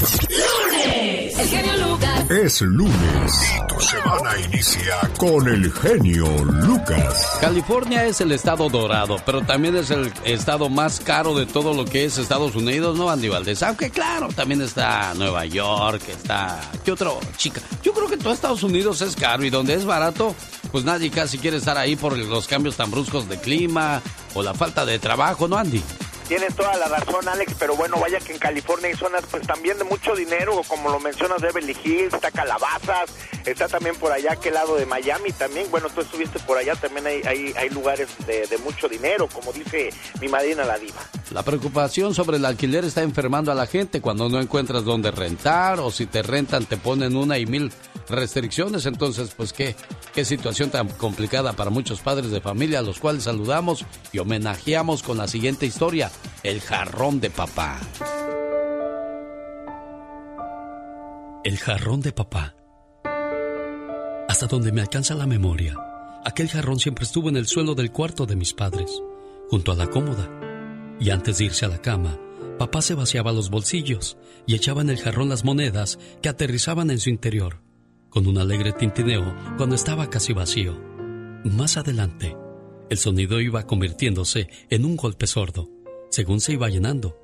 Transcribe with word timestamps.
¡Lunes! 0.00 1.38
El 1.38 1.48
genio 1.48 1.88
Lucas. 1.88 2.30
Es 2.30 2.60
lunes 2.60 3.32
y 3.56 3.66
tu 3.66 3.80
semana 3.80 4.30
inicia 4.44 4.94
con 5.16 5.48
el 5.48 5.72
genio 5.72 6.26
Lucas. 6.44 7.38
California 7.40 8.04
es 8.06 8.20
el 8.20 8.30
estado 8.30 8.68
dorado, 8.68 9.16
pero 9.26 9.42
también 9.42 9.74
es 9.74 9.90
el 9.90 10.12
estado 10.24 10.68
más 10.68 11.00
caro 11.00 11.34
de 11.34 11.46
todo 11.46 11.74
lo 11.74 11.84
que 11.84 12.04
es 12.04 12.16
Estados 12.16 12.54
Unidos, 12.54 12.96
¿no, 12.96 13.10
Andy 13.10 13.28
Valdés? 13.28 13.60
Aunque 13.64 13.90
claro, 13.90 14.28
también 14.28 14.62
está 14.62 15.14
Nueva 15.14 15.46
York, 15.46 16.02
está... 16.08 16.60
¿Qué 16.84 16.92
otro? 16.92 17.18
Chica. 17.36 17.60
Yo 17.82 17.92
creo 17.92 18.08
que 18.08 18.18
todo 18.18 18.32
Estados 18.32 18.62
Unidos 18.62 19.02
es 19.02 19.16
caro 19.16 19.44
y 19.44 19.50
donde 19.50 19.74
es 19.74 19.84
barato, 19.84 20.32
pues 20.70 20.84
nadie 20.84 21.10
casi 21.10 21.38
quiere 21.38 21.56
estar 21.56 21.76
ahí 21.76 21.96
por 21.96 22.16
los 22.16 22.46
cambios 22.46 22.76
tan 22.76 22.92
bruscos 22.92 23.28
de 23.28 23.40
clima 23.40 24.00
o 24.34 24.44
la 24.44 24.54
falta 24.54 24.86
de 24.86 25.00
trabajo, 25.00 25.48
¿no, 25.48 25.56
Andy? 25.58 25.82
Tienes 26.28 26.54
toda 26.54 26.76
la 26.76 26.88
razón, 26.88 27.26
Alex, 27.26 27.54
pero 27.58 27.74
bueno, 27.74 27.98
vaya 27.98 28.18
que 28.20 28.34
en 28.34 28.38
California 28.38 28.88
hay 28.88 28.94
zonas 28.94 29.24
pues 29.30 29.46
también 29.46 29.78
de 29.78 29.84
mucho 29.84 30.14
dinero, 30.14 30.60
como 30.68 30.90
lo 30.90 31.00
mencionas, 31.00 31.40
Beverly 31.40 31.74
Hills, 31.82 32.12
está 32.12 32.30
Calabazas, 32.30 33.10
está 33.46 33.66
también 33.66 33.96
por 33.96 34.12
allá, 34.12 34.32
aquel 34.32 34.52
lado 34.52 34.76
de 34.76 34.84
Miami 34.84 35.32
también, 35.32 35.70
bueno, 35.70 35.88
tú 35.88 36.02
estuviste 36.02 36.38
por 36.40 36.58
allá, 36.58 36.74
también 36.74 37.06
hay, 37.06 37.22
hay, 37.24 37.54
hay 37.56 37.70
lugares 37.70 38.10
de, 38.26 38.46
de 38.46 38.58
mucho 38.58 38.90
dinero, 38.90 39.26
como 39.32 39.54
dice 39.54 39.88
mi 40.20 40.28
madrina 40.28 40.64
la 40.64 40.78
diva. 40.78 41.00
La 41.30 41.42
preocupación 41.42 42.14
sobre 42.14 42.36
el 42.36 42.44
alquiler 42.44 42.84
está 42.84 43.00
enfermando 43.00 43.50
a 43.50 43.54
la 43.54 43.66
gente 43.66 44.02
cuando 44.02 44.28
no 44.28 44.38
encuentras 44.38 44.84
dónde 44.84 45.10
rentar 45.10 45.80
o 45.80 45.90
si 45.90 46.04
te 46.04 46.22
rentan 46.22 46.66
te 46.66 46.76
ponen 46.76 47.16
una 47.16 47.38
y 47.38 47.46
mil 47.46 47.72
restricciones. 48.08 48.86
Entonces, 48.86 49.32
pues 49.36 49.52
qué, 49.52 49.76
qué 50.14 50.24
situación 50.24 50.70
tan 50.70 50.88
complicada 50.88 51.52
para 51.52 51.70
muchos 51.70 52.00
padres 52.00 52.30
de 52.30 52.40
familia, 52.40 52.80
a 52.80 52.82
los 52.82 52.98
cuales 52.98 53.24
saludamos 53.24 53.84
y 54.12 54.18
homenajeamos 54.18 55.02
con 55.02 55.18
la 55.18 55.28
siguiente 55.28 55.66
historia, 55.66 56.10
el 56.42 56.60
jarrón 56.60 57.20
de 57.20 57.30
papá. 57.30 57.78
El 61.44 61.58
jarrón 61.58 62.00
de 62.00 62.12
papá. 62.12 62.54
Hasta 64.28 64.46
donde 64.46 64.72
me 64.72 64.82
alcanza 64.82 65.14
la 65.14 65.26
memoria, 65.26 65.74
aquel 66.24 66.48
jarrón 66.48 66.78
siempre 66.78 67.04
estuvo 67.04 67.28
en 67.28 67.36
el 67.36 67.46
suelo 67.46 67.74
del 67.74 67.90
cuarto 67.90 68.26
de 68.26 68.36
mis 68.36 68.52
padres, 68.52 69.02
junto 69.48 69.72
a 69.72 69.74
la 69.74 69.86
cómoda. 69.86 70.28
Y 71.00 71.10
antes 71.10 71.38
de 71.38 71.44
irse 71.44 71.64
a 71.64 71.68
la 71.68 71.80
cama, 71.80 72.18
papá 72.58 72.82
se 72.82 72.94
vaciaba 72.94 73.32
los 73.32 73.50
bolsillos 73.50 74.18
y 74.46 74.54
echaba 74.54 74.82
en 74.82 74.90
el 74.90 74.98
jarrón 74.98 75.28
las 75.28 75.44
monedas 75.44 75.98
que 76.20 76.28
aterrizaban 76.28 76.90
en 76.90 76.98
su 76.98 77.08
interior, 77.08 77.60
con 78.10 78.26
un 78.26 78.38
alegre 78.38 78.72
tintineo 78.72 79.34
cuando 79.56 79.74
estaba 79.74 80.10
casi 80.10 80.32
vacío. 80.32 80.78
Más 81.44 81.76
adelante, 81.76 82.36
el 82.90 82.98
sonido 82.98 83.40
iba 83.40 83.66
convirtiéndose 83.66 84.48
en 84.70 84.84
un 84.84 84.96
golpe 84.96 85.26
sordo, 85.26 85.68
según 86.10 86.40
se 86.40 86.54
iba 86.54 86.68
llenando. 86.68 87.18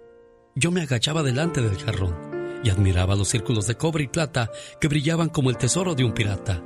Yo 0.55 0.71
me 0.71 0.83
agachaba 0.83 1.23
delante 1.23 1.63
del 1.63 1.79
jarrón 1.79 2.15
y 2.63 2.71
admiraba 2.71 3.17
los 3.17 3.29
círculos 3.29 3.67
de 3.67 3.77
cobre 3.77 4.05
y 4.05 4.09
plata 4.09 4.51
que 4.81 4.89
brillaban 4.89 5.29
como 5.29 5.51
el 5.51 5.57
tesoro 5.57 5.95
de 5.95 6.05
un 6.05 6.13
pirata. 6.13 6.63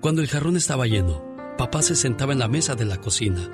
Cuando 0.00 0.22
el 0.22 0.28
jarrón 0.28 0.56
estaba 0.56 0.86
lleno, 0.86 1.24
papá 1.58 1.82
se 1.82 1.94
sentaba 1.94 2.32
en 2.32 2.38
la 2.38 2.48
mesa 2.48 2.74
de 2.74 2.84
la 2.84 3.00
cocina 3.00 3.50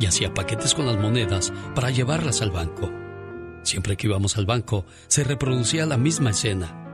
y 0.00 0.06
hacía 0.06 0.34
paquetes 0.34 0.74
con 0.74 0.86
las 0.86 0.98
monedas 0.98 1.52
para 1.74 1.90
llevarlas 1.90 2.42
al 2.42 2.50
banco. 2.50 2.90
Siempre 3.62 3.96
que 3.96 4.06
íbamos 4.06 4.36
al 4.36 4.46
banco, 4.46 4.86
se 5.08 5.24
reproducía 5.24 5.86
la 5.86 5.98
misma 5.98 6.30
escena. 6.30 6.87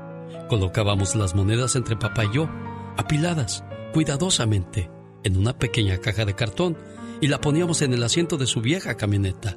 Colocábamos 0.49 1.15
las 1.15 1.34
monedas 1.34 1.77
entre 1.77 1.97
papá 1.97 2.25
y 2.25 2.34
yo, 2.34 2.49
apiladas, 2.97 3.65
cuidadosamente, 3.93 4.91
en 5.22 5.37
una 5.37 5.59
pequeña 5.59 5.99
caja 5.99 6.25
de 6.25 6.34
cartón 6.34 6.77
y 7.21 7.28
la 7.28 7.41
poníamos 7.41 7.82
en 7.82 7.94
el 7.94 8.03
asiento 8.03 8.37
de 8.37 8.47
su 8.47 8.60
vieja 8.60 8.97
camioneta. 8.97 9.56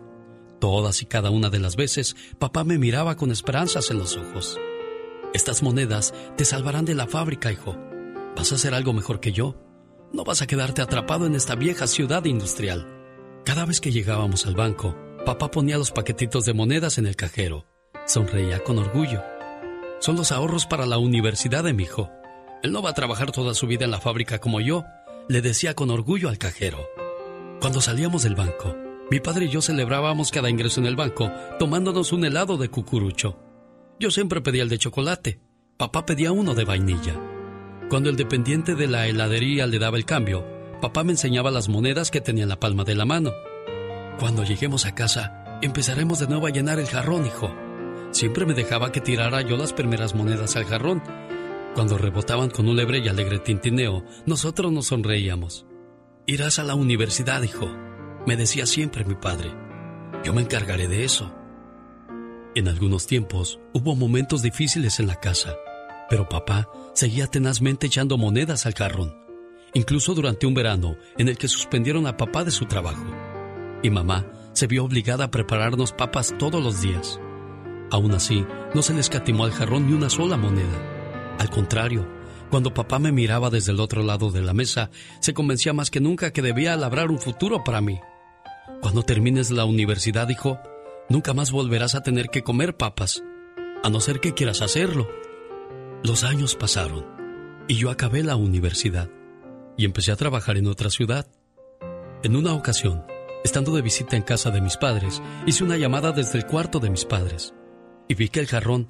Todas 0.59 1.01
y 1.01 1.05
cada 1.05 1.29
una 1.29 1.49
de 1.49 1.59
las 1.59 1.75
veces, 1.75 2.15
papá 2.39 2.63
me 2.63 2.77
miraba 2.77 3.15
con 3.15 3.31
esperanzas 3.31 3.91
en 3.91 3.99
los 3.99 4.17
ojos. 4.17 4.57
Estas 5.33 5.61
monedas 5.61 6.13
te 6.35 6.45
salvarán 6.45 6.85
de 6.85 6.95
la 6.95 7.07
fábrica, 7.07 7.51
hijo. 7.51 7.77
Vas 8.35 8.51
a 8.51 8.55
hacer 8.55 8.73
algo 8.73 8.93
mejor 8.93 9.19
que 9.19 9.33
yo. 9.33 9.55
No 10.13 10.23
vas 10.23 10.41
a 10.41 10.47
quedarte 10.47 10.81
atrapado 10.81 11.25
en 11.25 11.35
esta 11.35 11.55
vieja 11.55 11.85
ciudad 11.85 12.23
industrial. 12.25 12.87
Cada 13.43 13.65
vez 13.65 13.81
que 13.81 13.91
llegábamos 13.91 14.45
al 14.45 14.55
banco, 14.55 14.95
papá 15.25 15.51
ponía 15.51 15.77
los 15.77 15.91
paquetitos 15.91 16.45
de 16.45 16.53
monedas 16.53 16.97
en 16.97 17.05
el 17.05 17.15
cajero. 17.15 17.65
Sonreía 18.05 18.63
con 18.63 18.79
orgullo. 18.79 19.21
Son 19.99 20.15
los 20.15 20.31
ahorros 20.31 20.65
para 20.65 20.85
la 20.85 20.97
universidad 20.97 21.63
de 21.63 21.73
mi 21.73 21.83
hijo. 21.83 22.11
Él 22.63 22.71
no 22.71 22.81
va 22.81 22.91
a 22.91 22.95
trabajar 22.95 23.31
toda 23.31 23.53
su 23.53 23.67
vida 23.67 23.85
en 23.85 23.91
la 23.91 23.99
fábrica 23.99 24.39
como 24.39 24.61
yo, 24.61 24.85
le 25.27 25.41
decía 25.41 25.73
con 25.73 25.89
orgullo 25.89 26.29
al 26.29 26.37
cajero. 26.37 26.79
Cuando 27.59 27.81
salíamos 27.81 28.23
del 28.23 28.35
banco, 28.35 28.75
mi 29.09 29.19
padre 29.19 29.45
y 29.45 29.49
yo 29.49 29.61
celebrábamos 29.61 30.31
cada 30.31 30.49
ingreso 30.49 30.79
en 30.79 30.85
el 30.85 30.95
banco 30.95 31.31
tomándonos 31.59 32.13
un 32.13 32.25
helado 32.25 32.57
de 32.57 32.69
cucurucho. 32.69 33.39
Yo 33.99 34.11
siempre 34.11 34.41
pedía 34.41 34.63
el 34.63 34.69
de 34.69 34.77
chocolate, 34.77 35.39
papá 35.77 36.05
pedía 36.05 36.31
uno 36.31 36.53
de 36.53 36.65
vainilla. 36.65 37.15
Cuando 37.89 38.09
el 38.09 38.15
dependiente 38.15 38.75
de 38.75 38.87
la 38.87 39.07
heladería 39.07 39.65
le 39.65 39.79
daba 39.79 39.97
el 39.97 40.05
cambio, 40.05 40.45
papá 40.81 41.03
me 41.03 41.13
enseñaba 41.13 41.51
las 41.51 41.69
monedas 41.69 42.11
que 42.11 42.21
tenía 42.21 42.43
en 42.43 42.49
la 42.49 42.59
palma 42.59 42.83
de 42.83 42.95
la 42.95 43.05
mano. 43.05 43.31
Cuando 44.19 44.43
lleguemos 44.43 44.85
a 44.85 44.93
casa, 44.93 45.59
empezaremos 45.61 46.19
de 46.19 46.27
nuevo 46.27 46.47
a 46.47 46.51
llenar 46.51 46.79
el 46.79 46.87
jarrón, 46.87 47.25
hijo. 47.25 47.55
Siempre 48.17 48.47
me 48.47 48.55
dejaba 48.55 48.91
que 48.91 48.99
tirara 48.99 49.41
yo 49.41 49.57
las 49.57 49.73
primeras 49.73 50.15
monedas 50.15 50.55
al 50.55 50.65
jarrón. 50.65 51.03
Cuando 51.75 51.99
rebotaban 51.99 52.49
con 52.49 52.67
un 52.67 52.75
lebre 52.75 52.97
y 52.97 53.07
alegre 53.07 53.37
tintineo, 53.37 54.03
nosotros 54.25 54.71
nos 54.71 54.87
sonreíamos. 54.87 55.67
Irás 56.25 56.57
a 56.57 56.63
la 56.63 56.73
universidad, 56.73 57.43
hijo, 57.43 57.69
me 58.25 58.35
decía 58.35 58.65
siempre 58.65 59.05
mi 59.05 59.13
padre. 59.13 59.51
Yo 60.23 60.33
me 60.33 60.41
encargaré 60.41 60.87
de 60.87 61.03
eso. 61.03 61.31
En 62.55 62.67
algunos 62.67 63.05
tiempos 63.05 63.59
hubo 63.71 63.95
momentos 63.95 64.41
difíciles 64.41 64.99
en 64.99 65.05
la 65.05 65.19
casa, 65.19 65.53
pero 66.09 66.27
papá 66.27 66.71
seguía 66.95 67.27
tenazmente 67.27 67.85
echando 67.85 68.17
monedas 68.17 68.65
al 68.65 68.73
jarrón, 68.73 69.15
incluso 69.75 70.15
durante 70.15 70.47
un 70.47 70.55
verano 70.55 70.95
en 71.19 71.27
el 71.29 71.37
que 71.37 71.47
suspendieron 71.47 72.07
a 72.07 72.17
papá 72.17 72.43
de 72.43 72.49
su 72.49 72.65
trabajo. 72.65 73.05
Y 73.83 73.91
mamá 73.91 74.25
se 74.53 74.65
vio 74.65 74.85
obligada 74.85 75.25
a 75.25 75.29
prepararnos 75.29 75.91
papas 75.91 76.33
todos 76.39 76.63
los 76.63 76.81
días. 76.81 77.19
Aún 77.89 78.13
así, 78.13 78.45
no 78.73 78.81
se 78.81 78.93
le 78.93 78.99
escatimó 78.99 79.45
al 79.45 79.51
jarrón 79.51 79.87
ni 79.87 79.93
una 79.93 80.09
sola 80.09 80.35
moneda. 80.35 81.35
Al 81.39 81.49
contrario, 81.49 82.07
cuando 82.49 82.73
papá 82.73 82.99
me 82.99 83.11
miraba 83.11 83.49
desde 83.49 83.71
el 83.71 83.79
otro 83.79 84.03
lado 84.03 84.31
de 84.31 84.41
la 84.41 84.53
mesa, 84.53 84.89
se 85.19 85.33
convencía 85.33 85.73
más 85.73 85.89
que 85.89 86.01
nunca 86.01 86.31
que 86.31 86.41
debía 86.41 86.75
labrar 86.75 87.11
un 87.11 87.19
futuro 87.19 87.63
para 87.63 87.81
mí. 87.81 87.99
Cuando 88.81 89.03
termines 89.03 89.51
la 89.51 89.65
universidad, 89.65 90.27
hijo, 90.29 90.59
nunca 91.09 91.33
más 91.33 91.51
volverás 91.51 91.95
a 91.95 92.01
tener 92.01 92.29
que 92.29 92.43
comer 92.43 92.75
papas, 92.75 93.23
a 93.83 93.89
no 93.89 94.01
ser 94.01 94.19
que 94.19 94.33
quieras 94.33 94.61
hacerlo. 94.61 95.07
Los 96.03 96.23
años 96.23 96.55
pasaron 96.55 97.05
y 97.67 97.75
yo 97.75 97.89
acabé 97.89 98.23
la 98.23 98.35
universidad 98.35 99.09
y 99.77 99.85
empecé 99.85 100.11
a 100.11 100.17
trabajar 100.17 100.57
en 100.57 100.67
otra 100.67 100.89
ciudad. 100.89 101.27
En 102.23 102.35
una 102.35 102.53
ocasión, 102.53 103.05
estando 103.43 103.73
de 103.73 103.81
visita 103.81 104.15
en 104.15 104.23
casa 104.23 104.51
de 104.51 104.61
mis 104.61 104.77
padres, 104.77 105.21
hice 105.45 105.63
una 105.63 105.77
llamada 105.77 106.11
desde 106.11 106.37
el 106.37 106.45
cuarto 106.45 106.79
de 106.79 106.89
mis 106.89 107.05
padres 107.05 107.53
y 108.07 108.15
vi 108.15 108.29
que 108.29 108.39
el 108.39 108.47
jarrón 108.47 108.87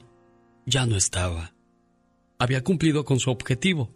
ya 0.66 0.86
no 0.86 0.96
estaba. 0.96 1.54
Había 2.40 2.64
cumplido 2.64 3.06
con 3.06 3.20
su 3.20 3.32
objetivo 3.32 3.92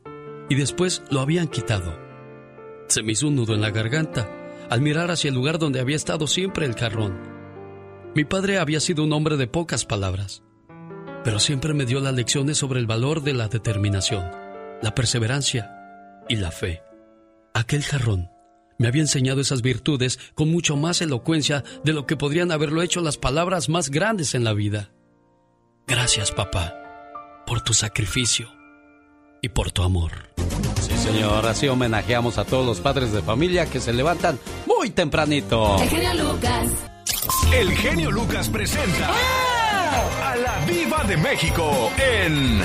y 0.49 0.55
después 0.55 1.03
lo 1.09 1.19
habían 1.19 1.47
quitado. 1.47 1.99
Se 2.87 3.03
me 3.03 3.13
hizo 3.13 3.27
un 3.27 3.35
nudo 3.35 3.53
en 3.53 3.61
la 3.61 3.71
garganta 3.71 4.29
al 4.69 4.81
mirar 4.81 5.11
hacia 5.11 5.29
el 5.29 5.35
lugar 5.35 5.59
donde 5.59 5.79
había 5.79 5.95
estado 5.95 6.27
siempre 6.27 6.65
el 6.65 6.75
jarrón. 6.75 7.19
Mi 8.15 8.25
padre 8.25 8.57
había 8.57 8.79
sido 8.79 9.03
un 9.03 9.13
hombre 9.13 9.37
de 9.37 9.47
pocas 9.47 9.85
palabras. 9.85 10.43
pero 11.23 11.39
siempre 11.39 11.73
me 11.73 11.85
dio 11.85 11.99
las 11.99 12.15
lecciones 12.15 12.57
sobre 12.57 12.79
el 12.79 12.87
valor 12.87 13.21
de 13.21 13.33
la 13.33 13.47
determinación, 13.47 14.31
la 14.81 14.95
perseverancia 14.95 16.23
y 16.27 16.35
la 16.35 16.51
fe. 16.51 16.81
Aquel 17.53 17.83
jarrón 17.83 18.31
me 18.79 18.87
había 18.87 19.03
enseñado 19.03 19.41
esas 19.41 19.61
virtudes 19.61 20.19
con 20.33 20.49
mucho 20.49 20.75
más 20.77 21.01
elocuencia 21.01 21.63
de 21.83 21.93
lo 21.93 22.07
que 22.07 22.17
podrían 22.17 22.51
haberlo 22.51 22.81
hecho 22.81 23.01
las 23.01 23.17
palabras 23.17 23.69
más 23.69 23.91
grandes 23.91 24.33
en 24.33 24.43
la 24.43 24.53
vida. 24.53 24.91
Gracias, 25.87 26.31
papá, 26.31 26.73
por 27.45 27.61
tu 27.61 27.73
sacrificio 27.73 28.49
y 29.41 29.49
por 29.49 29.71
tu 29.71 29.83
amor. 29.83 30.11
Sí, 30.81 30.97
señor, 30.97 31.45
así 31.45 31.67
homenajeamos 31.67 32.37
a 32.37 32.45
todos 32.45 32.65
los 32.65 32.79
padres 32.79 33.11
de 33.11 33.21
familia 33.21 33.65
que 33.65 33.79
se 33.79 33.93
levantan 33.93 34.39
muy 34.65 34.89
tempranito. 34.91 35.77
El 35.81 35.89
genio 35.89 36.13
Lucas. 36.13 36.67
El 37.53 37.71
genio 37.75 38.11
Lucas 38.11 38.49
presenta 38.49 39.09
a 40.23 40.35
la 40.35 40.65
Viva 40.65 41.03
de 41.03 41.17
México 41.17 41.91
en 41.97 42.61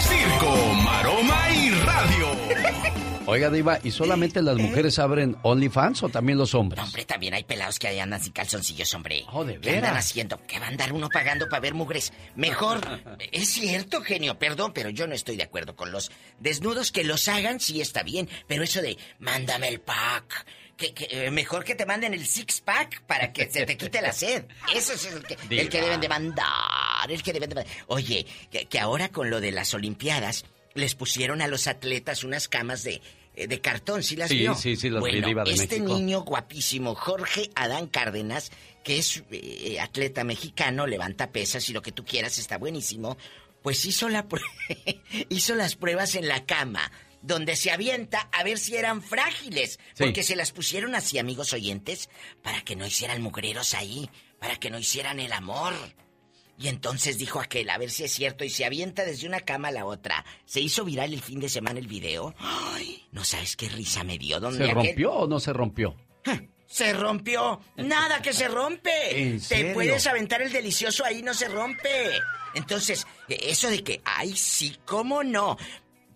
Circo, 0.00 0.56
Maroma 0.84 1.50
y 1.50 1.70
Radio. 1.70 2.94
Oiga, 3.26 3.48
Diva, 3.48 3.78
¿y 3.82 3.90
solamente 3.90 4.42
las 4.42 4.58
mujeres 4.58 4.98
abren 4.98 5.36
OnlyFans 5.42 6.02
o 6.02 6.08
también 6.10 6.36
los 6.36 6.54
hombres? 6.54 6.76
No, 6.78 6.84
hombre, 6.84 7.06
también 7.06 7.32
hay 7.32 7.42
pelados 7.42 7.78
que 7.78 7.98
andan 7.98 8.22
sin 8.22 8.34
calzoncillos, 8.34 8.92
hombre. 8.92 9.24
Oh, 9.32 9.44
¿de 9.44 9.58
¿Qué 9.60 9.76
andan 9.76 9.96
haciendo? 9.96 10.38
¿Qué 10.46 10.58
va 10.58 10.66
a 10.66 10.68
andar 10.68 10.92
uno 10.92 11.08
pagando 11.08 11.48
para 11.48 11.60
ver 11.60 11.72
mugres? 11.72 12.12
Mejor, 12.36 12.80
es 13.32 13.48
cierto, 13.48 14.02
genio, 14.02 14.38
perdón, 14.38 14.72
pero 14.74 14.90
yo 14.90 15.06
no 15.06 15.14
estoy 15.14 15.36
de 15.36 15.42
acuerdo 15.42 15.74
con 15.74 15.90
los 15.90 16.12
desnudos. 16.38 16.92
Que 16.92 17.02
los 17.02 17.26
hagan, 17.28 17.60
sí 17.60 17.80
está 17.80 18.02
bien, 18.02 18.28
pero 18.46 18.62
eso 18.62 18.82
de, 18.82 18.98
mándame 19.20 19.68
el 19.68 19.80
pack. 19.80 20.46
Que, 20.76 20.92
que, 20.92 21.06
eh, 21.10 21.30
mejor 21.30 21.64
que 21.64 21.76
te 21.76 21.86
manden 21.86 22.12
el 22.12 22.26
six 22.26 22.60
pack 22.60 23.04
para 23.04 23.32
que 23.32 23.48
se 23.48 23.64
te 23.64 23.78
quite 23.78 24.02
la 24.02 24.12
sed. 24.12 24.44
Eso 24.74 24.92
es 24.92 25.06
el 25.06 25.22
que, 25.22 25.38
el 25.48 25.68
que 25.68 25.80
deben 25.80 26.00
de 26.00 26.08
mandar, 26.08 27.08
el 27.08 27.22
que 27.22 27.32
deben 27.32 27.48
de 27.48 27.54
mandar. 27.54 27.74
Oye, 27.86 28.26
que, 28.50 28.66
que 28.66 28.80
ahora 28.80 29.08
con 29.08 29.30
lo 29.30 29.40
de 29.40 29.52
las 29.52 29.72
Olimpiadas, 29.72 30.44
les 30.74 30.94
pusieron 30.94 31.40
a 31.42 31.48
los 31.48 31.66
atletas 31.66 32.24
unas 32.24 32.48
camas 32.48 32.82
de, 32.82 33.00
eh, 33.36 33.46
de 33.46 33.60
cartón, 33.60 34.02
¿sí 34.02 34.16
las 34.16 34.28
Sí, 34.28 34.38
vio? 34.38 34.54
sí, 34.54 34.76
sí, 34.76 34.90
las 34.90 35.02
vi, 35.04 35.10
bueno, 35.12 35.26
Diva 35.28 35.44
de 35.44 35.52
este 35.52 35.78
México. 35.80 35.96
niño 35.98 36.20
guapísimo, 36.22 36.94
Jorge 36.94 37.50
Adán 37.54 37.86
Cárdenas, 37.86 38.50
que 38.82 38.98
es 38.98 39.22
eh, 39.30 39.78
atleta 39.80 40.24
mexicano, 40.24 40.86
levanta 40.86 41.30
pesas 41.30 41.68
y 41.68 41.72
lo 41.72 41.80
que 41.82 41.92
tú 41.92 42.04
quieras, 42.04 42.38
está 42.38 42.58
buenísimo, 42.58 43.16
pues 43.62 43.84
hizo, 43.86 44.08
la 44.08 44.26
hizo 45.30 45.54
las 45.54 45.76
pruebas 45.76 46.14
en 46.16 46.28
la 46.28 46.44
cama, 46.44 46.90
donde 47.22 47.56
se 47.56 47.70
avienta 47.70 48.28
a 48.32 48.42
ver 48.44 48.58
si 48.58 48.76
eran 48.76 49.00
frágiles, 49.02 49.78
Sí. 49.94 50.04
porque 50.04 50.22
se 50.22 50.36
las 50.36 50.52
pusieron 50.52 50.94
así, 50.94 51.18
amigos 51.18 51.52
oyentes, 51.54 52.10
para 52.42 52.62
que 52.62 52.76
no 52.76 52.84
hicieran 52.86 53.22
mugreros 53.22 53.72
ahí, 53.74 54.10
para 54.38 54.56
que 54.56 54.68
no 54.70 54.78
hicieran 54.78 55.20
el 55.20 55.32
amor. 55.32 55.72
Y 56.56 56.68
entonces 56.68 57.18
dijo 57.18 57.40
aquel, 57.40 57.68
a 57.70 57.78
ver 57.78 57.90
si 57.90 58.04
es 58.04 58.12
cierto, 58.12 58.44
y 58.44 58.50
se 58.50 58.64
avienta 58.64 59.04
desde 59.04 59.26
una 59.26 59.40
cama 59.40 59.68
a 59.68 59.72
la 59.72 59.84
otra. 59.86 60.24
Se 60.44 60.60
hizo 60.60 60.84
viral 60.84 61.12
el 61.12 61.20
fin 61.20 61.40
de 61.40 61.48
semana 61.48 61.80
el 61.80 61.88
video. 61.88 62.32
Ay, 62.38 63.04
no 63.10 63.24
sabes 63.24 63.56
qué 63.56 63.68
risa 63.68 64.04
me 64.04 64.18
dio. 64.18 64.38
Donde 64.38 64.58
¿Se 64.64 64.70
aquel- 64.70 64.74
rompió 64.74 65.12
o 65.12 65.26
no 65.26 65.40
se 65.40 65.52
rompió? 65.52 65.96
se 66.66 66.92
rompió. 66.92 67.60
Nada 67.76 68.22
que 68.22 68.32
se 68.32 68.46
rompe. 68.48 68.90
¿En 69.22 69.40
Te 69.40 69.74
puedes 69.74 70.06
aventar 70.06 70.42
el 70.42 70.52
delicioso 70.52 71.04
ahí, 71.04 71.22
no 71.22 71.34
se 71.34 71.48
rompe. 71.48 72.10
Entonces, 72.54 73.04
eh, 73.28 73.38
eso 73.42 73.68
de 73.68 73.82
que, 73.82 74.00
ay, 74.04 74.36
sí, 74.36 74.76
¿cómo 74.84 75.24
no? 75.24 75.56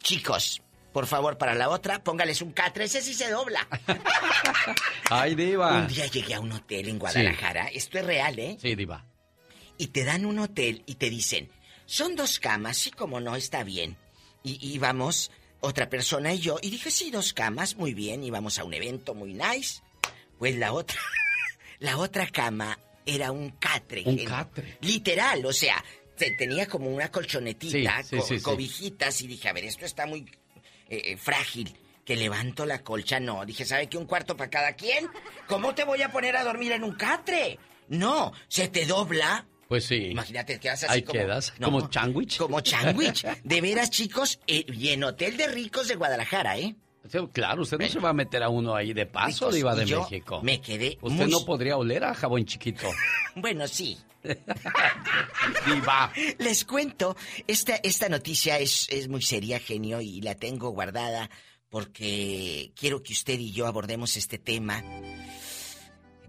Chicos, 0.00 0.62
por 0.92 1.06
favor, 1.08 1.36
para 1.36 1.54
la 1.56 1.68
otra, 1.68 2.02
póngales 2.04 2.42
un 2.42 2.52
catre, 2.52 2.84
ese 2.84 3.02
sí 3.02 3.12
se 3.12 3.28
dobla. 3.30 3.66
Ay, 5.10 5.34
Diva. 5.34 5.78
Un 5.78 5.88
día 5.88 6.06
llegué 6.06 6.34
a 6.34 6.40
un 6.40 6.52
hotel 6.52 6.88
en 6.88 6.98
Guadalajara, 6.98 7.66
esto 7.68 7.98
es 7.98 8.04
real, 8.06 8.38
¿eh? 8.38 8.56
Sí, 8.60 8.74
Diva. 8.74 9.04
Y 9.78 9.88
te 9.88 10.04
dan 10.04 10.26
un 10.26 10.38
hotel 10.40 10.82
y 10.86 10.96
te 10.96 11.08
dicen, 11.10 11.50
son 11.86 12.16
dos 12.16 12.38
camas, 12.38 12.76
sí 12.76 12.90
como 12.90 13.20
no, 13.20 13.36
está 13.36 13.62
bien. 13.64 13.96
Y 14.42 14.58
íbamos, 14.74 15.30
otra 15.60 15.88
persona 15.88 16.34
y 16.34 16.38
yo, 16.40 16.58
y 16.60 16.70
dije, 16.70 16.90
sí, 16.90 17.10
dos 17.10 17.32
camas, 17.32 17.76
muy 17.76 17.94
bien, 17.94 18.22
íbamos 18.22 18.58
a 18.58 18.64
un 18.64 18.74
evento 18.74 19.14
muy 19.14 19.34
nice. 19.34 19.80
Pues 20.38 20.56
la 20.56 20.72
otra, 20.72 20.98
la 21.78 21.96
otra 21.98 22.26
cama 22.28 22.78
era 23.06 23.32
un 23.32 23.50
catre. 23.52 24.02
Un 24.04 24.18
catre. 24.24 24.76
Literal, 24.82 25.44
o 25.46 25.52
sea, 25.52 25.82
te- 26.16 26.32
tenía 26.32 26.66
como 26.66 26.90
una 26.90 27.10
colchonetita, 27.10 28.02
Sí, 28.02 28.08
sí, 28.10 28.16
co- 28.18 28.26
sí, 28.26 28.36
sí. 28.38 28.42
cobijitas, 28.42 29.20
y 29.22 29.26
dije, 29.26 29.48
a 29.48 29.52
ver, 29.52 29.64
esto 29.64 29.84
está 29.86 30.06
muy 30.06 30.20
eh, 30.88 31.02
eh, 31.12 31.16
frágil. 31.16 31.74
Que 32.04 32.16
levanto 32.16 32.64
la 32.64 32.82
colcha, 32.82 33.20
no. 33.20 33.44
Dije, 33.44 33.66
¿sabe 33.66 33.86
qué? 33.86 33.98
Un 33.98 34.06
cuarto 34.06 34.34
para 34.34 34.48
cada 34.48 34.72
quien. 34.72 35.06
¿Cómo 35.46 35.74
te 35.74 35.84
voy 35.84 36.00
a 36.00 36.10
poner 36.10 36.36
a 36.36 36.44
dormir 36.44 36.72
en 36.72 36.82
un 36.82 36.94
catre? 36.94 37.58
No, 37.88 38.32
se 38.48 38.68
te 38.68 38.86
dobla. 38.86 39.46
Pues 39.68 39.84
sí. 39.84 39.96
Imagínate, 40.12 40.58
quedas 40.58 40.84
así 40.84 40.92
Ahí 40.94 41.02
como... 41.02 41.20
quedas, 41.20 41.52
como 41.62 41.88
changuich. 41.90 42.38
Como 42.38 42.60
changuich. 42.62 43.24
De 43.44 43.60
veras, 43.60 43.90
chicos, 43.90 44.40
eh, 44.46 44.64
y 44.72 44.88
en 44.88 45.04
Hotel 45.04 45.36
de 45.36 45.46
Ricos 45.48 45.88
de 45.88 45.94
Guadalajara, 45.96 46.58
¿eh? 46.58 46.74
Claro, 47.32 47.62
usted 47.62 47.78
no 47.78 47.88
se 47.88 48.00
va 48.00 48.10
a 48.10 48.12
meter 48.14 48.42
a 48.42 48.48
uno 48.50 48.74
ahí 48.74 48.92
de 48.92 49.06
paso, 49.06 49.46
Ricos. 49.50 49.54
Diva 49.54 49.74
Y 49.76 49.78
de 49.80 49.86
yo 49.86 50.02
México. 50.02 50.40
me 50.42 50.60
quedé 50.60 50.98
Usted 51.00 51.22
muy- 51.24 51.30
no 51.30 51.44
podría 51.44 51.76
oler 51.76 52.04
a 52.04 52.14
jabón 52.14 52.44
chiquito. 52.44 52.86
Bueno, 53.36 53.68
sí. 53.68 53.96
Diva. 55.66 56.12
Les 56.38 56.64
cuento, 56.64 57.16
esta, 57.46 57.76
esta 57.76 58.08
noticia 58.08 58.58
es, 58.58 58.88
es 58.90 59.08
muy 59.08 59.22
seria, 59.22 59.58
genio, 59.60 60.00
y 60.00 60.20
la 60.20 60.34
tengo 60.34 60.70
guardada 60.70 61.30
porque 61.70 62.72
quiero 62.74 63.02
que 63.02 63.12
usted 63.12 63.38
y 63.38 63.52
yo 63.52 63.66
abordemos 63.66 64.16
este 64.16 64.38
tema. 64.38 64.82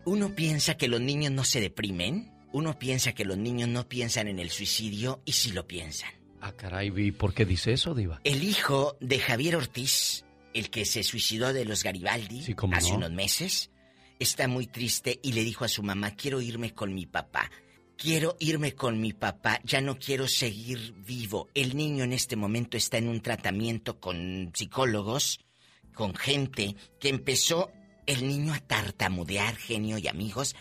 Uno 0.06 0.35
piensa 0.35 0.75
que 0.77 0.88
los 0.88 1.01
niños 1.01 1.31
no 1.31 1.44
se 1.44 1.62
deprimen, 1.62 2.31
uno 2.51 2.78
piensa 2.80 3.13
que 3.13 3.25
los 3.25 3.38
niños 3.38 3.69
no 3.69 3.88
piensan 3.88 4.28
en 4.28 4.40
el 4.40 4.50
suicidio, 4.50 5.22
y 5.25 5.34
sí 5.34 5.51
lo 5.51 5.68
piensan. 5.68 6.10
Ah, 6.42 6.54
caray, 6.54 6.90
vi, 6.90 7.12
¿por 7.12 7.34
qué 7.34 7.46
dice 7.46 7.74
eso, 7.74 7.94
Diva? 7.94 8.22
El 8.24 8.44
hijo 8.44 8.98
de 9.01 9.19
Javier 9.19 9.56
Ortiz, 9.57 10.25
el 10.54 10.69
que 10.69 10.86
se 10.86 11.04
suicidó 11.04 11.54
de 11.54 11.66
los 11.66 11.84
Garibaldi 11.84 12.42
Sí, 12.44 12.56
hace 12.72 12.92
no. 12.92 12.98
unos 12.98 13.12
meses, 13.12 13.72
está 14.19 14.48
muy 14.48 14.66
triste 14.68 15.19
y 15.22 15.34
le 15.34 15.44
dijo 15.44 15.66
a 15.66 15.69
su 15.69 15.84
mamá, 15.84 16.12
quiero 16.16 16.42
irme 16.42 16.74
con 16.74 16.94
mi 16.94 17.06
papá. 17.06 17.51
Quiero 17.98 18.38
irme 18.40 18.75
con 18.75 19.02
mi 19.02 19.12
papá, 19.12 19.60
ya 19.66 19.81
no 19.81 20.00
quiero 20.00 20.30
seguir 20.30 20.94
vivo. 21.06 21.50
El 21.54 21.75
niño 21.75 22.06
en 22.06 22.13
este 22.13 22.38
momento 22.38 22.78
está 22.78 22.98
en 22.98 23.10
un 23.10 23.19
tratamiento 23.19 24.00
con 24.00 24.52
psicólogos, 24.54 25.42
con 25.94 26.16
gente 26.16 26.78
que 27.02 27.10
empezó 27.10 27.69
el 28.06 28.25
niño 28.25 28.54
a 28.54 28.60
tartamudear, 28.62 29.57
genio 29.57 29.98
y 29.98 30.07
amigos, 30.07 30.56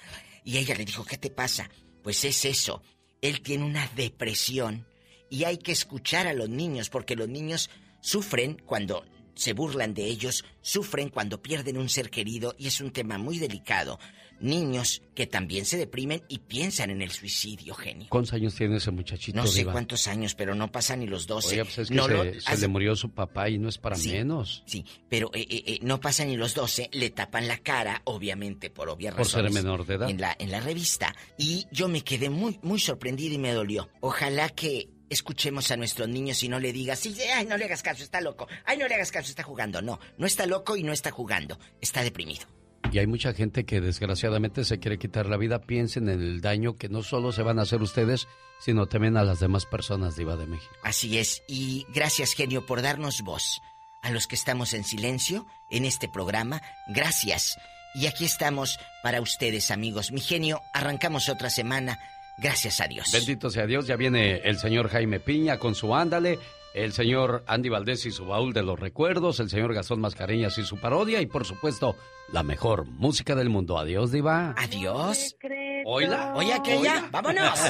y 0.48 0.56
ella 0.56 0.74
le 0.74 0.86
dijo, 0.86 1.04
¿qué 1.04 1.18
te 1.18 1.28
pasa? 1.28 1.68
Pues 2.02 2.24
es 2.24 2.46
eso, 2.46 2.82
él 3.20 3.42
tiene 3.42 3.66
una 3.66 3.86
depresión 3.88 4.86
y 5.28 5.44
hay 5.44 5.58
que 5.58 5.72
escuchar 5.72 6.26
a 6.26 6.32
los 6.32 6.48
niños 6.48 6.88
porque 6.88 7.16
los 7.16 7.28
niños 7.28 7.68
sufren 8.00 8.56
cuando 8.64 9.04
se 9.34 9.52
burlan 9.52 9.92
de 9.92 10.06
ellos, 10.06 10.46
sufren 10.62 11.10
cuando 11.10 11.42
pierden 11.42 11.76
un 11.76 11.90
ser 11.90 12.08
querido 12.08 12.54
y 12.56 12.66
es 12.66 12.80
un 12.80 12.92
tema 12.92 13.18
muy 13.18 13.38
delicado. 13.38 14.00
Niños 14.40 15.02
que 15.14 15.26
también 15.26 15.64
se 15.64 15.76
deprimen 15.76 16.22
y 16.28 16.38
piensan 16.38 16.90
en 16.90 17.02
el 17.02 17.10
suicidio, 17.10 17.74
genio. 17.74 18.06
¿Cuántos 18.08 18.32
años 18.34 18.54
tiene 18.54 18.76
ese 18.76 18.90
muchachito, 18.90 19.36
No 19.40 19.46
sé 19.46 19.58
Diva? 19.60 19.72
cuántos 19.72 20.06
años, 20.06 20.34
pero 20.34 20.54
no 20.54 20.70
pasan 20.70 21.00
ni 21.00 21.06
los 21.06 21.26
12. 21.26 21.54
Oye, 21.54 21.64
pues 21.64 21.78
es 21.78 21.88
que 21.88 21.94
no 21.94 22.06
se, 22.06 22.12
lo- 22.14 22.24
se 22.24 22.38
haz- 22.46 22.60
le 22.60 22.68
murió 22.68 22.94
su 22.96 23.10
papá 23.10 23.48
y 23.48 23.58
no 23.58 23.68
es 23.68 23.78
para 23.78 23.96
Sí. 23.96 24.10
menos. 24.12 24.62
Sí, 24.66 24.84
pero 25.08 25.30
eh, 25.34 25.46
eh, 25.50 25.62
eh, 25.66 25.78
no 25.82 26.00
pasan 26.00 26.28
ni 26.28 26.36
los 26.36 26.54
12, 26.54 26.88
le 26.92 27.10
tapan 27.10 27.48
la 27.48 27.58
cara, 27.58 28.02
obviamente, 28.04 28.70
por 28.70 28.88
obvias 28.88 29.14
Por 29.14 29.26
ser 29.26 29.42
razones. 29.42 29.54
menor 29.64 29.86
de 29.86 29.94
edad. 29.94 30.08
En 30.10 30.20
la, 30.20 30.36
en 30.38 30.50
la 30.50 30.60
revista. 30.60 31.14
Y 31.36 31.66
yo 31.72 31.88
me 31.88 32.02
quedé 32.02 32.30
muy, 32.30 32.58
muy 32.62 32.78
sorprendida 32.78 33.34
y 33.34 33.38
me 33.38 33.52
dolió. 33.52 33.88
Ojalá 34.00 34.48
que 34.50 34.88
escuchemos 35.10 35.70
a 35.70 35.76
nuestros 35.78 36.06
niños 36.08 36.42
y 36.42 36.48
no 36.48 36.60
le 36.60 36.72
digas, 36.72 36.98
sí, 36.98 37.16
ay, 37.34 37.46
no 37.46 37.56
le 37.56 37.64
hagas 37.64 37.82
caso, 37.82 38.02
está 38.02 38.20
loco. 38.20 38.46
Ay, 38.66 38.76
no 38.78 38.86
le 38.86 38.94
hagas 38.94 39.10
caso, 39.10 39.30
está 39.30 39.42
jugando. 39.42 39.80
No, 39.82 39.98
no 40.18 40.26
está 40.26 40.44
loco 40.46 40.76
y 40.76 40.82
no 40.82 40.92
está 40.92 41.10
jugando, 41.10 41.58
está 41.80 42.02
deprimido. 42.02 42.46
Y 42.92 42.98
hay 42.98 43.06
mucha 43.06 43.34
gente 43.34 43.64
que 43.64 43.80
desgraciadamente 43.80 44.64
se 44.64 44.78
quiere 44.78 44.98
quitar 44.98 45.26
la 45.26 45.36
vida. 45.36 45.60
Piensen 45.60 46.08
en 46.08 46.20
el 46.20 46.40
daño 46.40 46.76
que 46.76 46.88
no 46.88 47.02
solo 47.02 47.32
se 47.32 47.42
van 47.42 47.58
a 47.58 47.62
hacer 47.62 47.82
ustedes, 47.82 48.28
sino 48.60 48.86
también 48.86 49.16
a 49.16 49.24
las 49.24 49.40
demás 49.40 49.66
personas, 49.66 50.16
Diva 50.16 50.36
de 50.36 50.46
México. 50.46 50.72
Así 50.82 51.18
es, 51.18 51.42
y 51.48 51.86
gracias 51.94 52.32
genio 52.32 52.66
por 52.66 52.82
darnos 52.82 53.22
voz. 53.22 53.60
A 54.00 54.10
los 54.10 54.26
que 54.26 54.36
estamos 54.36 54.74
en 54.74 54.84
silencio 54.84 55.46
en 55.70 55.84
este 55.84 56.08
programa, 56.08 56.62
gracias. 56.86 57.58
Y 57.94 58.06
aquí 58.06 58.24
estamos 58.24 58.78
para 59.02 59.20
ustedes, 59.20 59.70
amigos. 59.70 60.12
Mi 60.12 60.20
genio, 60.20 60.60
arrancamos 60.72 61.28
otra 61.28 61.50
semana. 61.50 61.98
Gracias 62.38 62.80
a 62.80 62.86
Dios. 62.86 63.10
Bendito 63.12 63.50
sea 63.50 63.66
Dios, 63.66 63.88
ya 63.88 63.96
viene 63.96 64.36
el 64.44 64.58
señor 64.58 64.88
Jaime 64.88 65.18
Piña 65.18 65.58
con 65.58 65.74
su 65.74 65.94
ándale, 65.94 66.38
el 66.84 66.92
señor 66.92 67.44
Andy 67.46 67.68
Valdés 67.68 68.06
y 68.06 68.10
su 68.10 68.26
baúl 68.26 68.52
de 68.52 68.62
los 68.62 68.78
recuerdos, 68.78 69.40
el 69.40 69.50
señor 69.50 69.74
Gastón 69.74 70.00
Mascareñas 70.00 70.58
y 70.58 70.64
su 70.64 70.78
parodia 70.78 71.20
y 71.20 71.26
por 71.26 71.44
supuesto 71.44 71.96
la 72.32 72.42
mejor 72.42 72.86
música 72.86 73.34
del 73.34 73.48
mundo. 73.48 73.78
Adiós, 73.78 74.12
Diva. 74.12 74.54
Adiós. 74.56 75.36
Oila. 75.84 76.34
Oye, 76.34 76.52
aquella, 76.52 77.08
vámonos. 77.10 77.58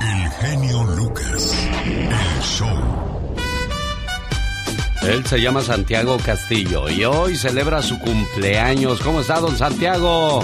El 0.00 0.30
genio 0.30 0.84
Lucas. 0.96 1.68
El 1.84 2.42
show. 2.42 3.34
Él 5.02 5.24
se 5.26 5.40
llama 5.40 5.62
Santiago 5.62 6.16
Castillo 6.24 6.88
y 6.88 7.04
hoy 7.04 7.36
celebra 7.36 7.82
su 7.82 7.98
cumpleaños. 7.98 9.00
¿Cómo 9.00 9.20
está, 9.20 9.40
don 9.40 9.56
Santiago? 9.56 10.42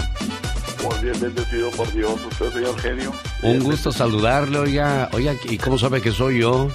Muy 0.82 0.98
bien 1.02 1.20
bendecido 1.20 1.70
por 1.70 1.92
Dios, 1.92 2.14
usted, 2.30 2.52
señor 2.52 2.78
genio. 2.80 3.12
Un 3.42 3.60
gusto 3.60 3.92
saludarle, 3.92 4.58
oiga. 4.58 5.08
Oiga, 5.12 5.34
¿y 5.44 5.58
cómo 5.58 5.78
sabe 5.78 6.00
que 6.00 6.12
soy 6.12 6.40
yo? 6.40 6.68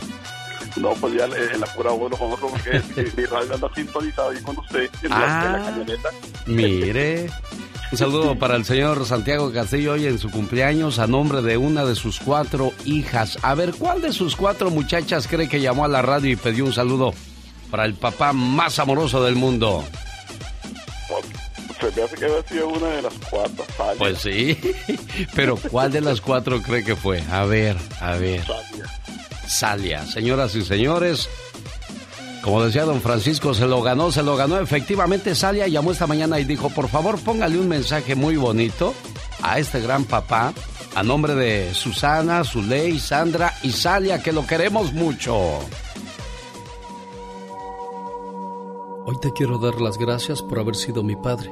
No, 0.78 0.94
pues 0.96 1.14
ya 1.14 1.26
en 1.26 1.60
la 1.60 1.68
pura 1.68 1.92
voz 1.92 2.12
porque 2.40 2.82
mi 3.16 3.26
radio 3.26 3.54
anda 3.54 3.70
sintonizado 3.74 4.30
ahí 4.30 4.42
con 4.42 4.58
usted 4.58 4.90
en, 5.04 5.10
la, 5.10 5.54
ah, 5.56 5.62
camioneta. 5.66 6.10
Mire. 6.48 7.30
Un 7.92 7.98
saludo 7.98 8.38
para 8.38 8.56
el 8.56 8.66
señor 8.66 9.06
Santiago 9.06 9.54
Castillo 9.54 9.94
hoy 9.94 10.08
en 10.08 10.20
su 10.20 10.30
cumpleaños 10.30 11.00
a 11.00 11.08
nombre 11.08 11.42
de 11.42 11.56
una 11.56 11.86
de 11.86 11.96
sus 11.96 12.20
cuatro 12.20 12.74
hijas. 12.84 13.38
A 13.42 13.56
ver, 13.56 13.74
¿cuál 13.74 14.02
de 14.02 14.12
sus 14.12 14.36
cuatro 14.36 14.70
muchachas 14.70 15.28
cree 15.28 15.48
que 15.48 15.62
llamó 15.62 15.86
a 15.86 15.88
la 15.88 16.02
radio 16.02 16.32
y 16.32 16.36
pidió 16.36 16.66
un 16.66 16.74
saludo 16.74 17.14
para 17.72 17.86
el 17.86 17.94
papá 17.94 18.34
más 18.34 18.80
amoroso 18.80 19.24
del 19.24 19.36
mundo? 19.36 19.86
Se 21.86 21.92
me 21.92 22.04
hace 22.04 22.16
que 22.16 22.26
había 22.26 22.44
sido 22.48 22.68
una 22.70 22.88
de 22.88 23.02
las 23.04 23.14
cuatro. 23.30 23.64
Pues 24.00 24.18
sí, 24.18 24.58
pero 25.36 25.56
¿cuál 25.56 25.92
de 25.92 26.02
las 26.02 26.20
cuatro 26.20 26.60
cree 26.60 26.84
que 26.84 26.96
fue? 26.96 27.22
A 27.32 27.46
ver, 27.46 27.78
a 28.02 28.16
ver. 28.16 28.44
Salia. 29.48 30.04
Señoras 30.08 30.56
y 30.56 30.64
señores, 30.64 31.30
como 32.42 32.64
decía 32.64 32.86
don 32.86 33.02
Francisco, 33.02 33.54
se 33.54 33.68
lo 33.68 33.84
ganó, 33.84 34.12
se 34.12 34.24
lo 34.24 34.36
ganó. 34.36 34.60
Efectivamente, 34.60 35.36
Salia 35.36 35.68
llamó 35.68 35.92
esta 35.92 36.08
mañana 36.08 36.40
y 36.40 36.46
dijo, 36.46 36.72
por 36.72 36.88
favor, 36.88 37.20
póngale 37.20 37.60
un 37.60 37.68
mensaje 37.68 38.16
muy 38.16 38.36
bonito 38.36 38.96
a 39.44 39.60
este 39.60 39.80
gran 39.80 40.06
papá, 40.06 40.54
a 40.96 41.04
nombre 41.04 41.36
de 41.36 41.72
Susana, 41.76 42.44
Zuley, 42.44 42.98
Sandra 42.98 43.54
y 43.62 43.72
Salia, 43.72 44.24
que 44.24 44.32
lo 44.32 44.48
queremos 44.48 44.92
mucho. 44.92 45.60
Hoy 49.08 49.16
te 49.22 49.32
quiero 49.34 49.60
dar 49.60 49.80
las 49.80 50.00
gracias 50.00 50.42
por 50.42 50.58
haber 50.58 50.76
sido 50.76 51.04
mi 51.04 51.16
padre. 51.16 51.52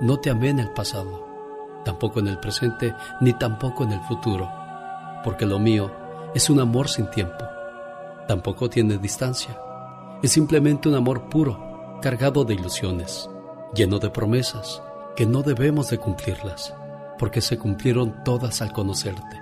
No 0.00 0.18
te 0.18 0.30
amé 0.30 0.50
en 0.50 0.60
el 0.60 0.70
pasado 0.70 1.26
tampoco 1.86 2.18
en 2.18 2.26
el 2.26 2.38
presente, 2.38 2.94
ni 3.20 3.32
tampoco 3.32 3.84
en 3.84 3.92
el 3.92 4.00
futuro, 4.00 4.50
porque 5.22 5.46
lo 5.46 5.60
mío 5.60 5.90
es 6.34 6.50
un 6.50 6.58
amor 6.58 6.88
sin 6.88 7.08
tiempo. 7.10 7.44
Tampoco 8.26 8.68
tiene 8.68 8.98
distancia. 8.98 9.56
Es 10.20 10.32
simplemente 10.32 10.88
un 10.88 10.96
amor 10.96 11.28
puro, 11.28 11.98
cargado 12.02 12.44
de 12.44 12.54
ilusiones, 12.54 13.30
lleno 13.72 14.00
de 14.00 14.10
promesas 14.10 14.82
que 15.14 15.26
no 15.26 15.42
debemos 15.42 15.88
de 15.88 15.98
cumplirlas, 15.98 16.74
porque 17.20 17.40
se 17.40 17.56
cumplieron 17.56 18.24
todas 18.24 18.60
al 18.60 18.72
conocerte. 18.72 19.40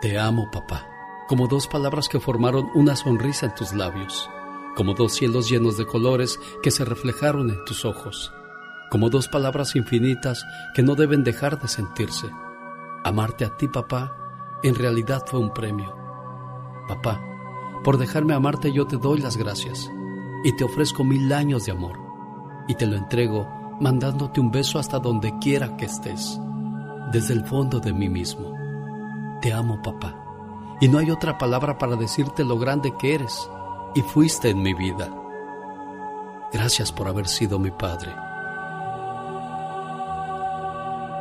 Te 0.00 0.18
amo, 0.18 0.48
papá, 0.50 0.86
como 1.28 1.48
dos 1.48 1.68
palabras 1.68 2.08
que 2.08 2.18
formaron 2.18 2.70
una 2.74 2.96
sonrisa 2.96 3.44
en 3.44 3.54
tus 3.54 3.74
labios, 3.74 4.30
como 4.74 4.94
dos 4.94 5.12
cielos 5.12 5.50
llenos 5.50 5.76
de 5.76 5.84
colores 5.84 6.40
que 6.62 6.70
se 6.70 6.86
reflejaron 6.86 7.50
en 7.50 7.62
tus 7.66 7.84
ojos 7.84 8.32
como 8.90 9.10
dos 9.10 9.28
palabras 9.28 9.76
infinitas 9.76 10.46
que 10.74 10.82
no 10.82 10.94
deben 10.94 11.24
dejar 11.24 11.60
de 11.60 11.68
sentirse. 11.68 12.30
Amarte 13.04 13.44
a 13.44 13.56
ti, 13.56 13.68
papá, 13.68 14.14
en 14.62 14.74
realidad 14.74 15.22
fue 15.26 15.40
un 15.40 15.52
premio. 15.52 15.94
Papá, 16.88 17.20
por 17.84 17.98
dejarme 17.98 18.34
amarte 18.34 18.72
yo 18.72 18.86
te 18.86 18.96
doy 18.96 19.20
las 19.20 19.36
gracias 19.36 19.90
y 20.44 20.56
te 20.56 20.64
ofrezco 20.64 21.04
mil 21.04 21.32
años 21.32 21.66
de 21.66 21.72
amor 21.72 21.98
y 22.66 22.74
te 22.74 22.86
lo 22.86 22.96
entrego 22.96 23.46
mandándote 23.80 24.40
un 24.40 24.50
beso 24.50 24.78
hasta 24.78 24.98
donde 24.98 25.38
quiera 25.38 25.76
que 25.76 25.84
estés, 25.84 26.40
desde 27.12 27.34
el 27.34 27.44
fondo 27.44 27.80
de 27.80 27.92
mí 27.92 28.08
mismo. 28.08 28.52
Te 29.40 29.52
amo, 29.52 29.80
papá, 29.82 30.16
y 30.80 30.88
no 30.88 30.98
hay 30.98 31.10
otra 31.10 31.38
palabra 31.38 31.78
para 31.78 31.96
decirte 31.96 32.44
lo 32.44 32.58
grande 32.58 32.92
que 32.98 33.14
eres 33.14 33.48
y 33.94 34.02
fuiste 34.02 34.50
en 34.50 34.62
mi 34.62 34.74
vida. 34.74 35.08
Gracias 36.52 36.90
por 36.90 37.08
haber 37.08 37.28
sido 37.28 37.58
mi 37.58 37.70
padre. 37.70 38.27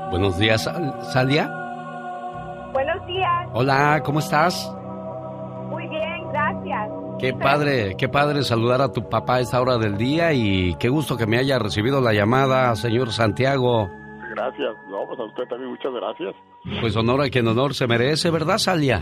Buenos 0.09 0.37
días, 0.39 0.63
Salia. 1.11 1.51
Buenos 2.73 3.05
días. 3.07 3.47
Hola, 3.53 4.01
¿cómo 4.03 4.19
estás? 4.19 4.71
Muy 5.69 5.87
bien, 5.87 6.29
gracias. 6.31 6.89
Qué 7.19 7.33
padre, 7.33 7.95
qué 7.97 8.07
padre 8.07 8.43
saludar 8.43 8.81
a 8.81 8.91
tu 8.91 9.09
papá 9.09 9.35
a 9.35 9.39
esta 9.41 9.59
hora 9.59 9.77
del 9.77 9.97
día 9.97 10.33
y 10.33 10.75
qué 10.75 10.87
gusto 10.89 11.17
que 11.17 11.25
me 11.25 11.37
haya 11.37 11.57
recibido 11.59 11.99
la 11.99 12.13
llamada, 12.13 12.75
señor 12.75 13.11
Santiago. 13.11 13.89
Gracias, 14.35 14.75
no, 14.89 15.05
pues 15.07 15.19
a 15.19 15.23
usted 15.23 15.43
también 15.49 15.71
muchas 15.71 15.91
gracias. 15.93 16.35
Pues 16.79 16.95
honor 16.95 17.21
a 17.23 17.29
quien 17.29 17.47
honor 17.47 17.73
se 17.73 17.87
merece, 17.87 18.29
¿verdad, 18.29 18.59
Salia? 18.59 19.01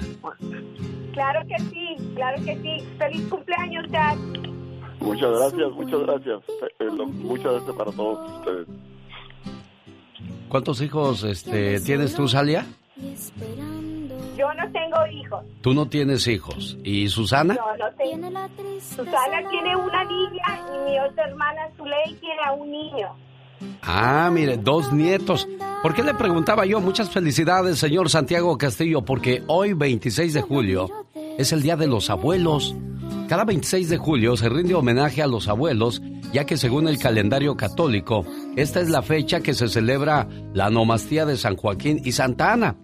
Claro 1.14 1.42
que 1.48 1.60
sí, 1.60 1.96
claro 2.16 2.38
que 2.44 2.56
sí. 2.58 2.88
Feliz 2.98 3.28
cumpleaños, 3.30 3.92
Dad. 3.92 4.16
Muchas 5.02 5.32
gracias, 5.32 5.72
muchas 5.72 6.00
gracias. 6.00 6.40
Eh, 6.50 6.68
eh, 6.80 7.06
muchas 7.06 7.52
gracias 7.52 7.76
para 7.76 7.92
todos 7.92 8.32
ustedes. 8.40 8.68
¿Cuántos 10.56 10.80
hijos 10.80 11.22
este, 11.26 11.82
tienes 11.82 12.16
tú, 12.16 12.30
Salia? 12.30 12.66
Yo 12.96 14.54
no 14.54 14.72
tengo 14.72 15.06
hijos. 15.12 15.44
¿Tú 15.60 15.74
no 15.74 15.90
tienes 15.90 16.26
hijos? 16.28 16.78
¿Y 16.82 17.10
Susana? 17.10 17.56
No, 17.56 17.76
no 17.76 17.94
tengo. 17.98 18.30
Susana 18.80 19.50
tiene 19.50 19.76
una 19.76 20.06
niña 20.06 20.62
y 20.74 20.90
mi 20.90 20.98
otra 20.98 21.26
hermana 21.26 21.64
Zuley 21.76 22.16
tiene 22.22 22.42
a 22.46 22.54
un 22.54 22.72
niño. 22.72 23.08
Ah, 23.82 24.30
mire, 24.32 24.56
dos 24.56 24.94
nietos. 24.94 25.46
¿Por 25.84 25.94
qué 25.94 26.04
le 26.04 26.14
preguntaba 26.14 26.66
yo? 26.66 26.80
Muchas 26.80 27.10
felicidades, 27.10 27.78
señor 27.78 28.10
Santiago 28.10 28.58
Castillo, 28.58 29.02
porque 29.02 29.44
hoy, 29.48 29.74
26 29.74 30.36
de 30.36 30.42
julio, 30.42 30.90
es 31.38 31.52
el 31.52 31.64
Día 31.64 31.76
de 31.76 31.88
los 31.88 32.10
Abuelos. 32.10 32.78
Cada 33.28 33.44
26 33.44 33.90
de 33.90 33.98
julio 33.98 34.38
se 34.38 34.50
rinde 34.50 34.76
homenaje 34.76 35.24
a 35.24 35.28
los 35.28 35.48
abuelos, 35.48 36.00
ya 36.32 36.46
que 36.46 36.58
según 36.58 36.88
el 36.88 37.00
calendario 37.00 37.58
católico, 37.58 38.24
esta 38.56 38.82
es 38.82 38.90
la 38.90 39.02
fecha 39.02 39.40
que 39.40 39.56
se 39.56 39.68
celebra 39.68 40.28
la 40.54 40.70
nomastía 40.70 41.26
de 41.26 41.36
San 41.36 41.56
Joaquín 41.56 42.00
y 42.04 42.12
Santa 42.12 42.54
Ana, 42.54 42.76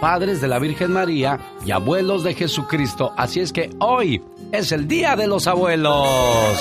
padres 0.00 0.40
de 0.40 0.46
la 0.46 0.60
Virgen 0.60 0.92
María 0.92 1.40
y 1.66 1.72
abuelos 1.72 2.22
de 2.22 2.34
Jesucristo. 2.34 3.12
Así 3.16 3.40
es 3.40 3.52
que 3.52 3.70
hoy 3.80 4.22
es 4.52 4.70
el 4.70 4.86
Día 4.86 5.16
de 5.16 5.26
los 5.26 5.48
Abuelos. 5.48 6.56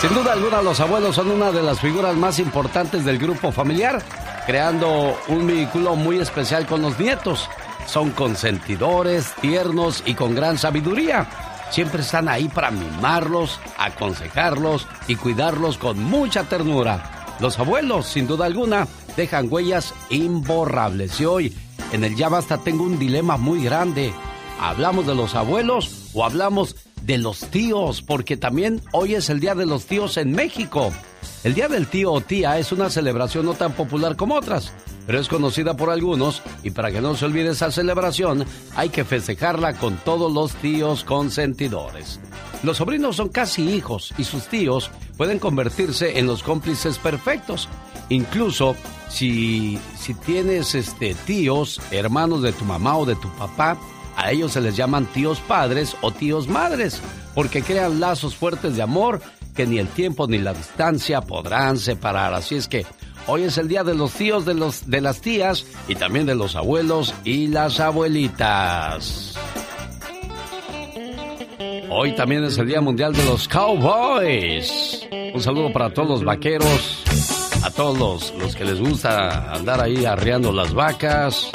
Sin 0.00 0.14
duda 0.14 0.32
alguna, 0.32 0.62
los 0.62 0.80
abuelos 0.80 1.14
son 1.14 1.30
una 1.30 1.52
de 1.52 1.62
las 1.62 1.80
figuras 1.80 2.16
más 2.16 2.38
importantes 2.38 3.04
del 3.04 3.18
grupo 3.18 3.52
familiar, 3.52 4.02
creando 4.46 5.18
un 5.28 5.46
vínculo 5.46 5.96
muy 5.96 6.18
especial 6.18 6.64
con 6.66 6.80
los 6.80 6.98
nietos. 6.98 7.46
Son 7.86 8.10
consentidores, 8.12 9.34
tiernos 9.42 10.02
y 10.06 10.14
con 10.14 10.34
gran 10.34 10.56
sabiduría 10.56 11.28
siempre 11.70 12.02
están 12.02 12.28
ahí 12.28 12.48
para 12.48 12.70
mimarlos, 12.70 13.58
aconsejarlos 13.78 14.86
y 15.08 15.16
cuidarlos 15.16 15.78
con 15.78 16.02
mucha 16.02 16.44
ternura. 16.44 17.36
Los 17.40 17.58
abuelos, 17.58 18.06
sin 18.06 18.26
duda 18.26 18.46
alguna, 18.46 18.86
dejan 19.16 19.48
huellas 19.50 19.94
imborrables. 20.10 21.20
Y 21.20 21.24
hoy, 21.24 21.56
en 21.92 22.04
el 22.04 22.16
Ya 22.16 22.28
Basta, 22.28 22.58
tengo 22.58 22.84
un 22.84 22.98
dilema 22.98 23.36
muy 23.36 23.64
grande. 23.64 24.12
¿Hablamos 24.60 25.06
de 25.06 25.14
los 25.14 25.34
abuelos 25.34 26.10
o 26.12 26.24
hablamos 26.24 26.76
de 27.02 27.16
los 27.16 27.40
tíos? 27.46 28.02
Porque 28.02 28.36
también 28.36 28.82
hoy 28.92 29.14
es 29.14 29.30
el 29.30 29.40
Día 29.40 29.54
de 29.54 29.64
los 29.64 29.86
Tíos 29.86 30.18
en 30.18 30.32
México. 30.32 30.92
El 31.42 31.54
Día 31.54 31.68
del 31.68 31.86
Tío 31.86 32.12
o 32.12 32.20
Tía 32.20 32.58
es 32.58 32.72
una 32.72 32.90
celebración 32.90 33.46
no 33.46 33.54
tan 33.54 33.72
popular 33.72 34.16
como 34.16 34.34
otras, 34.34 34.74
pero 35.10 35.22
es 35.22 35.28
conocida 35.28 35.76
por 35.76 35.90
algunos 35.90 36.40
y 36.62 36.70
para 36.70 36.92
que 36.92 37.00
no 37.00 37.16
se 37.16 37.24
olvide 37.24 37.50
esa 37.50 37.72
celebración 37.72 38.44
hay 38.76 38.90
que 38.90 39.04
festejarla 39.04 39.74
con 39.74 39.96
todos 39.96 40.32
los 40.32 40.54
tíos 40.54 41.02
consentidores. 41.02 42.20
Los 42.62 42.76
sobrinos 42.76 43.16
son 43.16 43.28
casi 43.28 43.68
hijos 43.70 44.14
y 44.18 44.22
sus 44.22 44.46
tíos 44.46 44.92
pueden 45.16 45.40
convertirse 45.40 46.20
en 46.20 46.28
los 46.28 46.44
cómplices 46.44 46.98
perfectos. 46.98 47.68
Incluso 48.08 48.76
si, 49.08 49.80
si 49.98 50.14
tienes 50.14 50.76
este, 50.76 51.16
tíos, 51.26 51.80
hermanos 51.90 52.42
de 52.42 52.52
tu 52.52 52.64
mamá 52.64 52.96
o 52.96 53.04
de 53.04 53.16
tu 53.16 53.30
papá, 53.30 53.76
a 54.16 54.30
ellos 54.30 54.52
se 54.52 54.60
les 54.60 54.76
llaman 54.76 55.06
tíos 55.06 55.40
padres 55.40 55.96
o 56.02 56.12
tíos 56.12 56.46
madres, 56.46 57.02
porque 57.34 57.62
crean 57.62 57.98
lazos 57.98 58.36
fuertes 58.36 58.76
de 58.76 58.82
amor 58.82 59.20
que 59.56 59.66
ni 59.66 59.80
el 59.80 59.88
tiempo 59.88 60.28
ni 60.28 60.38
la 60.38 60.54
distancia 60.54 61.20
podrán 61.20 61.78
separar. 61.78 62.32
Así 62.32 62.54
es 62.54 62.68
que 62.68 62.86
hoy 63.30 63.44
es 63.44 63.58
el 63.58 63.68
día 63.68 63.84
de 63.84 63.94
los 63.94 64.12
tíos, 64.12 64.44
de, 64.44 64.54
los, 64.54 64.90
de 64.90 65.00
las 65.00 65.20
tías 65.20 65.64
y 65.86 65.94
también 65.94 66.26
de 66.26 66.34
los 66.34 66.56
abuelos 66.56 67.14
y 67.24 67.46
las 67.46 67.78
abuelitas. 67.78 69.36
Hoy 71.88 72.14
también 72.14 72.44
es 72.44 72.58
el 72.58 72.66
Día 72.66 72.80
Mundial 72.80 73.12
de 73.12 73.24
los 73.24 73.46
Cowboys. 73.46 75.06
Un 75.32 75.40
saludo 75.40 75.72
para 75.72 75.92
todos 75.94 76.08
los 76.08 76.24
vaqueros, 76.24 77.04
a 77.64 77.70
todos 77.70 78.32
los, 78.36 78.56
que 78.56 78.64
les 78.64 78.80
gusta 78.80 79.52
andar 79.52 79.80
ahí 79.80 80.04
arreando 80.04 80.52
las 80.52 80.74
vacas, 80.74 81.50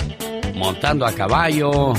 montando 0.56 1.06
a 1.06 1.12
caballo, 1.12 1.94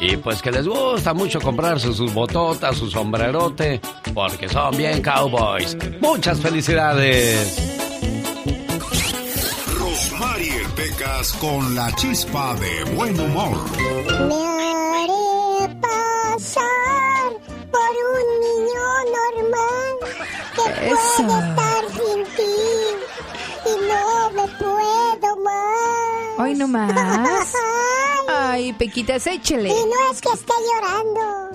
Y 0.00 0.16
pues 0.16 0.42
que 0.42 0.50
les 0.50 0.66
gusta 0.66 1.14
mucho 1.14 1.40
comprarse 1.40 1.92
sus 1.92 2.12
bototas, 2.12 2.76
su 2.76 2.90
sombrerote, 2.90 3.80
porque 4.12 4.48
son 4.48 4.76
bien 4.76 5.00
cowboys. 5.00 5.76
Muchas 6.00 6.40
felicidades. 6.40 7.81
Con 11.40 11.74
la 11.74 11.92
chispa 11.94 12.54
de 12.54 12.84
buen 12.94 13.18
humor. 13.20 13.56
Me 14.28 14.34
haré 14.34 15.68
pasar 15.80 17.32
por 17.70 17.92
un 18.12 18.26
niño 18.40 18.84
normal 19.12 19.94
que 20.56 20.62
puede 20.62 20.90
estar 20.90 21.82
sin 21.90 22.24
ti 22.34 22.56
y 23.66 23.72
no 23.86 24.30
me 24.30 24.48
puedo 24.56 25.36
más. 25.44 26.38
Hoy 26.38 26.54
no 26.54 26.66
más. 26.66 27.52
Ay, 28.28 28.72
Pequitas, 28.72 29.26
échele. 29.26 29.68
Y 29.68 29.84
no 29.84 30.10
es 30.12 30.20
que 30.20 30.30
esté 30.30 30.52
llorando. 30.72 31.52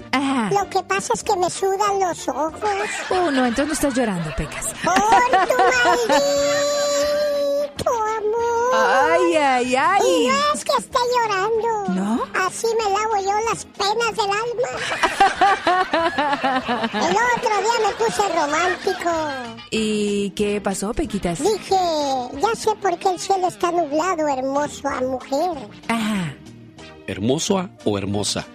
Lo 0.56 0.70
que 0.70 0.82
pasa 0.84 1.14
es 1.14 1.24
que 1.24 1.36
me 1.36 1.50
sudan 1.50 2.00
los 2.00 2.28
ojos. 2.30 2.62
Oh, 3.10 3.32
no, 3.32 3.46
entonces 3.46 3.68
no 3.68 3.74
estás 3.74 3.94
llorando, 3.96 4.34
Pecas. 4.36 4.68
Por 4.84 4.94
tu 4.94 5.02
maldito 5.12 5.56
amor. 5.84 6.67
Ay, 8.77 9.36
ay, 9.36 9.75
ay. 9.75 10.01
Y 10.07 10.27
no 10.27 10.53
es 10.53 10.63
que 10.63 10.72
esté 10.77 11.00
llorando. 11.15 11.93
¿No? 11.93 12.24
Así 12.46 12.67
me 12.77 12.89
lavo 12.89 13.17
yo 13.22 13.34
las 13.50 13.65
penas 13.65 14.15
del 14.15 14.31
alma. 14.31 14.72
El 17.07 17.15
otro 17.15 17.55
día 17.62 17.77
me 17.88 17.91
puse 18.05 18.24
romántico. 18.36 19.12
¿Y 19.72 20.29
qué 20.31 20.62
pasó, 20.62 20.93
Pequitas? 20.93 21.39
Dije, 21.39 21.75
ya 22.41 22.55
sé 22.55 22.75
por 22.81 22.98
qué 23.00 23.10
el 23.10 23.19
cielo 23.19 23.48
está 23.48 23.72
nublado, 23.72 24.27
hermoso 24.27 24.88
a 24.88 25.01
mujer. 25.01 25.69
Ajá. 25.88 26.34
¿Hermoso 27.07 27.69
o 27.86 27.98
hermosa? 27.98 28.46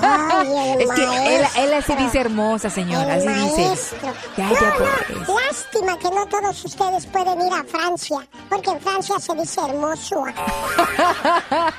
Ay, 0.00 0.76
Es 0.80 0.90
que 0.90 1.36
él, 1.36 1.44
él 1.58 1.74
así 1.74 1.94
dice 1.96 2.20
hermosa, 2.20 2.70
señor. 2.70 3.08
El 3.10 3.26
así 3.28 3.48
dice. 3.56 3.96
Ya, 4.36 4.44
no, 4.46 4.54
ya, 4.54 4.60
no, 4.60 4.74
pues. 4.76 5.44
lástima 5.44 5.98
que 5.98 6.10
no 6.10 6.26
todos 6.26 6.64
ustedes 6.64 7.06
pueden 7.06 7.40
ir 7.46 7.52
a 7.52 7.64
Francia, 7.64 8.18
porque 8.48 8.70
en 8.70 8.80
Francia 8.80 9.16
se 9.18 9.34
dice 9.34 9.60
hermoso. 9.60 10.24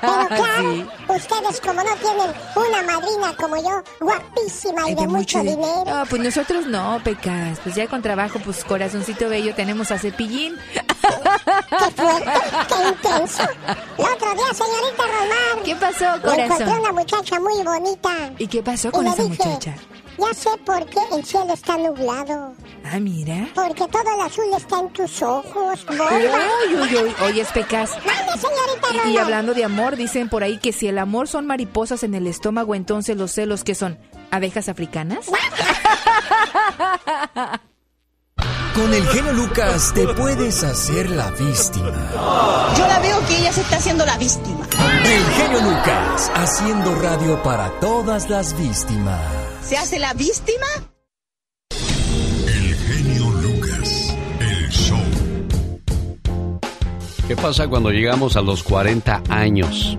Pero 0.00 0.28
claro, 0.28 0.86
ustedes 1.08 1.60
como 1.60 1.82
no 1.82 1.94
tienen 1.96 2.32
una 2.56 2.82
madrina 2.82 3.34
como 3.38 3.56
yo, 3.56 3.82
guapísima 4.00 4.90
y 4.90 4.94
de, 4.94 5.06
mucho 5.06 5.40
di- 5.40 5.48
dinero. 5.50 5.84
No, 5.86 6.06
pues 6.06 6.22
nosotros 6.22 6.66
no, 6.66 7.00
Pecas. 7.04 7.58
Pues 7.62 7.74
ya 7.74 7.86
con 7.86 8.02
trabajo, 8.02 8.38
pues 8.44 8.64
corazoncito 8.64 9.28
bello, 9.28 9.54
tenemos 9.54 9.90
a 9.90 9.98
Cepillín. 9.98 10.56
¡Qué 10.72 11.90
fuerte! 11.96 12.30
¡Qué 12.68 12.88
intenso! 12.88 13.42
El 13.98 14.04
otro 14.04 14.32
día, 14.34 14.54
señorita 14.54 15.02
Romar, 15.02 15.62
¿Qué 15.64 15.76
pasó, 15.76 16.04
me 16.04 16.16
encontré 16.16 16.48
corazón? 16.48 16.78
una 16.80 16.92
muchacha 16.92 17.40
muy 17.40 17.62
bonita. 17.62 18.01
¿Y 18.38 18.46
qué 18.46 18.62
pasó 18.62 18.90
con 18.90 19.06
esa 19.06 19.22
dije, 19.22 19.44
muchacha? 19.44 19.76
Ya 20.18 20.34
sé 20.34 20.50
por 20.64 20.84
qué 20.86 21.00
el 21.12 21.24
cielo 21.24 21.52
está 21.54 21.76
nublado. 21.78 22.52
Ah, 22.84 23.00
mira. 23.00 23.48
Porque 23.54 23.86
todo 23.88 24.02
el 24.14 24.20
azul 24.20 24.44
está 24.56 24.80
en 24.80 24.90
tus 24.90 25.22
ojos, 25.22 25.86
bomba. 25.86 26.08
Uy, 26.12 26.74
uy, 26.74 26.96
uy. 26.96 27.14
Oye, 27.24 27.44
Pecas. 27.54 27.92
Mande, 28.04 28.32
señorita 28.38 29.08
Y, 29.08 29.12
y 29.12 29.18
hablando 29.18 29.54
de 29.54 29.64
amor, 29.64 29.96
dicen 29.96 30.28
por 30.28 30.42
ahí 30.42 30.58
que 30.58 30.72
si 30.72 30.86
el 30.86 30.98
amor 30.98 31.28
son 31.28 31.46
mariposas 31.46 32.02
en 32.02 32.14
el 32.14 32.26
estómago, 32.26 32.74
entonces 32.74 33.16
los 33.16 33.32
celos, 33.32 33.64
¿qué 33.64 33.74
son? 33.74 33.98
¿Abejas 34.30 34.68
africanas? 34.68 35.26
Con 38.74 38.94
el 38.94 39.06
genio 39.08 39.32
Lucas 39.32 39.92
te 39.94 40.08
puedes 40.08 40.64
hacer 40.64 41.10
la 41.10 41.30
víctima. 41.32 42.10
Yo 42.76 42.86
la 42.86 42.98
veo 43.00 43.24
que 43.26 43.38
ella 43.38 43.52
se 43.52 43.60
está 43.60 43.76
haciendo 43.76 44.06
la 44.06 44.16
víctima. 44.16 44.66
El 45.04 45.24
genio 45.34 45.60
Lucas, 45.60 46.30
haciendo 46.34 46.94
radio 46.94 47.42
para 47.42 47.68
todas 47.80 48.30
las 48.30 48.58
víctimas. 48.58 49.20
¿Se 49.62 49.76
hace 49.76 49.98
la 49.98 50.14
víctima? 50.14 50.66
El 52.46 52.74
genio 52.74 53.30
Lucas, 53.42 54.16
el 54.40 54.68
show. 54.70 54.98
¿Qué 57.28 57.36
pasa 57.36 57.68
cuando 57.68 57.90
llegamos 57.90 58.36
a 58.36 58.40
los 58.40 58.62
40 58.62 59.22
años? 59.28 59.98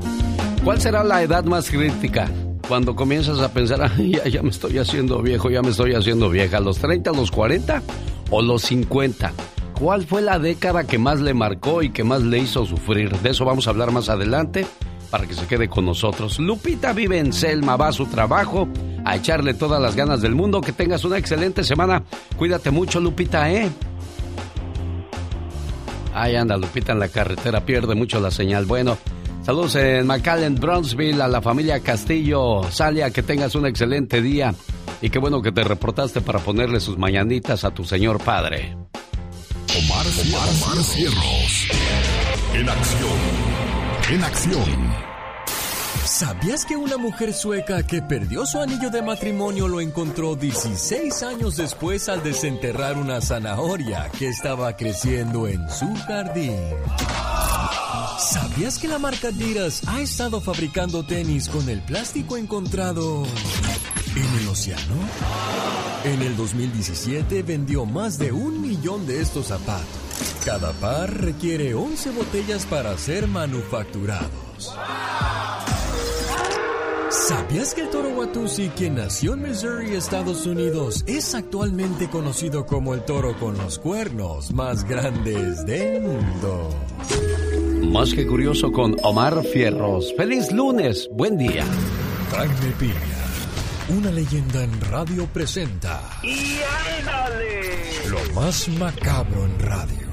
¿Cuál 0.64 0.82
será 0.82 1.04
la 1.04 1.22
edad 1.22 1.44
más 1.44 1.70
crítica? 1.70 2.30
Cuando 2.68 2.96
comienzas 2.96 3.40
a 3.40 3.52
pensar, 3.52 3.82
"Ay, 3.98 4.12
ya, 4.12 4.24
ya 4.28 4.42
me 4.42 4.50
estoy 4.50 4.78
haciendo 4.78 5.22
viejo, 5.22 5.50
ya 5.50 5.62
me 5.62 5.70
estoy 5.70 5.94
haciendo 5.94 6.30
vieja. 6.30 6.60
¿Los 6.60 6.80
30, 6.80 7.12
los 7.12 7.30
40 7.32 7.82
o 8.30 8.42
los 8.42 8.62
50? 8.64 9.34
¿Cuál 9.78 10.06
fue 10.06 10.22
la 10.22 10.40
década 10.40 10.86
que 10.86 10.98
más 10.98 11.20
le 11.20 11.34
marcó 11.34 11.84
y 11.84 11.90
que 11.92 12.04
más 12.04 12.22
le 12.22 12.40
hizo 12.40 12.66
sufrir? 12.66 13.12
De 13.20 13.32
eso 13.32 13.44
vamos 13.44 13.68
a 13.68 13.72
hablar 13.72 13.92
más 13.92 14.08
adelante 14.08 14.66
para 15.10 15.28
que 15.28 15.34
se 15.34 15.46
quede 15.46 15.68
con 15.68 15.86
nosotros. 15.86 16.40
Lupita 16.40 16.94
vive 16.94 17.20
en 17.20 17.34
Selma, 17.34 17.76
va 17.76 17.90
a 17.90 17.92
su 17.92 18.06
trabajo 18.06 18.68
a 19.04 19.16
echarle 19.18 19.54
todas 19.54 19.82
las 19.82 19.96
ganas 19.96 20.22
del 20.22 20.34
mundo. 20.34 20.62
Que 20.62 20.72
tengas 20.72 21.04
una 21.04 21.18
excelente 21.18 21.64
semana. 21.64 22.04
Cuídate 22.38 22.72
mucho, 22.72 23.00
Lupita, 23.00 23.52
¿eh? 23.52 23.70
Ahí 26.16 26.36
anda 26.36 26.56
Lupita 26.58 26.94
en 26.94 27.00
la 27.00 27.10
carretera, 27.10 27.66
pierde 27.66 27.96
mucho 27.96 28.20
la 28.20 28.32
señal. 28.32 28.66
Bueno, 28.66 28.98
saludos 29.44 29.76
en 29.76 30.08
McAllen, 30.08 30.56
Brownsville, 30.56 31.22
a 31.22 31.28
la 31.28 31.42
familia 31.42 31.80
Castillo. 31.80 32.64
Salia, 32.72 33.12
que 33.12 33.24
tengas 33.24 33.56
un 33.56 33.66
excelente 33.66 34.22
día. 34.22 34.54
Y 35.02 35.10
qué 35.10 35.20
bueno 35.20 35.42
que 35.42 35.52
te 35.52 35.64
reportaste 35.64 36.22
para 36.22 36.40
ponerle 36.40 36.80
sus 36.80 36.98
mañanitas 36.98 37.64
a 37.64 37.72
tu 37.72 37.84
señor 37.84 38.20
padre. 38.24 38.78
Omar, 39.78 40.06
Omar, 40.06 40.50
Omar 40.50 40.84
Cierros. 40.84 41.68
En 42.54 42.70
acción. 42.70 43.10
En 44.12 44.24
acción. 44.24 45.14
¿Sabías 46.06 46.66
que 46.66 46.76
una 46.76 46.98
mujer 46.98 47.34
sueca 47.34 47.88
que 47.88 48.02
perdió 48.02 48.46
su 48.46 48.60
anillo 48.60 48.90
de 48.90 49.02
matrimonio 49.02 49.68
lo 49.68 49.82
encontró 49.82 50.36
16 50.36 51.24
años 51.24 51.58
después 51.58 52.08
al 52.08 52.22
desenterrar 52.22 52.98
una 52.98 53.20
zanahoria 53.20 54.10
que 54.20 54.28
estaba 54.28 54.76
creciendo 54.76 55.48
en 55.48 55.68
su 55.70 55.92
jardín? 56.08 56.54
¿Sabías 58.20 58.80
que 58.80 58.88
la 58.88 59.00
marca 59.00 59.30
Adidas 59.30 59.82
ha 59.88 60.02
estado 60.02 60.42
fabricando 60.42 61.04
tenis 61.06 61.50
con 61.50 61.68
el 61.70 61.82
plástico 61.82 62.38
encontrado 62.38 63.24
en 64.16 64.40
el 64.42 64.48
océano? 64.48 64.96
En 66.04 66.22
el 66.22 66.36
2017 66.36 67.44
vendió 67.44 67.86
más 67.86 68.18
de 68.18 68.32
un 68.32 68.62
millón 68.62 69.06
de 69.08 69.22
estos 69.22 69.48
zapatos. 69.48 69.88
Cada 70.46 70.74
par 70.74 71.22
requiere 71.22 71.74
11 71.74 72.12
botellas 72.12 72.66
para 72.66 72.98
ser 72.98 73.28
manufacturados. 73.28 74.74
¿Sabías 77.28 77.74
que 77.74 77.82
el 77.82 77.90
toro 77.90 78.10
Watusi, 78.10 78.70
quien 78.70 78.96
nació 78.96 79.36
en 79.36 79.44
Missouri, 79.44 79.96
Estados 79.96 80.46
Unidos, 80.46 81.04
es 81.08 81.36
actualmente 81.36 82.10
conocido 82.10 82.66
como 82.66 82.94
el 82.94 83.06
toro 83.06 83.38
con 83.40 83.58
los 83.58 83.80
cuernos 83.80 84.52
más 84.52 84.84
grandes 84.84 85.66
del 85.66 86.02
mundo? 86.02 86.70
Más 87.94 88.12
que 88.12 88.26
curioso 88.26 88.72
con 88.72 88.96
Omar 89.04 89.44
Fierros. 89.44 90.16
Feliz 90.18 90.52
lunes, 90.52 91.08
buen 91.12 91.38
día. 91.38 91.64
Jaime 92.32 92.74
Piña, 92.80 92.96
una 93.90 94.10
leyenda 94.10 94.64
en 94.64 94.82
radio 94.90 95.28
presenta 95.28 96.02
¡Y 96.24 96.58
ándale! 96.98 98.10
lo 98.10 98.34
más 98.34 98.68
macabro 98.70 99.46
en 99.46 99.60
radio. 99.60 100.08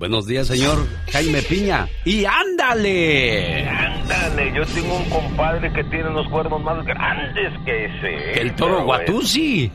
Buenos 0.00 0.26
días, 0.26 0.48
señor 0.48 0.84
Jaime 1.12 1.42
Piña. 1.42 1.88
¡Y 2.04 2.24
ándale! 2.24 3.68
Ándale, 3.68 4.52
yo 4.52 4.66
tengo 4.74 4.96
un 4.96 5.08
compadre 5.10 5.72
que 5.72 5.84
tiene 5.84 6.08
unos 6.08 6.28
cuernos 6.28 6.60
más 6.60 6.84
grandes 6.84 7.52
que 7.64 7.84
ese. 7.84 8.32
Que 8.32 8.40
el 8.40 8.56
toro. 8.56 8.82
Guatusi. 8.82 9.70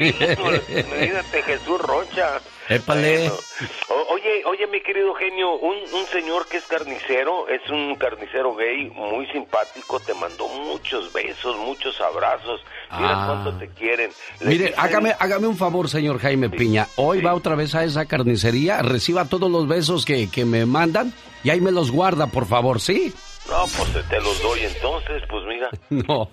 Imagínate 0.00 1.42
Jesús 1.46 1.80
Rocha. 1.80 2.40
Épale. 2.68 3.18
Bueno, 3.30 4.04
oye, 4.10 4.44
oye, 4.46 4.66
mi 4.66 4.80
querido 4.82 5.14
genio, 5.14 5.54
un, 5.56 5.76
un 5.92 6.06
señor 6.12 6.46
que 6.48 6.58
es 6.58 6.64
carnicero, 6.66 7.48
es 7.48 7.68
un 7.70 7.96
carnicero 7.96 8.54
gay 8.54 8.90
muy 8.90 9.26
simpático, 9.28 10.00
te 10.00 10.12
mandó 10.14 10.48
muchos 10.48 11.12
besos, 11.12 11.56
muchos 11.56 12.00
abrazos. 12.00 12.60
Mira 12.92 13.10
Ah. 13.24 13.26
cuánto 13.42 13.58
te 13.58 13.68
quieren. 13.68 14.10
Le 14.40 14.46
Mire, 14.46 14.64
dicen- 14.66 14.74
hágame, 14.78 15.14
hágame 15.18 15.46
un 15.46 15.56
favor, 15.56 15.88
señor 15.88 16.18
Jaime 16.20 16.50
Piña. 16.50 16.88
Hoy 16.96 17.20
va 17.20 17.34
otra 17.34 17.54
vez 17.54 17.74
a 17.74 17.84
esa 17.84 18.06
carnicería, 18.06 18.82
reciba 18.82 19.24
todos 19.26 19.50
los 19.50 19.66
besos 19.68 20.04
que, 20.04 20.30
que 20.30 20.44
me 20.44 20.66
mandan 20.66 21.12
y 21.44 21.50
ahí 21.50 21.60
me 21.60 21.70
los 21.72 21.90
guarda, 21.90 22.26
por 22.26 22.46
favor, 22.46 22.80
¿sí? 22.80 23.12
No, 23.48 23.64
pues 23.76 24.08
te 24.08 24.20
los 24.20 24.42
doy 24.42 24.60
entonces, 24.60 25.22
pues 25.28 25.44
mira. 25.46 25.70
No, 25.90 26.30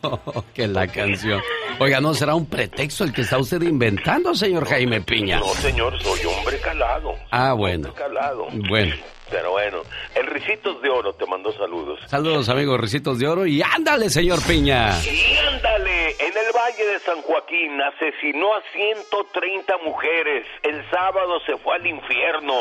que 0.53 0.67
la 0.67 0.87
canción. 0.87 1.41
Oiga, 1.79 2.01
¿no 2.01 2.13
será 2.13 2.35
un 2.35 2.45
pretexto 2.45 3.03
el 3.03 3.13
que 3.13 3.21
está 3.21 3.37
usted 3.37 3.61
inventando, 3.61 4.35
señor 4.35 4.67
Jaime 4.67 5.01
Piña? 5.01 5.39
No, 5.39 5.47
señor, 5.55 6.01
soy 6.01 6.19
hombre 6.25 6.59
calado. 6.59 7.13
Ah, 7.31 7.53
bueno. 7.53 7.89
Hombre 7.89 8.03
calado. 8.03 8.47
Bueno, 8.67 8.95
Pero 9.29 9.51
bueno, 9.51 9.81
el 10.13 10.27
Ricitos 10.27 10.81
de 10.81 10.89
Oro 10.89 11.13
te 11.13 11.25
mandó 11.25 11.51
saludos. 11.53 11.99
Saludos, 12.07 12.49
amigos 12.49 12.79
Ricitos 12.79 13.17
de 13.19 13.27
Oro. 13.27 13.45
Y 13.45 13.61
ándale, 13.61 14.09
señor 14.09 14.39
Piña. 14.45 14.91
Y 15.03 15.37
ándale, 15.37 16.15
en 16.19 16.37
el 16.37 16.53
Valle 16.55 16.85
de 16.85 16.99
San 16.99 17.21
Joaquín 17.21 17.81
asesinó 17.81 18.53
a 18.53 18.61
130 18.73 19.77
mujeres. 19.83 20.45
El 20.61 20.87
sábado 20.89 21.39
se 21.45 21.57
fue 21.57 21.75
al 21.75 21.87
infierno. 21.87 22.53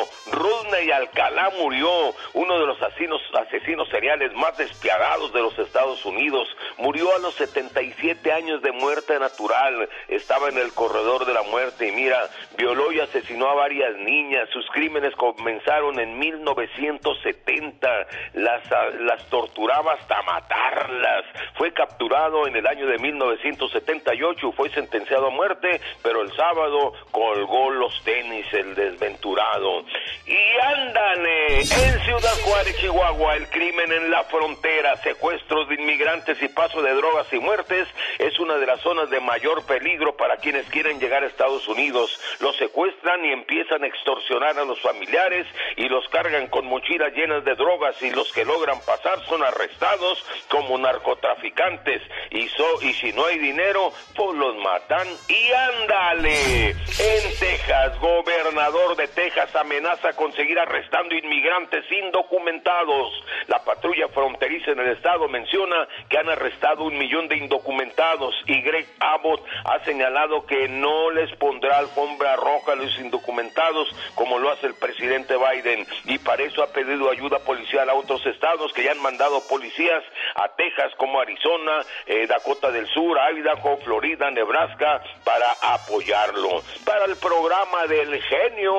y 0.84 0.90
Alcalá 0.90 1.50
murió, 1.58 2.14
uno 2.32 2.58
de 2.58 2.66
los 2.66 2.80
asesinos, 2.82 3.20
asesinos 3.34 3.88
seriales 3.90 4.32
más 4.34 4.56
despiadados 4.56 5.32
de 5.32 5.40
los 5.40 5.58
Estados 5.58 6.04
Unidos. 6.04 6.48
Murió 6.78 7.14
a 7.14 7.18
los 7.18 7.34
77 7.34 8.32
años 8.32 8.62
de 8.62 8.72
muerte 8.72 9.18
natural. 9.18 9.88
Estaba 10.08 10.48
en 10.48 10.58
el 10.58 10.72
corredor 10.72 11.26
de 11.26 11.34
la 11.34 11.42
muerte 11.42 11.88
y 11.88 11.92
mira, 11.92 12.28
violó 12.56 12.90
y 12.92 13.00
asesinó 13.00 13.48
a 13.48 13.54
varias 13.54 13.96
niñas. 13.98 14.48
Sus 14.50 14.66
crímenes 14.72 15.14
comenzaron 15.16 16.00
en 16.00 16.18
1970. 16.56 17.88
Las, 18.34 18.62
las 19.00 19.28
torturaba 19.28 19.92
hasta 19.92 20.22
matarlas. 20.22 21.24
Fue 21.56 21.72
capturado 21.72 22.46
en 22.46 22.56
el 22.56 22.66
año 22.66 22.86
de 22.86 22.98
1978, 22.98 24.52
fue 24.52 24.70
sentenciado 24.70 25.28
a 25.28 25.30
muerte, 25.30 25.80
pero 26.02 26.22
el 26.22 26.32
sábado 26.36 26.92
colgó 27.10 27.70
los 27.70 28.02
tenis 28.04 28.46
el 28.52 28.74
desventurado. 28.74 29.84
Y 30.26 30.60
ándale, 30.62 31.58
en 31.58 32.00
Ciudad 32.04 32.34
Juárez, 32.44 32.76
Chihuahua, 32.80 33.36
el 33.36 33.48
crimen 33.48 33.92
en 33.92 34.10
la 34.10 34.24
frontera, 34.24 34.96
secuestros 34.96 35.68
de 35.68 35.74
inmigrantes 35.74 36.40
y 36.42 36.48
paso 36.48 36.82
de 36.82 36.92
drogas 36.94 37.32
y 37.32 37.38
muertes 37.38 37.88
es 38.18 38.38
una 38.38 38.56
de 38.56 38.66
las 38.66 38.80
zonas 38.80 39.10
de 39.10 39.20
mayor 39.20 39.64
peligro 39.66 40.16
para 40.16 40.36
quienes 40.36 40.66
quieren 40.66 40.98
llegar 40.98 41.22
a 41.22 41.26
Estados 41.26 41.66
Unidos. 41.68 42.18
Los 42.40 42.56
secuestran 42.56 43.24
y 43.24 43.32
empiezan 43.32 43.82
a 43.82 43.86
extorsionar 43.86 44.58
a 44.58 44.64
los 44.64 44.80
familiares 44.80 45.46
y 45.76 45.88
los 45.88 46.08
cargan 46.08 46.43
con 46.48 46.66
mochilas 46.66 47.12
llenas 47.12 47.44
de 47.44 47.54
drogas 47.54 48.00
y 48.02 48.10
los 48.10 48.30
que 48.32 48.44
logran 48.44 48.80
pasar 48.80 49.24
son 49.26 49.42
arrestados 49.42 50.24
como 50.48 50.78
narcotraficantes 50.78 52.02
y, 52.30 52.48
y 52.82 52.94
si 52.94 53.12
no 53.12 53.26
hay 53.26 53.38
dinero, 53.38 53.92
pues 54.14 54.36
los 54.36 54.56
matan 54.56 55.06
y 55.28 55.52
ándale. 55.52 56.70
En 56.70 57.38
Texas, 57.38 57.98
gobernador 58.00 58.96
de 58.96 59.08
Texas 59.08 59.54
amenaza 59.56 60.12
con 60.14 60.32
seguir 60.32 60.58
arrestando 60.58 61.14
inmigrantes 61.14 61.84
indocumentados. 61.90 63.12
La 63.46 63.64
patrulla 63.64 64.08
fronteriza 64.08 64.72
en 64.72 64.80
el 64.80 64.92
estado 64.92 65.28
menciona 65.28 65.88
que 66.08 66.18
han 66.18 66.28
arrestado 66.28 66.84
un 66.84 66.98
millón 66.98 67.28
de 67.28 67.36
indocumentados 67.36 68.34
y 68.46 68.60
Greg 68.62 68.86
Abbott 69.00 69.44
ha 69.64 69.84
señalado 69.84 70.46
que 70.46 70.68
no 70.68 71.10
les 71.10 71.30
pondrá 71.36 71.78
alfombra 71.78 72.36
roja 72.36 72.72
a 72.72 72.76
los 72.76 72.98
indocumentados 72.98 73.88
como 74.14 74.38
lo 74.38 74.50
hace 74.50 74.66
el 74.66 74.74
presidente 74.74 75.34
Biden 75.36 75.86
y 76.04 76.18
para 76.18 76.33
eso 76.40 76.62
ha 76.62 76.66
pedido 76.68 77.10
ayuda 77.10 77.38
policial 77.40 77.88
a 77.88 77.94
otros 77.94 78.24
estados 78.26 78.72
que 78.72 78.84
ya 78.84 78.92
han 78.92 79.00
mandado 79.00 79.40
policías 79.48 80.02
a 80.36 80.48
Texas 80.56 80.92
como 80.96 81.20
Arizona, 81.20 81.80
eh, 82.06 82.26
Dakota 82.26 82.70
del 82.70 82.86
Sur, 82.88 83.18
Idaho, 83.36 83.76
Florida, 83.78 84.30
Nebraska 84.30 85.02
para 85.24 85.52
apoyarlo. 85.74 86.62
Para 86.84 87.04
el 87.06 87.16
programa 87.16 87.86
del 87.86 88.20
genio 88.22 88.74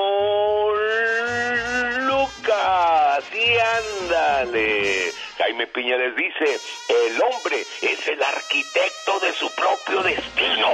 Lucas, 2.01 3.23
y 3.33 3.57
ándale. 4.05 5.11
Jaime 5.37 5.67
Piña 5.67 5.97
les 5.97 6.15
dice, 6.15 6.59
el 6.89 7.21
hombre 7.21 7.61
es 7.81 8.07
el 8.07 8.23
arquitecto 8.23 9.19
de 9.19 9.33
su 9.33 9.49
propio 9.55 10.01
destino. 10.03 10.69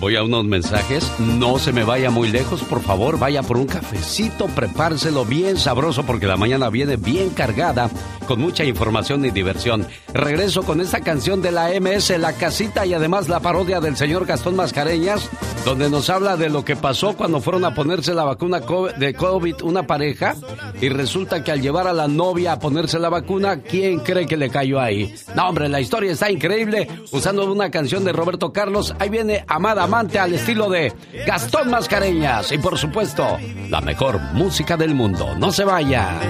Voy 0.00 0.14
a 0.14 0.22
unos 0.22 0.44
mensajes. 0.44 1.10
No 1.18 1.58
se 1.58 1.72
me 1.72 1.82
vaya 1.82 2.10
muy 2.10 2.28
lejos, 2.28 2.62
por 2.62 2.80
favor. 2.82 3.18
Vaya 3.18 3.42
por 3.42 3.56
un 3.56 3.66
cafecito, 3.66 4.46
prepárselo 4.46 5.24
bien 5.24 5.56
sabroso 5.56 6.04
porque 6.06 6.28
la 6.28 6.36
mañana 6.36 6.70
viene 6.70 6.96
bien 6.96 7.30
cargada 7.30 7.90
con 8.28 8.40
mucha 8.40 8.64
información 8.64 9.24
y 9.24 9.30
diversión. 9.30 9.86
Regreso 10.12 10.62
con 10.62 10.80
esta 10.80 11.00
canción 11.00 11.42
de 11.42 11.50
la 11.50 11.70
MS, 11.80 12.16
La 12.18 12.34
Casita 12.34 12.86
y 12.86 12.94
además 12.94 13.28
la 13.28 13.40
parodia 13.40 13.80
del 13.80 13.96
señor 13.96 14.26
Gastón 14.26 14.54
Mascareñas, 14.54 15.28
donde 15.64 15.90
nos 15.90 16.10
habla 16.10 16.36
de 16.36 16.50
lo 16.50 16.64
que 16.64 16.76
pasó 16.76 17.16
cuando 17.16 17.40
fueron 17.40 17.64
a 17.64 17.74
ponerse 17.74 18.14
la 18.14 18.24
vacuna 18.24 18.60
de 18.98 19.14
COVID 19.14 19.62
una 19.62 19.86
pareja 19.86 20.36
y 20.80 20.90
resulta 20.90 21.42
que 21.42 21.50
al 21.50 21.62
llevar 21.62 21.88
a 21.88 21.92
la 21.92 22.06
novia 22.06 22.52
a 22.52 22.58
ponerse 22.60 22.98
la 22.98 23.08
vacuna, 23.08 23.62
¿quién 23.62 24.00
cree 24.00 24.26
que 24.26 24.36
le 24.36 24.50
cayó 24.50 24.78
ahí? 24.78 25.12
No, 25.34 25.48
hombre, 25.48 25.68
la 25.68 25.80
historia 25.80 26.12
está 26.12 26.30
increíble. 26.30 26.86
Usando 27.10 27.50
una 27.50 27.70
canción 27.70 28.04
de 28.04 28.12
Roberto 28.12 28.52
Carlos, 28.52 28.94
ahí 28.98 29.08
viene 29.08 29.44
Amada 29.48 29.87
Amante 29.88 30.18
al 30.18 30.34
estilo 30.34 30.68
de 30.68 30.92
Gastón 31.26 31.70
Mascareñas 31.70 32.52
y 32.52 32.58
por 32.58 32.76
supuesto, 32.76 33.38
la 33.70 33.80
mejor 33.80 34.20
música 34.34 34.76
del 34.76 34.94
mundo. 34.94 35.34
No 35.34 35.50
se 35.50 35.64
vaya. 35.64 36.20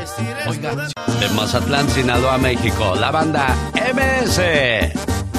Oiga, 0.46 0.76
de 0.76 1.28
Mazatlán 1.30 1.90
Sinaloa, 1.90 2.38
México, 2.38 2.94
la 2.94 3.10
banda 3.10 3.48
MS. 3.74 4.38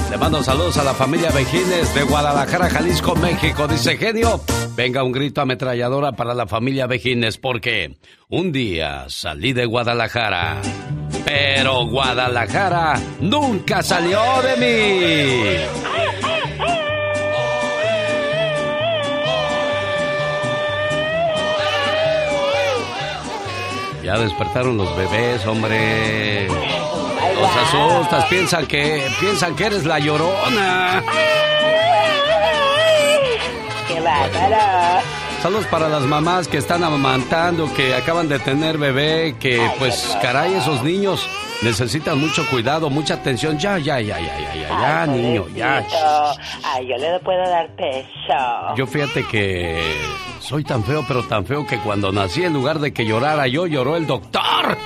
Le 0.09 0.17
mando 0.17 0.43
saludos 0.43 0.77
a 0.77 0.83
la 0.83 0.93
familia 0.93 1.31
Vejines 1.31 1.95
de 1.95 2.03
Guadalajara, 2.03 2.69
Jalisco, 2.69 3.15
México. 3.15 3.69
Dice 3.69 3.95
genio, 3.95 4.41
venga 4.75 5.01
un 5.01 5.13
grito 5.13 5.39
ametralladora 5.39 6.11
para 6.11 6.33
la 6.33 6.45
familia 6.45 6.87
Vejines 6.87 7.37
porque 7.37 7.99
un 8.27 8.51
día 8.51 9.05
salí 9.07 9.53
de 9.53 9.65
Guadalajara, 9.65 10.57
pero 11.23 11.85
Guadalajara 11.87 12.99
nunca 13.21 13.81
salió 13.81 14.19
de 14.41 14.57
mí. 14.57 16.08
Ya 24.09 24.17
despertaron 24.17 24.75
los 24.75 24.97
bebés, 24.97 25.45
hombre. 25.45 26.47
Los 26.47 27.55
asustas, 27.55 28.25
piensan 28.25 28.65
que, 28.65 29.07
piensan 29.19 29.55
que 29.55 29.65
eres 29.67 29.85
la 29.85 29.99
llorona. 29.99 31.03
¡Qué 33.87 34.01
bárbaro! 34.01 35.03
Saludos 35.43 35.67
para 35.67 35.89
las 35.89 36.01
mamás 36.05 36.47
que 36.47 36.57
están 36.57 36.83
amamantando, 36.83 37.71
que 37.75 37.93
acaban 37.93 38.27
de 38.27 38.39
tener 38.39 38.79
bebé, 38.79 39.35
que 39.39 39.69
pues 39.77 40.17
caray, 40.23 40.55
esos 40.55 40.83
niños 40.83 41.29
necesitan 41.61 42.19
mucho 42.19 42.47
cuidado, 42.49 42.89
mucha 42.89 43.15
atención. 43.15 43.57
Ya, 43.57 43.77
ya, 43.77 43.99
ya, 43.99 44.19
ya, 44.19 44.39
ya, 44.39 44.55
ya, 44.55 44.69
ya, 44.69 45.05
niño, 45.07 45.47
ya. 45.55 45.85
Ay, 46.63 46.87
yo 46.87 46.97
le 46.97 47.19
puedo 47.19 47.41
dar 47.49 47.69
peso. 47.75 48.75
Yo 48.75 48.87
fíjate 48.87 49.23
que 49.25 49.81
soy 50.39 50.63
tan 50.63 50.83
feo, 50.83 51.03
pero 51.07 51.23
tan 51.23 51.45
feo 51.45 51.65
que 51.65 51.77
cuando 51.79 52.11
nací, 52.11 52.43
en 52.43 52.53
lugar 52.53 52.79
de 52.79 52.93
que 52.93 53.05
llorara 53.05 53.47
yo, 53.47 53.67
lloró 53.67 53.95
el 53.97 54.07
doctor. 54.07 54.41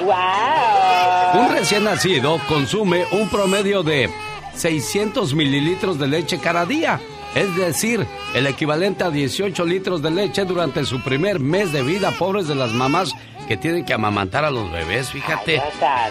¡Wow! 0.00 1.42
Un 1.42 1.50
recién 1.52 1.84
nacido 1.84 2.38
consume 2.48 3.04
un 3.12 3.28
promedio 3.28 3.82
de 3.82 4.10
600 4.54 5.34
mililitros 5.34 5.98
de 5.98 6.08
leche 6.08 6.38
cada 6.38 6.66
día. 6.66 7.00
Es 7.34 7.54
decir, 7.56 8.06
el 8.34 8.46
equivalente 8.46 9.04
a 9.04 9.10
18 9.10 9.64
litros 9.64 10.02
de 10.02 10.10
leche 10.10 10.44
durante 10.44 10.84
su 10.84 11.02
primer 11.02 11.40
mes 11.40 11.72
de 11.72 11.82
vida. 11.82 12.10
Pobres 12.12 12.48
de 12.48 12.54
las 12.54 12.72
mamás 12.72 13.14
que 13.48 13.56
tienen 13.56 13.86
que 13.86 13.94
amamantar 13.94 14.44
a 14.44 14.50
los 14.50 14.70
bebés, 14.70 15.10
fíjate. 15.10 15.62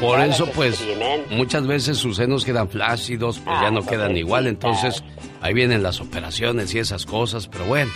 Por 0.01 0.19
eso, 0.21 0.49
pues, 0.55 0.83
muchas 1.29 1.67
veces 1.67 1.99
sus 1.99 2.17
senos 2.17 2.43
quedan 2.43 2.67
flácidos, 2.67 3.39
pues 3.39 3.61
ya 3.61 3.69
no 3.69 3.85
quedan 3.85 4.17
igual. 4.17 4.47
Entonces, 4.47 5.03
ahí 5.39 5.53
vienen 5.53 5.83
las 5.83 6.01
operaciones 6.01 6.73
y 6.73 6.79
esas 6.79 7.05
cosas. 7.05 7.47
Pero 7.47 7.65
bueno, 7.65 7.91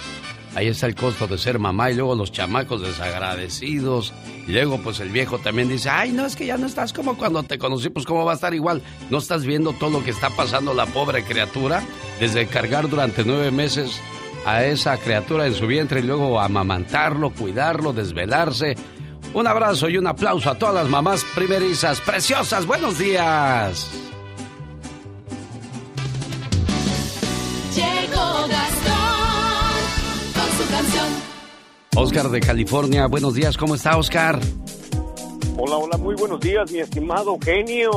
ahí 0.53 0.67
está 0.67 0.85
el 0.85 0.93
costo 0.93 1.25
de 1.25 1.39
ser 1.39 1.57
mamá 1.57 1.89
y 1.89 1.95
luego 1.95 2.13
los 2.13 2.31
chamacos 2.31 2.83
desagradecidos. 2.83 4.13
Y 4.47 4.51
luego, 4.51 4.77
pues, 4.77 4.99
el 4.99 5.09
viejo 5.09 5.39
también 5.39 5.69
dice, 5.69 5.89
ay, 5.89 6.11
no, 6.11 6.27
es 6.27 6.35
que 6.35 6.45
ya 6.45 6.57
no 6.57 6.67
estás 6.67 6.93
como 6.93 7.17
cuando 7.17 7.41
te 7.41 7.57
conocí, 7.57 7.89
pues, 7.89 8.05
¿cómo 8.05 8.23
va 8.23 8.33
a 8.33 8.35
estar 8.35 8.53
igual? 8.53 8.83
¿No 9.09 9.17
estás 9.17 9.43
viendo 9.43 9.73
todo 9.73 9.89
lo 9.89 10.03
que 10.03 10.11
está 10.11 10.29
pasando 10.29 10.75
la 10.75 10.85
pobre 10.85 11.23
criatura? 11.23 11.81
Desde 12.19 12.45
cargar 12.45 12.89
durante 12.89 13.25
nueve 13.25 13.49
meses 13.49 13.99
a 14.45 14.63
esa 14.65 14.97
criatura 14.97 15.47
en 15.47 15.55
su 15.55 15.65
vientre 15.65 16.01
y 16.01 16.03
luego 16.03 16.39
amamantarlo, 16.39 17.31
cuidarlo, 17.31 17.91
desvelarse 17.91 18.75
un 19.33 19.47
abrazo 19.47 19.89
y 19.89 19.97
un 19.97 20.07
aplauso 20.07 20.49
a 20.49 20.55
todas 20.55 20.75
las 20.75 20.89
mamás 20.89 21.25
primerizas, 21.35 22.01
preciosas. 22.01 22.65
Buenos 22.65 22.97
días. 22.97 23.89
Llegó 27.75 28.47
Gastón 28.47 29.73
con 30.33 30.57
su 30.57 30.71
canción. 30.71 31.07
Oscar 31.95 32.29
de 32.29 32.39
California, 32.39 33.07
buenos 33.07 33.33
días, 33.33 33.57
¿cómo 33.57 33.75
está 33.75 33.97
Oscar? 33.97 34.39
Hola, 35.57 35.77
hola, 35.77 35.97
muy 35.97 36.15
buenos 36.15 36.39
días, 36.39 36.71
mi 36.71 36.79
estimado 36.79 37.37
genio. 37.43 37.91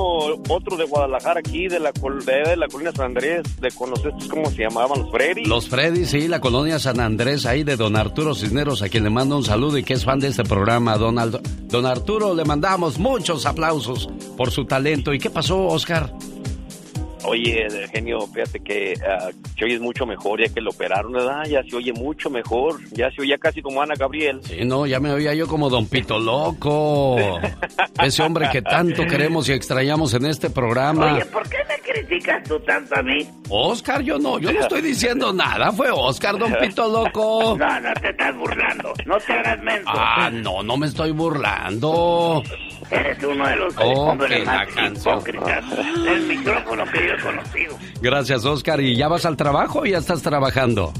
Otro 0.48 0.76
de 0.76 0.84
Guadalajara 0.84 1.40
aquí, 1.40 1.66
de 1.68 1.80
la, 1.80 1.92
de 1.92 2.56
la 2.56 2.66
colina 2.68 2.92
San 2.92 3.06
Andrés, 3.06 3.42
de 3.60 3.70
conocer 3.70 4.12
cómo 4.28 4.50
se 4.50 4.62
llamaban 4.62 5.00
los 5.02 5.10
Freddy. 5.10 5.44
Los 5.46 5.68
Freddy, 5.68 6.04
sí, 6.04 6.28
la 6.28 6.40
colonia 6.40 6.78
San 6.78 7.00
Andrés, 7.00 7.46
ahí 7.46 7.62
de 7.64 7.76
don 7.76 7.96
Arturo 7.96 8.34
Cisneros, 8.34 8.82
a 8.82 8.88
quien 8.88 9.04
le 9.04 9.10
mando 9.10 9.36
un 9.38 9.44
saludo 9.44 9.78
y 9.78 9.82
que 9.84 9.94
es 9.94 10.04
fan 10.04 10.20
de 10.20 10.28
este 10.28 10.44
programa, 10.44 10.98
don, 10.98 11.18
Aldo- 11.18 11.40
don 11.68 11.86
Arturo, 11.86 12.34
le 12.34 12.44
mandamos 12.44 12.98
muchos 12.98 13.46
aplausos 13.46 14.08
por 14.36 14.50
su 14.50 14.66
talento. 14.66 15.14
¿Y 15.14 15.18
qué 15.18 15.30
pasó, 15.30 15.66
Oscar? 15.66 16.12
Oye, 17.24 17.66
genio, 17.92 18.26
fíjate 18.26 18.60
que 18.60 18.94
ah, 19.06 19.30
se 19.58 19.64
oye 19.64 19.78
mucho 19.78 20.06
mejor 20.06 20.40
ya 20.40 20.52
que 20.52 20.60
lo 20.60 20.70
operaron, 20.70 21.12
¿verdad? 21.12 21.44
Ya 21.48 21.62
se 21.62 21.76
oye 21.76 21.92
mucho 21.92 22.30
mejor, 22.30 22.80
ya 22.92 23.10
se 23.10 23.22
oye 23.22 23.38
casi 23.38 23.62
como 23.62 23.80
Ana 23.82 23.94
Gabriel. 23.96 24.40
Sí, 24.42 24.64
no, 24.64 24.86
ya 24.86 25.00
me 25.00 25.10
oía 25.12 25.34
yo 25.34 25.46
como 25.46 25.70
Don 25.70 25.86
Pito 25.86 26.18
Loco. 26.18 27.16
Ese 28.02 28.22
hombre 28.22 28.48
que 28.50 28.62
tanto 28.62 29.06
queremos 29.06 29.48
y 29.48 29.52
extrañamos 29.52 30.12
en 30.14 30.26
este 30.26 30.50
programa. 30.50 31.14
Oye, 31.14 31.24
¿por 31.26 31.48
qué 31.48 31.58
me 31.68 31.78
criticas 31.92 32.42
tú 32.44 32.60
tanto 32.60 32.94
a 32.96 33.02
mí? 33.02 33.26
Oscar, 33.48 34.02
yo 34.02 34.18
no, 34.18 34.38
yo 34.38 34.52
no 34.52 34.60
estoy 34.60 34.82
diciendo 34.82 35.32
nada. 35.32 35.72
Fue 35.72 35.90
Oscar, 35.90 36.38
Don 36.38 36.54
Pito 36.60 36.88
Loco. 36.88 37.56
No, 37.64 37.80
no 37.80 37.94
te 37.94 38.10
estás 38.10 38.36
burlando. 38.36 38.92
No 39.06 39.16
te 39.18 39.32
hagas 39.32 39.62
menso. 39.62 39.88
Ah, 39.90 40.30
no, 40.30 40.62
no 40.62 40.76
me 40.76 40.86
estoy 40.86 41.12
burlando. 41.12 42.42
Eres 42.94 43.22
uno 43.24 43.46
de 43.48 43.56
los 43.56 43.74
Oh, 43.78 44.10
hombres 44.10 44.44
más 44.46 44.68
hipócritas 44.68 45.64
del 46.04 46.22
micrófono 46.22 46.84
que 46.86 47.06
yo 47.08 47.14
he 47.14 47.20
conocido. 47.20 47.78
Gracias, 48.04 48.44
Oscar. 48.44 48.82
¿Y 48.82 48.96
ya 48.96 49.08
vas 49.08 49.24
al 49.24 49.34
trabajo 49.34 49.78
o 49.80 49.86
ya 49.86 49.96
estás 49.96 50.20
trabajando? 50.20 50.92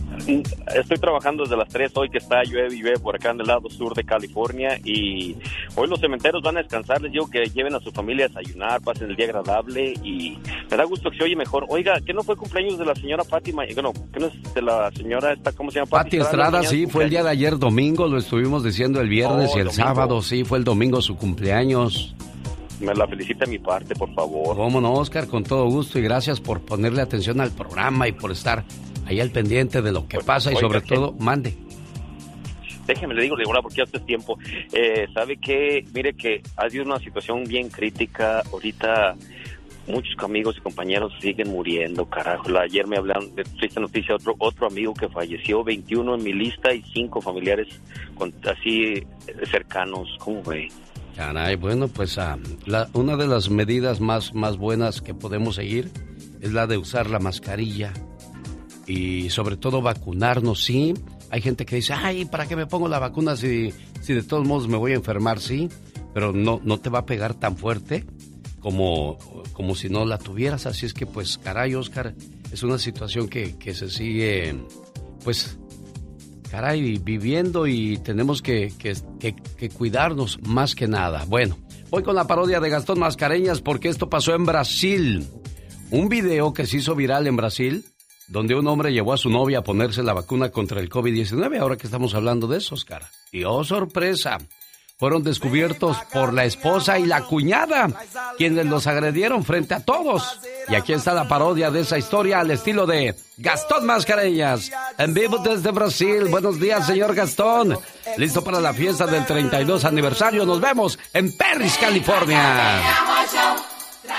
Estoy 0.75 0.97
trabajando 0.97 1.43
desde 1.43 1.55
las 1.55 1.69
3 1.69 1.93
hoy 1.97 2.09
que 2.09 2.17
está 2.17 2.43
llueve 2.45 2.75
y 2.75 2.81
llueve 2.81 2.99
por 2.99 3.14
acá 3.14 3.33
en 3.33 3.40
el 3.43 3.47
lado 3.47 3.69
sur 3.69 3.93
de 3.95 4.05
California 4.05 4.81
y 4.83 5.37
hoy 5.77 5.87
los 5.87 6.01
cementeros 6.01 6.40
van 6.43 6.57
a 6.57 6.62
descansar, 6.62 7.03
les 7.03 7.12
digo 7.12 7.29
que 7.29 7.45
lleven 7.51 7.75
a 7.75 7.81
su 7.81 7.93
familia 7.93 8.25
a 8.25 8.29
desayunar, 8.29 8.81
pasen 8.81 9.11
el 9.11 9.17
día 9.17 9.27
agradable 9.27 9.93
y 10.03 10.38
me 10.71 10.77
da 10.79 10.85
gusto 10.85 11.11
que 11.11 11.19
se 11.19 11.25
oye 11.25 11.37
mejor. 11.37 11.67
Oiga, 11.69 11.93
¿qué 12.07 12.14
no 12.14 12.23
fue 12.23 12.37
cumpleaños 12.37 12.79
de 12.79 12.87
la 12.87 12.95
señora 12.95 13.23
Fátima? 13.23 13.64
Bueno, 13.75 13.93
¿qué 14.11 14.21
no 14.21 14.29
es 14.29 14.55
de 14.55 14.62
la 14.62 14.90
señora 14.93 15.35
esta, 15.35 15.53
cómo 15.53 15.71
se 15.71 15.81
llama? 15.81 15.90
Pati 15.90 16.17
Estrada, 16.17 16.62
sí, 16.62 16.87
fue 16.87 17.05
el 17.05 17.11
día 17.11 17.23
de 17.23 17.29
ayer 17.29 17.59
domingo, 17.59 18.09
lo 18.09 18.17
estuvimos 18.17 18.64
diciendo 18.64 19.03
el 19.03 19.11
viernes 19.11 19.51
Oh, 19.53 19.59
y 19.59 19.61
el 19.61 19.67
domingo. 19.67 19.85
sábado, 19.85 20.23
sí, 20.23 20.45
fue 20.45 20.57
el 20.57 20.64
domingo 20.64 21.03
su 21.03 21.17
cumpleaños. 21.17 22.14
Me 22.81 22.95
la 22.95 23.07
felicita 23.07 23.47
mi 23.47 23.59
parte, 23.59 23.95
por 23.95 24.13
favor. 24.15 24.57
Cómo 24.57 24.81
no, 24.81 24.95
Oscar, 24.95 25.29
con 25.29 25.45
todo 25.45 25.67
gusto 25.67 25.99
y 25.99 26.03
gracias 26.03 26.41
por 26.41 26.61
ponerle 26.61 27.03
atención 27.03 27.41
al 27.41 27.51
programa 27.53 28.09
y 28.09 28.13
por 28.13 28.33
estar 28.33 28.65
ahí 29.07 29.21
al 29.21 29.31
pendiente 29.31 29.81
de 29.83 29.93
lo 29.93 30.09
que 30.09 30.19
pasa 30.19 30.53
y 30.53 30.57
sobre 30.57 30.83
¿qué? 30.83 30.95
todo, 30.95 31.13
mande. 31.13 31.55
Déjeme 32.87 33.15
le 33.15 33.23
digo, 33.23 33.37
de 33.37 33.45
verdad, 33.47 33.63
porque 33.63 33.83
hace 33.83 33.99
tiempo. 34.01 34.39
Eh, 34.73 35.07
¿Sabe 35.15 35.39
qué? 35.39 35.85
Mire 35.95 36.15
que 36.15 36.43
ha 36.57 36.69
sido 36.69 36.85
una 36.85 36.99
situación 36.99 37.45
bien 37.45 37.71
crítica. 37.71 38.43
Ahorita 38.53 39.17
muchos 39.87 40.15
amigos 40.23 40.57
y 40.59 40.61
compañeros 40.61 41.13
siguen 41.21 41.49
muriendo, 41.49 42.05
carajo. 42.07 42.59
Ayer 42.59 42.87
me 42.87 42.97
hablan 42.97 43.35
de 43.35 43.45
triste 43.45 43.81
noticia, 43.81 44.15
otro 44.15 44.35
otro 44.39 44.67
amigo 44.67 44.95
que 44.95 45.09
falleció, 45.09 45.65
21 45.65 46.15
en 46.15 46.25
mi 46.25 46.33
lista 46.33 46.73
y 46.75 46.83
5 46.93 47.21
familiares 47.21 47.69
con, 48.15 48.33
así 48.45 48.95
eh, 48.95 49.07
cercanos. 49.51 50.09
¿Cómo 50.19 50.43
ve? 50.43 50.69
Caray, 51.16 51.55
bueno, 51.57 51.87
pues 51.88 52.18
ah, 52.18 52.38
la- 52.66 52.88
una 52.92 53.16
de 53.16 53.27
las 53.29 53.48
medidas 53.48 54.00
más, 54.00 54.35
más 54.35 54.57
buenas 54.57 55.00
que 55.00 55.14
podemos 55.14 55.55
seguir 55.57 55.90
es 56.40 56.53
la 56.53 56.66
de 56.66 56.77
usar 56.77 57.09
la 57.09 57.20
mascarilla 57.20 57.92
y 58.87 59.31
sobre 59.31 59.57
todo 59.57 59.81
vacunarnos, 59.81 60.64
sí. 60.64 60.94
Hay 61.31 61.40
gente 61.40 61.64
que 61.66 61.77
dice, 61.77 61.92
ay, 61.94 62.24
¿para 62.27 62.46
qué 62.46 62.57
me 62.57 62.66
pongo 62.66 62.88
la 62.88 62.98
vacuna 62.98 63.37
si, 63.37 63.72
si 64.00 64.12
de 64.12 64.22
todos 64.22 64.46
modos 64.46 64.68
me 64.68 64.77
voy 64.77 64.92
a 64.92 64.96
enfermar? 64.96 65.40
Sí, 65.40 65.68
pero 66.12 66.33
no, 66.33 66.61
no 66.64 66.79
te 66.79 66.90
va 66.90 67.00
a 67.00 67.07
pegar 67.07 67.35
tan 67.35 67.57
fuerte 67.57 68.05
como, 68.61 69.16
como 69.53 69.74
si 69.74 69.88
no 69.88 70.05
la 70.05 70.18
tuvieras. 70.18 70.66
Así 70.66 70.85
es 70.87 70.94
que, 70.94 71.07
pues, 71.07 71.38
caray, 71.38 71.74
Oscar, 71.74 72.14
es 72.53 72.62
una 72.62 72.79
situación 72.79 73.29
que, 73.29 73.57
que 73.57 73.74
se 73.74 73.88
sigue, 73.88 74.55
pues, 75.24 75.59
caray, 76.55 76.99
viviendo 76.99 77.67
y 77.67 77.99
tenemos 77.99 78.40
que, 78.40 78.73
que- 78.79 78.95
que- 79.59 79.69
cuidarnos 79.71 80.38
más 80.43 80.77
que 80.77 80.87
nada. 80.87 81.25
Bueno, 81.27 81.59
voy 81.90 82.05
con 82.05 82.14
la 82.14 82.29
parodia 82.29 82.61
de 82.61 82.71
Gastón 82.71 83.01
Mascareñas 83.01 83.61
porque 83.61 83.88
esto 83.88 84.09
pasó 84.09 84.37
en 84.37 84.47
Brasil. 84.47 85.27
Un 85.90 86.09
video 86.09 86.53
que 86.53 86.64
se 86.67 86.77
hizo 86.77 86.95
viral 86.95 87.27
en 87.27 87.35
Brasil 87.37 87.85
donde 88.29 88.55
un 88.55 88.67
hombre 88.69 88.93
llevó 88.93 89.12
a 89.12 89.17
su 89.19 89.29
novia 89.31 89.59
a 89.59 89.64
ponerse 89.64 90.03
la 90.05 90.12
vacuna 90.14 90.51
contra 90.51 90.81
el 90.81 90.88
COVID-19, 90.88 91.59
ahora 91.59 91.77
que 91.77 91.87
estamos 91.88 92.14
hablando 92.14 92.47
de 92.47 92.59
eso, 92.59 92.75
Oscar. 92.77 93.03
Y 93.33 93.43
oh, 93.45 93.64
sorpresa, 93.64 94.38
fueron 94.97 95.25
descubiertos 95.25 95.97
por 96.13 96.33
la 96.33 96.45
esposa 96.45 96.99
y 96.99 97.07
la 97.07 97.23
cuñada, 97.23 97.89
quienes 98.39 98.67
los 98.67 98.87
agredieron 98.87 99.45
frente 99.45 99.75
a 99.75 99.81
todos. 99.81 100.41
Y 100.69 100.77
aquí 100.77 100.93
está 100.93 101.13
la 101.13 101.27
parodia 101.27 101.71
de 101.71 101.81
esa 101.81 101.99
historia 101.99 102.41
al 102.41 102.51
estilo 102.51 102.87
de 102.87 103.15
Gastón 103.37 103.87
Mascareñas, 103.87 104.71
en 104.97 105.13
vivo 105.13 105.39
desde 105.39 105.73
Brasil. 105.73 106.27
Buenos 106.31 106.61
días, 106.61 106.87
señor 106.87 107.15
Gastón. 107.15 107.77
Listo 108.17 108.45
para 108.45 108.61
la 108.61 108.73
fiesta 108.73 109.07
del 109.07 109.27
32 109.27 109.85
aniversario. 109.85 110.47
Nos 110.47 110.61
vemos 110.61 110.99
en 111.13 111.37
Perris, 111.37 111.77
California. 111.77 112.81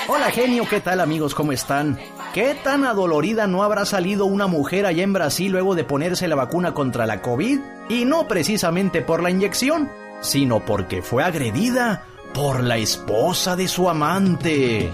Hola 0.08 0.30
genio, 0.32 0.68
¿qué 0.70 0.82
tal 0.82 1.00
amigos? 1.00 1.34
¿Cómo 1.34 1.52
están? 1.52 1.98
¿Qué 2.34 2.56
tan 2.64 2.84
adolorida 2.84 3.48
no 3.48 3.64
habrá 3.64 3.86
salido 3.86 4.26
una 4.26 4.46
mujer 4.46 4.86
allá 4.86 5.04
en 5.04 5.14
Brasil 5.14 5.52
luego 5.52 5.74
de 5.74 5.84
ponerse 5.84 6.28
la 6.28 6.36
vacuna 6.36 6.74
contra 6.74 7.06
la 7.06 7.22
COVID? 7.22 7.60
Y 7.90 8.06
no 8.06 8.28
precisamente 8.28 9.02
por 9.02 9.24
la 9.24 9.30
inyección, 9.30 9.90
sino 10.22 10.60
porque 10.60 11.02
fue 11.02 11.24
agredida 11.24 12.04
por 12.34 12.64
la 12.64 12.78
esposa 12.78 13.56
de 13.56 13.68
su 13.68 13.90
amante. 13.90 14.92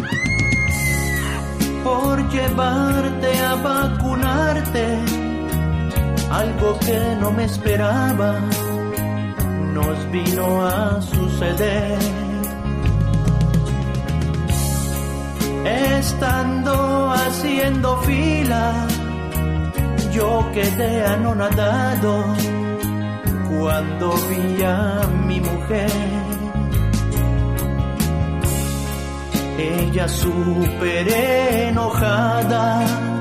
Por 1.83 2.29
llevarte 2.29 3.39
a 3.39 3.55
vacunarte, 3.55 4.97
algo 6.29 6.77
que 6.79 7.17
no 7.19 7.31
me 7.31 7.45
esperaba, 7.45 8.39
nos 9.73 10.11
vino 10.11 10.65
a 10.65 11.01
suceder. 11.01 11.97
Estando 15.65 17.11
haciendo 17.11 17.97
fila, 18.01 18.87
yo 20.13 20.47
quedé 20.53 21.05
anonadado 21.05 22.60
cuando 23.59 24.13
vi 24.29 24.63
a 24.63 25.01
mi 25.27 25.39
mujer. 25.41 25.91
Ella 29.57 30.07
súper 30.07 31.07
enojada 31.67 33.11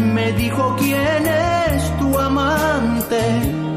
me 0.00 0.32
dijo 0.32 0.76
quién 0.78 1.26
es 1.26 1.98
tu 1.98 2.18
amante, 2.18 3.22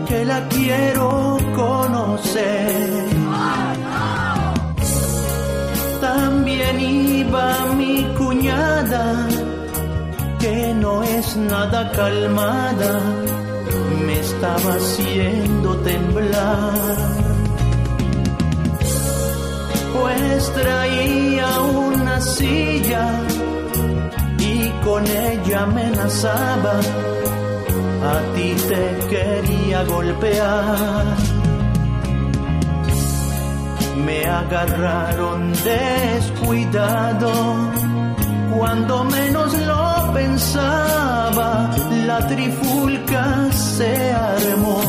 que 0.07 0.25
la 0.25 0.47
quiero 0.47 1.37
conocer. 1.55 3.07
También 6.01 6.79
iba 6.79 7.65
mi 7.75 8.03
cuñada, 8.17 9.27
que 10.39 10.73
no 10.75 11.03
es 11.03 11.35
nada 11.37 11.91
calmada, 11.91 12.99
me 14.05 14.19
estaba 14.19 14.73
haciendo 14.75 15.77
temblar. 15.77 16.73
Pues 19.99 20.53
traía 20.53 21.59
una 21.61 22.21
silla 22.21 23.21
y 24.37 24.69
con 24.83 25.05
ella 25.07 25.63
amenazaba, 25.63 26.79
a 28.13 28.35
ti 28.35 28.55
te 28.69 29.07
quería 29.09 29.83
golpear 29.83 31.37
me 34.07 34.25
agarraron 34.25 35.51
descuidado. 35.63 37.31
Cuando 38.57 39.03
menos 39.03 39.53
lo 39.53 40.13
pensaba, 40.13 41.69
la 42.07 42.27
trifulca 42.27 43.51
se 43.51 44.11
armó. 44.13 44.81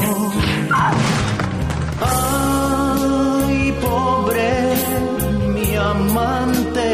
Ay, 2.00 3.72
pobre 3.82 4.74
mi 5.54 5.76
amante. 5.76 6.90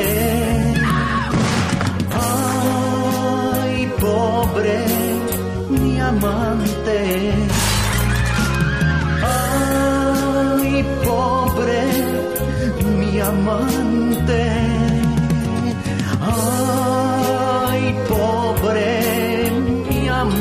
Ay, 2.51 3.93
pobre 4.01 4.79
mi 5.71 6.01
amante. 6.01 6.99
Ay, 9.23 10.85
pobre 11.05 11.83
mi 12.99 13.21
amante. 13.21 14.43
Ay, 16.27 16.54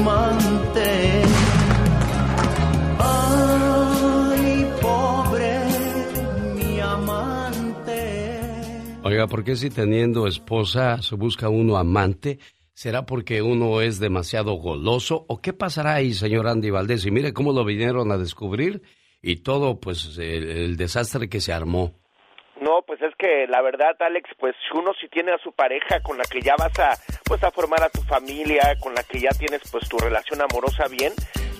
amante. 0.03 1.23
Ay, 2.99 4.67
pobre 4.81 5.59
mi 6.55 6.79
amante. 6.79 8.01
Oiga, 9.03 9.27
¿por 9.27 9.43
qué 9.43 9.55
si 9.55 9.69
teniendo 9.69 10.27
esposa 10.27 11.01
se 11.01 11.15
busca 11.15 11.49
uno 11.49 11.77
amante? 11.77 12.39
¿Será 12.73 13.05
porque 13.05 13.41
uno 13.41 13.81
es 13.81 13.99
demasiado 13.99 14.53
goloso? 14.55 15.25
¿O 15.29 15.41
qué 15.41 15.53
pasará 15.53 15.95
ahí, 15.95 16.13
señor 16.13 16.47
Andy 16.47 16.69
Valdés? 16.69 17.05
Y 17.05 17.11
mire 17.11 17.31
cómo 17.31 17.53
lo 17.53 17.63
vinieron 17.63 18.11
a 18.11 18.17
descubrir 18.17 18.81
y 19.21 19.37
todo, 19.37 19.79
pues, 19.79 20.17
el, 20.17 20.49
el 20.49 20.75
desastre 20.75 21.29
que 21.29 21.39
se 21.39 21.53
armó. 21.53 22.02
Pues 23.03 23.11
es 23.11 23.17
que 23.17 23.47
la 23.47 23.61
verdad, 23.61 23.97
Alex, 23.99 24.29
pues 24.39 24.55
uno 24.73 24.93
si 24.93 25.09
tiene 25.09 25.33
a 25.33 25.37
su 25.39 25.51
pareja 25.51 25.99
con 25.99 26.17
la 26.17 26.23
que 26.23 26.39
ya 26.39 26.55
vas 26.55 26.79
a, 26.79 26.97
pues 27.25 27.43
a 27.43 27.51
formar 27.51 27.83
a 27.83 27.89
tu 27.89 28.01
familia, 28.03 28.77
con 28.79 28.95
la 28.95 29.03
que 29.03 29.19
ya 29.19 29.31
tienes 29.31 29.59
pues 29.69 29.89
tu 29.89 29.97
relación 29.97 30.41
amorosa 30.41 30.87
bien, 30.87 31.11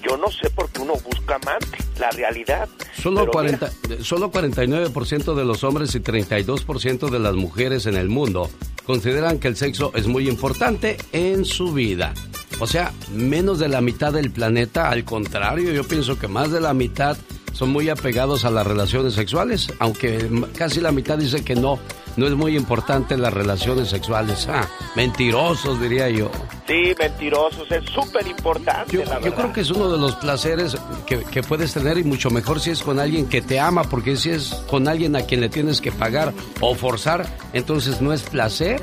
yo 0.08 0.18
no 0.18 0.30
sé 0.32 0.50
por 0.50 0.70
qué 0.70 0.82
uno 0.82 0.94
busca 0.94 1.36
amante, 1.36 1.78
la 2.00 2.10
realidad. 2.12 2.68
Solo, 3.02 3.22
Pero 3.22 3.32
40, 3.32 3.70
solo 4.02 4.32
49% 4.32 5.34
de 5.34 5.46
los 5.46 5.64
hombres 5.64 5.96
y 5.96 6.00
32% 6.00 7.10
de 7.10 7.20
las 7.20 7.36
mujeres 7.36 7.86
en 7.86 7.96
el 7.96 8.10
mundo 8.10 8.50
consideran 8.86 9.40
que 9.40 9.48
el 9.48 9.56
sexo 9.56 9.92
es 9.96 10.08
muy 10.08 10.28
importante 10.28 10.98
en 11.12 11.46
su 11.46 11.74
vida. 11.74 12.14
O 12.60 12.68
sea, 12.68 12.94
menos 13.12 13.60
de 13.60 13.70
la 13.70 13.82
mitad 13.82 14.14
del 14.14 14.32
planeta, 14.32 14.90
al 14.90 15.04
contrario, 15.04 15.72
yo 15.72 15.84
pienso 15.84 16.20
que 16.20 16.28
más 16.28 16.52
de 16.52 16.62
la 16.62 16.74
mitad 16.74 17.18
son 17.54 17.70
muy 17.70 17.90
apegados 17.90 18.46
a 18.46 18.52
las 18.52 18.66
relaciones 18.66 19.14
sexuales, 19.14 19.68
aunque 19.80 20.30
casi 20.58 20.82
la 20.82 20.92
mitad 20.92 21.18
dice 21.18 21.44
que 21.44 21.56
no, 21.56 21.80
no 22.16 22.28
es 22.28 22.34
muy 22.34 22.56
importante 22.56 23.18
las 23.18 23.34
relaciones 23.34 23.90
sexuales. 23.90 24.48
Ah, 24.50 24.68
mentirosos, 24.96 25.82
diría 25.82 26.10
yo. 26.10 26.30
Sí, 26.68 26.94
mentirosos, 26.98 27.70
es 27.72 27.86
súper 27.90 28.28
importante, 28.28 29.06
la 29.06 29.20
Yo 29.20 29.34
creo 29.34 29.52
que 29.52 29.62
es 29.62 29.72
uno 29.72 29.92
de 29.92 29.98
los 29.98 30.16
placeres 30.16 30.78
que, 31.06 31.24
que 31.24 31.44
puedes 31.44 31.74
tener 31.74 31.98
y 31.98 32.04
mucho 32.04 32.30
mejor 32.30 32.60
si 32.60 32.72
es 32.72 32.84
con 32.84 33.00
alguien 33.00 33.28
que 33.28 33.42
te 33.42 33.60
ama, 33.60 33.84
porque 33.84 34.16
si 34.16 34.30
es 34.30 34.54
con 34.70 34.88
alguien 34.88 35.16
a 35.16 35.24
quien 35.24 35.42
le 35.42 35.50
tienes 35.50 35.82
que 35.82 35.92
pagar 35.92 36.34
o 36.62 36.76
forzar, 36.76 37.26
entonces 37.54 38.02
no 38.02 38.14
es 38.14 38.24
placer. 38.24 38.82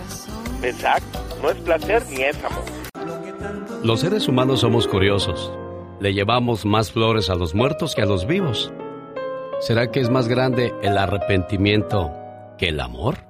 Exacto, 0.63 1.25
no 1.43 1.51
es 1.51 1.57
placer 1.59 2.05
ni 2.11 2.23
es 2.23 2.37
amor. 2.45 2.65
Los 3.83 4.01
seres 4.01 4.29
humanos 4.29 4.61
somos 4.61 4.87
curiosos. 4.87 5.51
Le 6.01 6.13
llevamos 6.13 6.65
más 6.65 6.93
flores 6.93 7.31
a 7.31 7.35
los 7.35 7.55
muertos 7.55 7.95
que 7.95 8.03
a 8.03 8.07
los 8.07 8.27
vivos. 8.27 8.73
¿Será 9.61 9.91
que 9.91 10.01
es 10.01 10.11
más 10.11 10.29
grande 10.29 10.75
el 10.83 10.97
arrepentimiento 10.97 12.20
que 12.61 12.69
el 12.69 12.81
amor? 12.81 13.30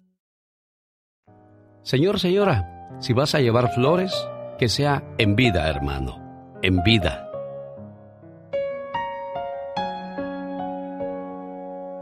Señor, 1.83 2.19
señora, 2.19 2.87
si 2.99 3.11
vas 3.11 3.33
a 3.33 3.39
llevar 3.39 3.73
flores, 3.73 4.13
que 4.59 4.69
sea 4.69 5.03
en 5.17 5.35
vida, 5.35 5.67
hermano. 5.67 6.59
En 6.61 6.83
vida. 6.83 7.27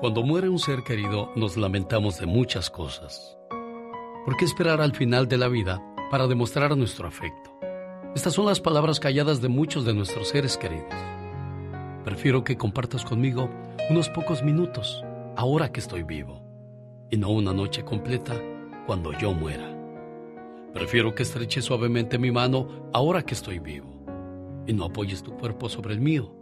Cuando 0.02 0.22
muere 0.24 0.50
un 0.50 0.60
ser 0.60 0.84
querido, 0.84 1.32
nos 1.38 1.56
lamentamos 1.56 2.20
de 2.20 2.26
muchas 2.26 2.70
cosas. 2.70 3.38
¿Por 4.26 4.36
qué 4.36 4.44
esperar 4.44 4.82
al 4.82 4.94
final 4.94 5.30
de 5.30 5.38
la 5.38 5.48
vida 5.48 5.82
para 6.12 6.28
demostrar 6.28 6.76
nuestro 6.76 7.08
afecto? 7.08 7.58
Estas 8.14 8.34
son 8.34 8.48
las 8.48 8.60
palabras 8.60 9.00
calladas 9.00 9.40
de 9.40 9.48
muchos 9.48 9.86
de 9.86 9.94
nuestros 9.94 10.28
seres 10.28 10.58
queridos. 10.58 10.94
Prefiero 12.04 12.44
que 12.44 12.58
compartas 12.58 13.06
conmigo 13.06 13.50
unos 13.90 14.10
pocos 14.10 14.44
minutos 14.44 15.06
ahora 15.38 15.72
que 15.72 15.80
estoy 15.80 16.04
vivo 16.04 16.44
y 17.10 17.16
no 17.16 17.30
una 17.30 17.54
noche 17.54 17.86
completa 17.86 18.34
cuando 18.90 19.16
yo 19.16 19.36
muera. 19.36 19.72
Prefiero 20.74 21.14
que 21.14 21.22
estreches 21.22 21.64
suavemente 21.64 22.18
mi 22.18 22.32
mano 22.32 22.90
ahora 22.92 23.22
que 23.22 23.36
estoy 23.36 23.60
vivo 23.60 24.04
y 24.66 24.74
no 24.74 24.86
apoyes 24.86 25.22
tu 25.22 25.38
cuerpo 25.38 25.70
sobre 25.70 25.94
el 25.94 26.02
mío 26.02 26.34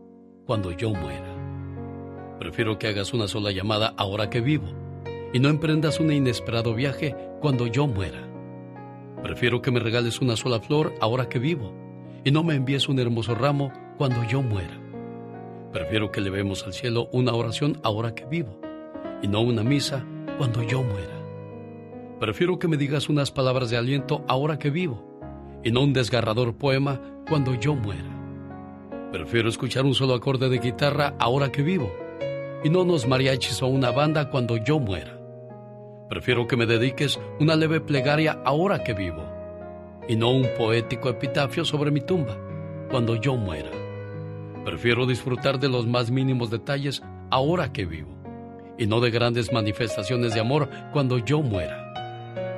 cuando 0.46 0.72
yo 0.72 0.92
muera. 0.92 2.38
Prefiero 2.40 2.80
que 2.80 2.88
hagas 2.88 3.14
una 3.14 3.28
sola 3.28 3.52
llamada 3.52 3.94
ahora 3.98 4.30
que 4.30 4.40
vivo 4.40 4.70
y 5.34 5.40
no 5.40 5.50
emprendas 5.50 6.00
un 6.00 6.10
inesperado 6.10 6.74
viaje 6.74 7.18
cuando 7.42 7.68
yo 7.68 7.86
muera. 7.86 8.26
Prefiero 9.22 9.62
que 9.62 9.72
me 9.72 9.82
regales 9.82 10.22
una 10.22 10.38
sola 10.38 10.62
flor 10.62 10.94
ahora 11.02 11.28
que 11.28 11.40
vivo 11.40 11.74
y 12.24 12.32
no 12.32 12.46
me 12.46 12.56
envíes 12.56 12.88
un 12.88 12.98
hermoso 12.98 13.36
ramo 13.36 13.74
cuando 13.98 14.24
yo 14.24 14.42
muera. 14.42 14.80
Prefiero 15.74 16.14
que 16.14 16.22
levemos 16.22 16.64
al 16.66 16.72
cielo 16.72 17.10
una 17.12 17.34
oración 17.34 17.82
ahora 17.84 18.16
que 18.16 18.24
vivo 18.24 18.58
y 19.22 19.28
no 19.28 19.42
una 19.42 19.64
misa 19.64 20.06
cuando 20.38 20.64
yo 20.64 20.82
muera. 20.82 21.17
Prefiero 22.20 22.58
que 22.58 22.68
me 22.68 22.78
digas 22.78 23.10
unas 23.10 23.32
palabras 23.32 23.70
de 23.70 23.78
aliento 23.78 24.26
ahora 24.28 24.58
que 24.58 24.72
vivo 24.72 25.20
y 25.64 25.72
no 25.72 25.82
un 25.82 25.94
desgarrador 25.94 26.56
poema 26.56 27.00
cuando 27.30 27.54
yo 27.54 27.76
muera. 27.76 28.10
Prefiero 29.12 29.50
escuchar 29.50 29.86
un 29.86 29.94
solo 29.94 30.16
acorde 30.16 30.50
de 30.50 30.58
guitarra 30.58 31.14
ahora 31.20 31.52
que 31.52 31.62
vivo 31.62 31.94
y 32.64 32.70
no 32.70 32.82
unos 32.82 33.08
mariachis 33.08 33.62
o 33.62 33.68
una 33.68 33.92
banda 33.92 34.32
cuando 34.32 34.58
yo 34.58 34.80
muera. 34.80 35.20
Prefiero 36.10 36.48
que 36.48 36.58
me 36.58 36.66
dediques 36.66 37.20
una 37.40 37.56
leve 37.56 37.82
plegaria 37.82 38.42
ahora 38.44 38.84
que 38.84 38.94
vivo 38.94 39.24
y 40.08 40.16
no 40.16 40.32
un 40.32 40.48
poético 40.58 41.10
epitafio 41.10 41.66
sobre 41.66 41.92
mi 41.92 42.02
tumba 42.02 42.36
cuando 42.90 43.16
yo 43.16 43.36
muera. 43.36 43.70
Prefiero 44.66 45.06
disfrutar 45.06 45.60
de 45.60 45.70
los 45.70 45.86
más 45.86 46.10
mínimos 46.10 46.50
detalles 46.50 47.04
ahora 47.30 47.72
que 47.72 47.86
vivo 47.86 48.18
y 48.80 48.88
no 48.88 49.02
de 49.02 49.12
grandes 49.12 49.54
manifestaciones 49.54 50.34
de 50.34 50.40
amor 50.40 50.68
cuando 50.92 51.20
yo 51.20 51.44
muera. 51.44 51.87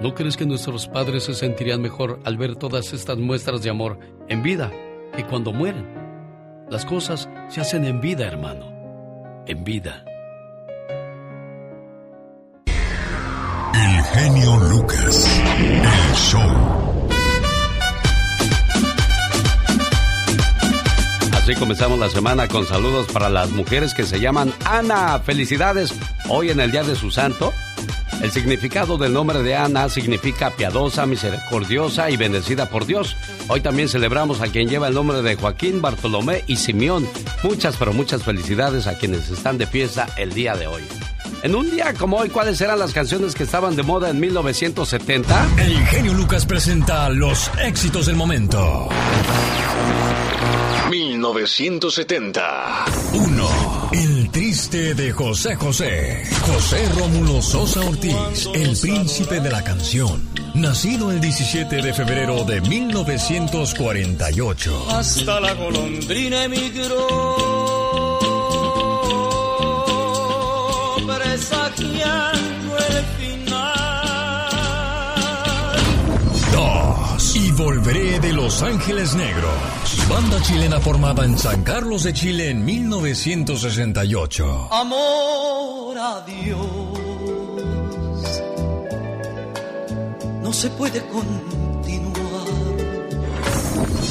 ¿No 0.01 0.15
crees 0.15 0.37
que 0.37 0.45
nuestros 0.45 0.87
padres 0.87 1.25
se 1.25 1.33
sentirían 1.33 1.81
mejor 1.81 2.21
al 2.23 2.37
ver 2.37 2.55
todas 2.55 2.93
estas 2.93 3.17
muestras 3.17 3.61
de 3.63 3.69
amor 3.69 3.99
en 4.29 4.41
vida 4.41 4.71
que 5.13 5.25
cuando 5.25 5.51
mueren? 5.51 5.85
Las 6.69 6.85
cosas 6.85 7.27
se 7.49 7.59
hacen 7.59 7.83
en 7.83 7.99
vida, 7.99 8.25
hermano. 8.25 8.71
En 9.45 9.65
vida. 9.65 10.05
El 13.73 14.03
genio 14.13 14.55
Lucas. 14.69 15.41
El 15.57 16.15
show. 16.15 17.09
Así 21.33 21.55
comenzamos 21.55 21.99
la 21.99 22.07
semana 22.07 22.47
con 22.47 22.65
saludos 22.65 23.07
para 23.11 23.29
las 23.29 23.49
mujeres 23.49 23.93
que 23.93 24.03
se 24.03 24.21
llaman 24.21 24.53
Ana. 24.63 25.19
Felicidades 25.19 25.93
hoy 26.29 26.51
en 26.51 26.61
el 26.61 26.71
día 26.71 26.83
de 26.83 26.95
su 26.95 27.11
santo. 27.11 27.51
El 28.21 28.31
significado 28.31 28.97
del 28.97 29.13
nombre 29.13 29.41
de 29.41 29.55
Ana 29.55 29.87
significa 29.87 30.51
piadosa, 30.51 31.05
misericordiosa 31.05 32.09
y 32.09 32.17
bendecida 32.17 32.69
por 32.69 32.85
Dios. 32.85 33.15
Hoy 33.47 33.61
también 33.61 33.87
celebramos 33.87 34.41
a 34.41 34.47
quien 34.47 34.67
lleva 34.67 34.89
el 34.89 34.93
nombre 34.93 35.21
de 35.21 35.35
Joaquín, 35.35 35.81
Bartolomé 35.81 36.43
y 36.45 36.57
Simeón. 36.57 37.07
Muchas, 37.43 37.77
pero 37.77 37.93
muchas 37.93 38.23
felicidades 38.23 38.87
a 38.87 38.97
quienes 38.97 39.29
están 39.29 39.57
de 39.57 39.67
fiesta 39.67 40.07
el 40.17 40.33
día 40.33 40.55
de 40.55 40.67
hoy. 40.67 40.83
En 41.43 41.55
un 41.55 41.71
día 41.71 41.93
como 41.93 42.17
hoy, 42.17 42.27
¿cuáles 42.29 42.59
eran 42.59 42.79
las 42.79 42.91
canciones 42.91 43.33
que 43.33 43.43
estaban 43.43 43.77
de 43.77 43.83
moda 43.83 44.09
en 44.09 44.19
1970? 44.19 45.47
El 45.57 45.77
genio 45.87 46.13
Lucas 46.13 46.45
presenta 46.45 47.07
los 47.09 47.49
éxitos 47.63 48.07
del 48.07 48.17
momento. 48.17 48.89
1970. 50.89 52.85
1. 53.13 53.49
Triste 54.31 54.93
de 54.93 55.11
José 55.11 55.55
José. 55.55 56.23
José 56.45 56.87
Rómulo 56.97 57.41
Sosa 57.41 57.79
Ortiz, 57.81 58.47
el 58.53 58.77
príncipe 58.77 59.39
de 59.39 59.49
la 59.49 59.63
canción. 59.63 60.21
Nacido 60.53 61.09
el 61.11 61.19
17 61.19 61.81
de 61.81 61.91
febrero 61.93 62.43
de 62.43 62.61
1948. 62.61 64.85
Hasta 64.91 65.39
la 65.39 65.53
golondrina 65.53 66.43
emigró, 66.43 68.19
presagiando 71.07 72.38
2. 77.19 77.35
Y 77.35 77.51
volveré 77.51 78.19
de 78.21 78.31
Los 78.31 78.63
Ángeles 78.63 79.13
Negros. 79.13 80.07
Banda 80.09 80.41
chilena 80.41 80.79
formada 80.79 81.25
en 81.25 81.37
San 81.37 81.63
Carlos 81.63 82.03
de 82.03 82.13
Chile 82.13 82.49
en 82.49 82.63
1968. 82.63 84.69
Amor 84.71 85.97
a 85.97 86.21
Dios. 86.21 86.57
No 90.41 90.53
se 90.53 90.69
puede 90.69 91.05
continuar. 91.07 92.47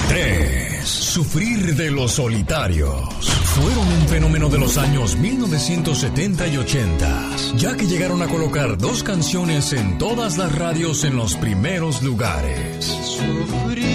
3. 0.09 0.68
Sufrir 0.85 1.75
de 1.75 1.91
los 1.91 2.13
solitarios. 2.13 3.09
Fueron 3.55 3.87
un 3.87 4.09
fenómeno 4.09 4.49
de 4.49 4.59
los 4.59 4.79
años 4.79 5.17
1970 5.17 6.47
y 6.49 6.57
80, 6.57 7.37
ya 7.57 7.77
que 7.77 7.87
llegaron 7.87 8.23
a 8.23 8.29
colocar 8.29 8.79
dos 8.79 9.03
canciones 9.03 9.73
en 9.73 9.99
todas 9.99 10.39
las 10.39 10.55
radios 10.55 11.05
en 11.05 11.17
los 11.17 11.35
primeros 11.37 12.03
lugares. 12.03 12.87
Sufrir 12.87 13.89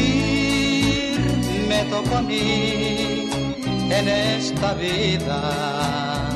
me 1.67 1.83
tocó 1.85 2.17
a 2.17 2.21
mí 2.21 3.29
en 3.89 4.07
esta 4.07 4.73
vida. 4.73 6.29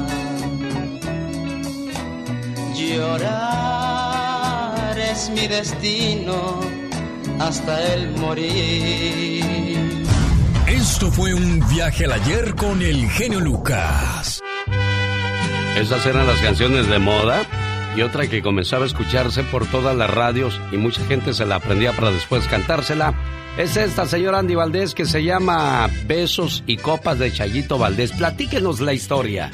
Llorar 2.75 3.67
es 4.97 5.29
mi 5.29 5.47
destino 5.47 6.59
hasta 7.39 7.93
el 7.93 8.11
morir. 8.17 9.86
Esto 10.77 11.11
fue 11.11 11.33
un 11.33 11.67
viaje 11.69 12.05
al 12.05 12.11
ayer 12.11 12.53
con 12.53 12.83
el 12.83 13.09
genio 13.09 13.39
Lucas. 13.39 14.43
Esas 15.75 16.05
eran 16.05 16.27
las 16.27 16.39
canciones 16.39 16.87
de 16.87 16.99
moda 16.99 17.41
y 17.95 18.03
otra 18.03 18.27
que 18.27 18.43
comenzaba 18.43 18.83
a 18.83 18.85
escucharse 18.85 19.41
por 19.41 19.65
todas 19.65 19.95
las 19.95 20.07
radios 20.07 20.61
y 20.71 20.77
mucha 20.77 21.03
gente 21.05 21.33
se 21.33 21.47
la 21.47 21.55
aprendía 21.55 21.93
para 21.93 22.11
después 22.11 22.47
cantársela. 22.47 23.15
Es 23.57 23.75
esta 23.75 24.05
señora 24.05 24.37
Andy 24.37 24.53
Valdés 24.53 24.93
que 24.93 25.05
se 25.05 25.23
llama 25.23 25.89
Besos 26.05 26.63
y 26.67 26.77
Copas 26.77 27.17
de 27.17 27.31
Chayito 27.31 27.79
Valdés. 27.79 28.11
Platíquenos 28.11 28.79
la 28.79 28.93
historia. 28.93 29.49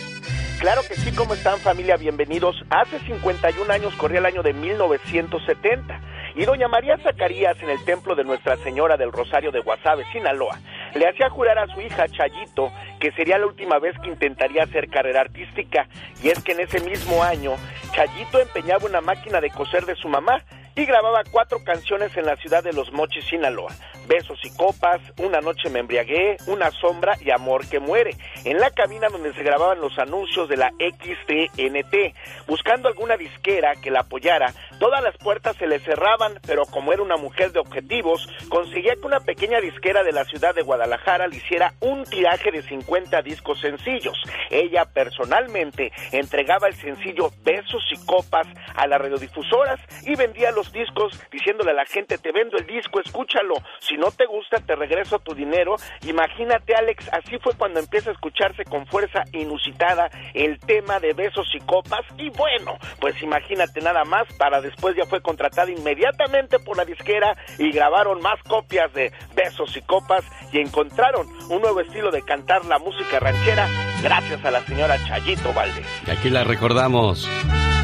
Claro 0.59 0.81
que 0.85 0.95
sí, 0.95 1.13
¿cómo 1.13 1.35
están 1.35 1.57
familia? 1.59 1.95
Bienvenidos. 1.95 2.65
Hace 2.69 2.99
51 2.99 3.71
años 3.71 3.93
corría 3.95 4.19
el 4.19 4.25
año 4.25 4.43
de 4.43 4.51
1970 4.51 6.01
y 6.35 6.45
doña 6.45 6.67
María 6.67 6.97
Zacarías 6.97 7.61
en 7.61 7.69
el 7.69 7.83
templo 7.85 8.15
de 8.15 8.23
Nuestra 8.23 8.57
Señora 8.57 8.97
del 8.97 9.11
Rosario 9.11 9.51
de 9.51 9.61
Guasave, 9.61 10.05
Sinaloa, 10.11 10.59
le 10.95 11.07
hacía 11.07 11.29
jurar 11.29 11.59
a 11.59 11.67
su 11.67 11.81
hija 11.81 12.07
Chayito 12.07 12.71
que 12.99 13.11
sería 13.11 13.37
la 13.37 13.47
última 13.47 13.79
vez 13.79 13.95
que 13.99 14.09
intentaría 14.09 14.63
hacer 14.63 14.89
carrera 14.89 15.21
artística. 15.21 15.87
Y 16.23 16.29
es 16.29 16.41
que 16.43 16.53
en 16.53 16.61
ese 16.61 16.79
mismo 16.79 17.23
año 17.23 17.53
Chayito 17.93 18.39
empeñaba 18.39 18.85
una 18.85 19.01
máquina 19.01 19.41
de 19.41 19.49
coser 19.49 19.85
de 19.85 19.95
su 19.95 20.07
mamá 20.07 20.41
y 20.75 20.85
grababa 20.85 21.23
cuatro 21.29 21.63
canciones 21.63 22.15
en 22.17 22.25
la 22.25 22.35
ciudad 22.37 22.63
de 22.63 22.73
Los 22.73 22.91
Mochis, 22.91 23.25
Sinaloa. 23.25 23.71
Besos 24.07 24.39
y 24.43 24.49
copas, 24.55 24.99
Una 25.17 25.39
noche 25.39 25.69
me 25.69 25.79
embriagué, 25.79 26.37
Una 26.47 26.71
sombra 26.71 27.17
y 27.21 27.31
Amor 27.31 27.67
que 27.69 27.79
muere. 27.79 28.15
En 28.43 28.59
la 28.59 28.71
cabina 28.71 29.07
donde 29.09 29.33
se 29.33 29.43
grababan 29.43 29.79
los 29.79 29.97
anuncios 29.97 30.49
de 30.49 30.57
la 30.57 30.71
XTNT. 30.71 32.15
Buscando 32.47 32.87
alguna 32.87 33.17
disquera 33.17 33.75
que 33.75 33.91
la 33.91 34.01
apoyara, 34.01 34.53
todas 34.79 35.01
las 35.03 35.15
puertas 35.17 35.55
se 35.57 35.67
le 35.67 35.79
cerraban, 35.79 36.39
pero 36.45 36.65
como 36.65 36.91
era 36.91 37.01
una 37.01 37.17
mujer 37.17 37.51
de 37.51 37.59
objetivos, 37.59 38.27
conseguía 38.49 38.95
que 38.95 39.05
una 39.05 39.19
pequeña 39.19 39.61
disquera 39.61 40.03
de 40.03 40.11
la 40.11 40.25
ciudad 40.25 40.55
de 40.55 40.63
Guadalajara 40.63 41.27
le 41.27 41.37
hiciera 41.37 41.73
un 41.79 42.03
tiraje 42.03 42.51
de 42.51 42.61
50 42.63 43.21
discos 43.21 43.61
sencillos. 43.61 44.17
Ella 44.49 44.85
personalmente 44.85 45.91
entregaba 46.11 46.67
el 46.67 46.75
sencillo 46.75 47.31
Besos 47.43 47.83
y 47.91 48.05
copas 48.05 48.47
a 48.75 48.87
las 48.87 48.99
radiodifusoras 48.99 49.79
y 50.03 50.15
vendía 50.15 50.51
los 50.51 50.62
discos 50.71 51.19
diciéndole 51.31 51.71
a 51.71 51.75
la 51.75 51.85
gente, 51.85 52.17
te 52.17 52.31
vendo 52.31 52.57
el 52.57 52.65
disco, 52.65 52.99
escúchalo, 52.99 53.55
si 53.79 53.97
no 53.97 54.11
te 54.11 54.25
gusta 54.25 54.59
te 54.59 54.75
regreso 54.75 55.19
tu 55.19 55.33
dinero. 55.33 55.75
Imagínate 56.07 56.75
Alex, 56.75 57.09
así 57.11 57.37
fue 57.39 57.53
cuando 57.55 57.79
empieza 57.79 58.09
a 58.09 58.13
escucharse 58.13 58.63
con 58.65 58.85
fuerza 58.87 59.23
inusitada 59.31 60.09
el 60.33 60.59
tema 60.59 60.99
de 60.99 61.13
besos 61.13 61.47
y 61.53 61.59
copas 61.59 62.01
y 62.17 62.29
bueno, 62.29 62.77
pues 62.99 63.21
imagínate 63.21 63.81
nada 63.81 64.03
más, 64.03 64.25
para 64.37 64.61
después 64.61 64.95
ya 64.95 65.05
fue 65.05 65.21
contratada 65.21 65.71
inmediatamente 65.71 66.59
por 66.59 66.77
la 66.77 66.85
disquera 66.85 67.35
y 67.57 67.71
grabaron 67.71 68.21
más 68.21 68.41
copias 68.43 68.93
de 68.93 69.11
besos 69.35 69.75
y 69.75 69.81
copas 69.81 70.23
y 70.51 70.59
encontraron 70.59 71.27
un 71.49 71.61
nuevo 71.61 71.79
estilo 71.81 72.11
de 72.11 72.21
cantar 72.21 72.65
la 72.65 72.79
música 72.79 73.19
ranchera 73.19 73.67
gracias 74.01 74.43
a 74.45 74.51
la 74.51 74.61
señora 74.61 74.97
Chayito 75.05 75.53
Valdés. 75.53 75.85
Y 76.07 76.11
aquí 76.11 76.29
la 76.29 76.43
recordamos. 76.43 77.27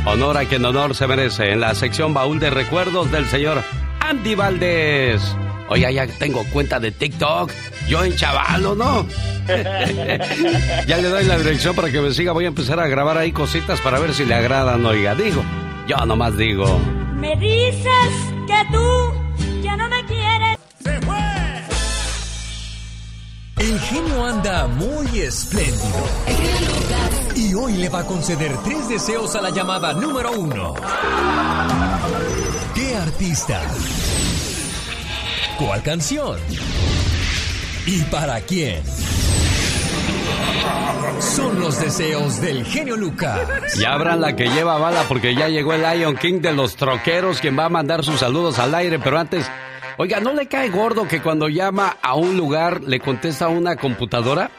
Honor 0.09 0.39
a 0.39 0.45
quien 0.45 0.65
honor 0.65 0.95
se 0.95 1.05
merece 1.05 1.51
en 1.51 1.59
la 1.59 1.75
sección 1.75 2.15
baúl 2.15 2.39
de 2.39 2.49
recuerdos 2.49 3.11
del 3.11 3.27
señor 3.27 3.63
Andy 3.99 4.33
Valdés. 4.33 5.21
Oye, 5.69 5.93
ya 5.93 6.07
tengo 6.07 6.43
cuenta 6.51 6.79
de 6.79 6.91
TikTok. 6.91 7.51
Yo 7.87 8.03
en 8.03 8.15
chavalo, 8.15 8.73
¿no? 8.73 9.05
ya 10.87 10.97
le 10.97 11.09
doy 11.09 11.25
la 11.25 11.37
dirección 11.37 11.75
para 11.75 11.91
que 11.91 12.01
me 12.01 12.11
siga. 12.11 12.31
Voy 12.31 12.45
a 12.45 12.47
empezar 12.47 12.79
a 12.79 12.87
grabar 12.87 13.19
ahí 13.19 13.31
cositas 13.31 13.79
para 13.81 13.99
ver 13.99 14.15
si 14.15 14.25
le 14.25 14.33
agradan, 14.33 14.83
oiga. 14.83 15.13
Digo, 15.13 15.43
yo 15.87 16.03
nomás 16.07 16.35
digo. 16.35 16.79
Me 17.17 17.35
dices 17.35 18.33
que 18.47 18.65
tú 18.71 19.13
ya 19.61 19.77
no 19.77 19.87
me 19.89 20.03
quieres. 20.05 20.57
¡Se 20.83 21.01
fue! 21.01 21.17
El 23.57 23.79
genio 23.79 24.25
anda 24.25 24.65
muy 24.69 25.19
espléndido. 25.19 26.03
Y 27.39 27.53
hoy 27.53 27.71
le 27.77 27.87
va 27.87 27.99
a 27.99 28.05
conceder 28.05 28.51
tres 28.65 28.89
deseos 28.89 29.33
a 29.33 29.41
la 29.41 29.49
llamada 29.49 29.93
número 29.93 30.33
uno. 30.33 30.73
¿Qué 32.75 32.93
artista? 32.97 33.61
¿Cuál 35.57 35.81
canción? 35.81 36.37
¿Y 37.85 38.01
para 38.11 38.41
quién? 38.41 38.83
Son 41.21 41.61
los 41.61 41.79
deseos 41.79 42.41
del 42.41 42.65
genio 42.65 42.97
Lucas. 42.97 43.39
Y 43.79 43.85
abran 43.85 44.19
la 44.19 44.35
que 44.35 44.49
lleva 44.49 44.77
bala 44.77 45.05
porque 45.07 45.33
ya 45.33 45.47
llegó 45.47 45.71
el 45.71 45.83
Lion 45.83 46.17
King 46.17 46.41
de 46.41 46.51
los 46.51 46.75
troqueros 46.75 47.39
quien 47.39 47.57
va 47.57 47.65
a 47.65 47.69
mandar 47.69 48.03
sus 48.03 48.19
saludos 48.19 48.59
al 48.59 48.75
aire, 48.75 48.99
pero 48.99 49.17
antes, 49.17 49.49
oiga, 49.97 50.19
¿no 50.19 50.33
le 50.33 50.47
cae 50.49 50.69
gordo 50.69 51.07
que 51.07 51.21
cuando 51.21 51.47
llama 51.47 51.95
a 52.01 52.15
un 52.15 52.35
lugar 52.35 52.83
le 52.83 52.99
contesta 52.99 53.47
una 53.47 53.77
computadora? 53.77 54.51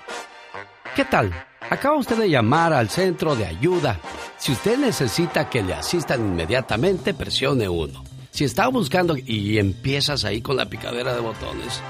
¿Qué 0.97 1.05
tal? 1.05 1.50
Acaba 1.71 1.97
usted 1.97 2.17
de 2.17 2.29
llamar 2.29 2.73
al 2.73 2.91
centro 2.91 3.37
de 3.37 3.47
ayuda. 3.47 4.01
Si 4.39 4.51
usted 4.51 4.77
necesita 4.77 5.49
que 5.49 5.63
le 5.63 5.73
asistan 5.73 6.21
inmediatamente, 6.21 7.15
presione 7.15 7.69
uno. 7.69 8.03
Si 8.33 8.43
está 8.43 8.67
buscando 8.67 9.17
y 9.17 9.57
empiezas 9.57 10.25
ahí 10.25 10.43
con 10.43 10.57
la 10.57 10.67
picadera 10.67 11.15
de 11.15 11.21
botones, 11.21 11.81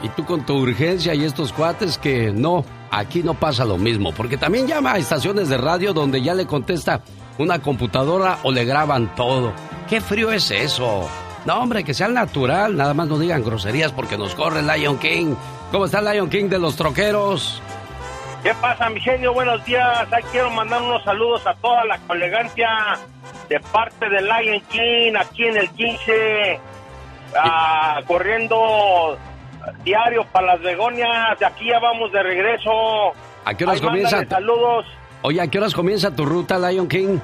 y 0.00 0.08
tú 0.10 0.24
con 0.24 0.46
tu 0.46 0.54
urgencia 0.54 1.12
y 1.12 1.24
estos 1.24 1.52
cuates 1.52 1.98
que 1.98 2.30
no, 2.30 2.64
aquí 2.92 3.24
no 3.24 3.34
pasa 3.34 3.64
lo 3.64 3.78
mismo, 3.78 4.12
porque 4.12 4.36
también 4.36 4.68
llama 4.68 4.92
a 4.92 4.98
estaciones 4.98 5.48
de 5.48 5.58
radio 5.58 5.92
donde 5.92 6.22
ya 6.22 6.34
le 6.34 6.46
contesta 6.46 7.02
una 7.38 7.60
computadora 7.60 8.38
o 8.44 8.52
le 8.52 8.64
graban 8.64 9.12
todo. 9.16 9.52
¿Qué 9.88 10.00
frío 10.00 10.30
es 10.30 10.52
eso? 10.52 11.08
No, 11.46 11.58
hombre, 11.58 11.82
que 11.82 11.94
sea 11.94 12.06
natural, 12.06 12.76
nada 12.76 12.94
más 12.94 13.08
no 13.08 13.18
digan 13.18 13.42
groserías 13.42 13.90
porque 13.90 14.16
nos 14.16 14.36
corre 14.36 14.62
Lion 14.62 14.98
King. 14.98 15.34
¿Cómo 15.72 15.86
está 15.86 16.00
Lion 16.00 16.30
King 16.30 16.48
de 16.48 16.60
los 16.60 16.76
troqueros? 16.76 17.60
¿Qué 18.44 18.52
pasa, 18.60 18.90
mi 18.90 19.00
genio? 19.00 19.32
Buenos 19.32 19.64
días. 19.64 20.06
Ahí 20.12 20.22
quiero 20.30 20.50
mandar 20.50 20.82
unos 20.82 21.02
saludos 21.02 21.46
a 21.46 21.54
toda 21.54 21.82
la 21.86 21.98
colegancia 22.00 22.68
de 23.48 23.58
parte 23.58 24.06
de 24.06 24.20
Lion 24.20 24.60
King 24.68 25.14
aquí 25.18 25.46
en 25.46 25.56
el 25.56 25.70
15, 25.70 26.60
ah, 27.38 28.02
corriendo 28.06 29.16
diario 29.82 30.26
para 30.30 30.48
las 30.48 30.60
begonias. 30.60 31.40
De 31.40 31.46
aquí 31.46 31.70
ya 31.70 31.78
vamos 31.78 32.12
de 32.12 32.22
regreso. 32.22 33.14
¿A 33.46 33.54
qué 33.54 33.64
horas 33.64 33.76
Ahí 33.76 33.86
comienza? 33.86 34.26
Saludos 34.26 34.84
Oye, 35.26 35.40
¿a 35.40 35.46
qué 35.48 35.56
horas 35.56 35.72
comienza 35.72 36.14
tu 36.14 36.26
ruta, 36.26 36.58
Lion 36.58 36.86
King? 36.86 37.18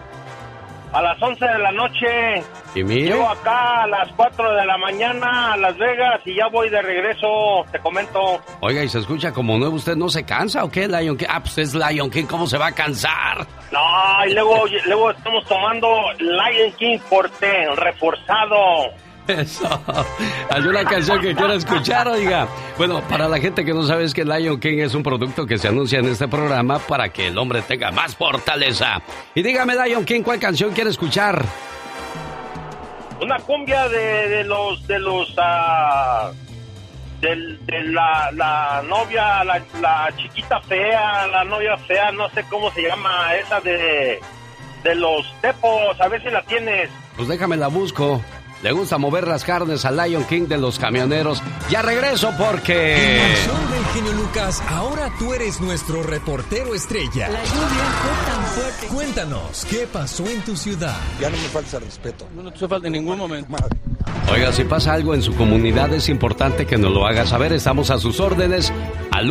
A 0.93 1.03
las 1.03 1.23
11 1.23 1.45
de 1.45 1.59
la 1.59 1.73
noche. 1.73 2.43
Y 2.75 2.83
mire, 2.85 3.11
Llego 3.13 3.29
acá 3.29 3.83
a 3.83 3.87
las 3.87 4.09
4 4.17 4.53
de 4.55 4.67
la 4.67 4.79
mañana 4.79 5.53
a 5.53 5.57
Las 5.57 5.77
Vegas 5.79 6.21
y 6.25 6.37
ya 6.37 6.47
voy 6.49 6.69
de 6.71 6.81
regreso, 6.83 7.65
te 7.73 7.79
comento. 7.81 8.41
oiga, 8.61 8.83
y 8.83 8.89
se 8.89 8.99
escucha 8.99 9.33
como 9.33 9.59
nuevo, 9.59 9.77
¿usted 9.77 9.97
no 9.97 10.09
se 10.09 10.25
cansa 10.25 10.65
o 10.65 10.71
qué, 10.71 10.87
Lion 10.89 11.17
King? 11.17 11.27
Ah, 11.29 11.41
pues 11.41 11.59
es 11.59 11.75
Lion 11.75 12.11
King, 12.11 12.25
¿cómo 12.27 12.47
se 12.47 12.59
va 12.59 12.69
a 12.69 12.73
cansar? 12.73 13.47
No, 13.73 14.27
y 14.27 14.35
luego, 14.35 14.65
luego 14.87 15.11
estamos 15.11 15.45
tomando 15.47 15.89
Lion 16.19 16.73
King 16.79 16.99
Forte, 16.99 17.67
reforzado. 17.77 18.57
Eso. 19.39 19.83
Hay 20.51 20.63
una 20.63 20.85
canción 20.85 21.21
que 21.21 21.35
quiero 21.35 21.53
escuchar, 21.53 22.09
oiga. 22.09 22.49
Bueno, 22.77 23.01
para 23.03 23.29
la 23.29 23.39
gente 23.39 23.65
que 23.65 23.73
no 23.73 23.83
sabe 23.85 24.05
es 24.05 24.15
que 24.15 24.25
Lion 24.25 24.59
King 24.59 24.79
es 24.79 24.95
un 24.95 25.03
producto 25.03 25.47
que 25.47 25.59
se 25.59 25.69
anuncia 25.69 25.99
en 26.01 26.07
este 26.09 26.27
programa 26.29 26.79
para 26.79 27.09
que 27.11 27.29
el 27.29 27.39
hombre 27.39 27.63
tenga 27.63 27.91
más 27.91 28.17
fortaleza. 28.17 29.01
Y 29.35 29.43
dígame, 29.43 29.75
Lion 29.75 30.05
King, 30.05 30.23
¿cuál 30.23 30.39
canción 30.41 30.73
quiere 30.73 30.91
escuchar? 30.91 31.45
Una 33.21 33.37
cumbia 33.39 33.89
de, 33.89 34.29
de 34.29 34.45
los, 34.45 34.87
de 34.87 34.99
los, 34.99 35.29
del- 37.21 37.59
de, 37.67 37.83
la, 37.85 38.31
la 38.33 38.83
novia, 38.89 39.45
la, 39.45 39.61
la 39.81 40.09
chiquita 40.17 40.61
fea, 40.63 41.27
la 41.27 41.45
novia 41.45 41.77
fea, 41.87 42.11
no 42.13 42.31
sé 42.31 42.45
cómo 42.49 42.71
se 42.73 42.81
llama, 42.83 43.35
esa 43.37 43.61
de, 43.61 44.19
de 44.83 44.95
los 44.95 45.27
tepos, 45.43 46.01
a 46.01 46.09
ver 46.09 46.23
si 46.23 46.31
la 46.31 46.43
tienes. 46.43 46.89
Pues 47.17 47.29
déjame 47.29 47.59
la 47.59 47.67
busco. 47.69 48.23
Le 48.63 48.73
gusta 48.73 48.99
mover 48.99 49.27
las 49.27 49.43
carnes 49.43 49.87
al 49.87 49.97
Lion 49.97 50.25
King 50.25 50.43
de 50.43 50.59
los 50.59 50.79
camioneros. 50.79 51.43
Ya 51.71 51.81
regreso 51.81 52.31
porque... 52.37 53.17
En 53.17 53.31
el 53.31 53.37
show 53.37 53.57
del 53.71 53.85
genio 53.95 54.13
Lucas, 54.13 54.63
ahora 54.69 55.11
tú 55.19 55.33
eres 55.33 55.63
nuestro 55.63 56.03
reportero 56.03 56.75
estrella. 56.75 57.29
La 57.31 57.43
lluvia 57.43 57.85
fue 58.03 58.33
tan 58.33 58.45
fuerte. 58.45 58.87
Cuéntanos, 58.89 59.67
¿qué 59.71 59.89
pasó 59.91 60.27
en 60.29 60.43
tu 60.43 60.55
ciudad? 60.57 60.97
Ya 61.19 61.31
no 61.31 61.39
me 61.39 61.45
falta 61.45 61.79
respeto. 61.79 62.29
No, 62.35 62.43
no 62.43 62.53
te 62.53 62.69
falta 62.69 62.87
en 62.87 62.93
ningún 62.93 63.17
momento. 63.17 63.57
Oiga, 64.31 64.53
si 64.53 64.65
pasa 64.65 64.93
algo 64.93 65.15
en 65.15 65.23
su 65.23 65.35
comunidad 65.35 65.93
es 65.95 66.11
importante 66.11 66.67
que 66.67 66.77
nos 66.77 66.93
lo 66.93 67.07
haga 67.07 67.27
saber. 67.27 67.55
Estamos 67.55 67.91
a 67.91 67.99
sus 67.99 68.21
órdenes 68.21 68.71
al 69.11 69.31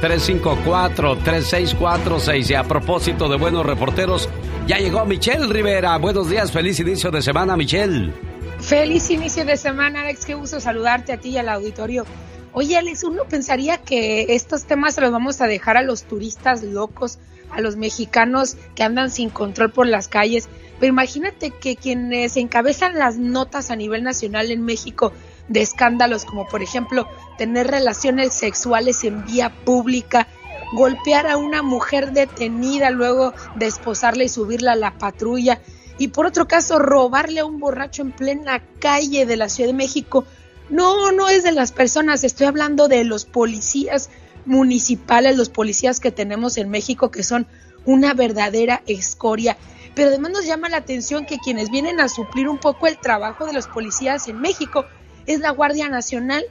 1877-354-3646. 0.00 2.50
Y 2.50 2.54
a 2.54 2.64
propósito 2.64 3.28
de 3.28 3.36
buenos 3.36 3.66
reporteros, 3.66 4.28
ya 4.66 4.78
llegó 4.78 5.04
Michelle 5.04 5.46
Rivera. 5.46 5.98
Buenos 5.98 6.30
días, 6.30 6.52
feliz 6.52 6.80
inicio 6.80 7.10
de 7.10 7.20
semana, 7.22 7.56
Michelle. 7.56 8.12
Feliz 8.60 9.10
inicio 9.10 9.44
de 9.44 9.56
semana, 9.56 10.02
Alex. 10.02 10.26
Qué 10.26 10.34
gusto 10.34 10.60
saludarte 10.60 11.12
a 11.12 11.18
ti 11.18 11.30
y 11.30 11.38
al 11.38 11.48
auditorio. 11.48 12.04
Oye, 12.52 12.76
Alex, 12.76 13.04
uno 13.04 13.24
pensaría 13.24 13.78
que 13.78 14.34
estos 14.34 14.64
temas 14.64 14.94
se 14.94 15.00
los 15.00 15.12
vamos 15.12 15.40
a 15.40 15.46
dejar 15.46 15.76
a 15.76 15.82
los 15.82 16.02
turistas 16.02 16.62
locos, 16.62 17.18
a 17.50 17.60
los 17.60 17.76
mexicanos 17.76 18.56
que 18.74 18.82
andan 18.82 19.10
sin 19.10 19.30
control 19.30 19.70
por 19.70 19.86
las 19.86 20.08
calles. 20.08 20.48
Pero 20.78 20.92
imagínate 20.92 21.50
que 21.50 21.76
quienes 21.76 22.36
encabezan 22.36 22.98
las 22.98 23.18
notas 23.18 23.70
a 23.70 23.76
nivel 23.76 24.02
nacional 24.02 24.50
en 24.50 24.64
México 24.64 25.12
de 25.50 25.60
escándalos, 25.60 26.24
como 26.24 26.46
por 26.46 26.62
ejemplo 26.62 27.06
tener 27.36 27.66
relaciones 27.66 28.32
sexuales 28.32 29.04
en 29.04 29.24
vía 29.26 29.52
pública, 29.64 30.28
golpear 30.72 31.26
a 31.26 31.36
una 31.36 31.62
mujer 31.62 32.12
detenida 32.12 32.90
luego 32.90 33.34
de 33.56 33.66
esposarla 33.66 34.24
y 34.24 34.28
subirla 34.28 34.72
a 34.72 34.76
la 34.76 34.96
patrulla, 34.96 35.60
y 35.98 36.08
por 36.08 36.24
otro 36.24 36.48
caso 36.48 36.78
robarle 36.78 37.40
a 37.40 37.44
un 37.44 37.58
borracho 37.58 38.00
en 38.00 38.12
plena 38.12 38.62
calle 38.78 39.26
de 39.26 39.36
la 39.36 39.50
Ciudad 39.50 39.68
de 39.68 39.74
México. 39.74 40.24
No, 40.70 41.12
no 41.12 41.28
es 41.28 41.42
de 41.42 41.52
las 41.52 41.72
personas, 41.72 42.24
estoy 42.24 42.46
hablando 42.46 42.88
de 42.88 43.04
los 43.04 43.24
policías 43.26 44.08
municipales, 44.46 45.36
los 45.36 45.50
policías 45.50 46.00
que 46.00 46.12
tenemos 46.12 46.56
en 46.56 46.70
México 46.70 47.10
que 47.10 47.24
son 47.24 47.46
una 47.84 48.14
verdadera 48.14 48.82
escoria. 48.86 49.58
Pero 49.96 50.08
además 50.08 50.30
nos 50.30 50.46
llama 50.46 50.68
la 50.68 50.76
atención 50.76 51.26
que 51.26 51.38
quienes 51.38 51.70
vienen 51.70 52.00
a 52.00 52.08
suplir 52.08 52.48
un 52.48 52.58
poco 52.58 52.86
el 52.86 52.98
trabajo 52.98 53.44
de 53.44 53.52
los 53.52 53.66
policías 53.66 54.28
en 54.28 54.40
México 54.40 54.86
es 55.32 55.40
la 55.40 55.50
Guardia 55.50 55.88
Nacional. 55.88 56.44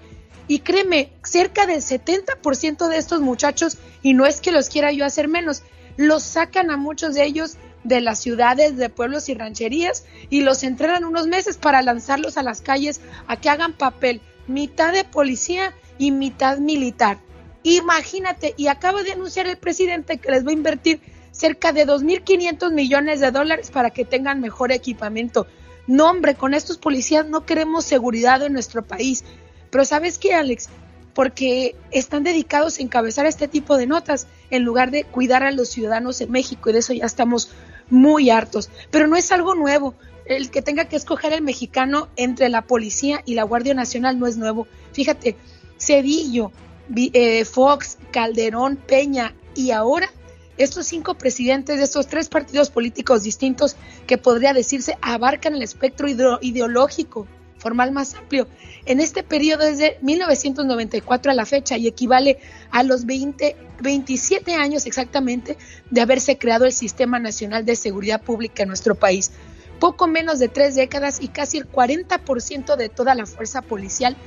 Y 0.47 0.59
créeme, 0.59 1.11
cerca 1.23 1.67
del 1.67 1.81
70% 1.81 2.87
de 2.87 2.97
estos 2.97 3.21
muchachos, 3.21 3.77
y 4.01 4.13
no 4.13 4.25
es 4.25 4.41
que 4.41 4.51
los 4.51 4.69
quiera 4.69 4.91
yo 4.91 5.05
hacer 5.05 5.27
menos, 5.27 5.61
los 5.95 6.23
sacan 6.23 6.71
a 6.71 6.77
muchos 6.77 7.13
de 7.13 7.25
ellos 7.25 7.57
de 7.83 8.01
las 8.01 8.19
ciudades, 8.19 8.77
de 8.77 8.89
pueblos 8.89 9.29
y 9.29 9.35
rancherías 9.35 10.05
y 10.29 10.41
los 10.41 10.63
entrenan 10.63 11.05
unos 11.05 11.27
meses 11.27 11.57
para 11.57 11.81
lanzarlos 11.81 12.37
a 12.37 12.43
las 12.43 12.61
calles 12.61 13.01
a 13.27 13.37
que 13.37 13.49
hagan 13.49 13.73
papel, 13.73 14.21
mitad 14.47 14.93
de 14.93 15.03
policía 15.03 15.73
y 15.97 16.11
mitad 16.11 16.57
militar. 16.57 17.19
Imagínate, 17.63 18.53
y 18.57 18.67
acaba 18.67 19.03
de 19.03 19.11
anunciar 19.11 19.47
el 19.47 19.57
presidente 19.57 20.17
que 20.17 20.31
les 20.31 20.45
va 20.45 20.51
a 20.51 20.53
invertir 20.53 21.01
cerca 21.31 21.71
de 21.71 21.85
2.500 21.85 22.71
millones 22.71 23.19
de 23.19 23.31
dólares 23.31 23.69
para 23.69 23.91
que 23.91 24.05
tengan 24.05 24.41
mejor 24.41 24.71
equipamiento. 24.71 25.47
No, 25.89 26.07
hombre, 26.07 26.35
con 26.35 26.53
estos 26.53 26.77
policías 26.77 27.27
no 27.27 27.47
queremos 27.47 27.83
seguridad 27.83 28.43
en 28.43 28.53
nuestro 28.53 28.83
país. 28.83 29.23
Pero 29.71 29.85
¿sabes 29.85 30.19
qué, 30.19 30.35
Alex? 30.35 30.69
Porque 31.15 31.75
están 31.89 32.23
dedicados 32.23 32.77
a 32.77 32.83
encabezar 32.83 33.25
este 33.25 33.47
tipo 33.47 33.75
de 33.75 33.87
notas 33.87 34.27
en 34.51 34.61
lugar 34.61 34.91
de 34.91 35.03
cuidar 35.03 35.41
a 35.41 35.49
los 35.49 35.69
ciudadanos 35.69 36.21
en 36.21 36.29
México 36.29 36.69
y 36.69 36.73
de 36.73 36.79
eso 36.79 36.93
ya 36.93 37.05
estamos 37.05 37.49
muy 37.89 38.29
hartos. 38.29 38.69
Pero 38.91 39.07
no 39.07 39.15
es 39.15 39.31
algo 39.31 39.55
nuevo. 39.55 39.95
El 40.27 40.51
que 40.51 40.61
tenga 40.61 40.85
que 40.85 40.95
escoger 40.95 41.33
el 41.33 41.41
mexicano 41.41 42.07
entre 42.17 42.49
la 42.49 42.61
policía 42.61 43.23
y 43.25 43.33
la 43.33 43.41
Guardia 43.41 43.73
Nacional 43.73 44.19
no 44.19 44.27
es 44.27 44.37
nuevo. 44.37 44.67
Fíjate, 44.93 45.37
Cedillo, 45.79 46.51
eh, 46.95 47.45
Fox, 47.45 47.97
Calderón, 48.11 48.75
Peña 48.75 49.33
y 49.55 49.71
ahora 49.71 50.11
estos 50.59 50.85
cinco 50.87 51.15
presidentes 51.15 51.77
de 51.77 51.83
estos 51.83 52.07
tres 52.07 52.29
partidos 52.29 52.69
políticos 52.69 53.23
distintos 53.23 53.75
que 54.05 54.17
podría 54.17 54.53
decirse 54.53 54.97
abarcan 55.01 55.55
el 55.55 55.63
espectro 55.63 56.07
ideo- 56.07 56.37
ideológico 56.41 57.27
formal 57.57 57.91
más 57.91 58.13
amplio 58.13 58.47
en 58.85 58.99
este 58.99 59.23
periodo 59.23 59.65
desde 59.65 59.97
1994 60.01 61.31
a 61.31 61.35
la 61.35 61.45
fecha 61.45 61.77
y 61.77 61.87
equivale 61.87 62.39
a 62.71 62.83
los 62.83 63.05
20, 63.05 63.55
27 63.81 64.55
años 64.55 64.85
exactamente 64.85 65.57
de 65.89 66.01
haberse 66.01 66.37
creado 66.37 66.65
el 66.65 66.73
Sistema 66.73 67.19
Nacional 67.19 67.65
de 67.65 67.75
Seguridad 67.75 68.21
Pública 68.21 68.63
en 68.63 68.69
nuestro 68.69 68.95
país. 68.95 69.31
Poco 69.79 70.07
menos 70.07 70.39
de 70.39 70.49
tres 70.49 70.75
décadas 70.75 71.21
y 71.21 71.29
casi 71.29 71.57
el 71.57 71.69
40% 71.69 72.75
de 72.75 72.89
toda 72.89 73.15
la 73.15 73.25
fuerza 73.25 73.61
policial 73.61 74.17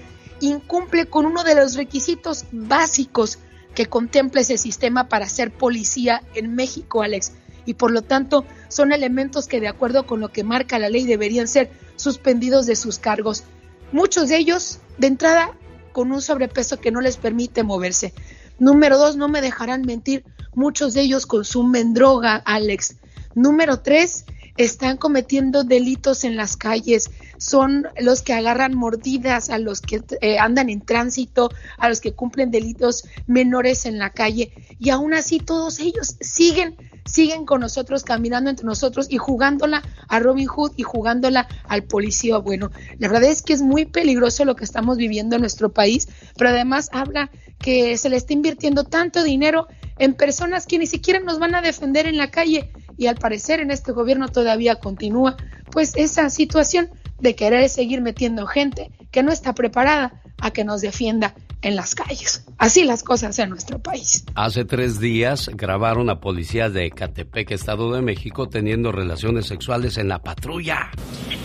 incumple 0.40 1.06
con 1.06 1.26
uno 1.26 1.44
de 1.44 1.54
los 1.54 1.74
requisitos 1.74 2.46
básicos 2.52 3.38
que 3.74 3.86
contempla 3.86 4.40
ese 4.40 4.58
sistema 4.58 5.08
para 5.08 5.28
ser 5.28 5.50
policía 5.50 6.22
en 6.34 6.54
México, 6.54 7.02
Alex. 7.02 7.32
Y 7.64 7.74
por 7.74 7.90
lo 7.90 8.02
tanto 8.02 8.44
son 8.68 8.92
elementos 8.92 9.46
que 9.46 9.60
de 9.60 9.68
acuerdo 9.68 10.06
con 10.06 10.20
lo 10.20 10.30
que 10.30 10.44
marca 10.44 10.78
la 10.78 10.88
ley 10.88 11.04
deberían 11.04 11.48
ser 11.48 11.70
suspendidos 11.96 12.66
de 12.66 12.76
sus 12.76 12.98
cargos. 12.98 13.44
Muchos 13.92 14.28
de 14.28 14.36
ellos, 14.36 14.78
de 14.98 15.06
entrada, 15.06 15.56
con 15.92 16.10
un 16.12 16.22
sobrepeso 16.22 16.80
que 16.80 16.90
no 16.90 17.00
les 17.00 17.16
permite 17.16 17.62
moverse. 17.62 18.12
Número 18.58 18.98
dos, 18.98 19.16
no 19.16 19.28
me 19.28 19.40
dejarán 19.40 19.82
mentir, 19.82 20.24
muchos 20.54 20.94
de 20.94 21.02
ellos 21.02 21.26
consumen 21.26 21.94
droga, 21.94 22.36
Alex. 22.36 22.96
Número 23.34 23.80
tres, 23.80 24.24
están 24.56 24.96
cometiendo 24.96 25.64
delitos 25.64 26.24
en 26.24 26.36
las 26.36 26.56
calles, 26.56 27.10
son 27.42 27.88
los 27.98 28.22
que 28.22 28.34
agarran 28.34 28.74
mordidas 28.74 29.50
a 29.50 29.58
los 29.58 29.80
que 29.80 30.00
eh, 30.20 30.38
andan 30.38 30.70
en 30.70 30.80
tránsito, 30.80 31.50
a 31.76 31.88
los 31.88 32.00
que 32.00 32.12
cumplen 32.12 32.52
delitos 32.52 33.04
menores 33.26 33.84
en 33.84 33.98
la 33.98 34.10
calle. 34.10 34.52
Y 34.78 34.90
aún 34.90 35.12
así 35.12 35.40
todos 35.40 35.80
ellos 35.80 36.16
siguen 36.20 36.76
siguen 37.04 37.46
con 37.46 37.60
nosotros, 37.60 38.04
caminando 38.04 38.48
entre 38.48 38.64
nosotros 38.64 39.08
y 39.10 39.18
jugándola 39.18 39.82
a 40.06 40.20
Robin 40.20 40.46
Hood 40.46 40.74
y 40.76 40.84
jugándola 40.84 41.48
al 41.66 41.82
policía 41.82 42.38
bueno. 42.38 42.70
La 43.00 43.08
verdad 43.08 43.30
es 43.30 43.42
que 43.42 43.52
es 43.52 43.60
muy 43.60 43.86
peligroso 43.86 44.44
lo 44.44 44.54
que 44.54 44.64
estamos 44.64 44.96
viviendo 44.96 45.34
en 45.34 45.40
nuestro 45.42 45.72
país, 45.72 46.08
pero 46.36 46.50
además 46.50 46.90
habla 46.92 47.30
que 47.58 47.96
se 47.98 48.08
le 48.08 48.16
está 48.16 48.32
invirtiendo 48.32 48.84
tanto 48.84 49.24
dinero 49.24 49.66
en 49.98 50.14
personas 50.14 50.66
que 50.66 50.78
ni 50.78 50.86
siquiera 50.86 51.18
nos 51.18 51.40
van 51.40 51.56
a 51.56 51.60
defender 51.60 52.06
en 52.06 52.16
la 52.16 52.30
calle. 52.30 52.70
Y 52.96 53.06
al 53.06 53.16
parecer 53.16 53.58
en 53.58 53.72
este 53.72 53.90
gobierno 53.90 54.28
todavía 54.28 54.76
continúa 54.76 55.36
pues 55.72 55.92
esa 55.96 56.28
situación 56.30 56.90
de 57.22 57.34
querer 57.36 57.68
seguir 57.68 58.02
metiendo 58.02 58.46
gente 58.46 58.90
que 59.12 59.22
no 59.22 59.32
está 59.32 59.54
preparada 59.54 60.20
a 60.40 60.50
que 60.50 60.64
nos 60.64 60.80
defienda 60.80 61.34
en 61.62 61.76
las 61.76 61.94
calles. 61.94 62.44
Así 62.58 62.84
las 62.84 63.02
cosas 63.02 63.38
en 63.38 63.50
nuestro 63.50 63.78
país. 63.78 64.24
Hace 64.34 64.64
tres 64.64 65.00
días 65.00 65.50
grabaron 65.54 66.10
a 66.10 66.20
policías 66.20 66.72
de 66.72 66.86
Ecatepec, 66.86 67.50
Estado 67.52 67.92
de 67.92 68.02
México, 68.02 68.48
teniendo 68.48 68.92
relaciones 68.92 69.46
sexuales 69.46 69.96
en 69.98 70.08
la 70.08 70.18
patrulla. 70.18 70.90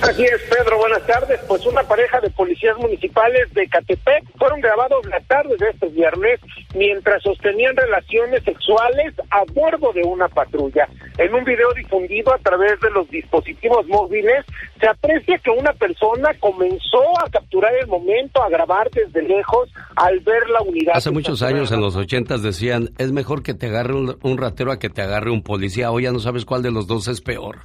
Así 0.02 0.24
es, 0.24 0.42
Pedro, 0.50 0.78
buenas 0.78 1.06
tardes. 1.08 1.40
Pues 1.48 1.66
una 1.66 1.82
pareja 1.82 2.20
de 2.22 2.30
policías 2.30 2.78
municipales 2.78 3.52
de 3.54 3.68
Catepec 3.68 4.24
fueron 4.38 4.62
grabados 4.62 5.04
la 5.08 5.20
tarde 5.22 5.56
de 5.58 5.70
este 5.70 5.88
viernes 5.88 6.40
mientras 6.76 7.24
sostenían 7.24 7.76
relaciones 7.76 8.44
sexuales 8.44 9.14
a 9.32 9.44
bordo 9.54 9.92
de 9.94 10.04
una 10.04 10.28
patrulla. 10.28 10.88
En 11.18 11.34
un 11.34 11.44
video 11.44 11.74
difundido 11.74 12.32
a 12.32 12.38
través 12.38 12.80
de 12.80 12.92
los 12.92 13.10
dispositivos 13.10 13.88
móviles, 13.88 14.46
se 14.80 14.88
aprecia 14.88 15.40
que 15.40 15.50
una 15.50 15.74
persona 15.74 16.30
comenzó 16.40 17.02
a 17.20 17.30
capturar 17.32 17.74
el 17.82 17.88
momento, 17.88 18.44
a 18.44 18.50
grabar 18.50 18.92
desde 18.92 19.24
lejos 19.24 19.70
al 20.08 20.20
ver 20.22 20.50
la 20.50 20.62
unidad. 20.62 20.94
Hace 20.96 21.12
muchos 21.12 21.42
años, 21.42 21.72
en 21.72 21.82
los 21.82 21.96
ochentas, 21.96 22.42
decían, 22.42 22.92
es 22.98 23.12
mejor 23.12 23.44
que 23.44 23.54
te 23.54 23.68
agarre 23.68 23.94
un, 23.94 24.18
un 24.22 24.38
ratero 24.38 24.72
a 24.72 24.80
que 24.80 24.90
te 24.90 25.02
agarre 25.02 25.32
un 25.32 25.42
policía. 25.42 25.92
Hoy 25.92 26.04
ya 26.04 26.12
no 26.12 26.20
sabes 26.20 26.46
cuál 26.46 26.62
de 26.62 26.72
los 26.72 26.88
dos 26.88 27.08
es 27.08 27.22
peor. 27.22 27.60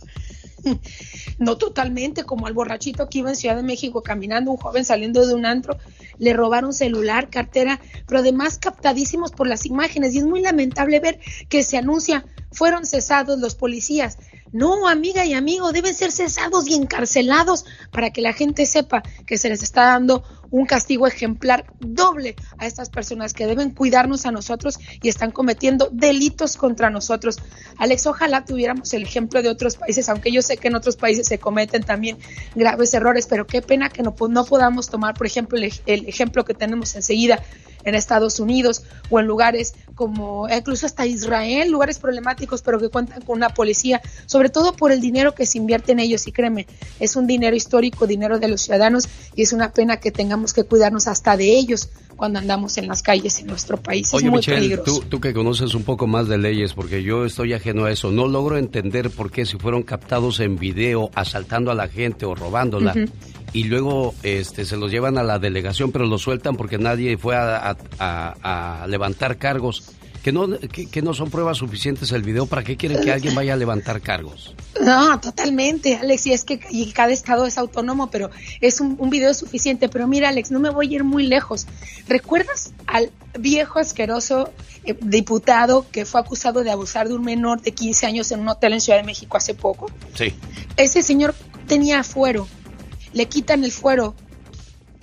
No 1.39 1.59
totalmente, 1.59 2.23
como 2.23 2.47
al 2.47 2.53
borrachito 2.53 3.09
que 3.09 3.19
iba 3.19 3.31
en 3.31 3.37
Ciudad 3.37 3.57
de 3.57 3.65
México 3.65 4.03
caminando, 4.03 4.53
un 4.53 4.57
joven 4.57 4.85
saliendo 4.85 5.27
de 5.27 5.35
un 5.35 5.45
antro, 5.45 5.77
le 6.19 6.35
robaron 6.35 6.73
celular, 6.73 7.31
cartera, 7.31 7.81
pero 8.07 8.21
además 8.21 8.59
captadísimos 8.59 9.33
por 9.33 9.49
las 9.49 9.67
imágenes. 9.67 10.15
Y 10.15 10.19
es 10.19 10.25
muy 10.25 10.41
lamentable 10.41 11.01
ver 11.01 11.19
que 11.49 11.65
se 11.65 11.79
anuncia, 11.79 12.25
fueron 12.53 12.87
cesados 12.87 13.41
los 13.41 13.57
policías. 13.57 14.19
No, 14.53 14.87
amiga 14.87 15.25
y 15.25 15.33
amigo, 15.33 15.73
deben 15.73 15.95
ser 15.95 16.13
cesados 16.13 16.69
y 16.69 16.75
encarcelados 16.75 17.65
para 17.91 18.11
que 18.11 18.21
la 18.21 18.35
gente 18.35 18.67
sepa 18.67 19.03
que 19.27 19.39
se 19.39 19.49
les 19.49 19.63
está 19.63 19.87
dando 19.87 20.23
un 20.51 20.67
castigo 20.67 21.07
ejemplar 21.07 21.65
doble 21.81 22.37
a 22.59 22.67
estas 22.67 22.91
personas 22.91 23.33
que 23.33 23.47
deben 23.47 23.71
cuidarnos 23.71 24.27
a 24.27 24.31
nosotros 24.31 24.79
y 25.01 25.09
están 25.09 25.31
cometiendo 25.31 25.89
delitos 25.91 26.59
contra 26.59 26.91
nosotros. 26.91 27.39
Alex, 27.79 28.07
ojalá 28.07 28.45
tuviéramos 28.45 28.93
el 28.93 29.03
ejemplo 29.05 29.41
de 29.43 29.49
otros 29.49 29.77
países, 29.77 30.11
aunque 30.11 30.31
yo 30.31 30.43
sé 30.43 30.59
que 30.59 30.69
en 30.69 30.75
otros 30.75 30.97
países 30.97 31.27
se 31.27 31.39
cometen 31.39 31.83
también 31.83 32.19
graves 32.55 32.93
errores, 32.93 33.27
pero 33.27 33.47
qué 33.47 33.63
pena 33.63 33.89
que 33.89 34.03
no, 34.03 34.15
no 34.29 34.45
podamos 34.45 34.91
tomar, 34.91 35.15
por 35.15 35.27
ejemplo, 35.27 35.57
el, 35.57 35.73
el 35.87 36.07
ejemplo 36.07 36.45
que 36.45 36.53
tenemos 36.53 36.95
enseguida 36.95 37.43
en 37.85 37.95
Estados 37.95 38.39
Unidos 38.39 38.85
o 39.11 39.19
en 39.21 39.27
lugares 39.27 39.75
como 40.03 40.49
incluso 40.49 40.85
hasta 40.85 41.07
Israel, 41.07 41.71
lugares 41.71 42.01
problemáticos, 42.01 42.61
pero 42.61 42.81
que 42.81 42.89
cuentan 42.89 43.23
con 43.23 43.37
una 43.37 43.51
policía, 43.51 44.03
sobre 44.27 44.49
todo 44.49 44.73
por 44.73 44.91
el 44.91 45.01
dinero 45.01 45.33
que 45.33 45.47
se 45.47 45.59
invierte 45.59 45.93
en 45.93 46.01
ellos. 46.01 46.27
Y 46.27 46.33
créeme, 46.33 46.67
es 46.99 47.15
un 47.15 47.29
dinero 47.29 47.55
histórico, 47.55 48.09
dinero 48.09 48.41
de 48.41 48.49
los 48.49 48.63
ciudadanos, 48.63 49.09
y 49.37 49.43
es 49.43 49.53
una 49.53 49.71
pena 49.71 49.99
que 49.99 50.11
tengamos 50.11 50.55
que 50.55 50.65
cuidarnos 50.65 51.07
hasta 51.07 51.37
de 51.37 51.57
ellos 51.57 51.89
cuando 52.23 52.39
andamos 52.39 52.79
en 52.79 52.87
las 52.87 53.03
calles 53.03 53.41
en 53.41 53.49
nuestro 53.49 53.77
país. 53.79 54.15
Oye, 54.15 54.27
es 54.27 54.31
muy 54.31 54.39
Michelle, 54.39 54.59
peligroso. 54.61 55.01
tú, 55.01 55.07
tú 55.09 55.21
que 55.21 55.35
conoces 55.35 55.75
un 55.75 55.83
poco 55.83 56.07
más 56.07 56.29
de 56.29 56.39
leyes, 56.39 56.73
porque 56.73 57.03
yo 57.03 57.25
estoy 57.25 57.53
ajeno 57.53 57.87
a 57.87 57.91
eso, 57.91 58.13
no 58.13 58.29
logro 58.29 58.59
entender 58.59 59.11
por 59.11 59.33
qué 59.33 59.45
si 59.45 59.59
fueron 59.59 59.83
captados 59.83 60.39
en 60.39 60.57
video 60.57 61.11
asaltando 61.17 61.73
a 61.73 61.75
la 61.75 61.89
gente 61.89 62.25
o 62.25 62.37
robándola. 62.37 62.95
Y 63.53 63.65
luego 63.65 64.15
este, 64.23 64.65
se 64.65 64.77
los 64.77 64.93
llevan 64.93 65.19
a 65.19 65.25
la 65.25 65.41
delegación, 65.41 65.91
pero 65.91 66.07
los 66.07 66.23
sueltan 66.23 66.55
porque 66.55 66.79
nadie 66.79 67.19
fue 67.19 67.35
a, 67.35 67.71
a- 67.71 67.77
a- 68.41 68.83
a 68.85 68.87
levantar 68.87 69.37
cargos. 69.37 69.91
Que 70.23 70.33
no, 70.33 70.49
que, 70.59 70.87
que 70.87 71.03
no 71.03 71.15
son 71.15 71.31
pruebas 71.31 71.59
suficientes 71.59 72.13
el 72.13 72.23
video. 72.23 72.47
¿Para 72.47 72.63
qué 72.63 72.77
quieren 72.77 73.01
que 73.03 73.11
alguien 73.11 73.35
vaya 73.35 73.55
a 73.55 73.57
levantar 73.57 74.01
cargos? 74.01 74.55
No, 74.81 75.21
totalmente, 75.21 75.97
Alex, 75.97 76.27
y 76.27 76.33
es 76.33 76.45
que 76.45 76.61
y 76.71 76.93
cada 76.93 77.13
estado 77.13 77.45
es 77.47 77.59
autónomo, 77.59 78.11
pero 78.11 78.31
es 78.61 78.81
un, 78.81 78.97
un 78.99 79.11
video 79.11 79.35
suficiente. 79.35 79.89
Pero 79.89 80.07
mira, 80.07 80.29
Alex, 80.29 80.51
no 80.51 80.61
me 80.61 80.71
voy 80.71 80.93
a 80.93 80.97
ir 80.97 81.05
muy 81.05 81.27
lejos. 81.27 81.67
¿Recuerdas 82.07 82.73
al 82.87 83.11
viejo 83.39 83.79
asqueroso 83.79 84.51
eh, 84.85 84.97
diputado 85.01 85.87
que 85.91 86.05
fue 86.05 86.21
acusado 86.21 86.63
de 86.63 86.71
abusar 86.71 87.09
de 87.09 87.15
un 87.15 87.25
menor 87.25 87.61
de 87.61 87.73
15 87.73 88.07
años 88.07 88.31
en 88.33 88.41
un 88.41 88.49
hotel 88.49 88.73
en 88.75 88.81
Ciudad 88.81 88.99
de 88.99 89.05
México 89.05 89.37
hace 89.37 89.55
poco? 89.55 89.91
Sí. 90.15 90.35
Ese 90.77 91.03
señor 91.03 91.35
tenía 91.67 92.03
fuero, 92.05 92.47
le 93.13 93.27
quitan 93.27 93.65
el 93.65 93.73
fuero, 93.73 94.15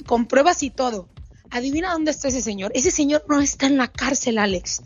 con 0.05 0.25
pruebas 0.25 0.63
y 0.63 0.69
todo. 0.69 1.07
Adivina 1.51 1.93
dónde 1.93 2.11
está 2.11 2.27
ese 2.27 2.41
señor. 2.41 2.71
Ese 2.75 2.91
señor 2.91 3.25
no 3.27 3.41
está 3.41 3.67
en 3.67 3.77
la 3.77 3.87
cárcel, 3.87 4.37
Alex. 4.37 4.81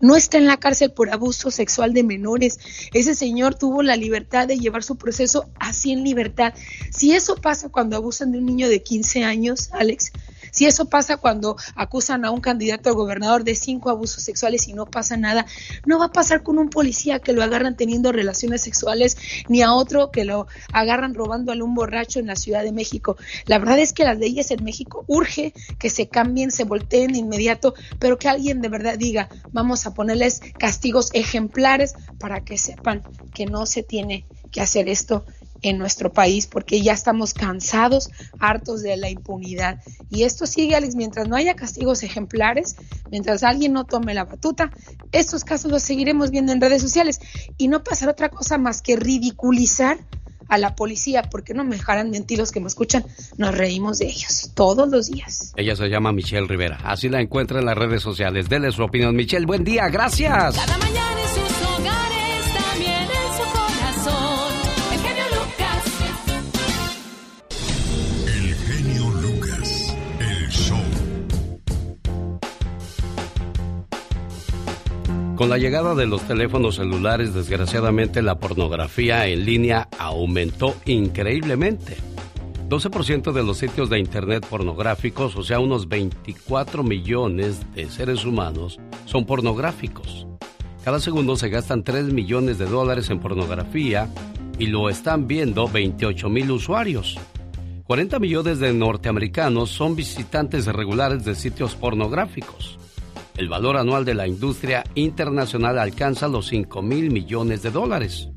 No 0.00 0.16
está 0.16 0.38
en 0.38 0.46
la 0.46 0.58
cárcel 0.58 0.92
por 0.92 1.10
abuso 1.10 1.50
sexual 1.50 1.92
de 1.92 2.02
menores. 2.02 2.58
Ese 2.92 3.14
señor 3.14 3.54
tuvo 3.54 3.82
la 3.82 3.96
libertad 3.96 4.46
de 4.46 4.58
llevar 4.58 4.82
su 4.82 4.96
proceso 4.96 5.50
así 5.58 5.92
en 5.92 6.04
libertad. 6.04 6.54
Si 6.90 7.12
eso 7.12 7.36
pasa 7.36 7.68
cuando 7.68 7.96
abusan 7.96 8.32
de 8.32 8.38
un 8.38 8.46
niño 8.46 8.68
de 8.68 8.82
15 8.82 9.24
años, 9.24 9.70
Alex, 9.72 10.12
si 10.52 10.66
eso 10.66 10.84
pasa 10.84 11.16
cuando 11.16 11.56
acusan 11.74 12.24
a 12.24 12.30
un 12.30 12.40
candidato 12.40 12.90
a 12.90 12.92
gobernador 12.92 13.42
de 13.42 13.56
cinco 13.56 13.90
abusos 13.90 14.22
sexuales 14.22 14.68
y 14.68 14.74
no 14.74 14.86
pasa 14.86 15.16
nada, 15.16 15.46
no 15.86 15.98
va 15.98 16.06
a 16.06 16.12
pasar 16.12 16.42
con 16.42 16.58
un 16.58 16.68
policía 16.68 17.18
que 17.18 17.32
lo 17.32 17.42
agarran 17.42 17.76
teniendo 17.76 18.12
relaciones 18.12 18.60
sexuales, 18.60 19.16
ni 19.48 19.62
a 19.62 19.72
otro 19.72 20.10
que 20.10 20.24
lo 20.24 20.46
agarran 20.72 21.14
robando 21.14 21.52
a 21.52 21.56
un 21.56 21.74
borracho 21.74 22.20
en 22.20 22.26
la 22.26 22.36
Ciudad 22.36 22.62
de 22.62 22.72
México. 22.72 23.16
La 23.46 23.58
verdad 23.58 23.78
es 23.78 23.92
que 23.92 24.04
las 24.04 24.18
leyes 24.18 24.50
en 24.50 24.62
México 24.62 25.04
urge 25.08 25.54
que 25.78 25.90
se 25.90 26.08
cambien, 26.08 26.50
se 26.50 26.64
volteen 26.64 27.12
de 27.12 27.18
inmediato, 27.18 27.74
pero 27.98 28.18
que 28.18 28.28
alguien 28.28 28.60
de 28.60 28.68
verdad 28.68 28.98
diga, 28.98 29.30
vamos 29.52 29.86
a 29.86 29.94
ponerles 29.94 30.42
castigos 30.58 31.10
ejemplares 31.14 31.94
para 32.18 32.44
que 32.44 32.58
sepan 32.58 33.02
que 33.32 33.46
no 33.46 33.64
se 33.64 33.82
tiene 33.82 34.26
que 34.50 34.60
hacer 34.60 34.88
esto 34.88 35.24
en 35.62 35.78
nuestro 35.78 36.12
país 36.12 36.46
porque 36.46 36.82
ya 36.82 36.92
estamos 36.92 37.34
cansados, 37.34 38.10
hartos 38.38 38.82
de 38.82 38.96
la 38.96 39.08
impunidad. 39.08 39.80
Y 40.10 40.24
esto 40.24 40.46
sigue, 40.46 40.74
Alex, 40.74 40.96
mientras 40.96 41.28
no 41.28 41.36
haya 41.36 41.54
castigos 41.54 42.02
ejemplares, 42.02 42.76
mientras 43.10 43.42
alguien 43.42 43.72
no 43.72 43.84
tome 43.84 44.14
la 44.14 44.24
batuta, 44.24 44.70
estos 45.12 45.44
casos 45.44 45.70
los 45.70 45.82
seguiremos 45.82 46.30
viendo 46.30 46.52
en 46.52 46.60
redes 46.60 46.82
sociales 46.82 47.20
y 47.56 47.68
no 47.68 47.82
pasará 47.82 48.12
otra 48.12 48.28
cosa 48.28 48.58
más 48.58 48.82
que 48.82 48.96
ridiculizar 48.96 49.98
a 50.48 50.58
la 50.58 50.74
policía, 50.74 51.22
porque 51.30 51.54
no 51.54 51.64
me 51.64 51.76
dejarán 51.76 52.10
mentir 52.10 52.38
los 52.38 52.52
que 52.52 52.60
me 52.60 52.66
escuchan, 52.66 53.06
nos 53.38 53.56
reímos 53.56 53.98
de 53.98 54.06
ellos 54.06 54.50
todos 54.54 54.86
los 54.90 55.06
días. 55.06 55.54
Ella 55.56 55.74
se 55.76 55.88
llama 55.88 56.12
Michelle 56.12 56.46
Rivera. 56.46 56.78
Así 56.84 57.08
la 57.08 57.22
encuentra 57.22 57.60
en 57.60 57.64
las 57.64 57.78
redes 57.78 58.02
sociales. 58.02 58.50
Dele 58.50 58.70
su 58.70 58.82
opinión. 58.82 59.16
Michelle, 59.16 59.46
buen 59.46 59.64
día. 59.64 59.88
Gracias. 59.88 60.54
Cada 60.54 60.76
mañana 60.76 61.12
Con 75.42 75.48
la 75.48 75.58
llegada 75.58 75.96
de 75.96 76.06
los 76.06 76.22
teléfonos 76.22 76.76
celulares, 76.76 77.34
desgraciadamente 77.34 78.22
la 78.22 78.38
pornografía 78.38 79.26
en 79.26 79.44
línea 79.44 79.88
aumentó 79.98 80.76
increíblemente. 80.86 81.96
12% 82.68 83.32
de 83.32 83.42
los 83.42 83.58
sitios 83.58 83.90
de 83.90 83.98
Internet 83.98 84.46
pornográficos, 84.48 85.34
o 85.34 85.42
sea, 85.42 85.58
unos 85.58 85.88
24 85.88 86.84
millones 86.84 87.60
de 87.74 87.90
seres 87.90 88.24
humanos, 88.24 88.78
son 89.04 89.26
pornográficos. 89.26 90.28
Cada 90.84 91.00
segundo 91.00 91.34
se 91.34 91.48
gastan 91.48 91.82
3 91.82 92.12
millones 92.12 92.58
de 92.58 92.66
dólares 92.66 93.10
en 93.10 93.18
pornografía 93.18 94.08
y 94.60 94.66
lo 94.66 94.88
están 94.88 95.26
viendo 95.26 95.66
28 95.66 96.28
mil 96.28 96.52
usuarios. 96.52 97.18
40 97.82 98.20
millones 98.20 98.60
de 98.60 98.72
norteamericanos 98.72 99.70
son 99.70 99.96
visitantes 99.96 100.66
regulares 100.66 101.24
de 101.24 101.34
sitios 101.34 101.74
pornográficos. 101.74 102.78
El 103.36 103.48
valor 103.48 103.78
anual 103.78 104.04
de 104.04 104.14
la 104.14 104.26
industria 104.26 104.84
internacional 104.94 105.78
alcanza 105.78 106.28
los 106.28 106.48
5 106.48 106.82
mil 106.82 107.10
millones 107.10 107.62
de 107.62 107.70
dólares. 107.70 108.28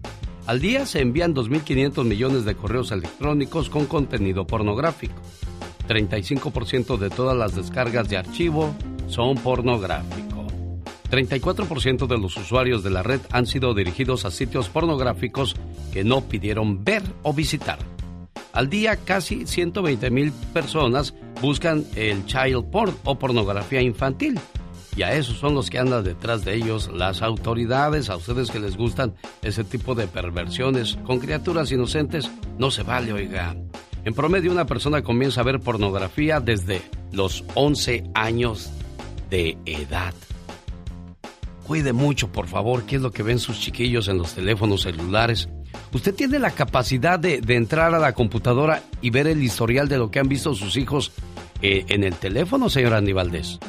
Al 0.47 0.61
día 0.61 0.85
se 0.85 1.01
envían 1.01 1.35
2.500 1.35 2.05
millones 2.05 2.45
de 2.45 2.55
correos 2.55 2.91
electrónicos 2.91 3.69
con 3.69 3.87
contenido 3.87 4.47
pornográfico. 4.47 5.21
35% 5.87 6.97
de 6.97 7.09
todas 7.09 7.35
las 7.35 7.55
descargas 7.55 8.07
de 8.07 8.17
archivo 8.17 8.73
son 9.07 9.35
pornográfico. 9.35 10.45
34% 11.11 12.07
de 12.07 12.17
los 12.17 12.35
usuarios 12.37 12.83
de 12.83 12.89
la 12.89 13.03
red 13.03 13.21
han 13.31 13.45
sido 13.45 13.73
dirigidos 13.73 14.25
a 14.25 14.31
sitios 14.31 14.69
pornográficos 14.69 15.55
que 15.91 16.03
no 16.03 16.21
pidieron 16.21 16.83
ver 16.83 17.03
o 17.23 17.33
visitar. 17.33 17.79
Al 18.53 18.69
día, 18.69 18.95
casi 18.95 19.45
120 19.45 20.09
mil 20.11 20.31
personas 20.53 21.13
buscan 21.41 21.85
el 21.95 22.25
child 22.25 22.69
porn 22.71 22.95
o 23.03 23.19
pornografía 23.19 23.81
infantil. 23.81 24.39
Y 24.95 25.03
a 25.03 25.13
esos 25.13 25.37
son 25.37 25.55
los 25.55 25.69
que 25.69 25.77
andan 25.77 26.03
detrás 26.03 26.45
de 26.45 26.55
ellos 26.55 26.89
las 26.93 27.21
autoridades, 27.21 28.09
a 28.09 28.15
ustedes 28.15 28.49
que 28.49 28.59
les 28.59 28.77
gustan 28.77 29.13
ese 29.41 29.63
tipo 29.65 29.93
de 29.93 30.07
perversiones 30.07 30.97
con 31.03 31.19
criaturas 31.19 31.71
inocentes, 31.71 32.31
no 32.57 32.71
se 32.71 32.83
vale, 32.83 33.11
oiga. 33.11 33.55
En 34.05 34.13
promedio 34.13 34.51
una 34.51 34.65
persona 34.65 35.01
comienza 35.01 35.41
a 35.41 35.43
ver 35.43 35.59
pornografía 35.59 36.39
desde 36.39 36.81
los 37.11 37.43
11 37.55 38.03
años 38.13 38.69
de 39.29 39.57
edad. 39.65 40.13
Cuide 41.65 41.91
mucho, 41.91 42.31
por 42.31 42.47
favor, 42.47 42.83
qué 42.83 42.97
es 42.97 43.01
lo 43.01 43.11
que 43.11 43.23
ven 43.23 43.39
sus 43.39 43.59
chiquillos 43.59 44.07
en 44.07 44.19
los 44.19 44.33
teléfonos 44.33 44.83
celulares. 44.83 45.49
¿Usted 45.91 46.13
tiene 46.13 46.39
la 46.39 46.51
capacidad 46.51 47.19
de, 47.19 47.41
entrar 47.47 47.93
a 47.95 47.99
la 47.99 48.13
computadora 48.13 48.83
y 49.01 49.09
ver 49.09 49.27
el 49.27 49.43
historial 49.43 49.89
de 49.89 49.97
lo 49.97 50.11
que 50.11 50.19
han 50.19 50.29
visto 50.29 50.53
sus 50.53 50.77
hijos 50.77 51.11
eh, 51.61 51.83
en 51.89 52.03
el 52.03 52.15
teléfono, 52.15 52.69
señor 52.69 52.93
Andy 52.93 53.13
Valdés? 53.13 53.59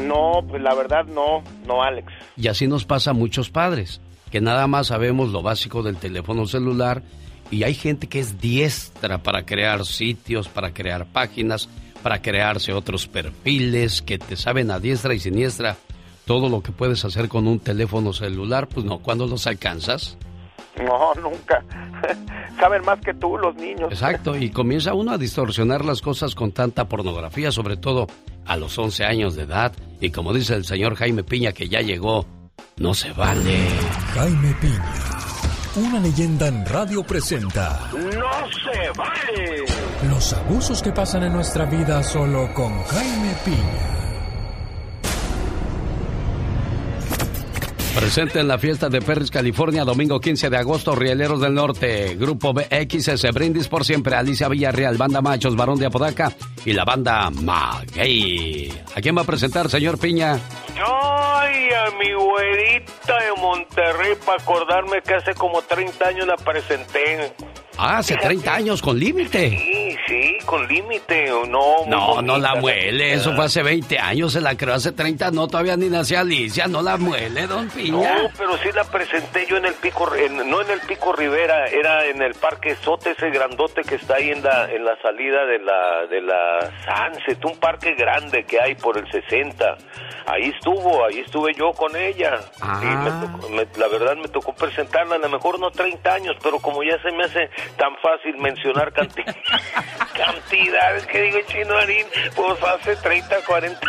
No, 0.00 0.44
pues 0.48 0.62
la 0.62 0.74
verdad 0.74 1.04
no, 1.06 1.42
no, 1.66 1.82
Alex. 1.82 2.12
Y 2.36 2.48
así 2.48 2.66
nos 2.66 2.84
pasa 2.84 3.10
a 3.10 3.14
muchos 3.14 3.50
padres, 3.50 4.00
que 4.30 4.40
nada 4.40 4.66
más 4.66 4.88
sabemos 4.88 5.30
lo 5.30 5.42
básico 5.42 5.82
del 5.82 5.96
teléfono 5.96 6.46
celular 6.46 7.02
y 7.50 7.62
hay 7.62 7.74
gente 7.74 8.08
que 8.08 8.20
es 8.20 8.40
diestra 8.40 9.18
para 9.18 9.44
crear 9.44 9.84
sitios, 9.84 10.48
para 10.48 10.72
crear 10.72 11.06
páginas, 11.06 11.68
para 12.02 12.20
crearse 12.20 12.72
otros 12.72 13.06
perfiles, 13.06 14.02
que 14.02 14.18
te 14.18 14.36
saben 14.36 14.70
a 14.70 14.80
diestra 14.80 15.14
y 15.14 15.20
siniestra 15.20 15.76
todo 16.24 16.48
lo 16.48 16.62
que 16.62 16.72
puedes 16.72 17.04
hacer 17.04 17.28
con 17.28 17.46
un 17.46 17.60
teléfono 17.60 18.12
celular, 18.12 18.66
pues 18.66 18.84
no, 18.84 18.98
cuando 18.98 19.26
los 19.26 19.46
alcanzas. 19.46 20.16
No, 20.76 21.14
nunca. 21.14 21.62
Saben 22.58 22.82
más 22.84 22.98
que 23.00 23.14
tú 23.14 23.38
los 23.38 23.54
niños. 23.56 23.92
Exacto, 23.92 24.36
y 24.36 24.50
comienza 24.50 24.94
uno 24.94 25.12
a 25.12 25.18
distorsionar 25.18 25.84
las 25.84 26.00
cosas 26.00 26.34
con 26.34 26.52
tanta 26.52 26.88
pornografía, 26.88 27.52
sobre 27.52 27.76
todo 27.76 28.06
a 28.46 28.56
los 28.56 28.78
11 28.78 29.04
años 29.04 29.34
de 29.36 29.42
edad. 29.42 29.72
Y 30.00 30.10
como 30.10 30.32
dice 30.32 30.54
el 30.54 30.64
señor 30.64 30.96
Jaime 30.96 31.24
Piña 31.24 31.52
que 31.52 31.68
ya 31.68 31.80
llegó, 31.80 32.26
no 32.76 32.94
se 32.94 33.12
vale. 33.12 33.68
Jaime 34.14 34.54
Piña, 34.60 34.94
una 35.76 36.00
leyenda 36.00 36.48
en 36.48 36.64
radio 36.66 37.02
presenta 37.02 37.90
¡No 37.92 38.00
se 38.00 38.90
vale! 38.96 39.64
los 40.08 40.32
abusos 40.34 40.82
que 40.82 40.92
pasan 40.92 41.22
en 41.24 41.32
nuestra 41.32 41.64
vida 41.64 42.02
solo 42.02 42.52
con 42.52 42.82
Jaime 42.84 43.34
Piña. 43.44 44.03
Presente 47.94 48.40
en 48.40 48.48
la 48.48 48.58
fiesta 48.58 48.88
de 48.88 49.00
Perris, 49.00 49.30
California, 49.30 49.84
domingo 49.84 50.20
15 50.20 50.50
de 50.50 50.56
agosto, 50.56 50.96
Rieleros 50.96 51.40
del 51.40 51.54
Norte, 51.54 52.16
Grupo 52.16 52.52
BXS, 52.52 53.32
Brindis 53.32 53.68
por 53.68 53.84
siempre, 53.84 54.16
Alicia 54.16 54.48
Villarreal, 54.48 54.96
Banda 54.96 55.22
Machos, 55.22 55.54
Barón 55.54 55.78
de 55.78 55.86
Apodaca 55.86 56.32
y 56.64 56.72
la 56.72 56.84
banda 56.84 57.30
Maguey. 57.30 58.72
¿A 58.96 59.00
quién 59.00 59.16
va 59.16 59.22
a 59.22 59.24
presentar, 59.24 59.70
señor 59.70 59.98
Piña? 59.98 60.40
Ay, 60.74 61.68
a 61.70 61.96
mi 61.96 62.12
güerita 62.12 63.14
de 63.20 63.40
Monterrey, 63.40 64.14
para 64.26 64.42
acordarme 64.42 65.00
que 65.02 65.14
hace 65.14 65.32
como 65.34 65.62
30 65.62 66.08
años 66.08 66.26
la 66.26 66.36
presenté. 66.36 67.32
Ah, 67.78 67.98
hace 67.98 68.16
30 68.16 68.54
años, 68.54 68.82
con 68.82 68.98
límite. 68.98 69.73
Con 70.44 70.66
límite, 70.68 71.30
o 71.32 71.44
no. 71.46 71.84
No, 71.86 72.22
no 72.22 72.38
la 72.38 72.54
muele, 72.56 73.14
eso 73.14 73.34
fue 73.34 73.46
hace 73.46 73.62
20 73.62 73.98
años, 73.98 74.32
se 74.32 74.40
la 74.40 74.56
creó 74.56 74.74
hace 74.74 74.92
30, 74.92 75.30
no, 75.30 75.48
todavía 75.48 75.76
ni 75.76 75.88
nacía 75.88 76.20
Alicia, 76.20 76.66
no 76.66 76.82
la 76.82 76.96
muele, 76.96 77.46
don 77.46 77.68
Piña. 77.70 78.14
No, 78.22 78.30
pero 78.36 78.56
sí 78.58 78.68
la 78.74 78.84
presenté 78.84 79.46
yo 79.48 79.56
en 79.56 79.64
el 79.66 79.74
Pico, 79.74 80.14
en- 80.14 80.48
no 80.48 80.60
en 80.62 80.70
el 80.70 80.80
Pico 80.80 81.12
Rivera, 81.12 81.66
era 81.66 82.04
en 82.06 82.22
el 82.22 82.34
Parque 82.34 82.76
Sote, 82.76 83.10
ese 83.12 83.30
grandote 83.30 83.82
que 83.82 83.96
está 83.96 84.16
ahí 84.16 84.30
en 84.30 84.42
la, 84.42 84.70
en 84.70 84.84
la 84.84 84.96
salida 85.02 85.44
de 85.46 85.58
la, 85.58 86.06
de 86.08 86.20
la 86.20 86.70
Sunset, 87.12 87.44
un 87.44 87.58
parque 87.58 87.94
grande 87.94 88.44
que 88.44 88.60
hay 88.60 88.74
por 88.74 88.98
el 88.98 89.10
60. 89.10 89.76
Ahí 90.26 90.50
estuvo, 90.56 91.04
ahí 91.04 91.18
estuve 91.20 91.52
yo 91.54 91.72
con 91.72 91.94
ella. 91.96 92.40
Ah. 92.60 92.80
Y 92.82 92.86
me 92.86 93.10
tocó- 93.10 93.48
me- 93.50 93.78
la 93.78 93.88
verdad 93.88 94.16
me 94.16 94.28
tocó 94.28 94.54
presentarla, 94.54 95.16
a 95.16 95.18
lo 95.18 95.28
mejor 95.28 95.58
no 95.60 95.70
30 95.70 96.14
años, 96.14 96.34
pero 96.42 96.58
como 96.60 96.82
ya 96.82 96.96
se 97.02 97.12
me 97.12 97.24
hace 97.24 97.50
tan 97.76 97.94
fácil 97.98 98.36
mencionar 98.38 98.92
canti- 98.94 99.22
cantidades 100.34 101.06
que 101.06 101.20
digo 101.22 101.38
chino 101.48 101.76
Arín, 101.76 102.06
pues 102.34 102.62
hace 102.62 102.96
30, 102.96 103.36
40. 103.46 103.80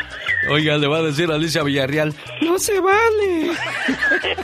Oiga, 0.49 0.77
le 0.77 0.87
va 0.87 0.97
a 0.97 1.01
decir 1.01 1.31
a 1.31 1.35
Alicia 1.35 1.63
Villarreal, 1.63 2.13
no 2.41 2.59
se 2.59 2.79
vale. 2.79 3.51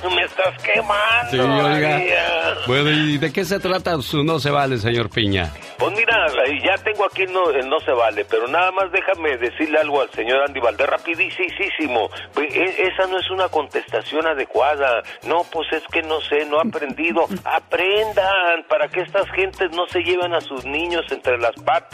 me 0.15 0.23
estás 0.23 0.61
quemando. 0.63 1.31
Sí, 1.31 1.39
oiga. 1.39 1.89
María. 1.89 2.55
Bueno, 2.65 2.89
¿y 2.89 3.17
de 3.17 3.31
qué 3.31 3.45
se 3.45 3.59
trata 3.59 4.01
su 4.01 4.23
no 4.23 4.39
se 4.39 4.49
vale, 4.49 4.77
señor 4.77 5.09
Piña? 5.09 5.51
Pues 5.77 5.93
mira, 5.95 6.27
ya 6.63 6.75
tengo 6.83 7.05
aquí 7.05 7.23
el 7.23 7.33
no, 7.33 7.49
el 7.51 7.67
no 7.67 7.79
se 7.79 7.91
vale, 7.91 8.25
pero 8.25 8.47
nada 8.47 8.71
más 8.71 8.91
déjame 8.91 9.37
decirle 9.37 9.79
algo 9.79 10.01
al 10.01 10.09
señor 10.11 10.43
Andy 10.47 10.59
Valdés, 10.59 10.87
rapidísimo. 10.87 12.09
Pues, 12.33 12.55
e- 12.55 12.83
esa 12.87 13.07
no 13.07 13.19
es 13.19 13.29
una 13.29 13.47
contestación 13.49 14.25
adecuada. 14.27 15.01
No, 15.23 15.43
pues 15.51 15.67
es 15.71 15.83
que 15.91 16.01
no 16.03 16.19
sé, 16.21 16.45
no 16.45 16.57
he 16.57 16.67
aprendido. 16.67 17.27
Aprendan, 17.43 18.63
para 18.69 18.87
que 18.89 19.01
estas 19.01 19.29
gentes 19.31 19.71
no 19.71 19.87
se 19.87 19.99
lleven 20.01 20.33
a 20.33 20.41
sus 20.41 20.65
niños 20.65 21.03
entre 21.11 21.37
las 21.37 21.55
patas. 21.63 21.90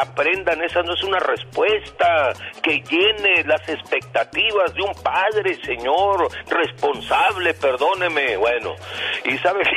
Aprendan, 0.00 0.62
esa 0.62 0.82
no 0.82 0.94
es 0.94 1.02
una 1.02 1.18
respuesta 1.18 2.32
que 2.62 2.80
llene 2.88 3.42
las 3.44 3.68
expectativas 3.68 4.72
de 4.74 4.82
un 4.82 4.94
padre, 5.02 5.58
señor, 5.64 6.28
responsable, 6.48 7.52
perdóneme. 7.54 8.36
Bueno, 8.36 8.74
y 9.24 9.36
sabe 9.38 9.64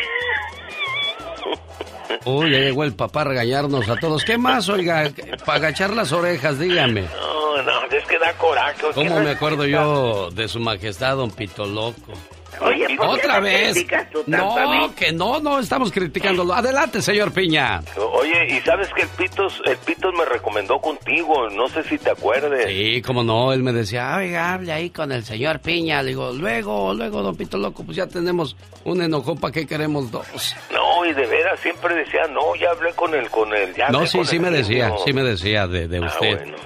Uy, 2.26 2.51
ya 2.51 2.60
llegó 2.60 2.84
el 2.84 2.93
papá 2.93 3.22
a 3.22 3.26
regañarnos 3.26 3.89
a 3.89 3.95
todos. 3.95 4.24
¿Qué 4.24 4.38
más, 4.38 4.70
oiga? 4.70 5.10
Para 5.45 5.58
agachar 5.58 5.91
las 5.91 6.12
orejas, 6.12 6.60
dígame. 6.60 7.01
No, 7.01 7.64
no, 7.64 7.86
es 7.91 8.05
que 8.05 8.20
da 8.20 8.34
coraje. 8.34 8.86
¿Cómo 8.93 9.20
me 9.20 9.32
acuerdo 9.32 9.66
yo 9.66 10.30
de 10.32 10.47
su 10.47 10.60
majestad, 10.60 11.18
don 11.18 11.32
Pito 11.32 11.66
Loco? 11.66 12.14
Oye, 12.62 12.88
¿por 12.97 13.08
qué 13.20 13.26
¿Otra 13.28 13.39
vez? 13.39 13.72
criticas 13.74 14.10
tú 14.10 14.24
tanto 14.24 14.58
a 14.58 14.62
No, 14.66 14.88
mí? 14.88 14.93
que 14.95 15.12
no, 15.12 15.39
no 15.39 15.60
estamos 15.60 15.91
criticándolo. 15.91 16.53
Adelante, 16.53 17.01
señor 17.01 17.32
Piña. 17.34 17.82
Oye, 18.14 18.55
y 18.58 18.62
sabes 18.62 18.89
que 18.93 19.03
el 19.03 19.10
Pitos, 19.10 19.62
el 19.66 19.78
Pitos 19.78 20.14
me 20.18 20.26
recomendó 20.26 20.80
contigo, 20.80 21.49
no 21.49 21.68
sé 21.70 21.84
si 21.84 21.97
te 21.97 22.10
acuerdes. 22.12 22.68
Sí, 22.68 23.01
como 23.01 23.24
no, 23.24 23.53
él 23.53 23.64
me 23.64 23.72
decía, 23.74 24.16
oiga, 24.18 24.53
hable 24.53 24.72
ahí 24.72 24.89
con 24.89 25.12
el 25.12 25.24
señor 25.24 25.60
Piña. 25.60 26.01
Le 26.01 26.10
digo, 26.10 26.32
luego, 26.32 26.93
luego, 26.93 27.22
don 27.22 27.36
Pito 27.36 27.58
Loco, 27.58 27.84
pues 27.84 27.97
ya 27.97 28.08
tenemos 28.08 28.55
un 28.84 29.01
enojón, 29.01 29.38
¿para 29.39 29.51
qué 29.53 29.66
queremos 29.68 30.10
dos? 30.12 30.55
No, 30.72 31.05
y 31.05 31.14
de 31.14 31.26
veras 31.28 31.60
siempre 31.60 31.95
decía, 31.95 32.22
no, 32.32 32.55
ya 32.55 32.72
hablé 32.72 32.91
con 32.93 33.14
él, 33.14 33.30
con 33.30 33.53
él. 33.53 33.74
Ya 33.76 33.89
No, 33.89 34.05
sí, 34.05 34.24
sí 34.26 34.38
el 34.38 34.41
me 34.41 34.51
decía, 34.51 34.88
niño". 34.89 34.99
sí 35.05 35.14
me 35.14 35.24
decía 35.24 35.68
de, 35.68 35.88
de 35.88 35.97
Ah, 35.97 36.08
usted. 36.08 36.38
bueno. 36.38 36.58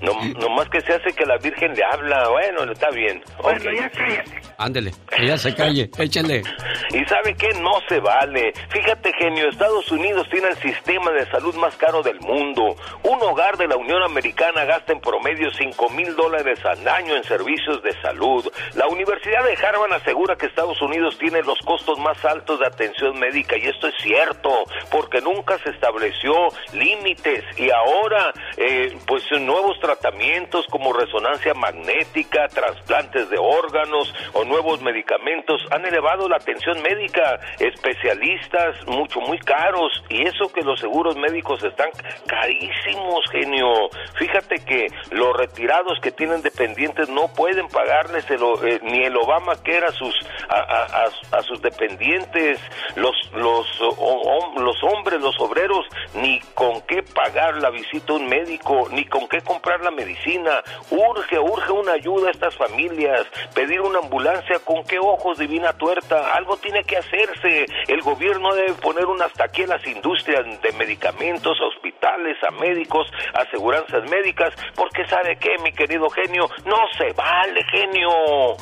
No, 0.00 0.14
nomás 0.40 0.68
que 0.70 0.80
se 0.80 0.94
hace 0.94 1.12
que 1.12 1.26
la 1.26 1.36
Virgen 1.38 1.74
le 1.74 1.82
habla, 1.84 2.28
bueno, 2.30 2.72
está 2.72 2.88
bien. 2.90 3.22
Bueno, 3.42 3.64
ya 3.76 3.90
cállate. 3.90 4.40
Ándele, 4.60 4.92
que 5.16 5.24
ya 5.24 5.38
se 5.38 5.54
calle, 5.54 5.88
échele. 5.98 6.42
Y 6.90 7.04
sabe 7.04 7.34
qué, 7.36 7.48
no 7.60 7.74
se 7.88 8.00
vale. 8.00 8.52
Fíjate, 8.70 9.12
genio, 9.16 9.48
Estados 9.48 9.90
Unidos 9.92 10.26
tiene 10.30 10.48
el 10.48 10.56
sistema 10.56 11.12
de 11.12 11.26
salud 11.30 11.54
más 11.54 11.76
caro 11.76 12.02
del 12.02 12.18
mundo. 12.20 12.74
Un 13.04 13.22
hogar 13.22 13.56
de 13.56 13.68
la 13.68 13.76
Unión 13.76 14.02
Americana 14.02 14.64
gasta 14.64 14.92
en 14.92 15.00
promedio 15.00 15.48
5 15.52 15.90
mil 15.90 16.16
dólares 16.16 16.58
al 16.64 16.86
año 16.88 17.14
en 17.14 17.22
servicios 17.22 17.80
de 17.84 17.92
salud. 18.02 18.50
La 18.74 18.88
Universidad 18.88 19.44
de 19.44 19.54
Harvard 19.64 19.92
asegura 19.92 20.34
que 20.34 20.46
Estados 20.46 20.82
Unidos 20.82 21.16
tiene 21.18 21.42
los 21.42 21.58
costos 21.60 21.96
más 22.00 22.24
altos 22.24 22.58
de 22.58 22.66
atención 22.66 23.16
médica 23.18 23.56
y 23.56 23.66
esto 23.66 23.86
es 23.86 23.94
cierto, 24.02 24.64
porque 24.90 25.20
nunca 25.20 25.56
se 25.58 25.70
estableció 25.70 26.32
límites 26.72 27.44
y 27.56 27.70
ahora, 27.70 28.32
eh, 28.56 28.96
pues 29.06 29.22
nuevos 29.40 29.78
tratamientos 29.78 30.66
como 30.68 30.92
resonancia 30.92 31.54
magnética, 31.54 32.48
trasplantes 32.48 33.30
de 33.30 33.38
órganos 33.38 34.12
o 34.32 34.47
nuevos 34.48 34.80
medicamentos 34.82 35.60
han 35.70 35.84
elevado 35.86 36.28
la 36.28 36.36
atención 36.36 36.80
médica, 36.82 37.38
especialistas 37.58 38.86
mucho, 38.86 39.20
muy 39.20 39.38
caros, 39.38 40.02
y 40.08 40.26
eso 40.26 40.50
que 40.52 40.62
los 40.62 40.80
seguros 40.80 41.16
médicos 41.16 41.62
están 41.64 41.90
carísimos, 42.26 43.24
genio. 43.30 43.90
Fíjate 44.14 44.56
que 44.64 44.86
los 45.10 45.36
retirados 45.36 45.98
que 46.00 46.10
tienen 46.12 46.42
dependientes 46.42 47.08
no 47.08 47.28
pueden 47.28 47.68
pagarles 47.68 48.28
el 48.30 48.42
eh, 48.64 48.80
ni 48.82 49.04
el 49.04 49.16
Obama 49.16 49.62
que 49.62 49.76
era 49.76 49.88
a, 49.88 50.56
a- 50.56 51.04
a- 51.38 51.42
sus 51.42 51.60
dependientes, 51.62 52.60
los 52.96 53.14
los 53.34 53.66
los 53.80 54.82
hombres, 54.84 55.20
los 55.20 55.38
obreros, 55.40 55.86
ni 56.14 56.40
con 56.54 56.80
qué 56.82 57.02
pagar 57.02 57.56
la 57.56 57.70
visita 57.70 58.12
a 58.12 58.16
un 58.16 58.26
médico, 58.28 58.88
ni 58.90 59.04
con 59.06 59.26
qué 59.28 59.40
comprar 59.40 59.80
la 59.82 59.90
medicina. 59.90 60.62
Urge, 60.90 61.38
urge 61.38 61.72
una 61.72 61.92
ayuda 61.92 62.28
a 62.28 62.30
estas 62.30 62.54
familias, 62.56 63.26
pedir 63.54 63.80
una 63.80 63.98
ambulancia, 64.00 64.37
con 64.64 64.84
qué 64.84 64.98
ojos 64.98 65.38
divina 65.38 65.72
tuerta, 65.72 66.32
algo 66.34 66.56
tiene 66.56 66.84
que 66.84 66.96
hacerse. 66.96 67.66
El 67.86 68.00
gobierno 68.02 68.54
debe 68.54 68.74
poner 68.74 69.06
un 69.06 69.20
hasta 69.22 69.44
aquí 69.44 69.62
a 69.62 69.68
las 69.68 69.86
industrias 69.86 70.44
de 70.62 70.72
medicamentos, 70.72 71.58
hospitales, 71.60 72.36
a 72.46 72.50
médicos, 72.52 73.06
aseguranzas 73.34 74.08
médicas, 74.10 74.54
porque 74.74 75.06
sabe 75.06 75.36
qué, 75.38 75.56
mi 75.62 75.72
querido 75.72 76.08
genio, 76.10 76.48
no 76.64 76.76
se 76.96 77.12
vale, 77.12 77.64
genio. 77.70 78.56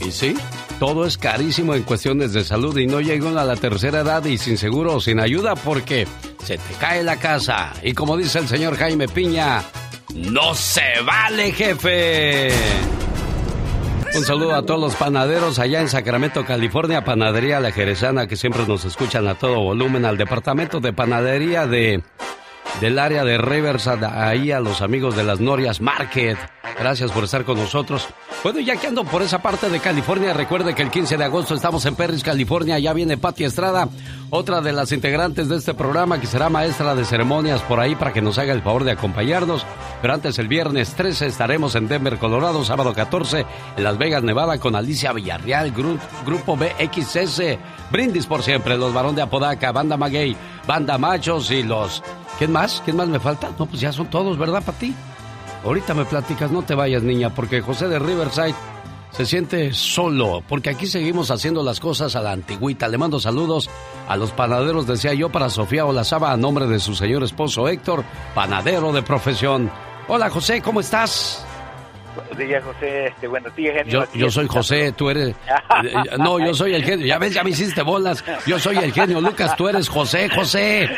Y 0.00 0.12
sí, 0.12 0.36
todo 0.78 1.04
es 1.04 1.18
carísimo 1.18 1.74
en 1.74 1.82
cuestiones 1.82 2.32
de 2.32 2.44
salud 2.44 2.76
y 2.78 2.86
no 2.86 3.00
llega 3.00 3.28
uno 3.28 3.40
a 3.40 3.44
la 3.44 3.56
tercera 3.56 4.00
edad 4.00 4.24
y 4.24 4.38
sin 4.38 4.56
seguro 4.56 4.94
o 4.94 5.00
sin 5.00 5.20
ayuda 5.20 5.56
porque 5.56 6.06
se 6.44 6.58
te 6.58 6.74
cae 6.78 7.02
la 7.02 7.16
casa. 7.16 7.72
Y 7.82 7.92
como 7.92 8.16
dice 8.16 8.38
el 8.38 8.46
señor 8.46 8.76
Jaime 8.76 9.08
Piña, 9.08 9.62
no 10.16 10.54
se 10.54 11.00
vale, 11.04 11.52
jefe. 11.52 12.48
Un 14.14 14.24
saludo 14.24 14.54
a 14.54 14.62
todos 14.62 14.80
los 14.80 14.94
panaderos 14.94 15.58
allá 15.58 15.80
en 15.80 15.88
Sacramento, 15.88 16.44
California, 16.44 17.04
Panadería 17.04 17.60
La 17.60 17.70
Jerezana, 17.70 18.26
que 18.26 18.36
siempre 18.36 18.66
nos 18.66 18.84
escuchan 18.84 19.28
a 19.28 19.34
todo 19.34 19.60
volumen, 19.60 20.04
al 20.04 20.16
departamento 20.16 20.80
de 20.80 20.92
panadería 20.92 21.66
de 21.66 22.02
del 22.80 22.98
área 22.98 23.24
de 23.24 23.38
Riverside, 23.38 24.06
ahí 24.06 24.52
a 24.52 24.60
los 24.60 24.82
amigos 24.82 25.16
de 25.16 25.24
las 25.24 25.40
Norias 25.40 25.80
Market. 25.80 26.36
Gracias 26.78 27.10
por 27.10 27.24
estar 27.24 27.44
con 27.44 27.56
nosotros. 27.56 28.06
Bueno, 28.42 28.60
ya 28.60 28.76
que 28.76 28.86
ando 28.86 29.04
por 29.04 29.22
esa 29.22 29.40
parte 29.40 29.70
de 29.70 29.80
California, 29.80 30.34
recuerde 30.34 30.74
que 30.74 30.82
el 30.82 30.90
15 30.90 31.16
de 31.16 31.24
agosto 31.24 31.54
estamos 31.54 31.86
en 31.86 31.94
Perris, 31.94 32.22
California. 32.22 32.78
Ya 32.78 32.92
viene 32.92 33.16
Patti 33.16 33.44
Estrada, 33.44 33.88
otra 34.30 34.60
de 34.60 34.72
las 34.72 34.92
integrantes 34.92 35.48
de 35.48 35.56
este 35.56 35.74
programa, 35.74 36.20
que 36.20 36.26
será 36.26 36.48
maestra 36.48 36.94
de 36.94 37.04
ceremonias 37.04 37.62
por 37.62 37.80
ahí 37.80 37.94
para 37.94 38.12
que 38.12 38.22
nos 38.22 38.38
haga 38.38 38.52
el 38.52 38.62
favor 38.62 38.84
de 38.84 38.92
acompañarnos. 38.92 39.64
Pero 40.02 40.14
antes, 40.14 40.38
el 40.38 40.48
viernes 40.48 40.94
13, 40.94 41.26
estaremos 41.26 41.74
en 41.74 41.88
Denver, 41.88 42.18
Colorado, 42.18 42.64
sábado 42.64 42.92
14, 42.92 43.46
en 43.76 43.84
Las 43.84 43.98
Vegas, 43.98 44.22
Nevada, 44.22 44.58
con 44.58 44.76
Alicia 44.76 45.12
Villarreal, 45.12 45.72
Grupo 45.72 46.56
BXS. 46.56 47.42
Brindis 47.90 48.26
por 48.26 48.42
siempre, 48.42 48.76
los 48.76 48.92
varón 48.92 49.14
de 49.14 49.22
Apodaca, 49.22 49.72
Banda 49.72 49.96
Maguey, 49.96 50.36
Banda 50.66 50.98
Machos 50.98 51.50
y 51.50 51.62
los 51.62 52.02
¿Quién 52.38 52.52
más? 52.52 52.82
¿Quién 52.84 52.96
más 52.96 53.08
me 53.08 53.18
falta? 53.18 53.50
No, 53.58 53.64
pues 53.64 53.80
ya 53.80 53.92
son 53.92 54.08
todos, 54.08 54.36
¿verdad, 54.36 54.62
para 54.62 54.78
ti? 54.78 54.94
Ahorita 55.64 55.94
me 55.94 56.04
platicas, 56.04 56.50
no 56.50 56.62
te 56.62 56.74
vayas, 56.74 57.02
niña, 57.02 57.30
porque 57.30 57.62
José 57.62 57.88
de 57.88 57.98
Riverside 57.98 58.54
se 59.10 59.26
siente 59.26 59.72
solo, 59.72 60.42
porque 60.48 60.70
aquí 60.70 60.86
seguimos 60.86 61.30
haciendo 61.30 61.62
las 61.62 61.80
cosas 61.80 62.16
a 62.16 62.20
la 62.20 62.32
antigüita. 62.32 62.88
Le 62.88 62.98
mando 62.98 63.18
saludos 63.18 63.70
a 64.08 64.16
los 64.16 64.30
panaderos, 64.32 64.86
decía 64.86 65.14
yo, 65.14 65.30
para 65.30 65.50
Sofía 65.50 65.86
Olazaba, 65.86 66.32
a 66.32 66.36
nombre 66.36 66.66
de 66.66 66.78
su 66.78 66.94
señor 66.94 67.22
esposo 67.22 67.68
Héctor, 67.68 68.04
panadero 68.34 68.92
de 68.92 69.02
profesión. 69.02 69.70
Hola, 70.08 70.30
José, 70.30 70.60
¿cómo 70.60 70.80
estás? 70.80 71.44
Buenos 72.28 72.48
días, 72.48 72.64
José. 72.64 73.06
Este, 73.06 73.28
buenos 73.28 73.56
días, 73.56 73.74
genio. 73.76 74.04
Yo, 74.04 74.18
yo 74.18 74.30
soy 74.30 74.46
José, 74.48 74.92
tú 74.92 75.10
eres... 75.10 75.28
Eh, 75.28 75.92
no, 76.18 76.38
yo 76.38 76.54
soy 76.54 76.74
el 76.74 76.82
genio. 76.82 77.06
Ya 77.06 77.18
ves, 77.18 77.34
ya 77.34 77.44
me 77.44 77.50
hiciste 77.50 77.82
bolas. 77.82 78.24
Yo 78.46 78.58
soy 78.58 78.76
el 78.78 78.92
genio. 78.92 79.20
Lucas, 79.20 79.54
tú 79.56 79.68
eres 79.68 79.88
José, 79.88 80.28
José. 80.28 80.88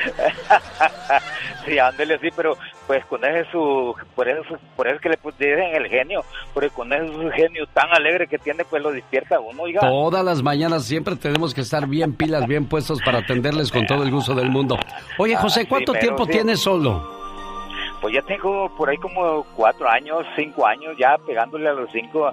sí, 1.67 1.79
ándele 1.79 2.15
así, 2.15 2.29
pero 2.35 2.57
pues 2.87 3.05
con 3.07 3.25
ese 3.25 3.51
su... 3.51 3.95
Por 4.15 4.29
eso, 4.29 4.43
por 4.77 4.87
eso 4.87 4.97
es 4.97 5.03
que 5.03 5.09
le 5.11 5.19
dicen 5.39 5.75
el 5.75 5.89
genio. 5.89 6.25
Porque 6.55 6.71
con 6.71 6.93
ese 6.93 7.09
su 7.09 7.31
genio 7.31 7.67
tan 7.75 7.91
alegre 7.93 8.27
que 8.27 8.39
tiene, 8.39 8.65
pues 8.65 8.83
lo 8.83 8.91
despierta 8.91 9.39
uno, 9.39 9.65
oiga. 9.65 9.81
Todas 9.81 10.25
las 10.25 10.43
mañanas 10.43 10.85
siempre 10.85 11.17
tenemos 11.17 11.53
que 11.53 11.61
estar 11.61 11.87
bien 11.87 12.15
pilas, 12.15 12.47
bien 12.47 12.67
puestos 12.67 13.01
para 13.03 13.19
atenderles 13.19 13.71
con 13.71 13.87
todo 13.87 14.03
el 14.03 14.11
gusto 14.11 14.35
del 14.35 14.51
mundo. 14.51 14.79
Oye, 15.19 15.37
José, 15.37 15.67
¿cuánto 15.69 15.93
tiempo 15.93 16.27
tienes 16.27 16.61
solo? 16.61 17.18
Pues 18.01 18.15
ya 18.15 18.23
tengo 18.23 18.71
por 18.77 18.89
ahí 18.89 18.97
como 18.97 19.45
cuatro 19.57 19.89
años, 19.89 20.25
cinco 20.37 20.67
años, 20.67 20.97
ya 20.99 21.17
pegándole 21.27 21.69
a 21.69 21.73
los 21.73 21.91
cinco. 21.91 22.31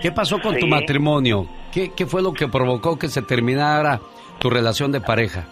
¿Qué 0.00 0.10
pasó 0.10 0.40
con 0.40 0.58
tu 0.58 0.66
matrimonio? 0.66 1.46
¿Qué, 1.72 1.92
¿Qué 1.92 2.06
fue 2.06 2.22
lo 2.22 2.32
que 2.32 2.48
provocó 2.48 2.98
que 2.98 3.08
se 3.08 3.22
terminara 3.22 4.00
tu 4.38 4.50
relación 4.50 4.92
de 4.92 5.00
pareja? 5.00 5.46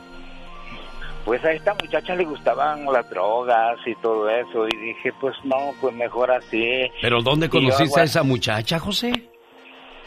Pues 1.24 1.44
a 1.44 1.52
esta 1.52 1.74
muchacha 1.74 2.14
le 2.14 2.24
gustaban 2.24 2.84
las 2.86 3.08
drogas 3.08 3.78
y 3.86 3.94
todo 3.96 4.28
eso 4.28 4.66
y 4.66 4.76
dije, 4.76 5.12
pues 5.20 5.36
no, 5.44 5.72
pues 5.80 5.94
mejor 5.94 6.30
así. 6.30 6.90
¿Pero 7.00 7.22
dónde 7.22 7.48
conociste 7.48 8.00
a 8.00 8.04
esa 8.04 8.22
muchacha, 8.22 8.78
José? 8.78 9.12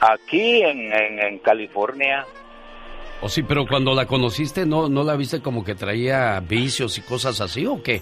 Aquí 0.02 0.62
en, 0.62 0.92
en, 0.92 1.40
California. 1.40 2.26
O 3.22 3.28
oh, 3.28 3.30
sí, 3.30 3.44
pero 3.44 3.66
cuando 3.66 3.94
la 3.94 4.06
conociste, 4.06 4.66
¿no, 4.66 4.90
¿no 4.90 5.04
la 5.04 5.16
viste 5.16 5.42
como 5.42 5.64
que 5.64 5.76
traía 5.76 6.40
vicios 6.42 6.98
y 6.98 7.02
cosas 7.02 7.40
así 7.40 7.66
o 7.66 7.82
qué? 7.82 8.02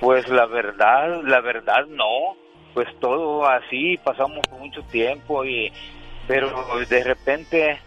Pues 0.00 0.28
la 0.28 0.46
verdad, 0.46 1.22
la 1.24 1.40
verdad 1.40 1.86
no. 1.88 2.36
Pues 2.74 2.88
todo 2.98 3.46
así, 3.46 3.96
pasamos 3.98 4.40
mucho 4.58 4.82
tiempo 4.90 5.44
y 5.44 5.72
pero 6.26 6.50
de 6.88 7.04
repente 7.04 7.78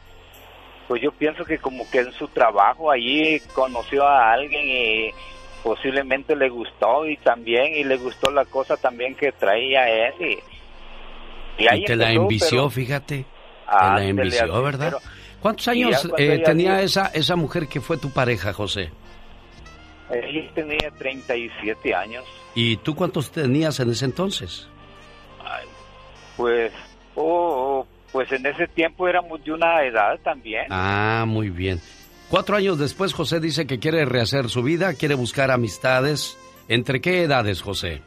pues 0.87 1.01
yo 1.01 1.11
pienso 1.11 1.43
que 1.43 1.57
como 1.57 1.89
que 1.89 1.99
en 1.99 2.13
su 2.13 2.27
trabajo 2.29 2.89
allí 2.89 3.39
conoció 3.53 4.07
a 4.07 4.31
alguien 4.31 4.63
y 4.65 5.11
posiblemente 5.63 6.35
le 6.35 6.49
gustó 6.49 7.05
y 7.05 7.17
también 7.17 7.73
y 7.73 7.83
le 7.83 7.97
gustó 7.97 8.31
la 8.31 8.45
cosa 8.45 8.77
también 8.77 9.15
que 9.15 9.33
traía 9.33 9.89
él 9.89 10.13
y, 10.19 11.63
y, 11.63 11.83
te 11.83 11.95
la 11.95 12.11
envició, 12.11 12.69
fíjate. 12.69 13.25
te 13.25 13.85
la 13.85 14.03
envició, 14.03 14.61
¿verdad? 14.61 14.93
¿Cuántos 15.41 15.67
años 15.67 16.09
eh, 16.17 16.41
tenía 16.43 16.81
esa 16.81 17.07
esa 17.07 17.35
mujer 17.35 17.67
que 17.67 17.81
fue 17.81 17.97
tu 17.97 18.11
pareja, 18.11 18.53
José? 18.53 18.91
Ella 20.09 20.49
tenía 20.53 20.91
37 20.97 21.93
años. 21.93 22.25
¿Y 22.55 22.77
tú 22.77 22.95
cuántos 22.95 23.31
tenías 23.31 23.79
en 23.79 23.91
ese 23.91 24.05
entonces? 24.05 24.67
pues, 26.37 26.71
oh, 27.15 27.85
pues 28.11 28.31
en 28.31 28.45
ese 28.45 28.67
tiempo 28.67 29.07
éramos 29.07 29.43
de 29.43 29.51
una 29.51 29.83
edad 29.83 30.19
también. 30.23 30.67
Ah, 30.69 31.25
muy 31.27 31.49
bien. 31.49 31.81
Cuatro 32.29 32.55
años 32.55 32.77
después, 32.77 33.13
José 33.13 33.39
dice 33.39 33.65
que 33.65 33.79
quiere 33.79 34.05
rehacer 34.05 34.49
su 34.49 34.61
vida, 34.61 34.93
quiere 34.93 35.15
buscar 35.15 35.49
amistades. 35.49 36.37
¿Entre 36.67 37.01
qué 37.01 37.23
edades, 37.23 37.61
José? 37.61 38.01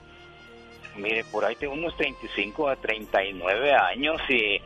Mire, 0.97 1.25
por 1.25 1.45
ahí 1.45 1.57
tengo 1.57 1.73
unos 1.73 1.97
35 1.97 2.69
a 2.69 2.77
39 2.77 3.73
años 3.73 4.21
y, 4.29 4.61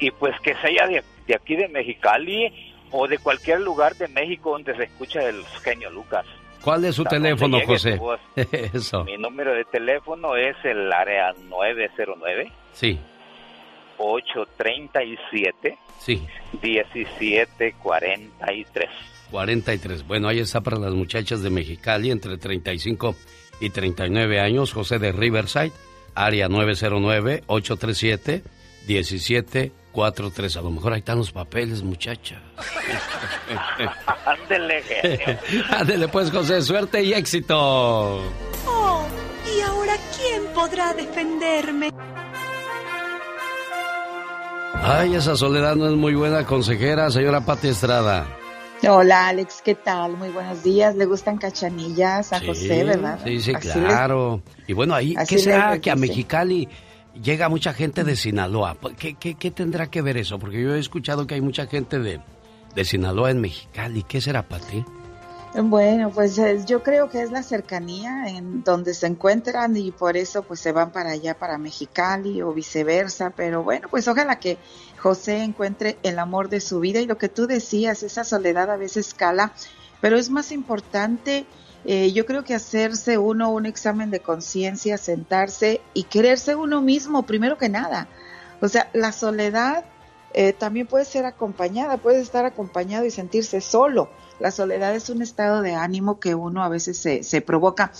y 0.00 0.10
pues 0.10 0.34
que 0.40 0.54
sea 0.56 0.86
de, 0.86 1.04
de 1.26 1.34
aquí 1.34 1.56
de 1.56 1.68
Mexicali 1.68 2.74
o 2.90 3.06
de 3.06 3.18
cualquier 3.18 3.60
lugar 3.60 3.94
de 3.96 4.08
México 4.08 4.52
donde 4.52 4.74
se 4.74 4.84
escucha 4.84 5.22
el 5.22 5.44
genio 5.62 5.90
Lucas. 5.90 6.24
¿Cuál 6.66 6.84
es 6.84 6.96
su 6.96 7.04
teléfono, 7.04 7.60
José? 7.64 8.00
Eso. 8.74 9.04
Mi 9.04 9.16
número 9.16 9.54
de 9.54 9.62
teléfono 9.66 10.34
es 10.34 10.56
el 10.64 10.92
área 10.92 11.32
909. 11.48 12.50
Sí. 12.72 12.98
837. 13.98 15.78
Sí. 16.00 16.26
1743. 16.60 18.90
43. 19.30 20.06
Bueno, 20.08 20.26
ahí 20.26 20.40
está 20.40 20.60
para 20.60 20.80
las 20.80 20.92
muchachas 20.92 21.40
de 21.40 21.50
Mexicali 21.50 22.10
entre 22.10 22.36
35 22.36 23.14
y 23.60 23.70
39 23.70 24.40
años. 24.40 24.72
José 24.72 24.98
de 24.98 25.12
Riverside, 25.12 25.70
área 26.16 26.48
909 26.48 27.44
837 27.46 28.42
1743. 28.88 29.85
4-3. 29.96 30.58
A 30.58 30.60
lo 30.60 30.70
mejor 30.70 30.92
ahí 30.92 30.98
están 30.98 31.18
los 31.18 31.32
papeles, 31.32 31.82
muchacha. 31.82 32.36
Ándele, 34.26 34.82
Ándele, 35.70 36.08
pues, 36.08 36.30
José. 36.30 36.60
Suerte 36.60 37.02
y 37.02 37.14
éxito. 37.14 37.56
Oh, 38.66 39.06
¿y 39.56 39.60
ahora 39.62 39.94
quién 40.16 40.44
podrá 40.54 40.92
defenderme? 40.92 41.90
Ay, 44.74 45.14
esa 45.14 45.34
soledad 45.34 45.74
no 45.74 45.86
es 45.86 45.94
muy 45.94 46.14
buena 46.14 46.44
consejera, 46.44 47.10
señora 47.10 47.40
Pati 47.40 47.68
Estrada. 47.68 48.26
Hola 48.88 49.28
Alex, 49.28 49.62
¿qué 49.64 49.74
tal? 49.74 50.16
Muy 50.16 50.28
buenos 50.28 50.62
días. 50.62 50.94
¿Le 50.94 51.06
gustan 51.06 51.38
cachanillas 51.38 52.32
a 52.32 52.40
José, 52.40 52.84
verdad? 52.84 53.18
Sí, 53.24 53.40
sí, 53.40 53.54
claro. 53.54 54.42
Y 54.66 54.74
bueno, 54.74 54.94
ahí, 54.94 55.16
¿qué 55.26 55.38
será 55.38 55.80
que 55.80 55.90
a 55.90 55.96
Mexicali 55.96 56.68
llega 57.22 57.48
mucha 57.48 57.72
gente 57.72 58.04
de 58.04 58.16
Sinaloa. 58.16 58.74
Pues, 58.74 58.94
¿Qué, 58.96 59.14
qué, 59.14 59.50
tendrá 59.50 59.88
que 59.88 60.02
ver 60.02 60.16
eso? 60.16 60.38
Porque 60.38 60.62
yo 60.62 60.74
he 60.74 60.78
escuchado 60.78 61.26
que 61.26 61.34
hay 61.34 61.40
mucha 61.40 61.66
gente 61.66 61.98
de, 61.98 62.20
de 62.74 62.84
Sinaloa 62.84 63.30
en 63.30 63.40
Mexicali. 63.40 64.02
¿Qué 64.02 64.20
será 64.20 64.42
para 64.42 64.64
ti? 64.64 64.84
Bueno, 65.58 66.10
pues 66.10 66.36
eh, 66.38 66.60
yo 66.66 66.82
creo 66.82 67.08
que 67.08 67.22
es 67.22 67.30
la 67.30 67.42
cercanía 67.42 68.26
en 68.26 68.62
donde 68.62 68.92
se 68.92 69.06
encuentran 69.06 69.74
y 69.76 69.90
por 69.90 70.16
eso 70.18 70.42
pues 70.42 70.60
se 70.60 70.72
van 70.72 70.92
para 70.92 71.10
allá, 71.12 71.38
para 71.38 71.56
Mexicali 71.56 72.42
o 72.42 72.52
viceversa. 72.52 73.30
Pero 73.30 73.62
bueno, 73.62 73.88
pues 73.90 74.06
ojalá 74.06 74.38
que 74.38 74.58
José 74.98 75.42
encuentre 75.42 75.98
el 76.02 76.18
amor 76.18 76.50
de 76.50 76.60
su 76.60 76.80
vida 76.80 77.00
y 77.00 77.06
lo 77.06 77.16
que 77.16 77.30
tú 77.30 77.46
decías, 77.46 78.02
esa 78.02 78.24
soledad 78.24 78.70
a 78.70 78.76
veces 78.76 79.14
cala, 79.14 79.52
pero 80.02 80.18
es 80.18 80.28
más 80.28 80.52
importante 80.52 81.46
eh, 81.86 82.12
yo 82.12 82.26
creo 82.26 82.42
que 82.42 82.54
hacerse 82.54 83.16
uno 83.16 83.52
un 83.52 83.64
examen 83.64 84.10
de 84.10 84.18
conciencia, 84.18 84.98
sentarse 84.98 85.80
y 85.94 86.02
quererse 86.02 86.56
uno 86.56 86.82
mismo, 86.82 87.22
primero 87.22 87.58
que 87.58 87.68
nada. 87.68 88.08
O 88.60 88.68
sea, 88.68 88.90
la 88.92 89.12
soledad 89.12 89.84
eh, 90.34 90.52
también 90.52 90.88
puede 90.88 91.04
ser 91.04 91.26
acompañada, 91.26 91.98
puede 91.98 92.20
estar 92.20 92.44
acompañado 92.44 93.04
y 93.04 93.12
sentirse 93.12 93.60
solo. 93.60 94.10
La 94.40 94.50
soledad 94.50 94.96
es 94.96 95.10
un 95.10 95.22
estado 95.22 95.62
de 95.62 95.74
ánimo 95.74 96.18
que 96.18 96.34
uno 96.34 96.64
a 96.64 96.68
veces 96.68 96.98
se, 96.98 97.22
se 97.22 97.40
provoca. 97.40 97.92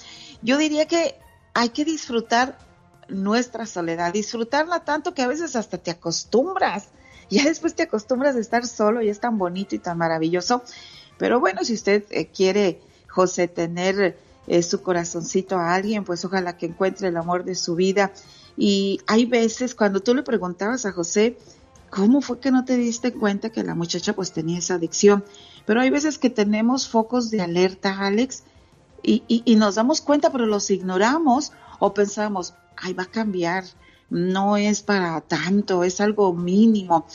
Yo 0.43 0.59
diría 0.59 0.87
que 0.87 1.17
hay 1.55 1.69
que 1.69 1.85
disfrutar 1.85 2.59
nuestra 3.09 3.67
soledad, 3.67 4.13
disfrutarla 4.13 4.81
tanto 4.81 5.15
que 5.15 5.23
a 5.23 5.29
veces 5.29 5.55
hasta 5.55 5.79
te 5.79 5.91
acostumbras. 5.93 6.89
Ya 7.29 7.43
después 7.43 7.75
te 7.75 7.83
acostumbras 7.83 8.37
a 8.37 8.39
estar 8.39 8.65
solo 8.69 9.03
y 9.03 9.09
es 9.09 9.19
tan 9.19 9.37
bonito 9.37 9.75
y 9.75 9.81
tan 9.81 9.99
maravilloso. 9.99 10.63
Pero 11.19 11.41
bueno, 11.41 11.65
si 11.65 11.75
usted 11.75 12.05
eh, 12.11 12.29
quiere 12.29 12.81
José 13.17 13.49
tener 13.49 14.19
eh, 14.47 14.63
su 14.63 14.83
corazoncito 14.83 15.57
a 15.57 15.75
alguien, 15.75 16.05
pues 16.05 16.23
ojalá 16.27 16.59
que 16.59 16.67
encuentre 16.67 17.09
el 17.09 17.17
amor 17.17 17.45
de 17.45 17.55
su 17.55 17.75
vida. 17.75 18.13
Y 18.59 19.01
hay 19.07 19.25
veces 19.25 19.75
cuando 19.75 20.01
tú 20.01 20.15
le 20.15 20.23
preguntabas 20.23 20.85
a 20.85 20.93
José, 20.93 21.39
¿cómo 21.89 22.21
fue 22.21 22.41
que 22.41 22.51
no 22.51 22.67
te 22.67 22.77
diste 22.77 23.15
cuenta 23.15 23.49
que 23.51 23.65
la 23.65 23.75
muchacha 23.75 24.13
pues 24.13 24.33
tenía 24.33 24.59
esa 24.59 24.75
adicción? 24.75 25.25
pero 25.67 25.81
hay 25.81 25.91
veces 25.91 26.19
que 26.19 26.31
tenemos 26.31 26.89
focos 26.89 27.31
de 27.31 27.43
alerta, 27.43 27.99
Alex, 27.99 28.45
y, 29.03 29.25
y, 29.27 29.43
y 29.45 29.57
nos 29.57 29.75
damos 29.75 30.01
cuenta, 30.01 30.31
pero 30.31 30.47
los 30.47 30.71
ignoramos 30.71 31.53
o 31.81 31.93
pensamos, 31.93 32.55
ay, 32.77 32.95
va 32.95 33.03
a 33.03 33.11
cambiar, 33.11 33.65
no 34.09 34.57
es 34.57 34.83
para 34.83 35.21
tanto, 35.21 35.83
es 35.83 36.01
algo 36.01 36.33
mínimo. 36.33 37.07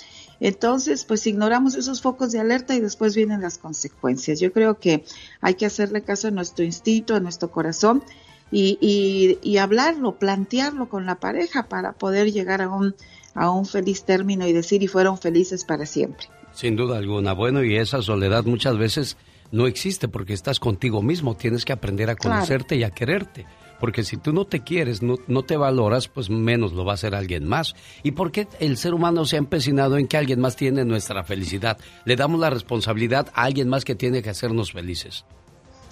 Entonces, 0.41 1.05
pues 1.05 1.25
ignoramos 1.27 1.75
esos 1.75 2.01
focos 2.01 2.31
de 2.31 2.39
alerta 2.39 2.75
y 2.75 2.79
después 2.79 3.15
vienen 3.15 3.41
las 3.41 3.59
consecuencias. 3.59 4.39
Yo 4.39 4.51
creo 4.51 4.79
que 4.79 5.05
hay 5.39 5.53
que 5.53 5.67
hacerle 5.67 6.01
caso 6.01 6.29
a 6.29 6.31
nuestro 6.31 6.65
instinto, 6.65 7.15
a 7.15 7.19
nuestro 7.19 7.51
corazón 7.51 8.03
y, 8.51 8.79
y, 8.81 9.37
y 9.47 9.57
hablarlo, 9.57 10.17
plantearlo 10.17 10.89
con 10.89 11.05
la 11.05 11.15
pareja 11.19 11.69
para 11.69 11.93
poder 11.93 12.31
llegar 12.31 12.63
a 12.63 12.69
un, 12.69 12.95
a 13.35 13.51
un 13.51 13.67
feliz 13.67 14.03
término 14.03 14.47
y 14.47 14.51
decir 14.51 14.81
y 14.81 14.87
fueron 14.87 15.19
felices 15.19 15.63
para 15.63 15.85
siempre. 15.85 16.27
Sin 16.53 16.75
duda 16.75 16.97
alguna. 16.97 17.33
Bueno, 17.33 17.63
y 17.63 17.77
esa 17.77 18.01
soledad 18.01 18.43
muchas 18.43 18.79
veces 18.79 19.17
no 19.51 19.67
existe 19.67 20.07
porque 20.07 20.33
estás 20.33 20.59
contigo 20.59 21.03
mismo. 21.03 21.37
Tienes 21.37 21.65
que 21.65 21.73
aprender 21.73 22.09
a 22.09 22.15
conocerte 22.15 22.75
y 22.75 22.83
a 22.83 22.89
quererte. 22.89 23.45
Porque 23.81 24.03
si 24.03 24.15
tú 24.15 24.31
no 24.31 24.45
te 24.45 24.61
quieres, 24.63 25.01
no, 25.01 25.17
no, 25.27 25.41
te 25.41 25.57
valoras, 25.57 26.07
pues 26.07 26.29
menos 26.29 26.71
lo 26.73 26.85
va 26.85 26.91
a 26.91 26.95
hacer 26.95 27.15
alguien 27.15 27.47
más. 27.47 27.73
¿Y 28.03 28.11
por 28.11 28.31
qué 28.31 28.47
el 28.59 28.77
ser 28.77 28.93
humano 28.93 29.25
se 29.25 29.37
ha 29.37 29.39
empecinado 29.39 29.97
en 29.97 30.07
que 30.07 30.17
alguien 30.17 30.39
más 30.39 30.55
tiene 30.55 30.85
nuestra 30.85 31.23
felicidad? 31.23 31.79
Le 32.05 32.15
damos 32.15 32.39
la 32.39 32.51
responsabilidad 32.51 33.29
a 33.33 33.43
alguien 33.43 33.69
más 33.69 33.83
que 33.83 33.95
tiene 33.95 34.21
que 34.21 34.29
hacernos 34.29 34.71
felices. 34.71 35.25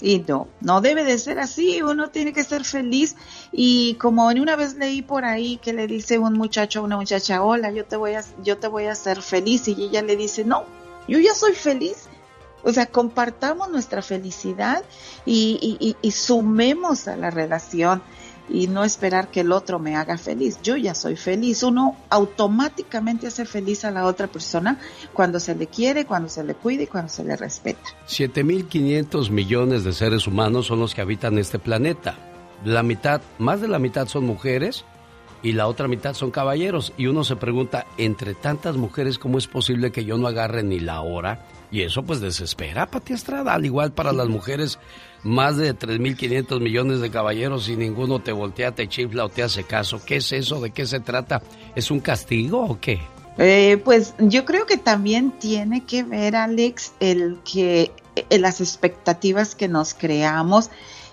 Y 0.01 0.19
no, 0.19 0.47
no 0.61 0.81
debe 0.81 1.03
de 1.03 1.17
ser 1.17 1.39
así, 1.39 1.81
uno 1.81 2.09
tiene 2.09 2.31
que 2.31 2.43
ser 2.43 2.63
feliz 2.63 3.15
y 3.51 3.95
como 3.95 4.27
una 4.27 4.55
vez 4.55 4.75
leí 4.75 5.01
por 5.01 5.25
ahí 5.25 5.57
que 5.57 5.73
le 5.73 5.87
dice 5.87 6.19
un 6.19 6.33
muchacho 6.33 6.79
a 6.79 6.83
una 6.83 6.95
muchacha, 6.95 7.43
hola, 7.43 7.71
yo 7.71 7.85
te 7.85 7.97
voy 7.97 8.13
a, 8.13 8.23
yo 8.43 8.57
te 8.59 8.67
voy 8.67 8.85
a 8.85 8.91
hacer 8.91 9.21
feliz 9.23 9.67
y 9.67 9.71
ella 9.71 10.03
le 10.03 10.15
dice, 10.15 10.45
no, 10.45 10.63
yo 11.07 11.17
ya 11.17 11.33
soy 11.33 11.53
feliz. 11.53 12.08
O 12.63 12.73
sea, 12.73 12.87
compartamos 12.87 13.69
nuestra 13.69 14.01
felicidad 14.01 14.83
y, 15.25 15.95
sumemos 16.11 17.07
a 17.07 17.15
la 17.15 17.29
relación 17.29 18.01
y 18.49 18.67
no 18.67 18.83
esperar 18.83 19.29
que 19.29 19.41
el 19.41 19.51
otro 19.51 19.79
me 19.79 19.95
haga 19.95 20.17
feliz. 20.17 20.59
Yo 20.63 20.75
ya 20.75 20.95
soy 20.95 21.15
feliz. 21.15 21.61
Uno 21.63 21.95
automáticamente 22.09 23.27
hace 23.27 23.45
feliz 23.45 23.85
a 23.85 23.91
la 23.91 24.05
otra 24.05 24.27
persona 24.27 24.79
cuando 25.13 25.39
se 25.39 25.55
le 25.55 25.67
quiere, 25.67 26.05
cuando 26.05 26.29
se 26.29 26.43
le 26.43 26.55
cuida 26.55 26.83
y 26.83 26.87
cuando 26.87 27.09
se 27.09 27.23
le 27.23 27.35
respeta. 27.35 27.81
7.500 28.07 29.29
millones 29.29 29.83
de 29.83 29.93
seres 29.93 30.25
humanos 30.25 30.67
son 30.67 30.79
los 30.79 30.95
que 30.95 31.01
habitan 31.01 31.37
este 31.37 31.59
planeta. 31.59 32.15
La 32.65 32.83
mitad, 32.83 33.21
más 33.37 33.61
de 33.61 33.67
la 33.67 33.79
mitad 33.79 34.07
son 34.07 34.25
mujeres 34.25 34.83
y 35.41 35.53
la 35.53 35.67
otra 35.67 35.87
mitad 35.87 36.13
son 36.13 36.31
caballeros. 36.31 36.93
Y 36.97 37.07
uno 37.07 37.23
se 37.23 37.35
pregunta, 37.35 37.85
entre 37.97 38.33
tantas 38.33 38.75
mujeres, 38.75 39.19
¿cómo 39.19 39.37
es 39.37 39.47
posible 39.47 39.91
que 39.91 40.05
yo 40.05 40.17
no 40.17 40.27
agarre 40.27 40.63
ni 40.63 40.79
la 40.79 41.01
hora? 41.01 41.45
Y 41.71 41.83
eso 41.83 42.03
pues 42.03 42.19
desespera, 42.19 42.89
Pati 42.89 43.13
Estrada. 43.13 43.53
Al 43.53 43.65
igual 43.65 43.91
para 43.91 44.11
las 44.11 44.27
mujeres, 44.27 44.79
más 45.23 45.57
de 45.57 45.75
3.500 45.75 46.59
millones 46.59 46.99
de 46.99 47.11
caballeros 47.11 47.69
y 47.69 47.75
ninguno 47.75 48.19
te 48.19 48.31
voltea, 48.31 48.73
te 48.73 48.87
chifla 48.87 49.25
o 49.25 49.29
te 49.29 49.43
hace 49.43 49.63
caso. 49.63 50.01
¿Qué 50.03 50.17
es 50.17 50.31
eso? 50.31 50.59
¿De 50.61 50.71
qué 50.71 50.85
se 50.85 50.99
trata? 50.99 51.41
¿Es 51.75 51.91
un 51.91 51.99
castigo 51.99 52.65
o 52.65 52.79
qué? 52.79 52.99
Eh, 53.37 53.79
pues 53.85 54.15
yo 54.19 54.45
creo 54.45 54.65
que 54.65 54.77
también 54.77 55.31
tiene 55.31 55.85
que 55.85 56.03
ver, 56.03 56.35
Alex, 56.35 56.93
el 56.99 57.39
que 57.49 57.91
eh, 58.15 58.39
las 58.39 58.61
expectativas 58.61 59.55
que 59.55 59.67
nos 59.67 59.93
creamos. 59.93 60.69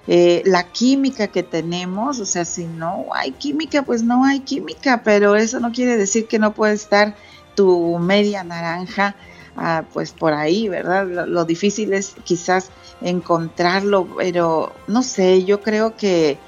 Eh, 0.08 0.42
la 0.44 0.70
química 0.70 1.26
que 1.26 1.42
tenemos, 1.42 2.20
o 2.20 2.26
sea, 2.26 2.44
si 2.44 2.64
no 2.64 3.06
hay 3.12 3.32
química, 3.32 3.82
pues 3.82 4.04
no 4.04 4.24
hay 4.24 4.38
química, 4.38 5.02
pero 5.02 5.34
eso 5.34 5.58
no 5.58 5.72
quiere 5.72 5.96
decir 5.96 6.28
que 6.28 6.38
no 6.38 6.54
puede 6.54 6.74
estar 6.74 7.16
tu 7.56 7.98
media 7.98 8.44
naranja 8.44 9.16
ah, 9.56 9.84
pues 9.92 10.12
por 10.12 10.32
ahí, 10.32 10.68
¿verdad? 10.68 11.06
Lo, 11.06 11.44
difícil 11.44 11.92
es 11.92 12.14
quizás 12.24 12.70
encontrarlo, 13.00 14.06
pero 14.16 14.72
no 14.86 15.02
sé, 15.02 15.44
yo 15.44 15.60
creo 15.60 15.96
que 15.96 16.38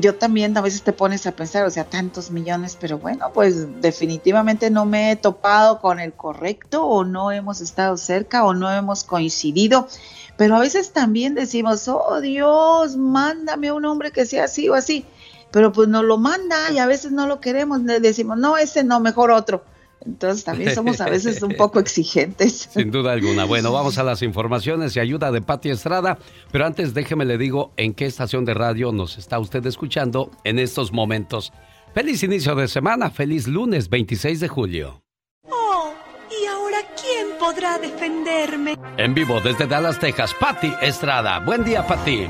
yo 0.00 0.14
también 0.14 0.56
a 0.56 0.60
veces 0.60 0.82
te 0.82 0.92
pones 0.92 1.26
a 1.26 1.32
pensar, 1.32 1.66
o 1.66 1.70
sea, 1.70 1.84
tantos 1.84 2.30
millones, 2.30 2.76
pero 2.80 2.98
bueno, 2.98 3.30
pues 3.32 3.80
definitivamente 3.80 4.70
no 4.70 4.86
me 4.86 5.10
he 5.10 5.16
topado 5.16 5.80
con 5.80 5.98
el 6.00 6.12
correcto 6.12 6.84
o 6.84 7.04
no 7.04 7.32
hemos 7.32 7.60
estado 7.60 7.96
cerca 7.96 8.44
o 8.44 8.54
no 8.54 8.70
hemos 8.70 9.04
coincidido. 9.04 9.88
Pero 10.36 10.56
a 10.56 10.60
veces 10.60 10.92
también 10.92 11.34
decimos, 11.34 11.86
oh 11.88 12.20
Dios, 12.20 12.96
mándame 12.96 13.72
un 13.72 13.84
hombre 13.84 14.10
que 14.10 14.26
sea 14.26 14.44
así 14.44 14.68
o 14.68 14.74
así. 14.74 15.04
Pero 15.50 15.72
pues 15.72 15.88
nos 15.88 16.04
lo 16.04 16.18
manda 16.18 16.72
y 16.72 16.78
a 16.78 16.86
veces 16.86 17.12
no 17.12 17.26
lo 17.28 17.40
queremos. 17.40 17.80
Le 17.82 18.00
decimos, 18.00 18.38
no, 18.38 18.56
ese 18.56 18.82
no, 18.82 18.98
mejor 18.98 19.30
otro. 19.30 19.62
Entonces 20.06 20.44
también 20.44 20.74
somos 20.74 21.00
a 21.00 21.08
veces 21.08 21.42
un 21.42 21.54
poco 21.54 21.80
exigentes. 21.80 22.68
Sin 22.72 22.90
duda 22.90 23.12
alguna. 23.12 23.44
Bueno, 23.44 23.72
vamos 23.72 23.98
a 23.98 24.02
las 24.02 24.22
informaciones 24.22 24.96
y 24.96 25.00
ayuda 25.00 25.32
de 25.32 25.42
Pati 25.42 25.70
Estrada. 25.70 26.18
Pero 26.52 26.66
antes 26.66 26.94
déjeme 26.94 27.24
le 27.24 27.38
digo 27.38 27.72
en 27.76 27.94
qué 27.94 28.06
estación 28.06 28.44
de 28.44 28.54
radio 28.54 28.92
nos 28.92 29.18
está 29.18 29.38
usted 29.38 29.64
escuchando 29.66 30.30
en 30.44 30.58
estos 30.58 30.92
momentos. 30.92 31.52
Feliz 31.94 32.22
inicio 32.22 32.54
de 32.54 32.66
semana, 32.68 33.10
feliz 33.10 33.46
lunes 33.46 33.88
26 33.88 34.40
de 34.40 34.48
julio. 34.48 35.02
Oh, 35.48 35.92
¿y 36.30 36.46
ahora 36.46 36.78
quién 37.00 37.38
podrá 37.38 37.78
defenderme? 37.78 38.76
En 38.96 39.14
vivo 39.14 39.40
desde 39.40 39.66
Dallas, 39.66 40.00
Texas, 40.00 40.34
Pati 40.38 40.72
Estrada. 40.82 41.38
Buen 41.40 41.64
día, 41.64 41.86
Pati. 41.86 42.26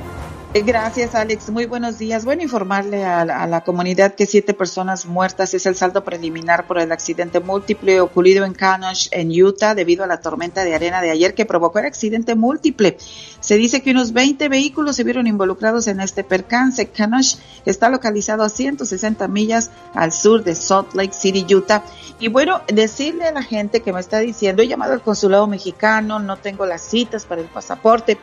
Gracias, 0.62 1.16
Alex. 1.16 1.50
Muy 1.50 1.66
buenos 1.66 1.98
días. 1.98 2.24
Bueno, 2.24 2.42
informarle 2.42 3.04
a 3.04 3.24
la, 3.24 3.42
a 3.42 3.46
la, 3.48 3.62
comunidad 3.64 4.14
que 4.14 4.24
siete 4.24 4.54
personas 4.54 5.04
muertas 5.04 5.52
es 5.52 5.66
el 5.66 5.74
saldo 5.74 6.04
preliminar 6.04 6.68
por 6.68 6.78
el 6.78 6.92
accidente 6.92 7.40
múltiple 7.40 8.00
ocurrido 8.00 8.44
en 8.44 8.54
Canosh, 8.54 9.08
en 9.10 9.30
Utah, 9.30 9.74
debido 9.74 10.04
a 10.04 10.06
la 10.06 10.20
tormenta 10.20 10.62
de 10.62 10.72
arena 10.72 11.02
de 11.02 11.10
ayer 11.10 11.34
que 11.34 11.44
provocó 11.44 11.80
el 11.80 11.86
accidente 11.86 12.36
múltiple. 12.36 12.96
Se 13.40 13.56
dice 13.56 13.82
que 13.82 13.90
unos 13.90 14.12
20 14.12 14.48
vehículos 14.48 14.94
se 14.94 15.02
vieron 15.02 15.26
involucrados 15.26 15.88
en 15.88 15.98
este 15.98 16.22
percance. 16.22 16.86
Canosh 16.86 17.34
está 17.64 17.88
localizado 17.88 18.44
a 18.44 18.48
160 18.48 19.26
millas 19.26 19.72
al 19.92 20.12
sur 20.12 20.44
de 20.44 20.54
Salt 20.54 20.94
Lake 20.94 21.14
City, 21.14 21.52
Utah. 21.52 21.82
Y 22.20 22.28
bueno, 22.28 22.60
decirle 22.68 23.24
a 23.24 23.32
la 23.32 23.42
gente 23.42 23.80
que 23.80 23.92
me 23.92 23.98
está 23.98 24.20
diciendo, 24.20 24.62
he 24.62 24.68
llamado 24.68 24.92
al 24.92 25.02
consulado 25.02 25.48
mexicano, 25.48 26.20
no 26.20 26.36
tengo 26.36 26.64
las 26.64 26.82
citas 26.82 27.24
para 27.24 27.40
el 27.40 27.48
pasaporte. 27.48 28.18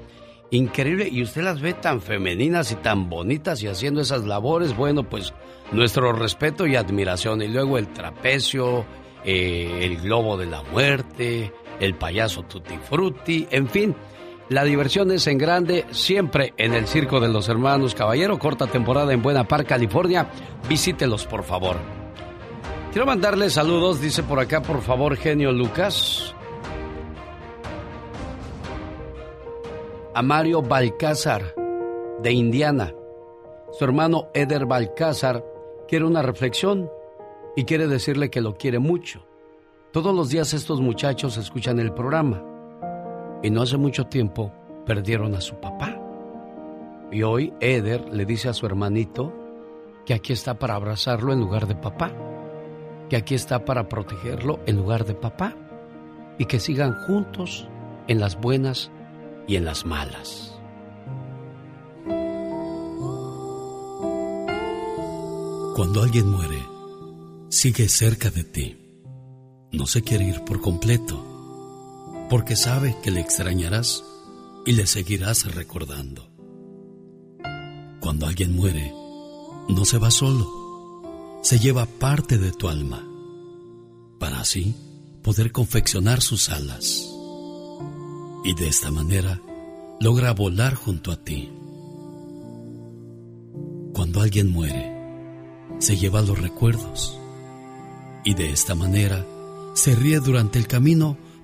Increíble. 0.50 1.08
Y 1.12 1.22
usted 1.22 1.44
las 1.44 1.62
ve 1.62 1.74
tan 1.74 2.02
femeninas 2.02 2.72
y 2.72 2.76
tan 2.76 3.08
bonitas 3.10 3.62
y 3.62 3.68
haciendo 3.68 4.02
esas 4.02 4.26
labores. 4.26 4.76
Bueno, 4.76 5.08
pues 5.08 5.34
nuestro 5.72 6.14
respeto 6.14 6.66
y 6.66 6.76
admiración. 6.76 7.44
Y 7.44 7.48
luego 7.48 7.78
el 7.78 7.88
trapecio, 7.94 8.86
eh, 9.24 9.82
el 9.82 9.98
globo 9.98 10.38
de 10.38 10.48
la 10.48 10.64
muerte, 10.64 11.54
el 11.80 11.94
payaso 11.94 12.44
tutti 12.44 12.78
frutti, 12.78 13.48
en 13.52 13.68
fin. 13.68 13.96
La 14.48 14.64
diversión 14.64 15.10
es 15.10 15.26
en 15.26 15.40
grande, 15.40 15.86
siempre 15.90 16.54
en 16.58 16.76
el 16.76 16.86
Circo 16.88 17.20
de 17.20 17.30
los 17.30 17.50
Hermanos 17.50 17.96
Caballero, 17.96 18.38
corta 18.38 18.68
temporada 18.68 19.12
en 19.12 19.24
Buena 19.24 19.48
Park, 19.48 19.68
California. 19.68 20.30
Visítelos, 20.70 21.26
por 21.26 21.44
favor. 21.44 21.78
Quiero 22.92 23.08
mandarle 23.08 23.50
saludos, 23.50 24.00
dice 24.00 24.22
por 24.22 24.40
acá, 24.40 24.62
por 24.62 24.82
favor, 24.82 25.18
genio 25.18 25.52
Lucas. 25.52 26.36
A 30.14 30.22
Mario 30.22 30.62
Balcázar, 30.62 31.56
de 32.22 32.32
Indiana. 32.32 32.94
Su 33.72 33.84
hermano 33.84 34.30
Eder 34.36 34.68
Balcázar 34.68 35.44
quiere 35.88 36.06
una 36.06 36.22
reflexión 36.22 36.88
y 37.56 37.66
quiere 37.66 37.88
decirle 37.88 38.30
que 38.30 38.42
lo 38.42 38.56
quiere 38.56 38.78
mucho. 38.78 39.26
Todos 39.92 40.14
los 40.14 40.30
días 40.30 40.54
estos 40.54 40.82
muchachos 40.82 41.36
escuchan 41.38 41.80
el 41.80 41.94
programa 41.94 42.55
y 43.46 43.52
no 43.52 43.62
hace 43.62 43.78
mucho 43.78 44.08
tiempo 44.08 44.52
perdieron 44.86 45.36
a 45.36 45.42
su 45.42 45.56
papá. 45.56 45.98
Y 47.12 47.24
hoy 47.24 47.54
Eder 47.60 48.10
le 48.14 48.26
dice 48.26 48.50
a 48.50 48.54
su 48.54 48.66
hermanito 48.66 49.34
que 50.06 50.14
aquí 50.14 50.34
está 50.34 50.60
para 50.60 50.76
abrazarlo 50.76 51.32
en 51.32 51.40
lugar 51.40 51.68
de 51.68 51.76
papá 51.76 52.12
que 53.10 53.16
aquí 53.16 53.36
está 53.36 53.66
para 53.66 53.88
protegerlo 53.88 54.60
en 54.66 54.78
lugar 54.78 55.06
de 55.06 55.14
papá 55.14 55.56
y 56.38 56.46
que 56.46 56.60
sigan 56.60 56.94
juntos 57.06 57.68
en 58.08 58.20
las 58.20 58.40
buenas 58.40 58.92
y 59.48 59.56
en 59.56 59.66
las 59.66 59.86
malas. 59.86 60.52
Cuando 65.76 66.02
alguien 66.02 66.30
muere, 66.30 66.60
sigue 67.50 67.90
cerca 67.90 68.30
de 68.30 68.44
ti. 68.44 68.82
No 69.72 69.86
se 69.86 70.02
quiere 70.02 70.26
ir 70.26 70.44
por 70.46 70.62
completo, 70.62 71.35
porque 72.30 72.56
sabe 72.56 72.96
que 73.04 73.12
le 73.12 73.22
extrañarás 73.22 74.04
y 74.66 74.74
le 74.74 74.88
seguirás 74.88 75.54
recordando. 75.54 76.30
Cuando 78.00 78.28
alguien 78.28 78.56
muere, 78.56 78.94
no 79.70 79.86
se 79.86 79.98
va 79.98 80.12
solo 80.12 80.66
se 81.46 81.60
lleva 81.60 81.86
parte 81.86 82.40
de 82.40 82.52
tu 82.52 82.70
alma, 82.70 83.08
para 84.20 84.40
así 84.40 84.74
poder 85.22 85.52
confeccionar 85.52 86.20
sus 86.24 86.50
alas. 86.50 87.08
Y 88.44 88.56
de 88.56 88.68
esta 88.68 88.90
manera 88.90 89.40
logra 90.00 90.34
volar 90.34 90.74
junto 90.74 91.12
a 91.12 91.18
ti. 91.18 91.52
Cuando 93.94 94.22
alguien 94.22 94.50
muere, 94.50 94.92
se 95.78 95.98
lleva 95.98 96.24
los 96.24 96.40
recuerdos 96.40 97.16
y 98.24 98.34
de 98.34 98.50
esta 98.50 98.74
manera 98.74 99.24
se 99.76 99.94
ríe 99.94 100.22
durante 100.22 100.58
el 100.58 100.66
camino 100.66 101.16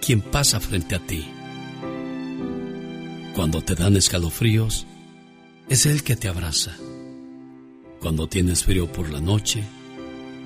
quien 0.00 0.20
pasa 0.20 0.60
frente 0.60 0.94
a 0.94 1.00
ti. 1.00 1.24
Cuando 3.34 3.62
te 3.62 3.74
dan 3.74 3.96
escalofríos, 3.96 4.86
es 5.68 5.86
Él 5.86 6.02
que 6.02 6.16
te 6.16 6.28
abraza. 6.28 6.76
Cuando 8.00 8.28
tienes 8.28 8.64
frío 8.64 8.90
por 8.90 9.10
la 9.10 9.20
noche, 9.20 9.64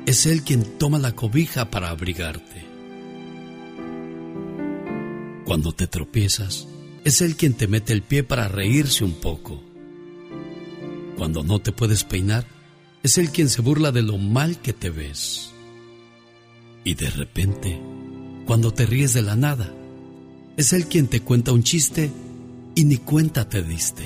es 0.07 0.27
Él 0.27 0.43
quien 0.43 0.79
toma 0.79 0.99
la 0.99 1.13
cobija 1.13 1.71
para 1.71 1.91
abrigarte. 1.91 2.67
Cuando 5.45 5.73
te 5.73 5.87
tropiezas, 5.87 6.67
es 7.05 7.21
Él 7.21 7.37
quien 7.37 7.55
te 7.55 7.67
mete 7.67 7.93
el 7.93 8.03
pie 8.03 8.25
para 8.25 8.49
reírse 8.49 9.05
un 9.05 9.15
poco. 9.15 9.63
Cuando 11.17 11.43
no 11.43 11.61
te 11.61 11.73
puedes 11.73 12.05
peinar, 12.05 12.47
es 13.03 13.19
Él 13.19 13.31
quien 13.31 13.49
se 13.49 13.63
burla 13.63 13.93
de 13.93 14.03
lo 14.03 14.19
mal 14.19 14.61
que 14.61 14.73
te 14.73 14.91
ves. 14.91 15.51
Y 16.85 16.95
de 16.95 17.11
repente, 17.11 17.81
cuando 18.47 18.73
te 18.73 18.87
ríes 18.87 19.15
de 19.15 19.23
la 19.23 19.37
nada, 19.37 19.73
es 20.57 20.73
Él 20.73 20.87
quien 20.87 21.09
te 21.09 21.21
cuenta 21.21 21.53
un 21.53 21.63
chiste 21.63 22.11
y 22.75 22.85
ni 22.85 22.99
cuenta 22.99 23.49
te 23.49 23.63
diste. 23.63 24.05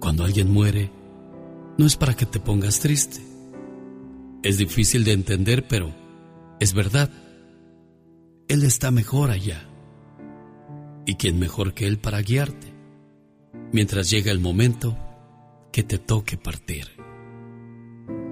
Cuando 0.00 0.24
alguien 0.24 0.50
muere, 0.50 0.90
no 1.78 1.86
es 1.86 1.96
para 1.96 2.14
que 2.14 2.26
te 2.26 2.40
pongas 2.40 2.80
triste 2.80 3.32
es 4.42 4.58
difícil 4.58 5.04
de 5.04 5.12
entender, 5.12 5.66
pero 5.68 5.94
es 6.58 6.74
verdad. 6.74 7.10
Él 8.48 8.64
está 8.64 8.90
mejor 8.90 9.30
allá. 9.30 9.68
¿Y 11.06 11.14
quién 11.14 11.38
mejor 11.38 11.74
que 11.74 11.86
Él 11.86 11.98
para 11.98 12.20
guiarte? 12.22 12.72
Mientras 13.72 14.10
llega 14.10 14.32
el 14.32 14.40
momento 14.40 14.96
que 15.72 15.82
te 15.82 15.98
toque 15.98 16.36
partir. 16.36 16.88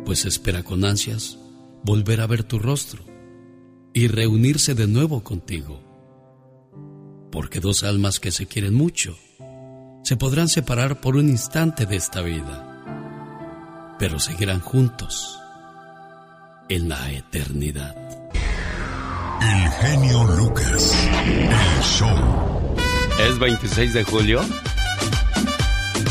Pues 0.04 0.24
espera 0.24 0.62
con 0.64 0.84
ansias 0.84 1.38
volver 1.84 2.20
a 2.20 2.26
ver 2.26 2.42
tu 2.42 2.58
rostro 2.58 3.04
y 3.92 4.08
reunirse 4.08 4.74
de 4.74 4.86
nuevo 4.86 5.22
contigo. 5.22 5.80
Porque 7.30 7.60
dos 7.60 7.84
almas 7.84 8.20
que 8.20 8.32
se 8.32 8.46
quieren 8.46 8.74
mucho 8.74 9.16
se 10.02 10.16
podrán 10.16 10.48
separar 10.48 11.00
por 11.00 11.16
un 11.16 11.28
instante 11.28 11.86
de 11.86 11.96
esta 11.96 12.22
vida, 12.22 13.96
pero 13.98 14.18
seguirán 14.18 14.60
juntos 14.60 15.38
en 16.68 16.88
la 16.88 17.10
eternidad. 17.12 17.94
El 19.42 19.70
genio 19.70 20.24
Lucas, 20.36 21.08
el 21.24 21.82
show. 21.82 22.76
¿Es 23.18 23.38
26 23.38 23.92
de 23.92 24.04
julio? 24.04 24.40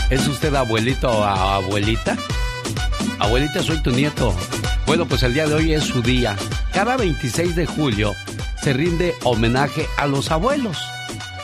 ¿Es 0.10 0.28
usted 0.28 0.54
abuelito 0.56 1.10
o 1.10 1.24
abuelita? 1.24 2.18
Abuelita, 3.20 3.62
soy 3.62 3.82
tu 3.84 3.92
nieto. 3.92 4.36
Bueno, 4.90 5.08
pues 5.08 5.22
el 5.22 5.36
día 5.36 5.46
de 5.46 5.54
hoy 5.54 5.74
es 5.74 5.84
su 5.84 6.02
día. 6.02 6.36
Cada 6.74 6.98
26 6.98 7.56
de 7.56 7.68
julio 7.68 8.16
se 8.60 8.74
rinde 8.74 9.14
homenaje 9.24 9.86
a 9.98 10.08
los 10.08 10.32
abuelos. 10.32 10.80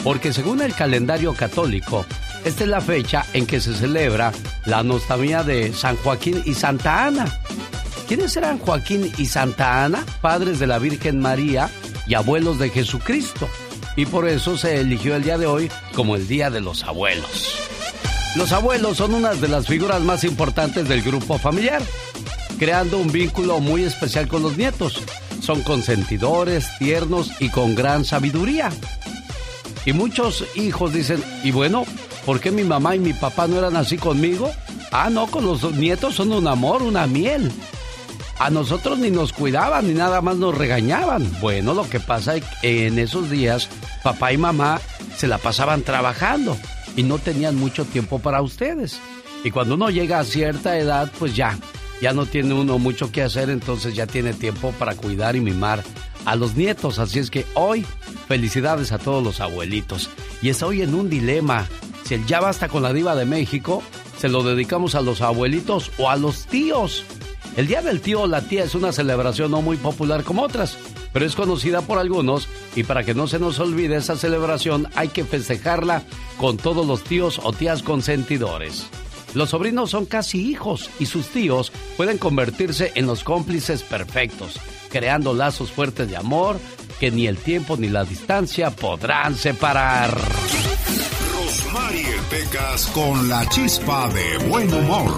Porque 0.03 0.33
según 0.33 0.63
el 0.63 0.73
calendario 0.73 1.31
católico, 1.35 2.07
esta 2.43 2.63
es 2.63 2.69
la 2.71 2.81
fecha 2.81 3.23
en 3.33 3.45
que 3.45 3.61
se 3.61 3.75
celebra 3.75 4.31
la 4.65 4.81
nostalgia 4.81 5.43
de 5.43 5.73
San 5.73 5.95
Joaquín 5.97 6.41
y 6.43 6.55
Santa 6.55 7.05
Ana. 7.05 7.27
¿Quiénes 8.07 8.35
eran 8.35 8.57
Joaquín 8.57 9.11
y 9.15 9.27
Santa 9.27 9.85
Ana, 9.85 10.03
padres 10.21 10.57
de 10.57 10.65
la 10.65 10.79
Virgen 10.79 11.19
María 11.19 11.69
y 12.07 12.15
abuelos 12.15 12.57
de 12.57 12.71
Jesucristo? 12.71 13.47
Y 13.95 14.07
por 14.07 14.27
eso 14.27 14.57
se 14.57 14.81
eligió 14.81 15.15
el 15.15 15.23
día 15.23 15.37
de 15.37 15.45
hoy 15.45 15.69
como 15.93 16.15
el 16.15 16.27
Día 16.27 16.49
de 16.49 16.61
los 16.61 16.83
Abuelos. 16.83 17.59
Los 18.35 18.51
abuelos 18.51 18.97
son 18.97 19.13
una 19.13 19.35
de 19.35 19.47
las 19.47 19.67
figuras 19.67 20.01
más 20.01 20.23
importantes 20.23 20.89
del 20.89 21.03
grupo 21.03 21.37
familiar, 21.37 21.83
creando 22.57 22.97
un 22.97 23.11
vínculo 23.11 23.59
muy 23.59 23.83
especial 23.83 24.27
con 24.27 24.43
los 24.43 24.57
nietos. 24.57 25.01
Son 25.41 25.61
consentidores, 25.61 26.65
tiernos 26.79 27.31
y 27.39 27.49
con 27.49 27.75
gran 27.75 28.05
sabiduría. 28.05 28.71
Y 29.85 29.93
muchos 29.93 30.45
hijos 30.55 30.93
dicen, 30.93 31.23
y 31.43 31.51
bueno, 31.51 31.85
¿por 32.25 32.39
qué 32.39 32.51
mi 32.51 32.63
mamá 32.63 32.95
y 32.95 32.99
mi 32.99 33.13
papá 33.13 33.47
no 33.47 33.57
eran 33.57 33.75
así 33.75 33.97
conmigo? 33.97 34.51
Ah, 34.91 35.09
no, 35.09 35.27
con 35.27 35.45
los 35.45 35.63
nietos 35.73 36.15
son 36.15 36.31
un 36.31 36.47
amor, 36.47 36.81
una 36.81 37.05
miel 37.05 37.51
a 38.39 38.49
nosotros 38.49 38.99
ni 38.99 39.11
nos 39.11 39.33
cuidaban 39.33 39.87
ni 39.87 39.93
nada 39.93 40.21
más 40.21 40.37
nos 40.37 40.57
regañaban. 40.57 41.29
Bueno, 41.39 41.73
lo 41.73 41.89
que 41.89 41.99
pasa 41.99 42.35
es 42.35 42.43
que 42.61 42.87
en 42.87 42.99
esos 42.99 43.29
días 43.29 43.69
papá 44.03 44.33
y 44.33 44.37
mamá 44.37 44.81
se 45.15 45.27
la 45.27 45.37
pasaban 45.37 45.83
trabajando 45.83 46.57
y 46.95 47.03
no 47.03 47.17
tenían 47.17 47.55
mucho 47.55 47.85
tiempo 47.85 48.19
para 48.19 48.41
ustedes. 48.41 48.99
Y 49.43 49.51
cuando 49.51 49.75
uno 49.75 49.89
llega 49.89 50.19
a 50.19 50.25
cierta 50.25 50.77
edad, 50.77 51.11
pues 51.19 51.35
ya, 51.35 51.57
ya 52.01 52.13
no 52.13 52.25
tiene 52.25 52.53
uno 52.53 52.77
mucho 52.79 53.11
que 53.11 53.23
hacer, 53.23 53.49
entonces 53.49 53.95
ya 53.95 54.07
tiene 54.07 54.33
tiempo 54.33 54.73
para 54.77 54.95
cuidar 54.95 55.35
y 55.35 55.41
mimar 55.41 55.83
a 56.25 56.35
los 56.35 56.55
nietos. 56.55 56.99
Así 56.99 57.19
es 57.19 57.29
que 57.29 57.45
hoy, 57.53 57.85
felicidades 58.27 58.91
a 58.91 58.97
todos 58.97 59.23
los 59.23 59.39
abuelitos. 59.39 60.09
Y 60.41 60.49
estoy 60.49 60.81
en 60.81 60.93
un 60.93 61.09
dilema. 61.09 61.67
Si 62.03 62.13
el 62.13 62.25
ya 62.25 62.39
basta 62.39 62.67
con 62.67 62.83
la 62.83 62.93
diva 62.93 63.15
de 63.15 63.25
México 63.25 63.81
se 64.17 64.29
lo 64.29 64.43
dedicamos 64.43 64.95
a 64.95 65.01
los 65.01 65.21
abuelitos 65.21 65.91
o 65.97 66.09
a 66.09 66.15
los 66.15 66.45
tíos. 66.45 67.03
El 67.57 67.67
Día 67.67 67.81
del 67.81 68.01
Tío 68.01 68.21
o 68.21 68.27
la 68.27 68.41
Tía 68.41 68.63
es 68.63 68.75
una 68.75 68.91
celebración 68.91 69.51
no 69.51 69.61
muy 69.61 69.77
popular 69.77 70.23
como 70.23 70.43
otras, 70.43 70.77
pero 71.13 71.25
es 71.25 71.35
conocida 71.35 71.81
por 71.81 71.99
algunos 71.99 72.49
y 72.75 72.83
para 72.83 73.03
que 73.03 73.13
no 73.13 73.27
se 73.27 73.39
nos 73.39 73.59
olvide 73.59 73.95
esa 73.95 74.17
celebración 74.17 74.87
hay 74.95 75.07
que 75.07 75.23
festejarla 75.23 76.03
con 76.37 76.57
todos 76.57 76.85
los 76.85 77.03
tíos 77.03 77.39
o 77.43 77.53
tías 77.53 77.81
consentidores. 77.81 78.89
Los 79.35 79.49
sobrinos 79.49 79.89
son 79.91 80.05
casi 80.05 80.49
hijos 80.49 80.89
y 80.97 81.07
sus 81.07 81.27
tíos 81.27 81.73
pueden 81.97 82.17
convertirse 82.17 82.93
en 82.95 83.05
los 83.05 83.25
cómplices 83.25 83.83
perfectos, 83.83 84.59
creando 84.89 85.33
lazos 85.33 85.73
fuertes 85.73 86.09
de 86.09 86.15
amor 86.15 86.57
que 87.01 87.11
ni 87.11 87.27
el 87.27 87.37
tiempo 87.37 87.75
ni 87.75 87.89
la 87.89 88.05
distancia 88.05 88.69
podrán 88.71 89.35
separar. 89.35 90.09
Rosmarie 91.33 92.15
Pecas 92.29 92.85
con 92.87 93.27
la 93.27 93.47
chispa 93.49 94.09
de 94.09 94.37
buen 94.47 94.73
humor. 94.73 95.13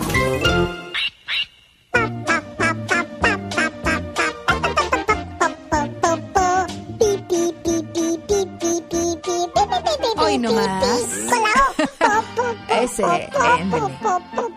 Hoy 10.18 10.38
nomás. 10.40 10.87
Ese, 12.92 13.04
ándale. 13.04 13.98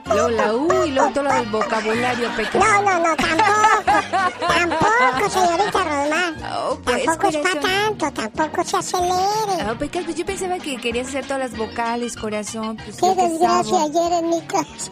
Luego 0.06 0.28
la 0.30 0.52
U 0.54 0.84
y 0.84 0.90
luego 0.90 1.10
todo 1.10 1.24
lo 1.24 1.32
del 1.32 1.46
vocabulario 1.50 2.28
pequeño. 2.36 2.64
No, 2.64 2.82
no, 2.82 2.98
no, 2.98 3.16
tampoco. 3.16 4.46
tampoco, 4.48 5.30
señorita 5.30 5.84
Rosmar. 5.84 6.34
Oh, 6.52 6.78
pues, 6.84 7.04
tampoco 7.04 7.28
es 7.28 7.36
para 7.38 7.60
tanto, 7.60 8.12
tampoco 8.12 8.64
se 8.64 8.76
acelere. 8.76 9.70
Oh, 9.70 9.74
pues 9.78 10.16
yo 10.16 10.26
pensaba 10.26 10.58
que 10.58 10.76
querías 10.76 11.08
hacer 11.08 11.24
todas 11.26 11.50
las 11.50 11.56
vocales, 11.58 12.16
corazón. 12.16 12.76
Pues, 12.76 12.96
Qué 12.96 13.14
desgracia 13.14 13.82
ayer 13.82 14.12
en 14.12 14.28
mi 14.30 14.40
casa. 14.42 14.90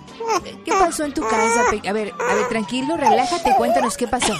¿Qué 0.65 0.73
pasó 0.73 1.05
en 1.05 1.15
tu 1.15 1.23
casa, 1.23 1.65
Pe- 1.71 1.89
A 1.89 1.93
ver, 1.93 2.13
a 2.31 2.35
ver, 2.35 2.49
tranquilo, 2.49 2.97
relájate, 2.97 3.55
cuéntanos 3.57 3.97
qué 3.97 4.07
pasó. 4.09 4.35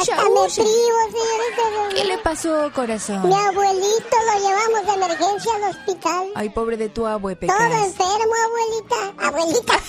Hasta 0.00 0.16
me 0.16 0.30
privo, 0.30 1.00
señorita. 1.10 1.94
¿Qué 1.94 2.04
le 2.04 2.18
pasó, 2.18 2.70
corazón? 2.74 3.28
Mi 3.28 3.34
abuelito 3.34 4.16
lo 4.26 4.40
llevamos 4.40 4.86
de 4.86 4.92
emergencia 4.94 5.52
al 5.56 5.64
hospital. 5.70 6.26
Ay, 6.34 6.48
pobre 6.50 6.76
de 6.76 6.88
tu 6.88 7.06
abue, 7.06 7.34
Todo 7.36 7.40
Pecas. 7.40 7.72
enfermo, 7.72 8.34
abuelita. 8.44 9.26
Abuelita. 9.26 9.74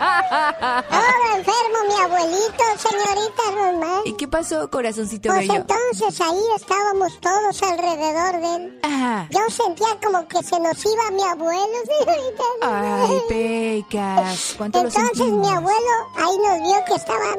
Todo 0.00 1.36
enfermo, 1.36 1.78
mi 1.88 1.94
abuelito, 2.02 2.64
señorita 2.78 3.42
Rosmar. 3.54 4.00
¿Y 4.06 4.12
qué 4.14 4.28
pasó, 4.28 4.70
corazoncito 4.70 5.28
Pues 5.28 5.40
bello? 5.40 5.54
entonces 5.54 6.20
ahí 6.20 6.40
estábamos 6.56 7.20
todos 7.20 7.62
alrededor 7.62 8.40
de 8.40 8.54
él. 8.56 8.80
Ajá. 8.82 9.28
Yo 9.30 9.40
sentía 9.50 9.88
como 10.04 10.26
que 10.28 10.42
se 10.42 10.58
nos 10.60 10.84
iba 10.84 11.10
mi 11.12 11.22
abuelo, 11.22 11.78
señorita. 11.98 12.44
Ay, 12.62 13.20
Pecas, 13.28 14.54
¿cuánto 14.56 14.82
lo 14.82 14.88
Entonces 14.88 15.26
mi 15.26 15.48
abuelo 15.48 15.90
ahí 16.16 16.38
nos 16.38 16.62
vio 16.68 16.84
que 16.86 16.94
estaban, 16.94 17.38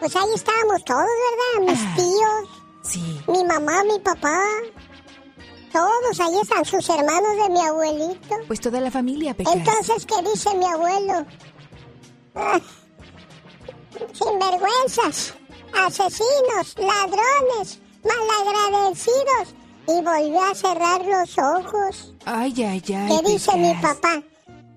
pues 0.00 0.16
ahí 0.16 0.28
estábamos 0.34 0.84
todos, 0.84 1.06
¿verdad? 1.56 1.72
Mis 1.72 1.94
tíos, 1.94 2.48
Sí. 2.82 3.20
mi 3.28 3.44
mamá, 3.44 3.84
mi 3.84 3.98
papá, 4.00 4.40
todos 5.72 6.20
ahí 6.20 6.40
están 6.40 6.64
sus 6.64 6.88
hermanos 6.88 7.36
de 7.42 7.48
mi 7.50 7.60
abuelito. 7.60 8.34
Pues 8.46 8.60
toda 8.60 8.80
la 8.80 8.90
familia, 8.90 9.34
Pecas. 9.34 9.54
Entonces, 9.54 10.06
¿qué 10.06 10.22
dice 10.28 10.54
mi 10.56 10.64
abuelo? 10.66 11.26
Ah, 12.34 12.58
sinvergüenzas, 14.12 15.34
asesinos, 15.86 16.74
ladrones, 16.78 17.78
malagradecidos. 18.04 19.54
Y 19.88 20.02
volvió 20.04 20.42
a 20.42 20.54
cerrar 20.54 21.04
los 21.04 21.36
ojos. 21.38 22.14
Ay, 22.24 22.52
ay, 22.62 22.82
ay. 22.94 23.08
¿Qué 23.24 23.30
dice 23.32 23.56
mi 23.56 23.74
papá? 23.74 24.22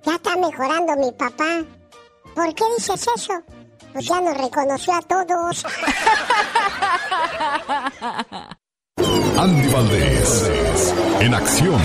Ya 0.05 0.15
está 0.15 0.35
mejorando 0.37 0.95
mi 0.95 1.11
papá. 1.11 1.63
¿Por 2.33 2.55
qué 2.55 2.63
dices 2.77 3.05
eso? 3.15 3.33
Pues 3.93 4.07
ya 4.07 4.19
nos 4.21 4.35
reconoció 4.35 4.93
a 4.93 5.01
todos. 5.03 5.65
Andy 9.37 9.67
Valdés, 9.69 10.93
en 11.19 11.33
acción. 11.33 11.81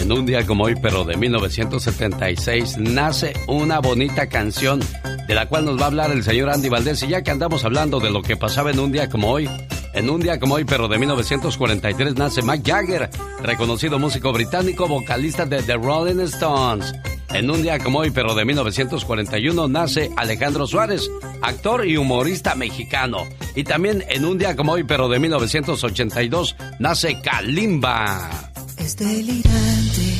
En 0.00 0.12
un 0.12 0.26
día 0.26 0.46
como 0.46 0.64
hoy, 0.64 0.74
pero 0.80 1.04
de 1.04 1.16
1976, 1.16 2.78
nace 2.78 3.32
una 3.48 3.80
bonita 3.80 4.28
canción 4.28 4.80
de 5.26 5.34
la 5.34 5.48
cual 5.48 5.64
nos 5.64 5.78
va 5.78 5.84
a 5.84 5.86
hablar 5.86 6.10
el 6.10 6.22
señor 6.22 6.50
Andy 6.50 6.68
Valdés. 6.68 7.02
Y 7.02 7.08
ya 7.08 7.22
que 7.22 7.30
andamos 7.30 7.64
hablando 7.64 8.00
de 8.00 8.10
lo 8.10 8.22
que 8.22 8.36
pasaba 8.36 8.70
en 8.70 8.78
un 8.78 8.92
día 8.92 9.08
como 9.08 9.30
hoy, 9.30 9.48
en 9.96 10.10
un 10.10 10.20
día 10.20 10.38
como 10.38 10.54
hoy, 10.56 10.64
pero 10.64 10.88
de 10.88 10.98
1943, 10.98 12.14
nace 12.16 12.42
Mike 12.42 12.70
Jagger, 12.70 13.10
reconocido 13.42 13.98
músico 13.98 14.30
británico, 14.30 14.86
vocalista 14.86 15.46
de 15.46 15.62
The 15.62 15.74
Rolling 15.74 16.20
Stones. 16.20 16.92
En 17.30 17.50
un 17.50 17.62
día 17.62 17.78
como 17.78 18.00
hoy, 18.00 18.10
pero 18.10 18.34
de 18.34 18.44
1941, 18.44 19.68
nace 19.68 20.10
Alejandro 20.16 20.66
Suárez, 20.66 21.10
actor 21.42 21.86
y 21.86 21.96
humorista 21.96 22.54
mexicano. 22.54 23.26
Y 23.54 23.64
también 23.64 24.04
en 24.08 24.26
un 24.26 24.36
día 24.36 24.54
como 24.54 24.72
hoy, 24.72 24.84
pero 24.84 25.08
de 25.08 25.18
1982, 25.18 26.56
nace 26.78 27.20
Kalimba. 27.22 28.30
Es 28.76 28.96
delirante, 28.96 30.14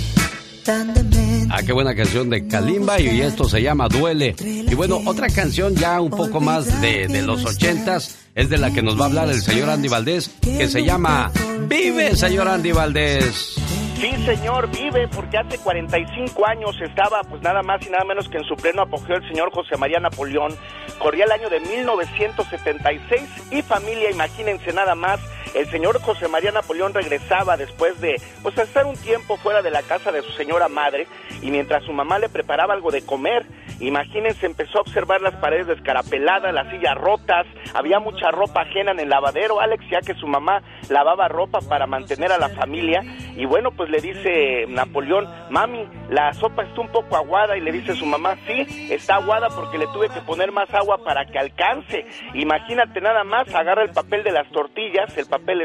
tan. 0.64 1.15
Ah, 1.50 1.62
qué 1.64 1.72
buena 1.72 1.94
canción 1.94 2.28
de 2.28 2.46
Kalimba 2.48 3.00
y 3.00 3.20
esto 3.20 3.44
se 3.44 3.62
llama 3.62 3.88
Duele. 3.88 4.34
Y 4.40 4.74
bueno, 4.74 5.00
otra 5.06 5.28
canción 5.28 5.74
ya 5.74 6.00
un 6.00 6.10
poco 6.10 6.40
más 6.40 6.80
de, 6.80 7.06
de 7.06 7.22
los 7.22 7.44
ochentas 7.44 8.26
es 8.34 8.50
de 8.50 8.58
la 8.58 8.70
que 8.72 8.82
nos 8.82 8.98
va 8.98 9.04
a 9.04 9.08
hablar 9.08 9.28
el 9.28 9.40
señor 9.40 9.70
Andy 9.70 9.88
Valdés, 9.88 10.28
que 10.40 10.68
se 10.68 10.84
llama 10.84 11.30
Vive, 11.68 12.14
señor 12.16 12.48
Andy 12.48 12.72
Valdés. 12.72 13.56
Sí, 13.98 14.10
señor, 14.26 14.70
vive, 14.70 15.08
porque 15.08 15.38
hace 15.38 15.56
45 15.56 16.46
años 16.46 16.76
estaba, 16.82 17.22
pues 17.22 17.40
nada 17.40 17.62
más 17.62 17.80
y 17.86 17.88
nada 17.88 18.04
menos 18.04 18.28
que 18.28 18.36
en 18.36 18.44
su 18.44 18.54
pleno 18.54 18.82
apogeo 18.82 19.16
el 19.16 19.26
señor 19.26 19.50
José 19.52 19.78
María 19.78 19.98
Napoleón. 19.98 20.54
Corría 20.98 21.24
el 21.24 21.32
año 21.32 21.48
de 21.48 21.60
1976 21.60 23.22
y 23.52 23.62
familia, 23.62 24.10
imagínense 24.10 24.70
nada 24.74 24.94
más, 24.94 25.18
el 25.54 25.70
señor 25.70 26.00
José 26.00 26.28
María 26.28 26.52
Napoleón 26.52 26.94
regresaba 26.94 27.56
después 27.56 28.00
de, 28.00 28.20
pues 28.42 28.56
estar 28.58 28.86
un 28.86 28.96
tiempo 28.96 29.36
fuera 29.36 29.62
de 29.62 29.70
la 29.70 29.82
casa 29.82 30.12
de 30.12 30.22
su 30.22 30.32
señora 30.32 30.68
madre 30.68 31.06
y 31.42 31.50
mientras 31.50 31.84
su 31.84 31.92
mamá 31.92 32.18
le 32.18 32.28
preparaba 32.28 32.74
algo 32.74 32.90
de 32.90 33.04
comer, 33.04 33.46
imagínense, 33.80 34.46
empezó 34.46 34.78
a 34.78 34.80
observar 34.82 35.20
las 35.20 35.34
paredes 35.36 35.66
descarapeladas, 35.66 36.52
las 36.52 36.70
sillas 36.70 36.94
rotas, 36.96 37.46
había 37.74 37.98
mucha 37.98 38.30
ropa 38.30 38.62
ajena 38.62 38.92
en 38.92 39.00
el 39.00 39.08
lavadero, 39.08 39.60
Alex, 39.60 39.84
ya 39.90 40.00
que 40.00 40.14
su 40.14 40.26
mamá 40.26 40.62
lavaba 40.88 41.28
ropa 41.28 41.60
para 41.68 41.86
mantener 41.86 42.32
a 42.32 42.38
la 42.38 42.48
familia 42.48 43.02
y 43.36 43.44
bueno, 43.44 43.70
pues 43.70 43.90
le 43.90 44.00
dice 44.00 44.66
Napoleón, 44.68 45.28
mami, 45.50 45.86
la 46.08 46.32
sopa 46.32 46.62
está 46.62 46.80
un 46.80 46.88
poco 46.88 47.16
aguada 47.16 47.56
y 47.56 47.60
le 47.60 47.72
dice 47.72 47.94
su 47.94 48.06
mamá, 48.06 48.36
sí, 48.46 48.88
está 48.90 49.16
aguada 49.16 49.48
porque 49.48 49.78
le 49.78 49.86
tuve 49.88 50.08
que 50.08 50.20
poner 50.22 50.52
más 50.52 50.72
agua 50.72 50.98
para 51.04 51.26
que 51.26 51.38
alcance. 51.38 52.06
Imagínate 52.34 53.00
nada 53.00 53.24
más, 53.24 53.52
agarra 53.54 53.82
el 53.82 53.90
papel 53.90 54.22
de 54.22 54.32
las 54.32 54.50
tortillas, 54.50 55.16
el 55.18 55.26
papel 55.38 55.62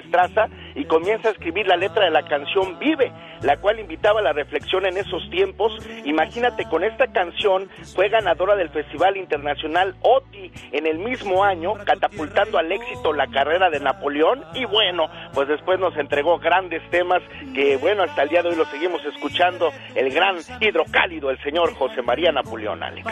y 0.75 0.85
comienza 0.85 1.29
a 1.29 1.31
escribir 1.31 1.67
la 1.67 1.75
letra 1.75 2.05
de 2.05 2.11
la 2.11 2.23
canción 2.23 2.77
Vive, 2.79 3.11
la 3.41 3.57
cual 3.57 3.79
invitaba 3.79 4.19
a 4.19 4.23
la 4.23 4.33
reflexión 4.33 4.85
en 4.85 4.97
esos 4.97 5.29
tiempos. 5.29 5.73
Imagínate, 6.05 6.65
con 6.65 6.83
esta 6.83 7.07
canción 7.07 7.69
fue 7.95 8.09
ganadora 8.09 8.55
del 8.55 8.69
Festival 8.69 9.17
Internacional 9.17 9.95
OTI 10.01 10.51
en 10.71 10.87
el 10.87 10.99
mismo 10.99 11.43
año, 11.43 11.73
catapultando 11.85 12.57
al 12.57 12.71
éxito 12.71 13.13
la 13.13 13.27
carrera 13.27 13.69
de 13.69 13.79
Napoleón 13.79 14.43
y 14.53 14.65
bueno, 14.65 15.07
pues 15.33 15.47
después 15.47 15.79
nos 15.79 15.95
entregó 15.97 16.39
grandes 16.39 16.81
temas 16.89 17.21
que 17.53 17.77
bueno, 17.77 18.03
hasta 18.03 18.23
el 18.23 18.29
día 18.29 18.41
de 18.41 18.49
hoy 18.49 18.55
lo 18.55 18.65
seguimos 18.65 19.03
escuchando, 19.05 19.71
el 19.95 20.11
gran 20.13 20.37
hidrocálido, 20.59 21.29
el 21.29 21.41
señor 21.43 21.73
José 21.73 22.01
María 22.01 22.31
Napoleón, 22.31 22.83
Alex. 22.83 23.07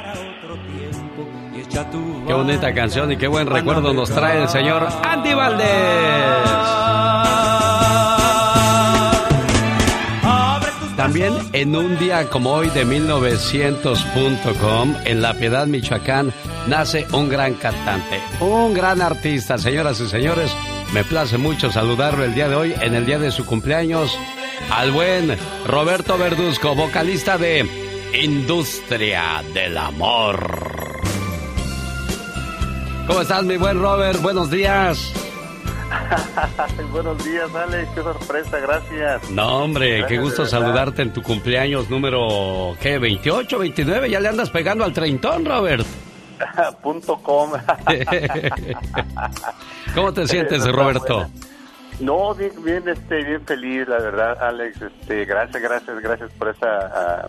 Qué 2.28 2.34
bonita 2.34 2.74
canción 2.74 3.10
y 3.12 3.18
qué 3.18 3.28
buen 3.28 3.48
recuerdo 3.48 3.94
nos 3.94 4.10
trae 4.10 4.42
el 4.42 4.50
señor 4.50 4.86
Andy 5.04 5.34
Valdés. 5.34 5.68
También 10.98 11.34
en 11.54 11.76
un 11.78 11.98
día 11.98 12.30
como 12.30 12.52
hoy 12.52 12.70
de 12.70 12.86
1900.com, 12.86 14.96
en 15.06 15.22
La 15.22 15.34
Piedad, 15.34 15.68
Michoacán, 15.68 16.34
nace 16.68 17.08
un 17.14 17.30
gran 17.30 17.54
cantante, 17.54 18.20
un 18.42 18.74
gran 18.74 19.02
artista. 19.02 19.58
Señoras 19.58 20.02
y 20.02 20.10
señores, 20.10 20.54
me 20.94 21.06
place 21.06 21.38
mucho 21.38 21.72
saludarlo 21.72 22.26
el 22.26 22.36
día 22.36 22.50
de 22.50 22.56
hoy, 22.56 22.76
en 22.82 22.94
el 22.94 23.06
día 23.06 23.20
de 23.20 23.32
su 23.32 23.46
cumpleaños, 23.46 24.20
al 24.70 24.92
buen 24.92 25.38
Roberto 25.66 26.18
Verduzco, 26.18 26.76
vocalista 26.76 27.38
de 27.38 27.66
Industria 28.14 29.42
del 29.54 29.78
Amor. 29.78 30.99
¿Cómo 33.10 33.22
estás, 33.22 33.44
mi 33.44 33.58
buen 33.58 33.82
Robert? 33.82 34.22
Buenos 34.22 34.52
días. 34.52 35.12
Buenos 36.92 37.26
días, 37.26 37.56
Alex. 37.56 37.90
Qué 37.96 38.04
sorpresa, 38.04 38.60
gracias. 38.60 39.32
No, 39.32 39.64
hombre, 39.64 39.98
Gracias, 39.98 40.10
qué 40.10 40.18
gusto 40.20 40.46
saludarte 40.46 41.02
en 41.02 41.12
tu 41.12 41.24
cumpleaños 41.24 41.90
número, 41.90 42.78
¿qué? 42.80 43.02
¿28, 43.02 43.58
29? 43.58 44.12
Ya 44.12 44.20
le 44.20 44.28
andas 44.30 44.52
pegando 44.52 44.86
al 44.86 44.94
treintón, 44.94 45.44
Robert. 45.44 45.88
Punto 46.84 47.18
com. 47.18 47.54
¿Cómo 49.96 50.14
te 50.14 50.28
sientes, 50.28 50.72
Roberto? 50.72 51.16
buena. 51.16 51.30
No, 52.02 52.36
bien, 52.36 52.64
bien, 52.64 52.88
este, 52.88 53.24
bien 53.24 53.44
feliz, 53.44 53.88
la 53.88 53.98
verdad, 53.98 54.38
Alex. 54.40 54.84
Este, 54.84 55.26
gracias, 55.26 55.64
gracias, 55.64 56.00
gracias 56.00 56.30
por 56.38 56.50
esa, 56.50 56.68
ah, 56.94 57.28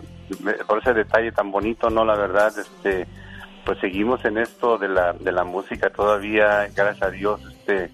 por 0.67 0.77
ese 0.77 0.93
detalle 0.93 1.31
tan 1.31 1.49
bonito, 1.49 1.89
no, 1.89 2.05
la 2.05 2.15
verdad, 2.15 2.53
este, 2.55 3.07
pues 3.65 3.79
seguimos 3.79 4.23
en 4.25 4.37
esto 4.37 4.77
de 4.77 4.87
la, 4.87 5.13
de 5.13 5.31
la 5.31 5.43
música 5.43 5.89
todavía, 5.89 6.67
gracias 6.75 7.01
a 7.01 7.11
Dios, 7.11 7.41
este, 7.51 7.89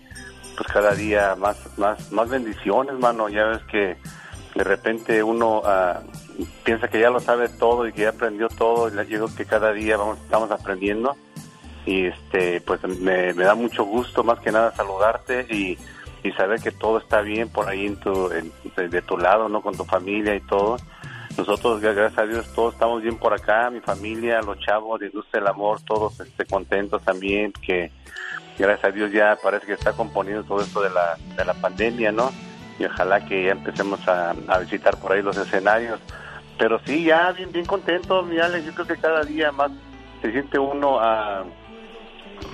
pues 0.56 0.68
cada 0.72 0.94
día 0.94 1.36
más, 1.36 1.58
más, 1.78 2.12
más 2.12 2.30
bendiciones, 2.30 2.96
mano. 2.96 3.30
Ya 3.30 3.46
ves 3.46 3.62
que 3.72 3.98
de 4.56 4.64
repente 4.64 5.22
uno 5.24 5.62
ah, 5.66 6.02
piensa 6.64 6.88
que 6.88 7.00
ya 7.00 7.10
lo 7.10 7.20
sabe 7.20 7.50
todo 7.50 7.88
y 7.88 7.94
que 7.94 8.04
ya 8.04 8.10
aprendió 8.10 8.48
todo. 8.50 8.90
Y 8.90 9.08
yo 9.08 9.28
que 9.36 9.46
cada 9.46 9.72
día 9.74 9.98
vamos, 9.98 10.18
estamos 10.20 10.52
aprendiendo 10.52 11.16
y 11.86 12.06
este, 12.08 12.62
pues 12.62 12.82
me, 12.84 13.34
da 13.34 13.56
mucho 13.56 13.84
gusto 13.86 14.24
más 14.24 14.40
que 14.40 14.52
nada 14.52 14.76
saludarte 14.76 15.46
y 15.50 15.78
y 16.24 16.32
saber 16.34 16.60
que 16.60 16.72
todo 16.72 16.98
está 16.98 17.22
bien 17.22 17.50
por 17.50 17.68
ahí 17.70 17.86
en 17.86 17.96
tu, 17.98 18.30
de, 18.30 18.90
de 18.90 19.02
tu 19.02 19.18
lado, 19.18 19.50
¿no? 19.50 19.62
Con 19.62 19.76
tu 19.76 19.86
familia 19.86 20.36
y 20.36 20.42
todo. 20.42 20.78
Nosotros, 21.38 21.82
gracias 21.82 22.18
a 22.18 22.26
Dios, 22.26 22.52
todos 22.56 22.74
estamos 22.74 23.04
bien 23.04 23.16
por 23.18 23.32
acá, 23.32 23.70
mi 23.70 23.80
familia, 23.80 24.42
los 24.42 24.58
chavos 24.60 25.00
de 25.00 25.06
Industria 25.06 25.42
del 25.42 25.50
Amor, 25.50 25.80
todos 25.82 26.20
este, 26.20 26.46
contentos 26.46 27.04
también, 27.04 27.54
que 27.54 27.92
gracias 28.58 28.86
a 28.86 28.92
Dios 28.92 29.12
ya 29.12 29.38
parece 29.42 29.68
que 29.68 29.74
está 29.74 29.94
componiendo 29.94 30.44
todo 30.44 30.62
esto 30.62 30.82
de 30.82 30.90
la, 30.90 31.16
de 31.36 31.46
la 31.46 31.54
pandemia, 31.54 32.12
¿no? 32.12 32.32
Y 32.80 32.86
ojalá 32.86 33.24
que 33.24 33.46
ya 33.46 33.52
empecemos 33.52 34.06
a, 34.08 34.32
a 34.48 34.58
visitar 34.60 34.98
por 34.98 35.12
ahí 35.12 35.22
los 35.22 35.38
escenarios. 35.38 36.00
Pero 36.58 36.80
sí, 36.86 37.04
ya 37.04 37.32
bien, 37.34 37.52
bien 37.52 37.66
contento, 37.66 38.24
mi 38.24 38.40
Alex, 38.40 38.66
yo 38.66 38.74
creo 38.74 38.88
que 38.88 38.98
cada 38.98 39.22
día 39.22 39.52
más 39.52 39.72
se 40.24 40.32
siente 40.32 40.58
uno 40.58 41.00
ah, 41.00 41.44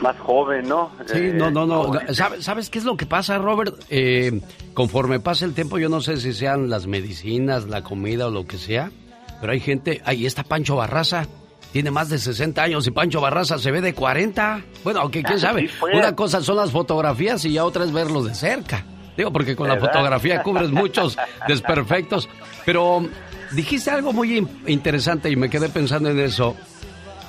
más 0.02 0.18
joven, 0.20 0.68
¿no? 0.68 0.92
Sí, 1.06 1.14
Eh, 1.18 1.34
no, 1.34 1.50
no, 1.52 1.66
no. 1.66 1.92
¿Sabes, 2.14 2.44
¿Sabes 2.44 2.70
qué 2.70 2.80
es 2.80 2.86
lo 2.86 2.98
que 2.98 3.06
pasa, 3.06 3.38
Robert? 3.38 3.76
Eh, 3.90 4.42
conforme 4.74 5.20
pasa 5.20 5.46
el 5.46 5.54
tiempo, 5.54 5.78
yo 5.80 5.90
no 5.90 6.02
sé 6.02 6.18
si 6.18 6.34
sean 6.34 6.70
las 6.70 6.88
medicinas, 6.88 7.66
la 7.68 7.84
comida 7.84 8.28
o 8.28 8.32
lo 8.32 8.46
que 8.46 8.58
sea, 8.58 8.92
pero 9.40 9.54
hay 9.54 9.60
gente, 9.60 10.02
ahí 10.06 10.26
está 10.26 10.44
Pancho 10.44 10.76
Barraza, 10.76 11.26
tiene 11.72 11.90
más 11.92 12.10
de 12.10 12.18
60 12.20 12.62
años 12.62 12.86
y 12.88 12.92
Pancho 12.92 13.20
Barraza 13.22 13.58
se 13.58 13.72
ve 13.72 13.82
de 13.82 13.94
40. 13.94 14.62
Bueno, 14.84 15.00
aunque 15.02 15.24
quién 15.24 15.40
sabe, 15.40 15.62
Así 15.62 15.68
fue. 15.70 15.98
una 15.98 16.16
cosa 16.16 16.42
son 16.42 16.58
las 16.58 16.72
fotografías 16.72 17.44
y 17.46 17.54
ya 17.54 17.66
otra 17.66 17.84
es 17.84 17.92
verlos 17.92 18.26
de 18.26 18.36
cerca. 18.36 18.86
Digo, 19.18 19.32
porque 19.32 19.56
con 19.56 19.68
la 19.68 19.78
fotografía 19.80 20.42
cubres 20.44 20.72
muchos 20.72 21.18
desperfectos, 21.48 22.28
pero 22.66 23.08
dijiste 23.52 23.92
algo 23.92 24.12
muy 24.12 24.38
in- 24.40 24.50
interesante 24.68 25.30
y 25.30 25.36
me 25.36 25.50
quedé 25.50 25.70
pensando 25.70 26.10
en 26.10 26.20
eso 26.20 26.56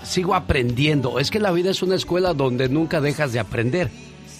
sigo 0.05 0.35
aprendiendo. 0.35 1.18
Es 1.18 1.31
que 1.31 1.40
la 1.40 1.51
vida 1.51 1.70
es 1.70 1.82
una 1.82 1.94
escuela 1.94 2.35
donde 2.35 2.68
nunca 2.68 3.01
dejas 3.01 3.32
de 3.32 3.40
aprender. 3.40 3.90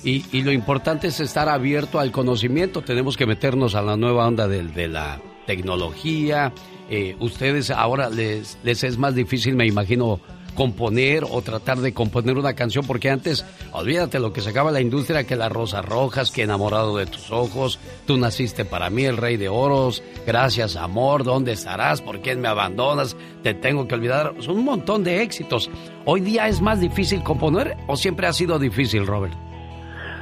Y, 0.03 0.25
y 0.33 0.43
lo 0.43 0.53
importante 0.53 1.07
es 1.09 1.21
estar 1.21 1.49
abierto 1.49 1.99
al 1.99 2.13
conocimiento. 2.13 2.83
Tenemos 2.83 3.17
que 3.17 3.27
meternos 3.27 3.75
a 3.75 3.83
la 3.83 3.97
nueva 3.97 4.27
onda 4.27 4.47
de, 4.47 4.63
de 4.63 4.89
la 4.89 5.21
tecnología. 5.47 6.53
Eh, 6.91 7.17
ustedes 7.21 7.71
ahora 7.71 8.11
les, 8.11 8.59
les 8.63 8.85
es 8.85 8.99
más 8.99 9.15
difícil, 9.15 9.57
me 9.57 9.67
imagino, 9.67 10.21
componer 10.55 11.25
o 11.31 11.43
tratar 11.43 11.79
de 11.79 11.93
componer 11.93 12.37
una 12.39 12.55
canción, 12.55 12.87
porque 12.87 13.11
antes, 13.11 13.45
olvídate 13.73 14.19
lo 14.19 14.33
que 14.33 14.41
sacaba 14.41 14.71
la 14.71 14.81
industria, 14.81 15.25
que 15.27 15.37
las 15.37 15.51
rosas 15.53 15.85
rojas, 15.85 16.31
que 16.31 16.43
enamorado 16.43 16.97
de 16.97 17.07
tus 17.07 17.31
ojos, 17.31 17.79
tú 18.07 18.17
naciste 18.17 18.65
para 18.65 18.91
mí, 18.91 19.05
el 19.05 19.17
rey 19.17 19.37
de 19.37 19.49
oros, 19.49 20.03
gracias 20.27 20.77
amor, 20.77 21.25
¿dónde 21.25 21.53
estarás? 21.53 22.01
¿Por 22.03 22.21
quién 22.21 22.41
me 22.41 22.49
abandonas? 22.49 23.17
Te 23.43 23.55
tengo 23.55 23.87
que 23.89 23.95
olvidar. 23.95 24.35
Son 24.41 24.57
un 24.59 24.65
montón 24.65 25.05
de 25.05 25.23
éxitos. 25.23 25.71
Hoy 26.05 26.21
día 26.21 26.49
es 26.49 26.61
más 26.61 26.81
difícil 26.81 27.23
componer 27.23 27.77
o 27.87 27.97
siempre 27.97 28.27
ha 28.27 28.33
sido 28.33 28.59
difícil, 28.59 29.07
Robert. 29.07 29.35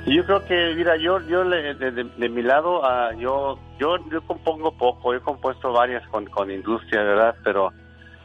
Yo 0.06 0.24
creo 0.24 0.44
que, 0.46 0.74
mira, 0.76 0.96
yo, 0.96 1.20
yo 1.28 1.44
de, 1.48 1.74
de- 1.74 2.04
de 2.04 2.28
mi 2.28 2.42
lado, 2.42 2.84
ah, 2.84 3.10
yo, 3.16 3.56
yo, 3.78 3.94
yo 4.10 4.20
compongo 4.26 4.72
poco, 4.76 5.14
he 5.14 5.20
compuesto 5.20 5.72
varias 5.72 6.04
con, 6.08 6.26
con 6.26 6.50
industria, 6.50 7.02
¿verdad? 7.04 7.36
Pero 7.44 7.72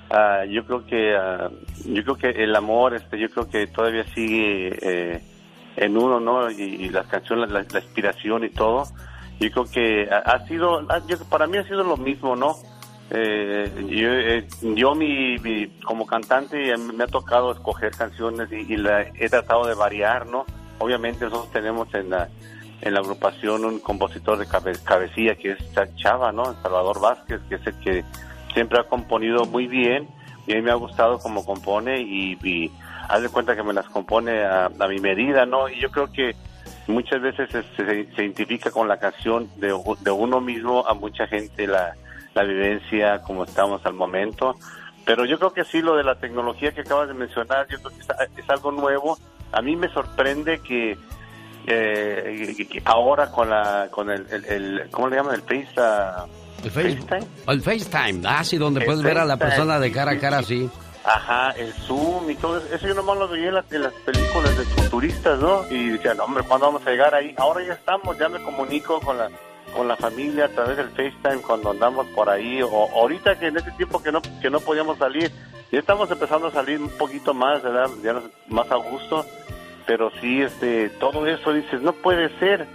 ah, 0.09 0.45
yo 0.45 0.65
creo 0.65 0.85
que, 0.85 1.15
ah, 1.15 1.49
yo 1.85 2.03
creo 2.03 2.15
que 2.17 2.43
el 2.43 2.55
amor, 2.55 2.93
este, 2.95 3.19
yo 3.19 3.29
creo 3.29 3.49
que 3.49 3.67
todavía 3.67 4.03
sigue 4.13 4.77
eh, 4.81 5.21
en 5.75 5.97
uno, 5.97 6.19
¿no? 6.19 6.49
Y, 6.49 6.89
las 6.89 7.07
canciones, 7.07 7.51
la, 7.51 7.61
inspiración 7.61 8.43
y 8.43 8.49
todo. 8.49 8.85
Yo 9.39 9.51
creo 9.51 9.65
que 9.65 10.09
ha, 10.11 10.45
sido, 10.47 10.81
para 11.29 11.45
mí 11.45 11.57
ha 11.57 11.63
sido 11.63 11.83
lo 11.83 11.97
mismo, 11.97 12.35
¿no? 12.35 12.55
Eh, 13.09 13.71
yo, 13.87 14.11
eh, 14.11 14.47
yo 14.75 14.93
mi, 14.95 15.37
como 15.85 16.05
cantante 16.05 16.71
eh, 16.71 16.77
me 16.77 17.05
ha 17.05 17.07
tocado 17.07 17.51
escoger 17.51 17.91
canciones 17.91 18.51
y, 18.51 18.73
y 18.73 18.77
la 18.77 19.01
he 19.01 19.29
tratado 19.29 19.65
de 19.67 19.75
variar, 19.75 20.25
¿no? 20.25 20.45
Obviamente 20.79 21.25
nosotros 21.25 21.51
tenemos 21.53 21.93
en 21.93 22.09
la, 22.09 22.27
en 22.81 22.93
la 22.93 22.99
agrupación 22.99 23.63
un 23.63 23.79
compositor 23.79 24.37
de 24.37 24.45
cabe- 24.47 24.83
cabecilla 24.83 25.35
que 25.35 25.51
es 25.51 25.73
Cha- 25.73 25.95
Chava, 25.95 26.31
¿no? 26.31 26.53
Salvador 26.61 26.99
Vázquez, 26.99 27.39
que 27.47 27.55
es 27.55 27.67
el 27.67 27.79
que 27.79 28.03
siempre 28.57 28.79
ha 28.79 28.85
componido 28.85 29.45
muy 29.45 29.67
bien 29.67 30.07
y 30.47 30.53
a 30.53 30.55
mí 30.55 30.63
me 30.63 30.71
ha 30.71 30.75
gustado 30.75 31.19
como 31.19 31.45
compone 31.45 32.01
y, 32.01 32.71
haz 33.07 33.21
de 33.21 33.29
cuenta 33.29 33.55
que 33.55 33.61
me 33.61 33.71
las 33.71 33.85
compone 33.89 34.43
a, 34.43 34.65
a 34.65 34.87
mi 34.87 34.99
medida, 34.99 35.45
¿no? 35.45 35.69
Y 35.69 35.79
yo 35.79 35.91
creo 35.91 36.11
que 36.11 36.35
muchas 36.87 37.21
veces 37.21 37.49
se, 37.51 37.61
se- 37.75 38.07
identifica 38.23 38.71
con 38.71 38.87
la 38.87 38.97
canción 38.97 39.47
de, 39.57 39.79
de 40.01 40.09
uno 40.11 40.41
mismo 40.41 40.83
a 40.87 40.95
mucha 40.95 41.27
gente 41.27 41.67
la, 41.67 41.93
la 42.33 42.43
vivencia 42.43 43.21
como 43.21 43.43
estamos 43.43 43.85
al 43.85 43.93
momento. 43.93 44.55
Pero 45.05 45.23
yo 45.25 45.37
creo 45.37 45.53
que 45.53 45.63
sí, 45.65 45.81
lo 45.83 45.95
de 45.95 46.03
la 46.03 46.15
tecnología 46.15 46.71
que 46.71 46.81
acabas 46.81 47.07
de 47.09 47.13
mencionar, 47.13 47.67
yo 47.69 47.77
creo 47.77 47.91
que 47.91 47.99
es, 48.01 48.43
es 48.43 48.49
algo 48.49 48.71
nuevo. 48.71 49.19
A 49.51 49.61
mí 49.61 49.75
me 49.75 49.87
sorprende 49.89 50.59
que, 50.61 50.97
eh, 51.67 52.67
ahora 52.85 53.29
con 53.31 53.49
la 53.51 53.89
con 53.91 54.09
el, 54.09 54.25
el, 54.31 54.45
el- 54.45 54.89
¿cómo 54.89 55.07
le 55.09 55.15
llaman? 55.17 55.35
El 55.35 55.41
Face, 55.43 55.69
El 56.63 56.71
FaceTime. 56.71 57.27
El 57.47 57.61
FaceTime, 57.61 58.21
ah, 58.27 58.43
sí, 58.43 58.57
donde 58.57 58.81
El 58.81 58.85
puedes 58.85 59.03
ver 59.03 59.17
a 59.17 59.25
la 59.25 59.37
persona 59.37 59.79
de 59.79 59.91
cara 59.91 60.11
a 60.11 60.19
cara 60.19 60.43
sí. 60.43 60.69
Ajá, 61.03 61.51
el 61.51 61.71
Zoom 61.71 62.29
y 62.29 62.35
todo 62.35 62.57
eso. 62.57 62.75
Eso 62.75 62.87
yo 62.87 62.93
nomás 62.93 63.17
lo 63.17 63.29
veía 63.29 63.47
en 63.47 63.53
las, 63.53 63.71
en 63.71 63.83
las 63.83 63.93
películas 63.93 64.57
de 64.57 64.65
futuristas, 64.65 65.39
¿no? 65.39 65.65
Y 65.69 65.91
decían, 65.91 66.19
hombre, 66.19 66.43
¿cuándo 66.43 66.65
vamos 66.65 66.85
a 66.85 66.89
llegar 66.91 67.15
ahí? 67.15 67.33
Ahora 67.37 67.65
ya 67.65 67.73
estamos, 67.73 68.17
ya 68.17 68.27
me 68.27 68.41
comunico 68.41 68.99
con 68.99 69.17
la 69.17 69.29
con 69.73 69.87
la 69.87 69.97
familia 69.97 70.45
a 70.45 70.49
través 70.49 70.77
del 70.77 70.89
FaceTime 70.89 71.41
cuando 71.41 71.71
andamos 71.71 72.07
por 72.07 72.29
ahí. 72.29 72.61
O 72.61 72.89
ahorita 72.93 73.39
que 73.39 73.47
en 73.47 73.57
ese 73.57 73.71
tiempo 73.71 74.03
que 74.03 74.11
no 74.11 74.21
que 74.41 74.49
no 74.49 74.59
podíamos 74.59 74.97
salir, 74.97 75.31
ya 75.71 75.79
estamos 75.79 76.11
empezando 76.11 76.47
a 76.47 76.51
salir 76.51 76.81
un 76.81 76.89
poquito 76.97 77.33
más, 77.33 77.63
¿verdad? 77.63 77.89
Ya 78.03 78.21
más 78.49 78.69
a 78.69 78.75
gusto. 78.75 79.25
Pero 79.85 80.11
sí, 80.19 80.41
este, 80.41 80.89
todo 80.89 81.25
eso 81.25 81.53
dices, 81.53 81.81
no 81.81 81.93
puede 81.93 82.37
ser. 82.39 82.67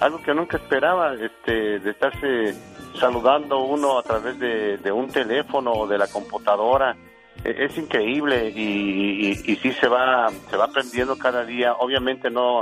Algo 0.00 0.22
que 0.22 0.32
nunca 0.32 0.56
esperaba, 0.56 1.12
este, 1.12 1.78
de 1.78 1.90
estarse 1.90 2.54
saludando 2.98 3.60
uno 3.60 3.98
a 3.98 4.02
través 4.02 4.38
de, 4.38 4.92
un 4.92 5.08
teléfono 5.08 5.72
o 5.72 5.86
de 5.86 5.98
la 5.98 6.06
computadora. 6.06 6.96
E- 7.44 7.64
Es 7.64 7.76
increíble 7.76 8.52
y, 8.54 9.30
y, 9.30 9.56
sí 9.56 9.72
se 9.72 9.88
va 9.88 10.28
se 10.50 10.56
va 10.56 10.64
aprendiendo 10.66 11.16
cada 11.18 11.44
día. 11.44 11.74
Obviamente 11.74 12.30
no 12.30 12.60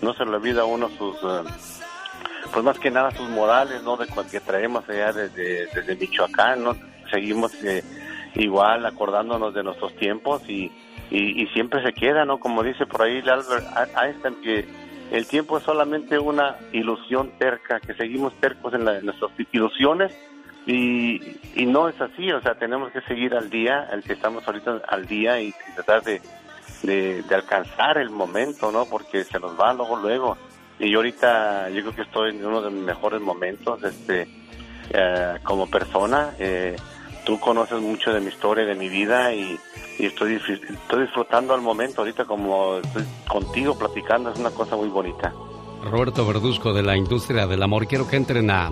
no 0.00 0.14
se 0.14 0.24
le 0.24 0.36
olvida 0.36 0.62
a 0.62 0.64
uno 0.64 0.88
sus 0.90 1.16
eh, 1.22 1.44
pues 2.52 2.64
más 2.64 2.78
que 2.78 2.90
nada 2.90 3.10
sus 3.10 3.28
modales, 3.28 3.82
¿no? 3.82 3.96
De 3.96 4.06
cual 4.06 4.26
que 4.30 4.40
traemos 4.40 4.88
allá 4.88 5.12
desde, 5.12 5.66
desde 5.66 5.96
Michoacán, 5.96 6.62
¿no? 6.64 6.76
Seguimos 7.10 7.52
eh, 7.64 7.82
igual 8.34 8.86
acordándonos 8.86 9.54
de 9.54 9.62
nuestros 9.62 9.94
tiempos 9.96 10.42
y, 10.48 10.70
y, 11.10 11.42
y 11.42 11.46
siempre 11.48 11.82
se 11.82 11.92
queda, 11.92 12.24
¿no? 12.24 12.38
Como 12.38 12.62
dice 12.62 12.86
por 12.86 13.02
ahí 13.02 13.18
Albert 13.26 13.66
Einstein, 14.00 14.40
que 14.42 14.66
el 15.10 15.26
tiempo 15.26 15.58
es 15.58 15.64
solamente 15.64 16.18
una 16.18 16.56
ilusión 16.72 17.30
terca, 17.38 17.80
que 17.80 17.94
seguimos 17.94 18.32
tercos 18.40 18.74
en, 18.74 18.84
la- 18.84 19.00
nuestras 19.00 19.30
ilusiones 19.52 20.12
y, 20.66 21.20
no 21.66 21.88
es 21.88 22.00
así, 22.00 22.30
o 22.32 22.40
sea, 22.40 22.54
tenemos 22.54 22.90
que 22.92 23.00
seguir 23.02 23.34
al 23.34 23.50
día, 23.50 23.88
el 23.92 24.02
que 24.02 24.14
estamos 24.14 24.46
ahorita 24.46 24.80
al 24.88 25.06
día 25.06 25.40
y 25.40 25.52
tratar 25.74 26.02
de, 26.02 26.20
de, 26.82 27.22
de 27.22 27.34
alcanzar 27.34 27.98
el 27.98 28.10
momento, 28.10 28.72
¿no? 28.72 28.86
Porque 28.86 29.24
se 29.24 29.38
nos 29.38 29.58
va 29.60 29.74
luego, 29.74 29.96
luego. 29.96 30.36
Y 30.78 30.90
yo 30.90 30.98
ahorita, 30.98 31.68
yo 31.70 31.82
creo 31.82 31.94
que 31.94 32.02
estoy 32.02 32.30
en 32.30 32.44
uno 32.44 32.62
de 32.62 32.70
mis 32.70 32.82
mejores 32.82 33.20
momentos, 33.20 33.82
este, 33.84 34.26
eh, 34.90 35.38
como 35.44 35.68
persona. 35.70 36.30
Eh, 36.38 36.76
tú 37.24 37.38
conoces 37.38 37.80
mucho 37.80 38.12
de 38.12 38.20
mi 38.20 38.28
historia, 38.28 38.64
de 38.64 38.74
mi 38.74 38.88
vida 38.88 39.32
y, 39.34 39.58
y 39.98 40.06
estoy, 40.06 40.34
estoy 40.34 41.02
disfrutando 41.02 41.54
al 41.54 41.60
momento 41.60 42.00
ahorita 42.00 42.24
como 42.24 42.78
estoy 42.78 43.04
contigo 43.28 43.78
platicando, 43.78 44.30
es 44.30 44.38
una 44.38 44.50
cosa 44.50 44.76
muy 44.76 44.88
bonita. 44.88 45.32
Roberto 45.84 46.26
Verduzco 46.26 46.72
de 46.72 46.82
la 46.82 46.96
industria 46.96 47.46
del 47.46 47.62
amor. 47.62 47.86
Quiero 47.86 48.08
que 48.08 48.16
entren 48.16 48.50
a, 48.50 48.70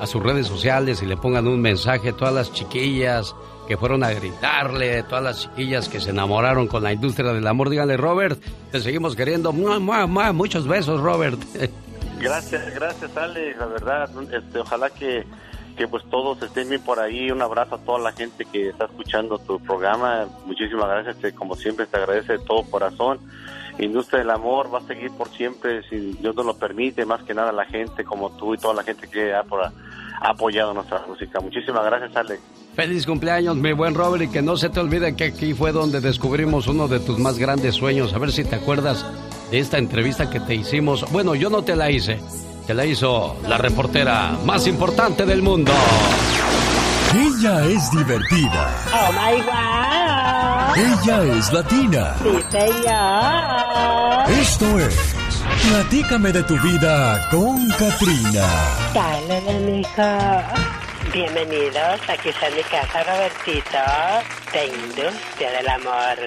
a 0.00 0.06
sus 0.06 0.22
redes 0.22 0.46
sociales 0.46 1.02
y 1.02 1.06
le 1.06 1.16
pongan 1.16 1.46
un 1.46 1.60
mensaje 1.60 2.10
a 2.10 2.12
todas 2.12 2.34
las 2.34 2.52
chiquillas 2.52 3.34
que 3.68 3.76
fueron 3.76 4.04
a 4.04 4.10
gritarle, 4.10 5.02
todas 5.02 5.24
las 5.24 5.42
chiquillas 5.42 5.88
que 5.88 6.00
se 6.00 6.10
enamoraron 6.10 6.68
con 6.68 6.82
la 6.82 6.92
industria 6.92 7.32
del 7.32 7.46
amor. 7.46 7.68
Díganle, 7.68 7.96
Robert, 7.96 8.40
te 8.70 8.80
seguimos 8.80 9.16
queriendo. 9.16 9.52
Mua, 9.52 9.78
mua, 9.78 10.06
mua. 10.06 10.32
Muchos 10.32 10.66
besos, 10.66 11.00
Robert. 11.00 11.40
Gracias, 12.18 12.74
gracias 12.74 13.14
Alex, 13.16 13.58
la 13.58 13.66
verdad, 13.66 14.10
este, 14.32 14.60
ojalá 14.60 14.88
que, 14.90 15.26
que 15.76 15.86
pues 15.86 16.02
todos 16.10 16.42
estén 16.42 16.68
bien 16.68 16.82
por 16.82 16.98
ahí, 16.98 17.30
un 17.30 17.42
abrazo 17.42 17.76
a 17.76 17.78
toda 17.78 17.98
la 17.98 18.12
gente 18.12 18.44
que 18.44 18.70
está 18.70 18.86
escuchando 18.86 19.38
tu 19.38 19.60
programa, 19.60 20.26
muchísimas 20.46 20.88
gracias, 20.88 21.34
como 21.34 21.54
siempre 21.54 21.86
te 21.86 21.96
agradece 21.96 22.34
de 22.34 22.38
todo 22.40 22.62
corazón 22.64 23.20
industria 23.84 24.20
del 24.20 24.30
amor 24.30 24.72
va 24.72 24.78
a 24.78 24.86
seguir 24.86 25.10
por 25.12 25.28
siempre 25.30 25.82
si 25.88 26.12
Dios 26.14 26.34
nos 26.34 26.46
lo 26.46 26.56
permite, 26.56 27.04
más 27.04 27.22
que 27.24 27.34
nada 27.34 27.52
la 27.52 27.66
gente 27.66 28.04
como 28.04 28.30
tú 28.30 28.54
y 28.54 28.58
toda 28.58 28.74
la 28.74 28.82
gente 28.82 29.08
que 29.08 29.34
ha 29.34 29.44
apoyado 30.20 30.72
nuestra 30.72 31.04
música. 31.06 31.40
Muchísimas 31.40 31.84
gracias, 31.84 32.16
Alex. 32.16 32.40
Feliz 32.74 33.06
cumpleaños, 33.06 33.56
mi 33.56 33.72
buen 33.72 33.94
Robert, 33.94 34.24
y 34.24 34.28
que 34.28 34.42
no 34.42 34.56
se 34.56 34.68
te 34.68 34.80
olvide 34.80 35.16
que 35.16 35.24
aquí 35.24 35.54
fue 35.54 35.72
donde 35.72 36.00
descubrimos 36.00 36.66
uno 36.66 36.88
de 36.88 37.00
tus 37.00 37.18
más 37.18 37.38
grandes 37.38 37.74
sueños. 37.74 38.12
A 38.12 38.18
ver 38.18 38.32
si 38.32 38.44
te 38.44 38.56
acuerdas 38.56 39.06
de 39.50 39.58
esta 39.58 39.78
entrevista 39.78 40.28
que 40.30 40.40
te 40.40 40.54
hicimos. 40.54 41.10
Bueno, 41.10 41.34
yo 41.34 41.48
no 41.48 41.62
te 41.62 41.74
la 41.74 41.90
hice, 41.90 42.18
te 42.66 42.74
la 42.74 42.84
hizo 42.84 43.36
la 43.48 43.58
reportera 43.58 44.32
más 44.44 44.66
importante 44.66 45.24
del 45.24 45.42
mundo. 45.42 45.72
Ella 47.14 47.64
es 47.64 47.90
divertida. 47.92 48.74
Oh 48.92 49.12
my 49.12 49.40
God. 49.42 50.76
Ella 50.76 51.36
es 51.36 51.52
latina. 51.52 52.14
Sí, 52.22 52.44
señor. 52.50 54.30
Esto 54.40 54.78
es 54.80 55.16
Platícame 55.68 56.32
de 56.32 56.42
tu 56.44 56.56
vida 56.60 57.28
con 57.30 57.68
Katrina. 57.70 58.46
Dale, 58.94 59.40
mijo. 59.60 60.42
Bienvenidos, 61.12 62.00
aquí 62.08 62.28
está 62.28 62.50
mi 62.50 62.62
casa, 62.62 63.02
Robertito, 63.04 63.78
de 64.52 64.66
Industria 64.66 65.50
del 65.52 65.68
Amor. 65.68 66.18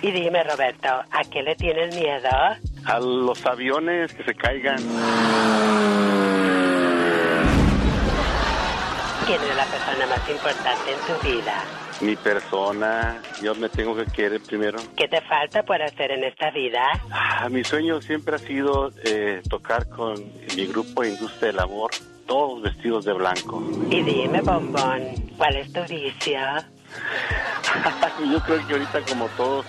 Y 0.00 0.10
dime, 0.10 0.42
Roberto, 0.44 0.88
¿a 0.88 1.22
qué 1.30 1.42
le 1.42 1.54
tienes 1.56 1.94
miedo? 1.94 2.28
A 2.84 2.98
los 2.98 3.44
aviones 3.46 4.12
que 4.12 4.24
se 4.24 4.34
caigan. 4.34 4.78
¿Quién 9.26 9.40
es 9.40 9.56
la 9.56 9.64
persona 9.64 10.06
más 10.06 10.28
importante 10.28 10.90
en 10.90 10.98
tu 11.06 11.26
vida? 11.26 11.64
Mi 12.00 12.16
persona, 12.16 13.22
yo 13.40 13.54
me 13.54 13.68
tengo 13.68 13.94
que 13.94 14.04
querer 14.06 14.42
primero. 14.42 14.78
¿Qué 14.96 15.06
te 15.06 15.20
falta 15.20 15.62
por 15.62 15.80
hacer 15.80 16.10
en 16.10 16.24
esta 16.24 16.50
vida? 16.50 16.82
Ah, 17.10 17.48
mi 17.48 17.62
sueño 17.62 18.02
siempre 18.02 18.34
ha 18.34 18.38
sido 18.38 18.90
eh, 19.04 19.40
tocar 19.48 19.88
con 19.88 20.14
mi 20.56 20.66
grupo 20.66 21.04
Industria 21.04 21.52
del 21.52 21.60
Amor, 21.60 21.92
todos 22.26 22.62
vestidos 22.62 23.04
de 23.04 23.12
blanco. 23.12 23.62
Y 23.90 24.02
dime, 24.02 24.40
bombón, 24.40 25.14
¿cuál 25.36 25.56
es 25.56 25.72
tu 25.72 25.80
vicio? 25.82 26.40
yo 28.32 28.40
creo 28.40 28.66
que 28.66 28.72
ahorita 28.72 29.00
como 29.08 29.28
todos, 29.36 29.66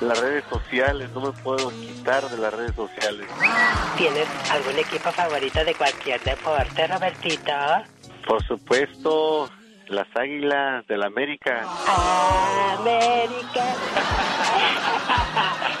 las 0.00 0.20
redes 0.20 0.44
sociales, 0.50 1.10
no 1.14 1.20
me 1.20 1.32
puedo 1.32 1.70
quitar 1.70 2.28
de 2.28 2.38
las 2.38 2.54
redes 2.54 2.74
sociales. 2.74 3.26
¿Tienes 3.96 4.26
algún 4.50 4.78
equipo 4.78 5.10
favorito 5.12 5.64
de 5.64 5.74
cualquier 5.74 6.20
deporte, 6.22 6.86
Robertito? 6.86 7.52
Por 8.26 8.42
supuesto, 8.44 9.50
las 9.88 10.06
Águilas 10.14 10.86
del 10.86 11.02
América. 11.02 11.62
América. 12.78 13.64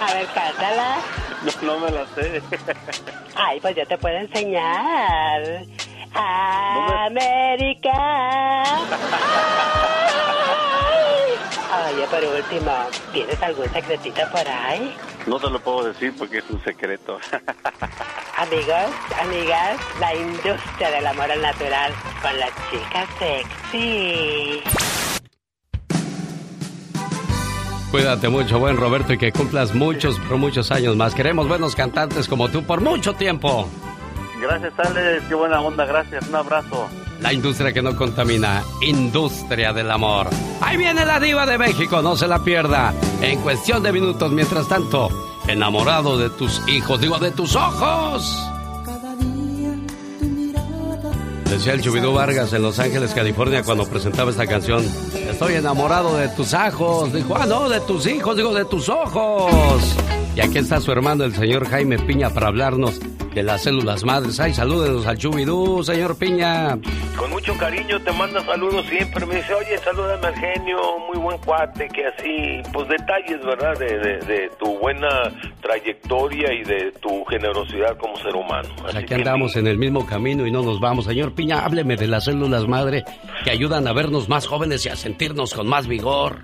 A 0.00 0.14
ver, 0.14 0.26
cántala. 0.34 0.96
No, 1.62 1.74
no 1.74 1.78
me 1.80 1.90
la 1.90 2.06
sé. 2.14 2.42
Ay, 3.36 3.60
pues 3.60 3.76
yo 3.76 3.86
te 3.86 3.98
puedo 3.98 4.16
enseñar. 4.16 5.64
América. 7.06 7.92
Oye, 11.70 12.06
por 12.06 12.24
último, 12.24 12.72
¿tienes 13.12 13.42
algún 13.42 13.68
secretito 13.70 14.22
por 14.30 14.48
ahí? 14.48 14.96
No 15.26 15.38
te 15.38 15.50
lo 15.50 15.60
puedo 15.60 15.84
decir 15.84 16.14
porque 16.16 16.38
es 16.38 16.44
un 16.48 16.62
secreto. 16.64 17.18
Amigos, 18.38 18.90
amigas, 19.20 19.78
la 20.00 20.14
industria 20.14 20.90
del 20.90 21.06
amor 21.06 21.30
al 21.30 21.42
natural 21.42 21.92
con 22.22 22.38
la 22.38 22.46
chica 22.70 23.06
sexy. 23.18 24.62
Cuídate 27.90 28.28
mucho, 28.28 28.58
buen 28.58 28.76
Roberto, 28.76 29.12
y 29.14 29.18
que 29.18 29.32
cumplas 29.32 29.74
muchos, 29.74 30.18
pero 30.20 30.38
muchos 30.38 30.70
años 30.70 30.96
más. 30.96 31.14
Queremos 31.14 31.48
buenos 31.48 31.74
cantantes 31.74 32.28
como 32.28 32.48
tú 32.48 32.62
por 32.62 32.80
mucho 32.80 33.14
tiempo. 33.14 33.68
Gracias, 34.40 34.72
Alex. 34.78 35.24
Qué 35.28 35.34
buena 35.34 35.60
onda. 35.60 35.84
Gracias. 35.84 36.28
Un 36.28 36.36
abrazo. 36.36 36.88
La 37.20 37.32
industria 37.32 37.72
que 37.72 37.82
no 37.82 37.96
contamina, 37.96 38.62
industria 38.80 39.72
del 39.72 39.90
amor. 39.90 40.28
Ahí 40.60 40.76
viene 40.76 41.04
la 41.04 41.18
diva 41.18 41.46
de 41.46 41.58
México, 41.58 42.00
no 42.00 42.16
se 42.16 42.28
la 42.28 42.44
pierda. 42.44 42.94
En 43.20 43.40
cuestión 43.40 43.82
de 43.82 43.92
minutos, 43.92 44.30
mientras 44.30 44.68
tanto, 44.68 45.08
enamorado 45.48 46.16
de 46.16 46.30
tus 46.30 46.62
hijos, 46.68 47.00
digo, 47.00 47.18
de 47.18 47.32
tus 47.32 47.56
ojos. 47.56 48.48
Decía 51.50 51.72
el 51.72 51.82
Chubidú 51.82 52.12
Vargas 52.12 52.52
en 52.52 52.62
Los 52.62 52.78
Ángeles, 52.78 53.12
California, 53.14 53.64
cuando 53.64 53.84
presentaba 53.88 54.30
esta 54.30 54.46
canción. 54.46 54.84
Estoy 55.28 55.54
enamorado 55.54 56.16
de 56.16 56.28
tus 56.28 56.54
ojos. 56.54 57.12
Dijo, 57.12 57.36
ah, 57.36 57.46
no, 57.46 57.68
de 57.68 57.80
tus 57.80 58.06
hijos, 58.06 58.36
digo, 58.36 58.54
de 58.54 58.64
tus 58.66 58.88
ojos. 58.88 59.96
Y 60.36 60.40
aquí 60.40 60.58
está 60.58 60.80
su 60.80 60.92
hermano, 60.92 61.24
el 61.24 61.34
señor 61.34 61.68
Jaime 61.68 61.98
Piña, 61.98 62.30
para 62.30 62.46
hablarnos 62.46 63.00
de 63.34 63.42
las 63.42 63.62
células 63.62 64.04
madres. 64.04 64.38
Ay, 64.40 64.52
salúdenos 64.54 65.06
al 65.06 65.18
Chubidú, 65.18 65.82
señor 65.84 66.16
Piña. 66.18 66.78
Con 67.16 67.30
mucho 67.30 67.56
cariño 67.58 68.00
te 68.02 68.12
manda 68.12 68.44
saludos 68.44 68.84
siempre. 68.86 69.26
Me 69.26 69.36
dice, 69.36 69.54
oye, 69.54 69.78
salúdame 69.78 70.26
al 70.26 70.34
genio, 70.34 70.78
muy 71.08 71.18
buen 71.18 71.38
cuate, 71.38 71.88
que 71.88 72.06
así, 72.06 72.70
pues 72.72 72.88
detalles, 72.88 73.44
¿verdad? 73.44 73.78
De, 73.78 73.98
de- 73.98 74.18
de 74.18 74.50
tu 74.58 74.78
buena 74.78 75.08
trayectoria 75.60 76.52
y 76.52 76.64
de 76.64 76.92
tu 77.00 77.24
generosidad 77.26 77.96
como 77.98 78.16
ser 78.18 78.34
humano. 78.34 78.68
Así 78.86 78.96
aquí 78.98 79.06
que 79.06 79.14
andamos 79.14 79.56
en 79.56 79.66
el 79.66 79.78
mismo 79.78 80.06
camino 80.06 80.46
y 80.46 80.50
no 80.50 80.62
nos 80.62 80.80
vamos. 80.80 81.04
Señor 81.04 81.34
Piña, 81.34 81.64
hábleme 81.64 81.96
de 81.96 82.06
las 82.06 82.24
células 82.24 82.66
madre 82.66 83.04
que 83.44 83.50
ayudan 83.50 83.86
a 83.86 83.92
vernos 83.92 84.28
más 84.28 84.46
jóvenes 84.46 84.84
y 84.86 84.88
a 84.88 84.96
sentirnos 84.96 85.54
con 85.54 85.66
más 85.68 85.86
vigor. 85.86 86.40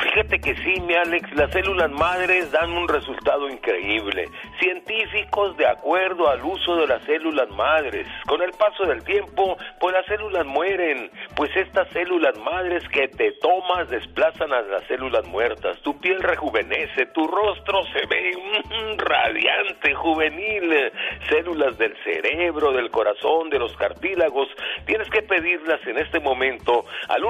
Fíjate 0.00 0.38
que 0.40 0.54
sí, 0.56 0.80
mi 0.82 0.94
Alex, 0.94 1.34
las 1.36 1.50
células 1.52 1.90
madres 1.90 2.50
dan 2.52 2.70
un 2.72 2.86
resultado 2.86 3.48
increíble. 3.48 4.28
Científicos, 4.60 5.56
de 5.56 5.66
acuerdo 5.66 6.28
al 6.28 6.44
uso 6.44 6.76
de 6.76 6.86
las 6.86 7.02
células 7.04 7.48
madres, 7.50 8.06
con 8.26 8.42
el 8.42 8.50
paso 8.52 8.84
del 8.84 9.02
tiempo, 9.04 9.56
pues 9.80 9.94
las 9.94 10.04
células 10.06 10.44
mueren, 10.44 11.10
pues 11.34 11.54
estas 11.56 11.88
células 11.90 12.36
madres 12.38 12.86
que 12.90 13.08
te 13.08 13.32
tomas 13.32 13.88
desplazan 13.88 14.52
a 14.52 14.60
las 14.62 14.84
células 14.84 15.26
muertas. 15.28 15.78
Tu 15.82 15.98
piel 15.98 16.22
rejuvenece, 16.22 17.06
tu 17.14 17.26
rostro 17.26 17.82
se 17.92 18.06
ve 18.06 18.32
mm, 18.36 18.98
radiante, 18.98 19.94
juvenil. 19.94 20.92
Células 21.28 21.78
del 21.78 21.96
cerebro, 22.04 22.72
del 22.72 22.90
corazón, 22.90 23.50
de 23.50 23.58
los 23.58 23.74
cartílagos, 23.76 24.48
tienes 24.86 25.08
que 25.10 25.22
pedirlas 25.22 25.80
en 25.86 25.98
este 25.98 26.20
momento 26.20 26.84
al 27.08 27.24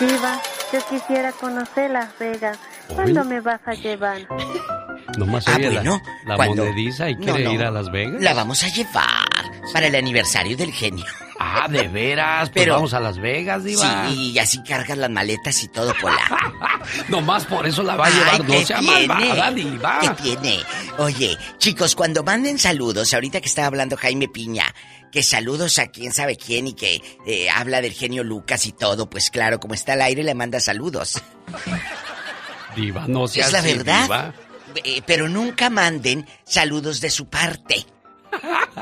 Viva, 0.00 0.40
yo 0.72 0.80
quisiera 0.90 1.32
conocer 1.32 1.90
Las 1.90 2.18
Vegas. 2.18 2.58
¿Cuándo 2.94 3.24
me 3.24 3.40
vas 3.40 3.60
a 3.66 3.74
llevar? 3.74 4.20
Nomás 5.18 5.46
Ah, 5.48 5.58
la- 5.58 5.70
bueno, 5.70 6.02
la, 6.24 6.36
cuando- 6.36 6.64
monediza 6.64 7.10
y 7.10 7.16
quiere 7.16 7.44
no. 7.44 7.52
ir 7.52 7.62
a 7.62 7.70
Las 7.70 7.90
Vegas. 7.90 8.20
La 8.22 8.34
vamos 8.34 8.62
a 8.62 8.68
llevar 8.68 9.28
para 9.72 9.86
el 9.86 9.94
aniversario 9.94 10.56
del 10.56 10.72
genio. 10.72 11.04
Ah, 11.38 11.66
de 11.68 11.88
veras, 11.88 12.50
pues 12.50 12.68
vamos 12.68 12.94
a 12.94 13.00
Las 13.00 13.18
Vegas, 13.18 13.64
diva. 13.64 14.08
Sí, 14.08 14.30
y 14.32 14.38
así 14.38 14.62
cargas 14.62 14.96
las 14.96 15.10
maletas 15.10 15.60
y 15.64 15.68
todo, 15.68 15.92
Pola. 16.00 16.20
Nomás 17.08 17.44
por 17.46 17.66
eso 17.66 17.82
la 17.82 17.96
va 17.96 18.06
a 18.06 18.10
llevar, 18.10 18.28
Ay, 18.34 18.38
no 18.38 18.44
¿qué 18.46 18.64
sea 18.66 18.78
tiene? 18.78 19.06
malvada, 19.08 19.50
diva. 19.50 19.98
¿Qué 20.00 20.10
tiene? 20.22 20.60
Oye, 20.98 21.36
chicos, 21.58 21.96
cuando 21.96 22.22
manden 22.22 22.58
saludos, 22.58 23.12
ahorita 23.12 23.40
que 23.40 23.48
estaba 23.48 23.66
hablando 23.66 23.96
Jaime 23.96 24.28
Piña, 24.28 24.72
que 25.10 25.22
saludos 25.24 25.78
a 25.80 25.88
quién 25.88 26.12
sabe 26.12 26.36
quién 26.36 26.68
y 26.68 26.74
que 26.74 27.02
eh, 27.26 27.50
habla 27.50 27.80
del 27.82 27.92
genio 27.92 28.22
Lucas 28.24 28.64
y 28.66 28.72
todo, 28.72 29.10
pues 29.10 29.30
claro, 29.30 29.58
como 29.58 29.74
está 29.74 29.94
al 29.94 30.02
aire, 30.02 30.22
le 30.22 30.34
manda 30.34 30.60
saludos. 30.60 31.20
Diva, 32.76 33.04
no 33.06 33.28
sea 33.28 33.46
es 33.46 33.52
la 33.52 33.58
así, 33.58 33.74
verdad. 33.74 34.02
diva. 34.04 34.34
Eh, 34.84 35.02
pero 35.06 35.28
nunca 35.28 35.70
manden 35.70 36.26
saludos 36.44 37.00
de 37.00 37.10
su 37.10 37.26
parte. 37.28 37.84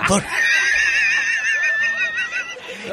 Por- 0.08 0.24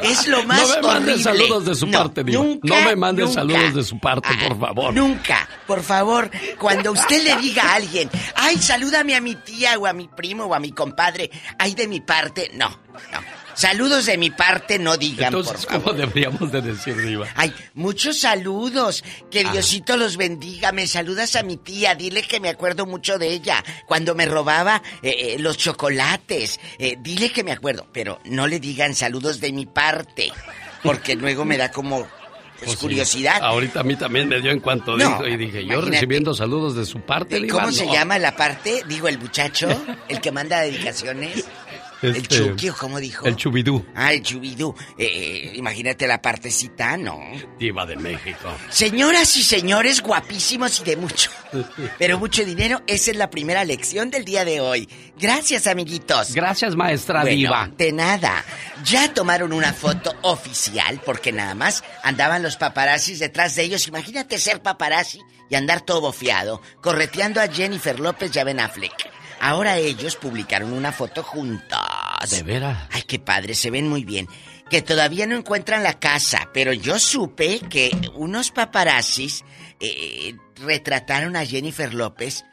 Es 0.02 0.28
lo 0.28 0.44
más 0.44 0.60
No 0.60 0.68
me 0.68 0.82
manden 0.82 1.14
horrible. 1.14 1.22
saludos 1.24 1.64
de 1.64 1.74
su 1.74 1.86
No, 1.86 1.98
parte, 1.98 2.22
Diva. 2.22 2.40
nunca, 2.42 2.68
no 2.68 2.82
me 2.82 2.94
manden 2.96 3.24
nunca. 3.24 3.40
saludos 3.40 3.74
de 3.74 3.82
su 3.84 3.98
parte, 3.98 4.28
por 4.46 4.60
favor. 4.60 4.94
Nunca, 4.94 5.48
por 5.66 5.82
favor, 5.82 6.30
cuando 6.58 6.92
usted 6.92 7.22
le 7.24 7.36
diga 7.36 7.62
a 7.64 7.74
alguien, 7.76 8.08
ay, 8.36 8.58
salúdame 8.58 9.16
a 9.16 9.20
mi 9.20 9.34
tía 9.34 9.76
o 9.78 9.86
a 9.86 9.92
mi 9.92 10.06
primo 10.06 10.44
o 10.44 10.54
a 10.54 10.60
mi 10.60 10.70
compadre, 10.72 11.30
ay, 11.58 11.74
de 11.74 11.88
mi 11.88 12.00
parte, 12.00 12.50
no, 12.54 12.68
no. 12.68 13.20
Saludos 13.58 14.06
de 14.06 14.16
mi 14.18 14.30
parte, 14.30 14.78
no 14.78 14.96
digan, 14.96 15.34
Entonces, 15.34 15.66
por 15.66 15.72
favor. 15.72 15.82
¿cómo 15.82 15.98
deberíamos 15.98 16.52
de 16.52 16.62
decir, 16.62 16.96
Diva? 16.96 17.26
Ay, 17.34 17.52
muchos 17.74 18.20
saludos. 18.20 19.02
Que 19.32 19.42
Diosito 19.42 19.96
los 19.96 20.16
bendiga. 20.16 20.70
Me 20.70 20.86
saludas 20.86 21.34
a 21.34 21.42
mi 21.42 21.56
tía. 21.56 21.96
Dile 21.96 22.22
que 22.22 22.38
me 22.38 22.50
acuerdo 22.50 22.86
mucho 22.86 23.18
de 23.18 23.30
ella. 23.32 23.64
Cuando 23.88 24.14
me 24.14 24.26
robaba 24.26 24.80
eh, 25.02 25.34
eh, 25.34 25.36
los 25.40 25.56
chocolates. 25.56 26.60
Eh, 26.78 26.98
dile 27.00 27.30
que 27.30 27.42
me 27.42 27.50
acuerdo. 27.50 27.88
Pero 27.92 28.20
no 28.26 28.46
le 28.46 28.60
digan 28.60 28.94
saludos 28.94 29.40
de 29.40 29.52
mi 29.52 29.66
parte. 29.66 30.30
Porque 30.84 31.16
luego 31.16 31.44
me 31.44 31.56
da 31.56 31.72
como 31.72 32.02
pues, 32.02 32.10
Pues 32.60 32.70
sí. 32.70 32.76
curiosidad. 32.76 33.42
Ahorita 33.42 33.80
a 33.80 33.82
mí 33.82 33.96
también 33.96 34.28
me 34.28 34.40
dio 34.40 34.52
en 34.52 34.60
cuanto 34.60 34.96
No, 34.96 35.04
dijo 35.04 35.26
y 35.26 35.36
dije, 35.36 35.66
yo 35.66 35.80
recibiendo 35.80 36.32
saludos 36.32 36.76
de 36.76 36.86
su 36.86 37.00
parte, 37.00 37.44
¿Cómo 37.48 37.72
se 37.72 37.86
no. 37.86 37.92
llama 37.92 38.20
la 38.20 38.36
parte? 38.36 38.84
Digo, 38.86 39.08
el 39.08 39.18
muchacho, 39.18 39.68
el 40.08 40.20
que 40.20 40.30
manda 40.30 40.60
dedicaciones. 40.60 41.44
El 42.02 42.16
Este, 42.16 42.38
Chucky, 42.38 42.68
¿o 42.68 42.74
cómo 42.76 43.00
dijo? 43.00 43.26
El 43.26 43.36
chubidú, 43.36 43.84
Ah, 43.94 44.12
el 44.12 44.22
chubidú. 44.22 44.74
Eh, 44.96 45.04
eh, 45.06 45.52
imagínate 45.56 46.06
la 46.06 46.22
partecita, 46.22 46.96
¿no? 46.96 47.18
Diva 47.58 47.84
de 47.86 47.96
México. 47.96 48.54
Señoras 48.70 49.36
y 49.36 49.42
señores 49.42 50.00
guapísimos 50.00 50.80
y 50.80 50.84
de 50.84 50.96
mucho, 50.96 51.30
pero 51.98 52.18
mucho 52.18 52.44
dinero, 52.44 52.82
esa 52.86 53.10
es 53.10 53.16
la 53.16 53.30
primera 53.30 53.64
lección 53.64 54.10
del 54.10 54.24
día 54.24 54.44
de 54.44 54.60
hoy. 54.60 54.88
Gracias, 55.18 55.66
amiguitos. 55.66 56.32
Gracias, 56.34 56.76
maestra 56.76 57.22
Bueno, 57.22 57.36
Diva. 57.36 57.70
De 57.76 57.92
nada. 57.92 58.44
Ya 58.84 59.12
tomaron 59.12 59.52
una 59.52 59.72
foto 59.72 60.14
oficial 60.22 61.00
porque 61.04 61.32
nada 61.32 61.54
más 61.54 61.82
andaban 62.04 62.42
los 62.42 62.56
paparazzis 62.56 63.18
detrás 63.18 63.56
de 63.56 63.64
ellos. 63.64 63.88
Imagínate 63.88 64.38
ser 64.38 64.62
paparazzi 64.62 65.20
y 65.50 65.56
andar 65.56 65.80
todo 65.80 66.00
bofeado, 66.00 66.60
correteando 66.80 67.40
a 67.40 67.48
Jennifer 67.48 67.98
López 67.98 68.30
y 68.34 68.38
a 68.38 68.44
Ben 68.44 68.60
Affleck. 68.60 69.17
Ahora 69.40 69.78
ellos 69.78 70.16
publicaron 70.16 70.72
una 70.72 70.92
foto 70.92 71.22
juntos. 71.22 71.78
De 72.30 72.42
veras. 72.42 72.88
Ay, 72.92 73.02
qué 73.02 73.18
padre, 73.18 73.54
se 73.54 73.70
ven 73.70 73.88
muy 73.88 74.04
bien. 74.04 74.28
Que 74.70 74.82
todavía 74.82 75.26
no 75.26 75.36
encuentran 75.36 75.82
la 75.82 75.98
casa, 75.98 76.50
pero 76.52 76.72
yo 76.72 76.98
supe 76.98 77.60
que 77.60 77.90
unos 78.14 78.50
paparazzis 78.50 79.44
eh, 79.80 80.34
retrataron 80.56 81.36
a 81.36 81.46
Jennifer 81.46 81.94
López 81.94 82.44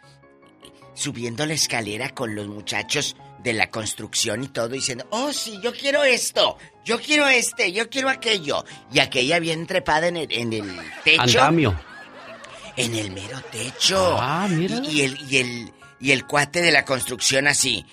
subiendo 0.93 1.45
la 1.45 1.53
escalera 1.53 2.09
con 2.09 2.35
los 2.35 2.47
muchachos 2.47 3.15
de 3.43 3.53
la 3.53 3.69
construcción 3.69 4.43
y 4.43 4.47
todo, 4.47 4.69
diciendo, 4.69 5.05
oh 5.11 5.31
sí, 5.31 5.59
yo 5.61 5.71
quiero 5.71 6.03
esto, 6.03 6.57
yo 6.83 6.99
quiero 6.99 7.27
este, 7.27 7.71
yo 7.71 7.89
quiero 7.89 8.09
aquello. 8.09 8.65
Y 8.91 8.99
aquella 8.99 9.39
bien 9.39 9.67
trepada 9.67 10.07
en 10.07 10.17
el, 10.17 10.31
en 10.31 10.53
el 10.53 10.81
techo. 11.03 11.21
Andamio. 11.21 11.79
En 12.75 12.95
el 12.95 13.11
mero 13.11 13.39
techo. 13.51 14.17
Ah, 14.19 14.47
mira. 14.49 14.77
Y, 14.77 14.99
y 14.99 15.01
el, 15.01 15.31
y 15.31 15.37
el, 15.37 15.73
y 15.99 16.11
el 16.11 16.25
cuate 16.25 16.61
de 16.61 16.71
la 16.71 16.85
construcción 16.85 17.47
así, 17.47 17.85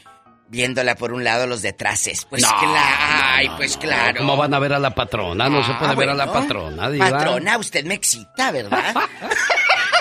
viéndola 0.48 0.94
por 0.96 1.12
un 1.12 1.24
lado 1.24 1.46
los 1.46 1.62
detraces. 1.62 2.26
Pues 2.28 2.42
No, 2.42 2.48
claro, 2.58 3.48
no, 3.50 3.56
pues 3.56 3.76
claro. 3.76 4.18
¿Cómo 4.18 4.36
van 4.36 4.52
a 4.54 4.58
ver 4.58 4.72
a 4.74 4.78
la 4.78 4.94
patrona? 4.94 5.48
No 5.48 5.64
se 5.64 5.72
puede 5.74 5.92
Ah, 5.92 5.94
ver 5.94 6.10
a 6.10 6.14
la 6.14 6.26
bueno. 6.26 6.40
patrona, 6.40 6.90
Diva. 6.90 7.10
Patrona, 7.10 7.58
usted 7.58 7.84
me 7.84 7.94
excita, 7.94 8.50
¿verdad? 8.50 8.94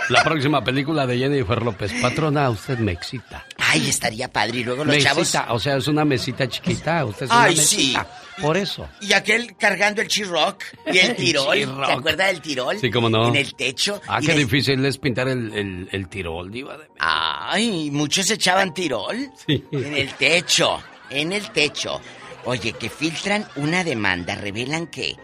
La 0.10 0.23
próxima 0.23 0.61
película 0.61 1.07
de 1.07 1.18
Jennifer 1.18 1.61
López. 1.61 1.94
Patrona, 2.02 2.49
usted 2.49 2.78
me 2.80 2.91
excita. 2.91 3.45
Ay, 3.57 3.88
estaría 3.90 4.28
padre. 4.28 4.57
Y 4.60 4.64
luego 4.65 4.84
los 4.84 4.94
Mesita, 4.94 5.14
chavos. 5.14 5.56
o 5.56 5.60
sea, 5.60 5.78
es 5.78 5.88
una 5.88 6.03
mesita 6.03 6.49
chiquita. 6.49 7.06
Usted 7.06 7.28
es 7.28 7.32
una 7.32 7.44
Ay, 7.44 7.56
mesita. 7.56 8.07
Por 8.41 8.57
eso. 8.57 8.88
Y 9.01 9.13
aquel 9.13 9.55
cargando 9.57 10.01
el 10.01 10.07
chirroc 10.07 10.63
y 10.91 10.97
el 10.97 11.15
tirol. 11.18 11.55
chirroc. 11.57 11.85
¿Se 11.85 11.91
acuerda 11.93 12.26
del 12.27 12.41
tirol? 12.41 12.80
Sí, 12.80 12.89
cómo 12.91 13.09
no. 13.09 13.27
En 13.30 13.35
el 13.35 13.53
techo. 13.55 14.01
Ah, 14.07 14.19
qué 14.19 14.34
difícil 14.34 14.84
es 14.85 14.97
pintar 14.97 15.27
el, 15.27 15.53
el, 15.53 15.89
el 15.91 16.07
tirol, 16.09 16.51
Diva 16.51 16.77
de 16.77 16.88
Ay, 16.99 17.89
muchos 17.91 18.30
echaban 18.31 18.73
tirol. 18.73 19.30
Sí. 19.47 19.63
En 19.72 19.95
el 19.95 20.13
techo. 20.15 20.81
En 21.09 21.31
el 21.34 21.49
techo. 21.51 22.01
Oye, 22.45 22.73
que 22.73 22.89
filtran 22.89 23.45
una 23.55 23.84
demanda. 23.84 24.35
Revelan 24.35 24.88
que. 24.88 25.15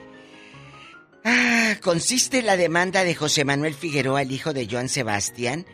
Ah, 1.23 1.76
consiste 1.81 2.41
la 2.41 2.56
demanda 2.56 3.03
de 3.03 3.14
José 3.15 3.44
Manuel 3.44 3.73
Figueroa, 3.73 4.22
el 4.22 4.31
hijo 4.31 4.53
de 4.53 4.68
Joan 4.69 4.88
Sebastián. 4.88 5.65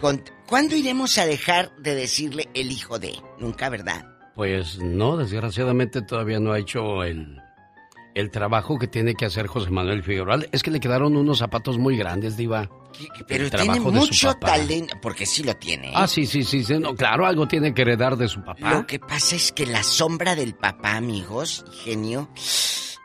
Con- 0.00 0.22
¿Cuándo 0.46 0.76
iremos 0.76 1.18
a 1.18 1.26
dejar 1.26 1.74
de 1.78 1.94
decirle 1.94 2.48
el 2.54 2.70
hijo 2.70 2.98
de? 2.98 3.14
Nunca, 3.38 3.68
¿verdad? 3.68 4.04
Pues 4.40 4.78
no, 4.78 5.18
desgraciadamente 5.18 6.00
todavía 6.00 6.40
no 6.40 6.52
ha 6.52 6.58
hecho 6.58 7.04
el, 7.04 7.42
el 8.14 8.30
trabajo 8.30 8.78
que 8.78 8.86
tiene 8.86 9.14
que 9.14 9.26
hacer 9.26 9.46
José 9.46 9.68
Manuel 9.68 10.02
Figueroa. 10.02 10.38
Es 10.50 10.62
que 10.62 10.70
le 10.70 10.80
quedaron 10.80 11.14
unos 11.14 11.40
zapatos 11.40 11.76
muy 11.76 11.98
grandes, 11.98 12.38
Diva. 12.38 12.70
Pero 13.28 13.44
El 13.44 13.50
tiene 13.50 13.64
trabajo 13.64 13.90
de 13.90 14.00
su 14.00 14.06
mucho 14.06 14.34
talento. 14.36 14.96
Porque 15.02 15.26
sí 15.26 15.42
lo 15.42 15.54
tiene. 15.56 15.88
¿eh? 15.88 15.94
Ah, 15.94 16.06
sí, 16.06 16.24
sí, 16.24 16.42
sí, 16.42 16.64
sí, 16.64 16.78
no, 16.78 16.94
claro, 16.94 17.26
algo 17.26 17.46
tiene 17.48 17.74
que 17.74 17.82
heredar 17.82 18.16
de 18.16 18.28
su 18.28 18.42
papá. 18.42 18.72
Lo 18.72 18.86
que 18.86 18.98
pasa 18.98 19.36
es 19.36 19.52
que 19.52 19.66
la 19.66 19.82
sombra 19.82 20.34
del 20.34 20.54
papá, 20.54 20.96
amigos, 20.96 21.66
genio, 21.84 22.30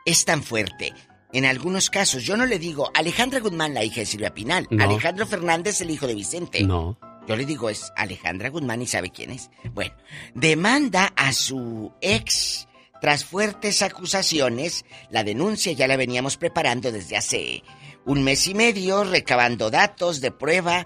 es 0.06 0.24
tan 0.24 0.42
fuerte. 0.42 0.94
En 1.34 1.44
algunos 1.44 1.90
casos, 1.90 2.24
yo 2.24 2.38
no 2.38 2.46
le 2.46 2.60
digo 2.60 2.92
Alejandra 2.94 3.42
Guzmán, 3.42 3.74
la 3.74 3.84
hija 3.84 4.00
de 4.00 4.06
Silvia 4.06 4.34
Pinal. 4.34 4.68
No. 4.70 4.86
Alejandro 4.86 5.26
Fernández, 5.26 5.82
el 5.82 5.90
hijo 5.90 6.08
de 6.08 6.16
Vicente. 6.16 6.64
No. 6.64 6.98
Yo 7.28 7.36
le 7.36 7.46
digo 7.46 7.70
es 7.70 7.92
Alejandra 7.96 8.50
Guzmán 8.50 8.82
y 8.82 8.88
sabe 8.88 9.10
quién 9.10 9.32
es. 9.32 9.50
Bueno, 9.74 9.96
demanda 10.36 11.12
a 11.16 11.34
su 11.34 11.92
ex 12.02 12.68
tras 13.02 13.26
fuertes 13.26 13.82
acusaciones. 13.82 14.86
La 15.10 15.24
denuncia 15.24 15.72
ya 15.74 15.88
la 15.88 15.98
veníamos 15.98 16.38
preparando 16.38 16.92
desde 16.92 17.18
hace 17.18 17.64
un 18.06 18.24
mes 18.24 18.46
y 18.48 18.54
medio, 18.54 19.04
recabando 19.04 19.72
datos 19.72 20.22
de 20.22 20.32
prueba 20.32 20.86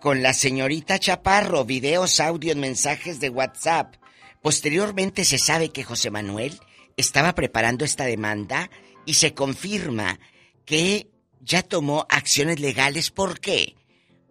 con 0.00 0.22
la 0.22 0.32
señorita 0.32 0.98
Chaparro, 0.98 1.64
videos, 1.64 2.20
audios, 2.20 2.56
mensajes 2.56 3.18
de 3.18 3.28
WhatsApp. 3.28 3.96
Posteriormente 4.42 5.24
se 5.24 5.38
sabe 5.38 5.70
que 5.70 5.84
José 5.84 6.10
Manuel 6.10 6.58
estaba 6.96 7.34
preparando 7.34 7.84
esta 7.84 8.04
demanda 8.04 8.70
y 9.06 9.14
se 9.14 9.34
confirma 9.34 10.20
que 10.64 11.10
ya 11.40 11.62
tomó 11.62 12.06
acciones 12.08 12.60
legales. 12.60 13.10
¿Por 13.10 13.40
qué? 13.40 13.74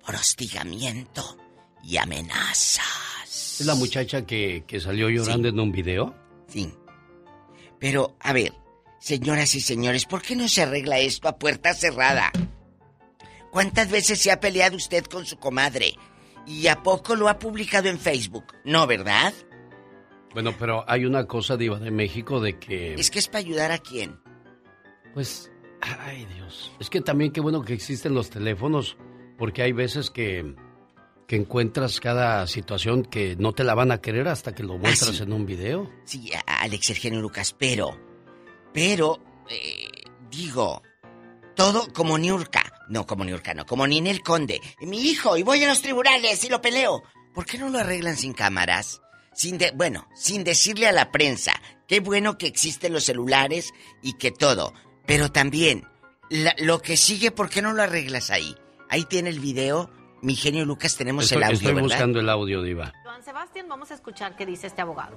Por 0.06 0.15
hostigamiento 0.15 1.38
y 1.84 1.97
amenazas. 1.97 3.60
¿Es 3.60 3.65
la 3.65 3.76
muchacha 3.76 4.26
que, 4.26 4.64
que 4.68 4.80
salió 4.80 5.10
llorando 5.10 5.47
en 5.49 5.60
un 5.60 5.72
video? 5.72 6.15
Sí. 6.47 6.73
Pero, 7.80 8.15
a 8.19 8.34
ver, 8.34 8.53
señoras 8.99 9.56
y 9.56 9.61
señores, 9.61 10.06
¿por 10.06 10.22
qué 10.22 10.35
no 10.35 10.47
se 10.47 10.61
arregla 10.61 10.99
esto 10.99 11.27
a 11.27 11.38
puerta 11.38 11.73
cerrada? 11.73 12.31
¿Cuántas 13.51 13.89
veces 13.89 14.19
se 14.19 14.31
ha 14.31 14.39
peleado 14.39 14.77
usted 14.77 15.06
con 15.06 15.26
su 15.26 15.38
comadre? 15.38 15.93
¿Y 16.45 16.68
a 16.68 16.84
poco 16.84 17.15
lo 17.15 17.30
ha 17.30 17.39
publicado 17.39 17.89
en 17.89 17.99
Facebook? 17.99 18.45
No, 18.64 18.88
¿verdad? 18.88 19.34
Bueno, 20.34 20.53
pero 20.57 20.84
hay 20.88 21.06
una 21.06 21.26
cosa, 21.26 21.57
Diva 21.57 21.80
de 21.80 21.91
México, 21.91 22.39
de 22.39 22.60
que... 22.60 22.93
Es 22.93 23.10
que 23.10 23.19
es 23.19 23.27
para 23.27 23.39
ayudar 23.39 23.72
a 23.72 23.80
quién. 23.80 24.19
Pues, 25.14 25.51
ay 25.81 26.26
Dios. 26.35 26.72
Es 26.80 26.89
que 26.89 27.01
también 27.01 27.31
qué 27.31 27.41
bueno 27.41 27.64
que 27.64 27.73
existen 27.73 28.14
los 28.14 28.30
teléfonos, 28.30 28.97
porque 29.38 29.64
hay 29.64 29.72
veces 29.72 30.11
que, 30.11 30.56
que 31.30 31.35
encuentras 31.35 31.99
cada 31.99 32.47
situación 32.47 33.03
que 33.06 33.35
no 33.38 33.53
te 33.53 33.64
la 33.64 33.76
van 33.76 33.91
a 33.91 34.01
querer 34.01 34.27
hasta 34.27 34.53
que 34.56 34.64
lo 34.64 34.80
muestras 34.80 35.15
sí. 35.18 35.22
en 35.23 35.31
un 35.31 35.45
video. 35.45 35.88
Sí, 36.03 36.31
Alex 36.47 36.89
Eugenio 36.89 37.22
Lucas, 37.22 37.56
pero, 37.57 37.95
pero, 38.73 39.19
eh, 39.47 39.88
digo, 40.31 40.81
todo 41.56 41.88
como 41.93 42.18
Niurka. 42.18 42.64
No, 42.89 43.06
como 43.06 43.23
Niurka, 43.26 43.53
no, 43.53 43.64
como 43.68 43.85
Ninel 43.85 44.23
Conde. 44.23 44.60
Mi 44.81 44.99
hijo, 45.01 45.38
y 45.38 45.43
voy 45.43 45.64
a 45.64 45.68
los 45.68 45.84
tribunales 45.84 46.43
y 46.43 46.49
lo 46.49 46.61
peleo. 46.61 47.03
¿Por 47.35 47.45
qué 47.45 47.60
no 47.60 47.69
lo 47.69 47.77
arreglan 47.77 48.18
sin 48.18 48.34
cámaras? 48.34 48.99
Sin 49.31 49.60
de, 49.60 49.69
bueno, 49.76 50.07
sin 50.15 50.43
decirle 50.43 50.88
a 50.88 50.91
la 50.91 51.11
prensa. 51.11 51.53
Qué 51.88 51.99
bueno 51.99 52.39
que 52.39 52.47
existen 52.47 52.91
los 52.91 53.03
celulares 53.06 53.72
y 54.01 54.14
que 54.14 54.31
todo. 54.31 54.73
Pero 55.06 55.31
también, 55.31 55.88
la- 56.31 56.56
lo 56.57 56.81
que 56.81 56.97
sigue, 56.97 57.30
¿por 57.30 57.49
qué 57.51 57.61
no 57.61 57.72
lo 57.73 57.84
arreglas 57.84 58.31
ahí? 58.31 58.56
Ahí 58.89 59.03
tiene 59.06 59.30
el 59.30 59.39
video. 59.39 59.91
Mi 60.21 60.35
genio 60.35 60.65
Lucas, 60.65 60.95
tenemos 60.95 61.23
Estoy, 61.25 61.37
el 61.37 61.43
audio, 61.45 61.53
estoy 61.55 61.73
¿verdad? 61.73 61.83
buscando 61.83 62.19
el 62.19 62.29
audio, 62.29 62.61
Diva. 62.61 62.93
Juan 63.03 63.23
Sebastián, 63.23 63.67
vamos 63.69 63.89
a 63.91 63.93
escuchar 63.93 64.35
qué 64.35 64.45
dice 64.45 64.67
este 64.67 64.81
abogado. 64.81 65.15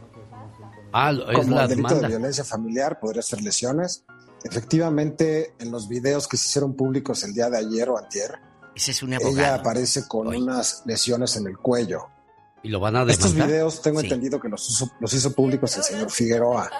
Ah, 0.92 1.10
es 1.12 1.38
Como 1.38 1.56
la 1.56 1.62
el 1.64 1.68
delito 1.70 1.88
demanda. 1.88 2.00
de 2.02 2.08
violencia 2.08 2.44
familiar, 2.44 3.00
podría 3.00 3.22
ser 3.22 3.42
lesiones. 3.42 4.04
Efectivamente, 4.44 5.54
en 5.58 5.70
los 5.70 5.88
videos 5.88 6.28
que 6.28 6.36
se 6.36 6.46
hicieron 6.48 6.74
públicos 6.74 7.22
el 7.24 7.34
día 7.34 7.50
de 7.50 7.58
ayer 7.58 7.88
o 7.88 7.98
antier, 7.98 8.38
Ese 8.74 8.92
es 8.92 9.02
un 9.02 9.12
ella 9.12 9.24
abogado. 9.26 9.60
aparece 9.60 10.06
con 10.08 10.28
unas 10.28 10.82
lesiones 10.86 11.36
en 11.36 11.46
el 11.46 11.58
cuello. 11.58 12.06
¿Y 12.62 12.68
lo 12.68 12.78
van 12.78 12.94
a 12.96 13.02
Estos 13.02 13.32
demandar? 13.32 13.48
videos 13.48 13.82
tengo 13.82 14.00
entendido 14.00 14.40
que 14.40 14.48
los 14.48 14.68
hizo, 14.70 14.90
los 15.00 15.12
hizo 15.14 15.32
públicos 15.32 15.76
el 15.76 15.82
señor 15.82 16.10
Figueroa 16.12 16.70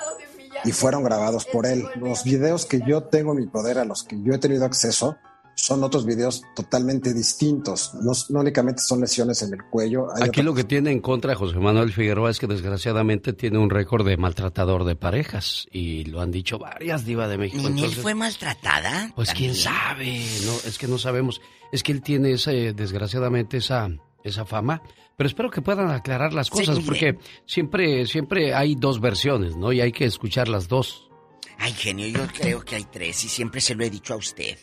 y 0.64 0.70
fueron 0.70 1.02
grabados 1.02 1.44
por 1.44 1.66
él. 1.66 1.84
Los 1.96 2.22
videos 2.22 2.66
que 2.66 2.80
yo 2.86 3.02
tengo 3.04 3.32
en 3.32 3.38
mi 3.40 3.46
poder, 3.48 3.78
a 3.78 3.84
los 3.84 4.04
que 4.04 4.20
yo 4.22 4.32
he 4.32 4.38
tenido 4.38 4.64
acceso, 4.64 5.16
son 5.54 5.84
otros 5.84 6.04
videos 6.06 6.42
totalmente 6.56 7.12
distintos. 7.14 7.92
No, 8.02 8.12
no 8.30 8.40
únicamente 8.40 8.82
son 8.82 9.00
lesiones 9.00 9.42
en 9.42 9.52
el 9.54 9.62
cuello. 9.70 10.06
hay 10.14 10.22
Aquí 10.22 10.40
otra- 10.40 10.42
lo 10.44 10.54
que 10.54 10.64
tiene 10.64 10.90
en 10.90 11.00
contra 11.00 11.34
José 11.34 11.58
Manuel 11.58 11.92
Figueroa 11.92 12.30
es 12.30 12.38
que 12.38 12.46
desgraciadamente 12.46 13.32
tiene 13.32 13.58
un 13.58 13.70
récord 13.70 14.06
de 14.06 14.16
maltratador 14.16 14.84
de 14.84 14.96
parejas 14.96 15.66
y 15.70 16.04
lo 16.04 16.20
han 16.20 16.30
dicho 16.30 16.58
varias 16.58 17.04
divas 17.04 17.28
de 17.30 17.38
México. 17.38 17.62
¿Ninel 17.62 17.76
Entonces, 17.78 18.02
fue 18.02 18.14
maltratada? 18.14 19.12
Pues 19.14 19.32
quién 19.34 19.54
sabe, 19.54 20.24
no, 20.46 20.52
es 20.68 20.78
que 20.78 20.88
no 20.88 20.98
sabemos. 20.98 21.40
Es 21.70 21.82
que 21.82 21.92
él 21.92 22.02
tiene 22.02 22.32
ese, 22.32 22.72
desgraciadamente 22.72 23.58
esa, 23.58 23.88
esa 24.24 24.44
fama. 24.44 24.82
Pero 25.16 25.28
espero 25.28 25.50
que 25.50 25.60
puedan 25.60 25.90
aclarar 25.90 26.32
las 26.32 26.48
cosas, 26.50 26.80
porque 26.80 27.18
siempre, 27.46 28.06
siempre 28.06 28.54
hay 28.54 28.74
dos 28.74 29.00
versiones, 29.00 29.54
¿no? 29.56 29.70
Y 29.72 29.80
hay 29.80 29.92
que 29.92 30.06
escuchar 30.06 30.48
las 30.48 30.68
dos. 30.68 31.10
Ay, 31.58 31.72
genio, 31.74 32.08
yo 32.08 32.26
creo 32.36 32.62
que 32.64 32.76
hay 32.76 32.84
tres 32.90 33.22
y 33.24 33.28
siempre 33.28 33.60
se 33.60 33.74
lo 33.74 33.84
he 33.84 33.90
dicho 33.90 34.14
a 34.14 34.16
usted. 34.16 34.58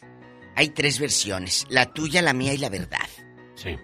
Hay 0.60 0.72
tres 0.72 1.00
versiones, 1.00 1.66
la 1.70 1.86
tuya, 1.86 2.22
la 2.22 2.34
mía 2.34 2.54
y 2.54 2.58
la 2.58 2.68
verdad. 2.68 3.08
Sí. 3.56 3.78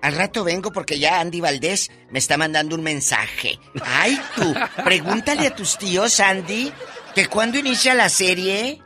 Al 0.00 0.14
rato 0.14 0.44
vengo 0.44 0.70
porque 0.70 1.00
ya 1.00 1.18
Andy 1.18 1.40
Valdés 1.40 1.90
me 2.08 2.20
está 2.20 2.36
mandando 2.36 2.76
un 2.76 2.84
mensaje. 2.84 3.58
Ay, 3.84 4.16
tú, 4.36 4.54
pregúntale 4.84 5.44
a 5.48 5.56
tus 5.56 5.76
tíos, 5.76 6.20
Andy, 6.20 6.72
que 7.16 7.26
cuando 7.26 7.58
inicia 7.58 7.94
la 7.94 8.08
serie 8.08 8.80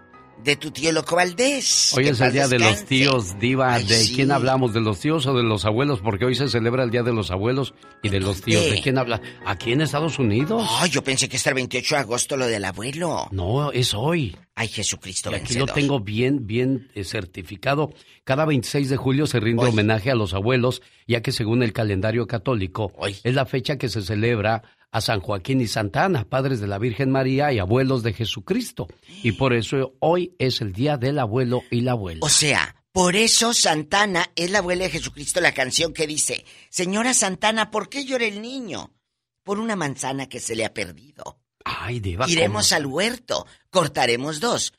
de 0.45 0.57
tu 0.57 0.71
tío 0.71 0.93
Loco 0.93 1.17
Valdés. 1.17 1.93
Hoy 1.97 2.09
es 2.09 2.21
el 2.21 2.33
día 2.33 2.49
de 2.49 2.59
los 2.59 2.85
tíos, 2.85 3.39
Diva. 3.39 3.75
Ay, 3.75 3.85
¿De 3.85 3.95
sí. 3.97 4.15
quién 4.15 4.31
hablamos? 4.33 4.73
¿De 4.73 4.81
los 4.81 4.99
tíos 5.01 5.27
o 5.27 5.35
de 5.37 5.43
los 5.43 5.65
abuelos? 5.65 6.01
Porque 6.01 6.25
hoy 6.25 6.35
se 6.35 6.49
celebra 6.49 6.85
el 6.85 6.91
día 6.91 7.03
de 7.03 7.13
los 7.13 7.31
abuelos 7.31 7.75
y 8.03 8.09
de 8.09 8.21
los 8.21 8.41
tíos. 8.41 8.63
¿De 8.63 8.69
¿Dónde? 8.69 8.83
quién 8.83 8.99
habla? 8.99 9.21
¿Aquí 9.45 9.73
en 9.73 9.81
Estados 9.83 10.19
Unidos? 10.19 10.67
Ay, 10.81 10.91
yo 10.91 11.03
pensé 11.03 11.29
que 11.29 11.37
está 11.37 11.51
el 11.51 11.55
28 11.57 11.95
de 11.97 12.01
agosto 12.01 12.37
lo 12.37 12.47
del 12.47 12.65
abuelo. 12.65 13.29
No, 13.33 13.73
es 13.73 13.93
hoy. 13.95 14.37
Ay, 14.55 14.69
Jesucristo 14.69 15.31
Y 15.31 15.35
aquí 15.35 15.45
vencedor. 15.55 15.69
lo 15.69 15.75
tengo 15.75 16.01
bien, 16.01 16.47
bien 16.47 16.89
eh, 16.95 17.05
certificado. 17.05 17.93
Cada 18.25 18.45
26 18.45 18.89
de 18.89 18.97
julio 18.97 19.27
se 19.27 19.41
rinde 19.41 19.67
homenaje 19.67 20.11
a 20.11 20.15
los 20.15 20.35
abuelos, 20.35 20.83
ya 21.07 21.21
que 21.21 21.33
según 21.33 21.63
el 21.63 21.73
calendario 21.73 22.27
católico, 22.27 22.93
es 23.23 23.35
la 23.35 23.47
fecha 23.47 23.77
que 23.79 23.89
se 23.89 24.03
celebra 24.03 24.63
a 24.91 25.01
San 25.01 25.21
Joaquín 25.21 25.61
y 25.61 25.67
Santa 25.67 26.05
Ana, 26.05 26.25
padres 26.25 26.61
de 26.61 26.67
la 26.67 26.79
Virgen 26.79 27.11
María 27.11 27.53
y 27.53 27.59
abuelos 27.59 28.03
de 28.03 28.13
Jesucristo. 28.13 28.89
Y 29.23 29.33
por 29.33 29.53
eso 29.53 29.95
hoy 30.01 30.35
es 30.39 30.61
el 30.61 30.73
día 30.73 30.97
del 30.97 31.19
abuelo 31.19 31.63
y 31.71 31.83
la 31.83 31.93
abuela. 31.93 32.21
O 32.23 32.29
sea, 32.29 32.77
por 32.93 33.17
eso 33.17 33.53
Santana 33.55 34.31
es 34.35 34.51
la 34.51 34.59
abuela 34.59 34.85
de 34.85 34.91
Jesucristo, 34.91 35.41
la 35.41 35.55
canción 35.55 35.93
que 35.93 36.07
dice, 36.07 36.45
Señora 36.71 37.15
Santana, 37.15 37.71
¿por 37.71 37.89
qué 37.89 38.05
llora 38.05 38.27
el 38.27 38.43
niño? 38.43 38.95
Por 39.43 39.59
una 39.59 39.77
manzana 39.77 40.29
que 40.29 40.41
se 40.41 40.57
le 40.57 40.65
ha 40.65 40.75
perdido. 40.75 41.39
Ay, 41.65 42.01
Diva. 42.01 42.29
Iremos 42.29 42.71
¿cómo? 42.71 42.77
al 42.77 42.87
huerto, 42.87 43.47
cortaremos 43.71 44.41
dos. 44.41 44.73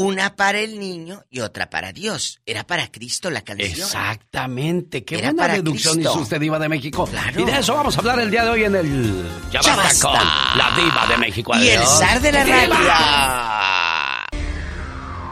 Una 0.00 0.36
para 0.36 0.60
el 0.60 0.78
niño 0.78 1.24
y 1.28 1.40
otra 1.40 1.70
para 1.70 1.92
Dios. 1.92 2.40
Era 2.46 2.64
para 2.64 2.86
Cristo 2.88 3.30
la 3.32 3.40
canción. 3.42 3.68
Exactamente, 3.68 5.04
qué 5.04 5.16
Era 5.18 5.30
buena 5.30 5.42
para 5.42 5.54
deducción 5.54 5.94
Cristo. 5.94 6.12
hizo 6.12 6.22
usted, 6.22 6.38
Diva 6.38 6.56
de 6.60 6.68
México. 6.68 7.04
Claro. 7.04 7.40
Y 7.40 7.44
de 7.44 7.58
eso 7.58 7.74
vamos 7.74 7.96
a 7.96 7.98
hablar 7.98 8.20
el 8.20 8.30
día 8.30 8.44
de 8.44 8.50
hoy 8.50 8.62
en 8.62 8.76
el 8.76 9.24
Ya, 9.50 9.60
Ya 9.60 9.74
basta 9.74 10.06
con 10.08 10.14
la 10.56 10.70
Diva 10.76 11.06
de 11.08 11.16
México. 11.18 11.52
Y 11.58 11.68
el 11.70 11.82
zar 11.82 12.20
de 12.20 12.30
la 12.30 12.44
radio. 12.44 12.74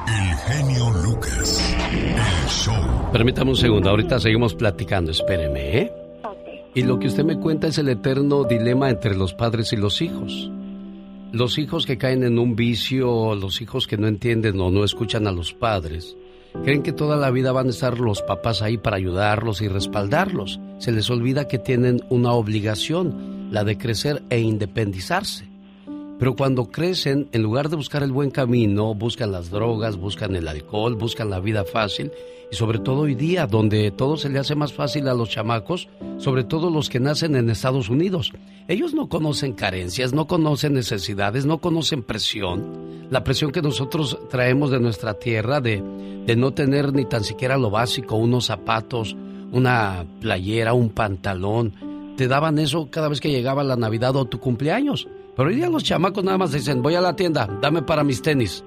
El 0.08 0.36
genio 0.36 0.90
Lucas. 0.90 1.62
El 1.88 2.48
show. 2.50 3.10
Permítame 3.12 3.50
un 3.52 3.56
segundo, 3.56 3.90
ahorita 3.90 4.18
seguimos 4.18 4.54
platicando, 4.56 5.12
espéreme, 5.12 5.78
¿eh? 5.78 5.92
Y 6.74 6.82
lo 6.82 6.98
que 6.98 7.06
usted 7.06 7.22
me 7.22 7.38
cuenta 7.38 7.68
es 7.68 7.78
el 7.78 7.88
eterno 7.88 8.42
dilema 8.42 8.90
entre 8.90 9.14
los 9.14 9.32
padres 9.32 9.72
y 9.72 9.76
los 9.76 10.02
hijos. 10.02 10.50
Los 11.36 11.58
hijos 11.58 11.84
que 11.84 11.98
caen 11.98 12.24
en 12.24 12.38
un 12.38 12.56
vicio, 12.56 13.34
los 13.34 13.60
hijos 13.60 13.86
que 13.86 13.98
no 13.98 14.06
entienden 14.08 14.58
o 14.58 14.70
no 14.70 14.84
escuchan 14.84 15.26
a 15.26 15.32
los 15.32 15.52
padres, 15.52 16.16
creen 16.64 16.82
que 16.82 16.92
toda 16.92 17.18
la 17.18 17.30
vida 17.30 17.52
van 17.52 17.66
a 17.66 17.70
estar 17.70 18.00
los 18.00 18.22
papás 18.22 18.62
ahí 18.62 18.78
para 18.78 18.96
ayudarlos 18.96 19.60
y 19.60 19.68
respaldarlos. 19.68 20.58
Se 20.78 20.92
les 20.92 21.10
olvida 21.10 21.46
que 21.46 21.58
tienen 21.58 22.02
una 22.08 22.32
obligación, 22.32 23.50
la 23.52 23.64
de 23.64 23.76
crecer 23.76 24.22
e 24.30 24.40
independizarse. 24.40 25.46
Pero 26.18 26.34
cuando 26.34 26.66
crecen, 26.66 27.28
en 27.32 27.42
lugar 27.42 27.68
de 27.68 27.76
buscar 27.76 28.02
el 28.02 28.12
buen 28.12 28.30
camino, 28.30 28.94
buscan 28.94 29.32
las 29.32 29.50
drogas, 29.50 29.96
buscan 29.96 30.34
el 30.34 30.48
alcohol, 30.48 30.94
buscan 30.94 31.28
la 31.28 31.40
vida 31.40 31.64
fácil 31.64 32.10
y 32.50 32.56
sobre 32.56 32.78
todo 32.78 33.00
hoy 33.00 33.14
día, 33.14 33.46
donde 33.46 33.90
todo 33.90 34.16
se 34.16 34.30
le 34.30 34.38
hace 34.38 34.54
más 34.54 34.72
fácil 34.72 35.08
a 35.08 35.14
los 35.14 35.28
chamacos, 35.28 35.88
sobre 36.18 36.44
todo 36.44 36.70
los 36.70 36.88
que 36.88 37.00
nacen 37.00 37.36
en 37.36 37.50
Estados 37.50 37.90
Unidos. 37.90 38.32
Ellos 38.68 38.94
no 38.94 39.08
conocen 39.08 39.52
carencias, 39.52 40.14
no 40.14 40.26
conocen 40.26 40.72
necesidades, 40.72 41.44
no 41.44 41.58
conocen 41.58 42.02
presión. 42.02 43.06
La 43.10 43.22
presión 43.22 43.52
que 43.52 43.62
nosotros 43.62 44.18
traemos 44.30 44.70
de 44.70 44.80
nuestra 44.80 45.14
tierra 45.14 45.60
de, 45.60 45.82
de 46.26 46.36
no 46.36 46.52
tener 46.52 46.92
ni 46.92 47.04
tan 47.04 47.24
siquiera 47.24 47.58
lo 47.58 47.70
básico, 47.70 48.16
unos 48.16 48.46
zapatos, 48.46 49.16
una 49.52 50.06
playera, 50.20 50.72
un 50.72 50.90
pantalón. 50.90 51.74
Te 52.16 52.26
daban 52.26 52.58
eso 52.58 52.88
cada 52.90 53.08
vez 53.08 53.20
que 53.20 53.30
llegaba 53.30 53.64
la 53.64 53.76
Navidad 53.76 54.16
o 54.16 54.24
tu 54.24 54.40
cumpleaños. 54.40 55.08
Pero 55.36 55.50
hoy 55.50 55.56
día 55.56 55.68
los 55.68 55.84
chamacos 55.84 56.24
nada 56.24 56.38
más 56.38 56.52
dicen, 56.52 56.82
voy 56.82 56.94
a 56.94 57.00
la 57.00 57.14
tienda, 57.14 57.46
dame 57.60 57.82
para 57.82 58.02
mis 58.02 58.22
tenis. 58.22 58.64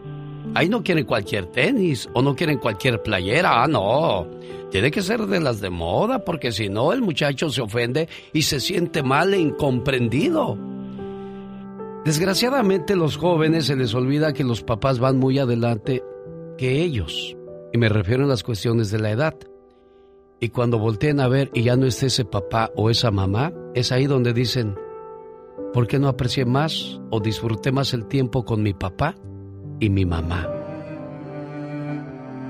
Ahí 0.54 0.70
no 0.70 0.84
quieren 0.84 1.06
cualquier 1.06 1.48
tenis 1.48 2.08
o 2.14 2.22
no 2.22 2.36
quieren 2.36 2.60
cualquier 2.60 3.02
playera, 3.02 3.64
ah, 3.64 3.68
no. 3.68 4.28
Tiene 4.70 4.92
que 4.92 5.02
ser 5.02 5.26
de 5.26 5.40
las 5.40 5.62
de 5.62 5.72
moda 5.72 6.24
porque 6.24 6.52
si 6.52 6.70
no 6.70 6.94
el 6.94 7.02
muchacho 7.02 7.50
se 7.50 7.62
ofende 7.62 8.08
y 8.34 8.44
se 8.44 8.60
siente 8.60 9.02
mal 9.02 9.34
e 9.34 9.40
incomprendido. 9.40 10.58
Desgraciadamente 12.06 12.96
los 12.96 13.18
jóvenes 13.18 13.66
se 13.66 13.76
les 13.76 13.94
olvida 13.94 14.34
que 14.34 14.44
los 14.44 14.64
papás 14.64 15.00
van 15.00 15.18
muy 15.18 15.40
adelante 15.40 16.04
que 16.58 16.84
ellos. 16.84 17.36
Y 17.74 17.78
me 17.78 17.90
refiero 17.90 18.26
a 18.26 18.28
las 18.28 18.44
cuestiones 18.44 18.92
de 18.92 19.00
la 19.00 19.12
edad. 19.12 19.36
Y 20.40 20.50
cuando 20.50 20.80
volteen 20.80 21.20
a 21.20 21.28
ver 21.28 21.50
y 21.54 21.64
ya 21.64 21.76
no 21.76 21.86
esté 21.86 22.08
ese 22.08 22.26
papá 22.26 22.72
o 22.76 22.90
esa 22.90 23.12
mamá, 23.12 23.54
es 23.76 23.92
ahí 23.92 24.06
donde 24.06 24.34
dicen, 24.34 24.76
¿por 25.74 25.88
qué 25.88 26.00
no 26.00 26.08
aprecié 26.08 26.46
más 26.46 27.00
o 27.10 27.20
disfruté 27.20 27.72
más 27.72 27.94
el 27.94 28.06
tiempo 28.06 28.46
con 28.46 28.64
mi 28.64 28.74
papá 28.74 29.16
y 29.80 29.90
mi 29.90 30.06
mamá? 30.06 30.48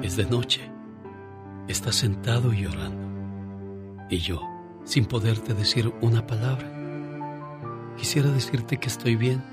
Es 0.01 0.15
de 0.15 0.25
noche. 0.25 0.61
Estás 1.67 1.95
sentado 1.95 2.53
y 2.53 2.63
llorando. 2.63 4.07
Y 4.09 4.17
yo, 4.17 4.41
sin 4.85 5.05
poderte 5.05 5.53
decir 5.53 5.93
una 6.01 6.25
palabra. 6.25 6.67
Quisiera 7.97 8.31
decirte 8.31 8.77
que 8.77 8.87
estoy 8.87 9.15
bien, 9.15 9.43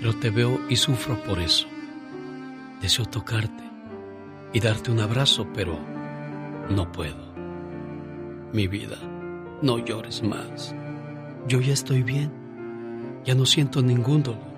pero 0.00 0.14
te 0.14 0.30
veo 0.30 0.60
y 0.70 0.76
sufro 0.76 1.20
por 1.24 1.40
eso. 1.40 1.66
Deseo 2.80 3.04
tocarte 3.04 3.64
y 4.52 4.60
darte 4.60 4.90
un 4.90 5.00
abrazo, 5.00 5.46
pero 5.52 5.78
no 6.70 6.90
puedo. 6.92 7.34
Mi 8.52 8.68
vida, 8.68 8.96
no 9.60 9.78
llores 9.78 10.22
más. 10.22 10.74
Yo 11.46 11.60
ya 11.60 11.72
estoy 11.72 12.02
bien. 12.02 12.37
Ya 13.24 13.34
no 13.34 13.46
siento 13.46 13.82
ningún 13.82 14.22
dolor. 14.22 14.48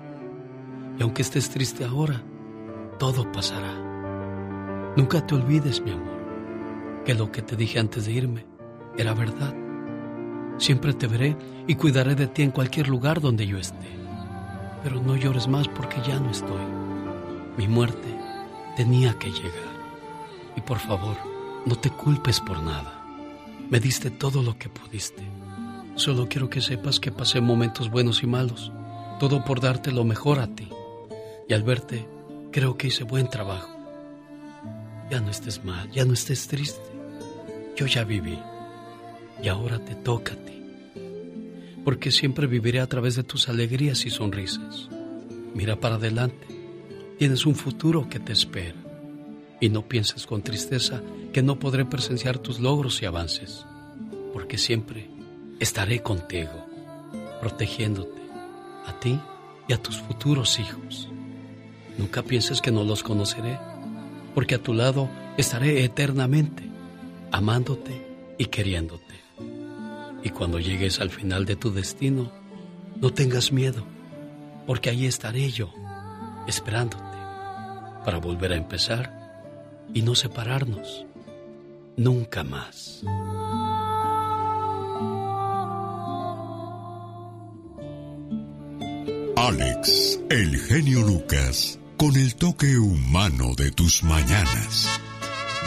Y 0.97 1.03
aunque 1.03 1.21
estés 1.21 1.49
triste 1.49 1.83
ahora, 1.83 2.21
todo 2.99 3.31
pasará. 3.31 3.73
Nunca 4.95 5.25
te 5.25 5.35
olvides, 5.35 5.81
mi 5.81 5.91
amor, 5.91 7.03
que 7.05 7.13
lo 7.13 7.31
que 7.31 7.41
te 7.41 7.55
dije 7.55 7.79
antes 7.79 8.05
de 8.05 8.11
irme 8.11 8.45
era 8.97 9.13
verdad. 9.13 9.55
Siempre 10.57 10.93
te 10.93 11.07
veré 11.07 11.35
y 11.65 11.75
cuidaré 11.75 12.13
de 12.13 12.27
ti 12.27 12.43
en 12.43 12.51
cualquier 12.51 12.87
lugar 12.87 13.21
donde 13.21 13.47
yo 13.47 13.57
esté. 13.57 13.89
Pero 14.83 15.01
no 15.01 15.15
llores 15.15 15.47
más 15.47 15.67
porque 15.67 16.01
ya 16.05 16.19
no 16.19 16.29
estoy. 16.29 16.61
Mi 17.57 17.67
muerte 17.67 18.07
tenía 18.75 19.17
que 19.17 19.31
llegar. 19.31 19.71
Y 20.55 20.61
por 20.61 20.79
favor, 20.79 21.15
no 21.65 21.75
te 21.75 21.89
culpes 21.89 22.39
por 22.39 22.61
nada. 22.61 23.01
Me 23.69 23.79
diste 23.79 24.11
todo 24.11 24.43
lo 24.43 24.57
que 24.57 24.69
pudiste. 24.69 25.23
Solo 25.95 26.27
quiero 26.29 26.49
que 26.49 26.61
sepas 26.61 26.99
que 26.99 27.11
pasé 27.11 27.41
momentos 27.41 27.89
buenos 27.89 28.23
y 28.23 28.27
malos. 28.27 28.71
Todo 29.19 29.43
por 29.43 29.59
darte 29.59 29.91
lo 29.91 30.03
mejor 30.03 30.39
a 30.39 30.47
ti. 30.47 30.69
Y 31.47 31.53
al 31.53 31.63
verte, 31.63 32.07
creo 32.51 32.77
que 32.77 32.87
hice 32.87 33.03
buen 33.03 33.29
trabajo. 33.29 33.69
Ya 35.09 35.19
no 35.19 35.29
estés 35.29 35.63
mal, 35.63 35.91
ya 35.91 36.05
no 36.05 36.13
estés 36.13 36.47
triste. 36.47 36.89
Yo 37.75 37.85
ya 37.85 38.03
viví. 38.03 38.39
Y 39.43 39.49
ahora 39.49 39.79
te 39.83 39.95
toca 39.95 40.33
a 40.33 40.37
ti. 40.37 40.63
Porque 41.83 42.11
siempre 42.11 42.47
viviré 42.47 42.79
a 42.79 42.87
través 42.87 43.15
de 43.15 43.23
tus 43.23 43.49
alegrías 43.49 44.05
y 44.05 44.09
sonrisas. 44.09 44.87
Mira 45.53 45.79
para 45.79 45.95
adelante. 45.95 46.47
Tienes 47.19 47.45
un 47.45 47.55
futuro 47.55 48.07
que 48.09 48.19
te 48.19 48.31
espera. 48.31 48.77
Y 49.59 49.69
no 49.69 49.87
pienses 49.87 50.25
con 50.25 50.41
tristeza 50.41 51.01
que 51.33 51.43
no 51.43 51.59
podré 51.59 51.85
presenciar 51.85 52.39
tus 52.39 52.59
logros 52.59 53.01
y 53.01 53.05
avances. 53.05 53.65
Porque 54.33 54.57
siempre 54.57 55.10
estaré 55.61 56.01
contigo, 56.01 56.65
protegiéndote, 57.39 58.19
a 58.87 58.99
ti 58.99 59.19
y 59.67 59.73
a 59.73 59.77
tus 59.77 60.01
futuros 60.01 60.59
hijos. 60.59 61.07
Nunca 61.99 62.23
pienses 62.23 62.61
que 62.61 62.71
no 62.71 62.83
los 62.83 63.03
conoceré, 63.03 63.59
porque 64.33 64.55
a 64.55 64.63
tu 64.63 64.73
lado 64.73 65.07
estaré 65.37 65.83
eternamente, 65.83 66.63
amándote 67.31 68.33
y 68.39 68.45
queriéndote. 68.45 69.21
Y 70.23 70.31
cuando 70.31 70.57
llegues 70.57 70.99
al 70.99 71.11
final 71.11 71.45
de 71.45 71.55
tu 71.55 71.71
destino, 71.71 72.31
no 72.99 73.13
tengas 73.13 73.51
miedo, 73.51 73.85
porque 74.65 74.89
ahí 74.89 75.05
estaré 75.05 75.51
yo, 75.51 75.71
esperándote, 76.47 77.03
para 78.03 78.17
volver 78.17 78.53
a 78.53 78.57
empezar 78.57 79.85
y 79.93 80.01
no 80.01 80.15
separarnos. 80.15 81.05
Nunca 81.97 82.43
más. 82.43 83.03
Alex, 89.41 90.19
el 90.29 90.55
genio 90.55 91.01
Lucas, 91.01 91.79
con 91.97 92.15
el 92.15 92.35
toque 92.35 92.77
humano 92.77 93.55
de 93.57 93.71
tus 93.71 94.03
mañanas. 94.03 94.87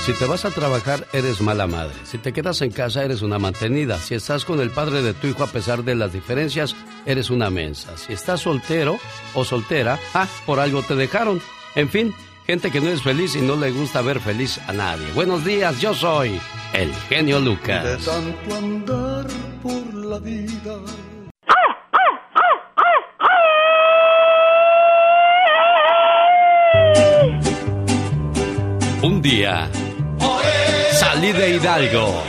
Si 0.07 0.13
te 0.13 0.27
vas 0.27 0.45
a 0.45 0.53
trabajar, 0.53 1.09
eres 1.13 1.41
mala 1.41 1.67
madre. 1.67 1.97
Si 2.05 2.19
te 2.19 2.33
quedas 2.33 2.63
en 2.63 2.71
casa, 2.71 3.03
eres 3.03 3.21
una 3.23 3.41
mantenida. 3.41 3.99
Si 3.99 4.15
estás 4.15 4.45
con 4.45 4.61
el 4.61 4.71
padre 4.71 5.03
de 5.03 5.13
tu 5.13 5.27
hijo 5.27 5.43
a 5.43 5.49
pesar 5.49 5.83
de 5.83 5.97
las 5.97 6.13
diferencias, 6.13 6.77
eres 7.05 7.31
una 7.31 7.51
mensa. 7.51 7.97
Si 7.97 8.13
estás 8.13 8.43
soltero 8.43 8.97
o 9.35 9.45
soltera, 9.45 9.99
ah, 10.15 10.29
por 10.47 10.61
algo 10.61 10.83
te 10.83 10.95
dejaron. 10.95 11.43
En 11.75 11.89
fin, 11.89 12.15
gente 12.47 12.71
que 12.71 12.81
no 12.81 12.91
es 12.91 13.03
feliz 13.03 13.35
y 13.35 13.41
no 13.41 13.57
le 13.57 13.73
gusta 13.73 14.03
ver 14.03 14.21
feliz 14.21 14.61
a 14.69 14.73
nadie. 14.73 15.11
Buenos 15.17 15.45
días, 15.45 15.81
yo 15.81 15.95
soy 15.95 16.41
el 16.75 16.95
genio 17.09 17.41
De 17.41 17.47
Lucas. 17.47 18.05
tanto 18.05 18.55
andar 18.55 19.27
por 19.61 19.95
la 19.95 20.21
vida. 20.21 20.79
Día 29.25 29.71
salí 30.93 31.33
de 31.33 31.57
Hidalgo, 31.57 32.23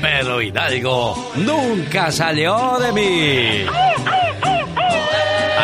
pero 0.00 0.40
Hidalgo 0.40 1.32
nunca 1.34 2.12
salió 2.12 2.78
de 2.78 2.92
mí. 2.92 3.66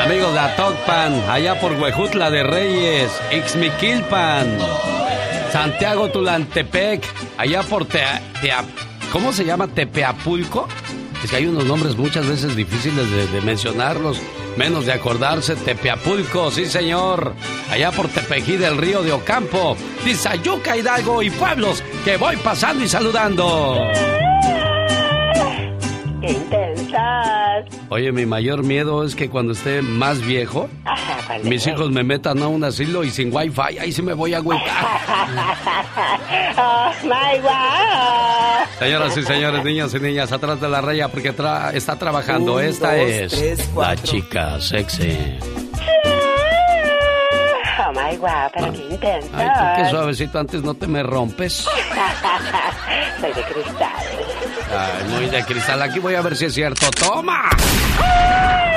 Amigos 0.05 0.33
de 0.33 0.41
Atocpan, 0.41 1.23
allá 1.31 1.61
por 1.61 1.75
Huejutla 1.75 2.31
de 2.31 2.43
Reyes, 2.43 3.13
Ixmiquilpan, 3.31 4.59
Santiago 5.53 6.11
Tulantepec, 6.11 7.05
allá 7.39 7.63
por 7.63 7.87
Tea, 7.87 8.21
¿cómo 9.13 9.33
se 9.33 9.45
llama? 9.45 9.69
Tepeapulco. 9.69 10.67
Es 11.23 11.31
que 11.31 11.37
hay 11.37 11.47
unos 11.47 11.65
nombres 11.65 11.95
muchas 11.97 12.27
veces 12.27 12.57
difíciles 12.57 13.09
de 13.31 13.41
mencionarlos, 13.43 14.19
menos 14.57 14.87
de 14.87 14.93
acordarse. 14.93 15.57
Tepeapulco, 15.57 16.51
sí 16.51 16.67
señor. 16.67 17.35
Allá 17.71 17.91
por 17.91 18.09
Tepejí 18.09 18.57
del 18.57 18.77
Río 18.77 19.03
de 19.03 19.13
Ocampo, 19.13 19.77
Tizayuca, 20.05 20.77
Hidalgo 20.77 21.23
y 21.23 21.31
pueblos 21.31 21.83
que 22.05 22.17
voy 22.17 22.37
pasando 22.37 22.85
y 22.85 22.89
saludando. 22.89 23.79
¡Qué 26.21 26.33
intensas! 26.33 27.65
Oye, 27.89 28.13
mi 28.13 28.27
mayor 28.27 28.63
miedo 28.63 29.05
es 29.05 29.17
que 29.17 29.29
cuando 29.29 29.53
esté 29.55 29.83
más 29.83 30.21
viejo, 30.21 30.69
Ajá, 30.85 31.19
¿cuál 31.27 31.45
mis 31.45 31.67
hijos 31.67 31.91
me 31.91 32.05
metan 32.05 32.41
a 32.43 32.49
un 32.49 32.63
asilo 32.63 33.03
y 33.03 33.11
sin 33.11 33.35
wifi, 33.35 33.79
ahí 33.81 33.91
sí 33.93 34.03
me 34.03 34.15
voy 34.15 34.33
a 34.35 34.37
agüitar. 34.39 34.67
¡Oh, 36.57 36.93
my 37.03 37.39
God! 37.41 38.67
Señoras 38.83 39.17
y 39.17 39.23
señores, 39.23 39.65
niños 39.65 39.95
y 39.95 40.01
niñas, 40.01 40.33
atrás 40.33 40.61
de 40.61 40.69
la 40.69 40.81
raya 40.81 41.09
porque 41.09 41.35
tra- 41.35 41.73
está 41.75 41.97
trabajando. 41.99 42.55
Un, 42.57 42.65
Esta 42.65 42.95
dos, 42.97 43.07
es 43.11 43.33
tres, 43.33 43.71
la 43.77 43.97
chica 43.97 44.61
sexy. 44.61 45.39
¡Oh, 47.79 47.93
my 47.93 48.17
God! 48.17 48.29
Pero 48.55 48.73
qué 48.73 48.79
intensas. 48.91 49.31
Ay, 49.35 49.49
tú 49.77 49.83
qué 49.83 49.91
suavecito, 49.91 50.39
antes 50.39 50.63
no 50.63 50.75
te 50.75 50.87
me 50.87 51.03
rompes. 51.03 51.55
Soy 53.21 53.33
de 53.33 53.43
cristal. 53.43 53.89
Ay, 54.77 55.05
muy 55.11 55.27
de 55.27 55.45
cristal. 55.45 55.83
Aquí 55.83 55.99
voy 55.99 56.15
a 56.15 56.23
ver 56.23 56.37
si 56.37 56.47
es 56.47 56.55
cierto. 56.55 56.91
¡Toma! 56.91 57.51
¡Toma! 57.97 58.73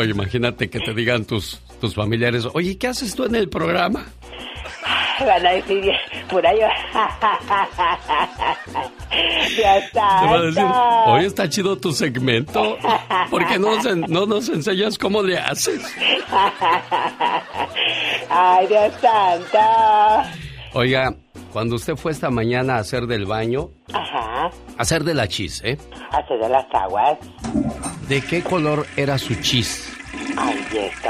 Oye, 0.00 0.10
imagínate 0.10 0.68
que 0.70 0.80
te 0.80 0.94
digan 0.94 1.24
tus, 1.24 1.60
tus 1.80 1.94
familiares, 1.94 2.46
oye, 2.54 2.76
¿qué 2.78 2.88
haces 2.88 3.14
tú 3.14 3.24
en 3.24 3.34
el 3.34 3.48
programa? 3.48 4.06
Van 5.20 5.46
a 5.46 5.50
decir, 5.52 5.92
pura 6.28 6.52
yo. 6.54 6.66
Ya 9.58 9.76
está. 9.78 10.20
Te 10.20 10.26
va 10.26 10.34
a 10.36 10.42
decir, 10.42 10.64
oye, 11.06 11.26
está 11.26 11.48
chido 11.48 11.76
tu 11.76 11.92
segmento. 11.92 12.78
¿Por 13.28 13.46
qué 13.46 13.58
no 13.58 13.76
no 14.08 14.24
nos 14.24 14.48
enseñas 14.48 14.96
cómo 14.96 15.22
le 15.22 15.36
haces? 15.36 15.82
Ay, 18.30 18.66
Dios 18.68 18.92
santo. 19.00 19.58
Oiga, 20.72 21.14
cuando 21.52 21.76
usted 21.76 21.96
fue 21.96 22.12
esta 22.12 22.30
mañana 22.30 22.76
a 22.76 22.78
hacer 22.78 23.06
del 23.06 23.26
baño, 23.26 23.70
Ajá. 23.92 24.50
hacer 24.78 25.02
de 25.04 25.14
la 25.14 25.26
chis, 25.26 25.62
¿eh? 25.64 25.76
Hace 26.10 26.34
de 26.34 26.48
las 26.48 26.66
aguas. 26.72 27.18
¿De 28.08 28.20
qué 28.20 28.42
color 28.42 28.86
era 28.96 29.18
su 29.18 29.34
chis? 29.36 29.92
Ay, 30.36 30.64
¿y 30.72 30.76
esto? 30.78 31.08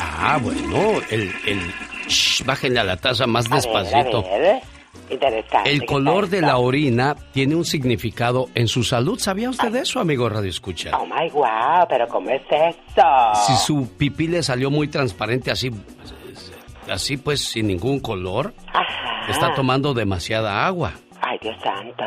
Ah, 0.00 0.38
bueno, 0.40 1.00
el... 1.10 1.32
el 1.46 1.60
shh, 2.06 2.44
bájenle 2.44 2.80
a 2.80 2.84
la 2.84 2.96
taza 2.96 3.26
más 3.26 3.48
despacito. 3.48 4.22
Ver, 4.22 4.32
a 4.32 4.38
ver. 4.38 4.62
Interesante. 5.10 5.70
El 5.70 5.80
¿qué 5.80 5.86
color 5.86 6.28
de 6.28 6.40
la 6.40 6.58
orina 6.58 7.14
tiene 7.32 7.54
un 7.54 7.64
significado 7.64 8.48
en 8.54 8.68
su 8.68 8.84
salud. 8.84 9.18
¿Sabía 9.18 9.50
usted 9.50 9.70
de 9.70 9.80
eso, 9.80 10.00
amigo 10.00 10.28
Radio 10.28 10.50
Escucha? 10.50 10.90
Oh, 10.96 11.06
my 11.06 11.28
God, 11.30 11.86
pero 11.88 12.06
¿cómo 12.08 12.30
es 12.30 12.42
eso? 12.50 13.06
Si 13.46 13.54
su 13.56 13.88
pipí 13.98 14.28
le 14.28 14.42
salió 14.42 14.70
muy 14.70 14.88
transparente 14.88 15.50
así, 15.50 15.70
así 16.90 17.16
pues 17.16 17.40
sin 17.40 17.66
ningún 17.66 18.00
color, 18.00 18.54
Ajá. 18.72 19.30
está 19.30 19.54
tomando 19.54 19.94
demasiada 19.94 20.66
agua. 20.66 20.92
Ay, 21.26 21.38
Dios 21.40 21.56
santo. 21.62 22.04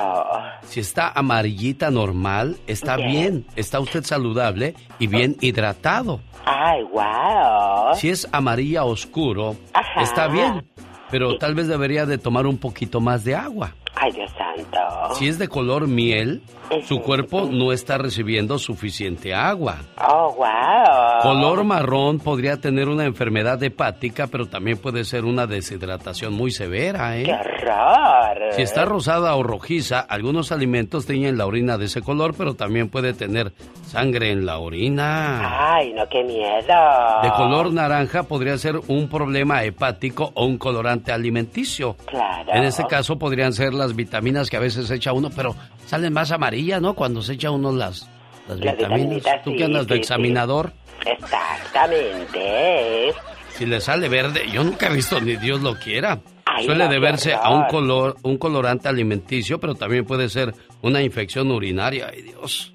Si 0.62 0.80
está 0.80 1.12
amarillita 1.16 1.90
normal, 1.90 2.58
está 2.68 2.98
Bien. 2.98 3.08
bien, 3.10 3.48
está 3.56 3.80
usted 3.80 4.04
saludable 4.04 4.76
y 4.99 5.08
bien 5.08 5.36
hidratado. 5.41 6.20
Ay, 6.45 6.84
wow. 6.84 7.95
Si 7.95 8.10
es 8.10 8.28
amarilla 8.32 8.84
oscuro, 8.84 9.56
Ajá. 9.74 10.02
está 10.04 10.28
bien, 10.28 10.64
pero 11.10 11.38
tal 11.40 11.56
vez 11.56 11.68
debería 11.68 12.06
de 12.06 12.20
tomar 12.20 12.45
un 12.45 12.58
poquito 12.60 13.02
más 13.02 13.24
de 13.24 13.36
agua. 13.36 13.74
Ay, 13.95 14.12
Dios 14.12 14.32
santo. 14.38 14.80
Si 15.14 15.28
es 15.28 15.40
de 15.40 15.48
color 15.48 15.88
miel, 15.88 16.42
su 16.84 17.02
cuerpo 17.02 17.48
no 17.52 17.72
está 17.72 17.98
recibiendo 17.98 18.60
suficiente 18.60 19.34
agua. 19.34 19.78
Oh, 19.98 20.34
wow. 20.36 21.22
Color 21.22 21.64
marrón 21.64 22.20
podría 22.20 22.58
tener 22.58 22.90
una 22.90 23.06
enfermedad 23.06 23.62
hepática, 23.64 24.28
pero 24.28 24.48
también 24.48 24.78
puede 24.78 25.04
ser 25.04 25.26
una 25.26 25.48
deshidratación 25.48 26.34
muy 26.34 26.52
severa, 26.52 27.18
¿eh? 27.18 27.24
¡Qué 27.24 27.34
horror! 27.34 28.54
Si 28.54 28.62
está 28.62 28.86
rosada 28.86 29.36
o 29.36 29.44
rojiza, 29.44 30.00
algunos 30.00 30.52
alimentos 30.52 31.06
tiñen 31.06 31.38
la 31.38 31.46
orina 31.46 31.78
de 31.78 31.86
ese 31.86 32.02
color, 32.02 32.36
pero 32.38 32.56
también 32.56 32.90
puede 32.90 33.14
tener 33.14 33.54
sangre 33.86 34.32
en 34.32 34.46
la 34.46 34.60
orina. 34.60 35.76
Ay, 35.76 35.94
no, 35.94 36.08
qué 36.10 36.24
miedo. 36.24 37.22
De 37.24 37.32
color 37.32 37.72
naranja 37.72 38.24
podría 38.24 38.58
ser 38.58 38.80
un 38.88 39.10
problema 39.10 39.64
hepático 39.64 40.32
o 40.34 40.46
un 40.46 40.58
colorante 40.58 41.12
alimenticio. 41.12 41.96
Claro. 42.06 42.54
En 42.54 42.64
este 42.64 42.84
caso 42.86 43.18
podrían 43.18 43.54
ser 43.54 43.74
las 43.74 43.96
vitaminas 43.96 44.50
que 44.50 44.58
a 44.58 44.62
veces 44.62 44.92
echa 44.98 45.14
uno, 45.14 45.30
pero 45.30 45.56
salen 45.86 46.14
más 46.14 46.32
amarillas, 46.32 46.82
¿no? 46.82 46.94
Cuando 46.94 47.22
se 47.22 47.34
echa 47.34 47.52
uno 47.52 47.72
las, 47.72 48.10
las 48.48 48.60
vitaminas. 48.60 49.24
¿Tú 49.44 49.52
sí, 49.52 49.57
que 49.57 49.64
andas 49.64 49.88
de 49.88 49.95
sí, 49.95 49.95
sí. 49.95 49.99
examinador? 50.02 50.72
Exactamente. 51.06 53.14
Si 53.52 53.65
le 53.65 53.80
sale 53.82 54.10
verde, 54.10 54.45
yo 54.52 54.64
nunca 54.64 54.88
he 54.88 54.94
visto 54.94 55.19
ni 55.19 55.36
Dios 55.38 55.61
lo 55.61 55.76
quiera. 55.76 56.19
Ay, 56.45 56.65
Suele 56.65 56.88
deberse 56.88 57.34
a 57.34 57.49
un 57.49 57.65
color, 57.65 58.15
un 58.24 58.38
colorante 58.38 58.88
alimenticio, 58.88 59.60
pero 59.60 59.76
también 59.76 60.06
puede 60.06 60.30
ser 60.30 60.53
una 60.82 61.02
infección 61.02 61.52
urinaria. 61.52 62.07
Ay, 62.11 62.22
Dios. 62.22 62.74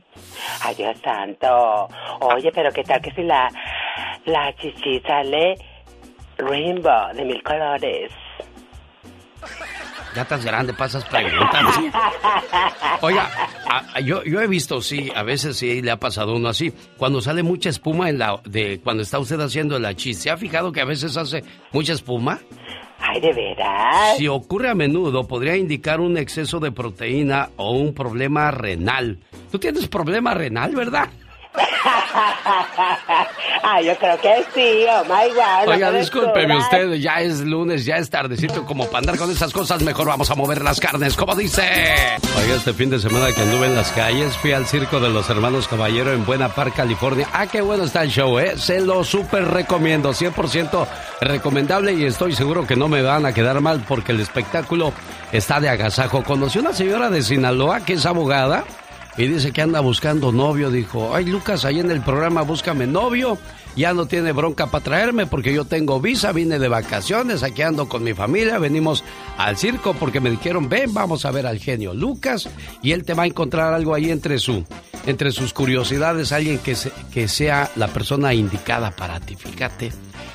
Ay, 0.62 0.74
Dios 0.74 0.96
santo. 1.02 1.88
Oye, 2.20 2.50
pero 2.52 2.70
¿qué 2.72 2.82
tal 2.82 3.00
que 3.00 3.10
si 3.12 3.22
la, 3.22 3.48
la 4.26 4.54
chichi 4.56 5.00
sale 5.00 5.54
rainbow 6.38 7.14
de 7.14 7.24
mil 7.24 7.42
colores? 7.42 8.10
Ya 10.14 10.22
estás 10.22 10.44
grande, 10.44 10.74
pasas 10.74 11.04
preguntas. 11.06 11.62
Oiga, 13.00 13.30
a- 13.68 13.84
a- 13.94 14.00
yo, 14.00 14.22
yo 14.24 14.40
he 14.40 14.46
visto, 14.46 14.80
sí, 14.82 15.10
a 15.14 15.22
veces 15.22 15.56
sí 15.56 15.80
le 15.82 15.90
ha 15.90 15.96
pasado 15.98 16.34
uno 16.34 16.48
así. 16.48 16.72
Cuando 16.98 17.20
sale 17.20 17.42
mucha 17.42 17.70
espuma 17.70 18.10
en 18.10 18.18
la, 18.18 18.40
de 18.44 18.80
cuando 18.84 19.02
está 19.02 19.18
usted 19.18 19.40
haciendo 19.40 19.78
la 19.78 19.94
chis, 19.94 20.18
¿se 20.18 20.30
ha 20.30 20.36
fijado 20.36 20.70
que 20.72 20.80
a 20.80 20.84
veces 20.84 21.16
hace 21.16 21.42
mucha 21.72 21.94
espuma? 21.94 22.40
Ay, 22.98 23.20
de 23.20 23.32
veras. 23.32 24.16
Si 24.18 24.28
ocurre 24.28 24.68
a 24.70 24.74
menudo, 24.74 25.26
podría 25.26 25.56
indicar 25.56 26.00
un 26.00 26.16
exceso 26.16 26.60
de 26.60 26.70
proteína 26.70 27.48
o 27.56 27.72
un 27.72 27.94
problema 27.94 28.50
renal. 28.50 29.18
Tú 29.50 29.58
tienes 29.58 29.88
problema 29.88 30.34
renal, 30.34 30.74
¿verdad? 30.76 31.08
Ah, 33.64 33.80
yo 33.80 33.96
creo 33.96 34.20
que 34.20 34.44
sí, 34.54 34.84
oh 34.90 35.04
my 35.04 35.32
God. 35.34 35.68
Oiga, 35.68 35.92
discúlpeme 35.92 36.58
usted, 36.58 36.94
ya 36.94 37.20
es 37.20 37.40
lunes, 37.40 37.84
ya 37.84 37.96
es 37.96 38.10
tardecito, 38.10 38.64
como 38.64 38.86
para 38.86 38.98
andar 38.98 39.16
con 39.16 39.30
esas 39.30 39.52
cosas, 39.52 39.82
mejor 39.82 40.08
vamos 40.08 40.30
a 40.30 40.34
mover 40.34 40.62
las 40.62 40.80
carnes, 40.80 41.16
como 41.16 41.34
dice. 41.36 41.62
Oiga, 42.36 42.54
este 42.56 42.72
fin 42.74 42.90
de 42.90 42.98
semana 42.98 43.32
que 43.32 43.40
anduve 43.40 43.66
en 43.66 43.76
las 43.76 43.92
calles, 43.92 44.36
fui 44.36 44.52
al 44.52 44.66
circo 44.66 44.98
de 45.00 45.10
los 45.10 45.30
hermanos 45.30 45.68
Caballero 45.68 46.12
en 46.12 46.26
Buena 46.26 46.48
Park, 46.48 46.74
California. 46.76 47.28
Ah, 47.32 47.46
qué 47.46 47.60
bueno 47.60 47.84
está 47.84 48.02
el 48.02 48.10
show, 48.10 48.38
¿eh? 48.38 48.54
Se 48.56 48.80
lo 48.80 49.04
súper 49.04 49.44
recomiendo, 49.46 50.10
100% 50.12 50.86
recomendable 51.20 51.92
y 51.92 52.04
estoy 52.04 52.34
seguro 52.34 52.66
que 52.66 52.76
no 52.76 52.88
me 52.88 53.00
van 53.02 53.26
a 53.26 53.32
quedar 53.32 53.60
mal 53.60 53.84
porque 53.86 54.12
el 54.12 54.20
espectáculo 54.20 54.92
está 55.30 55.60
de 55.60 55.68
agasajo. 55.68 56.24
Conocí 56.24 56.58
una 56.58 56.72
señora 56.72 57.10
de 57.10 57.22
Sinaloa 57.22 57.80
que 57.80 57.94
es 57.94 58.06
abogada 58.06 58.64
y 59.16 59.26
dice 59.26 59.52
que 59.52 59.62
anda 59.62 59.80
buscando 59.80 60.32
novio. 60.32 60.70
Dijo, 60.70 61.14
ay 61.14 61.26
Lucas, 61.26 61.64
ahí 61.64 61.80
en 61.80 61.90
el 61.90 62.00
programa 62.00 62.42
búscame 62.42 62.86
novio. 62.86 63.38
Ya 63.74 63.94
no 63.94 64.04
tiene 64.04 64.32
bronca 64.32 64.66
para 64.66 64.84
traerme 64.84 65.26
porque 65.26 65.54
yo 65.54 65.64
tengo 65.64 65.98
visa, 65.98 66.32
vine 66.32 66.58
de 66.58 66.68
vacaciones, 66.68 67.42
aquí 67.42 67.62
ando 67.62 67.88
con 67.88 68.04
mi 68.04 68.12
familia, 68.12 68.58
venimos 68.58 69.02
al 69.38 69.56
circo 69.56 69.94
porque 69.94 70.20
me 70.20 70.30
dijeron, 70.30 70.68
ven, 70.68 70.92
vamos 70.92 71.24
a 71.24 71.30
ver 71.30 71.46
al 71.46 71.58
genio 71.58 71.94
Lucas 71.94 72.50
y 72.82 72.92
él 72.92 73.04
te 73.04 73.14
va 73.14 73.22
a 73.22 73.26
encontrar 73.26 73.72
algo 73.72 73.94
ahí 73.94 74.10
entre 74.10 74.38
su 74.38 74.62
entre 75.06 75.32
sus 75.32 75.54
curiosidades, 75.54 76.32
alguien 76.32 76.58
que, 76.58 76.76
que 77.12 77.28
sea 77.28 77.70
la 77.76 77.88
persona 77.88 78.34
indicada 78.34 78.90
para 78.90 79.20
ti, 79.20 79.36
fíjate. 79.36 79.90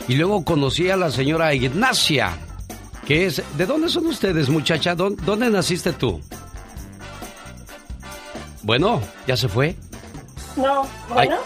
Y 0.08 0.16
luego 0.16 0.44
conocí 0.44 0.90
a 0.90 0.98
la 0.98 1.12
señora 1.12 1.54
Ignacia, 1.54 2.38
que 3.06 3.28
es, 3.28 3.44
¿de 3.56 3.66
dónde 3.66 3.88
son 3.88 4.08
ustedes, 4.08 4.50
muchacha? 4.50 4.96
dónde 4.96 5.50
naciste 5.50 5.94
tú? 5.94 6.20
Bueno, 8.68 9.02
¿ya 9.26 9.38
se 9.38 9.48
fue? 9.48 9.78
No, 10.58 10.86
bueno. 11.08 11.38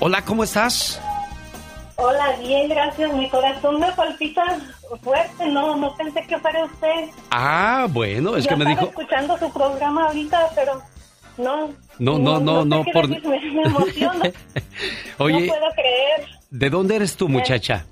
hola, 0.00 0.22
¿cómo 0.22 0.44
estás? 0.44 1.00
Hola, 1.96 2.36
bien, 2.42 2.68
gracias. 2.68 3.10
Mi 3.14 3.26
corazón 3.30 3.80
me 3.80 3.90
palpita 3.92 4.44
fuerte. 5.02 5.46
No, 5.46 5.76
no 5.76 5.96
pensé 5.96 6.26
que 6.26 6.38
fuera 6.38 6.66
usted. 6.66 7.08
Ah, 7.30 7.86
bueno, 7.88 8.36
es 8.36 8.46
que 8.46 8.54
me 8.54 8.66
dijo. 8.66 8.84
escuchando 8.84 9.38
su 9.38 9.50
programa 9.50 10.08
ahorita, 10.08 10.50
pero 10.54 10.82
no. 11.38 11.70
No, 11.98 12.18
no, 12.18 12.38
no, 12.38 12.66
no, 12.66 12.84
por. 12.92 13.08
Me, 13.08 13.18
me 13.18 13.62
emociono. 13.62 14.24
Oye. 15.20 15.46
No 15.46 15.54
puedo 15.54 15.72
creer. 15.74 16.28
¿De 16.50 16.68
dónde 16.68 16.96
eres 16.96 17.16
tú, 17.16 17.30
muchacha? 17.30 17.86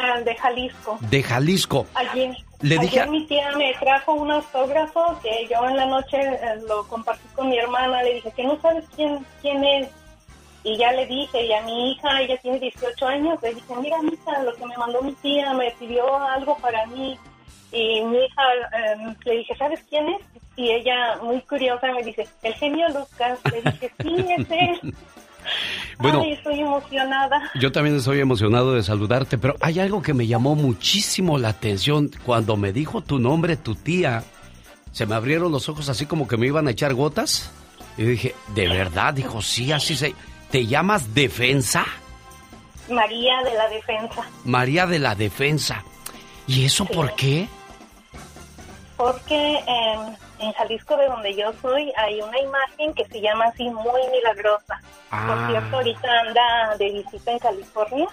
Ah, 0.00 0.18
de 0.18 0.34
Jalisco. 0.34 0.98
De 1.00 1.22
Jalisco. 1.22 1.86
Ayer. 1.94 2.36
Le 2.64 2.78
dije 2.78 3.00
Ayer 3.00 3.10
mi 3.10 3.26
tía 3.26 3.52
me 3.58 3.74
trajo 3.74 4.14
un 4.14 4.30
autógrafo 4.30 5.18
que 5.22 5.46
yo 5.50 5.68
en 5.68 5.76
la 5.76 5.84
noche 5.84 6.16
eh, 6.18 6.56
lo 6.66 6.88
compartí 6.88 7.28
con 7.34 7.50
mi 7.50 7.58
hermana. 7.58 8.02
Le 8.02 8.14
dije 8.14 8.32
que 8.34 8.42
no 8.42 8.58
sabes 8.62 8.86
quién, 8.96 9.18
quién 9.42 9.62
es. 9.62 9.88
Y 10.62 10.78
ya 10.78 10.90
le 10.92 11.04
dije, 11.04 11.44
y 11.44 11.52
a 11.52 11.60
mi 11.60 11.90
hija, 11.92 12.22
ella 12.22 12.38
tiene 12.38 12.58
18 12.58 13.06
años, 13.06 13.38
le 13.42 13.54
dije, 13.54 13.76
mira, 13.82 13.98
hija, 14.10 14.42
lo 14.44 14.54
que 14.54 14.64
me 14.64 14.78
mandó 14.78 15.02
mi 15.02 15.12
tía, 15.16 15.52
me 15.52 15.70
pidió 15.72 16.16
algo 16.16 16.56
para 16.56 16.86
mí. 16.86 17.18
Y 17.70 18.00
mi 18.00 18.16
hija, 18.16 18.42
em, 18.72 19.14
le 19.26 19.36
dije, 19.36 19.54
¿sabes 19.56 19.84
quién 19.90 20.08
es? 20.08 20.22
Y 20.56 20.70
ella, 20.70 21.18
muy 21.22 21.42
curiosa, 21.42 21.92
me 21.92 22.02
dice, 22.02 22.26
el 22.42 22.54
genio 22.54 22.88
Lucas. 22.88 23.40
Le 23.52 23.60
dije, 23.60 23.92
sí, 24.00 24.26
es 24.38 24.50
él. 24.50 24.94
Bueno, 25.98 26.22
Ay, 26.22 26.32
estoy 26.32 26.58
emocionada. 26.58 27.50
Yo 27.54 27.70
también 27.70 27.96
estoy 27.96 28.18
emocionado 28.18 28.74
de 28.74 28.82
saludarte, 28.82 29.38
pero 29.38 29.54
hay 29.60 29.78
algo 29.78 30.02
que 30.02 30.12
me 30.12 30.26
llamó 30.26 30.56
muchísimo 30.56 31.38
la 31.38 31.50
atención. 31.50 32.10
Cuando 32.26 32.56
me 32.56 32.72
dijo 32.72 33.00
tu 33.00 33.20
nombre, 33.20 33.56
tu 33.56 33.76
tía, 33.76 34.24
se 34.90 35.06
me 35.06 35.14
abrieron 35.14 35.52
los 35.52 35.68
ojos 35.68 35.88
así 35.88 36.06
como 36.06 36.26
que 36.26 36.36
me 36.36 36.48
iban 36.48 36.66
a 36.66 36.72
echar 36.72 36.94
gotas. 36.94 37.52
Y 37.96 38.02
dije, 38.02 38.34
¿de 38.54 38.68
verdad? 38.68 39.14
Dijo, 39.14 39.40
sí, 39.40 39.70
así 39.70 39.96
se... 39.96 40.14
¿Te 40.50 40.66
llamas 40.66 41.14
Defensa? 41.14 41.86
María 42.90 43.34
de 43.44 43.54
la 43.54 43.68
Defensa. 43.68 44.22
María 44.44 44.86
de 44.86 44.98
la 44.98 45.14
Defensa. 45.14 45.84
¿Y 46.46 46.64
eso 46.64 46.84
por 46.84 47.14
qué? 47.14 47.48
Porque 48.96 49.58
em, 49.66 50.14
en 50.38 50.52
Jalisco, 50.52 50.96
de 50.96 51.06
donde 51.06 51.34
yo 51.34 51.52
soy, 51.60 51.92
hay 51.96 52.20
una 52.20 52.38
imagen 52.40 52.94
que 52.94 53.04
se 53.06 53.20
llama 53.20 53.46
así 53.46 53.64
muy 53.70 54.00
milagrosa. 54.10 54.80
Ah. 55.10 55.26
Por 55.26 55.50
cierto, 55.50 55.76
ahorita 55.76 56.20
anda 56.20 56.76
de 56.78 56.90
visita 56.90 57.32
en 57.32 57.38
California. 57.38 58.08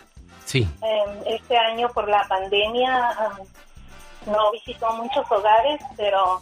Sí. 0.45 0.67
Em, 0.81 1.35
este 1.35 1.57
año, 1.57 1.89
por 1.89 2.07
la 2.07 2.25
pandemia, 2.27 3.15
no 4.25 4.51
visitó 4.51 4.91
muchos 4.93 5.29
hogares, 5.31 5.81
pero 5.97 6.41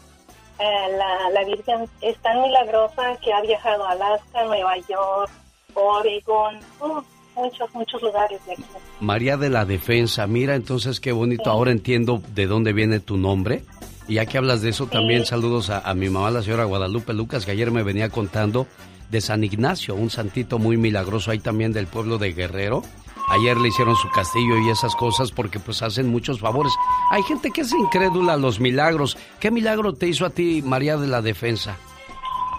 eh, 0.59 0.97
la, 0.97 1.29
la 1.31 1.43
Virgen 1.45 1.87
es 2.01 2.17
tan 2.19 2.41
milagrosa 2.41 3.17
que 3.23 3.31
ha 3.33 3.41
viajado 3.41 3.87
a 3.87 3.91
Alaska, 3.91 4.43
Nueva 4.45 4.77
York, 4.77 5.31
Oregon, 5.73 6.59
uh, 6.81 7.01
muchos, 7.35 7.73
muchos 7.73 8.01
lugares 8.01 8.45
de 8.45 8.53
aquí. 8.53 8.63
María 8.99 9.37
de 9.37 9.49
la 9.49 9.65
Defensa. 9.65 10.27
Mira, 10.27 10.55
entonces 10.55 10.99
qué 10.99 11.11
bonito. 11.11 11.49
Ahora 11.49 11.71
entiendo 11.71 12.21
de 12.29 12.47
dónde 12.47 12.73
viene 12.73 12.99
tu 12.99 13.17
nombre. 13.17 13.63
Y 14.09 14.15
ya 14.15 14.25
que 14.25 14.39
hablas 14.39 14.61
de 14.61 14.69
eso, 14.69 14.87
también 14.87 15.23
saludos 15.23 15.69
a, 15.69 15.79
a 15.87 15.93
mi 15.93 16.09
mamá, 16.09 16.31
la 16.31 16.41
señora 16.41 16.63
Guadalupe 16.63 17.13
Lucas, 17.13 17.45
que 17.45 17.51
ayer 17.51 17.69
me 17.69 17.83
venía 17.83 18.09
contando 18.09 18.65
de 19.09 19.21
San 19.21 19.43
Ignacio, 19.43 19.93
un 19.93 20.09
santito 20.09 20.57
muy 20.57 20.77
milagroso 20.77 21.29
ahí 21.29 21.37
también 21.37 21.73
del 21.73 21.85
pueblo 21.85 22.17
de 22.17 22.33
Guerrero. 22.33 22.81
Ayer 23.29 23.55
le 23.57 23.67
hicieron 23.67 23.95
su 23.95 24.09
castillo 24.09 24.57
y 24.57 24.71
esas 24.71 24.95
cosas 24.95 25.31
porque 25.31 25.59
pues 25.59 25.83
hacen 25.83 26.07
muchos 26.07 26.39
favores. 26.39 26.73
Hay 27.11 27.21
gente 27.21 27.51
que 27.51 27.61
es 27.61 27.71
incrédula 27.71 28.33
a 28.33 28.37
los 28.37 28.59
milagros. 28.59 29.15
¿Qué 29.39 29.51
milagro 29.51 29.93
te 29.93 30.07
hizo 30.07 30.25
a 30.25 30.31
ti 30.31 30.63
María 30.65 30.97
de 30.97 31.07
la 31.07 31.21
Defensa? 31.21 31.77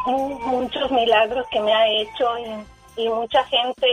Mm, 0.07 0.49
muchos 0.49 0.89
milagros 0.93 1.45
que 1.51 1.61
me 1.61 1.73
ha 1.73 1.89
hecho 2.01 2.27
y, 2.97 3.03
y 3.03 3.09
mucha 3.09 3.43
gente 3.47 3.87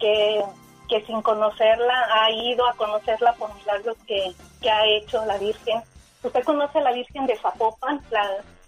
que, 0.00 0.40
que 0.88 1.04
sin 1.04 1.20
conocerla 1.20 2.06
ha 2.14 2.30
ido 2.30 2.66
a 2.66 2.72
conocerla 2.72 3.34
por 3.34 3.54
milagros 3.56 3.98
que, 4.06 4.32
que 4.62 4.70
ha 4.70 4.86
hecho 4.96 5.22
la 5.26 5.36
Virgen. 5.36 5.82
¿Usted 6.22 6.42
conoce 6.44 6.78
a 6.78 6.82
la 6.82 6.92
Virgen 6.92 7.26
de 7.26 7.36
Zapopan, 7.36 8.00
la, 8.10 8.22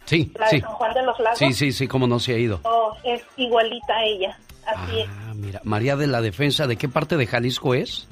Sí, 0.04 0.32
la 0.38 0.46
de 0.46 0.50
sí. 0.52 0.60
San 0.60 0.70
Juan 0.72 0.94
de 0.94 1.02
los 1.02 1.18
Lagos? 1.18 1.38
Sí, 1.38 1.52
sí, 1.52 1.72
sí, 1.72 1.86
cómo 1.88 2.06
no 2.06 2.18
se 2.18 2.34
ha 2.34 2.38
ido. 2.38 2.60
Oh, 2.64 2.94
es 3.04 3.22
igualita 3.36 3.94
a 3.94 4.04
ella, 4.04 4.38
así 4.66 5.00
es. 5.00 5.08
Ah, 5.10 5.32
mira, 5.34 5.60
María 5.64 5.96
de 5.96 6.06
la 6.06 6.20
Defensa, 6.20 6.66
¿de 6.66 6.76
qué 6.76 6.88
parte 6.88 7.16
de 7.16 7.26
Jalisco 7.26 7.74
es? 7.74 8.06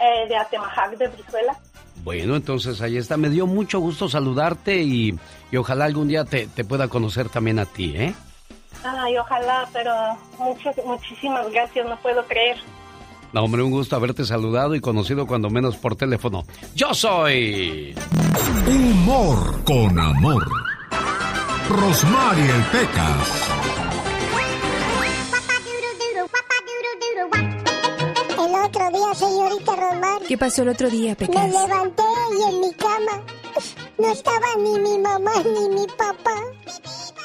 Eh, 0.00 0.28
de 0.28 0.36
Atemajac, 0.36 0.96
de 0.96 1.08
Brizuela. 1.08 1.56
Bueno, 2.02 2.34
entonces 2.36 2.80
ahí 2.80 2.96
está. 2.96 3.16
Me 3.18 3.28
dio 3.28 3.46
mucho 3.46 3.78
gusto 3.78 4.08
saludarte 4.08 4.76
y, 4.82 5.14
y 5.50 5.56
ojalá 5.56 5.84
algún 5.84 6.08
día 6.08 6.24
te, 6.24 6.46
te 6.46 6.64
pueda 6.64 6.88
conocer 6.88 7.28
también 7.28 7.58
a 7.58 7.66
ti, 7.66 7.94
¿eh? 7.96 8.14
Ay, 8.82 9.18
ojalá, 9.18 9.68
pero 9.74 9.92
muchas, 10.38 10.74
muchísimas 10.84 11.50
gracias, 11.50 11.86
no 11.86 11.98
puedo 11.98 12.24
creer. 12.24 12.56
No, 13.32 13.44
hombre, 13.44 13.62
un 13.62 13.70
gusto 13.70 13.94
haberte 13.96 14.24
saludado 14.24 14.74
y 14.74 14.80
conocido 14.80 15.26
cuando 15.26 15.50
menos 15.50 15.76
por 15.76 15.94
teléfono. 15.96 16.44
Yo 16.74 16.92
soy... 16.94 17.94
Humor 18.66 19.62
con 19.64 19.98
amor. 19.98 20.46
Rosmarie 21.68 22.44
el 22.44 22.62
Pecas. 22.64 23.46
El 28.38 28.54
otro 28.54 28.90
día, 28.90 29.14
señorita 29.14 29.76
Romar, 29.76 30.22
¿Qué 30.26 30.38
pasó 30.38 30.62
el 30.62 30.70
otro 30.70 30.88
día, 30.90 31.10
me 31.10 31.16
Pecas? 31.16 31.46
levanté 31.50 32.02
y 32.38 32.42
en 32.54 32.60
mi 32.60 32.72
cama 32.74 33.22
no 33.98 34.10
estaba 34.12 34.46
ni 34.58 34.78
mi 34.78 34.98
mamá 34.98 35.32
ni 35.44 35.68
mi 35.80 35.86
papá. 35.86 36.34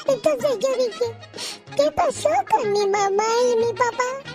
Entonces 0.06 0.58
yo 0.60 0.68
dije, 0.76 1.04
¿qué 1.76 1.90
pasó 1.92 2.28
con 2.50 2.72
mi 2.72 2.86
mamá 2.86 3.24
y 3.52 3.56
mi 3.64 3.72
papá? 3.72 4.25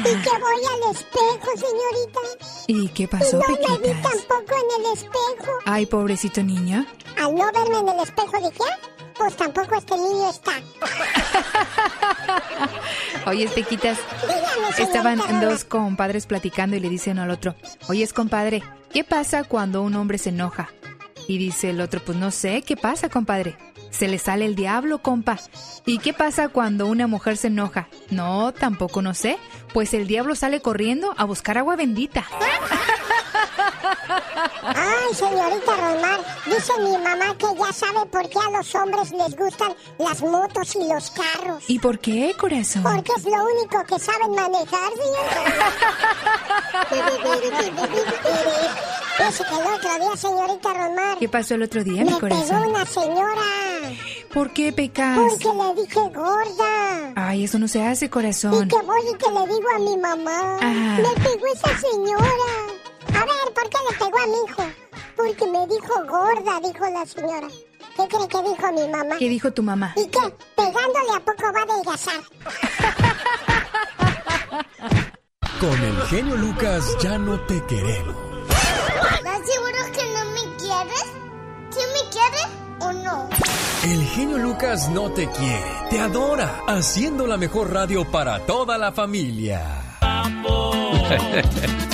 Y 0.00 0.02
que 0.02 0.38
voy 0.40 0.64
al 0.72 0.82
espejo, 0.96 1.50
señorita. 1.56 2.20
¿Y 2.66 2.88
qué 2.88 3.02
Y 3.04 3.06
pasó, 3.06 3.38
no 3.38 3.48
me 3.48 3.78
vi 3.78 3.92
tampoco 4.02 4.54
en 4.54 4.84
el 4.84 4.92
espejo. 4.92 5.52
Ay, 5.66 5.86
pobrecito 5.86 6.42
niño. 6.42 6.84
Al 7.16 7.34
no 7.34 7.50
verme 7.52 7.78
en 7.78 7.88
el 7.88 8.00
espejo 8.00 8.36
dije, 8.38 8.64
"Ah, 8.70 8.78
pues 9.16 9.36
tampoco 9.36 9.76
este 9.76 9.96
niño 9.96 10.30
está. 10.30 10.52
Oye, 13.26 13.48
Pequitas, 13.48 13.98
Dígame, 14.22 14.68
estaban 14.78 15.40
dos 15.40 15.64
compadres 15.64 16.26
platicando 16.26 16.76
y 16.76 16.80
le 16.80 16.88
dicen 16.88 17.18
al 17.18 17.30
otro, 17.30 17.54
oye, 17.88 18.06
compadre, 18.08 18.62
¿qué 18.92 19.04
pasa 19.04 19.44
cuando 19.44 19.82
un 19.82 19.94
hombre 19.94 20.18
se 20.18 20.30
enoja? 20.30 20.68
Y 21.26 21.38
dice 21.38 21.70
el 21.70 21.80
otro, 21.80 22.04
pues 22.04 22.18
no 22.18 22.30
sé, 22.30 22.62
¿qué 22.62 22.76
pasa, 22.76 23.08
compadre? 23.08 23.56
Se 23.96 24.08
le 24.08 24.18
sale 24.18 24.44
el 24.44 24.56
diablo, 24.56 24.98
compa. 24.98 25.38
¿Y 25.86 25.98
qué 25.98 26.12
pasa 26.12 26.48
cuando 26.48 26.86
una 26.86 27.06
mujer 27.06 27.36
se 27.36 27.46
enoja? 27.46 27.86
No, 28.10 28.52
tampoco 28.52 29.02
no 29.02 29.14
sé. 29.14 29.38
Pues 29.72 29.94
el 29.94 30.08
diablo 30.08 30.34
sale 30.34 30.60
corriendo 30.60 31.14
a 31.16 31.24
buscar 31.24 31.58
agua 31.58 31.76
bendita. 31.76 32.24
Ay, 34.62 35.14
señorita 35.14 35.76
Romar, 35.76 36.20
dice 36.46 36.72
mi 36.80 36.96
mamá 36.98 37.36
que 37.38 37.46
ya 37.58 37.72
sabe 37.72 38.06
por 38.06 38.28
qué 38.28 38.38
a 38.38 38.50
los 38.56 38.74
hombres 38.74 39.10
les 39.12 39.36
gustan 39.36 39.74
las 39.98 40.20
motos 40.22 40.74
y 40.76 40.88
los 40.92 41.10
carros. 41.10 41.64
¿Y 41.68 41.78
por 41.78 41.98
qué, 41.98 42.34
corazón? 42.38 42.82
Porque 42.82 43.12
es 43.16 43.24
lo 43.24 43.44
único 43.44 43.84
que 43.84 43.98
saben 43.98 44.30
manejar, 44.34 44.90
señorita. 44.92 45.72
Dice 49.18 49.44
que 49.44 49.54
el 49.54 49.62
otro 49.62 49.98
día, 50.04 50.16
señorita 50.16 50.72
Romar, 50.74 51.18
¿Qué 51.18 51.28
pasó 51.28 51.54
el 51.54 51.62
otro 51.62 51.84
día, 51.84 52.04
me 52.04 52.10
mi 52.12 52.20
pegó 52.20 52.20
corazón? 52.20 52.64
una 52.68 52.84
señora. 52.84 53.42
¿Por 54.32 54.50
qué 54.52 54.72
pecas? 54.72 55.16
Porque 55.18 55.44
le 55.48 55.82
dije 55.82 56.00
gorda. 56.12 57.12
Ay, 57.14 57.44
eso 57.44 57.58
no 57.60 57.68
se 57.68 57.82
hace, 57.86 58.10
corazón. 58.10 58.64
Y 58.64 58.68
que 58.68 58.82
voy 58.82 59.00
y 59.12 59.16
que 59.16 59.30
le 59.30 59.54
digo 59.54 59.68
a 59.74 59.78
mi 59.78 59.96
mamá. 59.96 60.58
Ah. 60.60 60.98
Me 60.98 61.22
pegó 61.22 61.46
esa 61.54 61.78
señora. 61.78 62.26
A 63.24 63.26
ver, 63.26 63.54
¿por 63.54 63.70
qué 63.70 63.78
le 63.88 63.96
pegó 63.96 64.18
a 64.18 64.26
mi 64.26 64.36
hijo? 64.46 64.62
Porque 65.16 65.46
me 65.46 65.66
dijo 65.66 65.94
gorda, 66.06 66.60
dijo 66.60 66.84
la 66.90 67.06
señora. 67.06 67.48
¿Qué 67.96 68.06
cree 68.06 68.28
que 68.28 68.42
dijo 68.42 68.72
mi 68.72 68.86
mamá? 68.88 69.16
¿Qué 69.18 69.28
dijo 69.30 69.50
tu 69.50 69.62
mamá? 69.62 69.94
¿Y 69.96 70.06
qué? 70.08 70.20
Pegándole 70.54 71.14
a 71.16 71.20
poco 71.20 71.50
va 71.54 71.60
a 71.60 71.62
adelgazar. 71.62 72.20
Con 75.58 75.82
el 75.82 76.02
genio 76.02 76.36
Lucas 76.36 76.84
ya 77.00 77.16
no 77.16 77.40
te 77.46 77.64
queremos. 77.64 78.14
¿Estás 78.50 79.40
seguro 79.46 79.78
que 79.94 80.04
no 80.12 80.24
me 80.32 80.56
quieres? 80.56 81.06
¿Sí 81.70 81.80
me 81.94 82.10
quieres 82.10 82.46
o 82.80 82.92
no? 82.92 83.30
El 83.84 84.04
genio 84.08 84.36
Lucas 84.36 84.90
no 84.90 85.10
te 85.12 85.30
quiere, 85.30 85.72
te 85.88 85.98
adora, 85.98 86.60
haciendo 86.66 87.26
la 87.26 87.38
mejor 87.38 87.72
radio 87.72 88.04
para 88.10 88.44
toda 88.44 88.76
la 88.76 88.92
familia. 88.92 89.80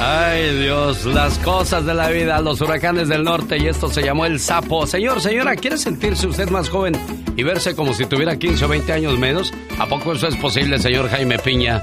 Ay 0.00 0.58
Dios, 0.58 1.04
las 1.06 1.38
cosas 1.38 1.86
de 1.86 1.94
la 1.94 2.08
vida, 2.08 2.40
los 2.40 2.60
huracanes 2.60 3.08
del 3.08 3.22
norte 3.22 3.56
y 3.58 3.68
esto 3.68 3.88
se 3.88 4.02
llamó 4.02 4.26
el 4.26 4.40
sapo. 4.40 4.86
Señor, 4.86 5.20
señora, 5.20 5.54
¿quiere 5.54 5.76
sentirse 5.78 6.26
usted 6.26 6.50
más 6.50 6.68
joven 6.68 6.94
y 7.36 7.42
verse 7.44 7.76
como 7.76 7.94
si 7.94 8.04
tuviera 8.04 8.36
15 8.36 8.64
o 8.64 8.68
20 8.68 8.92
años 8.92 9.18
menos? 9.18 9.52
¿A 9.78 9.86
poco 9.86 10.12
eso 10.12 10.26
es 10.26 10.36
posible, 10.36 10.78
señor 10.78 11.08
Jaime 11.08 11.38
Piña? 11.38 11.80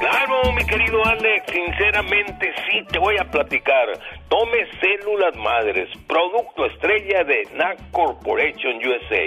Claro, 0.00 0.52
mi 0.52 0.64
querido 0.64 1.04
Alex, 1.06 1.44
sinceramente 1.52 2.52
sí 2.68 2.84
te 2.90 2.98
voy 2.98 3.16
a 3.18 3.30
platicar. 3.30 3.86
Tome 4.32 4.64
células 4.80 5.36
madres, 5.36 5.90
producto 6.08 6.64
estrella 6.64 7.22
de 7.22 7.46
NAC 7.54 7.90
Corporation 7.90 8.76
USA. 8.78 9.26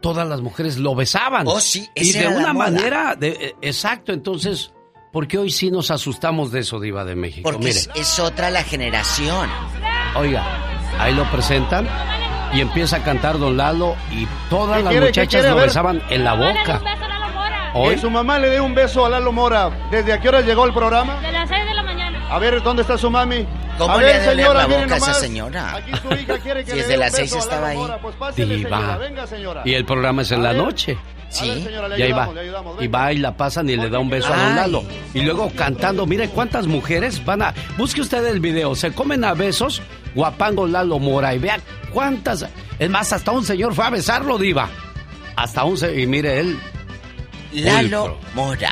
todas 0.00 0.28
las 0.28 0.42
mujeres 0.42 0.76
lo 0.76 0.94
besaban. 0.94 1.46
Oh, 1.48 1.60
sí, 1.60 1.88
Y 1.94 2.12
de 2.12 2.20
era 2.20 2.30
una 2.30 2.52
manera, 2.52 3.16
de, 3.16 3.28
eh, 3.30 3.54
exacto, 3.62 4.12
entonces, 4.12 4.72
¿por 5.12 5.28
qué 5.28 5.38
hoy 5.38 5.50
sí 5.50 5.70
nos 5.70 5.90
asustamos 5.90 6.50
de 6.50 6.60
eso, 6.60 6.80
Diva 6.80 7.04
de 7.04 7.14
México? 7.14 7.42
Porque 7.50 7.58
Mire, 7.66 7.78
es, 7.78 7.90
es 7.94 8.18
otra 8.18 8.50
la 8.50 8.62
generación. 8.64 9.48
oiga, 10.16 10.42
ahí 10.98 11.14
lo 11.14 11.24
presentan 11.30 11.88
y 12.52 12.60
empieza 12.60 12.96
a 12.96 13.02
cantar 13.04 13.38
don 13.38 13.56
Lalo 13.56 13.94
y 14.10 14.26
todas 14.50 14.78
¿Qué 14.78 14.84
las 14.84 15.04
muchachas 15.04 15.44
lo 15.44 15.56
besaban 15.56 16.02
en 16.10 16.24
la 16.24 16.34
boca. 16.34 16.80
Hoy- 17.74 17.94
Que 17.94 18.00
su 18.02 18.10
mamá 18.10 18.38
le 18.38 18.50
dé 18.50 18.60
un 18.60 18.74
beso 18.74 19.06
a 19.06 19.08
Lalo 19.08 19.32
Mora. 19.32 19.70
¿Desde 19.90 20.12
a 20.12 20.20
qué 20.20 20.28
hora 20.28 20.42
llegó 20.42 20.66
el 20.66 20.74
programa? 20.74 21.20
De 21.22 21.32
las 21.32 21.48
6 21.48 21.64
de 21.64 21.74
la 21.74 21.82
mañana. 21.82 22.26
A 22.30 22.38
ver, 22.38 22.62
¿dónde 22.62 22.82
está 22.82 22.98
su 22.98 23.10
mami? 23.10 23.46
¿Cómo 23.78 23.94
a 23.94 23.96
le 23.98 24.04
ver, 24.04 24.16
oler 24.16 24.30
señora, 24.36 24.54
la 24.60 24.66
boca 24.66 24.94
a 24.94 24.96
esa 24.98 25.14
señora? 25.14 25.76
Aquí 25.76 25.92
su 26.02 26.12
hija 26.12 26.38
quiere 26.38 26.64
que 26.64 26.70
Si 26.72 26.76
le 26.76 26.82
desde 26.82 26.88
dé 26.88 26.94
un 26.96 27.00
las 27.00 27.12
beso 27.12 27.22
seis 27.24 27.34
a 27.34 27.38
estaba 27.38 27.60
Lalo 27.68 27.70
ahí. 27.72 27.76
Mora. 27.78 27.98
Pues 28.02 28.16
pásele, 28.16 28.56
Diva. 28.56 28.76
señora. 28.78 28.98
Venga, 28.98 29.26
señora. 29.26 29.62
Y 29.64 29.72
el 29.74 29.84
programa 29.86 30.20
es 30.20 30.32
en 30.32 30.40
A 30.40 30.42
la 30.42 30.48
ver. 30.52 30.62
noche. 30.62 30.98
A 31.40 31.44
ver, 31.44 31.62
señora, 31.64 31.88
le 31.88 31.98
Y 31.98 32.02
ahí 32.02 32.12
va. 32.12 32.24
ayudamos, 32.24 32.34
le 32.34 32.40
ayudamos. 32.42 32.82
Y 32.82 32.86
va 32.88 33.12
y 33.12 33.18
la 33.18 33.36
pasan 33.36 33.68
y 33.70 33.76
le 33.76 33.88
da 33.88 33.98
un 33.98 34.10
beso 34.10 34.32
a 34.32 34.36
Don. 34.36 34.56
Lalo. 34.56 34.84
Y 35.14 35.20
luego 35.22 35.50
cantando, 35.56 36.06
mire 36.06 36.28
cuántas 36.28 36.66
mujeres 36.66 37.24
van 37.24 37.42
a. 37.42 37.54
Busque 37.78 38.00
usted 38.00 38.24
el 38.26 38.40
video, 38.40 38.74
se 38.74 38.92
comen 38.92 39.24
a 39.24 39.34
besos 39.34 39.80
guapango 40.14 40.66
Lalo 40.66 40.98
Mora 40.98 41.34
y 41.34 41.38
vea 41.38 41.58
cuántas. 41.92 42.44
Es 42.78 42.90
más, 42.90 43.12
hasta 43.12 43.32
un 43.32 43.44
señor 43.44 43.74
fue 43.74 43.84
a 43.86 43.90
besarlo, 43.90 44.36
Diva. 44.38 44.68
Hasta 45.36 45.64
un 45.64 45.76
se- 45.78 45.98
Y 46.00 46.06
mire 46.06 46.40
él. 46.40 46.58
Lalo. 47.52 48.18
Mora. 48.34 48.70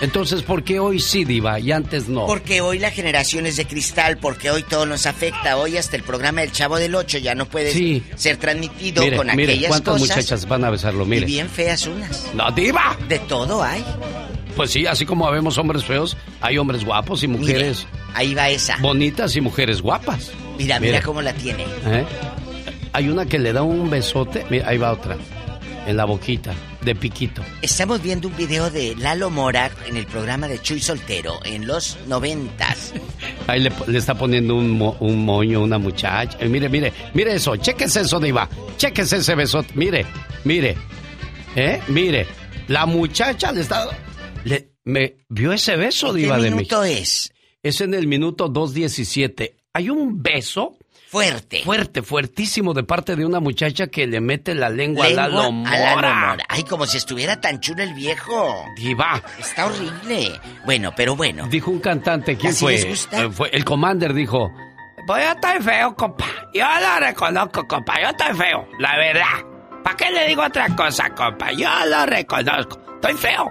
Entonces, 0.00 0.42
¿por 0.42 0.62
qué 0.62 0.78
hoy 0.78 1.00
sí, 1.00 1.24
Diva, 1.24 1.58
y 1.58 1.72
antes 1.72 2.08
no? 2.08 2.26
Porque 2.26 2.60
hoy 2.60 2.78
la 2.78 2.90
generación 2.92 3.46
es 3.46 3.56
de 3.56 3.66
cristal, 3.66 4.16
porque 4.18 4.50
hoy 4.50 4.62
todo 4.62 4.86
nos 4.86 5.06
afecta. 5.06 5.56
Hoy 5.56 5.76
hasta 5.76 5.96
el 5.96 6.04
programa 6.04 6.40
del 6.42 6.52
Chavo 6.52 6.76
del 6.78 6.94
Ocho 6.94 7.18
ya 7.18 7.34
no 7.34 7.46
puede 7.46 7.72
Sí. 7.72 8.02
ser 8.14 8.36
transmitido 8.36 9.02
Mire, 9.02 9.16
con 9.16 9.26
mire, 9.34 9.52
aquellas 9.54 9.68
cuántas 9.70 9.94
cosas. 9.94 10.08
muchachas 10.16 10.46
van 10.48 10.64
a 10.64 10.70
besarlo, 10.70 11.04
Y 11.04 11.08
mire. 11.08 11.26
bien 11.26 11.48
feas 11.48 11.86
unas. 11.88 12.28
¡No, 12.34 12.50
Diva! 12.52 12.96
De 13.08 13.18
todo 13.20 13.62
hay. 13.62 13.84
Pues 14.54 14.70
sí, 14.70 14.86
así 14.86 15.04
como 15.04 15.28
vemos 15.30 15.58
hombres 15.58 15.84
feos, 15.84 16.16
hay 16.40 16.58
hombres 16.58 16.84
guapos 16.84 17.22
y 17.22 17.28
mujeres 17.28 17.86
Ahí 18.14 18.34
va 18.34 18.48
esa. 18.50 18.76
bonitas 18.80 19.34
y 19.36 19.40
mujeres 19.40 19.80
guapas. 19.82 20.30
Mira, 20.58 20.78
mira 20.80 21.00
cómo 21.02 21.22
la 21.22 21.32
tiene. 21.32 21.64
¿Eh? 21.86 22.04
Hay 22.92 23.08
una 23.08 23.26
que 23.26 23.38
le 23.38 23.52
da 23.52 23.62
un 23.62 23.90
besote. 23.90 24.44
Mira, 24.50 24.68
ahí 24.68 24.78
va 24.78 24.92
otra. 24.92 25.16
En 25.88 25.96
la 25.96 26.04
boquita, 26.04 26.54
de 26.82 26.94
piquito. 26.94 27.42
Estamos 27.62 28.02
viendo 28.02 28.28
un 28.28 28.36
video 28.36 28.70
de 28.70 28.94
Lalo 28.96 29.30
Mora 29.30 29.70
en 29.86 29.96
el 29.96 30.04
programa 30.06 30.46
de 30.46 30.60
Chuy 30.60 30.80
Soltero 30.80 31.40
en 31.46 31.66
los 31.66 31.96
noventas. 32.06 32.92
Ahí 33.46 33.60
le, 33.62 33.72
le 33.86 33.96
está 33.98 34.14
poniendo 34.14 34.54
un, 34.54 34.70
mo- 34.72 34.98
un 35.00 35.24
moño 35.24 35.60
a 35.60 35.62
una 35.62 35.78
muchacha. 35.78 36.36
Eh, 36.40 36.46
mire, 36.48 36.68
mire, 36.68 36.92
mire 37.14 37.34
eso. 37.36 37.56
Chéquese 37.56 38.02
eso, 38.02 38.20
Diva. 38.20 38.46
Chéquese 38.76 39.16
ese 39.16 39.34
besote. 39.34 39.72
Mire, 39.76 40.04
mire. 40.44 40.76
¿Eh? 41.56 41.80
Mire. 41.88 42.26
La 42.68 42.84
muchacha 42.84 43.50
le 43.50 43.62
está. 43.62 43.88
Le, 44.44 44.74
me 44.84 45.24
vio 45.30 45.54
ese 45.54 45.74
beso, 45.76 46.08
¿En 46.10 46.16
qué 46.16 46.20
Diva 46.20 46.36
de 46.36 46.50
minuto 46.50 46.82
México. 46.82 46.84
es? 46.84 47.32
Es 47.62 47.80
en 47.80 47.94
el 47.94 48.06
minuto 48.06 48.52
2.17. 48.52 49.54
Hay 49.72 49.88
un 49.88 50.22
beso 50.22 50.76
Fuerte. 51.10 51.62
Fuerte, 51.64 52.02
fuertísimo 52.02 52.74
de 52.74 52.82
parte 52.84 53.16
de 53.16 53.24
una 53.24 53.40
muchacha 53.40 53.86
que 53.86 54.06
le 54.06 54.20
mete 54.20 54.54
la 54.54 54.68
lengua, 54.68 55.06
Lengua 55.06 55.24
a 55.24 55.28
Lalo 55.28 55.52
Mora. 55.52 55.70
a 55.72 55.78
Lalo 55.78 56.14
Mora. 56.14 56.44
Ay, 56.50 56.64
como 56.64 56.84
si 56.84 56.98
estuviera 56.98 57.40
tan 57.40 57.60
chulo 57.60 57.82
el 57.82 57.94
viejo. 57.94 58.64
Diva. 58.76 59.22
Está 59.38 59.66
horrible. 59.66 60.38
Bueno, 60.66 60.92
pero 60.94 61.16
bueno. 61.16 61.46
Dijo 61.48 61.70
un 61.70 61.80
cantante, 61.80 62.36
¿quién 62.36 62.52
¿Así 62.52 62.60
fue? 62.62 62.72
les 62.74 62.86
gusta? 62.88 63.22
Eh, 63.24 63.30
fue? 63.30 63.48
El 63.54 63.64
Commander 63.64 64.12
dijo, 64.12 64.52
pues 65.06 65.24
yo 65.24 65.32
estoy 65.32 65.62
feo, 65.62 65.94
compa. 65.96 66.26
Yo 66.52 66.66
lo 66.66 67.00
reconozco, 67.06 67.66
compa. 67.66 67.94
Yo 68.02 68.08
estoy 68.08 68.36
feo, 68.36 68.68
la 68.78 68.96
verdad. 68.98 69.46
¿Para 69.82 69.96
qué 69.96 70.10
le 70.10 70.26
digo 70.28 70.42
otra 70.44 70.76
cosa, 70.76 71.08
compa? 71.14 71.52
Yo 71.52 71.70
lo 71.86 72.04
reconozco. 72.04 72.80
Estoy 72.96 73.14
feo. 73.14 73.50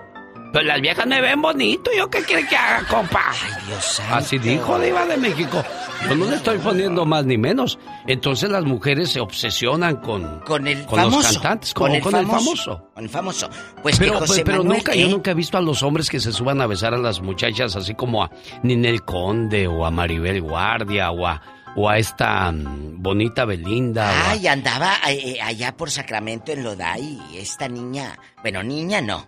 Pero 0.57 0.69
las 0.69 0.81
viejas 0.81 1.05
me 1.05 1.21
ven 1.21 1.39
bonito. 1.39 1.91
¿Yo 1.95 2.09
qué 2.09 2.23
quiere 2.23 2.47
que 2.47 2.55
haga, 2.57 2.87
compa? 2.87 3.21
Ay, 3.29 3.51
Dios 3.67 3.83
santo. 3.85 4.15
Así 4.15 4.37
dijo 4.39 4.79
Diva 4.79 5.05
de 5.05 5.17
México. 5.17 5.63
Yo 6.09 6.15
no 6.15 6.25
le 6.25 6.35
estoy 6.37 6.57
poniendo 6.57 7.05
más 7.05 7.25
ni 7.25 7.37
menos. 7.37 7.77
Entonces 8.07 8.49
las 8.49 8.63
mujeres 8.63 9.11
se 9.11 9.19
obsesionan 9.19 9.97
con, 9.97 10.39
Con 10.39 10.65
el 10.67 10.83
con 10.85 10.97
famoso. 10.99 11.17
los 11.17 11.33
cantantes, 11.33 11.73
como 11.75 11.99
con, 11.99 12.15
el 12.15 12.25
famoso. 12.25 12.89
Con 12.93 13.03
el 13.03 13.09
famoso. 13.09 13.49
Pues 13.83 13.99
pero, 13.99 14.13
que 14.13 14.17
José 14.19 14.43
pero 14.43 14.57
Manuel, 14.63 14.77
nunca, 14.79 14.93
¿eh? 14.93 15.01
yo 15.01 15.09
nunca 15.09 15.29
he 15.31 15.33
visto 15.35 15.59
a 15.59 15.61
los 15.61 15.83
hombres 15.83 16.09
que 16.09 16.19
se 16.19 16.31
suban 16.31 16.59
a 16.59 16.65
besar 16.65 16.93
a 16.95 16.97
las 16.97 17.21
muchachas, 17.21 17.75
así 17.75 17.93
como 17.93 18.23
a 18.23 18.31
Ninel 18.63 19.03
Conde 19.03 19.67
o 19.67 19.85
a 19.85 19.91
Maribel 19.91 20.41
Guardia 20.41 21.11
o 21.11 21.27
a, 21.27 21.39
o 21.75 21.87
a 21.87 21.99
esta 21.99 22.51
mm, 22.51 23.01
bonita 23.01 23.45
Belinda. 23.45 24.05
o 24.09 24.09
a- 24.09 24.31
Ay, 24.31 24.47
andaba 24.47 24.93
eh, 25.07 25.37
allá 25.39 25.77
por 25.77 25.91
Sacramento 25.91 26.51
en 26.51 26.63
Lodai, 26.63 27.19
esta 27.35 27.67
niña, 27.67 28.17
bueno, 28.41 28.63
niña 28.63 29.01
no, 29.01 29.27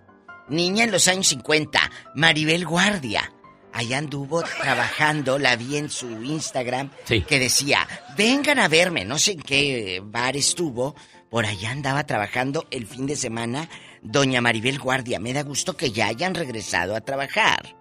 niña 0.49 0.83
en 0.83 0.91
los 0.91 1.07
años 1.07 1.27
50, 1.27 1.79
Maribel 2.15 2.65
Guardia. 2.65 3.31
Allá 3.71 3.99
anduvo 3.99 4.41
trabajando, 4.41 5.37
la 5.37 5.55
vi 5.55 5.77
en 5.77 5.89
su 5.89 6.23
Instagram, 6.23 6.89
Sí. 7.05 7.21
que 7.21 7.39
decía, 7.39 7.87
vengan 8.17 8.59
a 8.59 8.67
verme, 8.67 9.05
no 9.05 9.19
sé 9.19 9.33
en 9.33 9.41
qué 9.41 10.01
bar 10.03 10.35
estuvo, 10.35 10.95
por 11.29 11.45
allá 11.45 11.69
andaba 11.71 12.03
trabajando 12.05 12.65
el 12.71 12.87
fin 12.87 13.05
de 13.05 13.15
semana 13.15 13.69
doña 14.01 14.41
Maribel 14.41 14.79
Guardia. 14.79 15.19
Me 15.19 15.33
da 15.33 15.43
gusto 15.43 15.77
que 15.77 15.91
ya 15.91 16.07
hayan 16.07 16.33
regresado 16.33 16.95
a 16.95 17.01
trabajar. 17.01 17.75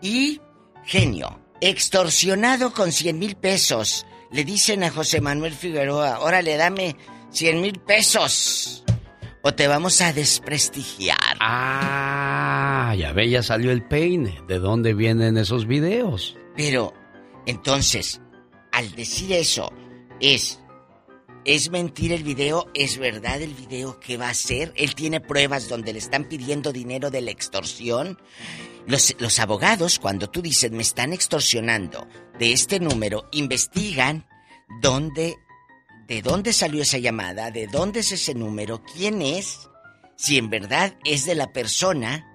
Y, 0.00 0.40
genio, 0.84 1.38
extorsionado 1.60 2.72
con 2.72 2.90
100 2.90 3.18
mil 3.18 3.36
pesos. 3.36 4.04
Le 4.32 4.44
dicen 4.44 4.82
a 4.82 4.90
José 4.90 5.20
Manuel 5.20 5.54
Figueroa, 5.54 6.18
órale, 6.20 6.56
dame 6.56 6.96
100 7.30 7.60
mil 7.60 7.78
pesos. 7.78 8.82
O 9.42 9.52
te 9.54 9.66
vamos 9.66 10.00
a 10.00 10.12
desprestigiar. 10.12 11.36
Ah, 11.40 12.94
ya 12.96 13.12
ve, 13.12 13.28
ya 13.28 13.42
salió 13.42 13.72
el 13.72 13.82
peine. 13.82 14.40
¿De 14.46 14.60
dónde 14.60 14.94
vienen 14.94 15.36
esos 15.36 15.66
videos? 15.66 16.38
Pero, 16.56 16.94
entonces, 17.46 18.20
al 18.70 18.92
decir 18.92 19.32
eso, 19.32 19.72
es... 20.20 20.60
¿Es 21.44 21.70
mentira 21.70 22.14
el 22.14 22.22
video? 22.22 22.68
¿Es 22.72 22.98
verdad 22.98 23.42
el 23.42 23.52
video? 23.52 23.98
¿Qué 23.98 24.16
va 24.16 24.28
a 24.28 24.30
hacer? 24.30 24.72
Él 24.76 24.94
tiene 24.94 25.20
pruebas 25.20 25.68
donde 25.68 25.92
le 25.92 25.98
están 25.98 26.28
pidiendo 26.28 26.72
dinero 26.72 27.10
de 27.10 27.20
la 27.20 27.32
extorsión. 27.32 28.16
Los, 28.86 29.16
los 29.18 29.40
abogados, 29.40 29.98
cuando 29.98 30.30
tú 30.30 30.40
dices 30.40 30.70
me 30.70 30.82
están 30.82 31.12
extorsionando 31.12 32.06
de 32.38 32.52
este 32.52 32.78
número, 32.78 33.28
investigan 33.32 34.24
dónde, 34.80 35.34
de 36.12 36.20
dónde 36.22 36.52
salió 36.52 36.82
esa 36.82 36.98
llamada, 36.98 37.50
de 37.50 37.66
dónde 37.68 38.00
es 38.00 38.12
ese 38.12 38.34
número, 38.34 38.82
quién 38.94 39.22
es, 39.22 39.70
si 40.16 40.36
en 40.36 40.50
verdad 40.50 40.94
es 41.04 41.24
de 41.24 41.34
la 41.34 41.52
persona 41.54 42.26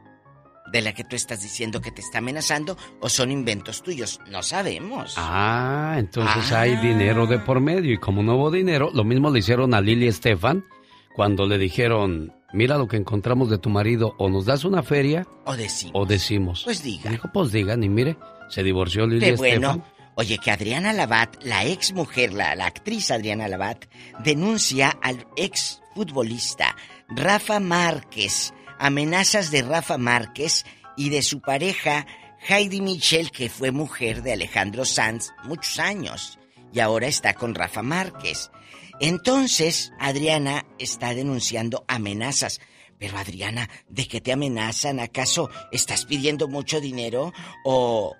de 0.72 0.82
la 0.82 0.94
que 0.94 1.04
tú 1.04 1.16
estás 1.16 1.44
diciendo 1.44 1.80
que 1.80 1.92
te 1.92 2.02
está 2.02 2.18
amenazando 2.18 2.76
o 3.02 3.08
son 3.08 3.32
inventos 3.32 3.84
tuyos. 3.84 4.20
No 4.32 4.42
sabemos. 4.42 5.14
Ah, 5.16 5.96
entonces 6.00 6.52
Ah. 6.52 6.62
hay 6.62 6.76
dinero 6.78 7.28
de 7.28 7.38
por 7.40 7.60
medio. 7.62 7.94
Y 7.94 8.00
como 8.00 8.24
no 8.24 8.36
hubo 8.36 8.50
dinero, 8.52 8.90
lo 8.94 9.04
mismo 9.04 9.30
le 9.30 9.40
hicieron 9.40 9.74
a 9.76 9.80
Lili 9.80 10.08
Estefan 10.08 10.66
cuando 11.16 11.46
le 11.46 11.58
dijeron, 11.60 12.34
mira 12.54 12.78
lo 12.80 12.88
que 12.88 12.98
encontramos 12.98 13.50
de 13.52 13.60
tu 13.60 13.70
marido, 13.70 14.16
o 14.18 14.28
nos 14.28 14.46
das 14.46 14.66
una 14.66 14.82
feria 14.84 15.26
O 15.46 15.56
decimos. 15.56 15.94
o 15.96 16.06
decimos. 16.06 16.62
Pues 16.66 16.82
diga. 16.84 17.12
Dijo, 17.12 17.30
pues 17.32 17.52
digan, 17.52 17.84
y 17.84 17.90
mire, 17.90 18.18
se 18.50 18.64
divorció 18.64 19.06
Lili 19.06 19.20
Qué 19.22 19.30
Estefan. 19.34 19.62
bueno. 19.62 19.86
Oye, 20.20 20.40
que 20.40 20.50
Adriana 20.50 20.94
Labat, 20.94 21.44
la 21.44 21.64
ex 21.64 21.94
mujer, 21.94 22.34
la, 22.34 22.54
actriz 22.66 23.12
Adriana 23.12 23.48
Labat, 23.48 23.86
denuncia 24.24 24.98
al 25.04 25.28
ex 25.36 25.84
futbolista 25.94 26.76
Rafa 27.08 27.60
Márquez, 27.60 28.52
amenazas 28.80 29.52
de 29.52 29.62
Rafa 29.62 30.00
Márquez 30.00 30.66
y 30.98 31.10
de 31.10 31.22
su 31.22 31.40
pareja 31.40 32.08
Heidi 32.50 32.82
Michel, 32.82 33.30
que 33.30 33.48
fue 33.48 33.70
mujer 33.70 34.24
de 34.24 34.34
Alejandro 34.34 34.86
Sanz 34.86 35.34
muchos 35.44 35.78
años 35.78 36.40
y 36.74 36.80
ahora 36.80 37.06
está 37.06 37.36
con 37.36 37.54
Rafa 37.54 37.84
Márquez. 37.84 38.50
Entonces, 39.00 39.92
Adriana 40.00 40.66
está 40.80 41.14
denunciando 41.14 41.86
amenazas. 41.88 42.60
Pero 42.98 43.20
Adriana, 43.20 43.70
¿de 43.88 44.08
qué 44.08 44.20
te 44.20 44.32
amenazan? 44.32 45.00
¿Acaso 45.00 45.52
estás 45.72 46.06
pidiendo 46.06 46.48
mucho 46.48 46.82
dinero? 46.82 47.32
¿O 47.64 48.16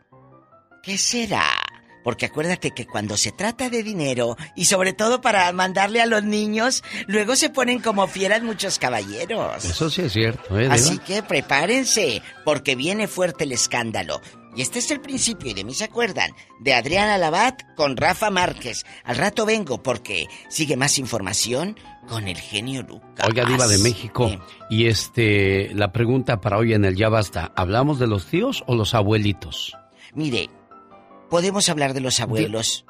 qué 0.84 1.00
será? 1.00 1.67
Porque 2.08 2.28
acuérdate 2.28 2.72
que 2.72 2.88
cuando 2.88 3.18
se 3.18 3.34
trata 3.34 3.70
de 3.70 3.84
dinero, 3.84 4.38
y 4.56 4.64
sobre 4.64 4.94
todo 4.94 5.20
para 5.20 5.52
mandarle 5.52 6.02
a 6.02 6.06
los 6.06 6.24
niños, 6.24 6.82
luego 7.06 7.36
se 7.36 7.50
ponen 7.50 7.82
como 7.82 8.08
fieras 8.08 8.42
muchos 8.44 8.80
caballeros. 8.80 9.66
Eso 9.66 9.90
sí 9.90 10.04
es 10.04 10.14
cierto, 10.14 10.58
¿eh? 10.58 10.70
Así 10.72 11.00
que 11.00 11.22
prepárense, 11.22 12.22
porque 12.46 12.78
viene 12.78 13.10
fuerte 13.10 13.44
el 13.44 13.52
escándalo. 13.52 14.22
Y 14.56 14.62
este 14.62 14.80
es 14.80 14.90
el 14.90 15.02
principio, 15.02 15.52
y 15.52 15.54
de 15.54 15.66
mí 15.66 15.74
se 15.74 15.84
acuerdan, 15.84 16.32
de 16.62 16.76
Adriana 16.76 17.18
Labat 17.18 17.76
con 17.76 17.98
Rafa 17.98 18.30
Márquez. 18.30 18.86
Al 19.04 19.18
rato 19.18 19.46
vengo 19.46 19.84
porque 19.84 20.28
sigue 20.48 20.78
más 20.78 21.00
información 21.00 21.78
con 22.08 22.30
el 22.30 22.38
genio 22.38 22.84
Lucas. 22.84 23.28
Oiga, 23.28 23.44
Diva 23.44 23.68
de 23.68 23.80
México. 23.80 24.32
Y 24.70 24.88
este, 24.88 25.74
la 25.74 25.92
pregunta 25.92 26.40
para 26.40 26.58
hoy 26.58 26.74
en 26.74 26.86
el 26.86 26.96
Ya 26.96 27.10
Basta: 27.10 27.52
¿hablamos 27.58 28.00
de 28.00 28.08
los 28.08 28.28
tíos 28.28 28.64
o 28.66 28.76
los 28.76 28.94
abuelitos? 28.94 29.76
Mire, 30.14 30.50
podemos 31.30 31.70
hablar 31.70 31.94
de 31.94 32.02
los 32.02 32.20
abuelos. 32.20 32.86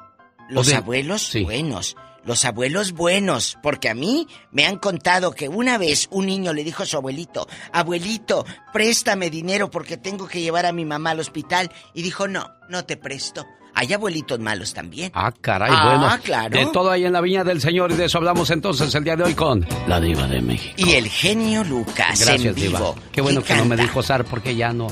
Los 0.48 0.68
de- 0.68 0.76
abuelos 0.76 1.22
sí. 1.22 1.44
buenos. 1.44 1.96
Los 2.24 2.44
abuelos 2.44 2.92
buenos. 2.92 3.56
Porque 3.62 3.88
a 3.88 3.94
mí 3.94 4.26
me 4.50 4.66
han 4.66 4.76
contado 4.78 5.32
que 5.32 5.48
una 5.48 5.78
vez 5.78 6.08
un 6.10 6.26
niño 6.26 6.52
le 6.52 6.64
dijo 6.64 6.82
a 6.82 6.86
su 6.86 6.96
abuelito, 6.96 7.46
abuelito, 7.72 8.44
préstame 8.72 9.30
dinero 9.30 9.70
porque 9.70 9.96
tengo 9.96 10.26
que 10.26 10.40
llevar 10.40 10.66
a 10.66 10.72
mi 10.72 10.84
mamá 10.84 11.10
al 11.10 11.20
hospital. 11.20 11.70
Y 11.94 12.02
dijo, 12.02 12.28
no, 12.28 12.50
no 12.68 12.84
te 12.84 12.96
presto. 12.96 13.46
Hay 13.74 13.92
abuelitos 13.92 14.40
malos 14.40 14.74
también. 14.74 15.12
Ah, 15.14 15.32
caray, 15.40 15.70
Ah, 15.72 15.96
bueno. 15.98 16.22
claro. 16.24 16.58
De 16.58 16.66
todo 16.72 16.90
ahí 16.90 17.04
en 17.04 17.12
la 17.12 17.20
Viña 17.20 17.44
del 17.44 17.60
Señor 17.60 17.92
y 17.92 17.94
de 17.94 18.06
eso 18.06 18.18
hablamos 18.18 18.50
entonces 18.50 18.92
el 18.94 19.04
día 19.04 19.14
de 19.14 19.22
hoy 19.22 19.34
con 19.34 19.64
la 19.86 20.00
Diva 20.00 20.26
de 20.26 20.40
México. 20.40 20.74
Y 20.78 20.94
el 20.94 21.08
genio 21.08 21.62
Lucas 21.62 22.18
Gracias, 22.20 22.44
en 22.44 22.54
vivo. 22.56 22.78
Diva. 22.78 22.94
Qué 23.12 23.20
bueno 23.20 23.42
que 23.42 23.54
no 23.54 23.66
me 23.66 23.76
dijo 23.76 24.02
Zar 24.02 24.24
porque 24.24 24.56
ya 24.56 24.72
no. 24.72 24.88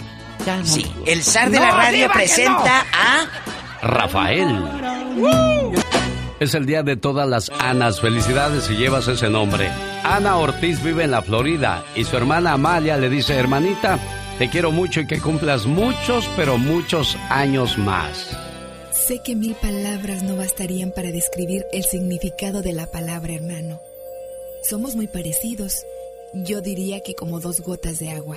Ya 0.46 0.58
no. 0.58 0.64
Sí, 0.64 0.86
el 1.06 1.24
zar 1.24 1.50
de 1.50 1.58
No, 1.58 1.64
la 1.64 1.72
radio 1.72 2.08
presenta 2.12 2.86
a... 2.92 3.28
Rafael. 3.82 4.62
Es 6.38 6.54
el 6.54 6.66
día 6.66 6.84
de 6.84 6.96
todas 6.96 7.28
las 7.28 7.50
Anas. 7.58 8.00
Felicidades 8.00 8.64
si 8.64 8.76
llevas 8.76 9.08
ese 9.08 9.28
nombre. 9.28 9.68
Ana 10.04 10.36
Ortiz 10.36 10.80
vive 10.84 11.02
en 11.02 11.10
la 11.10 11.22
Florida 11.22 11.84
y 11.96 12.04
su 12.04 12.16
hermana 12.16 12.52
Amalia 12.52 12.96
le 12.96 13.08
dice, 13.08 13.34
hermanita, 13.34 13.98
te 14.38 14.48
quiero 14.48 14.70
mucho 14.70 15.00
y 15.00 15.08
que 15.08 15.20
cumplas 15.20 15.66
muchos, 15.66 16.28
pero 16.36 16.58
muchos 16.58 17.16
años 17.28 17.76
más. 17.76 18.28
Sé 18.92 19.20
que 19.24 19.34
mil 19.34 19.54
palabras 19.54 20.22
no 20.22 20.36
bastarían 20.36 20.92
para 20.92 21.10
describir 21.10 21.64
el 21.72 21.84
significado 21.84 22.62
de 22.62 22.72
la 22.72 22.86
palabra 22.86 23.34
hermano. 23.34 23.80
Somos 24.62 24.94
muy 24.94 25.08
parecidos. 25.08 25.84
Yo 26.34 26.60
diría 26.60 27.00
que 27.00 27.14
como 27.14 27.40
dos 27.40 27.62
gotas 27.62 27.98
de 27.98 28.10
agua. 28.10 28.36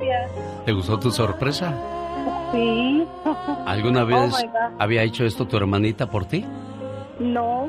gracias. 0.00 0.64
¿Te 0.64 0.72
gustó 0.72 0.98
tu 0.98 1.10
sorpresa? 1.10 1.74
Sí. 2.52 3.06
¿Alguna 3.66 4.02
Oh 4.02 4.06
vez 4.06 4.30
God. 4.32 4.60
había 4.78 5.02
hecho 5.02 5.24
esto 5.24 5.46
tu 5.46 5.56
hermanita 5.56 6.06
por 6.08 6.24
ti? 6.24 6.44
No, 7.18 7.68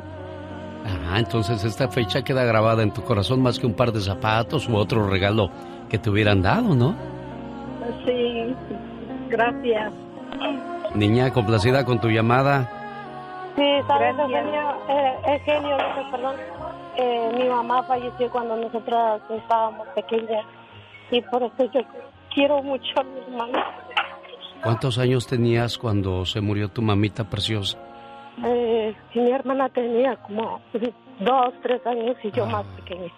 Ah, 0.84 1.20
entonces 1.20 1.64
esta 1.64 1.88
fecha 1.90 2.24
queda 2.24 2.44
grabada 2.44 2.82
en 2.82 2.92
tu 2.92 3.04
corazón 3.04 3.40
más 3.44 3.60
que 3.60 3.68
un 3.68 3.74
par 3.76 3.92
de 3.92 4.00
zapatos 4.02 4.68
u 4.68 4.76
otro 4.76 5.08
regalo 5.08 5.52
que 5.90 6.00
te 6.00 6.10
hubieran 6.10 6.42
dado, 6.42 6.74
¿no? 6.74 6.96
sí. 8.06 8.56
Gracias. 9.30 9.94
Niña, 10.96 11.32
complacida 11.32 11.86
con 11.86 12.00
tu 12.02 12.10
llamada. 12.10 12.68
Sí, 13.56 13.64
sabes, 13.88 14.18
Eugenio, 14.18 14.72
eh, 14.90 15.14
Eugenio, 15.28 15.78
perdón, 16.12 16.36
eh, 16.98 17.32
mi 17.38 17.48
mamá 17.48 17.84
falleció 17.84 18.30
cuando 18.32 18.56
nosotras 18.58 19.22
estábamos 19.30 19.88
pequeñas 19.90 20.46
y 21.12 21.22
por 21.22 21.44
eso 21.44 21.64
yo 21.74 21.82
quiero 22.34 22.62
mucho 22.64 23.00
a 23.00 23.04
mi 23.04 23.20
hermana. 23.20 23.66
¿Cuántos 24.64 24.98
años 24.98 25.28
tenías 25.28 25.78
cuando 25.78 26.26
se 26.26 26.40
murió 26.42 26.70
tu 26.70 26.82
mamita 26.82 27.30
preciosa? 27.30 27.80
Eh, 28.44 28.96
mi 29.16 29.32
hermana 29.32 29.70
tenía 29.70 30.16
como 30.18 30.62
dos, 31.20 31.54
tres 31.62 31.86
años 31.86 32.16
y 32.24 32.32
yo 32.32 32.46
más 32.46 32.66
pequeña. 32.78 33.12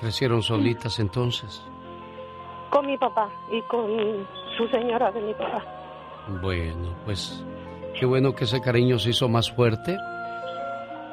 ¿Crecieron 0.00 0.42
solitas 0.42 0.98
entonces? 0.98 1.62
Con 2.70 2.86
mi 2.86 2.96
papá 2.96 3.28
y 3.52 3.60
con 3.62 4.26
su 4.56 4.66
señora 4.68 5.12
de 5.12 5.20
mi 5.20 5.34
papá. 5.34 5.62
Bueno, 6.40 6.96
pues 7.04 7.44
qué 7.98 8.06
bueno 8.06 8.34
que 8.34 8.44
ese 8.44 8.60
cariño 8.60 8.98
se 8.98 9.10
hizo 9.10 9.28
más 9.28 9.52
fuerte. 9.52 9.96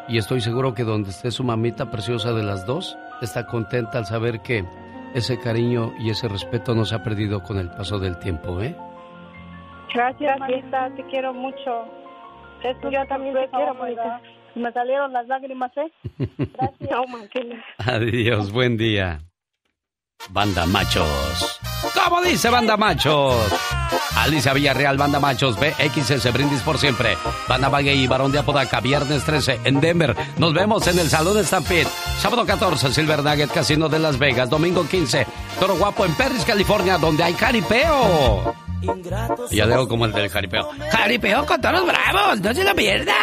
Y 0.08 0.18
estoy 0.18 0.42
seguro 0.42 0.74
que 0.74 0.84
donde 0.84 1.12
esté 1.12 1.30
su 1.30 1.44
mamita 1.44 1.92
preciosa 1.92 2.34
de 2.34 2.42
las 2.42 2.66
dos, 2.66 2.98
está 3.22 3.46
contenta 3.46 4.00
al 4.00 4.06
saber 4.06 4.42
que 4.42 4.66
ese 5.14 5.40
cariño 5.40 5.94
y 6.00 6.10
ese 6.10 6.28
respeto 6.28 6.76
no 6.76 6.86
se 6.86 6.96
ha 6.96 7.04
perdido 7.04 7.42
con 7.44 7.58
el 7.58 7.70
paso 7.70 8.00
del 8.00 8.18
tiempo, 8.20 8.62
¿eh? 8.62 8.76
Gracias, 9.94 10.40
Marita, 10.40 10.90
te 10.96 11.04
quiero 11.06 11.34
mucho. 11.34 11.86
Yo 12.92 13.06
también 13.08 13.34
te 13.34 13.50
quiero, 13.50 13.74
Marita. 13.76 14.22
Me 14.56 14.72
salieron 14.72 15.14
las 15.14 15.28
lágrimas, 15.28 15.72
¿eh? 15.78 15.92
Gracias. 16.38 16.90
Adiós, 17.78 18.52
buen 18.52 18.78
día. 18.78 19.20
Banda 20.32 20.66
Machos. 20.66 21.60
¿Cómo 21.94 22.22
dice 22.22 22.50
Banda 22.50 22.76
Machos? 22.76 23.79
Alicia 24.20 24.54
Villarreal, 24.54 24.98
Banda 24.98 25.20
Machos, 25.20 25.58
BXS, 25.58 26.32
Brindis 26.34 26.62
por 26.62 26.78
siempre. 26.78 27.18
Banda 27.48 27.70
Baguey 27.70 28.04
y 28.04 28.08
Barón 28.08 28.32
de 28.32 28.40
Apodaca, 28.40 28.82
viernes 28.82 29.24
13 29.24 29.62
en 29.64 29.80
Denver. 29.80 30.16
Nos 30.38 30.54
vemos 30.54 30.86
en 30.88 31.00
el 31.00 31.10
Salón 31.10 31.44
Stampede. 31.44 31.88
Sábado 32.20 32.46
14, 32.46 32.92
Silver 32.94 33.24
Nugget, 33.24 33.52
Casino 33.52 33.88
de 33.88 34.00
Las 34.00 34.20
Vegas. 34.20 34.50
Domingo 34.50 34.86
15, 34.86 35.26
Toro 35.60 35.78
Guapo 35.78 36.06
en 36.06 36.14
Perris, 36.16 36.44
California, 36.44 36.98
donde 36.98 37.24
hay 37.24 37.34
caripeo. 37.34 38.54
Ya 39.52 39.68
dejo 39.68 39.88
como 39.88 40.06
el 40.06 40.12
del 40.12 40.30
jaripeo. 40.30 40.70
¡Jaripeo 40.92 41.46
con 41.46 41.60
toros 41.60 41.86
bravos! 41.86 42.40
¡No 42.42 42.54
se 42.54 42.64
lo 42.64 42.76
pierda! 42.76 43.14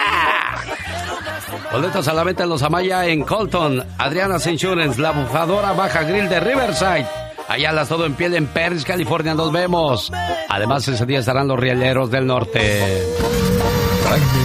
Boletos 1.73 2.09
a 2.09 2.13
la 2.15 2.25
venta 2.25 2.45
en 2.45 2.51
los 2.51 2.63
Amaya 2.63 3.07
en 3.07 3.23
Colton. 3.23 3.85
Adriana's 3.99 4.47
Insurance, 4.47 5.01
la 5.01 5.13
bufadora 5.13 5.73
Baja 5.73 6.03
Grill 6.03 6.29
de 6.29 6.41
Riverside. 6.41 7.07
Allá 7.49 7.73
las 7.73 7.89
todo 7.89 8.07
en 8.07 8.15
piel 8.15 8.35
en 8.35 8.47
Perris, 8.47 8.85
California. 8.85 9.35
Nos 9.35 9.53
vemos. 9.53 10.13
Además, 10.49 10.87
ese 10.89 11.07
día 11.07 11.21
estarán 11.21 11.49
los 11.49 11.59
rieleros 11.59 12.11
del 12.11 12.27
norte. 12.27 13.03
Jaime 14.05 14.37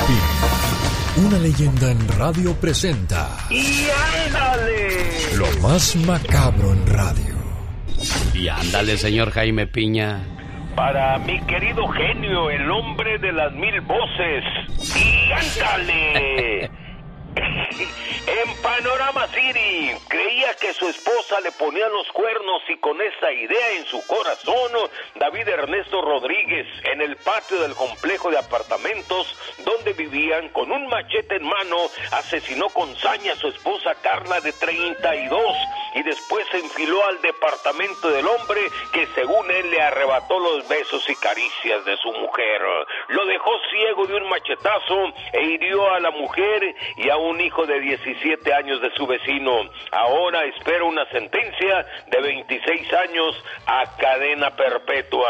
una 1.17 1.37
leyenda 1.39 1.91
en 1.91 2.07
radio 2.17 2.55
presenta. 2.55 3.27
¡Y 3.49 3.87
ándale! 4.25 5.35
Lo 5.35 5.67
más 5.67 5.95
macabro 5.97 6.71
en 6.71 6.87
radio. 6.87 7.35
Y 8.33 8.47
ándale, 8.47 8.97
señor 8.97 9.31
Jaime 9.31 9.67
Piña 9.67 10.23
para 10.75 11.17
mi 11.19 11.39
querido 11.41 11.87
genio, 11.89 12.49
el 12.49 12.71
hombre 12.71 13.17
de 13.19 13.31
las 13.31 13.53
mil 13.53 13.81
voces. 13.81 14.43
¡Y 14.95 15.31
ándale! 15.31 16.71
En 17.35 18.61
Panorama 18.61 19.27
City 19.27 19.91
creía 20.07 20.53
que 20.55 20.73
su 20.73 20.87
esposa 20.87 21.39
le 21.41 21.51
ponía 21.53 21.87
los 21.89 22.07
cuernos 22.11 22.61
y 22.67 22.77
con 22.77 23.01
esa 23.01 23.31
idea 23.31 23.71
en 23.71 23.85
su 23.85 24.05
corazón, 24.05 24.71
David 25.15 25.47
Ernesto 25.47 26.01
Rodríguez, 26.01 26.67
en 26.91 27.01
el 27.01 27.15
patio 27.17 27.61
del 27.61 27.73
complejo 27.73 28.29
de 28.29 28.37
apartamentos 28.37 29.37
donde 29.65 29.93
vivían 29.93 30.49
con 30.49 30.71
un 30.71 30.87
machete 30.87 31.37
en 31.37 31.43
mano, 31.43 31.77
asesinó 32.11 32.69
con 32.69 32.95
saña 32.97 33.33
a 33.33 33.37
su 33.37 33.47
esposa 33.47 33.95
Carla 34.01 34.41
de 34.41 34.53
32 34.53 35.55
y 35.95 36.03
después 36.03 36.45
se 36.51 36.59
enfiló 36.59 37.05
al 37.05 37.21
departamento 37.21 38.09
del 38.09 38.27
hombre 38.27 38.61
que 38.93 39.07
según 39.15 39.49
él 39.51 39.71
le 39.71 39.81
arrebató 39.81 40.39
los 40.39 40.67
besos 40.67 41.07
y 41.09 41.15
caricias 41.15 41.85
de 41.85 41.97
su 41.97 42.11
mujer. 42.13 42.61
Lo 43.09 43.25
dejó 43.25 43.51
ciego 43.69 44.07
de 44.07 44.15
un 44.15 44.29
machetazo 44.29 45.13
e 45.33 45.43
hirió 45.43 45.91
a 45.91 45.99
la 45.99 46.11
mujer 46.11 46.75
y 46.97 47.09
a 47.09 47.17
un 47.21 47.39
hijo 47.41 47.65
de 47.65 47.79
17 47.79 48.53
años 48.53 48.81
de 48.81 48.91
su 48.95 49.05
vecino. 49.05 49.51
Ahora 49.91 50.45
espera 50.45 50.83
una 50.83 51.05
sentencia 51.11 51.85
de 52.07 52.21
26 52.21 52.93
años 52.93 53.43
a 53.65 53.83
cadena 53.97 54.55
perpetua. 54.55 55.29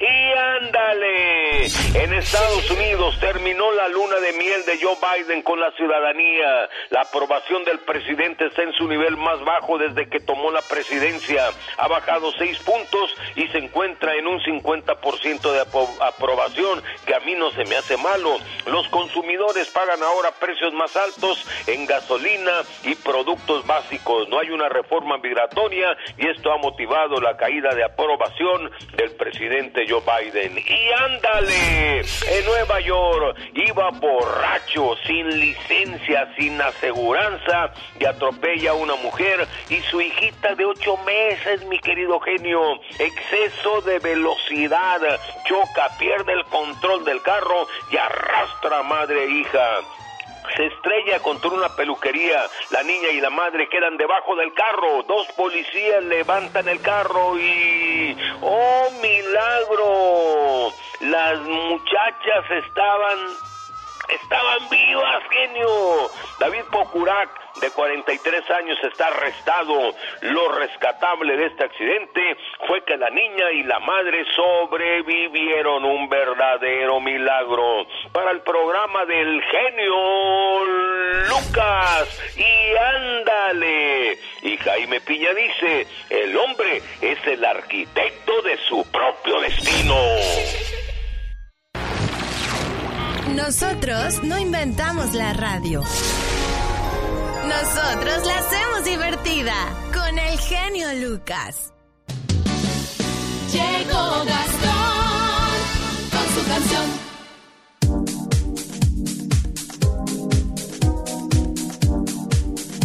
Y 0.00 0.38
ándale, 0.38 1.64
en 1.94 2.14
Estados 2.14 2.70
Unidos 2.70 3.18
terminó 3.20 3.72
la 3.72 3.88
luna 3.88 4.16
de 4.20 4.32
miel 4.34 4.64
de 4.64 4.78
Joe 4.80 4.96
Biden 4.96 5.42
con 5.42 5.60
la 5.60 5.72
ciudadanía. 5.72 6.68
La 6.90 7.02
aprobación 7.02 7.64
del 7.64 7.80
presidente 7.80 8.46
está 8.46 8.62
en 8.62 8.72
su 8.74 8.86
nivel 8.86 9.16
más 9.16 9.40
bajo 9.44 9.76
desde 9.76 10.08
que 10.08 10.20
tomó 10.20 10.50
la 10.50 10.62
presidencia. 10.62 11.50
Ha 11.76 11.88
bajado 11.88 12.32
seis 12.38 12.58
puntos 12.60 13.14
y 13.34 13.48
se 13.48 13.58
encuentra 13.58 14.14
en 14.14 14.26
un 14.26 14.40
50% 14.40 15.52
de 15.52 15.60
aprobación, 16.00 16.82
que 17.04 17.14
a 17.14 17.20
mí 17.20 17.34
no 17.34 17.50
se 17.50 17.64
me 17.64 17.76
hace 17.76 17.96
malo. 17.96 18.36
Los 18.66 18.86
consumidores 18.88 19.68
pagan 19.70 20.02
ahora 20.02 20.30
precios 20.38 20.72
más 20.74 20.96
altos 20.96 21.17
en 21.66 21.86
gasolina 21.86 22.62
y 22.84 22.94
productos 22.94 23.66
básicos. 23.66 24.28
No 24.28 24.38
hay 24.38 24.50
una 24.50 24.68
reforma 24.68 25.18
migratoria 25.18 25.96
y 26.16 26.28
esto 26.28 26.52
ha 26.52 26.58
motivado 26.58 27.20
la 27.20 27.36
caída 27.36 27.74
de 27.74 27.84
aprobación 27.84 28.70
del 28.96 29.10
presidente 29.12 29.84
Joe 29.88 30.00
Biden. 30.00 30.58
Y 30.58 30.92
ándale, 30.92 32.00
en 32.00 32.44
Nueva 32.46 32.80
York 32.80 33.36
iba 33.54 33.90
borracho, 33.90 34.96
sin 35.06 35.28
licencia, 35.40 36.32
sin 36.36 36.60
aseguranza 36.60 37.72
y 37.98 38.04
atropella 38.04 38.70
a 38.70 38.74
una 38.74 38.94
mujer 38.96 39.46
y 39.68 39.80
su 39.90 40.00
hijita 40.00 40.54
de 40.54 40.64
ocho 40.64 40.96
meses, 40.98 41.64
mi 41.66 41.78
querido 41.80 42.20
genio. 42.20 42.80
Exceso 42.98 43.80
de 43.82 43.98
velocidad, 43.98 45.00
choca, 45.46 45.90
pierde 45.98 46.32
el 46.32 46.44
control 46.44 47.04
del 47.04 47.20
carro 47.22 47.66
y 47.90 47.96
arrastra 47.96 48.78
a 48.78 48.82
madre 48.82 49.24
e 49.24 49.30
hija 49.30 49.80
se 50.56 50.66
estrella 50.66 51.20
contra 51.20 51.50
una 51.50 51.68
peluquería. 51.74 52.42
La 52.70 52.82
niña 52.82 53.08
y 53.10 53.20
la 53.20 53.30
madre 53.30 53.68
quedan 53.68 53.96
debajo 53.96 54.36
del 54.36 54.52
carro. 54.52 55.02
Dos 55.04 55.26
policías 55.36 56.02
levantan 56.04 56.68
el 56.68 56.80
carro 56.80 57.38
y... 57.38 58.16
¡Oh, 58.42 58.90
milagro! 59.00 60.72
Las 61.00 61.40
muchachas 61.40 62.50
estaban... 62.64 63.47
Estaban 64.08 64.68
vivas, 64.70 65.22
genio. 65.30 66.10
David 66.40 66.64
Pocurac 66.70 67.28
de 67.60 67.70
43 67.70 68.50
años 68.50 68.78
está 68.82 69.08
arrestado. 69.08 69.94
Lo 70.22 70.52
rescatable 70.52 71.36
de 71.36 71.46
este 71.46 71.64
accidente 71.64 72.36
fue 72.66 72.82
que 72.84 72.96
la 72.96 73.10
niña 73.10 73.50
y 73.52 73.62
la 73.64 73.78
madre 73.80 74.24
sobrevivieron 74.34 75.84
un 75.84 76.08
verdadero 76.08 77.00
milagro. 77.00 77.86
Para 78.12 78.30
el 78.30 78.40
programa 78.40 79.04
del 79.04 79.42
genio 79.42 80.64
Lucas 81.28 82.36
y 82.36 82.76
ándale. 82.76 84.18
Y 84.42 84.56
Jaime 84.56 85.00
Piña 85.00 85.34
dice, 85.34 85.86
el 86.10 86.36
hombre 86.36 86.82
es 87.00 87.26
el 87.26 87.44
arquitecto 87.44 88.42
de 88.42 88.56
su 88.68 88.90
propio 88.90 89.40
destino. 89.40 89.96
Nosotros 93.38 94.22
no 94.24 94.36
inventamos 94.36 95.14
la 95.14 95.32
radio. 95.32 95.80
Nosotros 97.44 98.26
la 98.26 98.36
hacemos 98.36 98.84
divertida 98.84 99.54
con 99.94 100.18
el 100.18 100.36
genio 100.40 101.08
Lucas. 101.08 101.72
Llegó 103.52 104.24
Gastón 104.26 105.54
con 106.10 106.26
su 106.34 106.42
canción. 106.48 106.82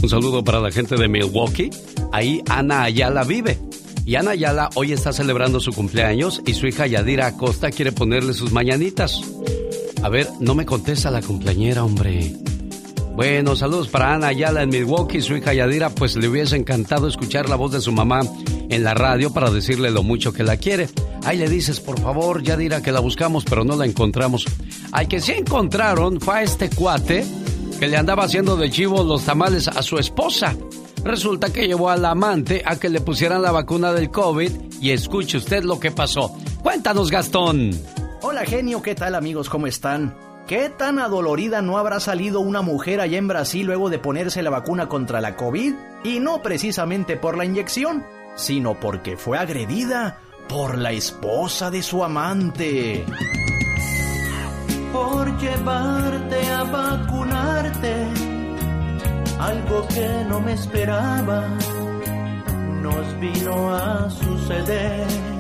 Un 0.04 0.10
saludo 0.10 0.44
para 0.44 0.60
la 0.60 0.72
gente 0.72 0.96
de 0.96 1.08
Milwaukee. 1.08 1.72
Ahí 2.12 2.44
Ana 2.48 2.84
Ayala 2.84 3.24
vive. 3.24 3.58
Y 4.06 4.18
Ana 4.18 4.32
Ayala 4.32 4.70
hoy 4.76 4.94
está 4.94 5.14
celebrando 5.14 5.60
su 5.60 5.74
cumpleaños 5.74 6.44
y 6.46 6.54
su 6.54 6.68
hija 6.68 6.86
Yadira 6.86 7.26
Acosta 7.26 7.72
quiere 7.72 7.92
ponerle 7.92 8.36
sus 8.36 8.52
mañanitas. 8.52 9.20
A 10.04 10.10
ver, 10.10 10.30
no 10.42 10.54
me 10.54 10.66
contesta 10.66 11.10
la 11.10 11.22
cumpleañera, 11.22 11.86
hombre. 11.86 12.36
Bueno, 13.16 13.56
saludos 13.56 13.88
para 13.88 14.14
Ana 14.14 14.28
Ayala 14.28 14.64
en 14.64 14.70
Milwaukee. 14.70 15.22
Su 15.22 15.38
hija 15.38 15.54
Yadira, 15.54 15.90
pues 15.92 16.18
le 16.18 16.28
hubiese 16.28 16.58
encantado 16.58 17.08
escuchar 17.08 17.48
la 17.48 17.56
voz 17.56 17.72
de 17.72 17.80
su 17.80 17.94
mamá 17.94 18.20
en 18.70 18.84
la 18.84 18.94
radio 18.96 19.32
para 19.32 19.50
decirle 19.50 19.92
lo 19.92 20.04
mucho 20.04 20.34
que 20.34 20.44
la 20.44 20.58
quiere. 20.58 20.90
Ahí 21.24 21.38
le 21.38 21.48
dices, 21.48 21.80
por 21.80 22.02
favor, 22.02 22.44
Yadira, 22.44 22.82
que 22.82 22.92
la 22.92 23.00
buscamos, 23.00 23.46
pero 23.46 23.64
no 23.64 23.78
la 23.78 23.86
encontramos. 23.86 24.46
Al 24.92 25.08
que 25.08 25.22
sí 25.22 25.32
encontraron 25.38 26.20
fue 26.20 26.40
a 26.40 26.44
este 26.44 26.70
cuate 26.70 27.26
que 27.80 27.88
le 27.88 27.96
andaba 27.96 28.26
haciendo 28.26 28.58
de 28.58 28.70
chivo 28.70 29.04
los 29.04 29.24
tamales 29.24 29.70
a 29.70 29.82
su 29.84 29.98
esposa. 29.98 30.54
Resulta 31.06 31.54
que 31.54 31.66
llevó 31.66 31.90
al 31.90 32.04
amante 32.04 32.62
a 32.66 32.76
que 32.78 32.90
le 32.90 33.00
pusieran 33.00 33.42
la 33.42 33.52
vacuna 33.52 33.94
del 33.94 34.10
COVID 34.10 34.52
y 34.82 34.92
escuche 34.92 35.38
usted 35.38 35.64
lo 35.64 35.80
que 35.80 35.92
pasó. 35.92 36.36
Cuéntanos, 36.62 37.10
Gastón. 37.10 37.72
Hola, 38.26 38.46
genio, 38.46 38.82
¿qué 38.82 38.96
tal, 38.96 39.16
amigos? 39.16 39.50
¿Cómo 39.50 39.68
están? 39.68 40.16
¿Qué 40.48 40.70
tan 40.70 40.98
adolorida 40.98 41.62
no 41.62 41.78
habrá 41.78 42.00
salido 42.00 42.40
una 42.40 42.62
mujer 42.62 43.02
allá 43.02 43.18
en 43.18 43.28
Brasil 43.28 43.66
luego 43.66 43.90
de 43.90 44.00
ponerse 44.00 44.42
la 44.42 44.50
vacuna 44.50 44.88
contra 44.88 45.20
la 45.20 45.36
COVID? 45.36 45.74
Y 46.06 46.22
no 46.22 46.42
precisamente 46.42 47.18
por 47.18 47.36
la 47.36 47.44
inyección, 47.44 48.06
sino 48.36 48.80
porque 48.80 49.18
fue 49.18 49.38
agredida 49.38 50.20
por 50.48 50.78
la 50.78 50.94
esposa 50.94 51.70
de 51.70 51.84
su 51.84 52.02
amante. 52.02 53.04
Por 54.94 55.38
llevarte 55.38 56.48
a 56.48 56.64
vacunarte, 56.64 58.08
algo 59.38 59.86
que 59.90 60.26
no 60.30 60.40
me 60.40 60.54
esperaba, 60.54 61.50
nos 62.82 63.20
vino 63.20 63.76
a 63.76 64.10
suceder. 64.10 65.33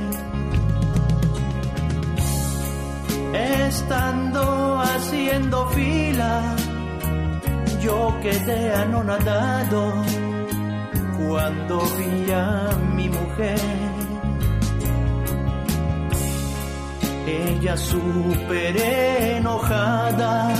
Estando 3.33 4.79
haciendo 4.79 5.67
fila, 5.69 6.55
yo 7.81 8.15
quedé 8.21 8.73
anonadado 8.75 9.93
cuando 11.17 11.81
vi 11.97 12.31
a 12.31 12.69
mi 12.95 13.09
mujer. 13.09 13.59
Ella 17.25 17.75
súper 17.75 18.77
enojada 18.77 20.53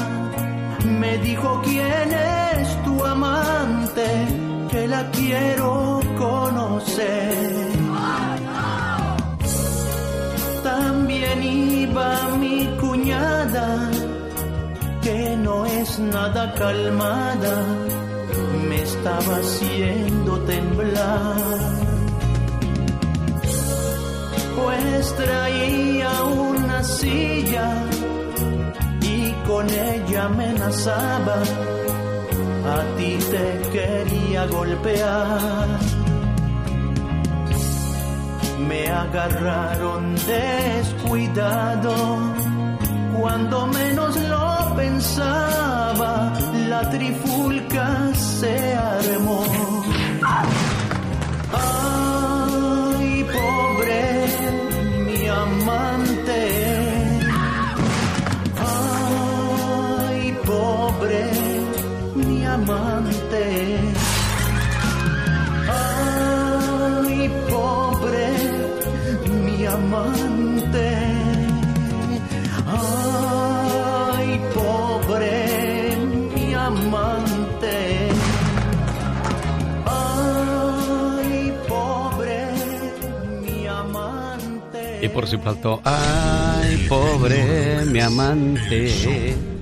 me 0.86 1.18
dijo 1.20 1.62
quién 1.64 2.12
es 2.12 2.84
tu 2.84 3.06
amante, 3.06 4.06
que 4.72 4.88
la 4.88 5.12
quiero 5.12 6.00
conocer. 6.18 7.73
También 11.24 11.90
iba 11.90 12.36
mi 12.38 12.66
cuñada, 12.82 13.90
que 15.02 15.38
no 15.38 15.66
es 15.66 16.00
nada 16.00 16.54
calmada, 16.54 17.56
me 18.68 18.82
estaba 18.82 19.38
haciendo 19.38 20.38
temblar. 20.40 21.36
Pues 24.58 25.16
traía 25.16 26.24
una 26.24 26.84
silla 26.84 27.70
y 29.02 29.32
con 29.48 29.70
ella 29.70 30.26
amenazaba, 30.26 31.42
a 32.76 32.98
ti 32.98 33.18
te 33.32 33.70
quería 33.72 34.46
golpear 34.48 36.03
me 38.68 38.88
agarraron 38.88 40.16
descuidado. 40.16 41.94
Cuando 43.20 43.68
menos 43.68 44.16
lo 44.18 44.76
pensaba, 44.76 46.34
la 46.70 46.90
trifulca 46.90 48.14
se 48.16 48.76
armó. 48.76 49.44
Ay, 51.54 53.26
pobre 53.32 54.02
mi 55.06 55.28
amante. 55.28 56.13
Amante. 69.94 70.90
Ay, 72.68 74.42
pobre 74.54 75.98
mi 76.36 76.54
amante. 76.54 77.78
Ay, 79.86 81.54
pobre 81.68 82.48
mi 83.42 83.68
amante. 83.68 85.00
Y 85.02 85.10
por 85.10 85.28
si 85.28 85.38
faltó, 85.38 85.82
ay, 85.84 86.86
pobre 86.90 87.86
mi 87.86 88.00
amante. 88.00 89.53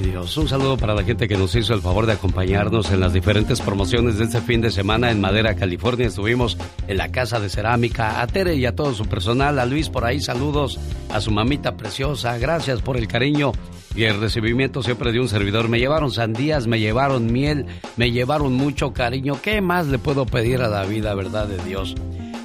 Dios, 0.00 0.36
un 0.36 0.48
saludo 0.48 0.76
para 0.76 0.94
la 0.94 1.04
gente 1.04 1.28
que 1.28 1.36
nos 1.36 1.54
hizo 1.54 1.74
el 1.74 1.82
favor 1.82 2.06
de 2.06 2.12
acompañarnos 2.12 2.90
en 2.90 3.00
las 3.00 3.12
diferentes 3.12 3.60
promociones 3.60 4.18
de 4.18 4.24
este 4.24 4.40
fin 4.40 4.60
de 4.60 4.70
semana 4.70 5.10
en 5.10 5.20
Madera, 5.20 5.54
California. 5.54 6.06
Estuvimos 6.06 6.56
en 6.88 6.96
la 6.96 7.10
Casa 7.10 7.38
de 7.38 7.48
Cerámica, 7.48 8.20
a 8.20 8.26
Tere 8.26 8.56
y 8.56 8.66
a 8.66 8.74
todo 8.74 8.94
su 8.94 9.06
personal, 9.06 9.58
a 9.58 9.66
Luis 9.66 9.88
por 9.88 10.04
ahí, 10.04 10.20
saludos 10.20 10.78
a 11.10 11.20
su 11.20 11.30
mamita 11.30 11.76
preciosa, 11.76 12.38
gracias 12.38 12.80
por 12.82 12.96
el 12.96 13.08
cariño 13.08 13.52
y 13.94 14.04
el 14.04 14.20
recibimiento 14.20 14.82
siempre 14.82 15.12
de 15.12 15.20
un 15.20 15.28
servidor. 15.28 15.68
Me 15.68 15.78
llevaron 15.78 16.10
sandías, 16.10 16.66
me 16.66 16.80
llevaron 16.80 17.32
miel, 17.32 17.66
me 17.96 18.10
llevaron 18.10 18.54
mucho 18.54 18.92
cariño. 18.92 19.38
¿Qué 19.42 19.60
más 19.60 19.86
le 19.86 19.98
puedo 19.98 20.26
pedir 20.26 20.62
a 20.62 20.68
la 20.68 20.84
vida, 20.84 21.14
verdad 21.14 21.46
de 21.46 21.62
Dios? 21.64 21.94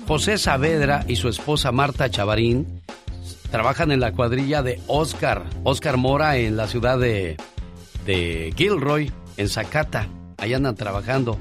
José 0.07 0.37
Saavedra 0.37 1.03
y 1.07 1.15
su 1.15 1.29
esposa 1.29 1.71
Marta 1.71 2.09
Chavarín 2.09 2.81
trabajan 3.51 3.91
en 3.91 3.99
la 3.99 4.11
cuadrilla 4.11 4.61
de 4.63 4.79
Oscar, 4.87 5.43
Oscar 5.63 5.97
Mora 5.97 6.37
en 6.37 6.57
la 6.57 6.67
ciudad 6.67 6.97
de, 6.99 7.37
de 8.05 8.53
Gilroy, 8.57 9.11
en 9.37 9.49
Zacata. 9.49 10.07
Allá 10.37 10.57
andan 10.57 10.75
trabajando. 10.75 11.37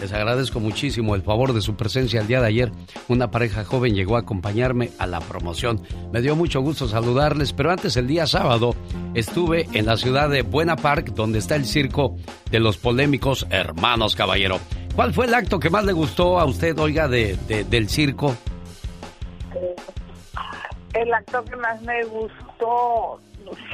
Les 0.00 0.12
agradezco 0.12 0.58
muchísimo 0.58 1.14
el 1.14 1.22
favor 1.22 1.52
de 1.52 1.60
su 1.60 1.76
presencia 1.76 2.20
el 2.20 2.26
día 2.26 2.40
de 2.40 2.48
ayer. 2.48 2.72
Una 3.06 3.30
pareja 3.30 3.62
joven 3.64 3.94
llegó 3.94 4.16
a 4.16 4.20
acompañarme 4.20 4.90
a 4.98 5.06
la 5.06 5.20
promoción. 5.20 5.80
Me 6.12 6.20
dio 6.20 6.34
mucho 6.34 6.60
gusto 6.60 6.88
saludarles, 6.88 7.52
pero 7.52 7.70
antes 7.70 7.96
el 7.96 8.08
día 8.08 8.26
sábado 8.26 8.74
estuve 9.14 9.68
en 9.74 9.86
la 9.86 9.96
ciudad 9.96 10.28
de 10.28 10.42
Buena 10.42 10.74
Park, 10.74 11.12
donde 11.14 11.38
está 11.38 11.54
el 11.54 11.66
circo 11.66 12.16
de 12.50 12.58
los 12.58 12.78
polémicos 12.78 13.46
hermanos 13.50 14.16
Caballero. 14.16 14.58
¿Cuál 14.96 15.14
fue 15.14 15.26
el 15.26 15.34
acto 15.34 15.60
que 15.60 15.70
más 15.70 15.84
le 15.84 15.92
gustó 15.92 16.40
a 16.40 16.46
usted, 16.46 16.76
oiga, 16.80 17.06
de, 17.06 17.36
de- 17.46 17.62
del 17.62 17.88
circo? 17.88 18.34
El 20.94 21.12
acto 21.14 21.44
que 21.44 21.56
más 21.56 21.80
me 21.82 22.04
gustó, 22.04 23.18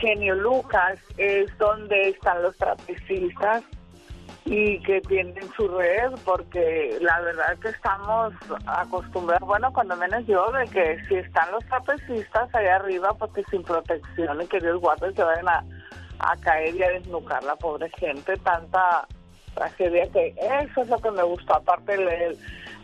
Genio 0.01 0.35
Lucas, 0.36 0.99
es 1.16 1.57
donde 1.59 2.11
están 2.11 2.43
los 2.43 2.57
trapecistas 2.57 3.65
y 4.45 4.81
que 4.81 5.01
tienen 5.03 5.36
su 5.57 5.69
red, 5.69 6.12
porque 6.24 6.97
la 7.01 7.20
verdad 7.20 7.59
que 7.59 7.69
estamos 7.69 8.32
acostumbrados, 8.66 9.47
bueno, 9.47 9.73
cuando 9.73 9.97
menos 9.97 10.27
yo, 10.27 10.51
de 10.53 10.65
que 10.69 11.05
si 11.07 11.16
están 11.16 11.51
los 11.53 11.65
trapecistas 11.66 12.55
allá 12.55 12.77
arriba, 12.77 13.12
porque 13.15 13.43
sin 13.51 13.62
protección 13.62 14.40
y 14.40 14.47
que 14.47 14.61
Dios 14.61 14.81
guarde 14.81 15.12
se 15.12 15.23
vayan 15.23 15.49
a, 15.49 15.65
a 16.20 16.36
caer 16.36 16.74
y 16.74 16.82
a 16.82 16.90
desnucar 16.90 17.43
la 17.45 17.57
pobre 17.57 17.90
gente, 17.99 18.36
tanta 18.39 19.07
tragedia 19.55 20.09
que 20.12 20.35
eso 20.39 20.82
es 20.82 20.89
lo 20.89 20.99
que 20.99 21.11
me 21.11 21.23
gustó, 21.24 21.57
aparte 21.57 21.95
el, 21.95 22.09
el, 22.09 22.39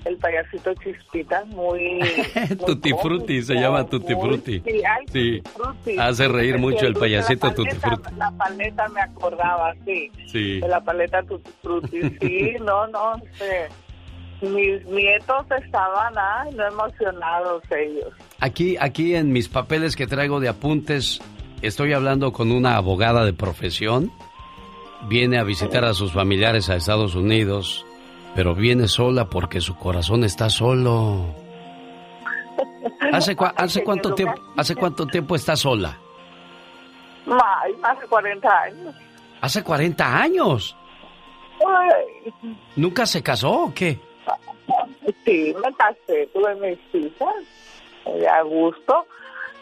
el 0.04 0.16
payasito 0.18 0.74
Chispitas, 0.74 1.46
muy... 1.48 2.00
Tutti 2.66 2.92
Frutti, 3.00 3.42
se 3.42 3.54
llama 3.54 3.86
Tutti 3.86 4.14
Frutti. 4.14 4.60
Sí, 4.60 4.82
ay, 4.84 5.06
Sí. 5.12 5.42
Frutti. 5.54 5.98
Hace 5.98 6.28
reír 6.28 6.56
Sí, 6.56 6.60
mucho 6.60 6.86
el 6.86 6.94
payasito 6.94 7.46
la 7.48 7.54
Tutti 7.54 7.76
paleta, 7.76 7.88
Frutti. 7.88 8.14
La 8.18 8.30
paleta 8.32 8.88
me 8.88 9.00
acordaba, 9.00 9.74
sí. 9.84 10.10
Sí. 10.26 10.60
De 10.60 10.68
la 10.68 10.80
paleta 10.80 11.22
Tutti 11.22 11.50
Frutti, 11.62 12.00
sí, 12.20 12.54
no, 12.60 12.86
no, 12.88 13.16
este, 13.16 13.68
mis 14.42 14.84
nietos 14.86 15.46
estaban, 15.64 16.14
ay, 16.16 16.54
no 16.54 16.66
emocionados 16.66 17.62
ellos. 17.70 18.12
Aquí, 18.40 18.76
aquí 18.78 19.14
en 19.14 19.32
mis 19.32 19.48
papeles 19.48 19.96
que 19.96 20.06
traigo 20.06 20.40
de 20.40 20.48
apuntes, 20.48 21.20
estoy 21.62 21.92
hablando 21.92 22.32
con 22.32 22.50
una 22.52 22.76
abogada 22.76 23.24
de 23.24 23.32
profesión. 23.32 24.12
Viene 25.08 25.38
a 25.38 25.44
visitar 25.44 25.84
a 25.84 25.92
sus 25.94 26.12
familiares 26.12 26.70
a 26.70 26.76
Estados 26.76 27.14
Unidos, 27.14 27.84
pero 28.34 28.54
viene 28.54 28.88
sola 28.88 29.26
porque 29.26 29.60
su 29.60 29.76
corazón 29.76 30.24
está 30.24 30.48
solo. 30.50 31.26
¿Hace, 33.12 33.36
cua- 33.36 33.54
hace 33.56 33.82
cuánto 33.84 34.14
tiempo, 34.14 34.40
hace 34.56 34.74
cuánto 34.74 35.06
tiempo 35.06 35.34
está 35.36 35.56
sola? 35.56 35.98
Ay, 37.26 37.72
hace 37.82 38.06
40 38.06 38.48
años. 38.62 38.94
Hace 39.40 39.62
40 39.62 40.16
años. 40.22 40.76
¿Nunca 42.76 43.06
se 43.06 43.22
casó 43.22 43.64
o 43.64 43.74
qué? 43.74 43.98
sí, 45.24 45.54
me 45.62 45.72
casé, 45.74 46.28
tuve 46.32 46.54
mis 46.56 46.78
hijas, 46.94 47.34
eh, 48.06 48.26
a 48.26 48.42
gusto. 48.42 49.06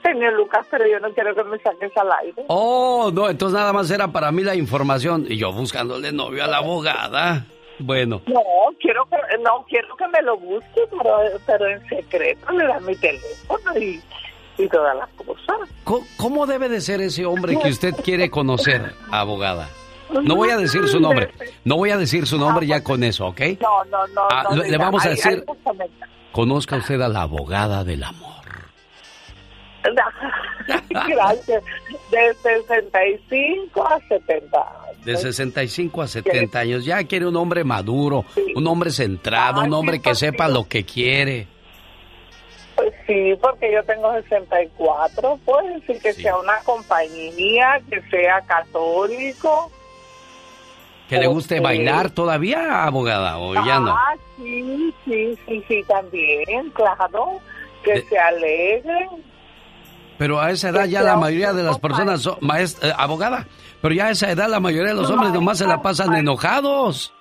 Señor 0.02 0.32
Lucas, 0.32 0.66
pero 0.68 0.84
yo 0.88 0.98
no 0.98 1.12
quiero 1.14 1.32
que 1.34 1.44
me 1.44 1.58
saques 1.60 1.96
al 1.96 2.10
aire. 2.24 2.44
Oh, 2.48 3.10
no, 3.14 3.28
entonces 3.28 3.56
nada 3.56 3.72
más 3.72 3.88
era 3.90 4.08
para 4.08 4.32
mí 4.32 4.42
la 4.42 4.56
información 4.56 5.26
y 5.28 5.36
yo 5.36 5.52
buscándole 5.52 6.10
novio 6.10 6.42
a 6.42 6.48
la 6.48 6.56
abogada. 6.58 7.46
Bueno, 7.82 8.22
No, 8.26 8.40
quiero 8.80 9.04
que, 9.06 9.16
no, 9.42 9.64
quiero 9.68 9.96
que 9.96 10.08
me 10.08 10.22
lo 10.22 10.36
busque, 10.38 10.80
pero, 10.90 11.18
pero 11.46 11.66
en 11.68 11.88
secreto 11.88 12.50
le 12.52 12.64
da 12.66 12.80
mi 12.80 12.94
teléfono 12.96 13.78
y, 13.78 14.00
y 14.58 14.68
todas 14.68 14.96
las 14.96 15.08
cosas. 15.10 15.68
¿cómo, 15.84 16.06
cómo 16.16 16.46
debe 16.46 16.68
de 16.68 16.80
ser 16.80 17.00
ese 17.00 17.24
hombre 17.26 17.56
que 17.58 17.68
usted 17.68 17.94
quiere 17.96 18.30
conocer, 18.30 18.92
abogada? 19.10 19.68
No 20.22 20.36
voy 20.36 20.50
a 20.50 20.58
decir 20.58 20.86
su 20.88 21.00
nombre, 21.00 21.30
no 21.64 21.76
voy 21.76 21.90
a 21.90 21.96
decir 21.96 22.26
su 22.26 22.36
nombre 22.38 22.66
ya 22.66 22.84
con 22.84 23.02
eso, 23.02 23.28
¿ok? 23.28 23.40
No, 23.60 23.82
no, 23.86 24.06
no. 24.08 24.28
Ah, 24.30 24.44
no 24.50 24.56
le- 24.62 24.76
vamos 24.76 25.04
a 25.06 25.10
decir- 25.10 25.44
Conozca 26.32 26.76
usted 26.76 27.00
a 27.00 27.08
la 27.08 27.22
abogada 27.22 27.82
del 27.84 28.04
amor. 28.04 28.30
Gracias. 31.08 31.62
De 32.10 32.34
65 32.42 33.86
a 33.86 33.98
70 34.08 34.58
años. 34.58 34.91
De 35.04 35.16
65 35.16 36.02
a 36.02 36.06
70 36.06 36.58
años. 36.58 36.84
Ya 36.84 37.02
quiere 37.04 37.26
un 37.26 37.36
hombre 37.36 37.64
maduro, 37.64 38.24
un 38.54 38.66
hombre 38.66 38.90
centrado, 38.90 39.62
un 39.62 39.72
hombre 39.74 40.00
que 40.00 40.14
sepa 40.14 40.48
lo 40.48 40.68
que 40.68 40.84
quiere. 40.84 41.48
Pues 42.76 42.94
sí, 43.06 43.34
porque 43.40 43.72
yo 43.72 43.82
tengo 43.84 44.12
64, 44.12 45.38
pues 45.44 45.74
decir 45.74 46.00
que 46.00 46.12
sea 46.12 46.36
una 46.38 46.58
compañía, 46.64 47.80
que 47.90 48.00
sea 48.10 48.40
católico. 48.42 49.70
¿Que 51.08 51.18
le 51.18 51.26
guste 51.26 51.60
bailar 51.60 52.10
todavía, 52.10 52.84
abogada, 52.84 53.38
o 53.38 53.54
ya 53.54 53.78
no? 53.80 53.92
Ah, 53.92 54.14
sí, 54.38 54.94
sí, 55.04 55.38
sí, 55.46 55.64
sí, 55.68 55.84
también, 55.86 56.70
claro. 56.70 57.40
Que 57.84 58.00
se 58.02 58.18
alegre. 58.18 59.08
Pero 60.16 60.40
a 60.40 60.50
esa 60.50 60.70
edad 60.70 60.86
ya 60.86 61.02
la 61.02 61.16
mayoría 61.16 61.52
de 61.52 61.64
las 61.64 61.78
personas 61.78 62.22
son, 62.22 62.36
maestra, 62.40 62.88
eh, 62.88 62.94
abogada, 62.96 63.46
pero 63.82 63.94
ya 63.94 64.06
a 64.06 64.10
esa 64.10 64.30
edad 64.30 64.48
la 64.48 64.60
mayoría 64.60 64.94
de 64.94 65.00
los 65.02 65.10
hombres 65.10 65.32
nomás 65.32 65.58
se 65.58 65.66
la 65.66 65.82
pasan 65.82 66.14
enojados. 66.14 67.12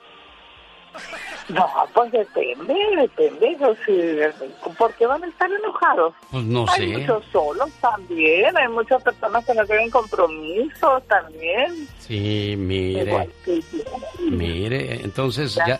No, 1.49 1.67
pues 1.93 2.11
depende, 2.13 2.73
depende. 2.97 3.57
o 3.65 3.75
sea, 3.85 4.73
¿Por 4.77 4.93
qué 4.93 5.05
van 5.05 5.21
a 5.23 5.27
estar 5.27 5.49
enojados? 5.51 6.13
Pues 6.31 6.43
no 6.45 6.65
hay 6.69 6.91
sé. 6.91 6.97
muchos 6.99 7.25
solos 7.31 7.69
también, 7.81 8.55
hay 8.57 8.67
muchas 8.69 9.01
personas 9.03 9.43
que 9.45 9.53
no 9.53 9.65
tienen 9.65 9.89
compromisos 9.89 11.03
también. 11.07 11.87
Sí, 11.99 12.55
mire, 12.57 13.03
Igual 13.03 13.29
que 13.43 13.59
yo. 13.61 14.29
mire, 14.29 15.01
entonces 15.03 15.55
Ya 15.55 15.79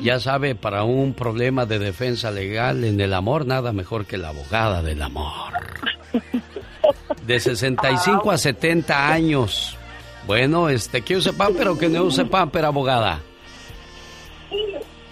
ya, 0.00 0.20
sabe, 0.20 0.54
para 0.54 0.84
un 0.84 1.12
problema 1.12 1.66
de 1.66 1.78
defensa 1.80 2.30
legal 2.30 2.84
en 2.84 2.98
el 3.00 3.12
amor, 3.12 3.44
nada 3.46 3.72
mejor 3.72 4.06
que 4.06 4.16
la 4.16 4.28
abogada 4.28 4.82
del 4.82 5.02
amor. 5.02 5.52
De 7.26 7.40
65 7.40 8.30
a 8.30 8.38
70 8.38 9.08
años. 9.12 9.76
Bueno, 10.26 10.68
este, 10.68 11.02
que 11.02 11.16
use 11.16 11.32
pamper 11.32 11.68
o 11.68 11.78
que 11.78 11.88
no 11.88 12.04
use 12.04 12.24
pamper, 12.24 12.64
abogada. 12.64 13.20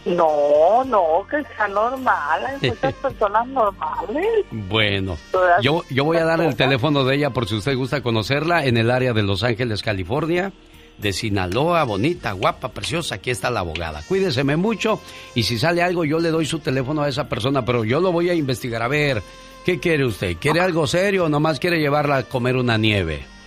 No, 0.05 0.85
no, 0.85 1.27
que 1.29 1.43
sea 1.55 1.69
normal, 1.69 2.47
hay 2.47 2.71
muchas 2.71 2.95
personas 3.03 3.47
normales. 3.49 4.27
Bueno, 4.51 5.19
yo, 5.61 5.83
yo 5.91 6.05
voy 6.05 6.17
a 6.17 6.25
dar 6.25 6.41
el 6.41 6.57
teléfono 6.57 7.05
de 7.05 7.17
ella 7.17 7.31
por 7.31 7.47
si 7.47 7.57
usted 7.57 7.77
gusta 7.77 8.03
conocerla 8.03 8.65
en 8.65 8.77
el 8.79 8.91
área 8.91 9.13
de 9.13 9.23
Los 9.23 9.43
Ángeles, 9.43 9.83
California, 9.83 10.53
de 10.97 11.13
Sinaloa, 11.13 11.85
bonita, 11.85 12.33
guapa, 12.33 12.71
preciosa. 12.71 13.17
Aquí 13.17 13.31
está 13.31 13.51
la 13.51 13.61
abogada. 13.61 14.03
Cuídeseme 14.09 14.57
mucho 14.57 15.01
y 15.35 15.43
si 15.43 15.59
sale 15.59 15.83
algo 15.83 16.05
yo 16.05 16.19
le 16.19 16.31
doy 16.31 16.47
su 16.47 16.59
teléfono 16.59 17.03
a 17.03 17.09
esa 17.09 17.29
persona, 17.29 17.65
pero 17.65 17.85
yo 17.85 18.01
lo 18.01 18.11
voy 18.11 18.31
a 18.31 18.35
investigar. 18.35 18.83
A 18.83 18.89
ver, 18.89 19.23
¿qué 19.65 19.79
quiere 19.79 20.05
usted? 20.07 20.37
¿Quiere 20.39 20.61
algo 20.61 20.87
serio 20.87 21.27
o 21.27 21.29
nomás 21.29 21.61
quiere 21.61 21.81
llevarla 21.81 22.17
a 22.17 22.23
comer 22.23 22.57
una 22.57 22.79
nieve? 22.79 23.38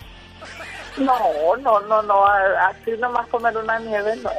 No, 1.05 1.57
no, 1.61 1.79
no, 1.81 2.01
no, 2.03 2.25
así 2.25 2.91
nomás 2.99 3.27
comer 3.27 3.55
una 3.57 3.79
nieve, 3.79 4.15
no. 4.17 4.29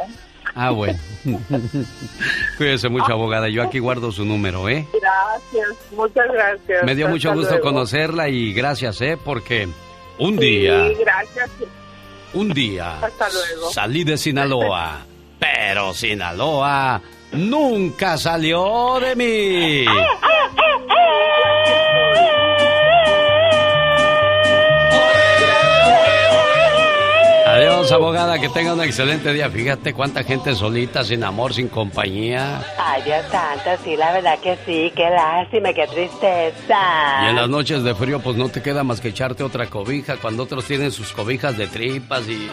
Ah, 0.55 0.71
bueno. 0.71 0.99
Cuídese 2.59 2.89
mucho, 2.89 3.13
abogada. 3.13 3.49
Yo 3.49 3.63
aquí 3.63 3.79
guardo 3.79 4.13
su 4.13 4.25
número, 4.25 4.69
¿eh? 4.69 4.87
Gracias, 4.93 5.69
muchas 5.93 6.27
gracias. 6.33 6.85
Me 6.85 6.95
dio 6.95 7.09
mucho 7.09 7.29
Hasta 7.31 7.39
gusto 7.39 7.55
luego. 7.55 7.65
conocerla 7.69 8.29
y 8.29 8.53
gracias, 8.53 9.01
¿eh? 9.01 9.17
Porque 9.23 9.69
un 10.19 10.37
día... 10.37 10.89
Sí, 10.89 10.95
gracias. 11.01 11.51
Un 12.35 12.49
día 12.53 12.99
Hasta 13.01 13.29
luego. 13.29 13.71
salí 13.71 14.05
de 14.05 14.17
Sinaloa, 14.17 15.01
pero 15.39 15.93
Sinaloa 15.93 17.01
nunca 17.33 18.17
salió 18.19 18.99
de 19.01 19.17
mí. 19.17 19.87
Adiós, 27.53 27.93
abogada, 27.93 28.39
que 28.39 28.49
tenga 28.49 28.73
un 28.73 28.83
excelente 28.83 29.31
día. 29.31 29.51
Fíjate 29.51 29.93
cuánta 29.93 30.25
gente 30.25 30.55
solita, 30.55 31.05
sin 31.05 31.23
amor, 31.23 31.53
sin 31.53 31.69
compañía. 31.69 32.63
Ay, 32.79 33.03
Dios 33.03 33.27
santo, 33.31 33.71
sí, 33.85 33.95
la 33.95 34.11
verdad 34.11 34.39
que 34.39 34.57
sí, 34.65 34.91
qué 34.97 35.11
lástima, 35.11 35.71
qué 35.75 35.87
tristeza. 35.87 37.25
Y 37.25 37.29
en 37.29 37.37
las 37.37 37.51
noches 37.51 37.83
de 37.83 37.95
frío, 37.95 38.21
pues 38.21 38.39
no 38.39 38.49
te 38.49 38.63
queda 38.63 38.85
más 38.85 39.03
que 39.03 39.09
echarte 39.09 39.43
otra 39.43 39.67
cobija, 39.67 40.17
cuando 40.17 40.45
otros 40.45 40.65
tienen 40.65 40.91
sus 40.93 41.13
cobijas 41.13 41.59
de 41.59 41.67
tripas 41.67 42.27
y... 42.27 42.49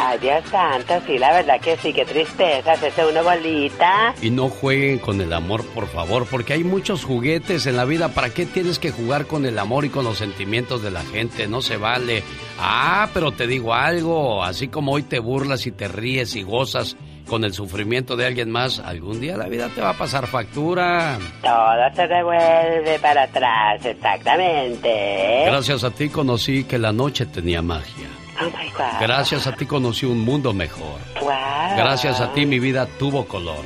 Ay, 0.00 0.18
Dios 0.18 0.42
santo, 0.50 0.94
sí, 1.06 1.18
la 1.18 1.32
verdad 1.34 1.60
que 1.60 1.76
sí, 1.76 1.92
qué 1.92 2.04
tristeza, 2.04 2.72
hacerse 2.72 3.06
una 3.06 3.22
bolita. 3.22 4.12
Y 4.20 4.30
no 4.30 4.48
jueguen 4.48 4.98
con 4.98 5.20
el 5.20 5.32
amor, 5.32 5.64
por 5.66 5.86
favor, 5.86 6.26
porque 6.28 6.54
hay 6.54 6.64
muchos 6.64 7.04
juguetes 7.04 7.66
en 7.66 7.76
la 7.76 7.84
vida. 7.84 8.08
¿Para 8.08 8.30
qué 8.30 8.44
tienes 8.46 8.80
que 8.80 8.90
jugar 8.90 9.26
con 9.26 9.46
el 9.46 9.56
amor 9.56 9.84
y 9.84 9.90
con 9.90 10.04
los 10.04 10.18
sentimientos 10.18 10.82
de 10.82 10.90
la 10.90 11.02
gente? 11.02 11.46
No 11.46 11.62
se 11.62 11.76
vale. 11.76 12.24
Ah, 12.58 13.08
pero 13.14 13.30
te 13.32 13.46
digo 13.46 13.74
algo, 13.74 14.31
así 14.40 14.68
como 14.68 14.92
hoy 14.92 15.02
te 15.02 15.18
burlas 15.18 15.66
y 15.66 15.72
te 15.72 15.88
ríes 15.88 16.36
y 16.36 16.44
gozas 16.44 16.96
con 17.26 17.44
el 17.44 17.52
sufrimiento 17.52 18.16
de 18.16 18.26
alguien 18.26 18.50
más, 18.50 18.78
algún 18.78 19.20
día 19.20 19.36
la 19.36 19.48
vida 19.48 19.68
te 19.74 19.80
va 19.80 19.90
a 19.90 19.96
pasar 19.96 20.26
factura. 20.26 21.18
Todo 21.42 21.94
se 21.94 22.06
revuelve 22.06 22.98
para 23.00 23.24
atrás, 23.24 23.84
exactamente. 23.84 25.44
Gracias 25.46 25.84
a 25.84 25.90
ti 25.90 26.08
conocí 26.08 26.64
que 26.64 26.78
la 26.78 26.92
noche 26.92 27.26
tenía 27.26 27.62
magia. 27.62 28.08
Oh 28.40 28.44
my 28.44 28.70
God. 28.70 29.00
Gracias 29.00 29.46
a 29.46 29.52
ti 29.52 29.66
conocí 29.66 30.06
un 30.06 30.20
mundo 30.20 30.52
mejor. 30.52 30.98
Wow. 31.20 31.76
Gracias 31.76 32.20
a 32.20 32.32
ti 32.32 32.46
mi 32.46 32.58
vida 32.58 32.86
tuvo 32.98 33.26
color. 33.26 33.64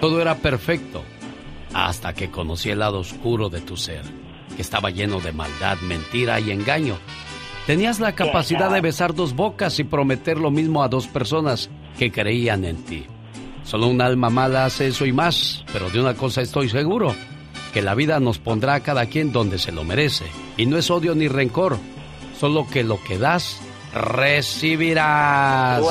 Todo 0.00 0.20
era 0.20 0.34
perfecto. 0.36 1.02
Hasta 1.74 2.12
que 2.12 2.30
conocí 2.30 2.70
el 2.70 2.80
lado 2.80 2.98
oscuro 2.98 3.48
de 3.48 3.60
tu 3.60 3.76
ser, 3.76 4.02
que 4.54 4.62
estaba 4.62 4.90
lleno 4.90 5.20
de 5.20 5.32
maldad, 5.32 5.78
mentira 5.78 6.38
y 6.38 6.50
engaño. 6.50 6.98
Tenías 7.66 8.00
la 8.00 8.12
capacidad 8.12 8.72
de 8.72 8.80
besar 8.80 9.14
dos 9.14 9.34
bocas 9.36 9.78
y 9.78 9.84
prometer 9.84 10.38
lo 10.38 10.50
mismo 10.50 10.82
a 10.82 10.88
dos 10.88 11.06
personas 11.06 11.70
que 11.96 12.10
creían 12.10 12.64
en 12.64 12.82
ti. 12.84 13.06
Solo 13.62 13.86
un 13.86 14.00
alma 14.00 14.30
mala 14.30 14.64
hace 14.64 14.88
eso 14.88 15.06
y 15.06 15.12
más, 15.12 15.64
pero 15.72 15.88
de 15.88 16.00
una 16.00 16.14
cosa 16.14 16.42
estoy 16.42 16.68
seguro, 16.68 17.14
que 17.72 17.80
la 17.80 17.94
vida 17.94 18.18
nos 18.18 18.38
pondrá 18.38 18.74
a 18.74 18.80
cada 18.80 19.06
quien 19.06 19.30
donde 19.32 19.58
se 19.58 19.70
lo 19.70 19.84
merece. 19.84 20.24
Y 20.56 20.66
no 20.66 20.76
es 20.76 20.90
odio 20.90 21.14
ni 21.14 21.28
rencor, 21.28 21.78
solo 22.38 22.66
que 22.68 22.82
lo 22.82 23.00
que 23.00 23.18
das, 23.18 23.60
recibirás. 23.94 25.80
Wow. 25.80 25.90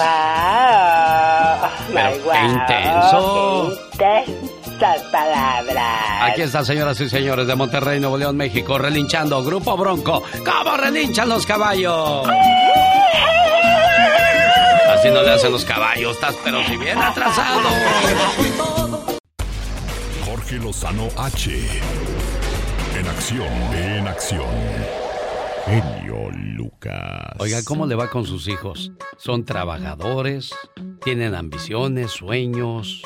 Pero 1.94 2.12
qué 2.12 2.20
wow. 2.24 2.50
intenso. 2.50 3.72
Qué 3.98 4.24
intensas 4.28 5.02
palabras. 5.12 6.32
Aquí 6.32 6.42
está, 6.42 6.64
señoras 6.66 7.00
y 7.00 7.10
señores 7.10 7.48
de 7.48 7.56
Monterrey, 7.56 8.00
Nuevo 8.00 8.18
León, 8.18 8.38
México, 8.38 8.78
relinchando 8.78 9.44
Grupo 9.44 9.78
Bronco. 9.78 10.24
¿Cómo 10.44 10.78
relinchan 10.78 11.30
los 11.30 11.46
caballos? 11.46 12.28
Así 14.90 15.10
no 15.10 15.22
le 15.24 15.32
hacen 15.32 15.52
los 15.52 15.66
caballos, 15.66 16.14
estás 16.14 16.36
pero 16.44 16.64
si 16.66 16.78
bien 16.78 16.98
atrasado. 16.98 17.70
Jorge 20.26 20.56
Lozano 20.58 21.08
H. 21.18 21.52
En 23.00 23.08
acción, 23.08 23.48
en 23.74 24.08
acción. 24.08 25.01
Genio 25.66 26.30
Lucas. 26.32 27.36
Oiga, 27.40 27.64
¿cómo 27.64 27.86
le 27.86 27.96
va 27.96 28.10
con 28.10 28.26
sus 28.26 28.48
hijos? 28.48 28.92
¿Son 29.18 29.46
trabajadores? 29.46 30.52
¿Tienen 31.04 31.36
ambiciones, 31.36 32.12
sueños? 32.12 33.04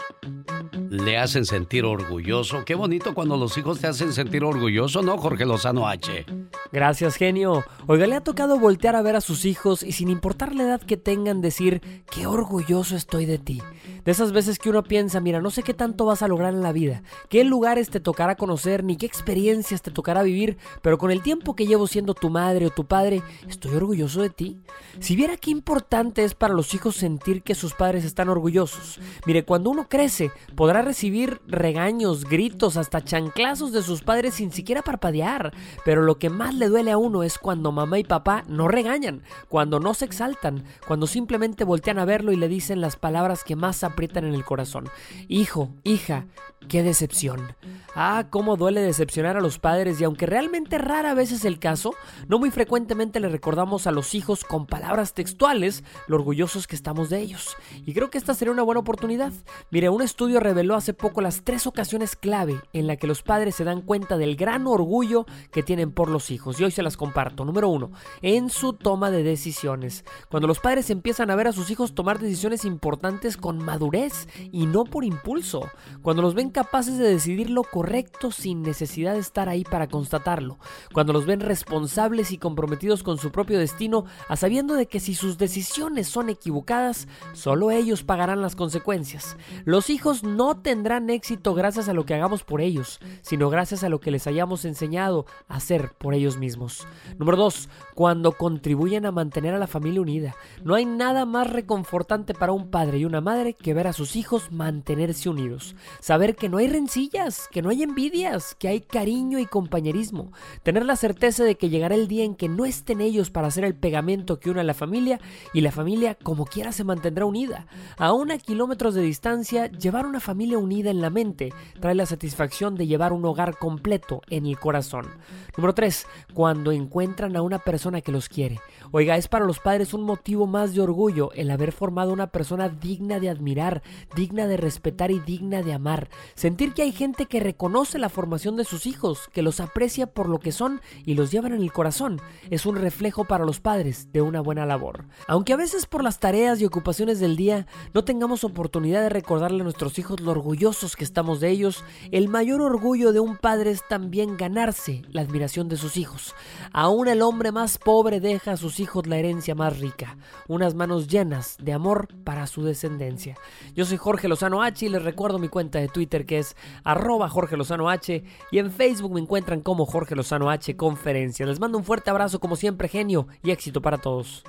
¿Le 0.89 1.17
hacen 1.17 1.45
sentir 1.45 1.85
orgulloso? 1.85 2.63
Qué 2.65 2.75
bonito 2.75 3.13
cuando 3.13 3.37
los 3.37 3.57
hijos 3.57 3.79
te 3.79 3.87
hacen 3.87 4.13
sentir 4.13 4.43
orgulloso, 4.43 5.01
¿no, 5.01 5.17
Jorge 5.17 5.45
Lozano 5.45 5.87
H? 5.87 6.25
Gracias, 6.71 7.15
genio. 7.15 7.63
Oiga, 7.87 8.07
le 8.07 8.15
ha 8.15 8.21
tocado 8.21 8.59
voltear 8.59 8.95
a 8.95 9.01
ver 9.01 9.15
a 9.15 9.21
sus 9.21 9.45
hijos 9.45 9.83
y 9.83 9.93
sin 9.93 10.09
importar 10.09 10.53
la 10.53 10.63
edad 10.63 10.81
que 10.81 10.97
tengan 10.97 11.41
decir, 11.41 12.03
qué 12.11 12.27
orgulloso 12.27 12.95
estoy 12.95 13.25
de 13.25 13.37
ti. 13.37 13.61
De 14.03 14.11
esas 14.11 14.31
veces 14.31 14.59
que 14.59 14.69
uno 14.69 14.83
piensa, 14.83 15.19
mira, 15.19 15.41
no 15.41 15.49
sé 15.49 15.63
qué 15.63 15.73
tanto 15.73 16.05
vas 16.05 16.21
a 16.21 16.27
lograr 16.27 16.53
en 16.53 16.61
la 16.61 16.71
vida, 16.71 17.01
qué 17.29 17.43
lugares 17.43 17.89
te 17.89 17.99
tocará 17.99 18.35
conocer, 18.35 18.83
ni 18.83 18.97
qué 18.97 19.05
experiencias 19.05 19.81
te 19.81 19.89
tocará 19.89 20.21
vivir, 20.21 20.57
pero 20.83 20.97
con 20.97 21.11
el 21.11 21.23
tiempo 21.23 21.55
que 21.55 21.65
llevo 21.65 21.87
siendo 21.87 22.13
tu 22.13 22.29
madre 22.29 22.67
o 22.67 22.69
tu 22.69 22.85
padre, 22.85 23.23
estoy 23.47 23.75
orgulloso 23.75 24.21
de 24.21 24.29
ti. 24.29 24.59
Si 24.99 25.15
viera 25.15 25.37
qué 25.37 25.49
importante 25.49 26.23
es 26.23 26.35
para 26.35 26.53
los 26.53 26.73
hijos 26.73 26.95
sentir 26.95 27.41
que 27.41 27.55
sus 27.55 27.73
padres 27.73 28.05
están 28.05 28.29
orgullosos. 28.29 28.99
Mire, 29.25 29.43
cuando 29.43 29.71
uno 29.71 29.87
crece, 29.89 30.31
podrá 30.55 30.83
recibir 30.83 31.41
regaños, 31.47 32.25
gritos, 32.25 32.77
hasta 32.77 33.03
chanclazos 33.03 33.71
de 33.71 33.81
sus 33.81 34.03
padres 34.03 34.35
sin 34.35 34.51
siquiera 34.51 34.83
parpadear, 34.83 35.51
pero 35.83 36.03
lo 36.03 36.19
que 36.19 36.29
más 36.29 36.44
le 36.53 36.69
duele 36.69 36.91
a 36.91 36.97
uno 36.97 37.23
es 37.23 37.37
cuando 37.37 37.71
mamá 37.71 37.99
y 37.99 38.03
papá 38.03 38.43
no 38.47 38.67
regañan, 38.67 39.23
cuando 39.49 39.79
no 39.79 39.93
se 39.93 40.05
exaltan, 40.05 40.63
cuando 40.87 41.07
simplemente 41.07 41.63
voltean 41.63 41.99
a 41.99 42.05
verlo 42.05 42.31
y 42.31 42.35
le 42.35 42.47
dicen 42.47 42.81
las 42.81 42.95
palabras 42.95 43.43
que 43.43 43.55
más 43.55 43.83
aprietan 43.83 44.25
en 44.25 44.33
el 44.33 44.45
corazón. 44.45 44.89
Hijo, 45.27 45.73
hija, 45.83 46.27
qué 46.67 46.83
decepción. 46.83 47.55
Ah, 47.95 48.27
cómo 48.29 48.57
duele 48.57 48.81
decepcionar 48.81 49.37
a 49.37 49.41
los 49.41 49.59
padres 49.59 50.01
y 50.01 50.03
aunque 50.03 50.25
realmente 50.25 50.77
rara 50.77 51.13
vez 51.13 51.31
es 51.31 51.45
el 51.45 51.59
caso, 51.59 51.93
no 52.27 52.39
muy 52.39 52.51
frecuentemente 52.51 53.19
le 53.19 53.29
recordamos 53.29 53.87
a 53.87 53.91
los 53.91 54.15
hijos 54.15 54.43
con 54.43 54.65
palabras 54.65 55.13
textuales 55.13 55.83
lo 56.07 56.17
orgullosos 56.17 56.67
que 56.67 56.75
estamos 56.75 57.09
de 57.09 57.21
ellos. 57.21 57.55
Y 57.85 57.93
creo 57.93 58.09
que 58.09 58.17
esta 58.17 58.33
sería 58.33 58.51
una 58.51 58.63
buena 58.63 58.81
oportunidad. 58.81 59.31
Mire, 59.71 59.89
un 59.89 60.01
estudio 60.01 60.39
reveló 60.39 60.75
hace 60.75 60.93
poco 60.93 61.21
las 61.21 61.43
tres 61.43 61.67
ocasiones 61.67 62.15
clave 62.15 62.59
en 62.73 62.87
la 62.87 62.97
que 62.97 63.07
los 63.07 63.23
padres 63.23 63.55
se 63.55 63.63
dan 63.63 63.81
cuenta 63.81 64.17
del 64.17 64.35
gran 64.35 64.67
orgullo 64.67 65.25
que 65.51 65.63
tienen 65.63 65.91
por 65.91 66.09
los 66.09 66.31
hijos. 66.31 66.34
Y 66.59 66.63
hoy 66.63 66.71
se 66.71 66.83
las 66.83 66.97
comparto. 66.97 67.45
Número 67.45 67.69
uno, 67.69 67.91
en 68.21 68.49
su 68.49 68.73
toma 68.73 69.11
de 69.11 69.23
decisiones. 69.23 70.05
Cuando 70.29 70.47
los 70.47 70.59
padres 70.59 70.89
empiezan 70.89 71.31
a 71.31 71.35
ver 71.35 71.47
a 71.47 71.51
sus 71.51 71.69
hijos 71.71 71.95
tomar 71.95 72.19
decisiones 72.19 72.65
importantes 72.65 73.37
con 73.37 73.63
madurez 73.63 74.27
y 74.51 74.65
no 74.65 74.83
por 74.83 75.03
impulso. 75.03 75.69
Cuando 76.01 76.21
los 76.21 76.35
ven 76.35 76.49
capaces 76.49 76.97
de 76.97 77.07
decidir 77.07 77.49
lo 77.49 77.63
correcto 77.63 78.31
sin 78.31 78.61
necesidad 78.61 79.13
de 79.13 79.19
estar 79.19 79.49
ahí 79.49 79.63
para 79.63 79.87
constatarlo. 79.87 80.57
Cuando 80.93 81.13
los 81.13 81.25
ven 81.25 81.39
responsables 81.39 82.31
y 82.31 82.37
comprometidos 82.37 83.03
con 83.03 83.17
su 83.17 83.31
propio 83.31 83.59
destino, 83.59 84.05
a 84.27 84.35
sabiendo 84.35 84.75
de 84.75 84.87
que 84.87 84.99
si 84.99 85.15
sus 85.15 85.37
decisiones 85.37 86.07
son 86.07 86.29
equivocadas, 86.29 87.07
solo 87.33 87.71
ellos 87.71 88.03
pagarán 88.03 88.41
las 88.41 88.55
consecuencias. 88.55 89.37
Los 89.63 89.89
hijos 89.89 90.23
no 90.23 90.57
tendrán 90.57 91.09
éxito 91.09 91.53
gracias 91.53 91.89
a 91.89 91.93
lo 91.93 92.05
que 92.05 92.13
hagamos 92.13 92.43
por 92.43 92.61
ellos, 92.61 92.99
sino 93.21 93.49
gracias 93.49 93.83
a 93.83 93.89
lo 93.89 93.99
que 93.99 94.11
les 94.11 94.27
hayamos 94.27 94.65
enseñado 94.65 95.25
a 95.47 95.57
hacer 95.57 95.91
por 95.97 96.13
ellos 96.15 96.37
mismos. 96.37 96.87
Número 97.17 97.37
2. 97.37 97.69
Cuando 97.95 98.33
contribuyen 98.33 99.05
a 99.05 99.11
mantener 99.11 99.53
a 99.53 99.57
la 99.57 99.67
familia 99.67 100.01
unida. 100.01 100.35
No 100.63 100.75
hay 100.75 100.85
nada 100.85 101.25
más 101.25 101.49
reconfortante 101.49 102.33
para 102.33 102.51
un 102.51 102.69
padre 102.69 102.97
y 102.97 103.05
una 103.05 103.21
madre 103.21 103.53
que 103.53 103.73
ver 103.73 103.87
a 103.87 103.93
sus 103.93 104.17
hijos 104.17 104.51
mantenerse 104.51 105.29
unidos. 105.29 105.77
Saber 106.01 106.35
que 106.35 106.49
no 106.49 106.57
hay 106.57 106.67
rencillas, 106.67 107.47
que 107.51 107.61
no 107.61 107.69
hay 107.69 107.83
envidias, 107.83 108.53
que 108.55 108.67
hay 108.67 108.81
cariño 108.81 109.39
y 109.39 109.45
compañerismo. 109.45 110.33
Tener 110.61 110.85
la 110.85 110.97
certeza 110.97 111.45
de 111.45 111.55
que 111.55 111.69
llegará 111.69 111.95
el 111.95 112.09
día 112.09 112.25
en 112.25 112.35
que 112.35 112.49
no 112.49 112.65
estén 112.65 112.99
ellos 112.99 113.29
para 113.29 113.47
hacer 113.47 113.63
el 113.63 113.75
pegamento 113.75 114.41
que 114.41 114.49
une 114.49 114.59
a 114.59 114.65
la 114.65 114.73
familia 114.73 115.21
y 115.53 115.61
la 115.61 115.71
familia 115.71 116.15
como 116.15 116.45
quiera 116.45 116.73
se 116.73 116.83
mantendrá 116.83 117.25
unida. 117.25 117.67
Aún 117.97 118.29
a 118.29 118.37
kilómetros 118.37 118.93
de 118.93 119.03
distancia, 119.03 119.67
llevar 119.67 120.05
una 120.05 120.19
familia 120.19 120.57
unida 120.57 120.91
en 120.91 120.99
la 120.99 121.09
mente 121.09 121.53
trae 121.79 121.95
la 121.95 122.05
satisfacción 122.05 122.75
de 122.75 122.87
llevar 122.87 123.13
un 123.13 123.23
hogar 123.23 123.57
completo 123.57 124.21
en 124.29 124.45
el 124.45 124.59
corazón. 124.59 125.07
Número 125.55 125.73
3. 125.73 126.05
Cuando 126.33 126.73
encuentran 126.73 127.37
a 127.37 127.41
una 127.41 127.59
persona 127.59 127.84
que 128.01 128.11
los 128.11 128.29
quiere. 128.29 128.59
Oiga, 128.97 129.17
es 129.17 129.27
para 129.27 129.43
los 129.43 129.59
padres 129.59 129.93
un 129.93 130.03
motivo 130.03 130.47
más 130.47 130.73
de 130.73 130.79
orgullo 130.79 131.33
el 131.33 131.51
haber 131.51 131.73
formado 131.73 132.13
una 132.13 132.27
persona 132.27 132.69
digna 132.69 133.19
de 133.19 133.29
admirar, 133.29 133.83
digna 134.15 134.47
de 134.47 134.55
respetar 134.55 135.11
y 135.11 135.19
digna 135.19 135.61
de 135.61 135.73
amar. 135.73 136.07
Sentir 136.33 136.73
que 136.73 136.83
hay 136.83 136.93
gente 136.93 137.25
que 137.25 137.41
reconoce 137.41 137.99
la 137.99 138.07
formación 138.07 138.55
de 138.55 138.63
sus 138.63 138.85
hijos, 138.85 139.27
que 139.33 139.41
los 139.41 139.59
aprecia 139.59 140.07
por 140.07 140.29
lo 140.29 140.39
que 140.39 140.53
son 140.53 140.79
y 141.03 141.15
los 141.15 141.29
llevan 141.29 141.51
en 141.51 141.61
el 141.61 141.73
corazón, 141.73 142.21
es 142.49 142.65
un 142.65 142.77
reflejo 142.77 143.25
para 143.25 143.43
los 143.43 143.59
padres 143.59 144.13
de 144.13 144.21
una 144.21 144.39
buena 144.39 144.65
labor. 144.65 145.03
Aunque 145.27 145.51
a 145.51 145.57
veces 145.57 145.87
por 145.87 146.01
las 146.01 146.21
tareas 146.21 146.61
y 146.61 146.65
ocupaciones 146.65 147.19
del 147.19 147.35
día 147.35 147.67
no 147.93 148.05
tengamos 148.05 148.45
oportunidad 148.45 149.01
de 149.01 149.09
recordarle 149.09 149.59
a 149.59 149.65
nuestros 149.65 149.99
hijos 149.99 150.21
lo 150.21 150.31
orgullosos 150.31 150.95
que 150.95 151.03
estamos 151.03 151.41
de 151.41 151.49
ellos, 151.49 151.83
el 152.11 152.29
mayor 152.29 152.61
orgullo 152.61 153.11
de 153.11 153.19
un 153.19 153.35
padre 153.35 153.71
es 153.71 153.85
también 153.89 154.37
ganarse 154.37 155.01
la 155.09 155.19
admiración 155.19 155.67
de 155.67 155.75
sus 155.75 155.97
hijos. 155.97 156.33
Aún 156.71 157.09
el 157.09 157.21
hombre 157.21 157.51
más 157.51 157.77
pobre 157.77 158.21
deja 158.21 158.53
a 158.53 158.57
sus 158.57 158.79
hijos 158.79 158.84
la 159.05 159.17
herencia 159.17 159.55
más 159.55 159.79
rica, 159.79 160.17
unas 160.47 160.75
manos 160.75 161.07
llenas 161.07 161.57
de 161.59 161.73
amor 161.73 162.07
para 162.23 162.47
su 162.47 162.63
descendencia. 162.63 163.35
Yo 163.73 163.85
soy 163.85 163.97
Jorge 163.97 164.27
Lozano 164.27 164.61
H 164.61 164.85
y 164.85 164.89
les 164.89 165.03
recuerdo 165.03 165.39
mi 165.39 165.49
cuenta 165.49 165.79
de 165.79 165.87
Twitter 165.87 166.25
que 166.25 166.39
es 166.39 166.55
arroba 166.83 167.29
Jorge 167.29 167.57
Lozano 167.57 167.89
H 167.89 168.23
y 168.51 168.59
en 168.59 168.71
Facebook 168.71 169.13
me 169.13 169.19
encuentran 169.19 169.61
como 169.61 169.85
Jorge 169.85 170.15
Lozano 170.15 170.49
H 170.49 170.75
Conferencia. 170.75 171.45
Les 171.45 171.59
mando 171.59 171.77
un 171.77 171.83
fuerte 171.83 172.09
abrazo 172.09 172.39
como 172.39 172.55
siempre, 172.55 172.87
genio, 172.87 173.27
y 173.43 173.51
éxito 173.51 173.81
para 173.81 173.97
todos. 173.97 174.43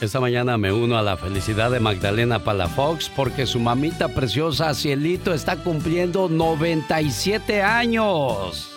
Esta 0.00 0.18
mañana 0.18 0.56
me 0.56 0.72
uno 0.72 0.96
a 0.96 1.02
la 1.02 1.18
felicidad 1.18 1.70
de 1.70 1.78
Magdalena 1.78 2.42
Palafox 2.42 3.10
porque 3.10 3.44
su 3.44 3.60
mamita 3.60 4.08
preciosa 4.08 4.72
Cielito 4.72 5.34
está 5.34 5.62
cumpliendo 5.62 6.30
97 6.30 7.60
años. 7.60 8.70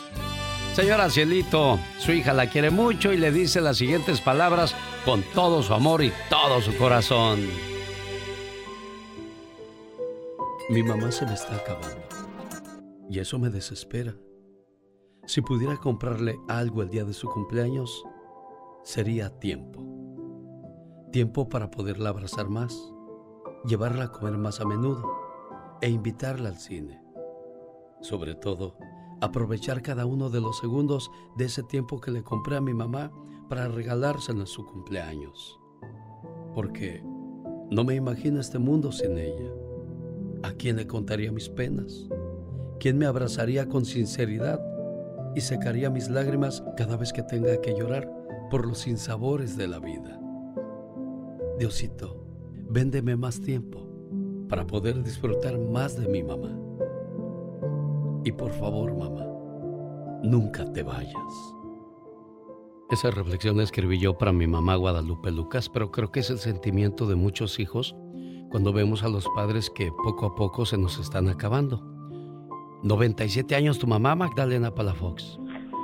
Señora 0.76 1.10
Cielito, 1.10 1.80
su 1.98 2.12
hija 2.12 2.34
la 2.34 2.48
quiere 2.48 2.72
mucho 2.72 3.14
y 3.14 3.18
le 3.18 3.32
dice 3.32 3.62
las 3.62 3.78
siguientes 3.78 4.20
palabras 4.20 4.76
con 5.06 5.24
todo 5.34 5.64
su 5.64 5.74
amor 5.74 6.04
y 6.04 6.12
todo 6.30 6.62
su 6.62 6.76
corazón. 6.76 7.40
Mi 10.70 10.84
mamá 10.84 11.10
se 11.10 11.26
me 11.26 11.36
está 11.36 11.56
acabando 11.56 12.04
y 13.10 13.20
eso 13.20 13.40
me 13.40 13.50
desespera. 13.50 14.14
Si 15.26 15.40
pudiera 15.40 15.78
comprarle 15.78 16.38
algo 16.50 16.82
el 16.82 16.90
día 16.90 17.06
de 17.06 17.14
su 17.14 17.30
cumpleaños, 17.30 18.04
sería 18.84 19.30
tiempo. 19.40 19.93
Tiempo 21.14 21.48
para 21.48 21.70
poderla 21.70 22.10
abrazar 22.10 22.50
más, 22.50 22.92
llevarla 23.68 24.06
a 24.06 24.12
comer 24.12 24.36
más 24.36 24.60
a 24.60 24.66
menudo 24.66 25.08
e 25.80 25.88
invitarla 25.88 26.50
al 26.50 26.58
cine. 26.58 27.04
Sobre 28.02 28.34
todo, 28.34 28.78
aprovechar 29.22 29.84
cada 29.84 30.08
uno 30.08 30.32
de 30.32 30.42
los 30.42 30.58
segundos 30.58 31.12
de 31.38 31.46
ese 31.46 31.62
tiempo 31.62 32.02
que 32.02 32.10
le 32.10 32.24
compré 32.24 32.56
a 32.56 32.62
mi 32.62 32.74
mamá 32.74 33.12
para 33.48 33.68
regalárselo 33.68 34.40
en 34.40 34.48
su 34.48 34.66
cumpleaños. 34.66 35.60
Porque 36.56 37.04
no 37.70 37.84
me 37.84 37.94
imagino 37.94 38.40
este 38.40 38.58
mundo 38.58 38.92
sin 38.92 39.16
ella. 39.20 39.52
¿A 40.42 40.52
quién 40.54 40.78
le 40.78 40.88
contaría 40.88 41.32
mis 41.32 41.48
penas? 41.48 42.10
¿Quién 42.80 42.98
me 42.98 43.06
abrazaría 43.06 43.70
con 43.70 43.86
sinceridad 43.86 44.60
y 45.36 45.42
secaría 45.42 45.92
mis 45.92 46.10
lágrimas 46.10 46.64
cada 46.76 46.98
vez 46.98 47.14
que 47.14 47.22
tenga 47.22 47.62
que 47.62 47.76
llorar 47.76 48.12
por 48.50 48.66
los 48.66 48.80
sinsabores 48.80 49.56
de 49.56 49.68
la 49.68 49.78
vida? 49.78 50.23
Diosito, 51.58 52.26
véndeme 52.70 53.16
más 53.16 53.40
tiempo 53.40 53.88
para 54.50 54.66
poder 54.66 55.04
disfrutar 55.04 55.58
más 55.58 56.00
de 56.00 56.08
mi 56.08 56.24
mamá. 56.24 56.58
Y 58.24 58.32
por 58.32 58.52
favor, 58.52 58.96
mamá, 58.96 59.26
nunca 60.24 60.72
te 60.72 60.84
vayas. 60.84 61.14
Esa 62.90 63.12
reflexión 63.12 63.58
la 63.58 63.64
escribí 63.64 64.00
yo 64.00 64.18
para 64.18 64.32
mi 64.32 64.48
mamá 64.48 64.76
Guadalupe 64.76 65.32
Lucas, 65.32 65.70
pero 65.70 65.92
creo 65.92 66.12
que 66.12 66.20
es 66.20 66.30
el 66.30 66.40
sentimiento 66.40 67.08
de 67.08 67.16
muchos 67.16 67.60
hijos 67.60 67.96
cuando 68.52 68.72
vemos 68.72 69.04
a 69.04 69.10
los 69.10 69.28
padres 69.36 69.70
que 69.70 69.92
poco 70.04 70.28
a 70.28 70.36
poco 70.36 70.66
se 70.66 70.78
nos 70.78 71.00
están 71.00 71.28
acabando. 71.28 71.84
97 72.84 73.56
años 73.56 73.80
tu 73.80 73.88
mamá, 73.88 74.16
Magdalena 74.16 74.74
Palafox. 74.74 75.40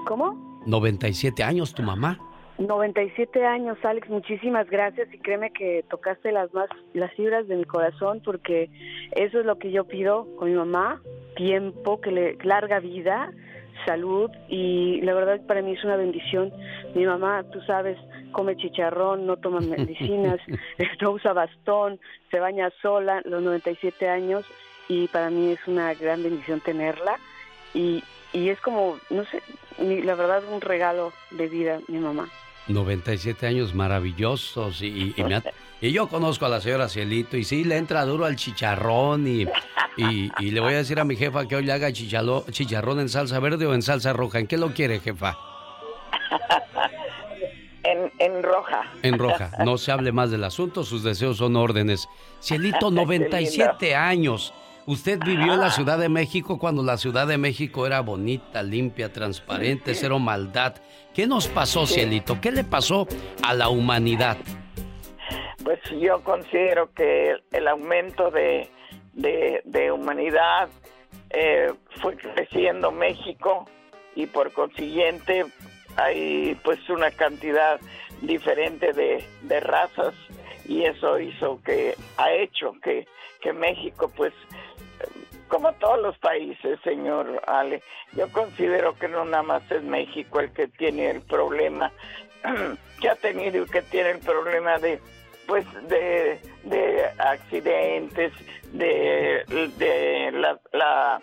¿Cómo? 0.07 0.61
97 0.67 1.43
años 1.43 1.73
tu 1.73 1.81
mamá. 1.81 2.19
97 2.59 3.45
años, 3.45 3.77
Alex, 3.83 4.09
muchísimas 4.09 4.69
gracias 4.69 5.07
y 5.13 5.17
créeme 5.19 5.51
que 5.51 5.85
tocaste 5.89 6.33
las 6.33 6.53
más 6.53 6.69
las 6.93 7.11
fibras 7.13 7.47
de 7.47 7.55
mi 7.55 7.63
corazón 7.63 8.21
porque 8.23 8.69
eso 9.13 9.39
es 9.39 9.45
lo 9.45 9.57
que 9.57 9.71
yo 9.71 9.85
pido 9.85 10.27
con 10.35 10.49
mi 10.49 10.55
mamá, 10.55 11.01
tiempo, 11.37 12.01
que 12.01 12.11
le 12.11 12.37
larga 12.43 12.79
vida, 12.79 13.31
salud 13.85 14.29
y 14.49 14.99
la 15.01 15.13
verdad 15.13 15.39
para 15.47 15.61
mí 15.61 15.71
es 15.71 15.83
una 15.85 15.95
bendición. 15.95 16.51
Mi 16.95 17.05
mamá, 17.05 17.45
tú 17.49 17.61
sabes, 17.61 17.97
come 18.33 18.57
chicharrón, 18.57 19.25
no 19.25 19.37
toma 19.37 19.59
medicinas, 19.61 20.39
no 21.01 21.11
usa 21.11 21.31
bastón, 21.31 21.97
se 22.29 22.41
baña 22.41 22.71
sola, 22.81 23.21
los 23.23 23.41
97 23.41 24.09
años 24.09 24.45
y 24.89 25.07
para 25.07 25.29
mí 25.29 25.53
es 25.53 25.65
una 25.65 25.93
gran 25.93 26.21
bendición 26.23 26.59
tenerla 26.59 27.17
y, 27.73 28.03
y 28.33 28.49
es 28.49 28.59
como, 28.59 28.97
no 29.09 29.23
sé, 29.23 29.41
la 29.79 30.15
verdad 30.15 30.43
un 30.51 30.59
regalo 30.59 31.13
de 31.31 31.47
vida 31.47 31.79
mi 31.87 31.99
mamá. 31.99 32.27
97 32.69 33.45
años 33.47 33.73
maravillosos 33.73 34.81
y, 34.81 35.13
y 35.17 35.23
me 35.23 35.35
ha- 35.35 35.43
y 35.81 35.91
yo 35.91 36.07
conozco 36.07 36.45
a 36.45 36.49
la 36.49 36.61
señora 36.61 36.87
Cielito 36.89 37.35
y 37.37 37.43
sí 37.43 37.63
le 37.63 37.77
entra 37.77 38.05
duro 38.05 38.25
al 38.25 38.35
chicharrón 38.35 39.27
y, 39.27 39.45
y, 39.97 40.31
y 40.39 40.51
le 40.51 40.59
voy 40.59 40.73
a 40.73 40.77
decir 40.77 40.99
a 40.99 41.03
mi 41.03 41.15
jefa 41.15 41.47
que 41.47 41.55
hoy 41.55 41.63
le 41.65 41.73
haga 41.73 41.89
chichalo- 41.89 42.45
chicharrón 42.51 42.99
en 42.99 43.09
salsa 43.09 43.39
verde 43.39 43.65
o 43.65 43.73
en 43.73 43.81
salsa 43.81 44.13
roja. 44.13 44.39
¿En 44.39 44.47
qué 44.47 44.57
lo 44.57 44.73
quiere, 44.73 44.99
jefa? 44.99 45.37
En, 47.81 48.11
en 48.19 48.43
roja. 48.43 48.83
En 49.03 49.17
roja. 49.17 49.51
No 49.65 49.77
se 49.77 49.91
hable 49.91 50.11
más 50.11 50.29
del 50.29 50.43
asunto, 50.43 50.83
sus 50.83 51.01
deseos 51.01 51.37
son 51.37 51.55
órdenes. 51.55 52.07
Cielito, 52.41 52.91
97 52.91 53.95
años. 53.95 54.53
Usted 54.89 55.19
vivió 55.23 55.53
en 55.53 55.59
la 55.59 55.69
Ciudad 55.69 55.99
de 55.99 56.09
México 56.09 56.57
cuando 56.57 56.81
la 56.81 56.97
Ciudad 56.97 57.27
de 57.27 57.37
México 57.37 57.85
era 57.85 57.99
bonita, 57.99 58.63
limpia, 58.63 59.13
transparente, 59.13 59.93
cero 59.93 60.17
maldad. 60.17 60.77
¿Qué 61.13 61.27
nos 61.27 61.47
pasó. 61.47 61.85
Cielito? 61.85 62.41
¿Qué 62.41 62.51
le 62.51 62.63
pasó 62.63 63.07
a 63.43 63.53
la 63.53 63.69
humanidad? 63.69 64.37
Pues 65.63 65.79
yo 65.91 66.23
considero 66.23 66.91
que 66.95 67.35
el 67.51 67.67
aumento 67.67 68.31
de, 68.31 68.67
de, 69.13 69.61
de 69.63 69.91
humanidad 69.91 70.69
eh, 71.29 71.71
fue 72.01 72.17
creciendo 72.17 72.89
México 72.89 73.65
y 74.15 74.25
por 74.25 74.51
consiguiente 74.53 75.45
hay 75.97 76.57
pues 76.63 76.79
una 76.89 77.11
cantidad 77.11 77.79
diferente 78.23 78.91
de, 78.93 79.23
de 79.43 79.59
razas 79.59 80.15
y 80.67 80.85
eso 80.85 81.19
hizo 81.19 81.61
que 81.63 81.95
ha 82.17 82.31
hecho 82.31 82.73
que, 82.81 83.07
que 83.39 83.53
México 83.53 84.11
pues 84.15 84.33
como 85.49 85.73
todos 85.73 85.99
los 86.01 86.17
países, 86.19 86.79
señor 86.83 87.41
Ale. 87.47 87.81
Yo 88.13 88.31
considero 88.31 88.93
que 88.97 89.07
no 89.09 89.25
nada 89.25 89.43
más 89.43 89.69
es 89.71 89.83
México 89.83 90.39
el 90.39 90.51
que 90.53 90.67
tiene 90.67 91.09
el 91.09 91.21
problema 91.21 91.91
que 93.01 93.09
ha 93.09 93.15
tenido 93.15 93.63
y 93.63 93.69
que 93.69 93.81
tiene 93.81 94.11
el 94.11 94.19
problema 94.19 94.77
de 94.79 94.99
pues 95.47 95.65
de, 95.87 96.39
de 96.63 97.05
accidentes, 97.17 98.31
de, 98.71 99.43
de 99.77 100.31
la, 100.31 100.59
la, 100.73 101.21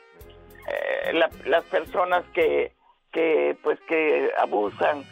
eh, 0.69 1.13
la- 1.13 1.31
las 1.45 1.63
personas 1.67 2.25
que, 2.35 2.73
que 3.13 3.57
pues 3.63 3.79
que 3.89 4.31
abusan. 4.37 5.05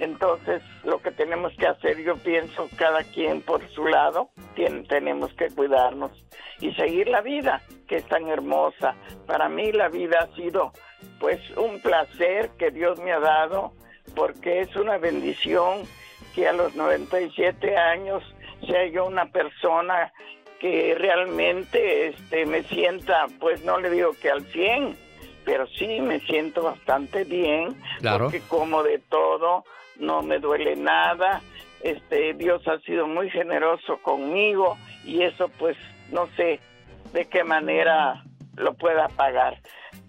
Entonces 0.00 0.62
lo 0.84 1.00
que 1.02 1.10
tenemos 1.12 1.52
que 1.56 1.66
hacer, 1.66 1.98
yo 2.02 2.16
pienso, 2.16 2.68
cada 2.76 3.04
quien 3.04 3.42
por 3.42 3.66
su 3.68 3.86
lado, 3.86 4.30
tien- 4.56 4.86
tenemos 4.88 5.32
que 5.34 5.48
cuidarnos 5.50 6.10
y 6.60 6.72
seguir 6.74 7.08
la 7.08 7.20
vida, 7.20 7.60
que 7.86 7.96
es 7.96 8.06
tan 8.06 8.26
hermosa. 8.28 8.94
Para 9.26 9.48
mí 9.48 9.72
la 9.72 9.88
vida 9.88 10.18
ha 10.20 10.34
sido 10.34 10.72
pues 11.18 11.38
un 11.56 11.80
placer 11.80 12.50
que 12.58 12.70
Dios 12.70 12.98
me 13.00 13.12
ha 13.12 13.20
dado, 13.20 13.72
porque 14.14 14.60
es 14.60 14.74
una 14.76 14.96
bendición 14.98 15.82
que 16.34 16.48
a 16.48 16.52
los 16.52 16.74
97 16.74 17.76
años 17.76 18.22
sea 18.66 18.86
yo 18.86 19.04
una 19.06 19.26
persona 19.30 20.12
que 20.60 20.94
realmente 20.96 22.08
este 22.08 22.44
me 22.46 22.62
sienta, 22.64 23.26
pues 23.38 23.64
no 23.64 23.78
le 23.80 23.90
digo 23.90 24.12
que 24.20 24.30
al 24.30 24.44
100, 24.46 24.96
pero 25.44 25.66
sí 25.66 26.00
me 26.00 26.20
siento 26.20 26.62
bastante 26.62 27.24
bien, 27.24 27.74
Claro. 28.00 28.24
porque 28.26 28.40
como 28.40 28.82
de 28.82 28.98
todo, 28.98 29.64
no 30.00 30.22
me 30.22 30.38
duele 30.38 30.76
nada, 30.76 31.42
este 31.82 32.34
Dios 32.34 32.66
ha 32.66 32.78
sido 32.80 33.06
muy 33.06 33.30
generoso 33.30 33.98
conmigo 34.02 34.76
y 35.04 35.22
eso 35.22 35.48
pues 35.58 35.76
no 36.10 36.26
sé 36.36 36.60
de 37.12 37.26
qué 37.26 37.44
manera 37.44 38.24
lo 38.56 38.74
pueda 38.74 39.08
pagar, 39.08 39.60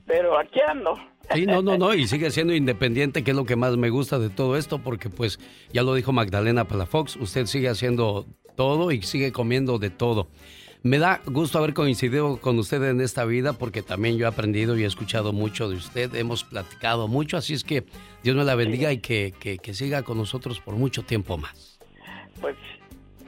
pero 0.05 0.37
aquí 0.37 0.59
ando. 0.67 0.95
Sí, 1.33 1.45
no, 1.45 1.61
no, 1.61 1.77
no, 1.77 1.93
y 1.93 2.07
sigue 2.07 2.29
siendo 2.31 2.53
independiente, 2.53 3.23
que 3.23 3.31
es 3.31 3.37
lo 3.37 3.45
que 3.45 3.55
más 3.55 3.77
me 3.77 3.89
gusta 3.89 4.19
de 4.19 4.29
todo 4.29 4.57
esto, 4.57 4.79
porque 4.79 5.09
pues 5.09 5.39
ya 5.71 5.83
lo 5.83 5.93
dijo 5.93 6.11
Magdalena 6.11 6.65
Palafox, 6.65 7.15
usted 7.15 7.45
sigue 7.45 7.69
haciendo 7.69 8.25
todo 8.55 8.91
y 8.91 9.01
sigue 9.01 9.31
comiendo 9.31 9.79
de 9.79 9.89
todo. 9.89 10.27
Me 10.83 10.97
da 10.97 11.21
gusto 11.25 11.59
haber 11.59 11.73
coincidido 11.75 12.37
con 12.41 12.57
usted 12.57 12.81
en 12.83 13.01
esta 13.01 13.23
vida 13.25 13.53
porque 13.53 13.83
también 13.83 14.17
yo 14.17 14.25
he 14.25 14.29
aprendido 14.29 14.75
y 14.77 14.83
he 14.83 14.87
escuchado 14.87 15.31
mucho 15.31 15.69
de 15.69 15.75
usted, 15.75 16.15
hemos 16.15 16.43
platicado 16.43 17.07
mucho, 17.07 17.37
así 17.37 17.53
es 17.53 17.63
que 17.63 17.83
Dios 18.23 18.35
me 18.35 18.43
la 18.43 18.55
bendiga 18.55 18.91
y 18.91 18.97
que, 18.99 19.31
que- 19.39 19.59
que 19.59 19.73
siga 19.75 20.01
con 20.01 20.17
nosotros 20.17 20.59
por 20.59 20.73
mucho 20.75 21.03
tiempo 21.03 21.37
más. 21.37 21.77
pues 22.39 22.55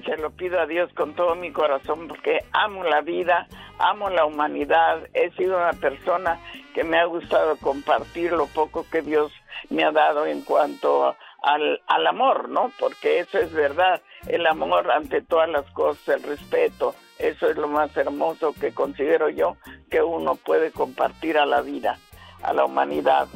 se 0.04 0.18
lo 0.18 0.32
pido 0.32 0.60
a 0.60 0.66
Dios 0.66 0.92
con 0.96 1.14
todo 1.16 1.36
mi 1.36 1.52
corazón 1.52 2.08
porque 2.08 2.40
amo 2.52 2.84
la 2.84 3.02
vida, 3.02 3.48
amo 3.78 4.10
la 4.10 4.26
humanidad, 4.26 5.08
he 5.14 5.30
sido 5.38 5.56
una 5.58 5.74
persona 5.74 6.40
que 6.74 6.84
me 6.84 6.98
ha 6.98 7.06
gustado 7.06 7.56
compartir 7.58 8.32
lo 8.32 8.48
poco 8.48 8.86
que 8.92 9.02
Dios 9.04 9.32
me 9.70 9.84
ha 9.84 9.92
dado 9.92 10.26
en 10.26 10.42
cuanto 10.42 11.16
al, 11.44 11.82
al 11.88 12.08
amor, 12.08 12.50
¿no? 12.50 12.72
Porque 12.80 13.20
eso 13.20 13.38
es 13.38 13.54
verdad, 13.54 14.02
el 14.28 14.46
amor 14.48 14.90
ante 14.92 15.22
todas 15.22 15.48
las 15.50 15.70
cosas, 15.72 16.06
el 16.18 16.24
respeto, 16.24 16.96
eso 17.24 17.50
es 17.50 17.58
lo 17.58 17.68
más 17.68 17.95
hermoso 17.98 18.54
que 18.60 18.72
considero 18.72 19.30
yo 19.30 19.58
que 19.90 20.02
uno 20.02 20.36
puede 20.36 20.72
compartir 20.72 21.38
a 21.38 21.45
la 21.45 21.62
vida, 21.62 21.98
a 22.41 22.54
la 22.54 22.66
humanidad. 22.66 23.28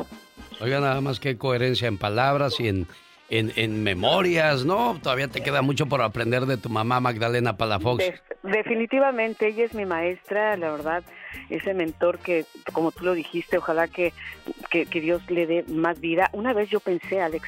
Oiga, 0.59 0.79
nada 0.79 1.01
más 1.01 1.19
que 1.19 1.37
coherencia 1.37 1.87
en 1.87 1.97
palabras 1.97 2.59
y 2.59 2.67
en, 2.67 2.87
en, 3.29 3.51
en 3.55 3.83
memorias, 3.83 4.65
¿no? 4.65 4.97
Todavía 5.01 5.27
te 5.27 5.41
queda 5.41 5.61
mucho 5.61 5.85
por 5.85 6.01
aprender 6.01 6.45
de 6.45 6.57
tu 6.57 6.69
mamá 6.69 6.99
Magdalena 6.99 7.57
Palafox. 7.57 7.97
De- 7.99 8.19
definitivamente, 8.43 9.47
ella 9.49 9.65
es 9.65 9.73
mi 9.73 9.85
maestra, 9.85 10.57
la 10.57 10.71
verdad, 10.71 11.03
ese 11.49 11.73
mentor 11.73 12.19
que, 12.19 12.45
como 12.73 12.91
tú 12.91 13.05
lo 13.05 13.13
dijiste, 13.13 13.57
ojalá 13.57 13.87
que, 13.87 14.13
que, 14.69 14.85
que 14.85 14.99
Dios 15.01 15.21
le 15.29 15.45
dé 15.45 15.63
más 15.67 15.99
vida. 15.99 16.29
Una 16.33 16.53
vez 16.53 16.69
yo 16.69 16.79
pensé, 16.79 17.21
Alex, 17.21 17.47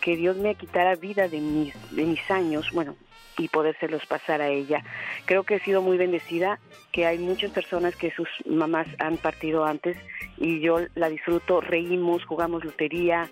que 0.00 0.16
Dios 0.16 0.36
me 0.36 0.54
quitara 0.54 0.94
vida 0.94 1.28
de 1.28 1.40
mis, 1.40 1.74
de 1.94 2.04
mis 2.04 2.30
años, 2.30 2.70
bueno, 2.72 2.96
y 3.38 3.48
podérselos 3.48 4.04
pasar 4.06 4.40
a 4.40 4.48
ella. 4.48 4.82
Creo 5.24 5.44
que 5.44 5.56
he 5.56 5.60
sido 5.60 5.82
muy 5.82 5.96
bendecida, 5.96 6.58
que 6.92 7.06
hay 7.06 7.18
muchas 7.18 7.50
personas 7.50 7.94
que 7.96 8.10
sus 8.10 8.28
mamás 8.46 8.86
han 8.98 9.16
partido 9.18 9.64
antes 9.64 9.96
y 10.38 10.60
yo 10.60 10.78
la 10.94 11.08
disfruto, 11.08 11.60
reímos, 11.60 12.24
jugamos 12.24 12.64
lotería, 12.64 13.28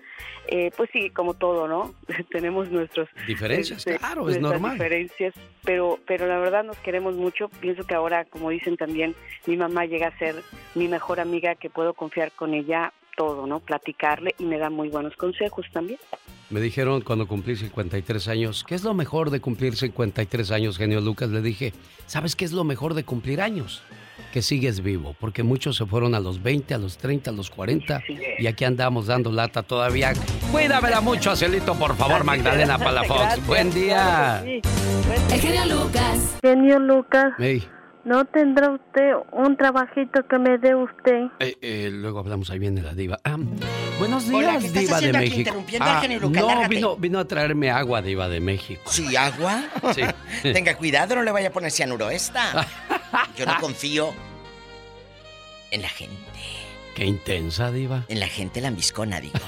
eh, 0.47 0.71
pues 0.77 0.89
sí, 0.91 1.09
como 1.09 1.33
todo, 1.33 1.67
¿no? 1.67 1.93
Tenemos 2.31 2.69
nuestros 2.69 3.09
Diferencias, 3.27 3.79
este, 3.79 3.97
claro, 3.97 4.29
es 4.29 4.39
normal. 4.39 4.73
diferencias, 4.73 5.33
pero 5.63 5.99
pero 6.05 6.27
la 6.27 6.37
verdad 6.37 6.63
nos 6.63 6.77
queremos 6.77 7.15
mucho. 7.15 7.49
Pienso 7.59 7.85
que 7.85 7.95
ahora, 7.95 8.25
como 8.25 8.49
dicen 8.49 8.77
también, 8.77 9.15
mi 9.47 9.57
mamá 9.57 9.85
llega 9.85 10.07
a 10.07 10.17
ser 10.17 10.35
mi 10.75 10.87
mejor 10.87 11.19
amiga, 11.19 11.55
que 11.55 11.69
puedo 11.69 11.93
confiar 11.93 12.31
con 12.31 12.53
ella 12.53 12.93
todo, 13.15 13.47
¿no? 13.47 13.59
Platicarle 13.59 14.35
y 14.39 14.45
me 14.45 14.57
da 14.57 14.69
muy 14.69 14.89
buenos 14.89 15.15
consejos 15.15 15.65
también. 15.71 15.99
Me 16.49 16.61
dijeron 16.61 17.01
cuando 17.01 17.27
cumplí 17.27 17.55
53 17.55 18.27
años, 18.27 18.63
¿qué 18.67 18.75
es 18.75 18.83
lo 18.83 18.93
mejor 18.93 19.31
de 19.31 19.39
cumplir 19.39 19.75
53 19.75 20.51
años, 20.51 20.77
genio 20.77 21.01
Lucas? 21.01 21.29
Le 21.29 21.41
dije, 21.41 21.73
¿sabes 22.05 22.35
qué 22.35 22.45
es 22.45 22.51
lo 22.51 22.63
mejor 22.63 22.93
de 22.93 23.03
cumplir 23.03 23.41
años? 23.41 23.81
Que 24.31 24.41
sigues 24.41 24.81
vivo, 24.81 25.15
porque 25.19 25.43
muchos 25.43 25.75
se 25.77 25.85
fueron 25.85 26.13
a 26.13 26.19
los 26.19 26.43
20, 26.43 26.73
a 26.73 26.77
los 26.77 26.97
30, 26.97 27.31
a 27.31 27.33
los 27.33 27.49
40 27.49 28.03
y 28.37 28.47
aquí 28.47 28.63
andamos 28.63 29.07
dando 29.07 29.31
lata 29.31 29.63
todavía. 29.63 30.13
Cuídamela 30.51 31.01
mucho, 31.01 31.31
Acelito, 31.31 31.73
por 31.75 31.95
favor, 31.95 32.23
Magdalena 32.23 32.77
Palafox. 32.77 33.19
Gracias, 33.19 33.47
Buen 33.47 33.71
día. 33.73 34.43
El 34.45 35.41
genio 35.41 35.65
Lucas. 35.65 36.37
Genio 36.41 36.79
Lucas, 36.79 37.33
Ey, 37.39 37.67
¿no 38.05 38.23
tendrá 38.25 38.71
usted 38.71 39.11
un 39.31 39.57
trabajito 39.57 40.25
que 40.29 40.37
me 40.39 40.57
dé 40.57 40.75
usted? 40.75 41.25
eh, 41.39 41.57
eh, 41.61 41.89
luego 41.91 42.19
hablamos, 42.19 42.49
ahí 42.49 42.59
viene 42.59 42.81
la 42.81 42.93
diva. 42.93 43.19
Ah, 43.23 43.35
buenos 43.99 44.27
días, 44.29 44.35
Hola, 44.43 44.59
¿qué 44.59 44.67
estás 44.67 44.81
diva 44.83 45.01
de 45.01 45.07
aquí 45.09 45.17
México. 45.17 45.39
interrumpiendo 45.39 45.89
al 45.89 46.01
genio 46.01 46.19
Lucas? 46.19 46.41
no, 46.41 46.47
Lárgate. 46.47 46.75
vino, 46.75 46.95
vino 46.97 47.19
a 47.19 47.25
traerme 47.25 47.71
agua, 47.71 48.01
diva 48.01 48.29
de 48.29 48.39
México. 48.39 48.83
¿Sí, 48.85 49.15
agua? 49.15 49.63
Sí. 49.93 50.01
Tenga 50.53 50.75
cuidado, 50.77 51.15
no 51.15 51.23
le 51.23 51.31
vaya 51.31 51.49
a 51.49 51.51
poner 51.51 51.71
cianuro 51.71 52.09
esta. 52.09 52.65
Yo 53.37 53.45
no 53.45 53.55
confío 53.59 54.13
en 55.71 55.81
la 55.81 55.89
gente. 55.89 56.15
Qué 56.95 57.05
intensa, 57.05 57.71
diva. 57.71 58.05
En 58.07 58.19
la 58.21 58.27
gente 58.27 58.61
lambiscona, 58.61 59.19
digo. 59.19 59.39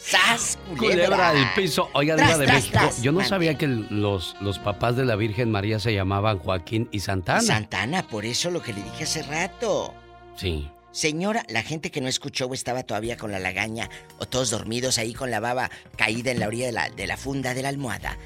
¡Sas, 0.00 0.58
Culebra 0.76 1.06
culebra! 1.06 1.28
al 1.30 1.54
piso. 1.54 1.90
Oiga, 1.92 2.16
Tras, 2.16 2.28
Diva 2.28 2.38
de 2.38 2.44
tras, 2.46 2.56
México, 2.56 2.78
tras. 2.80 3.02
yo 3.02 3.12
no 3.12 3.24
sabía 3.24 3.58
que 3.58 3.66
los, 3.66 4.36
los 4.40 4.58
papás 4.58 4.96
de 4.96 5.04
la 5.04 5.16
Virgen 5.16 5.50
María 5.50 5.80
se 5.80 5.92
llamaban 5.92 6.38
Joaquín 6.38 6.88
y 6.92 7.00
Santana. 7.00 7.42
Santana, 7.42 8.06
por 8.06 8.24
eso 8.24 8.50
lo 8.50 8.62
que 8.62 8.72
le 8.72 8.82
dije 8.82 9.04
hace 9.04 9.22
rato. 9.24 9.94
Sí. 10.36 10.70
Señora, 10.92 11.44
la 11.48 11.62
gente 11.62 11.90
que 11.90 12.00
no 12.00 12.08
escuchó 12.08 12.46
o 12.46 12.54
estaba 12.54 12.82
todavía 12.84 13.16
con 13.16 13.30
la 13.30 13.38
lagaña 13.38 13.90
o 14.18 14.26
todos 14.26 14.50
dormidos 14.50 14.98
ahí 14.98 15.12
con 15.12 15.30
la 15.30 15.40
baba 15.40 15.70
caída 15.96 16.30
en 16.30 16.40
la 16.40 16.46
orilla 16.46 16.66
de 16.66 16.72
la, 16.72 16.88
de 16.90 17.06
la 17.06 17.16
funda 17.16 17.52
de 17.54 17.62
la 17.62 17.68
almohada. 17.68 18.16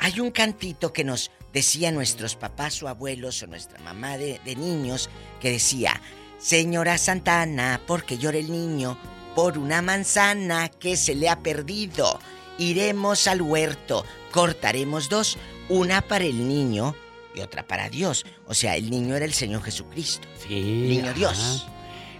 Hay 0.00 0.20
un 0.20 0.30
cantito 0.30 0.92
que 0.92 1.04
nos 1.04 1.30
decía 1.52 1.90
nuestros 1.90 2.36
papás 2.36 2.82
o 2.82 2.88
abuelos 2.88 3.42
o 3.42 3.46
nuestra 3.46 3.78
mamá 3.80 4.16
de, 4.18 4.40
de 4.44 4.56
niños 4.56 5.08
que 5.40 5.50
decía, 5.50 6.00
Señora 6.38 6.98
Santana, 6.98 7.80
porque 7.86 8.18
llora 8.18 8.38
el 8.38 8.50
niño 8.50 8.98
por 9.34 9.58
una 9.58 9.82
manzana 9.82 10.68
que 10.68 10.96
se 10.96 11.14
le 11.14 11.28
ha 11.28 11.40
perdido. 11.40 12.18
Iremos 12.58 13.26
al 13.26 13.42
huerto, 13.42 14.04
cortaremos 14.30 15.08
dos, 15.08 15.38
una 15.68 16.02
para 16.02 16.24
el 16.24 16.46
niño 16.48 16.94
y 17.34 17.40
otra 17.40 17.66
para 17.66 17.88
Dios. 17.88 18.24
O 18.46 18.54
sea, 18.54 18.76
el 18.76 18.90
niño 18.90 19.16
era 19.16 19.24
el 19.24 19.32
Señor 19.32 19.62
Jesucristo. 19.62 20.26
Sí. 20.46 20.60
Niño 20.88 21.06
ajá. 21.06 21.12
Dios. 21.14 21.66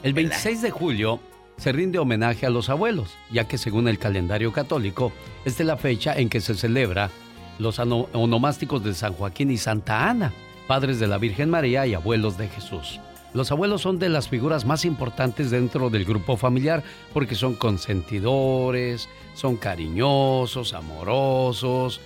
El 0.02 0.12
26 0.12 0.62
de 0.62 0.70
julio 0.70 1.20
se 1.56 1.72
rinde 1.72 1.98
homenaje 1.98 2.46
a 2.46 2.50
los 2.50 2.68
abuelos, 2.68 3.10
ya 3.30 3.46
que 3.46 3.58
según 3.58 3.88
el 3.88 3.98
calendario 3.98 4.52
católico, 4.52 5.12
esta 5.44 5.62
es 5.62 5.66
la 5.66 5.76
fecha 5.76 6.14
en 6.14 6.28
que 6.28 6.40
se 6.40 6.54
celebra 6.54 7.10
los 7.58 7.78
onomásticos 7.78 8.82
de 8.82 8.94
San 8.94 9.12
Joaquín 9.12 9.50
y 9.50 9.56
Santa 9.56 10.10
Ana, 10.10 10.32
padres 10.66 10.98
de 10.98 11.06
la 11.06 11.18
Virgen 11.18 11.50
María 11.50 11.86
y 11.86 11.94
abuelos 11.94 12.36
de 12.36 12.48
Jesús. 12.48 13.00
Los 13.34 13.50
abuelos 13.50 13.82
son 13.82 13.98
de 13.98 14.08
las 14.08 14.28
figuras 14.28 14.64
más 14.64 14.84
importantes 14.84 15.50
dentro 15.50 15.90
del 15.90 16.04
grupo 16.04 16.36
familiar 16.36 16.82
porque 17.12 17.34
son 17.34 17.54
consentidores, 17.54 19.08
son 19.34 19.56
cariñosos, 19.56 20.72
amorosos. 20.72 22.00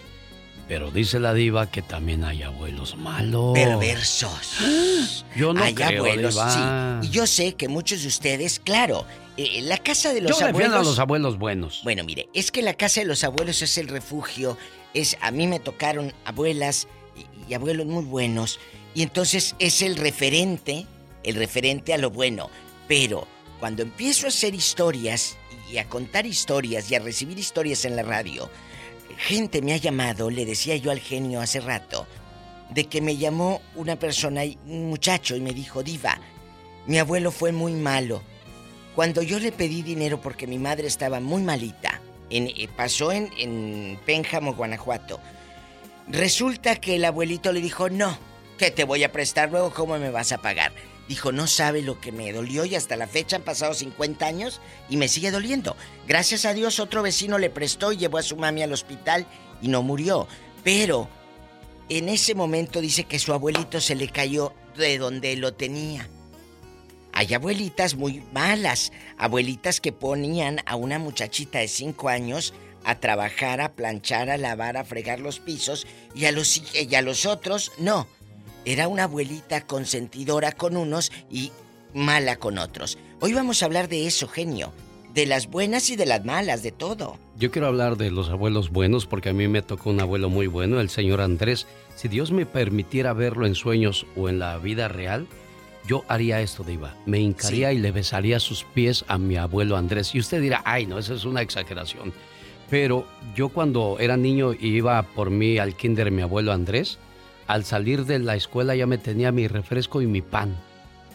Pero 0.66 0.90
dice 0.90 1.18
la 1.18 1.32
diva 1.32 1.70
que 1.70 1.80
también 1.80 2.24
hay 2.24 2.42
abuelos 2.42 2.96
malos. 2.96 3.52
Perversos. 3.54 5.24
Yo 5.36 5.54
no 5.54 5.62
Hay 5.62 5.74
creo, 5.74 6.02
abuelos, 6.04 6.34
diva. 6.34 7.00
sí. 7.02 7.08
Y 7.08 7.10
yo 7.10 7.26
sé 7.26 7.54
que 7.54 7.68
muchos 7.68 8.02
de 8.02 8.08
ustedes, 8.08 8.58
claro, 8.60 9.04
eh, 9.36 9.60
la 9.62 9.78
casa 9.78 10.12
de 10.12 10.20
los 10.20 10.38
Yo 10.38 10.46
abuelos. 10.46 10.74
a 10.74 10.82
los 10.82 10.98
abuelos 10.98 11.38
buenos. 11.38 11.80
Bueno, 11.84 12.04
mire, 12.04 12.28
es 12.34 12.50
que 12.50 12.60
la 12.62 12.74
casa 12.74 13.00
de 13.00 13.06
los 13.06 13.24
abuelos 13.24 13.62
es 13.62 13.78
el 13.78 13.88
refugio. 13.88 14.58
Es 14.94 15.16
a 15.22 15.30
mí 15.30 15.46
me 15.46 15.58
tocaron 15.60 16.12
abuelas 16.24 16.86
y, 17.16 17.50
y 17.50 17.54
abuelos 17.54 17.86
muy 17.86 18.04
buenos 18.04 18.58
y 18.94 19.02
entonces 19.02 19.54
es 19.58 19.80
el 19.82 19.96
referente, 19.96 20.86
el 21.22 21.34
referente 21.36 21.94
a 21.94 21.98
lo 21.98 22.10
bueno. 22.10 22.50
Pero 22.86 23.26
cuando 23.60 23.82
empiezo 23.82 24.26
a 24.26 24.28
hacer 24.30 24.54
historias 24.54 25.36
y 25.70 25.78
a 25.78 25.88
contar 25.88 26.26
historias 26.26 26.90
y 26.90 26.94
a 26.94 27.00
recibir 27.00 27.38
historias 27.38 27.84
en 27.84 27.96
la 27.96 28.02
radio, 28.02 28.48
gente 29.18 29.62
me 29.62 29.74
ha 29.74 29.76
llamado, 29.76 30.30
le 30.30 30.46
decía 30.46 30.76
yo 30.76 30.90
al 30.90 31.00
genio 31.00 31.40
hace 31.40 31.60
rato, 31.60 32.06
de 32.70 32.84
que 32.84 33.00
me 33.00 33.16
llamó 33.16 33.60
una 33.74 33.96
persona, 33.96 34.42
un 34.66 34.88
muchacho, 34.88 35.36
y 35.36 35.40
me 35.40 35.52
dijo, 35.52 35.82
Diva, 35.82 36.18
Mi 36.86 36.98
abuelo 36.98 37.30
fue 37.30 37.52
muy 37.52 37.72
malo. 37.72 38.22
Cuando 38.94 39.22
yo 39.22 39.38
le 39.38 39.52
pedí 39.52 39.82
dinero 39.82 40.20
porque 40.20 40.46
mi 40.46 40.58
madre 40.58 40.86
estaba 40.86 41.20
muy 41.20 41.42
malita, 41.42 42.00
en, 42.30 42.48
eh, 42.48 42.68
pasó 42.76 43.12
en, 43.12 43.30
en 43.38 43.98
Pénjamo, 44.06 44.54
Guanajuato. 44.54 45.20
Resulta 46.08 46.76
que 46.76 46.96
el 46.96 47.04
abuelito 47.04 47.52
le 47.52 47.60
dijo, 47.60 47.90
no, 47.90 48.18
que 48.58 48.70
te 48.70 48.84
voy 48.84 49.04
a 49.04 49.12
prestar 49.12 49.50
luego, 49.50 49.72
¿cómo 49.72 49.98
me 49.98 50.10
vas 50.10 50.32
a 50.32 50.38
pagar? 50.38 50.72
Dijo, 51.08 51.32
no 51.32 51.46
sabe 51.46 51.80
lo 51.80 52.00
que 52.00 52.12
me 52.12 52.32
dolió 52.32 52.66
y 52.66 52.74
hasta 52.74 52.96
la 52.96 53.06
fecha 53.06 53.36
han 53.36 53.42
pasado 53.42 53.72
50 53.72 54.26
años 54.26 54.60
y 54.90 54.98
me 54.98 55.08
sigue 55.08 55.30
doliendo. 55.30 55.74
Gracias 56.06 56.44
a 56.44 56.52
Dios 56.52 56.78
otro 56.80 57.02
vecino 57.02 57.38
le 57.38 57.48
prestó 57.48 57.92
y 57.92 57.96
llevó 57.96 58.18
a 58.18 58.22
su 58.22 58.36
mami 58.36 58.62
al 58.62 58.74
hospital 58.74 59.26
y 59.62 59.68
no 59.68 59.82
murió. 59.82 60.28
Pero 60.62 61.08
en 61.88 62.10
ese 62.10 62.34
momento 62.34 62.82
dice 62.82 63.04
que 63.04 63.18
su 63.18 63.32
abuelito 63.32 63.80
se 63.80 63.94
le 63.94 64.08
cayó 64.08 64.52
de 64.76 64.98
donde 64.98 65.34
lo 65.36 65.54
tenía. 65.54 66.08
Hay 67.14 67.32
abuelitas 67.32 67.94
muy 67.94 68.22
malas, 68.32 68.92
abuelitas 69.16 69.80
que 69.80 69.92
ponían 69.92 70.60
a 70.66 70.76
una 70.76 70.98
muchachita 70.98 71.58
de 71.58 71.68
5 71.68 72.10
años 72.10 72.52
a 72.84 73.00
trabajar, 73.00 73.60
a 73.60 73.72
planchar, 73.72 74.30
a 74.30 74.36
lavar, 74.36 74.76
a 74.76 74.84
fregar 74.84 75.20
los 75.20 75.40
pisos 75.40 75.86
y 76.14 76.26
a 76.26 76.32
los, 76.32 76.62
y 76.74 76.94
a 76.94 77.02
los 77.02 77.26
otros 77.26 77.72
no. 77.78 78.06
Era 78.64 78.88
una 78.88 79.04
abuelita 79.04 79.66
consentidora 79.66 80.52
con 80.52 80.76
unos 80.76 81.12
y 81.30 81.52
mala 81.94 82.36
con 82.36 82.58
otros. 82.58 82.98
Hoy 83.20 83.32
vamos 83.32 83.62
a 83.62 83.66
hablar 83.66 83.88
de 83.88 84.06
eso, 84.06 84.28
genio. 84.28 84.72
De 85.14 85.26
las 85.26 85.48
buenas 85.48 85.90
y 85.90 85.96
de 85.96 86.06
las 86.06 86.24
malas, 86.24 86.62
de 86.62 86.70
todo. 86.70 87.18
Yo 87.38 87.50
quiero 87.50 87.66
hablar 87.66 87.96
de 87.96 88.10
los 88.10 88.28
abuelos 88.28 88.70
buenos 88.70 89.06
porque 89.06 89.30
a 89.30 89.32
mí 89.32 89.48
me 89.48 89.62
tocó 89.62 89.90
un 89.90 90.00
abuelo 90.00 90.28
muy 90.28 90.46
bueno, 90.46 90.80
el 90.80 90.90
señor 90.90 91.20
Andrés. 91.20 91.66
Si 91.96 92.08
Dios 92.08 92.30
me 92.30 92.46
permitiera 92.46 93.12
verlo 93.14 93.46
en 93.46 93.54
sueños 93.54 94.06
o 94.16 94.28
en 94.28 94.38
la 94.38 94.58
vida 94.58 94.86
real, 94.86 95.26
yo 95.88 96.04
haría 96.06 96.40
esto, 96.42 96.62
Diva. 96.62 96.94
Me 97.06 97.18
hincaría 97.18 97.72
y 97.72 97.78
le 97.78 97.90
besaría 97.90 98.38
sus 98.38 98.64
pies 98.64 99.04
a 99.08 99.16
mi 99.16 99.36
abuelo 99.36 99.76
Andrés. 99.76 100.14
Y 100.14 100.20
usted 100.20 100.42
dirá, 100.42 100.62
ay, 100.64 100.84
no, 100.86 100.98
eso 100.98 101.14
es 101.14 101.24
una 101.24 101.40
exageración. 101.40 102.12
Pero 102.68 103.06
yo 103.34 103.48
cuando 103.48 103.96
era 103.98 104.16
niño 104.18 104.52
y 104.52 104.68
iba 104.68 105.02
por 105.02 105.30
mí 105.30 105.58
al 105.58 105.74
kinder 105.74 106.10
mi 106.10 106.20
abuelo 106.20 106.52
Andrés, 106.52 106.98
al 107.48 107.64
salir 107.64 108.04
de 108.04 108.18
la 108.20 108.36
escuela 108.36 108.76
ya 108.76 108.86
me 108.86 108.98
tenía 108.98 109.32
mi 109.32 109.48
refresco 109.48 110.00
y 110.02 110.06
mi 110.06 110.22
pan. 110.22 110.54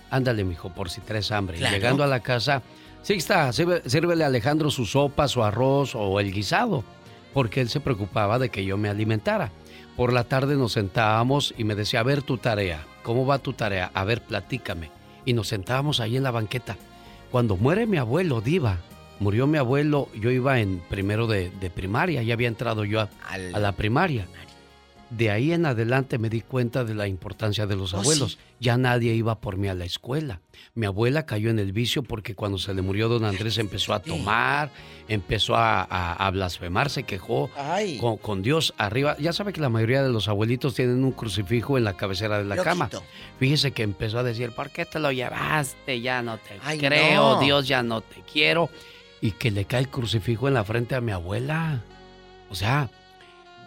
Ándale, 0.09 0.43
mijo, 0.43 0.69
por 0.69 0.89
si 0.89 0.99
traes 0.99 1.31
hambre. 1.31 1.59
Y 1.59 1.61
Llegando 1.61 2.03
a 2.03 2.07
la 2.07 2.19
casa, 2.21 2.63
sí 3.03 3.13
está, 3.13 3.53
sírvele 3.53 4.23
a 4.23 4.27
Alejandro 4.27 4.69
su 4.71 4.85
sopa, 4.85 5.27
su 5.27 5.43
arroz 5.43 5.95
o 5.95 6.19
el 6.19 6.33
guisado, 6.33 6.83
porque 7.33 7.61
él 7.61 7.69
se 7.69 7.79
preocupaba 7.79 8.39
de 8.39 8.49
que 8.49 8.65
yo 8.65 8.77
me 8.77 8.89
alimentara. 8.89 9.51
Por 9.95 10.11
la 10.11 10.23
tarde 10.23 10.55
nos 10.55 10.73
sentábamos 10.73 11.53
y 11.55 11.63
me 11.65 11.75
decía, 11.75 11.99
a 11.99 12.03
ver 12.03 12.23
tu 12.23 12.39
tarea, 12.39 12.83
¿cómo 13.03 13.27
va 13.27 13.37
tu 13.37 13.53
tarea? 13.53 13.91
A 13.93 14.03
ver, 14.03 14.21
platícame. 14.21 14.89
Y 15.25 15.33
nos 15.33 15.47
sentábamos 15.47 15.99
ahí 15.99 16.17
en 16.17 16.23
la 16.23 16.31
banqueta. 16.31 16.77
Cuando 17.31 17.57
muere 17.57 17.85
mi 17.85 17.97
abuelo, 17.97 18.41
Diva, 18.41 18.77
murió 19.19 19.45
mi 19.45 19.59
abuelo, 19.59 20.09
yo 20.19 20.31
iba 20.31 20.59
en 20.59 20.79
primero 20.89 21.27
de, 21.27 21.51
de 21.51 21.69
primaria, 21.69 22.23
ya 22.23 22.33
había 22.33 22.47
entrado 22.47 22.85
yo 22.85 23.01
a, 23.01 23.09
a 23.29 23.59
la 23.59 23.71
primaria. 23.73 24.25
De 25.17 25.29
ahí 25.29 25.51
en 25.53 25.65
adelante 25.67 26.17
me 26.17 26.29
di 26.29 26.41
cuenta 26.41 26.83
de 26.83 26.95
la 26.95 27.07
importancia 27.07 27.67
de 27.67 27.75
los 27.75 27.93
Oh, 27.93 27.99
abuelos. 27.99 28.31
sí. 28.33 28.37
Ya 28.59 28.77
nadie 28.77 29.13
iba 29.13 29.39
por 29.39 29.57
mí 29.57 29.67
a 29.67 29.75
la 29.75 29.85
escuela. 29.85 30.39
Mi 30.73 30.85
abuela 30.87 31.25
cayó 31.27 31.49
en 31.51 31.59
el 31.59 31.71
vicio 31.71 32.01
porque 32.01 32.33
cuando 32.33 32.57
se 32.57 32.73
le 32.73 32.81
murió 32.81 33.09
don 33.09 33.23
Andrés 33.25 33.57
empezó 33.59 33.93
a 33.93 33.99
tomar, 34.01 34.71
empezó 35.07 35.55
a, 35.55 35.81
a- 35.83 36.13
a 36.13 36.31
blasfemar, 36.31 36.89
se 36.89 37.03
quejó 37.03 37.51
con, 37.99 38.17
con 38.17 38.41
Dios 38.41 38.73
arriba. 38.77 39.15
Ya 39.19 39.33
sabe 39.33 39.53
que 39.53 39.61
la 39.61 39.69
mayoría 39.69 40.01
de 40.01 40.09
los 40.09 40.27
abuelitos 40.27 40.73
tienen 40.73 41.03
un 41.03 41.11
crucifijo 41.11 41.77
en 41.77 41.83
la 41.83 41.93
cabecera 41.95 42.39
de 42.39 42.45
la 42.45 42.55
cama. 42.63 42.89
Fíjese 43.37 43.71
que 43.71 43.83
empezó 43.83 44.19
a 44.19 44.23
decir, 44.23 44.51
¿por 44.51 44.71
qué 44.71 44.85
te 44.85 44.97
lo 44.99 45.11
llevaste? 45.11 46.01
Ya 46.01 46.21
no 46.23 46.37
te 46.37 46.59
Ay, 46.63 46.79
creo, 46.79 47.35
no. 47.35 47.39
Dios 47.41 47.67
ya 47.67 47.83
no 47.83 48.01
te 48.01 48.21
quiero. 48.31 48.69
Y 49.21 49.31
que 49.31 49.51
le 49.51 49.65
cae 49.65 49.81
el 49.81 49.89
crucifijo 49.89 50.47
en 50.47 50.53
la 50.55 50.63
frente 50.63 50.95
a 50.95 51.01
mi 51.01 51.11
abuela. 51.11 51.81
O 52.49 52.55
sea, 52.55 52.89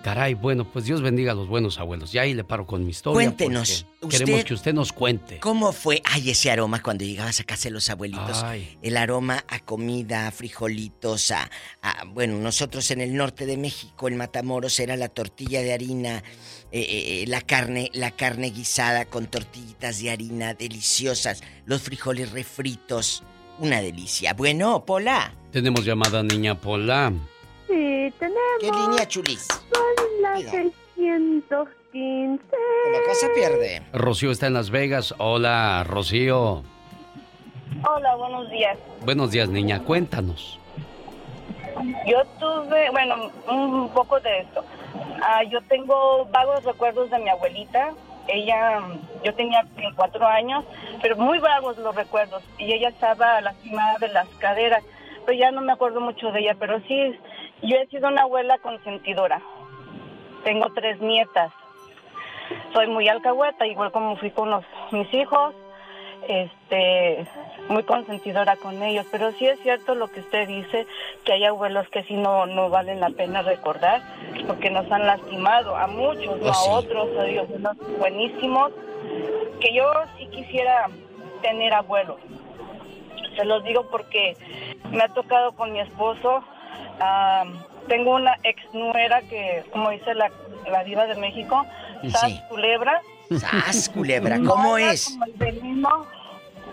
caray, 0.06 0.34
bueno, 0.34 0.64
pues 0.64 0.84
Dios 0.84 1.02
bendiga 1.02 1.32
a 1.32 1.34
los 1.34 1.48
buenos 1.48 1.80
abuelos. 1.80 2.12
Ya 2.12 2.22
ahí 2.22 2.32
le 2.32 2.44
paro 2.44 2.64
con 2.64 2.84
mi 2.84 2.90
historia. 2.90 3.14
Cuéntenos, 3.26 3.86
Queremos 4.08 4.44
que 4.44 4.54
usted 4.54 4.72
nos 4.72 4.92
cuente. 4.92 5.40
¿Cómo 5.40 5.72
fue? 5.72 6.00
Ay, 6.04 6.30
ese 6.30 6.48
aroma 6.48 6.80
cuando 6.80 7.04
llegabas 7.04 7.40
a 7.40 7.44
casa 7.44 7.64
de 7.64 7.72
los 7.72 7.90
abuelitos. 7.90 8.40
Ay. 8.44 8.78
El 8.82 8.98
aroma 8.98 9.44
a 9.48 9.58
comida, 9.58 10.28
a 10.28 10.30
frijolitos, 10.30 11.32
a, 11.32 11.50
a- 11.82 12.04
Bueno, 12.04 12.38
nosotros 12.38 12.88
en 12.92 13.00
el 13.00 13.16
norte 13.16 13.46
de 13.46 13.56
México, 13.56 14.06
en 14.06 14.16
Matamoros, 14.16 14.78
era 14.78 14.96
la 14.96 15.08
tortilla 15.08 15.60
de 15.60 15.72
harina, 15.72 16.18
eh, 16.18 16.22
eh, 16.70 17.22
eh, 17.22 17.24
la 17.26 17.40
carne, 17.40 17.90
la 17.92 18.12
carne 18.12 18.50
guisada 18.50 19.06
con 19.06 19.26
tortillitas 19.26 20.00
de 20.00 20.12
harina 20.12 20.54
deliciosas, 20.54 21.42
los 21.64 21.82
frijoles 21.82 22.30
refritos. 22.30 23.24
Una 23.58 23.80
delicia. 23.80 24.34
Bueno, 24.34 24.84
Pola. 24.84 25.34
Tenemos 25.50 25.84
llamada 25.84 26.22
niña 26.22 26.60
Pola. 26.60 27.12
Sí, 27.66 28.12
tenemos. 28.18 28.40
¿Qué 28.60 28.70
línea, 28.70 29.08
chulis? 29.08 29.46
Son 29.46 30.22
las 30.22 30.40
615. 30.42 32.44
La 32.92 32.98
casa 33.06 33.26
pierde. 33.34 33.82
Rocío 33.92 34.30
está 34.30 34.46
en 34.46 34.54
Las 34.54 34.70
Vegas. 34.70 35.14
Hola, 35.18 35.84
Rocío. 35.84 36.62
Hola, 37.88 38.14
buenos 38.16 38.50
días. 38.50 38.78
Buenos 39.04 39.30
días, 39.30 39.48
niña. 39.48 39.82
Cuéntanos. 39.82 40.58
Yo 42.06 42.24
tuve, 42.38 42.90
bueno, 42.90 43.30
un 43.48 43.88
poco 43.90 44.20
de 44.20 44.40
esto. 44.40 44.64
Ah, 45.22 45.42
yo 45.44 45.60
tengo 45.62 46.26
vagos 46.26 46.64
recuerdos 46.64 47.10
de 47.10 47.18
mi 47.18 47.28
abuelita. 47.28 47.92
Ella, 48.28 48.82
yo 49.24 49.34
tenía 49.34 49.64
cuatro 49.94 50.26
años, 50.26 50.64
pero 51.02 51.16
muy 51.16 51.38
vagos 51.38 51.76
los 51.78 51.94
recuerdos. 51.94 52.42
Y 52.58 52.72
ella 52.72 52.88
estaba 52.88 53.40
lastimada 53.40 53.98
de 53.98 54.08
las 54.08 54.28
caderas. 54.38 54.82
Pero 55.24 55.38
ya 55.38 55.50
no 55.50 55.60
me 55.60 55.72
acuerdo 55.72 56.00
mucho 56.00 56.30
de 56.32 56.40
ella. 56.40 56.56
Pero 56.58 56.80
sí, 56.88 57.14
yo 57.62 57.76
he 57.76 57.86
sido 57.86 58.08
una 58.08 58.22
abuela 58.22 58.58
consentidora. 58.58 59.40
Tengo 60.44 60.72
tres 60.74 61.00
nietas. 61.00 61.52
Soy 62.72 62.86
muy 62.86 63.08
alcahueta, 63.08 63.66
igual 63.66 63.90
como 63.90 64.16
fui 64.16 64.30
con 64.30 64.50
los, 64.50 64.64
mis 64.92 65.12
hijos 65.14 65.54
este 66.28 67.26
muy 67.68 67.82
consentidora 67.82 68.56
con 68.56 68.82
ellos, 68.82 69.06
pero 69.10 69.32
sí 69.32 69.46
es 69.46 69.58
cierto 69.60 69.94
lo 69.94 70.08
que 70.08 70.20
usted 70.20 70.46
dice, 70.46 70.86
que 71.24 71.32
hay 71.32 71.44
abuelos 71.44 71.88
que 71.88 72.04
sí 72.04 72.14
no, 72.14 72.46
no 72.46 72.70
valen 72.70 73.00
la 73.00 73.10
pena 73.10 73.42
recordar, 73.42 74.02
porque 74.46 74.70
nos 74.70 74.90
han 74.90 75.06
lastimado 75.06 75.76
a 75.76 75.86
muchos, 75.86 76.40
no 76.40 76.50
Oh, 76.50 76.54
sí. 76.54 76.70
a 76.70 76.72
otros, 76.72 77.08
a 77.18 77.24
Dios, 77.24 77.48
unos 77.50 77.76
buenísimos, 77.98 78.72
que 79.60 79.74
yo 79.74 79.84
sí 80.18 80.26
quisiera 80.28 80.88
tener 81.42 81.74
abuelos. 81.74 82.18
Se 83.36 83.44
los 83.44 83.64
digo 83.64 83.86
porque 83.90 84.36
me 84.90 85.02
ha 85.02 85.08
tocado 85.08 85.52
con 85.52 85.72
mi 85.72 85.80
esposo, 85.80 86.44
ah, 87.00 87.44
tengo 87.88 88.14
una 88.16 88.36
ex 88.42 88.62
nuera 88.72 89.20
que, 89.22 89.64
como 89.72 89.90
dice 89.90 90.14
la, 90.14 90.30
la 90.70 90.84
diva 90.84 91.06
de 91.06 91.14
México, 91.16 91.64
Sí. 92.02 92.10
Sas 92.10 92.42
culebra, 92.48 93.00
¡Sas, 93.38 93.88
culebra! 93.88 94.38
¿Cómo 94.46 94.76
es? 94.78 95.06
como 95.10 95.24
el 95.24 95.32
veneno. 95.32 96.06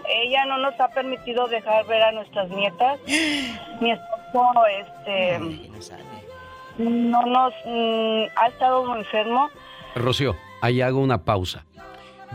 Ella 0.09 0.45
no 0.45 0.57
nos 0.57 0.77
ha 0.81 0.89
permitido 0.89 1.47
dejar 1.47 1.85
ver 1.87 2.01
a 2.03 2.11
nuestras 2.11 2.49
nietas. 2.49 2.99
Mi 3.79 3.91
esposo, 3.91 4.65
este, 4.67 5.39
no 6.77 7.25
nos 7.25 7.53
mm, 7.65 8.23
ha 8.35 8.47
estado 8.47 8.95
enfermo. 8.97 9.49
Rocío, 9.95 10.35
ahí 10.61 10.81
hago 10.81 10.99
una 10.99 11.23
pausa. 11.23 11.65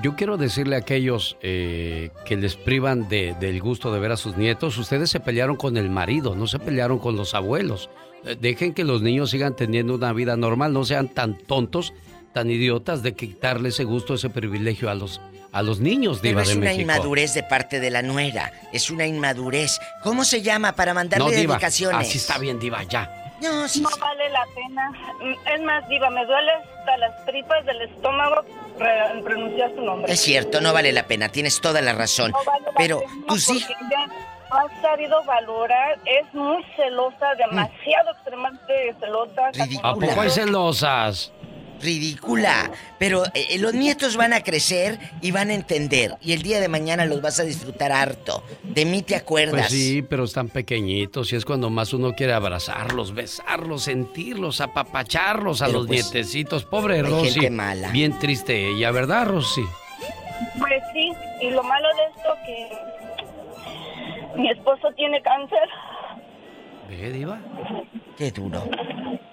Yo 0.03 0.15
quiero 0.15 0.37
decirle 0.37 0.77
a 0.77 0.81
aquellos 0.81 1.37
eh, 1.43 2.11
que 2.25 2.37
les 2.37 2.55
privan 2.57 3.09
de- 3.09 3.35
del 3.41 3.61
gusto 3.61 3.93
de 3.93 3.99
ver 3.99 4.13
a 4.13 4.17
sus 4.17 4.37
nietos, 4.37 4.77
ustedes 4.79 5.11
se 5.11 5.19
pelearon 5.19 5.57
con 5.57 5.77
el 5.77 5.91
marido, 5.91 6.35
no 6.37 6.47
se 6.47 6.59
pelearon 6.59 6.99
con 6.99 7.17
los 7.17 7.35
abuelos. 7.35 7.91
Eh, 8.25 8.37
Dejen 8.41 8.75
que 8.75 8.85
los 8.85 9.03
niños 9.03 9.31
sigan 9.31 9.57
teniendo 9.57 9.95
una 9.95 10.13
vida 10.13 10.37
normal, 10.37 10.73
no 10.73 10.85
sean 10.85 11.09
tan 11.09 11.37
tontos, 11.37 11.95
tan 12.33 12.51
idiotas 12.51 13.03
de 13.03 13.15
quitarle 13.15 13.71
ese 13.71 13.85
gusto, 13.85 14.15
ese 14.15 14.31
privilegio 14.31 14.89
a 14.89 14.95
los, 14.95 15.21
a 15.51 15.63
los 15.63 15.81
niños, 15.81 16.19
Pero 16.23 16.31
Diva 16.31 16.43
es 16.43 16.49
de 16.49 16.55
una 16.57 16.65
México. 16.67 16.83
inmadurez 16.83 17.35
de 17.35 17.43
parte 17.43 17.81
de 17.81 17.91
la 17.91 18.03
nuera. 18.03 18.53
Es 18.73 18.91
una 18.91 19.07
inmadurez. 19.07 19.81
¿Cómo 20.05 20.25
se 20.25 20.43
llama 20.43 20.73
para 20.77 20.95
mandarle 20.95 21.25
No, 21.25 21.31
Diva, 21.33 21.55
dedicaciones? 21.55 22.07
así 22.09 22.19
está 22.19 22.39
bien, 22.39 22.61
Diva, 22.61 22.85
ya. 22.85 23.11
No, 23.43 23.67
sí, 23.69 23.81
No 23.81 23.89
vale 24.01 24.29
la 24.31 24.45
pena. 24.55 24.91
Mm, 24.91 25.55
Es 25.55 25.63
más, 25.63 25.89
diva, 25.89 26.11
me 26.11 26.25
duele 26.27 26.51
hasta 26.53 26.97
las 26.99 27.25
tripas 27.25 27.65
del 27.67 27.83
estómago 27.83 28.45
re- 28.79 29.23
pronunciar 29.23 29.71
su 29.75 29.83
nombre. 29.83 30.13
Es 30.13 30.21
cierto, 30.21 30.61
no 30.61 30.73
vale 30.73 30.93
la 30.93 31.07
pena. 31.07 31.29
Tienes 31.29 31.61
toda 31.61 31.81
la 31.83 31.93
razón. 31.93 32.31
No 32.33 32.39
vale 32.45 32.65
la 32.67 32.73
Pero 32.77 33.01
pena 33.01 33.13
tus 33.29 33.47
porque 33.47 33.59
hijos... 33.59 33.71
ella 33.91 34.07
no 34.51 34.57
ha 34.57 34.81
sabido 34.83 35.23
valorar, 35.25 35.99
es 36.07 36.33
muy 36.35 36.65
celosa, 36.77 37.35
demasiado 37.37 38.11
extremadamente 38.13 38.95
celosa. 38.99 39.51
¿A 39.83 39.95
poco 39.95 40.21
hay 40.21 40.31
celosas? 40.31 41.33
Ridícula. 41.81 42.71
Pero 42.99 43.25
eh, 43.35 43.59
los 43.59 43.75
nietos 43.75 44.17
van 44.17 44.33
a 44.33 44.43
crecer 44.43 44.99
y 45.21 45.31
van 45.31 45.51
a 45.51 45.55
entender. 45.55 46.17
Y 46.21 46.33
el 46.33 46.43
día 46.43 46.61
de 46.61 46.69
mañana 46.69 47.05
los 47.07 47.23
vas 47.23 47.39
a 47.41 47.45
disfrutar 47.45 47.93
harto. 47.93 48.43
De 48.63 48.85
mí 48.85 49.03
te 49.03 49.15
acuerdas. 49.17 49.69
Pues 49.69 49.71
sí, 49.73 50.03
pero 50.03 50.25
están 50.25 50.49
pequeñitos 50.49 51.33
y 51.33 51.37
es 51.37 51.45
cuando 51.45 51.71
más 51.71 51.93
uno 51.93 52.15
quiere 52.15 52.33
abrazarlos, 52.33 53.15
besarlos, 53.15 53.85
sentirlos, 53.85 54.61
apapacharlos 54.61 55.63
a 55.63 55.67
Pero 55.67 55.79
los 55.79 55.87
pues, 55.87 56.05
nietecitos. 56.13 56.65
Pobre 56.65 56.97
hay 56.97 57.03
Rosy. 57.03 57.31
gente 57.33 57.51
mala. 57.51 57.91
Bien 57.91 58.19
triste 58.19 58.69
ella, 58.71 58.91
¿verdad, 58.91 59.27
Rosy? 59.27 59.65
Pues 60.59 60.83
sí, 60.93 61.13
y 61.43 61.51
lo 61.51 61.63
malo 61.63 61.89
de 61.97 62.05
esto 62.05 62.29
que 62.47 64.41
mi 64.41 64.51
esposo 64.51 64.89
tiene 64.97 65.21
cáncer. 65.23 65.59
¿Ve, 66.89 67.11
Diva? 67.13 67.39
Qué 68.17 68.31
duro. 68.31 68.69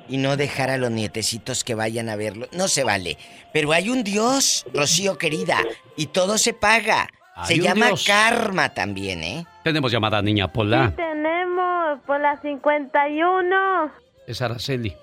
Y 0.08 0.18
no 0.18 0.38
dejar 0.38 0.70
a 0.70 0.78
los 0.78 0.92
nietecitos 0.92 1.64
que 1.64 1.74
vayan 1.74 2.10
a 2.10 2.16
verlo. 2.16 2.48
No 2.52 2.68
se 2.68 2.84
vale. 2.84 3.18
Pero 3.54 3.72
hay 3.72 3.90
un 3.90 4.04
Dios, 4.04 4.66
Rocío 4.74 5.18
querida. 5.18 5.58
Y 5.96 6.08
todo 6.08 6.38
se 6.38 6.54
paga. 6.54 7.08
Hay 7.36 7.58
se 7.58 7.60
llama 7.64 7.88
Dios. 7.88 8.06
karma 8.06 8.70
también, 8.70 9.24
¿eh? 9.24 9.46
Tenemos 9.64 9.92
llamada 9.92 10.22
niña 10.22 10.48
Pola. 10.52 10.94
Tenemos 10.96 12.00
por 12.06 12.20
la 12.22 12.40
51. 12.42 13.92
Es 14.28 14.42
Araceli. 14.42 14.96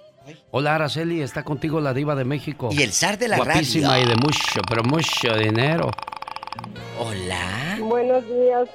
Hola 0.52 0.76
Araceli, 0.76 1.20
está 1.20 1.42
contigo 1.42 1.80
la 1.80 1.92
diva 1.92 2.14
de 2.14 2.24
México. 2.24 2.68
Y 2.70 2.82
el 2.82 2.92
zar 2.92 3.18
de 3.18 3.26
la 3.28 3.38
Guapísima 3.38 3.88
radio. 3.88 4.04
y 4.04 4.08
de 4.08 4.16
mucho, 4.16 4.60
pero 4.68 4.84
mucho 4.84 5.36
dinero. 5.36 5.90
Hola. 6.98 7.76
Buenos 7.80 8.24
días. 8.28 8.68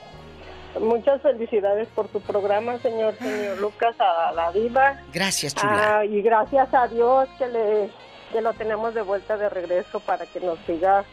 Muchas 0.80 1.22
felicidades 1.22 1.88
por 1.90 2.12
su 2.12 2.22
programa, 2.22 2.78
señor, 2.80 3.16
señor 3.16 3.60
Lucas, 3.60 3.96
a 4.00 4.32
la 4.34 4.52
diva. 4.52 5.02
Gracias, 5.14 5.56
chula. 5.56 6.00
Ah, 6.00 6.06
y 6.06 6.22
gracias 6.22 6.74
a 6.74 6.88
Dios 6.88 7.28
que, 7.38 7.48
le, 7.48 7.90
que 8.32 8.42
lo 8.42 8.54
tenemos 8.54 8.94
de 8.94 9.02
vuelta 9.02 9.38
de 9.38 9.50
regreso 9.50 10.00
para 10.00 10.26
que 10.26 10.40
nos 10.40 10.60
siga 10.60 11.04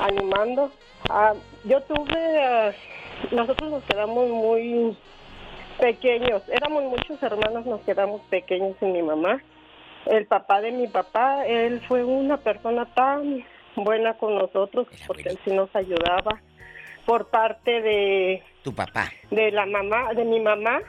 animando. 0.00 0.70
Ah, 1.08 1.34
yo 1.64 1.80
tuve, 1.82 2.44
ah, 2.44 2.72
nosotros 3.30 3.70
nos 3.70 3.84
quedamos 3.84 4.28
muy 4.28 4.96
pequeños, 5.78 6.42
éramos 6.48 6.84
muchos 6.84 7.22
hermanos, 7.22 7.64
nos 7.66 7.80
quedamos 7.82 8.20
pequeños 8.30 8.76
sin 8.80 8.92
mi 8.92 9.02
mamá. 9.02 9.42
El 10.06 10.26
papá 10.26 10.60
de 10.60 10.72
mi 10.72 10.88
papá, 10.88 11.46
él 11.46 11.80
fue 11.86 12.04
una 12.04 12.38
persona 12.38 12.86
tan 12.94 13.44
buena 13.76 14.14
con 14.14 14.34
nosotros 14.34 14.86
porque 15.06 15.28
él 15.28 15.38
sí 15.44 15.52
nos 15.52 15.74
ayudaba. 15.74 16.40
Por 17.08 17.28
parte 17.28 17.80
de 17.80 18.42
Tu 18.62 18.74
papá. 18.74 19.10
de 19.30 19.50
la 19.50 19.64
mamá, 19.64 20.12
de 20.12 20.26
mi 20.26 20.40
mamá, 20.40 20.80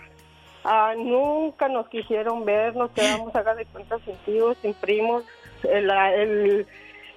ah, 0.65 0.93
nunca 0.97 1.69
nos 1.69 1.87
quisieron 1.87 2.43
ver, 2.43 2.75
nos 2.75 2.91
quedamos, 2.91 3.33
haga 3.33 3.55
de 3.55 3.65
cuenta, 3.67 3.97
sin 4.03 4.15
tíos, 4.25 4.57
sin 4.61 4.73
primos. 4.73 5.23
El- 5.63 5.89
el- 5.89 6.67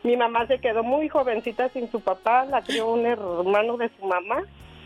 mi 0.04 0.16
mamá 0.16 0.46
se 0.46 0.60
quedó 0.60 0.84
muy 0.84 1.08
jovencita 1.08 1.68
sin 1.70 1.90
su 1.90 2.00
papá, 2.00 2.44
la 2.44 2.62
crió 2.62 2.86
un 2.92 3.04
hermano 3.04 3.76
de 3.76 3.90
su 3.98 4.06
mamá 4.06 4.44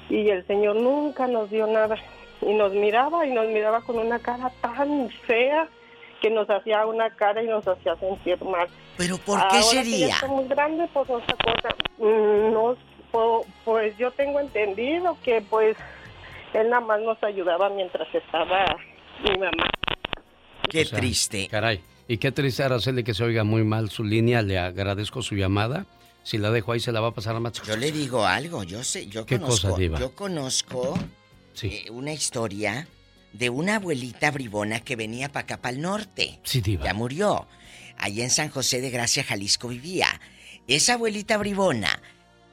y 0.09 0.31
el 0.31 0.47
señor 0.47 0.77
nunca 0.77 1.27
nos 1.27 1.51
dio 1.51 1.67
nada. 1.67 1.97
Y 2.41 2.55
nos 2.55 2.73
miraba 2.73 3.27
y 3.27 3.33
nos 3.35 3.47
miraba 3.49 3.83
con 3.83 3.99
una 3.99 4.19
cara 4.19 4.51
tan 4.63 5.11
fea 5.27 5.69
que 6.23 6.31
nos 6.31 6.49
hacía 6.49 6.87
una 6.87 7.11
cara 7.11 7.43
y 7.43 7.49
nos 7.49 7.69
hacía 7.69 7.95
sentir 7.97 8.43
mal. 8.43 8.67
¿Pero 8.97 9.19
por 9.19 9.37
qué 9.41 9.45
Ahora 9.45 9.59
que 9.59 9.63
sería? 9.63 10.07
ya 10.09 10.15
está 10.15 10.27
muy 10.29 10.49
grande, 10.49 10.89
pues 10.95 11.11
otra 11.11 11.35
cosa. 11.37 11.69
Mm, 11.99 12.53
No, 12.55 12.75
po- 13.17 13.47
pues 13.65 13.97
yo 13.97 14.11
tengo 14.11 14.41
entendido 14.41 15.17
que 15.25 15.41
pues 15.41 15.75
él 16.53 16.69
nada 16.69 16.85
más 16.85 17.01
nos 17.01 17.23
ayudaba 17.23 17.71
mientras 17.71 18.07
estaba 18.15 18.65
mi 19.25 19.31
mamá. 19.39 19.71
Qué 20.71 20.83
O 20.83 20.85
sea, 20.85 20.99
triste. 20.99 21.49
Caray. 21.51 21.81
Y 22.09 22.19
qué 22.19 22.31
triste, 22.31 22.63
Araceli, 22.63 23.03
que 23.05 23.15
se 23.15 23.25
oiga 23.25 23.43
muy 23.43 23.65
mal 23.65 23.89
su 23.91 24.05
línea. 24.05 24.43
Le 24.43 24.59
agradezco 24.59 25.23
su 25.23 25.35
llamada. 25.35 25.87
Si 26.23 26.37
la 26.39 26.51
dejo 26.51 26.73
ahí, 26.73 26.81
se 26.81 26.93
la 26.93 27.01
va 27.01 27.09
a 27.09 27.15
pasar 27.15 27.37
a 27.37 27.41
más. 27.41 27.55
Yo 27.63 27.77
le 27.77 27.91
digo 27.93 28.27
algo, 28.27 28.63
yo 28.65 28.83
sé, 28.85 29.07
yo 29.07 29.25
¿Qué 29.25 29.39
conozco, 29.39 29.69
cosa, 29.71 29.79
diva? 29.81 29.99
yo 29.99 30.15
conozco 30.15 30.99
eh, 31.63 31.87
una 31.91 32.13
historia 32.13 32.87
de 33.33 33.49
una 33.49 33.77
abuelita 33.77 34.31
bribona 34.33 34.81
que 34.81 34.97
venía 34.97 35.29
para 35.29 35.45
acá, 35.45 35.57
para 35.57 35.75
el 35.75 35.81
norte. 35.83 36.39
Sí, 36.43 36.61
diva. 36.61 36.85
Ya 36.85 36.95
murió. 36.95 37.47
Allí 37.99 38.23
en 38.23 38.31
San 38.31 38.51
José 38.51 38.81
de 38.81 38.91
Gracia, 38.91 39.23
Jalisco 39.25 39.69
vivía. 39.69 40.09
Esa 40.69 40.95
abuelita 40.95 41.39
bribona 41.39 42.01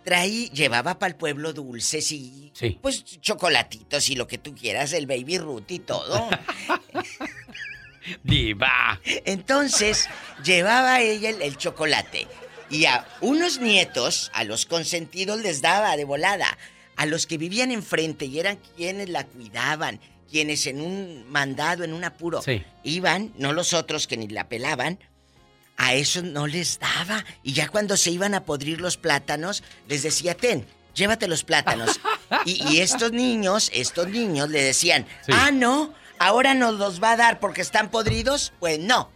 traí, 0.04 0.50
llevaba 0.50 1.00
para 1.00 1.12
el 1.12 1.16
pueblo 1.16 1.54
dulces 1.54 2.12
y 2.12 2.52
Sí. 2.54 2.78
pues 2.82 3.04
chocolatitos 3.22 4.10
y 4.10 4.16
lo 4.16 4.28
que 4.28 4.38
tú 4.38 4.54
quieras, 4.56 4.94
el 4.94 5.08
baby 5.08 5.38
root 5.38 5.70
y 5.72 5.80
todo. 5.80 6.30
Diva. 8.24 9.00
Entonces, 9.26 10.10
llevaba 10.44 11.02
ella 11.02 11.30
el, 11.30 11.42
el 11.42 11.58
chocolate. 11.58 12.28
Y 12.70 12.86
a 12.86 13.08
unos 13.22 13.60
nietos, 13.60 14.30
a 14.34 14.44
los 14.44 14.66
consentidos 14.66 15.40
les 15.42 15.62
daba 15.62 15.96
de 15.96 16.04
volada. 16.06 16.58
A 16.96 17.06
los 17.06 17.26
que 17.28 17.38
vivían 17.38 17.72
enfrente 17.72 18.26
y 18.26 18.40
eran 18.40 18.60
quienes 18.76 19.10
la 19.10 19.26
cuidaban, 19.26 20.00
quienes 20.30 20.68
en 20.68 20.82
un 20.82 21.26
mandado, 21.32 21.84
en 21.84 21.94
un 21.94 22.04
apuro, 22.04 22.42
Sí. 22.42 22.64
iban, 22.84 23.34
no 23.38 23.54
los 23.54 23.74
otros 23.74 24.06
que 24.06 24.18
ni 24.18 24.28
la 24.28 24.48
pelaban, 24.50 25.00
a 25.77 25.93
esos 25.93 26.24
no 26.24 26.48
les 26.48 26.80
daba. 26.80 27.26
Y 27.43 27.53
ya 27.53 27.68
cuando 27.69 27.98
se 27.98 28.11
iban 28.11 28.34
a 28.34 28.45
podrir 28.45 28.82
los 28.82 28.98
plátanos, 28.98 29.64
les 29.88 30.03
decía, 30.03 30.35
ten, 30.35 30.66
llévate 30.95 31.27
los 31.27 31.43
plátanos. 31.43 32.00
y, 32.45 32.64
y 32.69 32.80
estos 32.80 33.11
niños, 33.11 33.69
estos 33.74 34.08
niños 34.08 34.50
le 34.50 34.61
decían, 34.61 35.06
ah, 35.32 35.52
no, 35.52 35.93
ahora 36.19 36.53
nos 36.53 36.76
los 36.76 37.02
va 37.02 37.11
a 37.11 37.18
dar 37.18 37.40
porque 37.40 37.61
están 37.61 37.90
podridos. 37.90 38.53
Pues 38.60 38.80
no, 38.80 39.10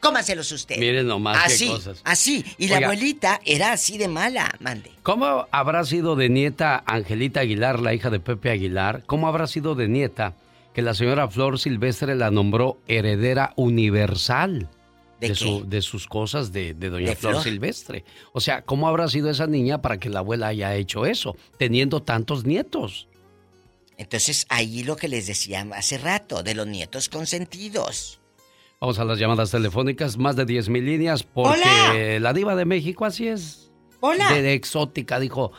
cómaselos 0.00 0.52
usted. 0.52 0.78
Miren 0.78 1.06
nomás 1.06 1.38
qué 1.38 1.52
así, 1.54 1.68
cosas. 1.68 2.00
así. 2.04 2.44
Y 2.58 2.68
la 2.68 2.78
abuelita 2.78 3.40
era 3.44 3.72
así 3.72 3.98
de 3.98 4.08
mala, 4.08 4.54
mande. 4.60 4.90
¿Cómo 5.02 5.46
habrá 5.50 5.84
sido 5.84 6.16
de 6.16 6.28
nieta 6.28 6.82
Angelita 6.86 7.40
Aguilar, 7.40 7.80
la 7.80 7.94
hija 7.94 8.10
de 8.10 8.20
Pepe 8.20 8.50
Aguilar? 8.50 9.04
¿Cómo 9.06 9.28
habrá 9.28 9.46
sido 9.46 9.74
de 9.74 9.88
nieta 9.88 10.34
que 10.74 10.82
la 10.82 10.94
señora 10.94 11.28
Flor 11.28 11.58
Silvestre 11.58 12.14
la 12.14 12.30
nombró 12.30 12.78
heredera 12.88 13.52
universal? 13.56 14.68
¿De 15.28 15.34
su- 15.34 15.64
de 15.68 15.82
sus 15.82 16.06
cosas 16.06 16.52
de, 16.52 16.74
de 16.74 16.90
doña 16.90 17.10
¿De 17.10 17.16
Flor, 17.16 17.32
Flor? 17.34 17.44
Silvestre. 17.44 18.04
O 18.32 18.40
sea, 18.40 18.62
¿cómo 18.62 18.88
habrá 18.88 19.08
sido 19.08 19.30
esa 19.30 19.46
niña 19.46 19.80
para 19.82 19.98
que 19.98 20.08
la 20.10 20.18
abuela 20.20 20.48
haya 20.48 20.74
hecho 20.76 21.06
eso, 21.06 21.36
teniendo 21.58 22.02
tantos 22.02 22.44
nietos? 22.44 23.08
Entonces 23.98 24.46
ahí 24.48 24.82
lo 24.84 24.96
que 24.96 25.08
les 25.08 25.26
decía 25.26 25.66
hace 25.74 25.98
rato, 25.98 26.42
de 26.42 26.54
los 26.54 26.66
nietos 26.66 27.08
consentidos. 27.08 28.20
Vamos 28.80 28.98
a 28.98 29.04
las 29.04 29.18
llamadas 29.18 29.50
telefónicas, 29.52 30.16
más 30.16 30.34
de 30.34 30.44
10 30.44 30.68
mil 30.68 30.84
líneas, 30.84 31.22
porque 31.22 31.60
¡Hola! 31.60 32.18
la 32.20 32.32
diva 32.32 32.56
de 32.56 32.64
México 32.64 33.04
así 33.04 33.28
es. 33.28 33.70
Hola. 34.00 34.32
De, 34.32 34.42
de 34.42 34.54
exótica, 34.54 35.20
dijo. 35.20 35.52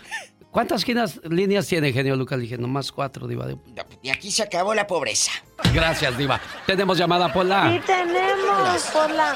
¿Cuántas 0.53 0.88
líneas, 0.88 1.19
líneas 1.30 1.67
tiene, 1.67 1.91
genio 1.91 2.15
Lucas? 2.15 2.38
Le 2.38 2.43
dije, 2.43 2.57
nomás 2.59 2.91
cuatro, 2.91 3.27
diva. 3.27 3.48
de- 3.48 3.57
Y 4.03 4.09
aquí 4.11 4.32
se 4.32 4.43
acabó 4.43 4.73
la 4.75 4.85
pobreza. 4.88 5.32
Gracias, 5.73 6.15
diva. 6.17 6.40
Tenemos 6.67 6.95
llamada 6.98 7.33
por 7.33 7.45
la... 7.45 7.72
Sí 7.72 7.82
tenemos 7.85 8.83
por 8.93 9.09
la 9.09 9.33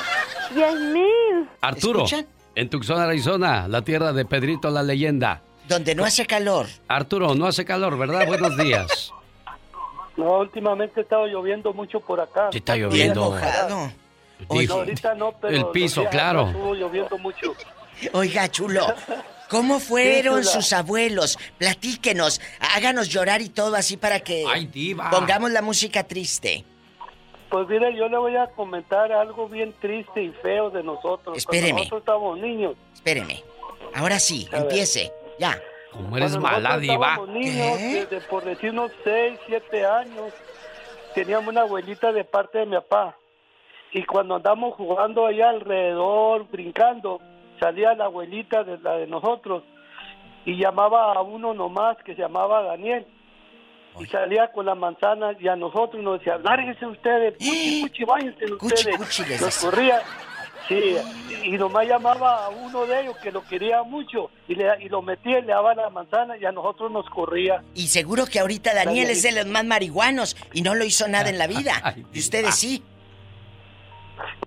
10.000. 0.56 1.48
Arturo, 1.62 2.04
¿Escuchan? 2.06 2.28
en 2.56 2.70
Tucson, 2.70 3.02
Arizona, 3.02 3.68
la 3.68 3.82
tierra 3.82 4.14
de 4.14 4.26
Pedrito 4.26 4.70
la 4.70 4.84
leyenda. 4.84 5.42
Donde 5.68 5.96
no 5.96 6.06
hace 6.06 6.26
calor. 6.28 6.68
Arturo, 6.88 7.34
no 7.36 7.48
hace 7.48 7.66
calor, 7.66 7.98
¿verdad? 7.98 8.26
Buenos 8.28 8.56
días. 8.58 9.12
No, 10.18 10.40
últimamente 10.40 11.00
ha 11.00 11.04
estado 11.04 11.28
lloviendo 11.28 11.74
mucho 11.74 12.00
por 12.00 12.20
acá. 12.20 12.50
Sí 12.52 12.58
está 12.58 12.76
lloviendo. 12.76 13.26
mojado. 13.30 13.92
Dijo, 14.50 14.74
No, 14.74 14.80
ahorita 14.80 15.14
no, 15.14 15.32
pero 15.40 15.56
el 15.56 15.68
piso, 15.68 16.06
claro. 16.10 16.48
Estuvo 16.48 16.74
lloviendo 16.74 17.18
mucho. 17.20 17.54
Oiga, 18.14 18.50
chulo. 18.50 18.82
¿Cómo 19.50 19.80
fueron 19.80 20.44
sus 20.44 20.74
abuelos? 20.74 21.38
Platíquenos, 21.58 22.42
háganos 22.76 23.10
llorar 23.10 23.42
y 23.42 23.50
todo 23.50 23.76
así 23.76 23.96
para 23.98 24.20
que 24.20 24.44
Ay, 24.48 24.66
diva. 24.68 25.10
pongamos 25.10 25.52
la 25.52 25.62
música 25.62 26.04
triste. 26.04 26.66
Pues 27.50 27.66
mire, 27.70 27.96
yo 27.96 28.10
le 28.10 28.18
voy 28.18 28.36
a 28.36 28.48
comentar 28.48 29.10
algo 29.14 29.48
bien 29.48 29.74
triste 29.80 30.22
y 30.22 30.32
feo 30.42 30.70
de 30.70 30.84
nosotros. 30.84 31.38
Espéreme. 31.38 31.70
Cuando 31.70 31.80
nosotros 31.84 32.00
estábamos 32.02 32.40
niños. 32.40 32.76
Espéreme. 32.94 33.44
Ahora 33.94 34.20
sí, 34.20 34.48
A 34.50 34.56
ver. 34.56 34.62
empiece. 34.64 35.12
Ya. 35.40 35.58
Como 35.94 36.18
eres 36.18 36.32
Cuando 36.32 36.48
mala, 36.50 36.70
nosotros 36.76 36.82
diva. 36.82 37.10
estábamos 37.10 37.30
niños, 37.30 37.78
desde 38.10 38.22
por 38.28 38.44
decirnos 38.44 38.92
6, 39.06 39.40
7 39.48 39.86
años, 39.86 40.34
teníamos 41.16 41.48
una 41.48 41.62
abuelita 41.62 42.12
de 42.12 42.26
parte 42.26 42.58
de 42.60 42.66
mi 42.66 42.76
papá. 42.76 43.16
Y 43.94 44.04
cuando 44.04 44.36
andamos 44.36 44.76
jugando 44.76 45.26
allá 45.26 45.50
alrededor, 45.50 46.46
brincando, 46.52 47.22
salía 47.60 47.94
la 47.94 48.06
abuelita 48.06 48.64
de 48.64 48.78
la 48.80 48.98
de 48.98 49.08
nosotros 49.08 49.64
y 50.46 50.58
llamaba 50.58 51.14
a 51.14 51.22
uno 51.22 51.54
nomás 51.54 51.98
que 52.06 52.16
se 52.16 52.22
llamaba 52.22 52.64
Daniel. 52.64 53.06
Y 54.00 54.06
salía 54.06 54.52
con 54.52 54.66
la 54.68 54.76
manzana 54.76 55.32
y 55.40 55.48
a 55.48 55.56
nosotros 55.56 56.04
nos 56.04 56.20
decía, 56.20 56.38
lárguense 56.38 56.86
ustedes, 56.86 57.34
cuchi, 57.34 57.82
cuchi, 57.82 58.04
váyanse 58.04 58.46
ustedes. 58.54 58.98
cuchi, 58.98 59.24
nos 59.42 59.58
corría. 59.58 60.02
Sí, 60.68 60.98
y 61.44 61.52
nomás 61.52 61.88
llamaba 61.88 62.46
a 62.46 62.50
uno 62.50 62.86
de 62.86 63.02
ellos 63.02 63.18
que 63.24 63.32
lo 63.32 63.42
quería 63.46 63.84
mucho 63.84 64.30
y, 64.48 64.56
le, 64.56 64.68
y 64.82 64.90
lo 64.90 65.02
metía 65.02 65.40
y 65.40 65.44
le 65.44 65.48
daba 65.48 65.74
la 65.74 65.90
manzana 65.90 66.38
y 66.38 66.46
a 66.46 66.52
nosotros 66.52 66.92
nos 66.92 67.10
corría. 67.10 67.64
Y 67.74 67.88
seguro 67.88 68.26
que 68.26 68.40
ahorita 68.40 68.74
Daniel 68.74 69.10
es 69.10 69.24
de 69.24 69.32
los 69.32 69.46
más 69.48 69.66
marihuanos 69.66 70.36
y 70.54 70.62
no 70.62 70.76
lo 70.76 70.84
hizo 70.84 71.08
nada 71.08 71.30
en 71.30 71.38
la 71.38 71.48
vida. 71.48 71.96
Y 72.14 72.20
ustedes 72.20 72.56
sí. 72.56 72.84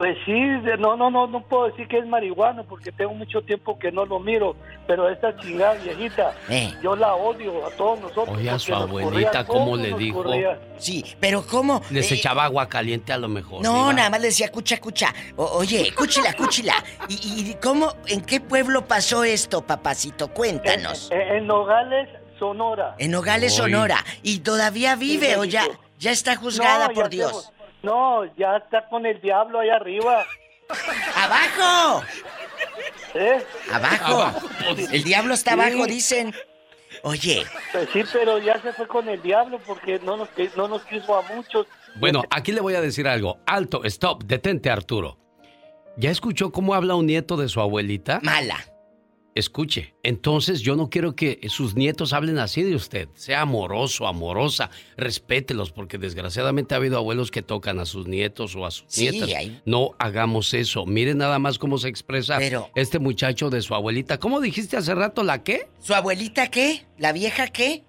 Pues 0.00 0.16
sí, 0.24 0.32
de- 0.32 0.78
no, 0.78 0.96
no, 0.96 1.10
no, 1.10 1.26
no 1.26 1.42
puedo 1.42 1.66
decir 1.66 1.86
que 1.86 1.98
es 1.98 2.06
marihuana 2.06 2.62
porque 2.62 2.90
tengo 2.90 3.12
mucho 3.12 3.42
tiempo 3.42 3.78
que 3.78 3.92
no 3.92 4.06
lo 4.06 4.18
miro, 4.18 4.56
pero 4.86 5.10
esta 5.10 5.36
chingada 5.36 5.74
viejita, 5.74 6.34
Eh. 6.48 6.72
yo 6.82 6.96
la 6.96 7.14
odio 7.16 7.66
a 7.66 7.70
todos 7.72 8.00
nosotros. 8.00 8.34
Oye, 8.38 8.48
a 8.48 8.58
su 8.58 8.74
abuelita, 8.74 9.44
corría, 9.44 9.46
¿cómo 9.46 9.76
le 9.76 9.92
dijo? 9.92 10.22
corría. 10.22 10.58
Sí, 10.78 11.04
pero 11.20 11.44
¿cómo? 11.46 11.82
Les 11.90 12.10
Eh, 12.10 12.14
echaba 12.14 12.44
agua 12.44 12.66
caliente 12.66 13.12
a 13.12 13.18
lo 13.18 13.28
mejor. 13.28 13.62
No, 13.62 13.92
nada 13.92 14.08
más 14.08 14.22
le 14.22 14.28
decía, 14.28 14.50
cucha, 14.50 14.80
cucha. 14.80 15.12
O- 15.36 15.44
oye, 15.58 15.92
cúchila, 15.94 16.32
cúchila. 16.32 16.82
¿Y, 17.10 17.50
y 17.50 17.56
cómo, 17.62 17.92
en 18.06 18.22
qué 18.22 18.40
pueblo 18.40 18.86
pasó 18.88 19.22
esto, 19.22 19.60
papacito? 19.66 20.28
Cuéntanos. 20.28 21.10
En, 21.12 21.20
en 21.20 21.46
Nogales, 21.46 22.08
Sonora. 22.38 22.94
En 22.96 23.10
Nogales. 23.10 23.52
Sonora. 23.54 24.02
¿Y 24.22 24.38
todavía 24.38 24.96
vive 24.96 25.36
o 25.36 25.44
ya, 25.44 25.64
ya 25.98 26.10
está 26.10 26.36
juzgada 26.36 26.88
No, 26.88 26.94
por 26.94 27.04
ya 27.04 27.08
Dios? 27.10 27.52
se- 27.54 27.59
no, 27.82 28.24
ya 28.36 28.56
está 28.56 28.88
con 28.88 29.06
el 29.06 29.20
diablo 29.20 29.60
ahí 29.60 29.70
arriba. 29.70 30.24
¡Abajo! 31.16 32.04
¿Eh? 33.14 33.44
¡Abajo! 33.72 34.32
El 34.92 35.02
diablo 35.04 35.34
está 35.34 35.54
Sí. 35.54 35.60
abajo, 35.60 35.86
dicen. 35.86 36.34
Oye, 37.02 37.44
Pues 37.72 37.88
sí, 37.92 38.02
pero 38.12 38.38
ya 38.38 38.60
se 38.60 38.72
fue 38.72 38.86
con 38.86 39.08
el 39.08 39.22
diablo 39.22 39.58
porque 39.66 39.98
no 40.00 40.16
nos, 40.16 40.28
no 40.56 40.68
nos 40.68 40.82
quiso 40.82 41.16
a 41.16 41.22
muchos. 41.34 41.66
Bueno, 41.96 42.22
aquí 42.30 42.52
le 42.52 42.60
voy 42.60 42.74
a 42.74 42.80
decir 42.80 43.06
algo. 43.08 43.38
Alto, 43.46 43.84
stop, 43.84 44.24
detente, 44.24 44.70
Arturo. 44.70 45.16
¿Ya 45.96 46.10
escuchó 46.10 46.50
cómo 46.52 46.74
habla 46.74 46.94
un 46.94 47.06
nieto 47.06 47.36
de 47.36 47.48
su 47.48 47.60
abuelita? 47.60 48.20
Mala. 48.22 48.56
Escuche, 49.34 49.94
entonces 50.02 50.60
yo 50.60 50.74
no 50.74 50.90
quiero 50.90 51.14
que 51.14 51.38
sus 51.48 51.76
nietos 51.76 52.12
hablen 52.12 52.38
así 52.38 52.64
de 52.64 52.74
usted. 52.74 53.08
Sea 53.14 53.42
amoroso, 53.42 54.08
amorosa, 54.08 54.70
respételos, 54.96 55.70
porque 55.70 55.98
desgraciadamente 55.98 56.74
ha 56.74 56.78
habido 56.78 56.98
abuelos 56.98 57.30
que 57.30 57.40
tocan 57.40 57.78
a 57.78 57.86
sus 57.86 58.08
nietos 58.08 58.56
o 58.56 58.66
a 58.66 58.72
sus 58.72 58.86
Sí, 58.88 59.08
nietas. 59.08 59.30
hay- 59.36 59.60
No 59.64 59.92
hagamos 59.98 60.52
eso. 60.52 60.84
Miren 60.84 61.18
nada 61.18 61.38
más 61.38 61.58
cómo 61.58 61.78
se 61.78 61.88
expresa 61.88 62.38
Pero- 62.38 62.70
este 62.74 62.98
muchacho 62.98 63.50
de 63.50 63.62
su 63.62 63.74
abuelita. 63.76 64.18
¿Cómo 64.18 64.40
dijiste 64.40 64.76
hace 64.76 64.94
rato 64.96 65.22
la 65.22 65.44
qué? 65.44 65.68
¿su 65.80 65.94
abuelita 65.94 66.48
qué? 66.48 66.84
¿La 66.98 67.12
vieja 67.12 67.46
qué? 67.48 67.84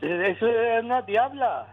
Eso 0.00 0.46
es 0.46 0.84
una 0.84 1.02
diabla. 1.02 1.66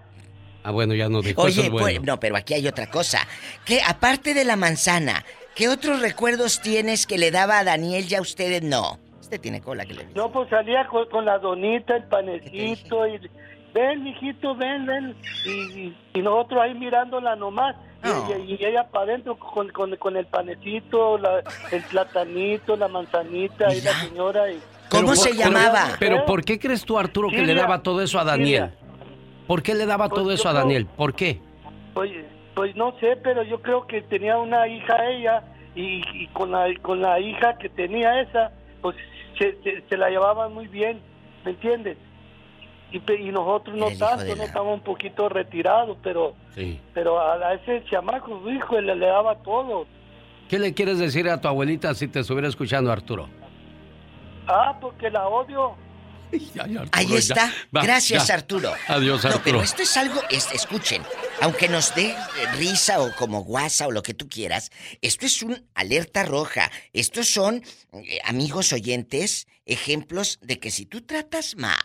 Ah, 0.64 0.72
bueno, 0.72 0.93
ya 0.93 1.10
no 1.10 1.22
dijo 1.22 1.48
eso 1.48 1.60
Oye, 1.60 1.68
es 1.68 1.72
bueno. 1.72 1.85
pues, 1.85 2.01
no, 2.03 2.19
pero 2.19 2.35
aquí 2.38 2.53
hay 2.53 2.68
otra 2.68 2.90
cosa. 2.90 3.27
Que 3.66 3.82
aparte 3.82 4.34
de 4.34 4.45
la 4.45 4.56
manzana, 4.56 5.26
¿qué 5.56 5.70
otros 5.70 6.02
recuerdos 6.02 6.62
tienes 6.62 7.06
que 7.08 7.18
le 7.18 7.32
daba 7.32 7.60
a 7.60 7.64
Daniel 7.64 8.06
y 8.10 8.16
a 8.16 8.22
ustedes 8.22 8.62
no? 8.64 9.00
Usted 9.20 9.40
tiene 9.40 9.62
cola 9.62 9.86
que 9.86 9.94
le 9.94 10.06
No, 10.16 10.32
pues 10.32 10.50
salía 10.50 10.88
con, 10.88 11.08
con 11.10 11.26
la 11.26 11.38
donita, 11.40 11.96
el 11.96 12.04
panecito 12.06 13.08
y 13.08 13.20
ven, 13.74 14.04
mijito, 14.04 14.56
ven, 14.56 14.86
ven. 14.86 15.16
Y, 15.46 15.50
y- 15.80 15.98
y 16.16 16.22
nosotros 16.22 16.62
ahí 16.62 16.74
mirándola 16.74 17.36
nomás. 17.36 17.76
Y- 18.04 18.52
Y, 18.52 18.56
y 18.60 18.66
ella 18.66 18.90
para 18.90 19.06
adentro 19.06 19.38
con, 19.38 19.70
con, 19.70 19.96
con 19.98 20.18
el 20.18 20.26
panecito, 20.26 21.18
la- 21.20 21.44
el 21.72 21.84
platanito, 21.84 22.76
la 22.76 22.88
manzanita 22.88 23.74
y 23.74 23.82
la 23.82 23.94
señora. 24.02 24.52
Y, 24.52 24.60
Pero 24.90 25.06
por- 25.06 25.16
pero- 26.00 26.16
Pero. 26.16 26.26
¿por 26.26 26.44
qué 26.44 26.60
crees 26.60 26.84
tú, 26.84 26.98
Arturo, 26.98 27.30
que 27.30 27.44
le 27.44 27.54
daba 27.54 27.82
todo 27.84 28.02
eso 28.02 28.20
a 28.20 28.24
Daniel? 28.26 28.72
¿Por 29.48 29.62
qué 29.64 29.76
le 29.76 29.86
daba 29.86 30.10
Pues 30.10 30.20
todo 30.22 30.32
eso 30.32 30.50
a 30.50 30.54
Daniel? 30.54 30.86
¿Por 30.88 31.14
qué? 31.14 31.40
Pues, 31.94 32.12
pues 32.56 32.76
no 32.76 32.94
sé, 33.00 33.16
pero 33.24 33.44
yo 33.44 33.62
creo 33.62 33.88
que 33.88 34.02
tenía 34.02 34.38
una 34.38 34.68
hija 34.68 35.06
ella 35.10 35.44
y, 35.76 36.02
y 36.14 36.28
con 36.34 36.52
la 36.52 36.68
con 36.82 37.02
la 37.02 37.20
hija 37.20 37.58
que 37.58 37.70
tenía 37.70 38.22
esa, 38.22 38.52
pues 38.82 38.96
se, 39.40 39.62
se- 39.64 39.82
se 39.88 39.98
la 39.98 40.10
llevaban 40.10 40.54
muy 40.54 40.68
bien, 40.68 41.00
¿me 41.46 41.52
entiendes? 41.52 41.98
Y, 42.92 43.00
nosotros 43.32 43.78
no 43.78 43.88
tanto, 43.98 44.24
de 44.26 44.30
no 44.32 44.36
la- 44.36 44.44
estamos 44.46 44.74
un 44.74 44.82
poquito 44.84 45.30
retirados, 45.30 45.98
pero 46.04 46.34
Sí. 46.56 46.80
pero 46.94 47.20
a, 47.20 47.36
a 47.36 47.54
ese 47.54 47.84
chamaco, 47.86 48.42
hijo, 48.52 48.82
le, 48.82 48.96
le 48.96 49.06
daba 49.06 49.36
todo. 49.36 49.86
¿Qué 50.50 50.60
le 50.60 50.74
quieres 50.74 51.00
decir 51.00 51.30
a 51.30 51.40
tu 51.40 51.48
abuelita 51.48 51.94
si 51.96 52.10
te 52.10 52.20
estuviera 52.20 52.50
escuchando, 52.50 52.92
Arturo? 52.92 53.30
Ah, 54.48 54.76
porque 54.82 55.10
la 55.10 55.28
odio. 55.30 55.76
Ahí 56.92 57.08
ya. 57.08 57.18
está. 57.18 57.53
Va, 57.76 57.84
Gracias, 57.84 58.27
ya. 58.27 58.34
Arturo. 58.35 58.74
Adiós, 58.88 59.24
No, 59.24 59.30
Arturo. 59.30 59.43
pero 59.43 59.61
esto 59.61 59.82
es 59.84 59.98
algo, 59.98 60.22
es- 60.30 60.51
escuchen, 60.53 61.03
aunque 61.42 61.68
nos 61.68 61.93
dé 61.95 62.10
eh, 62.11 62.16
risa 62.58 63.01
o 63.01 63.14
como 63.16 63.43
guasa 63.43 63.88
o 63.88 63.92
lo 63.92 64.03
que 64.03 64.14
tú 64.14 64.27
quieras, 64.30 64.72
esto 65.01 65.26
es 65.26 65.42
un 65.43 65.68
alerta 65.76 66.24
roja. 66.24 66.72
Estos 66.93 67.27
son, 67.30 67.64
eh, 67.93 68.19
amigos 68.26 68.74
oyentes, 68.74 69.48
ejemplos 69.66 70.40
de 70.42 70.60
que 70.60 70.72
si 70.72 70.85
tú 70.85 71.01
tratas 71.01 71.56
mal 71.56 71.77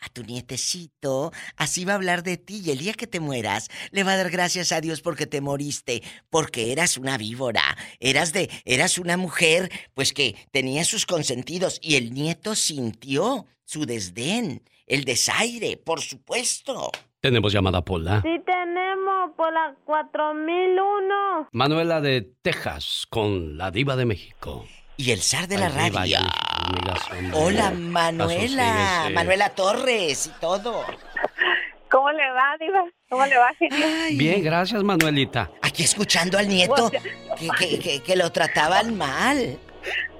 a 0.00 0.08
tu 0.08 0.22
nietecito, 0.22 1.32
así 1.56 1.84
va 1.84 1.92
a 1.92 1.96
hablar 1.96 2.22
de 2.22 2.36
ti 2.36 2.62
y 2.64 2.70
el 2.70 2.78
día 2.78 2.94
que 2.94 3.06
te 3.06 3.20
mueras 3.20 3.68
le 3.90 4.04
va 4.04 4.12
a 4.12 4.16
dar 4.16 4.30
gracias 4.30 4.72
a 4.72 4.80
Dios 4.80 5.00
porque 5.00 5.26
te 5.26 5.40
moriste, 5.40 6.02
porque 6.30 6.72
eras 6.72 6.96
una 6.96 7.18
víbora, 7.18 7.76
eras 8.00 8.32
de 8.32 8.50
eras 8.64 8.98
una 8.98 9.16
mujer 9.16 9.70
pues 9.94 10.12
que 10.12 10.36
tenía 10.52 10.84
sus 10.84 11.06
consentidos 11.06 11.78
y 11.82 11.96
el 11.96 12.12
nieto 12.12 12.54
sintió 12.54 13.46
su 13.64 13.84
desdén, 13.86 14.62
el 14.86 15.04
desaire, 15.04 15.76
por 15.76 16.00
supuesto. 16.00 16.90
Tenemos 17.20 17.52
llamada 17.52 17.84
Pola. 17.84 18.22
Sí 18.22 18.40
tenemos 18.46 19.32
por 19.36 19.52
la 19.52 19.74
4001. 19.84 21.48
Manuela 21.52 22.00
de 22.00 22.30
Texas 22.42 23.06
con 23.10 23.58
la 23.58 23.70
diva 23.70 23.96
de 23.96 24.06
México. 24.06 24.64
Y 24.98 25.12
el 25.12 25.22
zar 25.22 25.46
de 25.46 25.56
la 25.58 25.68
radio. 25.68 26.18
Hola, 27.32 27.70
Manuela. 27.70 28.98
síguese. 29.00 29.14
Manuela 29.14 29.48
Torres 29.50 30.26
y 30.26 30.30
todo. 30.40 30.84
¿Cómo 31.90 32.10
le 32.10 32.30
va, 32.32 32.56
Diva? 32.58 32.82
¿Cómo 33.08 33.24
le 33.24 33.36
va? 33.38 33.48
Bien, 34.10 34.42
gracias, 34.42 34.82
Manuelita. 34.82 35.50
Aquí 35.62 35.84
escuchando 35.84 36.36
al 36.36 36.48
nieto 36.48 36.90
que, 36.90 37.48
que- 37.58 37.78
que- 37.78 38.02
que 38.02 38.16
lo 38.16 38.30
trataban 38.32 38.96
mal. 38.98 39.56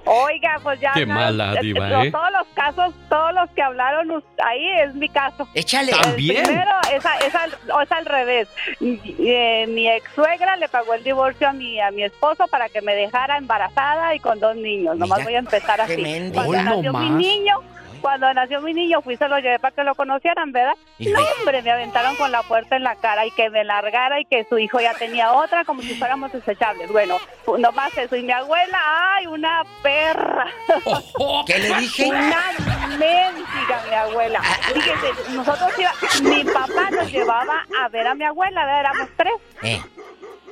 Oiga, 0.08 0.58
pues 0.62 0.80
ya. 0.80 0.92
Qué 0.94 1.04
no, 1.06 1.14
mala, 1.14 1.54
diva, 1.60 1.88
no, 1.88 2.02
¿eh? 2.02 2.10
Todos 2.10 2.32
los 2.32 2.46
casos, 2.54 2.94
todos 3.08 3.32
los 3.34 3.50
que 3.50 3.62
hablaron 3.62 4.24
ahí 4.44 4.68
es 4.80 4.94
mi 4.94 5.08
caso. 5.08 5.46
Échale. 5.54 5.92
El 5.92 6.00
¿También? 6.00 6.42
primero 6.44 6.70
es, 6.92 7.04
a- 7.06 7.18
es 7.18 7.34
al, 7.34 7.54
o 7.72 7.80
es 7.80 7.92
al 7.92 8.06
revés. 8.06 8.48
Eh, 8.80 9.66
mi 9.68 9.88
ex 9.88 10.10
suegra 10.14 10.56
le 10.56 10.68
pagó 10.68 10.94
el 10.94 11.04
divorcio 11.04 11.48
a 11.48 11.52
mi, 11.52 11.80
a 11.80 11.90
mi 11.90 12.02
esposo 12.04 12.46
para 12.48 12.68
que 12.68 12.80
me 12.82 12.94
dejara 12.94 13.36
embarazada 13.38 14.14
y 14.14 14.20
con 14.20 14.40
dos 14.40 14.56
niños. 14.56 14.96
Nomás 14.96 15.22
voy 15.24 15.34
a 15.34 15.38
empezar 15.38 15.80
así. 15.80 16.30
Cuando 16.32 16.52
nació 16.62 16.92
mi 16.94 17.10
niño, 17.10 17.54
cuando 17.98 18.32
nació 18.34 18.60
mi 18.60 18.74
niño, 18.74 19.02
fui 19.02 19.16
se 19.16 19.28
lo 19.28 19.38
llevé 19.38 19.58
para 19.58 19.74
que 19.74 19.84
lo 19.84 19.94
conocieran, 19.94 20.52
¿verdad? 20.52 20.74
Y 20.98 21.08
No, 21.08 21.20
hombre, 21.38 21.62
me 21.62 21.70
aventaron 21.70 22.16
con 22.16 22.32
la 22.32 22.42
puerta 22.42 22.76
en 22.76 22.84
la 22.84 22.96
cara 22.96 23.26
y 23.26 23.30
que 23.30 23.50
me 23.50 23.64
largara 23.64 24.20
y 24.20 24.24
que 24.24 24.44
su 24.48 24.58
hijo 24.58 24.80
ya 24.80 24.94
tenía 24.94 25.32
otra, 25.32 25.64
como 25.64 25.82
si 25.82 25.94
fuéramos 25.94 26.32
desechables. 26.32 26.90
Bueno, 26.90 27.18
nomás 27.58 27.96
eso. 27.96 28.16
Y 28.16 28.22
mi 28.22 28.32
abuela, 28.32 28.78
¡ay, 29.14 29.26
una 29.26 29.62
perra! 29.82 30.46
¿Qué 31.46 31.58
le 31.58 31.74
dije? 31.74 32.06
Una 32.06 32.42
mendiga, 32.98 33.82
mi 33.88 33.94
abuela. 33.94 34.42
Fíjese, 34.42 35.32
nosotros 35.32 35.70
iba, 35.78 35.92
mi 36.22 36.44
papá 36.44 36.90
nos 36.90 37.10
llevaba 37.10 37.64
a 37.82 37.88
ver 37.88 38.06
a 38.06 38.14
mi 38.14 38.24
abuela, 38.24 38.64
¿verdad? 38.64 38.80
éramos 38.80 39.08
tres. 39.16 39.34
Eh. 39.62 39.82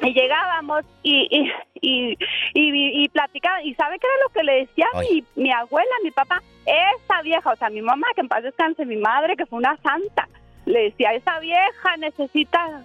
Y 0.03 0.13
llegábamos 0.13 0.85
y, 1.03 1.27
y, 1.31 1.53
y, 1.81 2.17
y, 2.55 3.05
y 3.05 3.09
platicaban. 3.09 3.67
¿Y 3.67 3.75
sabe 3.75 3.99
qué 3.99 4.07
era 4.07 4.25
lo 4.25 4.33
que 4.33 4.45
le 4.45 4.67
decía 4.67 4.87
mi, 5.01 5.25
mi 5.37 5.53
abuela, 5.53 5.91
mi 6.03 6.11
papá? 6.11 6.43
Esa 6.67 7.23
vieja, 7.23 7.51
o 7.51 7.57
sea, 7.57 7.71
mi 7.71 7.83
mamá, 7.83 8.07
que 8.15 8.21
en 8.21 8.29
paz 8.29 8.43
descanse, 8.43 8.85
mi 8.85 8.97
madre, 8.97 9.37
que 9.37 9.47
fue 9.47 9.59
una 9.59 9.77
santa, 9.79 10.29
le 10.65 10.85
decía, 10.85 11.13
esa 11.13 11.39
vieja 11.41 11.97
necesita, 11.99 12.83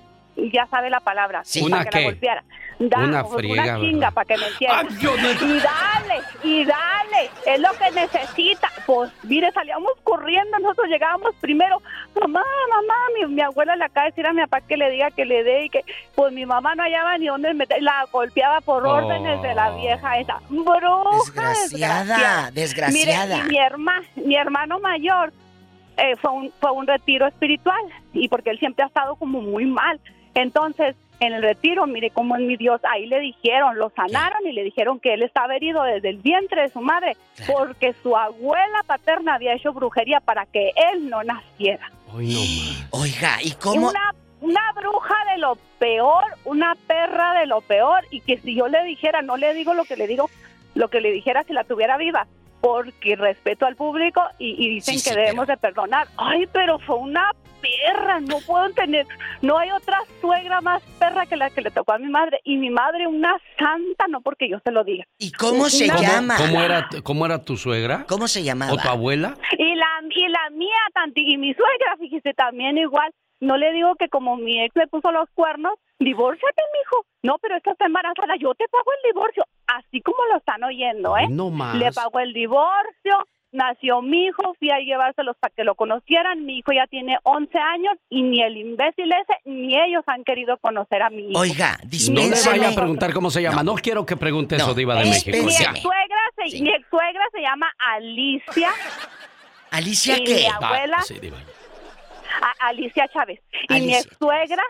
ya 0.50 0.66
sabe 0.68 0.90
la 0.90 1.00
palabra, 1.02 1.42
Sí. 1.44 1.62
para 1.70 1.76
¿Una 1.82 1.84
que 1.86 1.90
qué? 1.90 2.00
la 2.00 2.04
golpeara. 2.12 2.44
Da- 2.80 2.98
Una 2.98 3.24
friega, 3.26 3.62
Una 3.64 3.80
chinga, 3.80 4.12
para 4.12 4.26
que 4.26 4.38
me 4.38 4.48
entienda. 4.48 4.80
Ay, 4.80 4.88
yo 5.00 5.16
no- 5.16 5.32
Y 5.32 5.60
dale, 5.60 6.22
y 6.44 6.66
dale, 6.66 7.30
es 7.46 7.60
lo 7.60 7.70
que 7.74 7.92
necesita. 7.92 8.70
Pues, 8.88 9.12
mire, 9.24 9.52
salíamos 9.52 9.92
corriendo, 10.04 10.58
nosotros 10.58 10.88
llegábamos 10.88 11.36
primero, 11.42 11.80
mamá, 12.20 12.42
mamá, 12.70 12.94
mi, 13.20 13.36
mi 13.36 13.42
abuela 13.42 13.76
le 13.76 13.84
acaba 13.86 14.06
de 14.06 14.12
decir 14.12 14.26
a 14.26 14.34
mi 14.34 14.42
papá 14.42 14.62
que 14.62 14.78
le 14.78 14.90
diga 14.90 15.12
que 15.12 15.26
le 15.26 15.44
dé 15.44 15.66
y 15.66 15.70
que, 15.70 15.82
pues 16.16 16.34
mi 16.34 16.44
mamá 16.48 16.74
no 16.74 16.82
hallaba 16.82 17.18
ni 17.20 17.28
dónde 17.28 17.54
meter, 17.54 17.84
la 17.84 18.06
golpeaba 18.12 18.62
por 18.62 18.84
Oh. 18.88 18.94
órdenes 18.96 19.42
de 19.44 19.54
la 19.54 19.70
vieja 19.76 20.18
esa. 20.18 20.40
Bruja, 20.50 21.50
Desgraciada, 21.50 22.52
desgraciada. 22.52 23.36
Mire, 23.38 23.46
y 23.46 23.50
mi, 23.50 23.58
herma, 23.60 24.02
mi 24.16 24.36
hermano 24.36 24.80
mayor 24.80 25.32
eh, 25.98 26.16
fue, 26.22 26.32
un, 26.32 26.52
fue 26.60 26.72
un 26.72 26.88
retiro 26.88 27.28
espiritual 27.28 27.82
y 28.14 28.28
porque 28.28 28.50
él 28.50 28.58
siempre 28.60 28.84
ha 28.84 28.88
estado 28.88 29.16
como 29.18 29.40
muy 29.42 29.66
mal. 29.66 30.00
Entonces, 30.34 30.96
en 31.20 31.34
el 31.34 31.44
retiro, 31.44 31.86
mire 31.86 32.10
cómo 32.10 32.36
es 32.36 32.42
mi 32.42 32.58
Dios, 32.58 32.82
ahí 32.84 33.06
le 33.06 33.20
dijeron, 33.20 33.78
lo 33.78 33.92
sanaron 33.96 34.46
y 34.46 34.54
le 34.54 34.64
dijeron 34.64 35.00
que 35.00 35.14
él 35.14 35.22
estaba 35.22 35.56
herido 35.56 35.84
desde 35.84 36.10
el 36.10 36.18
vientre 36.18 36.64
de 36.64 36.70
su 36.70 36.82
madre 36.82 37.16
porque 37.46 37.94
su 38.02 38.18
abuela 38.18 38.84
paterna 38.88 39.36
había 39.36 39.54
hecho 39.54 39.72
brujería 39.72 40.20
para 40.20 40.48
que 40.48 40.72
él 40.92 41.10
no 41.10 41.24
naciera. 41.24 41.92
Oiga, 42.90 43.38
¿y 43.44 43.52
cómo? 43.52 43.90
Una, 43.90 44.16
una 44.42 44.72
bruja 44.74 45.16
de 45.32 45.38
lo 45.38 45.58
peor, 45.78 46.24
una 46.44 46.76
perra 46.88 47.40
de 47.40 47.46
lo 47.46 47.62
peor, 47.62 48.04
y 48.10 48.22
que 48.22 48.38
si 48.40 48.56
yo 48.56 48.68
le 48.68 48.84
dijera, 48.84 49.22
no 49.22 49.38
le 49.38 49.54
digo 49.54 49.76
lo 49.76 49.86
que 49.86 49.96
le 49.96 50.08
digo, 50.08 50.30
lo 50.76 50.90
que 50.90 51.02
le 51.02 51.12
dijera 51.12 51.44
si 51.44 51.54
la 51.54 51.64
tuviera 51.64 51.98
viva, 51.98 52.28
porque 52.62 53.16
respeto 53.16 53.66
al 53.66 53.76
público 53.76 54.22
y, 54.40 54.52
y 54.66 54.70
dicen 54.76 55.00
Sí, 55.00 55.04
que 55.04 55.14
sí, 55.14 55.20
debemos 55.20 55.48
de 55.48 55.58
perdonar. 55.58 56.08
Ay, 56.18 56.48
pero 56.54 56.78
fue 56.80 56.98
una 56.98 57.32
perra, 57.62 58.20
no 58.22 58.38
puedo 58.46 58.72
tener, 58.74 59.06
no 59.44 59.58
hay 59.60 59.70
otra 59.72 60.00
suegra 60.20 60.62
más 60.62 60.82
perra 61.00 61.28
que 61.28 61.36
la 61.36 61.50
que 61.52 61.62
le 61.62 61.70
tocó 61.70 61.94
a 61.94 62.00
mi 62.00 62.10
madre, 62.10 62.40
y 62.44 62.58
mi 62.58 62.72
madre 62.72 63.06
una 63.06 63.36
santa, 63.60 64.08
no 64.10 64.22
porque 64.22 64.50
yo 64.50 64.58
se 64.64 64.72
lo 64.72 64.84
diga. 64.84 65.06
¿Y 65.20 65.32
cómo 65.32 65.66
se 65.70 65.86
Una- 65.86 65.98
llama? 66.02 66.38
¿Cómo 66.38 66.62
era, 66.62 66.90
¿Cómo 67.04 67.26
era 67.26 67.44
tu 67.44 67.58
suegra? 67.58 68.06
¿Cómo 68.08 68.28
se 68.28 68.42
llamaba? 68.44 68.74
¿O 68.74 68.78
tu 68.78 68.88
abuela? 68.88 69.36
Y 69.60 69.76
la, 69.76 69.86
y 70.10 70.28
la 70.30 70.50
mía, 70.52 70.76
tanti, 70.94 71.22
y 71.34 71.38
mi 71.38 71.54
suegra, 71.54 71.98
fíjese, 72.00 72.34
también 72.34 72.78
igual. 72.80 73.12
No 73.40 73.58
le 73.58 73.72
digo 73.74 73.96
que 73.96 74.08
como 74.10 74.38
mi 74.38 74.64
ex 74.64 74.76
le 74.76 74.88
puso 74.88 75.12
los 75.12 75.28
cuernos, 75.34 75.74
divórciate, 76.00 76.62
mijo. 76.80 77.06
No, 77.24 77.38
pero 77.40 77.58
esta 77.58 77.72
está 77.72 77.86
embarazada, 77.86 78.36
yo 78.40 78.54
te 78.56 78.66
pago 78.70 78.86
el 79.04 79.12
divorcio. 79.14 79.44
Así 79.78 80.02
como 80.02 80.18
lo 80.32 80.38
están 80.38 80.64
oyendo, 80.64 81.18
¿eh? 81.18 81.28
no 81.30 81.50
más. 81.50 81.76
Le 81.76 81.92
pagó 81.92 82.20
el 82.20 82.34
divorcio, 82.34 83.14
nació 83.54 84.02
mi 84.02 84.26
hijo, 84.26 84.54
fui 84.60 84.70
a 84.72 84.80
llevárselos 84.80 85.36
para 85.40 85.54
que 85.56 85.64
lo 85.64 85.76
conocieran. 85.76 86.46
Mi 86.46 86.58
hijo 86.60 86.72
ya 86.74 86.88
tiene 86.88 87.18
11 87.24 87.58
años 87.58 87.94
y 88.10 88.22
ni 88.22 88.42
el 88.42 88.58
imbécil 88.58 89.12
ese 89.12 89.34
ni 89.46 89.76
ellos 89.80 90.04
han 90.08 90.24
querido 90.24 90.58
conocer 90.58 91.02
a 91.02 91.10
mi 91.10 91.30
hijo. 91.32 91.40
Oiga, 91.40 91.78
No 92.12 92.22
le 92.22 92.36
vaya 92.46 92.70
a 92.70 92.76
preguntar 92.76 93.14
cómo 93.14 93.30
se 93.30 93.42
llama. 93.42 93.64
No, 93.64 93.76
quiero 93.76 94.06
que 94.06 94.18
pregunte 94.18 94.56
eso, 94.58 94.74
Diva 94.74 94.96
de 94.96 95.06
México. 95.06 95.38
mi 95.38 95.52
ya. 95.52 95.72
ex-suegra 95.72 96.22
se, 96.36 96.62
mi 96.62 96.70
ex-suegra 96.70 97.24
se 97.32 97.42
llama 97.42 97.72
Alicia. 97.78 98.70
¿Alicia 99.72 100.18
y 100.18 100.24
qué? 100.24 100.36
Mi 100.36 100.46
abuela, 100.48 100.98
Ah, 101.00 101.04
sí, 101.04 101.18
Diva. 101.20 101.38
a- 102.42 102.68
Alicia 102.68 103.08
Chávez. 103.08 103.40
Y 103.70 103.74
mi 103.74 103.80
Alicia. 103.80 104.00
ex-suegra, 104.00 104.64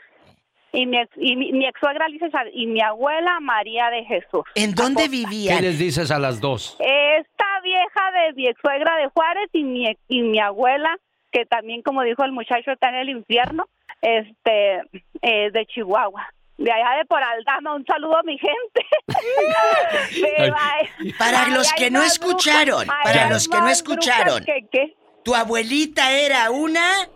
y 0.73 0.85
mi, 0.85 0.97
ex- 0.99 1.17
y 1.17 1.35
mi, 1.35 1.51
mi 1.51 1.65
Alicia 1.65 2.29
Chávez, 2.31 2.53
y 2.55 2.65
mi 2.67 2.81
abuela 2.81 3.39
María 3.39 3.89
de 3.89 4.03
Jesús. 4.05 4.43
¿En 4.55 4.73
dónde 4.73 5.03
¿Qué 5.03 5.09
vivían? 5.09 5.61
les 5.61 5.79
dices 5.79 6.11
a 6.11 6.19
las 6.19 6.39
dos? 6.39 6.77
Esta 6.79 7.45
vieja 7.63 8.11
de 8.11 8.33
mi 8.33 8.47
ex-suegra 8.47 8.95
de 8.97 9.07
Juárez 9.09 9.49
y 9.53 9.63
mi, 9.63 9.87
ex- 9.87 9.99
y 10.07 10.21
mi 10.21 10.39
abuela, 10.39 10.97
que 11.31 11.45
también, 11.45 11.81
como 11.81 12.03
dijo 12.03 12.23
el 12.23 12.31
muchacho, 12.31 12.71
está 12.71 12.89
en 12.89 12.95
el 12.95 13.09
infierno, 13.09 13.67
este, 14.01 14.81
eh, 15.21 15.51
de 15.51 15.65
Chihuahua. 15.67 16.27
De 16.57 16.71
allá 16.71 16.97
de 16.99 17.05
por 17.05 17.21
Aldama, 17.23 17.73
un 17.75 17.85
saludo 17.85 18.17
a 18.17 18.23
mi 18.23 18.37
gente. 18.37 18.85
Para 21.17 21.47
los 21.47 21.71
que 21.73 21.89
no 21.89 22.03
escucharon, 22.03 22.87
para 23.03 23.29
los 23.29 23.47
que 23.47 23.57
no 23.57 23.69
escucharon. 23.69 24.45
¿Tu 25.23 25.33
abuelita 25.35 26.11
era 26.11 26.51
una? 26.51 27.07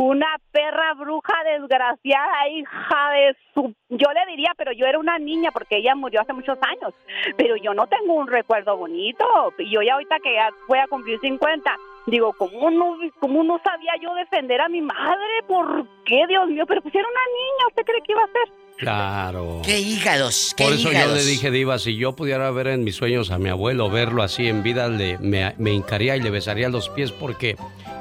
Una 0.00 0.34
perra 0.50 0.94
bruja 0.94 1.34
desgraciada, 1.44 2.48
hija 2.48 3.10
de 3.10 3.36
su... 3.52 3.74
Yo 3.90 4.06
le 4.14 4.30
diría, 4.30 4.50
pero 4.56 4.72
yo 4.72 4.86
era 4.86 4.98
una 4.98 5.18
niña 5.18 5.50
porque 5.50 5.76
ella 5.76 5.94
murió 5.94 6.22
hace 6.22 6.32
muchos 6.32 6.58
años. 6.62 6.94
Pero 7.36 7.56
yo 7.56 7.74
no 7.74 7.86
tengo 7.86 8.14
un 8.14 8.26
recuerdo 8.26 8.78
bonito. 8.78 9.26
Yo 9.58 9.82
ya 9.82 9.92
ahorita 9.92 10.16
que 10.20 10.32
ya 10.32 10.48
voy 10.68 10.78
a 10.78 10.86
cumplir 10.86 11.20
50, 11.20 11.76
digo, 12.06 12.32
¿cómo 12.32 12.70
no, 12.70 12.96
cómo 13.18 13.44
no 13.44 13.60
sabía 13.62 13.92
yo 14.00 14.14
defender 14.14 14.62
a 14.62 14.70
mi 14.70 14.80
madre? 14.80 15.42
¿Por 15.46 15.86
qué, 16.06 16.26
Dios 16.26 16.48
mío? 16.48 16.64
Pero 16.66 16.80
pues 16.80 16.94
era 16.94 17.06
una 17.06 17.20
niña, 17.26 17.66
¿usted 17.68 17.84
cree 17.84 18.00
que 18.00 18.12
iba 18.12 18.22
a 18.22 18.26
ser? 18.28 18.59
Claro. 18.80 19.60
¿Qué 19.64 19.78
hígados? 19.78 20.54
¿Qué 20.56 20.64
Por 20.64 20.72
eso 20.72 20.90
hígados? 20.90 21.10
yo 21.10 21.16
le 21.16 21.24
dije, 21.24 21.50
Diva, 21.50 21.78
si 21.78 21.96
yo 21.96 22.16
pudiera 22.16 22.50
ver 22.50 22.68
en 22.68 22.82
mis 22.84 22.96
sueños 22.96 23.30
a 23.30 23.38
mi 23.38 23.48
abuelo, 23.50 23.90
verlo 23.90 24.22
así 24.22 24.48
en 24.48 24.62
vida, 24.62 24.88
le, 24.88 25.18
me, 25.18 25.54
me 25.58 25.72
hincaría 25.72 26.16
y 26.16 26.20
le 26.20 26.30
besaría 26.30 26.68
los 26.68 26.88
pies 26.88 27.12
porque 27.12 27.56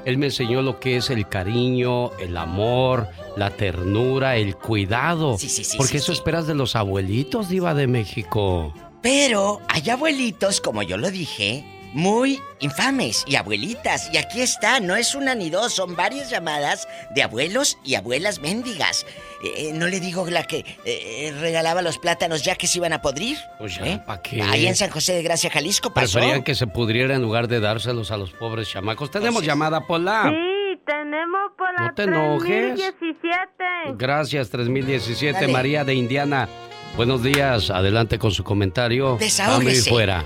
él 0.06 0.17
me 0.17 0.27
enseñó 0.27 0.61
lo 0.61 0.80
que 0.80 0.98
es 0.98 1.09
el 1.09 1.27
cariño, 1.27 2.11
el 2.19 2.38
amor, 2.38 3.08
la 3.35 3.49
ternura, 3.51 4.38
el 4.38 4.56
cuidado. 4.56 5.38
sí, 5.38 5.48
porque 5.77 5.91
sí, 5.93 5.98
eso 5.98 6.14
esperas 6.14 6.48
de 6.48 6.56
los 6.56 6.75
abuelitos, 6.75 7.49
Diva 7.49 7.74
de 7.74 7.88
México. 7.88 8.74
Pero 9.01 9.61
hay 9.67 9.90
abuelitos, 9.90 10.61
como 10.61 10.83
yo 10.83 10.98
lo 10.98 11.09
dije, 11.11 11.64
muy 11.93 12.42
infames 12.59 13.24
y 13.27 13.35
abuelitas. 13.35 14.09
Y 14.14 14.18
aquí 14.18 14.42
está, 14.42 14.80
no 14.80 14.95
es 14.95 15.16
una 15.16 15.35
ni 15.35 15.50
dos, 15.50 15.74
son 15.74 15.95
varias 15.95 16.30
llamadas 16.30 16.88
de 17.11 17.24
abuelos 17.24 17.77
y 17.84 17.95
abuelas 17.95 18.40
mendigas. 18.40 19.06
Eh, 19.43 19.69
eh, 19.69 19.72
no 19.74 19.88
le 19.88 20.00
digo 20.00 20.27
la 20.30 20.43
que 20.43 20.66
eh, 20.85 21.34
regalaba 21.40 21.82
los 21.82 21.98
plátanos 21.98 22.43
ya 22.43 22.56
que 22.56 22.68
se 22.68 22.80
iban 22.80 22.93
a 22.93 23.01
podrir. 23.01 23.38
Pues 23.58 23.76
ya, 23.76 24.03
¿para 24.06 24.22
qué? 24.22 24.42
Ahí 24.42 24.68
en 24.68 24.76
San 24.76 24.90
José 24.90 25.14
de 25.14 25.24
Gracia, 25.24 25.50
Jalisco, 25.50 25.93
pasó. 25.93 26.14
Preferían 26.14 26.43
que 26.43 26.56
se 26.56 26.68
pudriera 26.68 27.16
en 27.16 27.22
lugar 27.22 27.48
de 27.48 27.59
dárselos 27.59 28.11
a 28.11 28.18
los 28.18 28.32
pobres 28.32 28.69
chamacos. 28.69 29.11
Tenemos 29.11 29.43
llamada, 29.43 29.88
Pola. 29.88 30.30
Sí, 30.30 30.80
tenemos 30.85 31.51
por 31.58 31.74
la 31.74 31.88
No 31.88 31.93
te 31.93 32.03
enojes. 32.03 32.76
3017. 32.76 33.95
Gracias, 33.95 34.50
3017, 34.50 35.34
Dale. 35.34 35.53
María 35.53 35.84
de 35.84 35.93
Indiana. 35.93 36.48
Buenos 36.95 37.24
días, 37.24 37.69
adelante 37.69 38.19
con 38.19 38.32
su 38.32 38.43
comentario. 38.43 39.18
Desahógese. 39.19 39.66
Dame 39.66 39.77
y 39.77 39.82
fuera. 39.90 40.26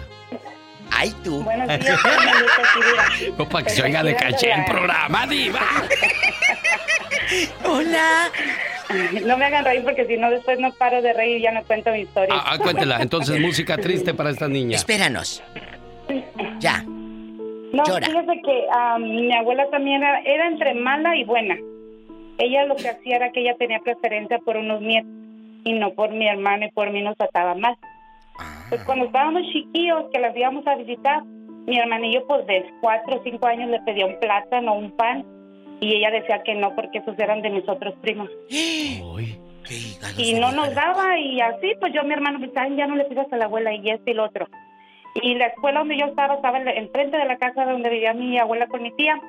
Ay, 0.91 1.11
tú. 1.23 1.41
Buenos 1.43 1.67
días. 1.79 1.99
No, 3.37 3.47
para 3.49 3.63
que 3.65 3.69
se 3.71 3.83
oiga 3.83 4.03
de 4.03 4.15
caché 4.15 4.51
el 4.51 4.65
programa, 4.65 5.25
diva. 5.27 5.61
Hola. 7.65 8.29
No 9.25 9.37
me 9.37 9.45
hagan 9.45 9.65
reír 9.65 9.83
porque 9.83 10.05
si 10.05 10.17
no 10.17 10.29
después 10.29 10.59
no 10.59 10.71
paro 10.73 11.01
de 11.01 11.13
reír 11.13 11.37
y 11.37 11.41
ya 11.41 11.51
no 11.51 11.63
cuento 11.63 11.91
mi 11.91 12.01
historia. 12.01 12.35
Ah, 12.37 12.51
ah, 12.53 12.57
cuéntela. 12.59 13.01
Entonces, 13.01 13.39
música 13.39 13.77
triste 13.77 14.13
para 14.13 14.29
esta 14.29 14.47
niña. 14.47 14.75
Espéranos. 14.75 15.41
Ya. 16.59 16.83
No, 17.73 17.83
Llora. 17.85 18.05
fíjese 18.05 18.41
que 18.45 18.65
mi 18.99 19.35
abuela 19.35 19.67
también 19.71 20.03
era, 20.03 20.19
era 20.21 20.47
entre 20.47 20.75
mala 20.75 21.15
y 21.15 21.23
buena. 21.23 21.57
Ella 22.37 22.65
lo 22.65 22.75
que 22.75 22.89
hacía 22.89 23.15
era 23.15 23.31
que 23.31 23.41
ella 23.41 23.55
tenía 23.57 23.79
preferencia 23.79 24.37
por 24.39 24.57
unos 24.57 24.81
nietos 24.81 25.09
y 25.63 25.73
no 25.73 25.91
por 25.93 26.11
mi 26.11 26.27
hermano 26.27 26.65
y 26.65 26.71
por 26.71 26.91
mí 26.91 27.01
nos 27.01 27.17
trataba 27.17 27.55
mal. 27.55 27.75
Pues 28.69 28.83
cuando 28.85 29.05
estábamos 29.05 29.43
chiquillos 29.51 30.05
que 30.11 30.19
las 30.19 30.35
íbamos 30.35 30.65
a 30.67 30.75
visitar, 30.75 31.23
mi 31.67 31.77
hermanillo 31.77 32.25
pues 32.27 32.45
de 32.47 32.65
cuatro 32.81 33.17
o 33.17 33.23
cinco 33.23 33.45
años 33.47 33.69
le 33.69 33.79
pedía 33.81 34.05
un 34.05 34.19
plátano, 34.19 34.73
un 34.75 34.91
pan 34.91 35.25
y 35.79 35.95
ella 35.95 36.11
decía 36.11 36.41
que 36.43 36.55
no 36.55 36.75
porque 36.75 36.99
esos 36.99 37.17
eran 37.19 37.41
de 37.41 37.49
mis 37.51 37.67
otros 37.69 37.93
primos. 38.01 38.29
Y 40.17 40.33
no 40.39 40.51
nos 40.51 40.73
daba 40.75 41.17
y 41.19 41.39
así 41.41 41.73
pues 41.79 41.93
yo 41.93 42.01
a 42.01 42.03
mi 42.03 42.13
hermano 42.13 42.39
pues 42.39 42.51
"Ay, 42.55 42.75
ya 42.75 42.87
no 42.87 42.95
le 42.95 43.05
pidas 43.05 43.31
a 43.31 43.37
la 43.37 43.45
abuela 43.45 43.73
y 43.73 43.89
este 43.89 44.11
y 44.11 44.13
lo 44.13 44.25
otro. 44.25 44.47
Y 45.21 45.35
la 45.35 45.47
escuela 45.47 45.79
donde 45.79 45.97
yo 45.97 46.05
estaba 46.07 46.35
estaba 46.35 46.59
en- 46.59 46.67
enfrente 46.67 47.17
de 47.17 47.25
la 47.25 47.37
casa 47.37 47.65
donde 47.65 47.89
vivía 47.89 48.13
mi 48.13 48.37
abuela 48.39 48.67
con 48.67 48.81
mi 48.81 48.91
tía. 48.95 49.19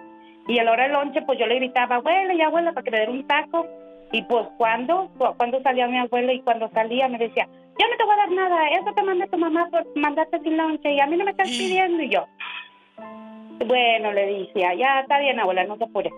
Y 0.49 0.59
a 0.59 0.65
la 0.65 0.73
hora 0.73 0.85
del 0.85 0.93
lonche, 0.93 1.23
pues 1.23 1.39
yo 1.39 1.47
le 1.47 1.57
gritaba, 1.57 1.97
abuela 1.97 2.35
y 2.35 2.41
abuela, 2.43 2.73
para 2.73 2.85
que 2.85 2.91
me 2.91 2.99
diera 2.99 3.13
un 3.13 3.27
taco. 3.27 3.67
Y 4.13 4.23
pues 4.23 4.47
cuando, 4.59 5.11
cuando 5.37 5.61
salía 5.63 5.87
mi 5.89 5.99
abuela 5.99 6.33
y 6.33 6.41
cuando 6.41 6.69
salía 6.71 7.09
me 7.09 7.19
decía, 7.19 7.49
yo 7.79 7.89
no 7.89 7.97
te 7.97 8.05
voy 8.05 8.15
a 8.15 8.17
dar 8.17 8.31
nada, 8.31 8.69
eso 8.69 8.93
te 8.95 9.03
manda 9.03 9.27
tu 9.27 9.39
mamá 9.39 9.69
por 9.71 9.85
mandarte 9.97 10.39
sin 10.41 10.57
lonche 10.57 10.93
y 10.93 11.01
a 11.01 11.07
mí 11.07 11.17
no 11.17 11.25
me 11.25 11.33
estás 11.33 11.49
pidiendo. 11.49 12.03
Y 12.03 12.11
yo, 12.11 12.27
bueno, 13.67 14.13
le 14.13 14.27
decía, 14.27 14.75
ya 14.75 15.01
está 15.01 15.19
bien, 15.19 15.41
abuela, 15.41 15.65
no 15.65 15.77
se 15.77 15.85
apure. 15.85 16.11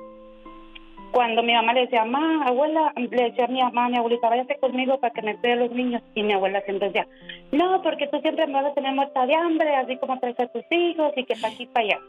Cuando 1.13 1.43
mi 1.43 1.55
mamá 1.55 1.73
le 1.73 1.83
decía, 1.83 2.05
mamá, 2.05 2.47
abuela, 2.47 2.93
le 2.97 3.23
decía 3.25 3.45
a 3.45 3.49
mi 3.49 3.63
mamá, 3.63 3.89
mi 3.89 3.97
abuelita, 3.97 4.29
váyase 4.29 4.59
conmigo 4.59 4.99
para 5.01 5.15
que 5.15 5.23
me 5.23 5.37
cuide 5.37 5.53
a 5.53 5.57
los 5.57 5.71
niños. 5.71 6.03
Y 6.15 6.23
mi 6.23 6.35
abuela 6.35 6.61
siempre 6.63 6.89
decía, 6.89 7.07
no, 7.53 7.81
porque 7.83 8.07
tú 8.09 8.21
siempre 8.21 8.47
me 8.47 8.55
vas 8.55 8.67
a 8.67 8.75
tener 8.75 8.93
muerta 8.93 9.25
de 9.25 9.35
hambre, 9.35 9.75
así 9.77 9.97
como 9.97 10.19
traes 10.19 10.39
a 10.41 10.47
tus 10.49 10.65
hijos 10.71 11.13
y 11.17 11.25
que 11.25 11.35
para 11.37 11.55
aquí 11.55 11.67
para 11.67 11.87
allá. 11.87 12.01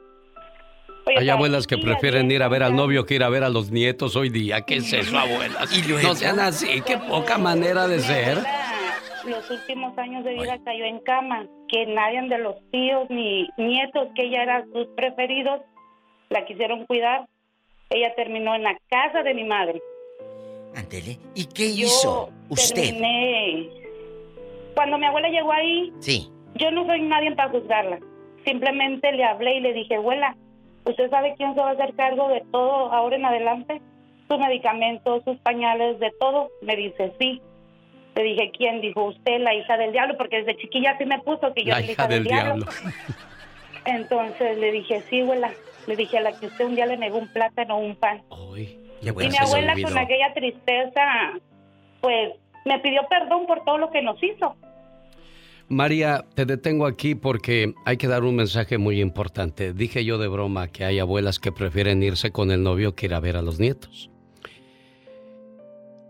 Oye, 1.06 1.20
Hay 1.20 1.30
abuelas 1.30 1.68
que 1.68 1.78
prefieren 1.78 2.30
ir 2.32 2.44
a 2.44 2.50
ver 2.50 2.64
al 2.64 2.76
novio 2.76 3.06
que 3.06 3.16
ir 3.16 3.24
a 3.24 3.30
ver 3.30 3.46
a 3.46 3.50
los 3.50 3.72
nietos 3.72 4.18
hoy 4.18 4.30
día. 4.30 4.62
¿Qué 4.62 4.78
es 4.78 4.92
eso, 4.92 5.18
abuelas? 5.18 5.72
No 6.04 6.16
sean 6.16 6.40
así, 6.42 6.82
qué 6.86 6.98
poca 6.98 7.38
manera 7.38 7.88
de 7.88 8.00
ser. 8.00 8.40
Los 9.26 9.50
últimos 9.52 9.98
años 9.98 10.24
de 10.24 10.34
vida 10.34 10.58
cayó 10.64 10.86
en 10.86 11.00
cama, 11.00 11.46
que 11.68 11.86
nadie 11.88 12.22
de 12.30 12.38
los 12.38 12.56
tíos 12.72 13.10
ni 13.10 13.48
nietos, 13.58 14.08
que 14.16 14.24
ella 14.24 14.44
era 14.44 14.66
sus 14.74 14.88
preferidos, 14.96 15.62
la 16.30 16.46
quisieron 16.46 16.86
cuidar. 16.86 17.26
Ella 17.90 18.14
terminó 18.16 18.56
en 18.56 18.64
la 18.64 18.78
casa 18.90 19.24
de 19.24 19.34
mi 19.34 19.44
madre. 19.44 19.82
Ándele. 20.76 21.18
¿Y 21.36 21.46
qué 21.46 21.76
Yo 21.76 21.86
hizo 21.86 22.30
usted? 22.50 22.76
terminé- 22.84 23.70
Cuando 24.76 24.98
mi 24.98 25.06
abuela 25.06 25.30
llegó 25.30 25.52
ahí, 25.52 25.92
Sí. 26.00 26.30
yo 26.56 26.70
no 26.72 26.86
soy 26.86 27.02
nadie 27.02 27.34
para 27.36 27.50
juzgarla. 27.50 28.00
Simplemente 28.46 29.12
le 29.12 29.24
hablé 29.24 29.56
y 29.58 29.62
le 29.62 29.74
dije, 29.74 29.96
abuela, 29.96 30.36
¿usted 30.86 31.10
sabe 31.10 31.34
quién 31.38 31.54
se 31.56 31.60
va 31.62 31.70
a 31.70 31.74
hacer 31.74 31.94
cargo 31.96 32.28
de 32.30 32.42
todo 32.52 32.92
ahora 32.94 33.16
en 33.16 33.26
adelante? 33.26 33.82
Sus 34.28 34.38
medicamentos, 34.40 35.24
sus 35.24 35.38
pañales, 35.40 36.00
de 36.00 36.12
todo. 36.20 36.50
Me 36.62 36.76
dice, 36.76 37.14
sí. 37.20 37.42
Le 38.18 38.24
dije, 38.24 38.52
¿quién? 38.58 38.82
Dijo, 38.82 39.04
usted, 39.06 39.40
la 39.42 39.54
hija 39.54 39.78
del 39.78 39.92
diablo, 39.92 40.18
porque 40.18 40.38
desde 40.38 40.58
chiquilla 40.58 40.98
sí 40.98 41.06
me 41.06 41.20
puso 41.20 41.54
que 41.54 41.64
yo 41.64 41.70
La 41.70 41.80
era 41.80 41.92
hija 41.92 42.08
del 42.08 42.24
diablo. 42.24 42.66
Entonces 43.86 44.58
le 44.58 44.72
dije, 44.72 45.04
sí, 45.08 45.22
abuela. 45.22 45.52
Le 45.86 45.96
dije 45.96 46.18
a 46.18 46.22
la 46.22 46.32
que 46.38 46.48
usted 46.48 46.66
un 46.66 46.76
día 46.76 46.88
le 46.88 46.98
negó 46.98 47.20
un 47.20 47.28
plátano 47.28 47.78
o 47.78 47.80
un 47.80 47.96
pan. 47.96 48.24
Y 48.58 49.12
mi 49.12 49.38
abuela 49.38 49.76
con 49.82 49.98
aquella 49.98 50.34
tristeza, 50.34 51.40
pues 52.02 52.34
me 52.66 52.80
pidió 52.80 53.02
perdón 53.08 53.46
por 53.46 53.64
todo 53.64 53.78
lo 53.78 53.92
que 53.92 54.02
nos 54.02 54.22
hizo. 54.22 54.56
María, 55.70 56.26
te 56.34 56.46
detengo 56.46 56.88
aquí 56.88 57.14
porque 57.14 57.74
hay 57.86 57.98
que 57.98 58.08
dar 58.08 58.24
un 58.24 58.36
mensaje 58.36 58.80
muy 58.80 59.00
importante. 59.00 59.74
Dije 59.74 60.04
yo 60.04 60.18
de 60.18 60.28
broma 60.28 60.70
que 60.70 60.86
hay 60.86 60.98
abuelas 60.98 61.40
que 61.40 61.52
prefieren 61.52 62.02
irse 62.02 62.32
con 62.32 62.50
el 62.50 62.64
novio 62.64 62.96
que 62.96 63.06
ir 63.06 63.14
a 63.14 63.20
ver 63.20 63.38
a 63.38 63.44
los 63.44 63.60
nietos. 63.60 64.10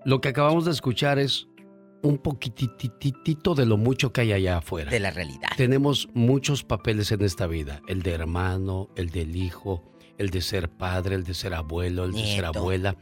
Lo 0.06 0.22
que 0.22 0.30
acabamos 0.30 0.64
de 0.64 0.72
escuchar 0.72 1.20
es 1.20 1.48
un 2.08 2.18
poquititito 2.18 3.54
de 3.54 3.66
lo 3.66 3.78
mucho 3.78 4.14
que 4.14 4.22
hay 4.22 4.34
allá 4.34 4.58
afuera. 4.58 4.90
De 4.90 5.00
la 5.00 5.12
realidad. 5.12 5.50
Tenemos 5.58 6.08
muchos 6.14 6.64
papeles 6.64 7.12
en 7.12 7.22
esta 7.22 7.48
vida. 7.48 7.82
El 7.88 8.02
de 8.02 8.12
hermano, 8.12 8.90
el 8.96 9.10
del 9.10 9.36
hijo, 9.36 9.84
el 10.18 10.30
de 10.30 10.42
ser 10.42 10.70
padre, 10.70 11.16
el 11.16 11.24
de 11.24 11.34
ser 11.34 11.54
abuelo, 11.54 12.06
el 12.06 12.14
de 12.14 12.26
ser 12.26 12.46
abuela. 12.46 12.96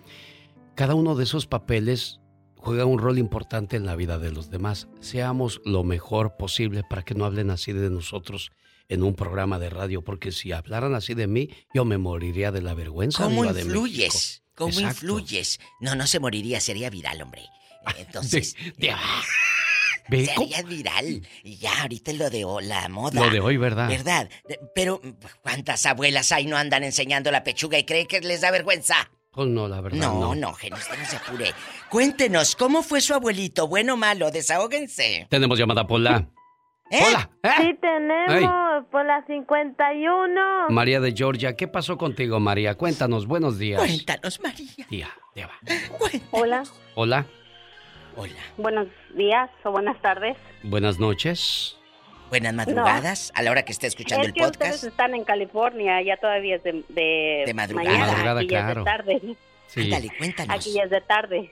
Cada 0.76 0.96
uno 0.96 1.16
de 1.16 1.24
esos 1.24 1.46
papeles 1.48 2.20
juega 2.56 2.86
un 2.86 3.00
rol 3.00 3.20
importante 3.20 3.78
en 3.78 3.86
la 3.86 3.96
vida 3.96 4.18
de 4.18 4.32
los 4.32 4.50
demás. 4.50 4.88
Seamos 5.00 5.62
lo 5.66 5.84
mejor 5.84 6.36
posible 6.38 6.84
para 6.90 7.04
que 7.04 7.14
no 7.14 7.26
hablen 7.26 7.52
así 7.52 7.74
de 7.74 7.90
nosotros 7.90 8.52
en 8.90 9.04
un 9.04 9.16
programa 9.16 9.60
de 9.60 9.70
radio, 9.70 10.04
porque 10.04 10.32
si 10.32 10.52
hablaran 10.52 10.96
así 10.96 11.14
de 11.14 11.28
mí, 11.28 11.50
yo 11.74 11.86
me 11.86 11.98
moriría 11.98 12.52
de 12.52 12.62
la 12.62 12.74
vergüenza. 12.74 13.24
¿Cómo 13.24 13.46
de 13.52 13.62
influyes? 13.62 14.44
¿Cómo 14.56 14.70
Exacto. 14.70 14.90
influyes? 14.90 15.60
No, 15.80 15.96
no 15.96 16.08
se 16.08 16.20
moriría, 16.20 16.60
sería 16.60 16.90
viral, 16.90 17.22
hombre. 17.22 17.44
Entonces. 17.98 18.56
De- 18.78 18.88
de- 18.88 18.96
Ve, 20.08 20.26
Se 20.26 20.34
haría 20.34 20.62
viral. 20.62 21.28
Y 21.44 21.58
ya, 21.58 21.82
ahorita 21.82 22.12
es 22.12 22.18
lo 22.20 22.30
de 22.30 22.46
o- 22.46 22.62
la 22.62 22.88
moda. 22.90 23.26
Lo 23.26 23.30
de 23.32 23.40
hoy, 23.40 23.58
¿verdad? 23.58 23.88
¿Verdad? 23.90 24.30
Pero, 24.76 25.02
¿cuántas 25.42 25.84
abuelas 25.88 26.32
hay 26.32 26.46
no 26.46 26.58
andan 26.58 26.84
enseñando 26.84 27.32
la 27.32 27.44
pechuga 27.44 27.80
y 27.80 27.86
creen 27.86 28.06
que 28.06 28.22
les 28.22 28.42
da 28.42 28.52
vergüenza? 28.52 28.96
Pues 29.32 29.48
no, 29.48 29.68
la 29.68 29.82
verdad. 29.82 29.98
No, 29.98 30.20
No, 30.20 30.36
no, 30.36 30.54
genio, 30.54 30.78
usted 30.78 30.96
no 31.00 31.06
se 31.06 31.16
apure. 31.18 31.52
Cuéntenos, 31.90 32.56
¿cómo 32.56 32.84
fue 32.84 33.02
su 33.02 33.16
abuelito? 33.16 33.68
¿Bueno 33.68 33.96
o 33.96 33.98
malo? 33.98 34.30
Desahóguense. 34.30 35.26
Tenemos 35.30 35.58
llamada 35.58 35.88
Pola. 35.88 36.30
¿Eh? 36.92 37.02
Hola. 37.08 37.30
Sí, 37.58 37.76
tenemos 37.82 38.86
por 38.92 39.04
la 39.08 39.26
51. 39.26 40.70
María 40.70 41.00
de 41.00 41.14
Georgia, 41.18 41.56
¿qué 41.56 41.68
pasó 41.68 41.98
contigo, 41.98 42.40
María? 42.40 42.76
Cuéntanos, 42.76 43.26
buenos 43.26 43.58
días. 43.58 43.80
Cuéntanos, 43.80 44.40
María. 44.40 44.86
Tía, 44.88 45.10
tía, 45.34 45.48
va. 45.48 45.54
Hola, 46.32 46.64
Hola, 46.94 47.26
buenos 48.58 48.88
días 49.14 49.50
o 49.64 49.72
buenas 49.72 50.00
tardes. 50.02 50.38
buenas 50.64 51.00
noches. 51.00 51.78
Buenas 52.30 52.54
madrugadas, 52.56 53.32
a 53.36 53.44
la 53.44 53.52
hora 53.52 53.64
que 53.64 53.72
esté 53.72 53.86
escuchando 53.88 54.24
es 54.24 54.30
el 54.30 54.34
que 54.34 54.42
podcast. 54.42 54.62
ustedes 54.76 54.84
están 54.84 55.14
en 55.14 55.24
California, 55.24 56.02
ya 56.02 56.18
todavía 56.18 56.56
es 56.56 56.64
de, 56.64 56.84
de, 56.90 57.44
De 57.46 57.54
madrugada. 57.54 57.88
mañana, 57.90 58.06
De 58.08 58.12
madrugada, 58.12 58.40
aquí 58.42 58.50
ya 58.50 58.60
es 58.60 58.66
claro. 58.66 58.80
de 58.82 58.86
tarde. 58.86 59.22
Sí. 59.68 59.82
Ándale, 59.84 60.12
cuéntanos. 60.18 60.56
Aquí 60.56 60.74
ya 60.74 60.84
es 60.84 60.90
de 60.90 61.02
tarde. 61.02 61.52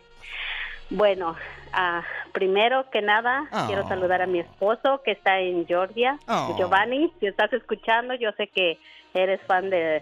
Bueno, 0.90 1.35
ah, 1.74 2.03
primero 2.33 2.90
que 2.90 3.01
nada, 3.03 3.48
Oh. 3.51 3.67
quiero 3.67 3.88
saludar 3.88 4.24
a 4.24 4.25
mi 4.27 4.40
esposo 4.40 5.01
que 5.06 5.11
está 5.11 5.40
en 5.40 5.66
Georgia, 5.67 6.17
Oh. 6.27 6.56
Giovanni. 6.58 7.14
Si 7.19 7.27
estás 7.27 7.53
escuchando, 7.53 8.16
yo 8.16 8.32
sé 8.33 8.48
que 8.48 8.80
eres 9.14 9.42
fan 9.48 9.69
de, 9.69 10.01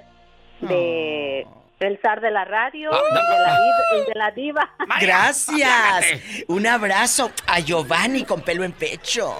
de 0.61 1.45
el 1.87 1.99
zar 2.01 2.21
de 2.21 2.31
la 2.31 2.45
radio 2.45 2.91
Ah, 2.93 2.99
y, 3.09 3.13
de 3.13 3.39
la, 3.39 3.59
y 4.03 4.05
de 4.07 4.15
la 4.15 4.31
diva. 4.31 4.69
Gracias. 5.01 6.05
Un 6.47 6.67
abrazo 6.67 7.31
a 7.47 7.59
Giovanni 7.59 8.23
con 8.23 8.41
pelo 8.41 8.63
en 8.63 8.71
pecho. 8.73 9.35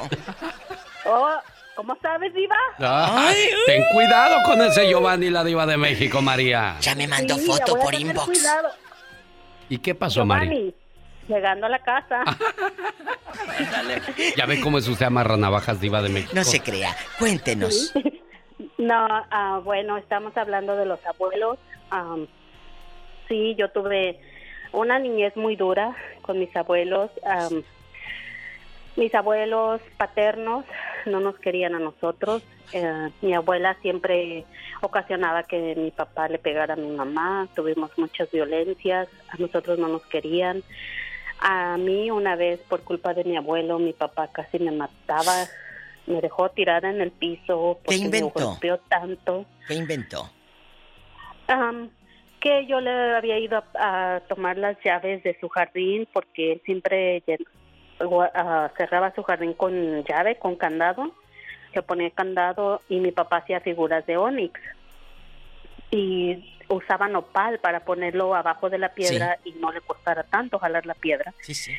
Oh, 1.05 1.29
¿Cómo 1.75 1.97
sabes, 2.01 2.33
diva? 2.33 2.55
Ay, 2.79 3.49
ten 3.65 3.83
cuidado 3.93 4.43
con 4.43 4.61
ese 4.61 4.87
Giovanni, 4.89 5.29
la 5.29 5.43
diva 5.43 5.65
de 5.65 5.77
México, 5.77 6.21
María. 6.21 6.75
Ya 6.81 6.95
me 6.95 7.07
Sí, 7.07 7.25
voy 7.47 7.59
a 7.59 7.65
tener 7.65 8.15
cuidado. 8.15 8.69
¿Y 9.69 9.77
qué 9.77 9.95
pasó, 9.95 10.25
María? 10.25 10.49
Giovanni, 10.51 10.75
llegando 11.27 11.65
a 11.65 11.69
la 11.69 11.79
casa. 11.79 12.23
Ya 14.35 14.45
ve 14.45 14.59
cómo 14.59 14.77
es 14.77 14.87
usted 14.87 15.05
amarra 15.05 15.37
navajas, 15.37 15.79
diva 15.79 16.01
de 16.01 16.09
México. 16.09 16.33
No 16.35 16.43
se 16.43 16.59
crea. 16.59 16.95
Cuéntenos. 17.17 17.93
No, 18.77 19.07
ah, 19.09 19.59
bueno, 19.63 19.97
estamos 19.97 20.35
hablando 20.35 20.75
de 20.75 20.85
los 20.85 20.99
abuelos. 21.05 21.59
Am, 21.91 22.27
sí, 23.27 23.55
yo 23.55 23.69
tuve 23.69 24.19
una 24.71 24.97
niñez 24.97 25.35
muy 25.37 25.55
dura 25.55 25.95
con 26.23 26.39
mis 26.39 26.55
abuelos. 26.55 27.11
Am, 27.23 27.63
mis 28.95 29.13
abuelos 29.15 29.81
paternos 29.97 30.65
no 31.05 31.19
nos 31.19 31.37
querían 31.39 31.75
a 31.75 31.79
nosotros. 31.79 32.43
Eh, 32.73 33.09
mi 33.21 33.33
abuela 33.33 33.77
siempre 33.81 34.45
ocasionaba 34.81 35.43
que 35.43 35.75
mi 35.75 35.91
papá 35.91 36.27
le 36.27 36.39
pegara 36.39 36.73
a 36.73 36.77
mi 36.77 36.89
mamá. 36.89 37.47
Tuvimos 37.55 37.91
muchas 37.97 38.29
violencias. 38.31 39.07
A 39.29 39.37
nosotros 39.37 39.79
no 39.79 39.87
nos 39.87 40.05
querían. 40.07 40.63
A 41.39 41.77
mí 41.77 42.11
una 42.11 42.35
vez, 42.35 42.59
por 42.61 42.81
culpa 42.81 43.13
de 43.13 43.23
mi 43.23 43.35
abuelo, 43.35 43.79
mi 43.79 43.93
papá 43.93 44.27
casi 44.27 44.59
me 44.59 44.71
mataba. 44.71 45.47
Me 46.05 46.19
dejó 46.19 46.49
tirada 46.49 46.89
en 46.89 47.01
el 47.01 47.11
piso 47.11 47.79
porque 47.83 47.99
me 47.99 48.05
inventó? 48.05 48.49
golpeó 48.49 48.77
tanto. 48.89 49.45
¿Qué 49.67 49.75
inventó? 49.75 50.29
Am, 51.51 51.89
que 52.39 52.65
yo 52.65 52.81
le 52.81 53.15
había 53.15 53.37
ido 53.37 53.63
a, 53.75 54.15
a 54.15 54.19
tomar 54.21 54.57
las 54.57 54.77
llaves 54.83 55.21
de 55.23 55.37
su 55.39 55.49
jardín 55.49 56.07
porque 56.11 56.53
él 56.53 56.61
siempre 56.65 57.23
ah, 58.33 58.71
cerraba 58.77 59.13
su 59.13 59.23
jardín 59.23 59.53
con 59.53 60.03
llave, 60.03 60.37
con 60.37 60.55
candado, 60.55 61.13
le 61.73 61.81
ponía 61.83 62.09
candado 62.09 62.81
y 62.89 62.99
mi 62.99 63.11
papá 63.11 63.37
hacía 63.37 63.59
figuras 63.59 64.05
de 64.05 64.17
onix 64.17 64.59
y 65.91 66.55
usaba 66.69 67.07
nopal 67.07 67.59
para 67.59 67.81
ponerlo 67.81 68.33
abajo 68.33 68.69
de 68.69 68.77
la 68.77 68.93
piedra 68.93 69.37
y 69.43 69.51
no 69.53 69.71
le 69.71 69.81
costara 69.81 70.23
tanto 70.23 70.57
jalar 70.57 70.85
la 70.85 70.95
piedra. 70.95 71.33
Sí, 71.41 71.53
sí. 71.53 71.73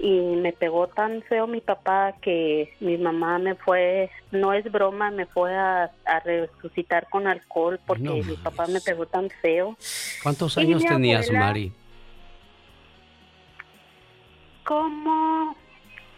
Y 0.00 0.20
me 0.36 0.52
pegó 0.52 0.86
tan 0.86 1.22
feo 1.22 1.48
mi 1.48 1.60
papá 1.60 2.14
que 2.22 2.72
mi 2.78 2.96
mamá 2.98 3.38
me 3.40 3.56
fue, 3.56 4.10
no 4.30 4.52
es 4.52 4.70
broma, 4.70 5.10
me 5.10 5.26
fue 5.26 5.56
a, 5.56 5.90
a 6.04 6.20
resucitar 6.20 7.08
con 7.10 7.26
alcohol 7.26 7.80
porque 7.84 8.04
No 8.04 8.14
mi 8.14 8.36
papá 8.36 8.66
me 8.68 8.80
pegó 8.80 9.06
tan 9.06 9.28
feo. 9.42 9.76
¿Cuántos 10.22 10.56
años 10.56 10.82
mi 10.82 10.88
tenías, 10.88 11.26
abuela- 11.26 11.46
Mari? 11.46 11.72
Como 14.64 15.56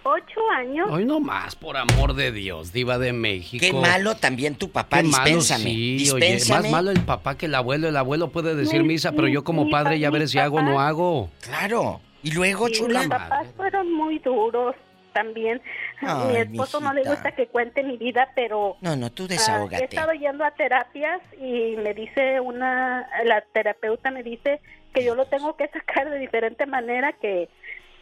ocho 0.03 0.41
años. 0.57 0.89
Hoy 0.91 1.05
no 1.05 1.21
más, 1.21 1.55
por 1.57 1.77
amor 1.77 2.15
de 2.15 2.33
Dios, 2.33 2.73
diva 2.73 2.99
de 2.99 3.13
México. 3.13 3.65
Qué 3.65 3.73
malo 3.73 4.17
también 4.17 4.57
tu 4.57 4.71
papá, 4.71 4.99
Qué 4.99 5.05
malo, 5.09 5.25
dispénsame. 5.25 5.65
sí, 5.71 6.11
oye, 6.11 6.27
dispénsame. 6.27 6.63
más 6.63 6.71
malo 6.73 6.91
el 6.91 7.01
papá 7.01 7.37
que 7.39 7.47
el 7.47 7.55
abuelo. 7.55 7.89
El 7.89 7.97
abuelo 7.97 8.29
puede 8.31 8.55
decir 8.55 8.83
Mi- 8.83 8.89
misa, 8.89 9.13
pero 9.13 9.29
yo 9.29 9.45
como 9.45 9.65
mi 9.67 9.71
padre 9.71 9.99
ya 9.99 10.09
pa- 10.09 10.13
veré 10.15 10.27
si 10.29 10.39
hago 10.39 10.57
o 10.59 10.63
no 10.63 10.81
hago. 10.81 11.31
Claro. 11.41 12.01
Y 12.23 12.33
luego, 12.33 12.69
Y 12.69 12.73
chula. 12.73 13.01
Mis 13.01 13.09
papás 13.09 13.47
fueron 13.57 13.93
muy 13.93 14.19
duros 14.19 14.75
también. 15.13 15.61
Ay, 16.03 16.29
mi 16.29 16.37
esposo 16.37 16.81
no 16.81 16.93
le 16.93 17.03
gusta 17.03 17.33
que 17.33 17.49
cuente 17.49 17.83
mi 17.83 17.97
vida, 17.97 18.29
pero 18.37 18.77
No, 18.81 18.95
no, 18.97 19.11
tú 19.11 19.25
Ah, 19.25 19.27
he 19.27 19.29
desahógate. 19.29 19.85
estado 19.85 20.13
yendo 20.13 20.45
a 20.45 20.53
terapias 20.53 21.21
y 21.41 21.77
me 21.77 21.95
dice 21.95 22.39
una, 22.41 23.09
la 23.25 23.41
terapeuta 23.53 24.11
me 24.11 24.23
dice 24.23 24.61
que 24.95 25.05
yo 25.05 25.15
lo 25.15 25.27
tengo 25.27 25.57
que 25.57 25.67
sacar 25.69 26.11
de 26.11 26.19
diferente 26.19 26.65
manera 26.67 27.13
que, 27.21 27.49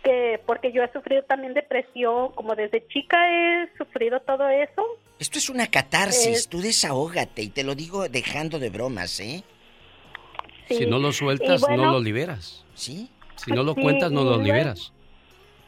que 0.04 0.40
porque 0.46 0.70
yo 0.72 0.82
he 0.82 0.92
sufrido 0.92 1.22
también 1.22 1.54
depresión, 1.54 2.32
como 2.32 2.54
desde 2.54 2.86
chica 2.88 3.16
he 3.30 3.68
sufrido 3.78 4.20
todo 4.20 4.48
eso. 4.48 4.84
Esto 5.18 5.38
es 5.38 5.48
una 5.48 5.66
catarsis, 5.66 6.44
Eh, 6.44 6.48
tú 6.50 6.60
desahógate 6.60 7.42
y 7.42 7.48
te 7.48 7.64
lo 7.64 7.74
digo 7.74 8.08
dejando 8.08 8.58
de 8.58 8.68
bromas, 8.70 9.18
¿eh? 9.20 9.42
Si 10.68 10.84
no 10.86 10.98
lo 10.98 11.12
sueltas, 11.12 11.62
bueno- 11.62 11.86
no 11.86 11.92
lo 11.92 12.00
liberas. 12.00 12.64
¿Sí? 12.74 13.10
Si 13.38 13.52
no 13.52 13.62
lo 13.62 13.74
Sí, 13.74 13.82
cuentas, 13.82 14.10
no 14.12 14.24
lo 14.24 14.38
liberas. 14.38 14.92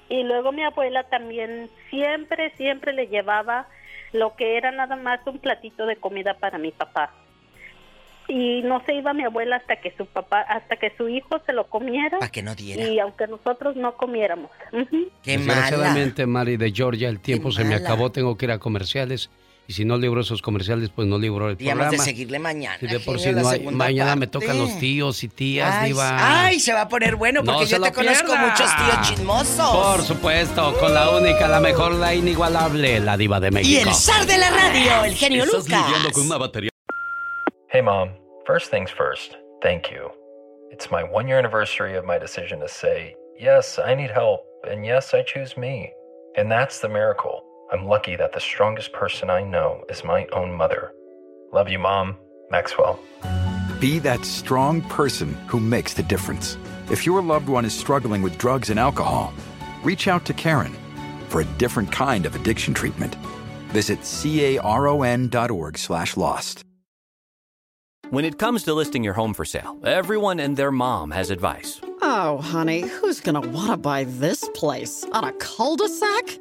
Y 0.09 0.25
luego 0.25 0.53
mi 0.53 0.63
abuela 0.65 1.05
también 1.05 1.71
siempre, 1.89 2.53
siempre 2.57 2.93
le 2.93 3.07
llevaba 3.07 3.69
lo 4.13 4.35
que 4.35 4.57
era 4.57 4.73
nada 4.73 4.97
más 4.97 5.21
un 5.27 5.39
platito 5.39 5.87
de 5.87 5.97
comida 5.97 6.35
para 6.35 6.59
mi 6.59 6.73
papá. 6.73 7.13
Y 8.29 8.63
no 8.63 8.83
se 8.87 8.95
iba 8.95 9.13
mi 9.13 9.25
abuela 9.25 9.57
hasta 9.57 9.77
que 9.77 9.93
su 9.97 10.07
papá, 10.07 10.41
hasta 10.43 10.77
que 10.77 10.93
su 10.97 11.09
hijo 11.09 11.41
se 11.47 11.53
lo 11.53 11.67
comiera. 11.67 12.19
Para 12.19 12.31
que 12.31 12.43
no 12.43 12.55
diera. 12.55 12.89
Y 12.89 12.99
aunque 13.01 13.27
nosotros 13.27 13.75
no 13.77 13.97
comiéramos. 13.97 14.51
Qué 15.23 15.39
mala. 15.39 15.55
Desgraciadamente, 15.55 16.27
Mari 16.27 16.57
de 16.57 16.71
Georgia, 16.71 17.09
el 17.09 17.19
tiempo 17.21 17.51
se 17.51 17.65
me 17.65 17.71
mala. 17.71 17.85
acabó, 17.85 18.11
tengo 18.13 18.37
que 18.37 18.47
ir 18.47 18.53
a 18.53 18.59
comerciales. 18.59 19.31
Y 19.71 19.73
si 19.73 19.85
no 19.85 19.97
libro 19.97 20.21
esos 20.21 20.43
comerciales, 20.43 20.89
pues 20.93 21.07
no 21.07 21.17
libro 21.17 21.49
el 21.49 21.57
programa. 21.57 21.91
de 21.91 21.99
seguirle 21.99 22.41
mañana. 22.41 22.77
Y 22.81 22.89
de 22.89 22.99
por 22.99 23.21
la 23.21 23.33
no 23.41 23.49
hay- 23.51 23.61
mañana 23.67 24.17
me 24.17 24.27
tocan 24.27 24.59
los 24.59 24.77
tíos 24.81 25.23
y 25.23 25.29
tías, 25.29 25.73
Ay, 25.73 25.91
diva. 25.93 26.47
ay, 26.47 26.59
se 26.59 26.73
va 26.73 26.81
a 26.81 26.89
poner 26.89 27.15
bueno 27.15 27.41
No 27.45 27.53
porque 27.53 27.67
yo 27.69 27.81
te 27.81 27.93
conozco 27.93 28.35
muchos 28.37 28.67
tíos 28.77 29.09
chismosos. 29.09 29.71
Por 29.77 30.03
supuesto, 30.03 30.77
con 30.81 30.93
la 30.93 31.11
única, 31.11 31.47
la 31.47 31.61
mejor, 31.61 31.93
la 31.93 32.13
inigualable, 32.13 32.99
la 32.99 33.17
diva 33.17 33.39
de 33.39 33.53
México. 33.53 33.71
Y 33.71 33.89
el 33.89 33.95
zar 33.95 34.27
de 34.27 34.39
la 34.39 34.51
radio, 34.51 35.05
el 35.05 35.15
genio 35.15 35.45
Estás 35.45 35.63
Lucas. 35.69 35.87
lidiando 35.87 36.11
con 36.11 36.27
una 36.27 36.37
batería. 36.39 36.71
Hey, 37.69 37.83
Mom. 37.83 38.09
First 38.49 38.73
things 38.73 38.91
first, 38.91 39.35
thank 39.63 39.85
you. 39.93 40.11
It's 40.73 40.91
my 40.91 41.05
one 41.05 41.29
year 41.29 41.39
anniversary 41.39 41.97
of 41.97 42.05
my 42.05 42.19
decision 42.19 42.59
to 42.59 42.67
say, 42.67 43.15
yes, 43.39 43.79
I 43.79 43.95
need 43.95 44.11
help, 44.11 44.41
and 44.69 44.85
yes, 44.85 45.15
I 45.15 45.23
choose 45.25 45.57
me. 45.57 45.93
And 46.37 46.51
that's 46.51 46.81
the 46.81 46.89
miracle. 46.89 47.45
I'm 47.73 47.87
lucky 47.87 48.17
that 48.17 48.33
the 48.33 48.41
strongest 48.41 48.93
person 48.93 49.31
I 49.31 49.43
know 49.43 49.85
is 49.89 50.03
my 50.03 50.27
own 50.33 50.53
mother. 50.53 50.93
Love 51.53 51.69
you, 51.69 51.79
Mom. 51.79 52.17
Maxwell. 52.51 52.99
Be 53.79 54.01
that 54.01 54.25
strong 54.25 54.83
person 54.83 55.35
who 55.47 55.61
makes 55.61 55.95
the 55.95 56.03
difference. 56.03 56.59
If 56.91 57.07
your 57.07 57.23
loved 57.23 57.49
one 57.49 57.65
is 57.65 57.73
struggling 57.73 58.23
with 58.23 58.39
drugs 58.39 58.71
and 58.71 58.81
alcohol, 58.81 59.33
reach 59.85 60.09
out 60.09 60.25
to 60.27 60.35
Karen 60.35 60.77
for 61.29 61.43
a 61.43 61.45
different 61.59 61.93
kind 61.93 62.27
of 62.27 62.35
addiction 62.35 62.75
treatment. 62.75 63.15
Visit 63.69 64.01
caron.org 64.05 65.79
slash 65.79 66.17
lost. 66.17 66.65
When 68.11 68.25
it 68.25 68.41
comes 68.41 68.65
to 68.65 68.75
listing 68.75 69.05
your 69.05 69.15
home 69.15 69.33
for 69.35 69.45
sale, 69.45 69.79
everyone 69.85 70.41
and 70.41 70.57
their 70.57 70.73
mom 70.73 71.13
has 71.13 71.31
advice. 71.31 71.81
Oh, 72.03 72.39
honey, 72.39 72.81
who's 72.81 73.21
gonna 73.21 73.41
wanna 73.41 73.77
buy 73.77 74.03
this 74.03 74.49
place? 74.55 75.05
On 75.13 75.23
a 75.23 75.33
cul-de-sac? 75.35 76.41